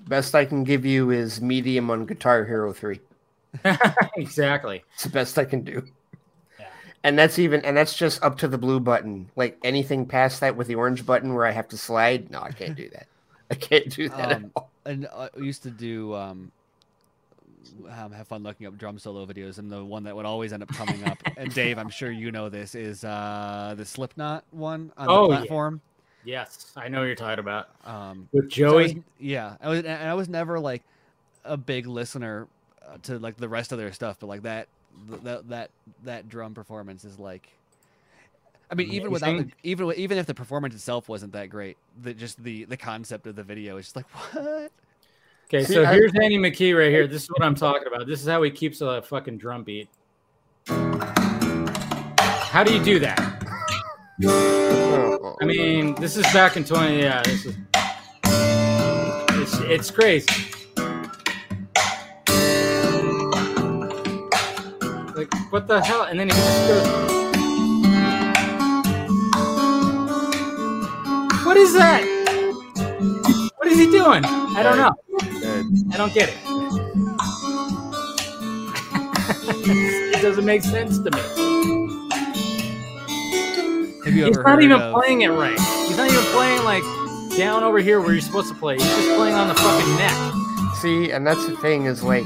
best 0.07 0.33
I 0.35 0.45
can 0.45 0.63
give 0.63 0.85
you 0.85 1.11
is 1.11 1.41
medium 1.41 1.89
on 1.89 2.05
Guitar 2.05 2.45
Hero 2.45 2.71
Three. 2.71 3.01
exactly. 4.15 4.83
It's 4.93 5.03
the 5.03 5.09
best 5.09 5.37
I 5.37 5.45
can 5.45 5.61
do. 5.63 5.83
Yeah. 7.03 7.09
And 7.09 7.19
that's 7.19 7.37
even 7.39 7.63
and 7.65 7.75
that's 7.75 7.95
just 7.97 8.23
up 8.23 8.37
to 8.39 8.47
the 8.47 8.57
blue 8.57 8.79
button. 8.79 9.29
Like 9.35 9.57
anything 9.63 10.05
past 10.05 10.39
that 10.41 10.55
with 10.55 10.67
the 10.67 10.75
orange 10.75 11.05
button 11.05 11.33
where 11.33 11.45
I 11.45 11.51
have 11.51 11.67
to 11.69 11.77
slide, 11.77 12.31
no, 12.31 12.41
I 12.41 12.51
can't 12.51 12.75
do 12.75 12.89
that. 12.89 13.07
I 13.51 13.55
can't 13.55 13.89
do 13.89 14.09
that. 14.09 14.19
at 14.31 14.37
Um, 14.37 14.51
all. 14.55 14.69
and 14.85 15.07
I 15.13 15.29
used 15.37 15.63
to 15.63 15.69
do 15.69 16.15
um, 16.15 16.51
um, 17.89 18.11
have 18.11 18.27
fun 18.27 18.43
looking 18.43 18.67
up 18.67 18.77
drum 18.77 18.97
solo 18.99 19.25
videos, 19.25 19.57
and 19.57 19.71
the 19.71 19.83
one 19.83 20.03
that 20.03 20.15
would 20.15 20.25
always 20.25 20.53
end 20.53 20.63
up 20.63 20.69
coming 20.69 21.03
up. 21.05 21.17
and 21.37 21.53
Dave, 21.55 21.77
I'm 21.77 21.89
sure 21.89 22.11
you 22.11 22.31
know 22.31 22.49
this 22.49 22.75
is 22.75 23.03
uh, 23.03 23.73
the 23.77 23.85
Slipknot 23.85 24.43
one 24.51 24.91
on 24.97 25.07
Oh, 25.09 25.27
the 25.27 25.33
yeah. 25.33 25.39
platform. 25.39 25.81
Yes, 26.25 26.71
I 26.77 26.87
know 26.87 26.99
what 26.99 27.05
you're 27.07 27.15
talking 27.15 27.39
about 27.39 27.67
Um, 27.83 28.29
with 28.31 28.49
so 28.53 28.69
I 28.69 28.73
was- 28.81 28.93
Joey. 28.93 29.03
yeah, 29.19 29.57
I 29.61 29.67
was, 29.69 29.79
and 29.79 29.87
I 30.09 30.13
was 30.13 30.29
never 30.29 30.57
like 30.59 30.83
a 31.43 31.57
big 31.57 31.85
listener 31.85 32.47
uh, 32.87 32.97
to 33.03 33.19
like 33.19 33.35
the 33.35 33.49
rest 33.49 33.73
of 33.73 33.77
their 33.77 33.91
stuff, 33.91 34.17
but 34.21 34.27
like 34.27 34.43
that 34.43 34.67
that 35.23 35.49
that 35.49 35.71
that 36.03 36.29
drum 36.29 36.53
performance 36.53 37.03
is 37.05 37.19
like. 37.19 37.49
I 38.71 38.75
mean, 38.75 38.89
mm, 38.89 38.93
even 38.93 39.11
without 39.11 39.37
the, 39.37 39.51
even 39.63 39.85
wi- 39.85 40.01
even 40.01 40.17
if 40.17 40.25
the 40.25 40.33
performance 40.33 40.73
itself 40.73 41.07
wasn't 41.07 41.33
that 41.33 41.49
great, 41.49 41.77
the 42.01 42.13
just 42.13 42.43
the 42.43 42.63
the 42.65 42.77
concept 42.77 43.27
of 43.27 43.35
the 43.35 43.43
video 43.43 43.77
is 43.77 43.85
just 43.85 43.95
like 43.95 44.09
what. 44.33 44.71
Okay, 45.47 45.63
See, 45.65 45.73
so 45.75 45.83
I- 45.83 45.93
here's 45.93 46.11
Andy 46.15 46.37
McKee 46.37 46.77
right 46.77 46.89
here. 46.89 47.05
This 47.05 47.23
is 47.23 47.29
what 47.29 47.43
I'm 47.43 47.55
talking 47.55 47.87
about. 47.87 48.07
This 48.07 48.21
is 48.21 48.27
how 48.27 48.41
he 48.41 48.49
keeps 48.51 48.81
a 48.81 49.01
fucking 49.03 49.37
drum 49.37 49.63
beat. 49.63 49.89
How 50.67 52.63
do 52.63 52.73
you 52.73 52.83
do 52.83 52.99
that? 52.99 53.19
I 54.21 55.45
mean, 55.45 55.95
this 55.95 56.15
is 56.17 56.23
back 56.33 56.55
in 56.55 56.63
20. 56.63 56.99
Yeah, 56.99 57.21
this 57.23 57.45
is. 57.45 57.55
It's, 59.35 59.59
it's 59.59 59.91
crazy. 59.91 60.52
What 65.53 65.67
the 65.67 65.79
hell? 65.83 66.05
And 66.05 66.19
then 66.19 66.29
he 66.29 66.35
just 66.35 66.67
goes. 66.67 66.87
What 71.45 71.57
is 71.57 71.73
that? 71.73 72.01
What 73.57 73.67
is 73.67 73.77
he 73.77 73.85
doing? 73.85 74.25
I 74.25 74.63
don't 74.63 74.79
know. 74.79 74.95
I 75.93 75.97
don't 75.97 76.11
get 76.11 76.29
it. 76.29 76.35
it 80.17 80.23
doesn't 80.23 80.43
make 80.43 80.63
sense 80.63 80.97
to 80.97 81.11
me. 81.11 81.19
Have 84.05 84.15
you 84.15 84.25
He's 84.25 84.35
ever 84.35 84.49
not 84.49 84.63
even 84.63 84.81
of, 84.81 84.91
playing 84.91 85.21
it 85.21 85.29
right. 85.29 85.59
He's 85.87 85.97
not 85.97 86.09
even 86.09 86.23
playing 86.31 86.63
like 86.63 86.81
down 87.37 87.61
over 87.61 87.77
here 87.77 88.01
where 88.01 88.13
you're 88.13 88.21
supposed 88.21 88.49
to 88.49 88.55
play. 88.55 88.77
He's 88.77 88.87
just 88.87 89.15
playing 89.17 89.35
on 89.35 89.49
the 89.49 89.53
fucking 89.53 89.95
neck. 89.97 90.17
See, 90.77 91.11
and 91.11 91.27
that's 91.27 91.45
the 91.45 91.55
thing 91.57 91.85
is 91.85 92.01
like, 92.01 92.25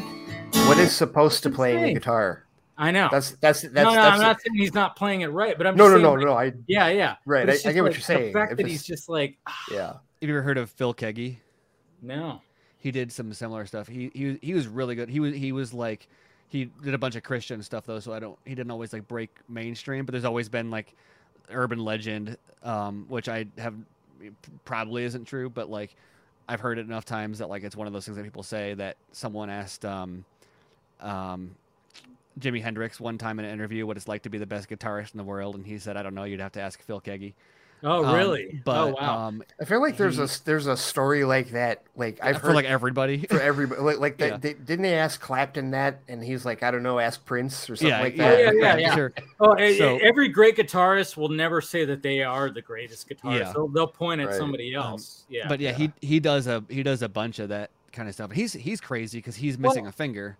what 0.65 0.77
is 0.77 0.95
supposed 0.95 1.43
to 1.43 1.49
play 1.49 1.75
in 1.75 1.83
the 1.83 1.93
guitar? 1.93 2.46
I 2.77 2.91
know. 2.91 3.09
That's 3.11 3.31
that's 3.31 3.61
that's 3.61 3.73
no, 3.73 3.83
no, 3.83 3.93
that's 3.95 4.15
I'm 4.15 4.21
not 4.21 4.41
saying 4.41 4.55
he's 4.55 4.73
not 4.73 4.95
playing 4.95 5.21
it 5.21 5.27
right, 5.27 5.57
but 5.57 5.65
I'm 5.65 5.75
no 5.75 5.85
just 5.85 5.89
no 5.89 5.95
saying, 5.95 6.03
no 6.03 6.13
like, 6.13 6.25
no. 6.25 6.33
I 6.33 6.53
Yeah, 6.67 6.87
yeah. 6.89 7.15
Right, 7.25 7.49
I- 7.49 7.53
I 7.53 7.55
just 7.55 7.65
get 7.65 7.83
what 7.83 7.93
you're 7.93 8.01
saying. 8.01 8.33
The 8.33 8.39
fact 8.39 8.51
If 8.51 8.57
that 8.59 8.67
he's 8.67 8.83
just 8.83 9.09
like, 9.09 9.37
yeah. 9.71 9.93
Have 10.21 10.29
you 10.29 10.29
ever 10.35 10.41
heard 10.41 10.57
of 10.57 10.69
Phil 10.71 10.93
Keaggy? 10.93 11.37
no. 12.01 12.41
He 12.79 12.91
did 12.91 13.11
some 13.11 13.33
similar 13.33 13.65
stuff. 13.65 13.87
He 13.87 14.11
he 14.13 14.37
he 14.41 14.53
was 14.53 14.67
really 14.67 14.93
good. 14.95 15.09
He 15.09 15.19
was 15.19 15.33
he 15.33 15.51
was 15.51 15.73
like 15.73 16.07
he 16.47 16.65
did 16.83 16.93
a 16.93 16.97
bunch 16.97 17.15
of 17.15 17.23
Christian 17.23 17.61
stuff 17.63 17.85
though, 17.85 17.99
so 17.99 18.13
I 18.13 18.19
don't 18.19 18.37
he 18.45 18.53
didn't 18.53 18.71
always 18.71 18.93
like 18.93 19.07
break 19.07 19.31
mainstream, 19.49 20.05
but 20.05 20.11
there's 20.11 20.23
always 20.23 20.47
been 20.47 20.69
like 20.69 20.93
urban 21.49 21.79
legend, 21.83 22.37
um, 22.63 23.05
which 23.09 23.27
I 23.27 23.47
have 23.57 23.73
probably 24.63 25.03
isn't 25.03 25.25
true, 25.25 25.49
but 25.49 25.69
like 25.69 25.95
I've 26.47 26.59
heard 26.59 26.77
it 26.77 26.85
enough 26.85 27.03
times 27.03 27.39
that 27.39 27.49
like 27.49 27.63
it's 27.63 27.75
one 27.75 27.87
of 27.87 27.93
those 27.93 28.05
things 28.05 28.15
that 28.15 28.23
people 28.23 28.43
say 28.43 28.75
that 28.75 28.95
someone 29.11 29.49
asked 29.49 29.83
um 29.83 30.23
um 31.01 31.55
Jimi 32.39 32.61
Hendrix 32.61 32.99
one 32.99 33.17
time 33.17 33.39
in 33.39 33.45
an 33.45 33.51
interview 33.51 33.85
what 33.85 33.97
it's 33.97 34.07
like 34.07 34.23
to 34.23 34.29
be 34.29 34.37
the 34.37 34.45
best 34.45 34.69
guitarist 34.69 35.13
in 35.13 35.17
the 35.17 35.23
world, 35.23 35.55
and 35.55 35.65
he 35.65 35.77
said, 35.79 35.97
"I 35.97 36.03
don't 36.03 36.15
know. 36.15 36.23
You'd 36.23 36.39
have 36.39 36.51
to 36.53 36.61
ask 36.61 36.81
Phil 36.81 37.01
Keaggy." 37.01 37.33
Oh, 37.83 38.03
Um, 38.03 38.15
really? 38.15 38.59
But 38.65 38.77
oh, 38.79 38.95
wow. 38.99 39.27
um, 39.27 39.43
I 39.61 39.65
feel 39.65 39.79
like 39.79 39.97
there's 39.97 40.15
He- 40.17 40.23
a 40.23 40.27
there's 40.45 40.65
a 40.65 40.75
story 40.75 41.23
like 41.25 41.51
that. 41.51 41.83
Like 41.95 42.17
I've 42.23 42.39
for 42.39 42.47
heard 42.47 42.55
like 42.55 42.65
everybody. 42.65 43.19
for 43.27 43.39
everybody. 43.39 43.79
Like, 43.81 43.99
like 43.99 44.17
that. 44.17 44.29
Yeah. 44.31 44.37
They, 44.37 44.53
didn't 44.55 44.81
they 44.81 44.95
ask 44.95 45.21
Clapton 45.21 45.69
that? 45.71 45.99
And 46.07 46.23
he's 46.23 46.43
like, 46.43 46.63
I 46.63 46.71
don't 46.71 46.81
know, 46.81 46.97
ask 46.97 47.23
Prince 47.23 47.69
or 47.69 47.75
something 47.75 47.89
yeah, 47.89 48.01
like 48.01 48.17
that. 48.17 48.39
yeah, 48.39 48.51
yeah, 48.55 48.77
yeah. 48.77 48.95
sure. 48.95 49.13
oh, 49.39 49.55
so- 49.77 49.99
every 49.99 50.27
great 50.27 50.55
guitarist 50.57 51.17
will 51.17 51.29
never 51.29 51.61
say 51.61 51.85
that 51.85 52.01
they 52.01 52.23
are 52.23 52.49
the 52.49 52.63
greatest 52.63 53.07
guitarist. 53.07 53.39
Yeah. 53.41 53.51
They'll, 53.53 53.67
they'll 53.67 53.85
point 53.85 54.21
at 54.21 54.29
Right. 54.29 54.37
somebody 54.37 54.75
Um, 54.75 54.83
else. 54.93 55.25
yeah. 55.29 55.47
but 55.47 55.59
yeah, 55.59 55.73
he 55.73 55.91
he 56.01 56.19
does 56.19 56.47
a 56.47 56.63
he 56.69 56.81
does 56.81 57.03
a 57.03 57.09
bunch 57.09 57.37
of 57.37 57.49
that 57.49 57.69
kind 57.91 58.09
of 58.09 58.15
stuff. 58.15 58.31
He's 58.31 58.53
he's 58.53 58.81
crazy 58.81 59.19
because 59.19 59.35
he's 59.35 59.59
missing 59.59 59.83
Well- 59.83 59.89
a 59.89 59.93
finger. 59.93 60.35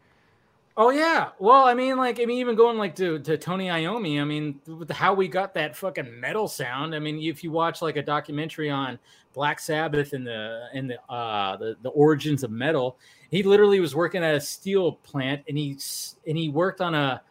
Oh 0.80 0.92
yeah. 0.92 1.32
Well, 1.40 1.64
I 1.64 1.74
mean, 1.74 1.98
like, 1.98 2.20
I 2.20 2.26
mean, 2.26 2.38
even 2.38 2.56
going 2.56 2.78
like 2.78 2.96
to, 2.98 3.18
to 3.18 3.36
Tony 3.36 3.66
Iommi, 3.66 4.22
I 4.22 4.24
mean, 4.24 4.62
how 4.92 5.12
we 5.12 5.28
got 5.28 5.56
that 5.56 5.76
fucking 5.76 6.20
metal 6.20 6.48
sound. 6.48 6.94
I 6.94 7.00
mean, 7.00 7.20
if 7.20 7.44
you 7.44 7.50
watch 7.50 7.82
like 7.82 7.98
a 7.98 8.04
documentary 8.04 8.70
on 8.70 9.00
Black 9.34 9.60
Sabbath 9.60 10.14
and 10.14 10.26
the 10.26 10.68
and 10.76 10.92
the 10.92 11.02
uh 11.12 11.58
the, 11.58 11.78
the 11.82 11.90
origins 11.90 12.44
of 12.44 12.52
metal, 12.52 13.00
he 13.32 13.42
literally 13.42 13.80
was 13.80 13.96
working 13.96 14.24
at 14.24 14.36
a 14.36 14.40
steel 14.40 14.92
plant 14.92 15.44
and 15.48 15.58
he 15.58 15.80
and 16.28 16.38
he 16.38 16.50
worked 16.50 16.80
on 16.80 16.94
a 16.94 17.24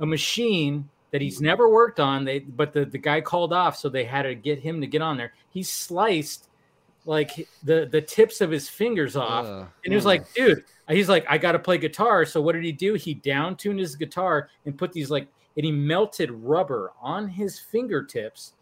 a 0.00 0.04
machine 0.04 0.86
that 1.10 1.22
he's 1.22 1.40
never 1.40 1.70
worked 1.70 2.00
on. 2.00 2.26
They 2.26 2.40
but 2.40 2.74
the, 2.74 2.84
the 2.84 2.98
guy 2.98 3.22
called 3.22 3.54
off, 3.54 3.78
so 3.78 3.88
they 3.88 4.04
had 4.04 4.22
to 4.22 4.34
get 4.34 4.58
him 4.58 4.78
to 4.82 4.86
get 4.86 5.00
on 5.00 5.16
there. 5.16 5.32
He 5.48 5.62
sliced 5.62 6.49
like 7.06 7.48
the 7.64 7.86
the 7.90 8.00
tips 8.00 8.40
of 8.40 8.50
his 8.50 8.68
fingers 8.68 9.16
off. 9.16 9.46
Ugh. 9.46 9.66
And 9.84 9.92
he 9.92 9.94
was 9.94 10.04
like, 10.06 10.32
dude, 10.34 10.64
he's 10.88 11.08
like, 11.08 11.24
I 11.28 11.38
got 11.38 11.52
to 11.52 11.58
play 11.58 11.78
guitar. 11.78 12.24
So 12.26 12.40
what 12.40 12.52
did 12.52 12.64
he 12.64 12.72
do? 12.72 12.94
He 12.94 13.14
down 13.14 13.56
tuned 13.56 13.78
his 13.80 13.96
guitar 13.96 14.48
and 14.66 14.76
put 14.76 14.92
these 14.92 15.10
like, 15.10 15.26
and 15.56 15.64
he 15.64 15.72
melted 15.72 16.30
rubber 16.30 16.92
on 17.00 17.26
his 17.28 17.58
fingertips 17.58 18.52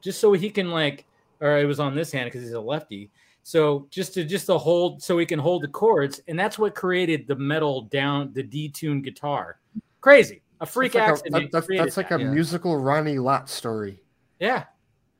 just 0.00 0.20
so 0.20 0.32
he 0.32 0.48
can 0.50 0.70
like, 0.70 1.04
or 1.40 1.58
it 1.58 1.64
was 1.66 1.80
on 1.80 1.94
this 1.94 2.12
hand 2.12 2.26
because 2.26 2.42
he's 2.42 2.52
a 2.52 2.60
lefty. 2.60 3.10
So 3.42 3.86
just 3.90 4.14
to 4.14 4.24
just 4.24 4.46
to 4.46 4.58
hold, 4.58 5.02
so 5.02 5.16
he 5.18 5.24
can 5.26 5.38
hold 5.38 5.62
the 5.62 5.68
chords, 5.68 6.20
and 6.28 6.38
that's 6.38 6.58
what 6.58 6.74
created 6.74 7.26
the 7.26 7.34
metal 7.36 7.82
down 7.82 8.30
the 8.34 8.42
detuned 8.42 9.02
guitar. 9.04 9.58
Crazy, 10.02 10.42
a 10.60 10.66
freak 10.66 10.92
That's 10.92 11.00
like 11.02 11.08
a- 11.08 11.12
accident. 11.12 11.52
that- 11.52 11.66
that's, 11.66 11.66
that's 11.78 11.96
like 11.96 12.08
that. 12.10 12.20
a 12.20 12.24
Yeah. 12.24 12.30
musical 12.30 12.76
Ronnie 12.76 13.18
Lott 13.18 13.48
story. 13.48 14.00
yeah. 14.38 14.64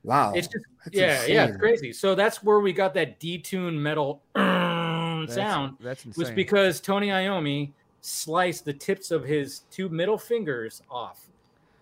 Wow. 0.03 0.33
It's 0.33 0.47
just 0.47 0.65
That's 0.85 0.95
yeah, 0.95 1.25
yeah, 1.25 1.45
it's 1.47 1.57
crazy. 1.57 1.91
So 1.93 2.15
that's 2.15 2.41
where 2.43 2.59
we 2.59 2.71
got 2.73 2.93
that 2.93 3.19
detuned 3.19 3.77
metal 3.77 4.21
That's- 4.35 5.35
sound. 5.35 5.75
That's 5.79 6.05
was 6.17 6.31
because 6.31 6.79
Tony 6.79 7.07
Iommi 7.07 7.71
sliced 8.01 8.63
the 8.65 8.73
tips 8.73 9.11
of 9.11 9.23
his 9.25 9.63
two 9.71 9.89
middle 9.89 10.17
fingers 10.17 10.81
off, 10.89 11.27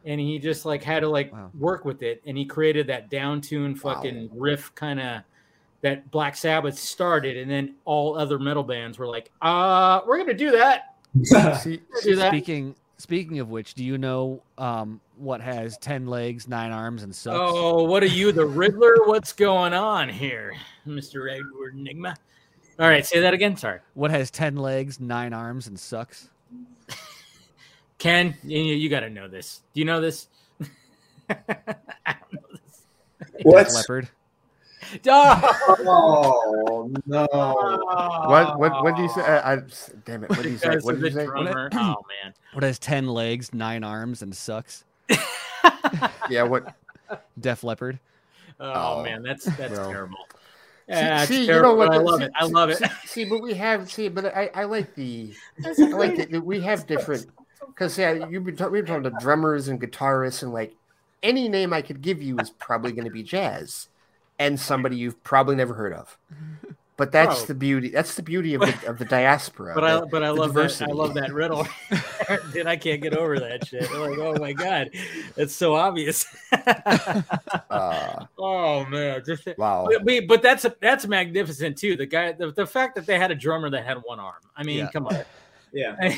and 0.06 0.20
he 0.20 0.40
just 0.40 0.66
like 0.66 0.84
had 0.84 1.02
to 1.02 1.10
like 1.10 1.32
Wow. 1.32 1.52
work 1.60 1.86
with 1.86 2.02
it, 2.02 2.22
and 2.26 2.38
he 2.38 2.44
created 2.46 2.88
that 2.88 3.10
down 3.10 3.40
tune 3.42 3.76
fucking 3.76 4.30
riff 4.34 4.74
kind 4.74 5.00
of 5.00 5.22
that 5.82 6.10
Black 6.10 6.36
Sabbath 6.36 6.78
started, 6.78 7.38
and 7.38 7.50
then 7.52 7.76
all 7.86 8.18
other 8.18 8.40
metal 8.40 8.64
bands 8.64 8.98
were 8.98 9.08
like, 9.08 9.30
"Uh, 9.44 10.02
we're 10.08 10.18
gonna 10.18 10.34
do 10.34 10.50
that." 10.52 10.96
See, 11.62 11.82
Do 12.04 12.16
that. 12.16 12.30
Speaking 12.30 12.76
speaking 12.98 13.40
of 13.40 13.50
which, 13.50 13.74
do 13.74 13.84
you 13.84 13.98
know 13.98 14.42
um, 14.58 15.00
what 15.18 15.42
has 15.42 15.78
ten 15.78 16.08
legs, 16.08 16.48
nine 16.48 16.72
arms, 16.72 17.04
and 17.04 17.16
sucks? 17.16 17.38
Oh, 17.40 17.84
what 17.84 18.04
are 18.04 18.08
you, 18.08 18.32
the 18.32 18.46
Riddler? 18.46 18.96
What's 19.06 19.34
going 19.34 19.74
on 19.74 20.10
here, 20.10 20.54
Mister 20.86 21.30
Edward 21.30 21.76
Nygma? 21.76 22.16
All 22.80 22.88
right, 22.88 23.06
say 23.06 23.20
that 23.20 23.34
again. 23.34 23.58
Sorry, 23.58 23.80
What 23.96 24.12
has 24.12 24.30
ten 24.30 24.56
legs, 24.56 25.00
nine 25.00 25.34
arms, 25.34 25.68
and 25.68 25.80
sucks? 25.80 26.30
Ken. 27.98 28.36
You, 28.44 28.60
you 28.60 28.90
got 28.90 29.00
to 29.02 29.10
know 29.10 29.28
this. 29.28 29.62
Do 29.74 29.80
you 29.80 29.86
know 29.86 30.02
this? 30.02 30.28
I 31.30 31.36
don't 32.06 32.34
know 32.34 32.42
this. 32.52 32.82
What? 33.44 33.74
Leppard. 33.74 34.10
Oh, 35.08 36.54
Oh 36.70 36.92
no! 37.06 37.28
what 38.30 38.60
what 38.60 38.84
what 38.84 38.96
did 38.96 39.04
you 39.04 39.10
say? 39.10 39.22
I, 39.22 39.54
I 39.56 39.58
damn 40.06 40.24
it! 40.24 40.30
What 40.30 40.44
did 40.44 40.52
you 40.52 40.58
say? 40.58 40.78
What 40.78 40.96
of 40.96 41.02
did 41.02 41.14
you 41.14 41.20
say? 41.20 41.26
drummer. 41.26 41.70
Oh 41.74 41.78
man. 42.24 42.34
What 42.54 42.64
has 42.64 42.80
ten 42.80 43.08
legs, 43.08 43.54
nine 43.54 43.84
arms, 43.84 44.22
and 44.22 44.36
sucks? 44.36 44.84
Yeah, 46.30 46.44
what? 46.44 46.76
Def 47.40 47.64
Leppard. 47.64 48.00
Oh, 48.60 49.00
Oh, 49.00 49.04
man, 49.04 49.24
that's 49.24 49.46
that's 49.46 49.72
well. 49.72 49.92
terrible. 49.92 50.18
See- 50.30 50.94
Yeah, 50.94 51.20
it's 51.22 51.28
see, 51.30 51.42
you 51.48 51.62
know 51.62 51.74
what? 51.76 51.92
I 51.94 51.98
love 51.98 52.20
see- 52.20 52.26
it. 52.26 52.32
I 52.36 52.46
love 52.46 52.70
it. 52.70 52.78
See, 52.78 52.86
see, 53.06 53.26
but 53.26 53.42
we 53.42 53.54
have 53.56 53.92
see, 53.92 54.08
but 54.10 54.26
I, 54.36 54.50
I 54.54 54.64
like 54.66 54.94
the 54.96 55.34
I 55.66 55.82
like 55.84 56.16
that 56.30 56.44
we 56.44 56.62
have 56.62 56.88
different 56.88 57.26
because 57.68 57.98
yeah, 57.98 58.28
you've 58.30 58.44
been 58.46 58.56
talking, 58.56 58.74
we've 58.74 58.86
been 58.86 59.02
talking 59.04 59.12
to 59.18 59.24
drummers 59.24 59.68
and 59.68 59.80
guitarists 59.82 60.44
and 60.44 60.54
like 60.54 60.76
any 61.24 61.50
name 61.50 61.74
I 61.74 61.82
could 61.82 62.02
give 62.02 62.22
you 62.22 62.38
is 62.40 62.50
probably 62.52 62.92
going 62.92 63.06
to 63.06 63.12
be 63.12 63.24
jazz 63.24 63.90
and 64.40 64.60
somebody 64.60 64.98
you've 64.98 65.24
probably 65.24 65.56
never 65.56 65.74
heard 65.74 65.94
of. 65.94 66.18
But 66.98 67.12
that's 67.12 67.44
Oh. 67.44 67.46
the 67.46 67.54
beauty. 67.54 67.90
That's 67.90 68.16
the 68.16 68.24
beauty 68.24 68.56
of 68.56 68.62
the, 68.62 68.88
of 68.90 68.98
the 68.98 69.06
diaspora. 69.06 69.76
But 69.76 69.84
I 69.84 70.00
the- 70.00 70.08
but 70.08 70.24
I 70.24 70.28
the 70.30 70.34
love 70.34 70.56
that. 70.56 70.82
I 70.82 70.92
love 70.92 71.14
that 71.14 71.32
riddle. 71.32 71.68
Dude, 72.54 72.66
I 72.66 72.76
can't 72.76 73.04
get 73.04 73.16
over 73.16 73.40
that 73.40 73.68
shit. 73.68 73.88
I'm 73.92 74.00
like, 74.02 74.18
oh 74.18 74.34
my 74.40 74.52
god, 74.54 74.90
it's 75.36 75.54
so 75.56 75.76
obvious. 75.76 76.26
Uh, 77.70 78.26
oh 78.38 78.86
man, 78.86 79.22
just 79.26 79.48
wow. 79.58 79.88
but, 80.04 80.28
but 80.28 80.42
that's 80.42 80.66
that's 80.82 81.06
magnificent 81.08 81.78
too. 81.78 81.96
The 81.96 82.06
guy, 82.06 82.32
the, 82.32 82.52
the 82.52 82.66
fact 82.66 82.96
that 82.96 83.06
they 83.06 83.20
had 83.20 83.32
a 83.32 83.36
drummer 83.36 83.70
that 83.70 83.86
had 83.86 83.98
one 84.04 84.20
arm. 84.20 84.36
I 84.56 84.64
mean, 84.64 84.78
Yeah. 84.80 84.90
come 84.92 85.08
on. 85.08 85.24
Yeah. 85.74 86.16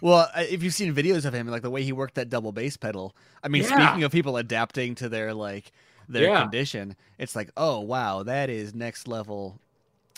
Well, 0.00 0.28
if 0.36 0.62
you've 0.62 0.74
seen 0.74 0.94
videos 0.94 1.24
of 1.24 1.34
him, 1.34 1.46
like 1.48 1.62
the 1.62 1.70
way 1.70 1.82
he 1.82 1.92
worked 1.92 2.14
that 2.14 2.28
double 2.30 2.52
bass 2.52 2.76
pedal. 2.76 3.14
I 3.42 3.48
mean, 3.48 3.62
Yeah. 3.62 3.86
speaking 3.88 4.04
of 4.04 4.12
people 4.12 4.36
adapting 4.36 4.94
to 4.96 5.08
their 5.08 5.34
like 5.34 5.72
their 6.08 6.24
Yeah. 6.30 6.42
condition, 6.42 6.96
it's 7.18 7.36
like, 7.36 7.50
oh 7.56 7.80
wow, 7.80 8.22
that 8.24 8.50
is 8.50 8.74
next 8.74 9.06
level. 9.08 9.58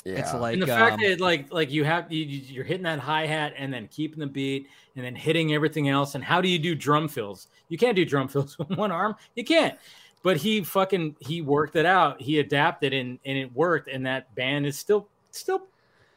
It's 0.05 0.33
like 0.33 0.55
and 0.55 0.63
the 0.63 0.67
fact 0.67 0.95
um, 0.95 1.01
that 1.03 1.21
like 1.21 1.53
like 1.53 1.71
you 1.71 1.85
have 1.85 2.11
you, 2.11 2.25
you- 2.25 2.55
you're 2.55 2.65
hitting 2.65 2.85
that 2.85 2.99
hi 2.99 3.27
hat 3.27 3.53
and 3.59 3.73
then 3.73 3.87
keeping 3.89 4.19
the 4.19 4.27
beat 4.27 4.67
and 4.97 5.05
then 5.05 5.15
hitting 5.15 5.53
everything 5.53 5.91
else. 5.91 6.15
And 6.15 6.25
how 6.25 6.41
do 6.41 6.49
you 6.49 6.59
do 6.59 6.75
drum 6.75 7.07
fills? 7.07 7.49
You 7.69 7.77
can't 7.77 7.95
do 7.95 8.05
drum 8.07 8.27
fills 8.29 8.57
with 8.59 8.71
one 8.71 8.91
arm. 8.91 9.15
You 9.37 9.45
can't. 9.45 9.79
But 10.23 10.39
he 10.39 10.63
fucking 10.63 11.17
he 11.21 11.43
worked 11.43 11.77
it 11.77 11.85
out. 11.87 12.21
He 12.21 12.39
adapted 12.39 12.95
and 12.95 13.19
and 13.27 13.37
it 13.37 13.55
worked. 13.55 13.89
And 13.89 14.07
that 14.07 14.35
band 14.35 14.65
is 14.65 14.79
still 14.79 15.07
still 15.33 15.67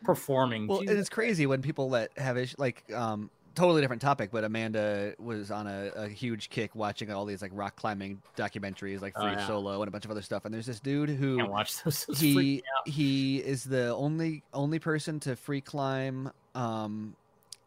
performing. 0.04 0.68
Well, 0.68 0.80
and 0.80 0.90
it's 0.92 1.10
crazy 1.10 1.46
when 1.46 1.62
people 1.62 1.90
that 1.92 2.12
have 2.18 2.38
ish 2.38 2.56
like 2.58 2.84
um 2.94 3.30
totally 3.56 3.82
different 3.82 4.02
topic, 4.02 4.30
but 4.32 4.44
Amanda 4.44 5.14
was 5.20 5.52
on 5.52 5.68
a, 5.68 5.92
a 5.96 6.08
huge 6.08 6.50
kick 6.50 6.76
watching 6.76 7.12
all 7.12 7.26
these 7.26 7.42
like 7.42 7.52
rock 7.54 7.76
climbing 7.76 8.22
documentaries 8.38 9.02
like 9.02 9.14
Oh, 9.16 9.22
Free 9.22 9.32
yeah. 9.34 9.48
Solo 9.48 9.82
and 9.82 9.88
a 9.88 9.92
bunch 9.92 10.06
of 10.06 10.12
other 10.12 10.22
stuff. 10.22 10.46
And 10.46 10.54
there's 10.54 10.66
this 10.66 10.80
dude 10.80 11.10
who 11.10 11.38
can't 11.38 11.52
watch 11.52 11.82
those. 11.84 12.06
those 12.06 12.20
he 12.20 12.64
he 12.86 13.38
is 13.38 13.64
the 13.64 13.94
only 13.96 14.44
only 14.54 14.80
person 14.80 15.20
to 15.22 15.36
free 15.36 15.62
climb 15.62 16.32
um 16.56 17.16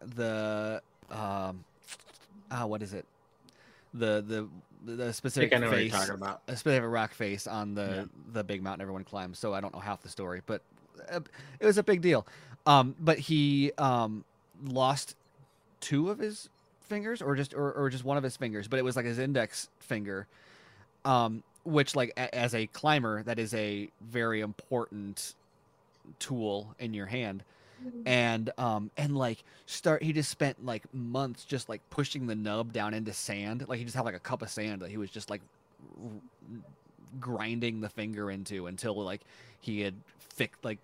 the 0.00 0.80
um 1.10 1.64
ah 2.50 2.66
what 2.66 2.82
is 2.82 2.92
it 2.92 3.04
the 3.94 4.22
the 4.26 4.48
the 4.94 5.08
I 5.08 5.10
specific 5.12 5.52
I 5.52 5.58
you're 5.58 5.70
face 5.70 5.92
talking 5.92 6.14
about. 6.14 6.42
a 6.48 6.56
specific 6.56 6.88
rock 6.90 7.14
face 7.14 7.46
on 7.46 7.74
the 7.74 7.82
Yeah. 7.82 8.04
the 8.32 8.44
big 8.44 8.62
mountain 8.62 8.82
everyone 8.82 9.04
climbs 9.04 9.38
so 9.38 9.54
i 9.54 9.60
don't 9.60 9.72
know 9.74 9.80
half 9.80 10.02
the 10.02 10.08
story 10.08 10.42
but 10.46 10.60
uh, 11.10 11.20
it 11.58 11.66
was 11.66 11.78
a 11.78 11.82
big 11.82 12.02
deal 12.02 12.26
um 12.66 12.94
but 13.00 13.18
he 13.18 13.72
um 13.78 14.24
lost 14.64 15.16
two 15.80 16.10
of 16.10 16.18
his 16.18 16.48
fingers 16.80 17.20
or 17.20 17.34
just 17.34 17.54
or, 17.54 17.72
or 17.72 17.90
just 17.90 18.04
one 18.04 18.16
of 18.16 18.22
his 18.22 18.36
fingers 18.36 18.68
but 18.68 18.78
it 18.78 18.84
was 18.84 18.94
like 18.96 19.04
his 19.04 19.18
index 19.18 19.68
finger 19.80 20.26
um 21.04 21.42
which 21.66 21.96
like 21.96 22.12
a, 22.16 22.34
as 22.34 22.54
a 22.54 22.66
climber 22.68 23.22
that 23.24 23.38
is 23.38 23.52
a 23.54 23.88
very 24.00 24.40
important 24.40 25.34
tool 26.18 26.74
in 26.78 26.94
your 26.94 27.06
hand. 27.06 27.42
And 28.06 28.50
um 28.56 28.90
and 28.96 29.16
like 29.16 29.44
start 29.66 30.02
he 30.02 30.12
just 30.12 30.30
spent 30.30 30.64
like 30.64 30.82
months 30.94 31.44
just 31.44 31.68
like 31.68 31.82
pushing 31.90 32.26
the 32.26 32.34
nub 32.34 32.72
down 32.72 32.94
into 32.94 33.12
sand. 33.12 33.68
Like 33.68 33.78
he 33.78 33.84
just 33.84 33.96
had 33.96 34.04
like 34.04 34.14
a 34.14 34.20
cup 34.20 34.42
of 34.42 34.48
sand 34.48 34.80
that 34.80 34.90
he 34.90 34.96
was 34.96 35.10
just 35.10 35.28
like 35.28 35.42
r- 36.02 36.10
grinding 37.20 37.80
the 37.80 37.88
finger 37.88 38.30
into 38.30 38.66
until 38.66 38.94
like 39.04 39.20
he 39.60 39.82
had 39.82 39.94
fic 40.38 40.50
like 40.62 40.78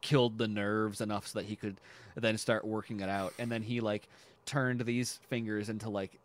killed 0.00 0.38
the 0.38 0.48
nerves 0.48 1.00
enough 1.00 1.28
so 1.28 1.38
that 1.38 1.46
he 1.46 1.56
could 1.56 1.76
then 2.14 2.38
start 2.38 2.64
working 2.64 3.00
it 3.00 3.08
out. 3.08 3.32
And 3.38 3.50
then 3.50 3.62
he 3.62 3.80
like 3.80 4.08
turned 4.44 4.80
these 4.80 5.18
fingers 5.28 5.68
into 5.68 5.88
like 5.88 6.18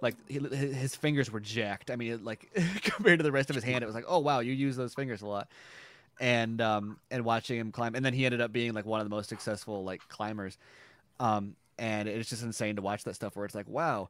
like 0.00 0.14
he, 0.28 0.38
his 0.38 0.94
fingers 0.94 1.30
were 1.30 1.40
jacked. 1.40 1.90
I 1.90 1.96
mean 1.96 2.24
like 2.24 2.50
compared 2.82 3.18
to 3.18 3.22
the 3.22 3.32
rest 3.32 3.50
of 3.50 3.56
his 3.56 3.64
hand 3.64 3.82
it 3.82 3.86
was 3.86 3.94
like 3.94 4.04
oh 4.06 4.18
wow 4.18 4.40
you 4.40 4.52
use 4.52 4.76
those 4.76 4.94
fingers 4.94 5.22
a 5.22 5.26
lot. 5.26 5.48
And 6.20 6.60
um 6.60 6.98
and 7.10 7.24
watching 7.24 7.58
him 7.58 7.72
climb 7.72 7.94
and 7.94 8.04
then 8.04 8.14
he 8.14 8.24
ended 8.24 8.40
up 8.40 8.52
being 8.52 8.72
like 8.74 8.86
one 8.86 9.00
of 9.00 9.06
the 9.06 9.14
most 9.14 9.28
successful 9.28 9.84
like 9.84 10.06
climbers. 10.08 10.58
Um 11.20 11.56
and 11.78 12.08
it's 12.08 12.28
just 12.28 12.42
insane 12.42 12.76
to 12.76 12.82
watch 12.82 13.04
that 13.04 13.14
stuff 13.14 13.36
where 13.36 13.44
it's 13.44 13.54
like 13.54 13.68
wow. 13.68 14.08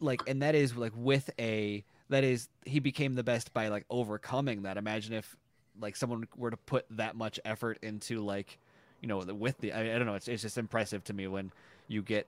Like 0.00 0.22
and 0.26 0.42
that 0.42 0.54
is 0.54 0.76
like 0.76 0.92
with 0.94 1.30
a 1.38 1.84
that 2.08 2.24
is 2.24 2.48
he 2.64 2.78
became 2.80 3.14
the 3.14 3.24
best 3.24 3.52
by 3.52 3.68
like 3.68 3.84
overcoming 3.90 4.62
that. 4.62 4.76
Imagine 4.76 5.14
if 5.14 5.36
like 5.80 5.96
someone 5.96 6.26
were 6.36 6.50
to 6.50 6.56
put 6.56 6.84
that 6.90 7.16
much 7.16 7.38
effort 7.44 7.78
into 7.82 8.20
like 8.20 8.58
you 9.00 9.08
know 9.08 9.18
with 9.18 9.58
the 9.58 9.72
i, 9.72 9.80
I 9.94 9.98
don't 9.98 10.06
know 10.06 10.14
it's, 10.14 10.28
it's 10.28 10.42
just 10.42 10.58
impressive 10.58 11.04
to 11.04 11.12
me 11.12 11.26
when 11.26 11.52
you 11.88 12.02
get 12.02 12.26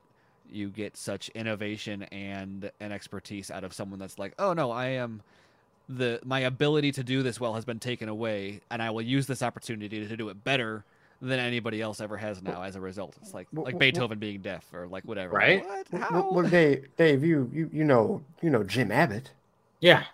you 0.50 0.68
get 0.68 0.96
such 0.96 1.28
innovation 1.30 2.04
and 2.04 2.70
an 2.80 2.92
expertise 2.92 3.50
out 3.50 3.64
of 3.64 3.72
someone 3.72 3.98
that's 3.98 4.18
like 4.18 4.34
oh 4.38 4.52
no 4.52 4.70
i 4.70 4.86
am 4.88 5.22
the 5.88 6.20
my 6.24 6.40
ability 6.40 6.92
to 6.92 7.02
do 7.02 7.22
this 7.22 7.40
well 7.40 7.54
has 7.54 7.64
been 7.64 7.78
taken 7.78 8.08
away 8.08 8.60
and 8.70 8.82
i 8.82 8.90
will 8.90 9.02
use 9.02 9.26
this 9.26 9.42
opportunity 9.42 10.06
to 10.06 10.16
do 10.16 10.28
it 10.28 10.44
better 10.44 10.84
than 11.20 11.40
anybody 11.40 11.80
else 11.82 12.00
ever 12.00 12.16
has 12.16 12.42
now 12.42 12.62
as 12.62 12.76
a 12.76 12.80
result 12.80 13.16
it's 13.20 13.34
like 13.34 13.48
Well, 13.52 13.64
like 13.64 13.74
well, 13.74 13.80
beethoven 13.80 14.18
being 14.18 14.40
deaf 14.40 14.64
or 14.72 14.86
like 14.86 15.04
whatever 15.04 15.34
Right? 15.34 15.64
what? 15.64 15.86
Well, 15.92 16.02
How? 16.02 16.10
well, 16.12 16.34
well, 16.34 16.48
Dave, 16.48 16.86
Dave, 16.96 17.24
you 17.24 17.50
you 17.52 17.68
you 17.72 17.84
know 17.84 18.22
you 18.40 18.50
know 18.50 18.62
Jim 18.62 18.92
Abbott. 18.92 19.32
Yeah. 19.80 20.04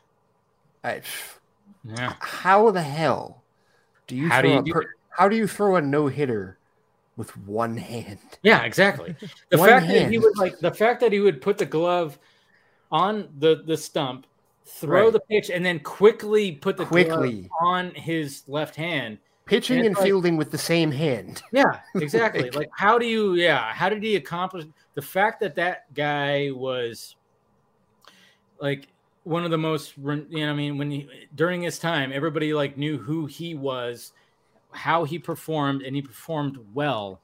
I, 0.83 1.03
Yeah. 1.85 2.15
how 2.21 2.71
the 2.71 2.83
hell 2.83 3.43
do 4.07 4.17
you 4.17 4.29
How 4.29 4.41
do 4.43 4.49
throw 4.49 4.57
you 4.57 4.63
do 4.65 4.73
per- 4.73 4.95
how 5.11 5.29
do 5.29 5.37
you 5.37 5.47
throw 5.47 5.77
a 5.77 5.83
no 5.83 6.07
hitter 6.09 6.59
with 7.17 7.37
one 7.47 7.77
hand? 7.77 8.19
Yeah, 8.43 8.63
exactly. 8.65 9.15
The 9.51 9.59
fact 9.59 9.87
that 9.87 9.93
he 10.09 10.15
hand. 10.15 10.23
would 10.23 10.37
like 10.39 10.59
the 10.61 10.73
fact 10.73 11.01
that 11.01 11.13
he 11.13 11.21
would 11.21 11.41
put 11.43 11.59
the 11.59 11.67
glove 11.67 12.19
on 12.91 13.29
the 13.39 13.63
the 13.67 13.77
stump, 13.77 14.27
throw 14.65 15.05
Right. 15.05 15.13
the 15.13 15.21
pitch, 15.21 15.51
and 15.51 15.65
then 15.65 15.79
quickly 15.81 16.53
put 16.53 16.77
the 16.77 16.85
Quickly. 16.87 17.43
glove 17.43 17.51
on 17.61 17.91
his 17.95 18.43
left 18.49 18.75
hand. 18.77 19.19
Pitching 19.47 19.79
And 19.79 19.89
and 19.89 19.97
like- 19.97 20.05
fielding 20.05 20.37
with 20.39 20.51
the 20.51 20.59
same 20.59 20.91
hand. 20.91 21.43
Yeah, 21.53 21.81
exactly. 21.97 22.51
like 22.51 22.71
how 22.73 22.99
do 22.99 23.07
you? 23.07 23.35
Yeah, 23.35 23.73
how 23.75 23.89
did 23.91 24.03
he 24.03 24.17
accomplish 24.17 24.65
the 24.95 25.03
fact 25.03 25.41
that 25.41 25.55
that 25.57 25.93
guy 25.95 26.51
was 26.51 27.15
like 28.59 28.89
one 29.25 29.45
of 29.45 29.51
the 29.51 29.59
most 29.59 29.97
you 29.97 30.25
know 30.31 30.51
i 30.51 30.55
mean 30.55 30.79
when 30.79 30.91
he 30.91 31.09
during 31.35 31.63
his 31.63 31.79
time 31.79 32.13
everybody 32.13 32.53
like 32.55 32.77
knew 32.77 32.99
who 32.99 33.27
he 33.27 33.55
was 33.55 34.13
how 34.73 35.05
he 35.05 35.19
performed 35.19 35.83
and 35.83 35.97
he 35.97 36.03
performed 36.03 36.59
well 36.75 37.21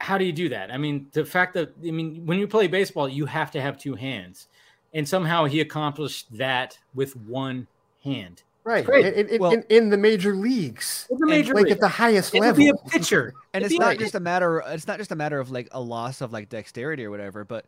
how 0.00 0.16
do 0.18 0.24
you 0.24 0.32
do 0.32 0.48
that 0.48 0.70
i 0.72 0.76
mean 0.76 1.06
the 1.12 1.24
fact 1.24 1.54
that 1.54 1.72
i 1.86 1.90
mean 1.90 2.24
when 2.26 2.38
you 2.38 2.46
play 2.46 2.66
baseball 2.66 3.08
you 3.08 3.26
have 3.26 3.50
to 3.50 3.60
have 3.60 3.76
two 3.78 3.94
hands 3.94 4.48
and 4.94 5.08
somehow 5.08 5.44
he 5.44 5.60
accomplished 5.60 6.26
that 6.36 6.78
with 6.94 7.16
one 7.16 7.66
hand 8.04 8.42
Right. 8.64 8.84
In, 8.88 9.28
in, 9.28 9.40
Well- 9.40 9.52
in, 9.52 9.62
in 9.68 9.90
the 9.90 9.96
major 9.96 10.34
leagues. 10.34 11.06
It's 11.08 11.22
a 11.22 11.26
major 11.26 11.54
like 11.54 11.66
league. 11.66 11.74
at 11.74 11.78
the 11.80 11.86
highest 11.86 12.34
it 12.34 12.40
would 12.40 12.46
level. 12.46 12.58
be 12.64 12.68
a 12.68 12.74
pitcher 12.90 13.32
and 13.54 13.62
It'd 13.62 13.70
it's 13.70 13.78
not 13.78 13.86
like- 13.90 14.00
just 14.00 14.16
a 14.16 14.20
matter 14.20 14.58
it's 14.66 14.88
not 14.88 14.98
just 14.98 15.12
a 15.12 15.14
matter 15.14 15.38
of 15.38 15.52
like 15.52 15.68
a 15.70 15.80
loss 15.80 16.20
of 16.20 16.32
like 16.32 16.48
dexterity 16.48 17.04
or 17.04 17.10
whatever 17.12 17.44
but 17.44 17.64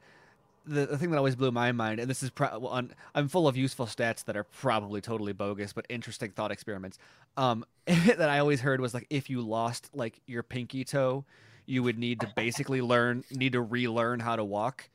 the, 0.68 0.86
the 0.86 0.98
thing 0.98 1.10
that 1.10 1.16
always 1.18 1.34
blew 1.36 1.50
my 1.50 1.72
mind 1.72 1.98
and 2.00 2.08
this 2.10 2.22
is 2.22 2.30
pro- 2.30 2.66
on, 2.66 2.92
i'm 3.14 3.28
full 3.28 3.48
of 3.48 3.56
useful 3.56 3.86
stats 3.86 4.24
that 4.24 4.36
are 4.36 4.44
probably 4.44 5.00
totally 5.00 5.32
bogus 5.32 5.72
but 5.72 5.86
interesting 5.88 6.30
thought 6.30 6.50
experiments 6.50 6.98
um 7.36 7.64
that 7.86 8.28
i 8.28 8.38
always 8.38 8.60
heard 8.60 8.80
was 8.80 8.94
like 8.94 9.06
if 9.10 9.28
you 9.30 9.40
lost 9.40 9.90
like 9.94 10.20
your 10.26 10.42
pinky 10.42 10.84
toe 10.84 11.24
you 11.66 11.82
would 11.82 11.98
need 11.98 12.20
to 12.20 12.32
basically 12.36 12.80
learn 12.80 13.24
need 13.30 13.52
to 13.52 13.60
relearn 13.60 14.20
how 14.20 14.36
to 14.36 14.44
walk 14.44 14.88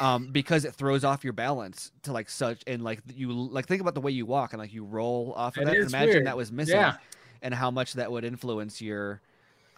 um, 0.00 0.26
because 0.32 0.64
it 0.64 0.74
throws 0.74 1.04
off 1.04 1.22
your 1.22 1.32
balance 1.32 1.92
to 2.02 2.12
like 2.12 2.28
such 2.28 2.62
and 2.66 2.82
like 2.82 3.00
you 3.14 3.32
like 3.32 3.66
think 3.66 3.80
about 3.80 3.94
the 3.94 4.00
way 4.00 4.10
you 4.10 4.26
walk 4.26 4.52
and 4.52 4.60
like 4.60 4.72
you 4.74 4.84
roll 4.84 5.32
off 5.36 5.56
of 5.56 5.64
that. 5.66 5.74
and 5.76 5.88
imagine 5.88 6.08
weird. 6.08 6.26
that 6.26 6.36
was 6.36 6.50
missing, 6.50 6.74
Yeah. 6.76 6.96
and 7.40 7.54
how 7.54 7.70
much 7.70 7.92
that 7.94 8.10
would 8.10 8.24
influence 8.24 8.82
your, 8.82 9.20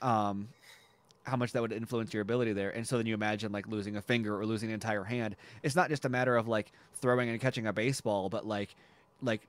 um, 0.01 0.49
how 1.27 1.37
much 1.37 1.53
that 1.53 1.61
would 1.63 1.73
influence 1.73 2.15
your 2.15 2.23
ability 2.23 2.53
there. 2.53 2.71
And 2.71 2.87
so 2.87 2.97
then 2.97 3.07
you 3.07 3.15
imagine 3.15 3.53
like 3.53 3.67
losing 3.67 3.97
a 3.97 4.03
finger 4.03 4.39
or 4.39 4.47
losing 4.47 4.69
an 4.71 4.75
entire 4.75 5.05
hand. 5.05 5.37
It's 5.63 5.77
not 5.77 5.91
just 5.91 6.05
a 6.05 6.09
matter 6.09 6.37
of 6.37 6.49
like 6.49 6.73
throwing 6.95 7.29
and 7.29 7.41
catching 7.41 7.67
a 7.67 7.73
baseball, 7.73 8.29
but 8.29 8.47
like, 8.47 8.75
like. 9.21 9.43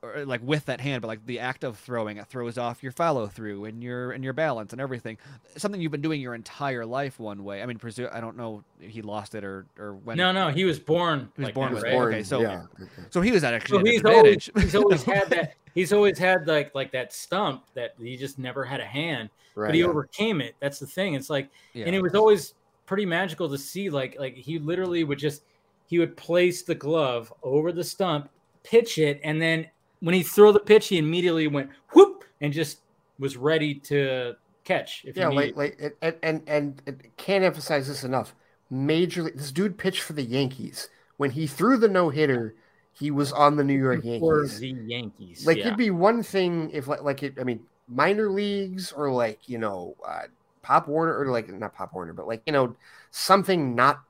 Or 0.00 0.18
uh, 0.18 0.24
like 0.26 0.40
with 0.44 0.66
that 0.66 0.80
hand, 0.80 1.02
but 1.02 1.08
like 1.08 1.26
the 1.26 1.40
act 1.40 1.64
of 1.64 1.76
throwing, 1.76 2.18
it 2.18 2.28
throws 2.28 2.56
off 2.56 2.84
your 2.84 2.92
follow 2.92 3.26
through 3.26 3.64
and 3.64 3.82
your 3.82 4.12
and 4.12 4.22
your 4.22 4.32
balance 4.32 4.70
and 4.72 4.80
everything. 4.80 5.18
Something 5.56 5.80
you've 5.80 5.90
been 5.90 6.02
doing 6.02 6.20
your 6.20 6.36
entire 6.36 6.86
life 6.86 7.18
one 7.18 7.42
way. 7.42 7.64
I 7.64 7.66
mean, 7.66 7.78
presu- 7.78 8.08
I 8.14 8.20
don't 8.20 8.36
know 8.36 8.62
he 8.78 9.02
lost 9.02 9.34
it 9.34 9.42
or 9.42 9.66
or 9.76 9.94
when. 9.94 10.16
No, 10.16 10.30
no, 10.30 10.50
he 10.50 10.64
was 10.64 10.78
born. 10.78 11.32
He 11.34 11.42
was 11.42 11.46
like 11.48 11.54
born 11.54 11.70
that, 11.70 11.74
with 11.74 11.82
right? 11.82 11.94
it. 11.94 11.96
Okay, 11.96 12.22
so- 12.22 12.40
yeah. 12.40 12.66
So 13.10 13.20
he 13.22 13.32
was 13.32 13.42
at 13.42 13.54
actually 13.54 13.74
So 13.74 13.80
at 13.80 13.86
an 13.86 13.92
he's 13.92 14.04
always, 14.04 14.46
advantage. 14.46 14.62
he's 14.62 14.74
always 14.76 15.02
had 15.02 15.30
that. 15.30 15.54
He's 15.78 15.92
always 15.92 16.18
had 16.18 16.48
like 16.48 16.74
like 16.74 16.90
that 16.90 17.12
stump 17.12 17.62
that 17.74 17.94
he 18.00 18.16
just 18.16 18.36
never 18.36 18.64
had 18.64 18.80
a 18.80 18.84
hand, 18.84 19.30
right. 19.54 19.68
but 19.68 19.76
he 19.76 19.84
overcame 19.84 20.40
it. 20.40 20.56
That's 20.58 20.80
the 20.80 20.88
thing. 20.88 21.14
It's 21.14 21.30
like, 21.30 21.50
yeah. 21.72 21.86
and 21.86 21.94
it 21.94 22.02
was 22.02 22.16
always 22.16 22.54
pretty 22.84 23.06
magical 23.06 23.48
to 23.48 23.56
see. 23.56 23.88
Like 23.88 24.16
like 24.18 24.34
he 24.34 24.58
literally 24.58 25.04
would 25.04 25.20
just 25.20 25.44
he 25.86 26.00
would 26.00 26.16
place 26.16 26.62
the 26.62 26.74
glove 26.74 27.32
over 27.44 27.70
the 27.70 27.84
stump, 27.84 28.28
pitch 28.64 28.98
it, 28.98 29.20
and 29.22 29.40
then 29.40 29.68
when 30.00 30.16
he 30.16 30.24
threw 30.24 30.52
the 30.52 30.58
pitch, 30.58 30.88
he 30.88 30.98
immediately 30.98 31.46
went 31.46 31.70
whoop 31.92 32.24
and 32.40 32.52
just 32.52 32.80
was 33.20 33.36
ready 33.36 33.72
to 33.74 34.34
catch. 34.64 35.04
If 35.04 35.16
yeah, 35.16 35.30
you 35.30 35.36
like 35.36 35.56
like 35.56 35.96
and 36.02 36.16
and 36.24 36.42
and, 36.48 36.82
and 36.88 37.08
can't 37.16 37.44
emphasize 37.44 37.86
this 37.86 38.02
enough. 38.02 38.34
Majorly, 38.72 39.32
this 39.32 39.52
dude 39.52 39.78
pitched 39.78 40.02
for 40.02 40.14
the 40.14 40.24
Yankees. 40.24 40.88
When 41.18 41.30
he 41.30 41.46
threw 41.46 41.76
the 41.76 41.86
no 41.86 42.08
hitter, 42.08 42.56
he 42.98 43.10
was 43.10 43.32
on 43.32 43.56
the 43.56 43.64
New 43.64 43.78
York 43.78 44.02
for 44.02 44.42
Yankees. 44.44 44.58
the 44.60 44.68
Yankees. 44.86 45.46
Like 45.46 45.58
yeah. 45.58 45.66
it'd 45.66 45.76
be 45.78 45.90
one 45.90 46.22
thing 46.22 46.70
if 46.72 46.86
like 46.88 47.02
like 47.02 47.22
it. 47.22 47.34
I 47.40 47.44
mean, 47.44 47.60
minor 47.88 48.30
leagues 48.30 48.92
or 48.92 49.10
like 49.10 49.48
you 49.48 49.58
know, 49.58 49.94
uh, 50.06 50.22
Pop 50.62 50.88
Warner 50.88 51.16
or 51.18 51.26
like 51.30 51.48
not 51.48 51.74
Pop 51.74 51.92
Warner, 51.94 52.12
but 52.12 52.26
like 52.26 52.42
you 52.46 52.52
know, 52.52 52.76
something 53.10 53.74
not 53.74 54.00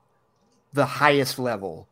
the 0.73 0.85
highest 0.85 1.39
level. 1.39 1.87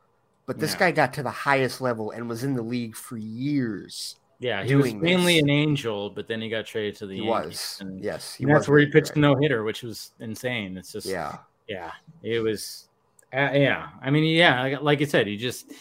But 0.46 0.60
this 0.60 0.74
Yeah. 0.74 0.80
guy 0.80 0.92
got 0.92 1.14
to 1.16 1.24
the 1.24 1.30
highest 1.32 1.82
level 1.82 2.12
and 2.12 2.30
was 2.30 2.44
in 2.44 2.54
the 2.54 2.62
league 2.62 2.96
for 2.96 3.18
years. 3.18 4.16
yeah, 4.40 4.64
he 4.64 4.76
was 4.76 4.94
mainly 4.94 5.34
this. 5.36 5.44
an 5.44 5.50
angel, 5.50 6.10
but 6.12 6.28
then 6.28 6.40
he 6.40 6.48
got 6.48 6.66
traded 6.66 6.96
to 6.98 7.08
the 7.08 7.16
He 7.16 7.24
Yankees. 7.26 7.48
was, 7.50 7.78
and- 7.82 8.04
yes, 8.04 8.36
he 8.36 8.44
and 8.44 8.54
that's 8.54 8.68
where 8.68 8.80
he 8.80 8.86
pitched 8.86 9.16
the 9.16 9.20
no 9.20 9.36
hitter, 9.36 9.64
which 9.64 9.82
was 9.84 10.12
insane. 10.20 10.78
It's 10.78 10.92
just 10.94 11.08
Yeah, 11.08 11.38
yeah, 11.68 11.92
it 12.24 12.40
was 12.40 12.88
uh, 13.34 13.50
yeah. 13.54 13.90
I 14.02 14.10
mean, 14.12 14.24
yeah, 14.24 14.62
like, 14.62 14.82
like 14.82 15.02
I 15.02 15.06
said, 15.06 15.26
he 15.28 15.36
just 15.38 15.74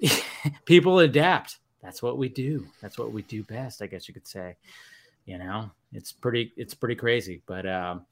people 0.64 0.98
adapt. 1.00 1.58
That's 1.82 2.02
what 2.02 2.18
we 2.18 2.28
do. 2.28 2.66
That's 2.80 2.98
what 2.98 3.12
we 3.12 3.22
do 3.22 3.42
best, 3.42 3.82
I 3.82 3.86
guess 3.86 4.08
you 4.08 4.14
could 4.14 4.26
say. 4.26 4.56
You 5.26 5.38
know, 5.38 5.70
it's 5.92 6.12
pretty 6.12 6.52
it's 6.56 6.74
pretty 6.74 6.94
crazy, 6.94 7.42
but 7.46 7.66
um 7.66 8.06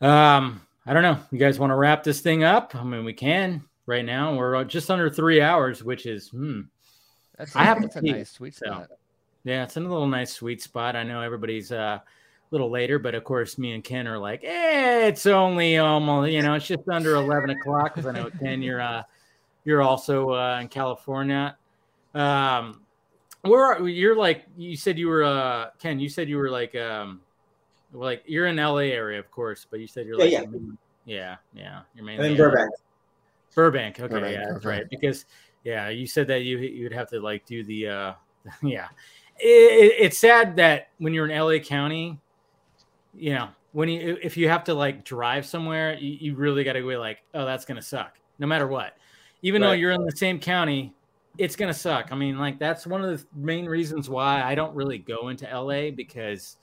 um 0.00 0.62
I 0.86 0.92
don't 0.92 1.02
know. 1.02 1.18
You 1.32 1.38
guys 1.38 1.58
want 1.58 1.70
to 1.70 1.74
wrap 1.74 2.04
this 2.04 2.20
thing 2.20 2.44
up? 2.44 2.74
I 2.74 2.84
mean, 2.84 3.04
we 3.04 3.12
can 3.12 3.64
right 3.86 4.04
now. 4.04 4.34
We're 4.34 4.64
just 4.64 4.90
under 4.90 5.10
3 5.10 5.40
hours, 5.40 5.82
which 5.82 6.06
is 6.06 6.28
hmm 6.28 6.62
That's, 7.36 7.56
I 7.56 7.64
have 7.64 7.82
that's 7.82 7.96
a 7.96 8.02
nice 8.02 8.30
sweet 8.30 8.54
so. 8.54 8.66
spot. 8.66 8.88
Yeah, 9.44 9.62
it's 9.62 9.76
in 9.76 9.84
a 9.84 9.88
little 9.88 10.08
nice 10.08 10.32
sweet 10.32 10.60
spot. 10.60 10.96
I 10.96 11.04
know 11.04 11.20
everybody's 11.20 11.70
uh, 11.70 12.00
a 12.00 12.02
little 12.50 12.70
later, 12.70 12.98
but 12.98 13.14
of 13.14 13.22
course, 13.22 13.58
me 13.58 13.72
and 13.72 13.84
Ken 13.84 14.08
are 14.08 14.18
like, 14.18 14.42
eh, 14.42 15.06
it's 15.06 15.24
only 15.26 15.78
almost, 15.78 16.32
you 16.32 16.42
know, 16.42 16.54
it's 16.54 16.66
just 16.66 16.88
under 16.90 17.14
eleven 17.14 17.50
o'clock. 17.50 17.94
Because 17.94 18.06
I 18.08 18.12
know 18.12 18.30
Ken, 18.42 18.60
you're 18.60 18.80
uh, 18.80 19.02
you're 19.66 19.82
also 19.82 20.30
uh, 20.30 20.58
in 20.62 20.68
California. 20.68 21.58
Um, 22.14 22.82
where 23.42 23.64
are, 23.74 23.88
you're 23.88 24.16
like 24.16 24.46
you 24.56 24.76
said 24.76 24.96
you 24.96 25.08
were 25.08 25.24
uh, 25.24 25.70
Ken, 25.78 25.98
you 25.98 26.08
said 26.08 26.28
you 26.28 26.38
were 26.38 26.48
like 26.50 26.74
um, 26.76 27.20
like 27.92 28.22
you're 28.26 28.46
in 28.46 28.56
LA 28.56 28.76
area, 28.94 29.18
of 29.18 29.30
course, 29.30 29.66
but 29.68 29.80
you 29.80 29.88
said 29.88 30.06
you're 30.06 30.18
Yeah, 30.24 30.40
like 30.40 30.48
yeah. 30.52 30.56
yeah, 31.04 31.36
yeah, 31.52 31.80
you're 31.94 32.04
mainly 32.04 32.30
in 32.30 32.36
Burbank. 32.36 32.70
Burbank. 33.54 34.00
Okay, 34.00 34.08
Burbank, 34.14 34.34
yeah, 34.34 34.44
that's 34.52 34.64
okay. 34.64 34.68
right. 34.68 34.84
Because 34.88 35.26
yeah, 35.64 35.88
you 35.88 36.06
said 36.06 36.28
that 36.28 36.42
you 36.42 36.58
you'd 36.58 36.92
have 36.92 37.10
to 37.10 37.20
like 37.20 37.44
do 37.44 37.64
the 37.64 37.88
uh 37.88 38.12
yeah. 38.62 38.88
It, 39.38 39.94
it's 39.98 40.16
sad 40.18 40.56
that 40.56 40.88
when 40.98 41.12
you're 41.12 41.28
in 41.28 41.36
LA 41.36 41.58
County, 41.58 42.18
you 43.14 43.34
know, 43.34 43.48
when 43.72 43.88
you 43.88 44.16
if 44.22 44.36
you 44.36 44.48
have 44.48 44.62
to 44.64 44.74
like 44.74 45.04
drive 45.04 45.44
somewhere, 45.44 45.94
you, 45.98 46.16
you 46.20 46.34
really 46.36 46.62
got 46.62 46.74
to 46.74 46.82
go 46.82 46.86
like, 47.00 47.18
oh, 47.34 47.44
that's 47.44 47.64
gonna 47.64 47.82
suck, 47.82 48.18
no 48.38 48.46
matter 48.46 48.68
what. 48.68 48.96
Even 49.42 49.62
though 49.62 49.72
you're 49.72 49.92
in 49.92 50.04
the 50.04 50.16
same 50.16 50.38
county, 50.38 50.94
it's 51.38 51.56
gonna 51.56 51.74
suck. 51.74 52.12
I 52.12 52.16
mean, 52.16 52.38
like 52.38 52.58
that's 52.58 52.86
one 52.86 53.04
of 53.04 53.10
the 53.10 53.26
main 53.34 53.66
reasons 53.66 54.08
why 54.08 54.42
I 54.42 54.54
don't 54.54 54.74
really 54.74 54.98
go 54.98 55.28
into 55.28 55.46
LA 55.46 55.90
because. 55.90 56.56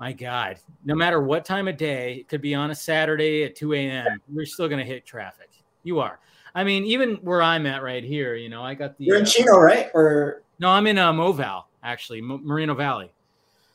My 0.00 0.12
God, 0.12 0.60
no 0.84 0.94
matter 0.94 1.20
what 1.20 1.44
time 1.44 1.66
of 1.66 1.76
day, 1.76 2.18
it 2.20 2.28
could 2.28 2.40
be 2.40 2.54
on 2.54 2.70
a 2.70 2.74
Saturday 2.76 3.42
at 3.42 3.56
2 3.56 3.74
a.m., 3.74 4.22
you're 4.32 4.46
still 4.46 4.68
going 4.68 4.78
to 4.78 4.84
hit 4.84 5.04
traffic. 5.04 5.50
You 5.82 5.98
are. 5.98 6.20
I 6.54 6.64
mean, 6.64 6.84
even 6.84 7.16
where 7.16 7.42
I'm 7.42 7.66
at 7.66 7.82
right 7.82 8.02
here, 8.02 8.34
you 8.34 8.48
know, 8.48 8.62
I 8.62 8.74
got 8.74 8.96
the. 8.96 9.04
You're 9.04 9.16
in 9.16 9.22
uh, 9.22 9.26
Chino, 9.26 9.58
right? 9.58 9.90
Or 9.94 10.42
no, 10.58 10.70
I'm 10.70 10.86
in 10.86 10.98
uh, 10.98 11.12
Moval, 11.12 11.64
actually, 11.82 12.20
Mo- 12.20 12.40
Moreno 12.42 12.74
Valley. 12.74 13.12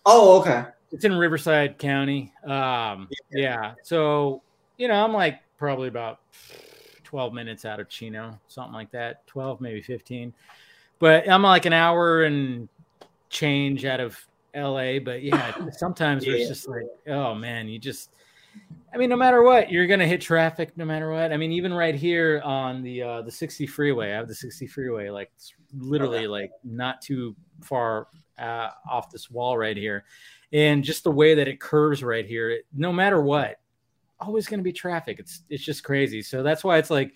oh, 0.05 0.39
okay. 0.41 0.65
It's 0.91 1.05
in 1.05 1.13
Riverside 1.13 1.77
County. 1.77 2.31
Um, 2.45 3.09
yeah. 3.31 3.73
So, 3.83 4.41
you 4.77 4.87
know, 4.87 5.03
I'm 5.03 5.13
like 5.13 5.39
probably 5.57 5.87
about 5.87 6.19
12 7.13 7.31
minutes 7.31 7.63
out 7.63 7.79
of 7.79 7.87
Chino, 7.89 8.39
something 8.47 8.73
like 8.73 8.89
that. 8.89 9.27
12, 9.27 9.61
maybe 9.61 9.83
15. 9.83 10.33
But 10.97 11.29
I'm 11.29 11.43
like 11.43 11.67
an 11.67 11.73
hour 11.73 12.23
and 12.23 12.67
change 13.29 13.85
out 13.85 13.99
of 13.99 14.17
LA. 14.55 14.97
But 14.97 15.21
yeah, 15.21 15.53
sometimes 15.77 16.25
Yeah. 16.25 16.33
it's 16.33 16.47
just 16.47 16.67
like, 16.67 16.87
oh 17.07 17.35
man, 17.35 17.67
you 17.67 17.77
just, 17.77 18.09
I 18.91 18.97
mean, 18.97 19.11
no 19.11 19.15
matter 19.15 19.43
what, 19.43 19.71
you're 19.71 19.85
gonna 19.85 20.07
hit 20.07 20.21
traffic 20.21 20.75
no 20.75 20.85
matter 20.85 21.11
what. 21.11 21.31
I 21.31 21.37
mean, 21.37 21.51
even 21.51 21.71
right 21.71 21.93
here 21.93 22.41
on 22.43 22.81
the 22.81 23.03
uh 23.03 23.21
the 23.21 23.29
60 23.31 23.67
freeway, 23.67 24.11
I 24.11 24.15
have 24.15 24.27
the 24.27 24.33
60 24.33 24.65
freeway, 24.65 25.11
like 25.11 25.29
it's 25.35 25.53
literally 25.77 26.25
like 26.25 26.49
not 26.63 26.99
too 26.99 27.35
far 27.61 28.07
uh, 28.39 28.69
off 28.89 29.11
this 29.11 29.29
wall 29.29 29.55
right 29.55 29.77
here. 29.77 30.05
And 30.51 30.83
just 30.83 31.03
the 31.03 31.11
way 31.11 31.35
that 31.35 31.47
it 31.47 31.59
curves 31.59 32.03
right 32.03 32.25
here, 32.25 32.49
it- 32.49 32.65
no 32.75 32.91
matter 32.91 33.21
what, 33.21 33.59
always 34.19 34.47
gonna 34.47 34.63
be 34.63 34.73
traffic. 34.73 35.19
It's 35.19 35.41
it's 35.49 35.63
just 35.63 35.83
crazy. 35.83 36.21
So 36.21 36.43
that's 36.43 36.63
why 36.63 36.77
it's 36.77 36.89
like 36.89 37.13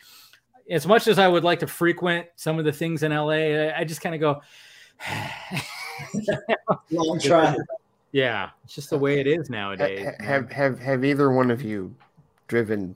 as 0.70 0.86
much 0.86 1.08
as 1.08 1.18
I 1.20 1.28
would 1.28 1.44
like 1.44 1.60
to 1.60 1.68
frequent 1.68 2.28
some 2.36 2.60
of 2.60 2.66
the 2.66 2.72
things 2.74 3.04
in 3.04 3.12
LA, 3.12 3.30
I, 3.32 3.80
I 3.80 3.84
just 3.86 4.02
kind 4.02 4.14
of 4.16 4.22
go, 4.22 4.42
Long 6.92 7.20
try. 7.20 7.56
yeah, 8.12 8.50
it's 8.64 8.76
just 8.76 8.90
the 8.90 8.98
way 8.98 9.20
it 9.20 9.28
is 9.28 9.50
nowadays. 9.50 10.00
ha- 10.06 10.12
man. 10.20 10.28
have 10.28 10.52
have 10.52 10.80
have 10.80 11.06
either 11.06 11.32
one 11.32 11.52
of 11.52 11.62
you 11.62 11.94
driven 12.48 12.96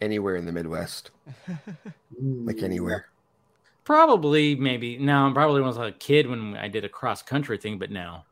anywhere 0.00 0.36
in 0.36 0.46
the 0.46 0.52
Midwest? 0.52 1.10
Like 2.22 2.62
anywhere? 2.62 3.06
Probably, 3.84 4.54
maybe. 4.54 4.98
No, 4.98 5.30
probably 5.32 5.62
when 5.62 5.64
I 5.64 5.68
was 5.68 5.78
a 5.78 5.92
kid 5.92 6.28
when 6.28 6.54
I 6.56 6.68
did 6.68 6.84
a 6.84 6.88
cross 6.88 7.22
country 7.22 7.56
thing, 7.56 7.78
but 7.78 7.90
now. 7.90 8.26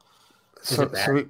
So, 0.62 0.90
so 0.92 1.12
we, 1.14 1.26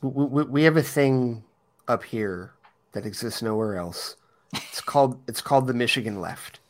we, 0.00 0.24
we- 0.24 0.44
we 0.44 0.62
have 0.62 0.76
a 0.78 0.82
thing 0.82 1.42
up 1.86 2.02
here 2.04 2.52
that 2.92 3.06
exists 3.06 3.42
nowhere 3.42 3.76
else. 3.76 4.16
It's 4.54 4.80
called 4.80 5.20
it's 5.28 5.40
called 5.40 5.66
the 5.66 5.74
Michigan 5.74 6.20
left. 6.20 6.60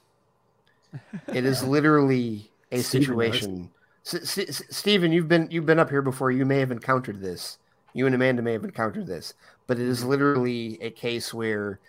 It 1.32 1.44
is 1.44 1.62
literally 1.76 2.50
a 2.72 2.80
Steven 2.80 3.04
situation. 3.04 3.70
S- 4.06 4.14
S- 4.14 4.38
S- 4.38 4.62
Steven, 4.76 5.12
you've 5.12 5.28
been 5.28 5.48
you've 5.50 5.66
been 5.66 5.78
up 5.78 5.90
here 5.90 6.02
before. 6.02 6.30
You 6.30 6.44
may 6.46 6.58
have 6.58 6.72
encountered 6.72 7.20
this. 7.20 7.58
You 7.94 8.06
and 8.06 8.14
Amanda 8.14 8.42
may 8.42 8.52
have 8.52 8.64
encountered 8.64 9.06
this, 9.06 9.34
but 9.66 9.78
it 9.78 9.86
is 9.86 10.04
literally 10.04 10.78
a 10.80 10.90
case 10.90 11.32
where 11.32 11.80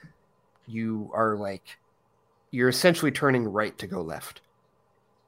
you 0.68 1.12
are 1.14 1.36
like 1.36 1.78
you're 2.52 2.70
essentially 2.70 3.12
turning 3.12 3.46
right 3.46 3.78
to 3.78 3.88
go 3.88 4.02
left. 4.02 4.42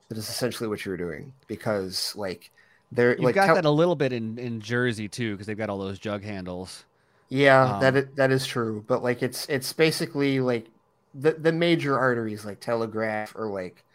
That 0.10 0.18
is 0.18 0.30
essentially 0.30 0.68
what 0.68 0.86
you're 0.86 0.98
doing 0.98 1.34
because 1.48 2.16
like 2.16 2.52
there 2.92 3.12
You've 3.12 3.22
like 3.22 3.36
got 3.36 3.48
Cal- 3.48 3.56
that 3.56 3.66
a 3.66 3.70
little 3.70 3.96
bit 3.96 4.12
in, 4.12 4.38
in 4.38 4.60
Jersey 4.60 5.08
too, 5.08 5.32
because 5.32 5.48
they've 5.48 5.58
got 5.58 5.70
all 5.70 5.78
those 5.78 6.00
jug 6.00 6.24
handles. 6.24 6.86
Yeah, 7.32 7.74
that 7.80 7.96
Um, 7.96 7.98
is, 7.98 8.06
that 8.18 8.32
is 8.32 8.46
true. 8.48 8.86
But 8.88 9.04
like 9.04 9.24
it's 9.24 9.48
it's 9.50 9.74
basically 9.74 10.42
like 10.42 10.70
the 11.16 11.34
the 11.34 11.54
major 11.54 11.98
arteries 12.00 12.46
like 12.46 12.62
Telegraph 12.62 13.34
or 13.36 13.52
like 13.52 13.86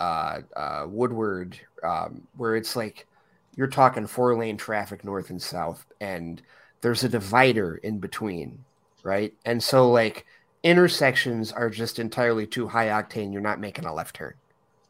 uh 0.00 0.42
uh 0.56 0.86
Woodward 0.88 1.60
um 1.84 2.28
where 2.36 2.56
it's 2.56 2.76
like 2.76 3.08
you're 3.56 3.68
talking 3.68 4.06
four 4.08 4.36
lane 4.38 4.58
traffic 4.58 5.04
north 5.04 5.30
and 5.30 5.42
south 5.42 5.86
and 6.00 6.42
there's 6.82 7.04
a 7.04 7.10
divider 7.10 7.76
in 7.76 8.00
between, 8.00 8.64
right? 9.04 9.34
And 9.46 9.62
so 9.62 9.90
like 9.90 10.26
intersections 10.64 11.52
are 11.52 11.70
just 11.70 11.98
entirely 12.00 12.46
too 12.48 12.68
high 12.68 12.88
octane. 12.88 13.32
You're 13.32 13.42
not 13.42 13.60
making 13.60 13.86
a 13.86 13.94
left 13.94 14.16
turn. 14.16 14.34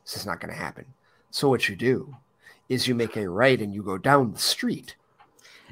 This 0.06 0.16
is 0.18 0.26
not 0.26 0.40
going 0.40 0.52
to 0.52 0.58
happen. 0.58 0.94
So 1.30 1.48
what 1.50 1.68
you 1.68 1.76
do 1.76 2.16
is 2.68 2.88
you 2.88 2.94
make 2.96 3.16
a 3.16 3.28
right 3.30 3.60
and 3.60 3.74
you 3.74 3.82
go 3.84 3.98
down 3.98 4.32
the 4.32 4.38
street 4.40 4.96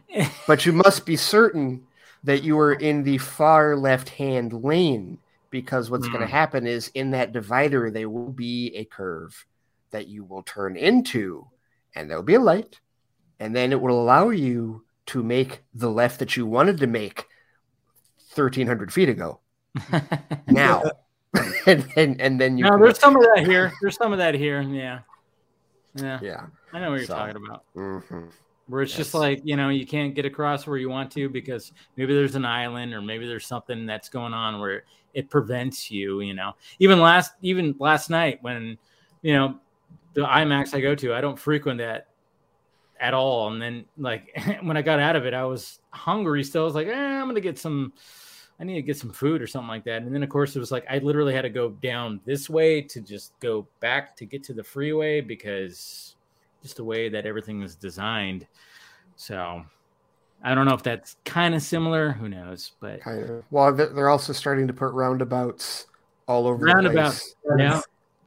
but 0.47 0.67
you 0.67 0.73
must 0.73 1.07
be 1.07 1.17
certain 1.17 1.87
that 2.27 2.43
you 2.43 2.59
are 2.59 2.73
in 2.75 3.03
the 3.05 3.19
far 3.19 3.77
left 3.77 4.09
hand 4.11 4.53
lane 4.53 5.19
because 5.51 5.89
what's 5.91 6.09
going 6.09 6.21
to 6.21 6.27
happen 6.27 6.67
is 6.67 6.89
in 6.89 7.13
that 7.13 7.33
divider 7.33 7.89
there 7.91 8.11
will 8.11 8.33
be 8.33 8.73
a 8.75 8.85
curve 8.85 9.47
that 9.93 10.09
you 10.09 10.25
will 10.25 10.43
turn 10.43 10.77
into, 10.77 11.47
and 11.95 12.11
there'll 12.11 12.23
be 12.25 12.35
a 12.35 12.41
light, 12.41 12.81
and 13.39 13.55
then 13.55 13.71
it 13.73 13.81
will 13.81 13.99
allow 14.03 14.29
you 14.31 14.85
to 15.07 15.23
make 15.23 15.63
the 15.73 15.89
left 15.89 16.19
that 16.19 16.37
you 16.37 16.45
wanted 16.45 16.79
to 16.79 16.87
make 16.89 17.27
1,300 18.35 18.93
feet 18.93 19.09
ago. 19.09 19.41
Now, 20.49 20.83
and, 21.67 21.87
and 21.97 22.21
and 22.21 22.41
then 22.41 22.57
you 22.59 22.65
no, 22.65 22.77
there's 22.79 22.99
some 22.99 23.15
of 23.17 23.23
that 23.23 23.45
here. 23.47 23.73
There's 23.81 23.97
some 23.97 24.13
of 24.13 24.19
that 24.19 24.35
here. 24.35 24.63
Yeah. 24.63 25.01
Yeah. 25.95 26.19
yeah. 26.23 26.47
I 26.73 26.81
know 26.81 26.91
what 26.91 26.97
you're 26.97 27.07
So- 27.07 27.15
talking 27.15 27.37
about. 27.37 27.65
Mhm. 27.77 28.31
Where 28.69 28.83
it's 28.83 28.97
just 28.97 29.15
like, 29.15 29.43
you 29.45 29.57
know, 29.57 29.69
you 29.69 29.87
can't 29.87 30.15
get 30.15 30.25
across 30.25 30.67
where 30.67 30.77
you 30.77 30.89
want 30.89 31.13
to 31.13 31.29
because 31.29 31.73
maybe 31.97 32.15
there's 32.15 32.35
an 32.35 32.45
island 32.45 32.95
or 32.95 33.01
maybe 33.01 33.27
there's 33.27 33.47
something 33.47 33.87
that's 33.87 34.09
going 34.09 34.35
on 34.35 34.61
where 34.61 34.83
it 35.15 35.31
prevents 35.31 35.91
you, 35.91 36.21
you 36.21 36.35
know. 36.35 36.53
Even 36.81 36.99
last 36.99 37.33
even 37.43 37.77
last 37.79 38.11
night 38.11 38.39
when, 38.43 38.77
you 39.23 39.35
know, 39.35 39.61
the 40.15 40.23
IMAX 40.23 40.75
I 40.75 40.81
go 40.81 40.95
to, 40.97 41.15
I 41.15 41.21
don't 41.21 41.39
frequent 41.39 41.79
that 41.79 42.09
at 42.99 43.15
all. 43.15 43.53
And 43.53 43.63
then 43.63 43.85
like 43.97 44.37
when 44.63 44.77
I 44.77 44.83
got 44.83 44.99
out 44.99 45.17
of 45.17 45.27
it, 45.27 45.35
I 45.35 45.45
was 45.45 45.79
hungry 45.91 46.43
still. 46.43 46.63
I 46.63 46.65
was 46.65 46.75
like, 46.75 46.89
eh, 46.89 46.93
I'm 46.93 47.29
gonna 47.29 47.41
get 47.41 47.59
some 47.59 47.93
I 48.59 48.65
need 48.65 48.75
to 48.75 48.83
get 48.83 48.97
some 48.97 49.13
food 49.13 49.43
or 49.43 49.47
something 49.47 49.69
like 49.69 49.85
that. 49.85 50.03
And 50.03 50.15
then 50.15 50.23
of 50.23 50.29
course 50.29 50.57
it 50.57 50.59
was 50.59 50.73
like 50.73 50.87
I 50.91 50.99
literally 50.99 51.35
had 51.35 51.43
to 51.43 51.51
go 51.51 51.71
down 51.71 52.21
this 52.25 52.51
way 52.51 52.83
to 52.83 53.01
just 53.01 53.39
go 53.41 53.69
back 53.81 54.17
to 54.17 54.25
get 54.25 54.43
to 54.45 54.55
the 54.55 54.65
freeway 54.65 55.21
because 55.21 56.16
just 56.67 56.77
the 56.77 56.85
way 56.85 57.09
that 57.09 57.27
everything 57.27 57.63
is 57.63 57.77
designed. 57.77 58.45
So 59.15 59.65
I 60.43 60.55
don't 60.55 60.67
know 60.67 60.75
if 60.75 60.83
that's 60.83 61.17
kind 61.25 61.55
of 61.55 61.63
similar. 61.63 62.11
Who 62.11 62.29
knows? 62.29 62.73
But 62.81 63.03
Kind 63.03 63.23
of. 63.23 63.45
Well, 63.53 63.73
they're 63.73 63.87
they're 63.87 64.09
also 64.09 64.33
starting 64.33 64.67
to 64.67 64.73
put 64.73 64.93
roundabouts 64.93 65.87
all 66.27 66.49
over 66.49 66.65
Roundabouts, 66.65 67.37
yeah, 67.57 67.81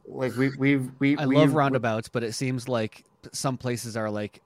Like 0.06 0.34
we 0.36 0.50
we've 0.56 0.90
we 0.98 1.18
I 1.18 1.26
we 1.26 1.36
love 1.36 1.52
roundabouts, 1.52 2.08
but 2.08 2.24
it 2.24 2.32
seems 2.32 2.66
like 2.66 3.04
some 3.32 3.58
places 3.58 3.94
are 3.94 4.10
like 4.10 4.40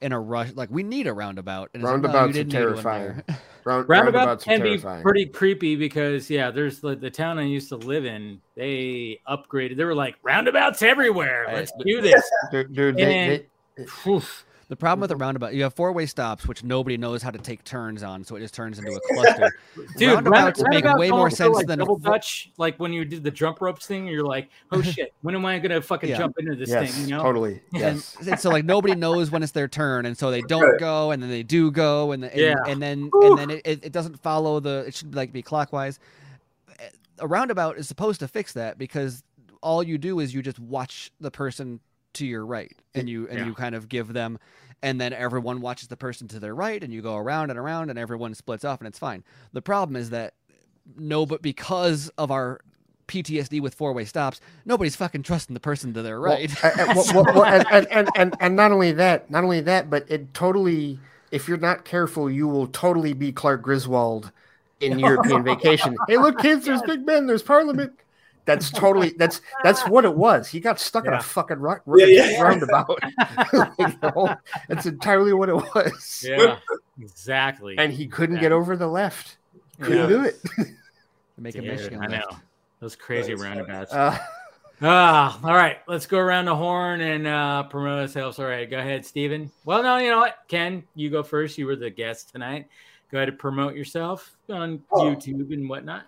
in 0.00 0.12
a 0.12 0.20
rush. 0.20 0.52
Like 0.54 0.70
we 0.70 0.82
need 0.82 1.06
a 1.06 1.12
roundabout. 1.12 1.70
And 1.74 1.82
it's 1.82 1.90
like, 1.90 2.02
no, 2.02 2.08
you 2.08 2.14
Roundabouts 2.14 2.30
are 2.30 2.32
didn't 2.32 2.52
need 2.52 2.58
one 2.58 2.74
terrifying. 2.74 3.22
round, 3.64 3.88
roundabout 3.88 3.88
roundabouts 3.88 4.46
are 4.46 4.50
can 4.50 4.62
be 4.62 5.02
pretty 5.02 5.26
creepy 5.26 5.76
because 5.76 6.30
yeah, 6.30 6.50
there's 6.50 6.80
the, 6.80 6.96
the 6.96 7.10
town 7.10 7.38
I 7.38 7.42
used 7.42 7.68
to 7.70 7.76
live 7.76 8.04
in. 8.04 8.40
They 8.56 9.20
upgraded. 9.28 9.76
They 9.76 9.84
were 9.84 9.94
like 9.94 10.16
roundabouts 10.22 10.82
everywhere. 10.82 11.46
Let's 11.52 11.72
do 11.84 12.00
this. 12.00 12.22
Dude, 12.50 12.74
dude, 12.74 12.96
they, 12.96 13.02
And- 13.02 13.44
they, 13.76 14.10
Oof. 14.10 14.44
The 14.68 14.76
problem 14.76 15.00
with 15.00 15.10
a 15.10 15.14
mm-hmm. 15.14 15.22
roundabout, 15.22 15.54
you 15.54 15.62
have 15.62 15.72
four 15.72 15.92
way 15.92 16.04
stops, 16.04 16.46
which 16.46 16.62
nobody 16.62 16.98
knows 16.98 17.22
how 17.22 17.30
to 17.30 17.38
take 17.38 17.64
turns 17.64 18.02
on, 18.02 18.22
so 18.22 18.36
it 18.36 18.40
just 18.40 18.52
turns 18.52 18.78
into 18.78 18.92
a 18.92 19.00
cluster. 19.14 19.50
Dude, 19.96 20.10
roundabouts 20.10 20.60
make 20.64 20.84
roundabouts 20.84 20.98
way 20.98 21.10
more 21.10 21.30
sense 21.30 21.54
like 21.54 21.66
than 21.66 21.80
a 21.80 21.84
double 21.84 21.98
fo- 21.98 22.10
dutch. 22.10 22.50
Like 22.58 22.76
when 22.78 22.92
you 22.92 23.06
did 23.06 23.24
the 23.24 23.30
jump 23.30 23.62
ropes 23.62 23.86
thing, 23.86 24.06
you're 24.06 24.26
like, 24.26 24.50
oh 24.70 24.82
shit, 24.82 25.14
when 25.22 25.34
am 25.34 25.46
I 25.46 25.58
gonna 25.58 25.80
fucking 25.80 26.10
Yeah. 26.10 26.18
jump 26.18 26.38
into 26.38 26.54
this 26.54 26.68
yes, 26.68 26.94
thing? 26.94 27.04
You 27.04 27.16
know? 27.16 27.22
totally. 27.22 27.62
Yes. 27.72 28.16
and 28.26 28.38
so 28.38 28.50
like 28.50 28.66
nobody 28.66 28.94
knows 28.94 29.30
when 29.30 29.42
it's 29.42 29.52
their 29.52 29.68
turn, 29.68 30.04
and 30.04 30.18
so 30.18 30.30
they 30.30 30.42
don't 30.42 30.62
Right. 30.62 30.80
go, 30.80 31.12
and 31.12 31.22
then 31.22 31.30
they 31.30 31.42
do 31.42 31.70
go, 31.70 32.12
and, 32.12 32.22
the, 32.22 32.30
and, 32.30 32.40
Yeah. 32.40 32.54
and 32.66 32.82
then 32.82 33.08
Whew. 33.12 33.30
and 33.30 33.38
then 33.38 33.50
it, 33.50 33.62
it, 33.64 33.84
it 33.86 33.92
doesn't 33.92 34.20
follow 34.20 34.60
the. 34.60 34.84
It 34.86 34.94
should 34.94 35.14
like 35.14 35.32
be 35.32 35.40
clockwise. 35.40 35.98
A 37.20 37.26
roundabout 37.26 37.78
is 37.78 37.88
supposed 37.88 38.20
to 38.20 38.28
fix 38.28 38.52
that 38.52 38.76
because 38.76 39.24
all 39.62 39.82
you 39.82 39.96
do 39.96 40.20
is 40.20 40.34
you 40.34 40.42
just 40.42 40.58
watch 40.58 41.10
the 41.20 41.30
person 41.30 41.80
to 42.14 42.26
your 42.26 42.44
right, 42.44 42.76
and 42.94 43.08
you 43.08 43.28
and 43.28 43.38
Yeah. 43.40 43.46
you 43.46 43.54
kind 43.54 43.74
of 43.74 43.88
give 43.88 44.12
them, 44.12 44.38
and 44.82 45.00
then 45.00 45.12
everyone 45.12 45.60
watches 45.60 45.88
the 45.88 45.96
person 45.96 46.28
to 46.28 46.40
their 46.40 46.54
right, 46.54 46.82
and 46.82 46.92
you 46.92 47.02
go 47.02 47.16
around 47.16 47.50
and 47.50 47.58
around, 47.58 47.90
and 47.90 47.98
everyone 47.98 48.34
splits 48.34 48.64
off, 48.64 48.80
and 48.80 48.88
it's 48.88 48.98
fine. 48.98 49.24
The 49.52 49.62
problem 49.62 49.96
is 49.96 50.10
that 50.10 50.34
no, 50.96 51.26
but 51.26 51.42
because 51.42 52.08
of 52.16 52.30
our 52.30 52.60
PTSD 53.08 53.60
with 53.60 53.74
four 53.74 53.92
way 53.92 54.04
stops, 54.04 54.40
nobody's 54.64 54.96
fucking 54.96 55.22
trusting 55.22 55.54
the 55.54 55.60
person 55.60 55.92
to 55.94 56.02
their 56.02 56.20
right. 56.20 56.50
And, 56.62 57.86
and, 57.90 58.08
and, 58.16 58.34
and 58.40 58.56
not 58.56 58.70
only 58.72 58.92
that, 58.92 59.30
not 59.30 59.44
only 59.44 59.60
that, 59.62 59.88
but 59.90 60.04
it 60.10 60.32
totally, 60.34 60.98
if 61.30 61.48
you're 61.48 61.56
not 61.58 61.84
careful, 61.84 62.30
you 62.30 62.46
will 62.48 62.66
totally 62.68 63.12
be 63.14 63.32
Clark 63.32 63.62
Griswold 63.62 64.30
in 64.80 64.98
European 64.98 65.42
Vacation. 65.42 65.96
Hey, 66.06 66.16
look, 66.18 66.38
kids, 66.38 66.64
there's 66.66 66.82
Big 66.82 67.04
Ben, 67.06 67.26
there's 67.26 67.42
Parliament. 67.42 67.92
That's 68.48 68.70
totally 68.70 69.10
that's 69.18 69.42
that's 69.62 69.86
what 69.86 70.06
it 70.06 70.14
was. 70.16 70.48
He 70.48 70.58
got 70.58 70.80
stuck 70.80 71.06
in 71.06 71.12
a 71.12 71.20
fucking 71.22 71.58
rock, 71.58 71.82
Yeah, 71.86 72.06
yeah. 72.06 72.40
roundabout. 72.42 72.98
You 73.78 73.92
know? 74.02 74.34
That's 74.68 74.86
entirely 74.86 75.34
what 75.34 75.50
it 75.50 75.54
was. 75.54 76.24
Yeah, 76.26 76.56
exactly. 76.98 77.76
And 77.78 77.92
he 77.92 78.06
couldn't 78.06 78.40
get 78.40 78.50
over 78.50 78.74
the 78.74 78.86
left. 78.88 79.36
Couldn't 79.80 79.98
Yeah. 79.98 80.06
do 80.06 80.24
it. 80.24 80.40
Make 81.36 81.54
a 81.56 81.60
Dude, 81.60 81.70
Michigan 81.70 82.00
I 82.02 82.06
know 82.06 82.22
left. 82.30 82.42
those 82.80 82.96
crazy 82.96 83.32
That's 83.34 83.42
funny. 83.42 83.60
roundabouts. 83.60 83.92
Uh, 83.92 84.18
Ah, 84.80 85.40
all 85.42 85.54
right. 85.56 85.78
Let's 85.88 86.06
go 86.06 86.18
around 86.18 86.44
the 86.44 86.54
horn 86.54 87.00
and 87.00 87.26
uh, 87.26 87.64
promote 87.64 87.98
ourselves. 87.98 88.38
All 88.38 88.46
right, 88.46 88.70
go 88.70 88.78
ahead, 88.78 89.04
Stephen. 89.04 89.50
Well, 89.64 89.82
no, 89.82 89.96
you 89.96 90.08
know 90.08 90.18
what? 90.18 90.36
Ken, 90.46 90.84
you 90.94 91.10
go 91.10 91.24
first. 91.24 91.58
You 91.58 91.66
were 91.66 91.74
the 91.74 91.90
guest 91.90 92.30
tonight. 92.30 92.68
Go 93.10 93.18
ahead 93.18 93.28
and 93.28 93.36
promote 93.38 93.74
yourself 93.74 94.36
on 94.48 94.80
Oh. 94.92 95.02
YouTube 95.02 95.52
and 95.52 95.68
whatnot. 95.68 96.04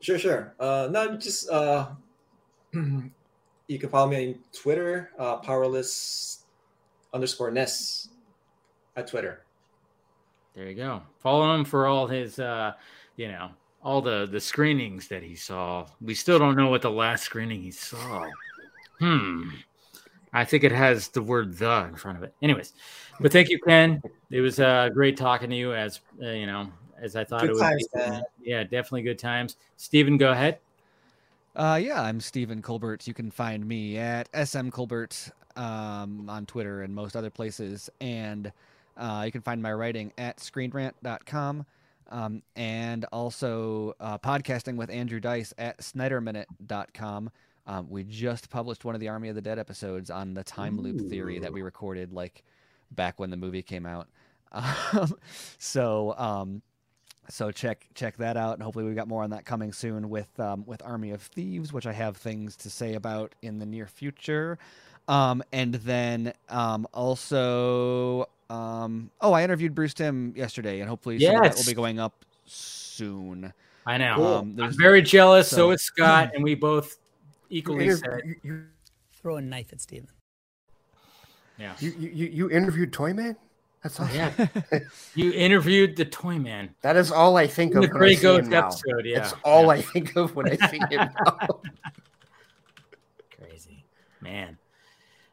Sure, 0.00 0.18
sure. 0.18 0.54
Uh, 0.60 0.88
no, 0.90 1.16
just 1.16 1.48
uh, 1.50 1.88
you 2.72 3.78
can 3.78 3.88
follow 3.88 4.08
me 4.08 4.28
on 4.28 4.34
Twitter, 4.52 5.10
uh, 5.18 5.36
powerless 5.36 6.44
underscore 7.12 7.50
ness 7.50 8.08
at 8.96 9.06
Twitter. 9.06 9.44
There 10.54 10.68
you 10.68 10.74
go. 10.74 11.02
Follow 11.18 11.54
him 11.54 11.64
for 11.64 11.86
all 11.86 12.06
his, 12.06 12.38
uh, 12.38 12.72
you 13.16 13.28
know, 13.28 13.50
all 13.82 14.00
the 14.00 14.26
the 14.30 14.40
screenings 14.40 15.08
that 15.08 15.22
he 15.22 15.34
saw. 15.36 15.86
We 16.00 16.14
still 16.14 16.38
don't 16.38 16.56
know 16.56 16.68
what 16.68 16.82
the 16.82 16.90
last 16.90 17.24
screening 17.24 17.62
he 17.62 17.70
saw. 17.70 18.26
Hmm. 18.98 19.50
I 20.32 20.44
think 20.44 20.64
it 20.64 20.72
has 20.72 21.08
the 21.08 21.22
word 21.22 21.56
"the" 21.56 21.86
in 21.88 21.96
front 21.96 22.18
of 22.18 22.24
it. 22.24 22.34
Anyways, 22.42 22.72
but 23.20 23.32
thank 23.32 23.48
you, 23.48 23.58
Ken. 23.60 24.02
It 24.30 24.40
was 24.40 24.60
uh, 24.60 24.88
great 24.92 25.16
talking 25.16 25.50
to 25.50 25.56
you. 25.56 25.72
As 25.74 26.00
uh, 26.22 26.30
you 26.30 26.46
know, 26.46 26.70
as 27.00 27.16
I 27.16 27.24
thought 27.24 27.42
Good 27.42 27.50
it 27.50 27.52
would 27.54 27.60
times, 27.60 27.88
be. 27.92 27.98
man. 28.00 28.22
Yeah, 28.42 28.62
definitely 28.62 29.02
good 29.02 29.18
times. 29.18 29.56
Stephen, 29.76 30.16
go 30.16 30.30
ahead. 30.32 30.58
Uh, 31.54 31.80
yeah, 31.82 32.02
I'm 32.02 32.20
Stephen 32.20 32.60
Colbert. 32.60 33.06
You 33.06 33.14
can 33.14 33.30
find 33.30 33.66
me 33.66 33.96
at 33.96 34.28
SM 34.46 34.68
Colbert 34.68 35.30
um, 35.56 36.28
on 36.28 36.44
Twitter 36.46 36.82
and 36.82 36.94
most 36.94 37.16
other 37.16 37.30
places. 37.30 37.88
And 38.00 38.52
uh, 38.96 39.22
you 39.24 39.32
can 39.32 39.40
find 39.40 39.62
my 39.62 39.72
writing 39.72 40.12
at 40.18 40.36
screenrant.com 40.38 41.64
um, 42.10 42.42
and 42.54 43.04
also 43.06 43.94
uh, 44.00 44.18
podcasting 44.18 44.76
with 44.76 44.90
Andrew 44.90 45.20
Dice 45.20 45.54
at 45.58 45.78
snyderminute.com. 45.78 47.30
Um, 47.66 47.90
we 47.90 48.04
just 48.04 48.48
published 48.48 48.84
one 48.84 48.94
of 48.94 49.00
the 49.00 49.08
Army 49.08 49.28
of 49.28 49.34
the 49.34 49.42
Dead 49.42 49.58
episodes 49.58 50.10
on 50.10 50.34
the 50.34 50.44
time 50.44 50.78
loop 50.78 51.08
theory 51.08 51.38
that 51.40 51.52
we 51.52 51.62
recorded 51.62 52.12
like 52.12 52.44
back 52.92 53.18
when 53.18 53.30
the 53.30 53.36
movie 53.36 53.62
came 53.62 53.86
out. 53.86 54.08
Um, 54.52 55.16
so 55.58 56.14
um, 56.16 56.62
so 57.28 57.50
check 57.50 57.86
check 57.94 58.16
that 58.16 58.36
out 58.36 58.54
and 58.54 58.62
hopefully 58.62 58.84
we've 58.84 58.96
got 58.96 59.08
more 59.08 59.22
on 59.22 59.30
that 59.30 59.44
coming 59.44 59.72
soon 59.72 60.08
with 60.08 60.38
um, 60.40 60.64
with 60.66 60.82
army 60.84 61.10
of 61.10 61.22
thieves 61.22 61.72
which 61.72 61.86
i 61.86 61.92
have 61.92 62.16
things 62.16 62.56
to 62.56 62.70
say 62.70 62.94
about 62.94 63.34
in 63.42 63.58
the 63.58 63.66
near 63.66 63.86
future 63.86 64.58
um, 65.08 65.42
and 65.52 65.74
then 65.74 66.32
um, 66.48 66.86
also 66.92 68.28
um, 68.50 69.10
oh 69.20 69.32
i 69.32 69.42
interviewed 69.42 69.74
bruce 69.74 69.94
timm 69.94 70.32
yesterday 70.36 70.80
and 70.80 70.88
hopefully 70.88 71.18
some 71.18 71.36
of 71.36 71.42
that 71.42 71.54
will 71.56 71.64
be 71.64 71.74
going 71.74 71.98
up 71.98 72.24
soon 72.46 73.52
I 73.86 73.98
know. 73.98 74.14
Cool. 74.16 74.26
um, 74.26 74.56
I'm 74.60 74.72
very 74.76 75.00
jealous. 75.00 75.48
So, 75.48 75.56
so- 75.56 75.70
is 75.70 75.82
Scott, 75.82 76.32
and 76.34 76.42
we 76.42 76.56
both 76.56 76.96
you, 77.48 77.58
equally 77.58 77.84
inter- 77.88 77.96
said, 77.96 78.20
you, 78.24 78.34
you, 78.42 78.64
Throw 79.12 79.36
a 79.36 79.40
knife 79.40 79.72
at 79.72 79.80
Steven. 79.80 80.08
yeah. 81.58 81.74
you, 81.80 81.90
you, 81.98 82.26
you 82.26 82.50
interviewed 82.50 82.92
Toyman? 82.92 83.36
That's 83.86 84.00
awesome. 84.00 84.16
Yeah. 84.16 84.78
you 85.14 85.30
interviewed 85.30 85.94
the 85.94 86.04
Toy 86.04 86.40
Man. 86.40 86.74
That 86.82 86.96
is 86.96 87.12
all 87.12 87.36
I 87.36 87.46
think 87.46 87.76
of. 87.76 87.82
The 87.82 87.88
when 87.88 87.96
I 87.96 87.98
Grey 87.98 88.14
him 88.16 88.52
episode. 88.52 89.04
Yeah. 89.06 89.20
That's 89.20 89.34
all 89.44 89.66
yeah. 89.66 89.68
I 89.68 89.82
think 89.82 90.16
of 90.16 90.34
when 90.34 90.50
I 90.50 90.56
see 90.68 90.80
him. 90.90 91.08
Crazy. 93.38 93.84
Man. 94.20 94.58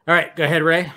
All 0.06 0.14
right. 0.14 0.36
Go 0.36 0.44
ahead, 0.44 0.62
Ray. 0.62 0.92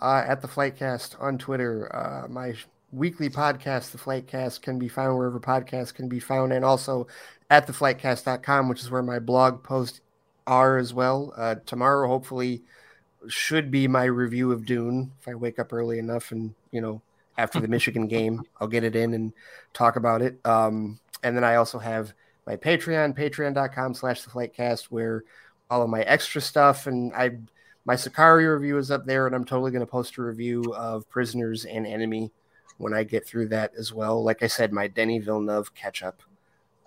uh, 0.00 0.24
at 0.24 0.40
the 0.40 0.46
Flightcast 0.46 1.20
on 1.20 1.36
Twitter. 1.36 1.90
Uh, 1.92 2.28
my 2.28 2.54
weekly 2.92 3.28
podcast, 3.28 3.90
the 3.90 3.98
Flightcast, 3.98 4.62
can 4.62 4.78
be 4.78 4.86
found 4.86 5.18
wherever 5.18 5.40
podcasts 5.40 5.92
can 5.92 6.08
be 6.08 6.20
found, 6.20 6.52
and 6.52 6.64
also 6.64 7.08
at 7.50 7.66
theflightcast.com, 7.66 8.68
which 8.68 8.82
is 8.82 8.90
where 8.90 9.02
my 9.02 9.18
blog 9.18 9.64
posts 9.64 10.00
are 10.46 10.78
as 10.78 10.94
well. 10.94 11.34
Uh, 11.36 11.56
tomorrow, 11.66 12.06
hopefully, 12.06 12.62
should 13.26 13.72
be 13.72 13.88
my 13.88 14.04
review 14.04 14.52
of 14.52 14.64
Dune. 14.64 15.10
If 15.18 15.26
I 15.26 15.34
wake 15.34 15.58
up 15.58 15.72
early 15.72 15.98
enough 15.98 16.30
and, 16.30 16.54
you 16.70 16.80
know, 16.80 17.02
after 17.36 17.60
the 17.60 17.68
Michigan 17.76 18.06
game, 18.06 18.42
I'll 18.60 18.68
get 18.68 18.84
it 18.84 18.96
in 18.96 19.14
and 19.14 19.32
talk 19.72 19.96
about 19.96 20.22
it. 20.22 20.38
Um, 20.44 21.00
and 21.22 21.36
then 21.36 21.44
I 21.44 21.56
also 21.56 21.78
have 21.78 22.12
my 22.46 22.56
Patreon, 22.56 23.16
patreon.com 23.16 23.94
slash 23.94 24.22
the 24.22 24.30
Flightcast, 24.30 24.84
where 24.84 25.24
all 25.70 25.82
of 25.82 25.90
my 25.90 26.02
extra 26.02 26.40
stuff 26.40 26.86
and 26.86 27.12
I 27.14 27.38
my 27.84 27.94
Sicario 27.94 28.52
review 28.52 28.76
is 28.76 28.90
up 28.90 29.06
there, 29.06 29.26
and 29.26 29.34
I'm 29.34 29.46
totally 29.46 29.70
going 29.70 29.80
to 29.80 29.90
post 29.90 30.18
a 30.18 30.22
review 30.22 30.74
of 30.74 31.08
Prisoners 31.08 31.64
and 31.64 31.86
Enemy 31.86 32.30
when 32.76 32.92
I 32.92 33.02
get 33.02 33.26
through 33.26 33.48
that 33.48 33.72
as 33.78 33.94
well. 33.94 34.22
Like 34.22 34.42
I 34.42 34.46
said, 34.46 34.74
my 34.74 34.88
Denis 34.88 35.24
Villeneuve 35.24 35.74
catch 35.74 36.02
up 36.02 36.22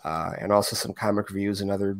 uh, 0.04 0.34
and 0.40 0.52
also 0.52 0.76
some 0.76 0.94
comic 0.94 1.30
reviews 1.30 1.62
and 1.62 1.72
other 1.72 1.98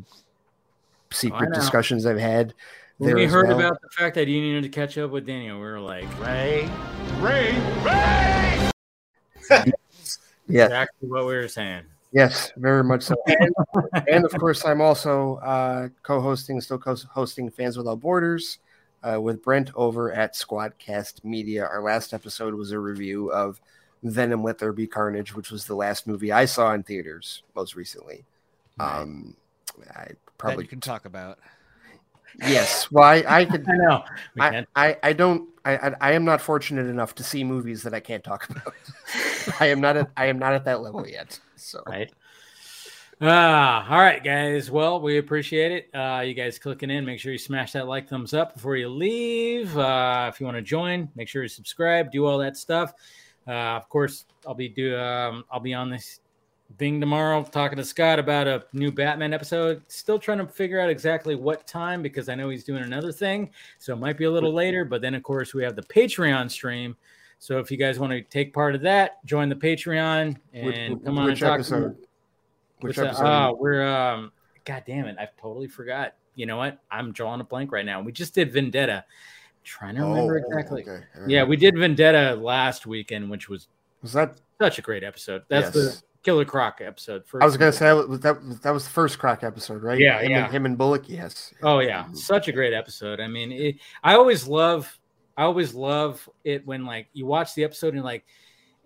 secret 1.12 1.52
discussions 1.54 2.06
I've 2.06 2.20
had. 2.20 2.54
When 3.02 3.16
we 3.16 3.26
heard 3.26 3.48
well. 3.48 3.58
about 3.58 3.82
the 3.82 3.90
fact 3.90 4.14
that 4.14 4.28
you 4.28 4.40
needed 4.40 4.62
to 4.62 4.70
catch 4.70 4.96
up 5.00 5.10
with 5.10 5.26
Daniel, 5.26 5.58
we 5.58 5.64
were 5.64 5.80
like, 5.80 6.06
Ray, 6.20 6.70
Ray, 7.18 7.52
Ray. 7.82 8.70
yeah, 10.48 10.66
exactly 10.66 11.10
what 11.10 11.26
we 11.26 11.34
were 11.34 11.48
saying. 11.48 11.82
yes, 12.12 12.52
very 12.58 12.84
much 12.84 13.02
so. 13.02 13.16
And, 13.26 13.56
and 14.08 14.24
of 14.24 14.32
course, 14.38 14.64
I'm 14.66 14.82
also 14.82 15.38
uh, 15.38 15.90
co-hosting, 16.04 16.62
still 16.62 16.78
co-hosting 16.78 17.50
Fans 17.50 17.76
Without 17.76 18.00
Borders 18.02 18.60
uh, 19.02 19.20
with 19.20 19.42
Brent 19.42 19.72
over 19.74 20.14
at 20.14 20.36
Squadcast 20.36 21.24
Media. 21.24 21.66
Our 21.66 21.82
last 21.82 22.14
episode 22.14 22.54
was 22.54 22.72
a 22.72 22.78
review 22.78 23.32
of 23.32 23.60
Venom: 24.04 24.44
Let 24.44 24.60
There 24.60 24.74
Be 24.74 24.86
Carnage, 24.86 25.36
which 25.36 25.50
was 25.50 25.66
the 25.66 25.74
last 25.76 26.06
movie 26.06 26.32
I 26.32 26.46
saw 26.46 26.72
in 26.76 26.84
theaters 26.84 27.42
most 27.56 27.76
recently. 27.76 28.26
Um, 28.80 29.36
I 29.90 30.04
that 30.04 30.18
probably 30.38 30.66
you 30.66 30.70
can 30.70 30.82
talk 30.82 31.06
about. 31.06 31.40
Yes. 32.40 32.92
Why 32.92 33.24
I 33.28 33.46
could 33.46 33.68
I 33.70 33.78
know. 33.78 34.04
I. 34.40 34.66
I, 34.76 34.98
I 35.04 35.14
don't 35.14 35.50
I, 35.66 35.78
I 35.78 35.96
I 36.02 36.12
am 36.14 36.26
not 36.26 36.42
fortunate 36.42 36.88
enough 36.88 37.16
to 37.16 37.24
see 37.24 37.44
movies 37.44 37.84
that 37.84 37.94
I 37.94 38.00
can't 38.00 38.24
talk 38.24 38.50
about. 38.50 38.74
I 39.60 39.68
am 39.68 39.82
not 39.82 39.98
at 39.98 40.12
I 40.18 40.26
am 40.28 40.40
not 40.40 40.54
at 40.54 40.66
that 40.66 40.82
level 40.82 41.08
yet. 41.08 41.40
So 41.56 41.84
Right. 41.88 42.12
Ah, 43.24 43.88
all 43.88 44.00
right, 44.00 44.24
guys. 44.24 44.72
Well, 44.72 45.00
we 45.00 45.20
appreciate 45.20 45.72
it. 45.72 45.96
Uh, 45.96 46.22
you 46.22 46.34
guys 46.34 46.58
clicking 46.58 46.90
in. 46.90 47.06
Make 47.06 47.20
sure 47.20 47.32
you 47.32 47.38
smash 47.38 47.74
that 47.74 47.88
like, 47.88 48.10
thumbs 48.10 48.34
up 48.34 48.56
before 48.56 48.76
you 48.78 48.90
leave. 48.90 49.78
Uh, 49.78 50.32
if 50.34 50.40
you 50.40 50.48
want 50.48 50.58
to 50.58 50.64
join, 50.64 51.08
make 51.14 51.28
sure 51.28 51.44
you 51.44 51.48
subscribe. 51.48 52.12
Do 52.12 52.26
all 52.26 52.40
that 52.40 52.58
stuff. 52.58 52.94
Uh, 53.48 53.78
of 53.78 53.88
course, 53.90 54.26
I'll 54.48 54.56
be 54.56 54.70
do. 54.70 54.98
Um, 54.98 55.44
I'll 55.52 55.60
be 55.60 55.76
on 55.76 55.92
this 55.92 56.20
thing 56.78 57.00
tomorrow 57.00 57.44
talking 57.44 57.78
to 57.78 57.86
Scott 57.86 58.20
about 58.20 58.48
a 58.48 58.64
new 58.74 58.92
Batman 58.92 59.34
episode. 59.34 59.82
Still 59.88 60.20
trying 60.20 60.38
to 60.40 60.48
figure 60.48 60.80
out 60.80 60.90
exactly 60.90 61.36
what 61.36 61.68
time 61.68 62.02
because 62.02 62.30
I 62.30 62.36
know 62.36 62.50
he's 62.50 62.64
doing 62.64 62.84
another 62.84 63.12
thing, 63.12 63.50
so 63.80 63.94
it 63.94 63.98
might 63.98 64.18
be 64.18 64.26
a 64.26 64.32
little 64.32 64.54
later. 64.54 64.86
But 64.86 65.02
then, 65.02 65.16
of 65.16 65.24
course, 65.24 65.54
we 65.54 65.64
have 65.64 65.76
the 65.76 65.84
Patreon 65.84 66.50
stream. 66.50 66.96
So 67.40 67.58
if 67.60 67.72
you 67.72 67.78
guys 67.78 67.98
want 68.00 68.12
to 68.12 68.22
take 68.22 68.54
part 68.54 68.76
of 68.76 68.82
that, 68.82 69.24
join 69.26 69.50
the 69.50 69.56
Patreon 69.56 70.38
and 70.54 70.66
Which- 70.96 71.04
come 71.06 71.18
on 71.18 71.26
which 71.26 71.32
and 71.34 71.40
talk. 71.40 71.54
episode? 71.56 71.98
Which 72.82 72.98
episode? 72.98 73.26
Oh, 73.26 73.58
we're 73.60 73.86
um. 73.88 74.32
God 74.66 74.84
damn 74.86 75.06
it! 75.06 75.16
I've 75.20 75.36
totally 75.38 75.68
forgot. 75.68 76.14
You 76.36 76.46
know 76.46 76.58
what? 76.58 76.80
I'm 76.90 77.12
drawing 77.12 77.42
a 77.42 77.44
blank 77.44 77.72
right 77.72 77.86
now. 77.86 78.02
We 78.02 78.12
just 78.12 78.34
did 78.36 78.52
Vendetta. 78.54 79.04
trying 79.64 79.96
to 79.96 80.02
remember 80.02 80.40
Oh, 80.44 80.48
exactly. 80.48 80.82
okay. 80.82 81.04
Yeah, 81.28 81.44
we 81.44 81.56
did 81.56 81.78
Vendetta 81.78 82.34
last 82.36 82.88
weekend, 82.88 83.30
which 83.30 83.48
was 83.50 83.68
was 84.02 84.14
that. 84.14 84.40
such 84.60 84.80
a 84.80 84.82
great 84.82 85.04
episode. 85.04 85.44
That's 85.50 85.76
Yes. 85.76 86.02
the 86.02 86.04
Killer 86.24 86.46
Croc 86.46 86.82
episode. 86.82 87.26
First 87.26 87.42
I 87.42 87.46
was 87.46 87.58
gonna 87.58 87.72
say 87.72 87.86
that 87.86 88.08
was 88.08 88.20
that, 88.22 88.62
that 88.62 88.72
was 88.72 88.84
the 88.84 88.90
first 88.92 89.18
Croc 89.20 89.44
episode, 89.44 89.82
right? 89.84 89.98
Yeah, 90.00 90.22
him 90.22 90.32
yeah. 90.32 90.46
And, 90.46 90.54
him 90.54 90.66
and 90.66 90.78
Bullock. 90.78 91.10
Yes. 91.10 91.54
Oh 91.64 91.80
yeah, 91.80 92.04
Mhm. 92.06 92.18
such 92.18 92.48
a 92.48 92.52
great 92.52 92.74
episode. 92.74 93.20
I 93.20 93.28
mean, 93.28 93.52
it, 93.52 93.76
I 94.04 94.14
always 94.16 94.48
love, 94.48 94.98
I 95.38 95.44
always 95.44 95.74
love 95.74 96.28
it 96.44 96.66
when 96.68 96.86
like 96.86 97.08
you 97.14 97.26
watch 97.26 97.56
the 97.56 97.64
episode 97.64 97.96
and 97.96 98.04
like, 98.04 98.24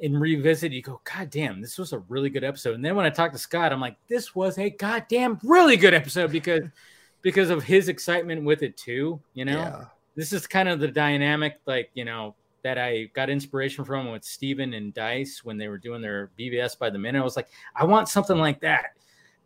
and 0.02 0.20
revisit, 0.20 0.72
you 0.72 0.82
go, 0.82 1.00
God 1.04 1.30
damn, 1.30 1.62
this 1.62 1.78
was 1.78 1.94
a 1.94 2.00
really 2.00 2.30
good 2.30 2.44
episode. 2.44 2.76
And 2.76 2.84
then 2.84 2.96
when 2.96 3.06
I 3.06 3.10
talk 3.10 3.32
to 3.32 3.38
Scott, 3.38 3.72
I'm 3.72 3.80
like, 3.80 3.96
this 4.10 4.36
was 4.36 4.58
a 4.58 4.70
goddamn 4.70 5.40
really 5.44 5.78
good 5.78 5.94
episode 5.94 6.32
because 6.32 6.64
because 7.22 7.50
of 7.50 7.64
his 7.64 7.90
excitement 7.90 8.44
with 8.46 8.62
it 8.62 8.78
too. 8.78 9.20
You 9.34 9.46
know, 9.46 9.58
Yeah. 9.58 9.86
this 10.16 10.32
is 10.32 10.48
kind 10.48 10.70
of 10.70 10.80
the 10.80 10.88
dynamic, 10.90 11.60
like 11.66 11.90
you 11.96 12.06
know, 12.06 12.36
that 12.66 12.80
I 12.80 13.04
got 13.14 13.30
inspiration 13.30 13.86
from 13.86 14.12
with 14.12 14.24
Steven 14.24 14.74
and 14.74 14.92
Dice 14.92 15.42
when 15.44 15.56
they 15.56 15.68
were 15.68 15.78
doing 15.78 16.02
their 16.02 16.32
BBS 16.36 16.80
by 16.80 16.90
the 16.90 16.98
minute. 16.98 17.22
I 17.22 17.24
was 17.24 17.36
like, 17.36 17.48
I 17.76 17.86
want 17.86 18.10
something 18.10 18.40
like 18.40 18.60
that, 18.62 18.96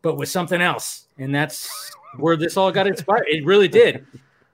but 0.02 0.16
with 0.16 0.30
something 0.30 0.62
else, 0.62 1.08
and 1.18 1.36
that's 1.36 1.70
where 2.16 2.38
this 2.38 2.56
all 2.56 2.72
got 2.72 2.88
inspired. 2.88 3.26
It 3.28 3.46
really 3.46 3.68
did. 3.68 4.08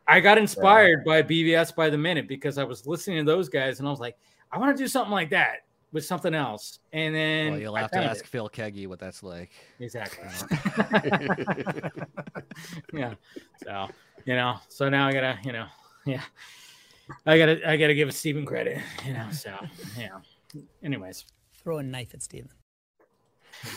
I 0.07 0.19
got 0.19 0.39
inspired 0.39 1.05
by 1.05 1.21
BBS 1.21 1.75
by 1.75 1.91
the 1.91 1.97
minute 1.99 2.27
because 2.27 2.57
I 2.57 2.63
was 2.63 2.87
listening 2.87 3.23
to 3.23 3.31
those 3.31 3.49
guys, 3.49 3.77
and 3.77 3.87
I 3.87 3.91
was 3.91 3.99
like, 3.99 4.17
I 4.51 4.57
want 4.57 4.75
to 4.75 4.83
do 4.83 4.87
something 4.87 5.11
like 5.11 5.29
that 5.29 5.57
with 5.91 6.03
something 6.03 6.33
else. 6.33 6.79
And 6.91 7.13
then 7.13 7.51
Well, 7.51 7.61
you'll 7.61 7.75
have 7.75 7.91
to 7.91 7.99
ask 7.99 8.23
it. 8.23 8.27
Phil 8.27 8.49
Keaggy 8.49 8.87
what 8.87 8.97
that's 8.97 9.21
like. 9.21 9.51
Exactly. 9.79 10.27
yeah. 12.93 13.13
So, 13.63 13.89
you 14.25 14.35
know, 14.35 14.57
so 14.69 14.89
now 14.89 15.07
I 15.07 15.13
gotta, 15.13 15.37
you 15.43 15.51
know, 15.51 15.67
yeah. 16.07 16.21
I 17.25 17.37
gotta 17.37 17.69
I 17.69 17.77
gotta 17.77 17.93
give 17.93 18.13
Steven 18.13 18.45
credit, 18.45 18.79
you 19.05 19.13
know. 19.13 19.27
So 19.31 19.53
yeah. 19.97 20.19
Anyways. 20.83 21.25
Throw 21.63 21.79
a 21.79 21.83
knife 21.83 22.13
at 22.13 22.21
Steven. 22.21 22.49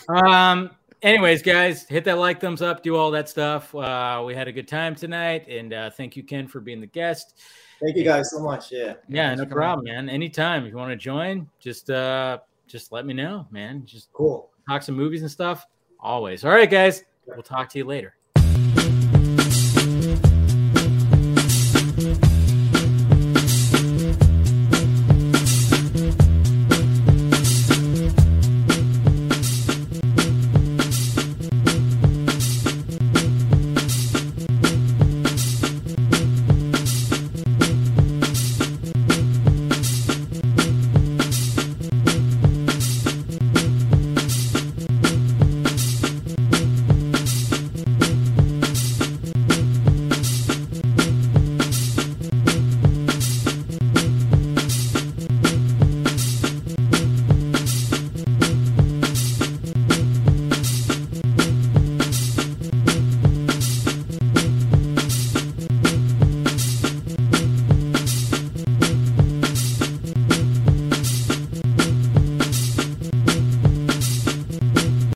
Um 0.08 0.70
anyways, 1.02 1.42
guys, 1.42 1.86
hit 1.88 2.04
that 2.04 2.18
like, 2.18 2.40
thumbs 2.40 2.60
up, 2.62 2.82
do 2.82 2.96
all 2.96 3.10
that 3.12 3.28
stuff. 3.28 3.74
Uh 3.74 4.22
we 4.26 4.34
had 4.34 4.48
a 4.48 4.52
good 4.52 4.68
time 4.68 4.94
tonight, 4.94 5.46
and 5.48 5.72
uh 5.72 5.90
thank 5.90 6.16
you, 6.16 6.22
Ken, 6.22 6.46
for 6.46 6.60
being 6.60 6.80
the 6.80 6.86
guest. 6.86 7.40
Thank 7.82 7.96
you 7.96 8.04
guys 8.04 8.30
so 8.30 8.40
much. 8.40 8.72
Yeah. 8.72 8.94
Yeah, 9.08 9.28
thanks 9.28 9.38
no 9.38 9.44
for 9.44 9.50
coming. 9.50 9.52
problem, 9.54 9.84
man. 9.86 10.08
Anytime 10.08 10.64
if 10.64 10.70
you 10.70 10.76
want 10.76 10.90
to 10.90 10.96
join, 10.96 11.48
just 11.60 11.90
uh 11.90 12.38
just 12.66 12.92
let 12.92 13.06
me 13.06 13.14
know, 13.14 13.46
man. 13.50 13.84
Just 13.86 14.12
Cool. 14.12 14.50
talk 14.68 14.82
some 14.82 14.94
movies 14.96 15.22
and 15.22 15.30
stuff. 15.30 15.66
Always. 16.00 16.44
All 16.44 16.50
right, 16.50 16.70
guys. 16.70 17.04
We'll 17.26 17.42
talk 17.42 17.68
to 17.70 17.78
you 17.78 17.84
later. 17.84 18.14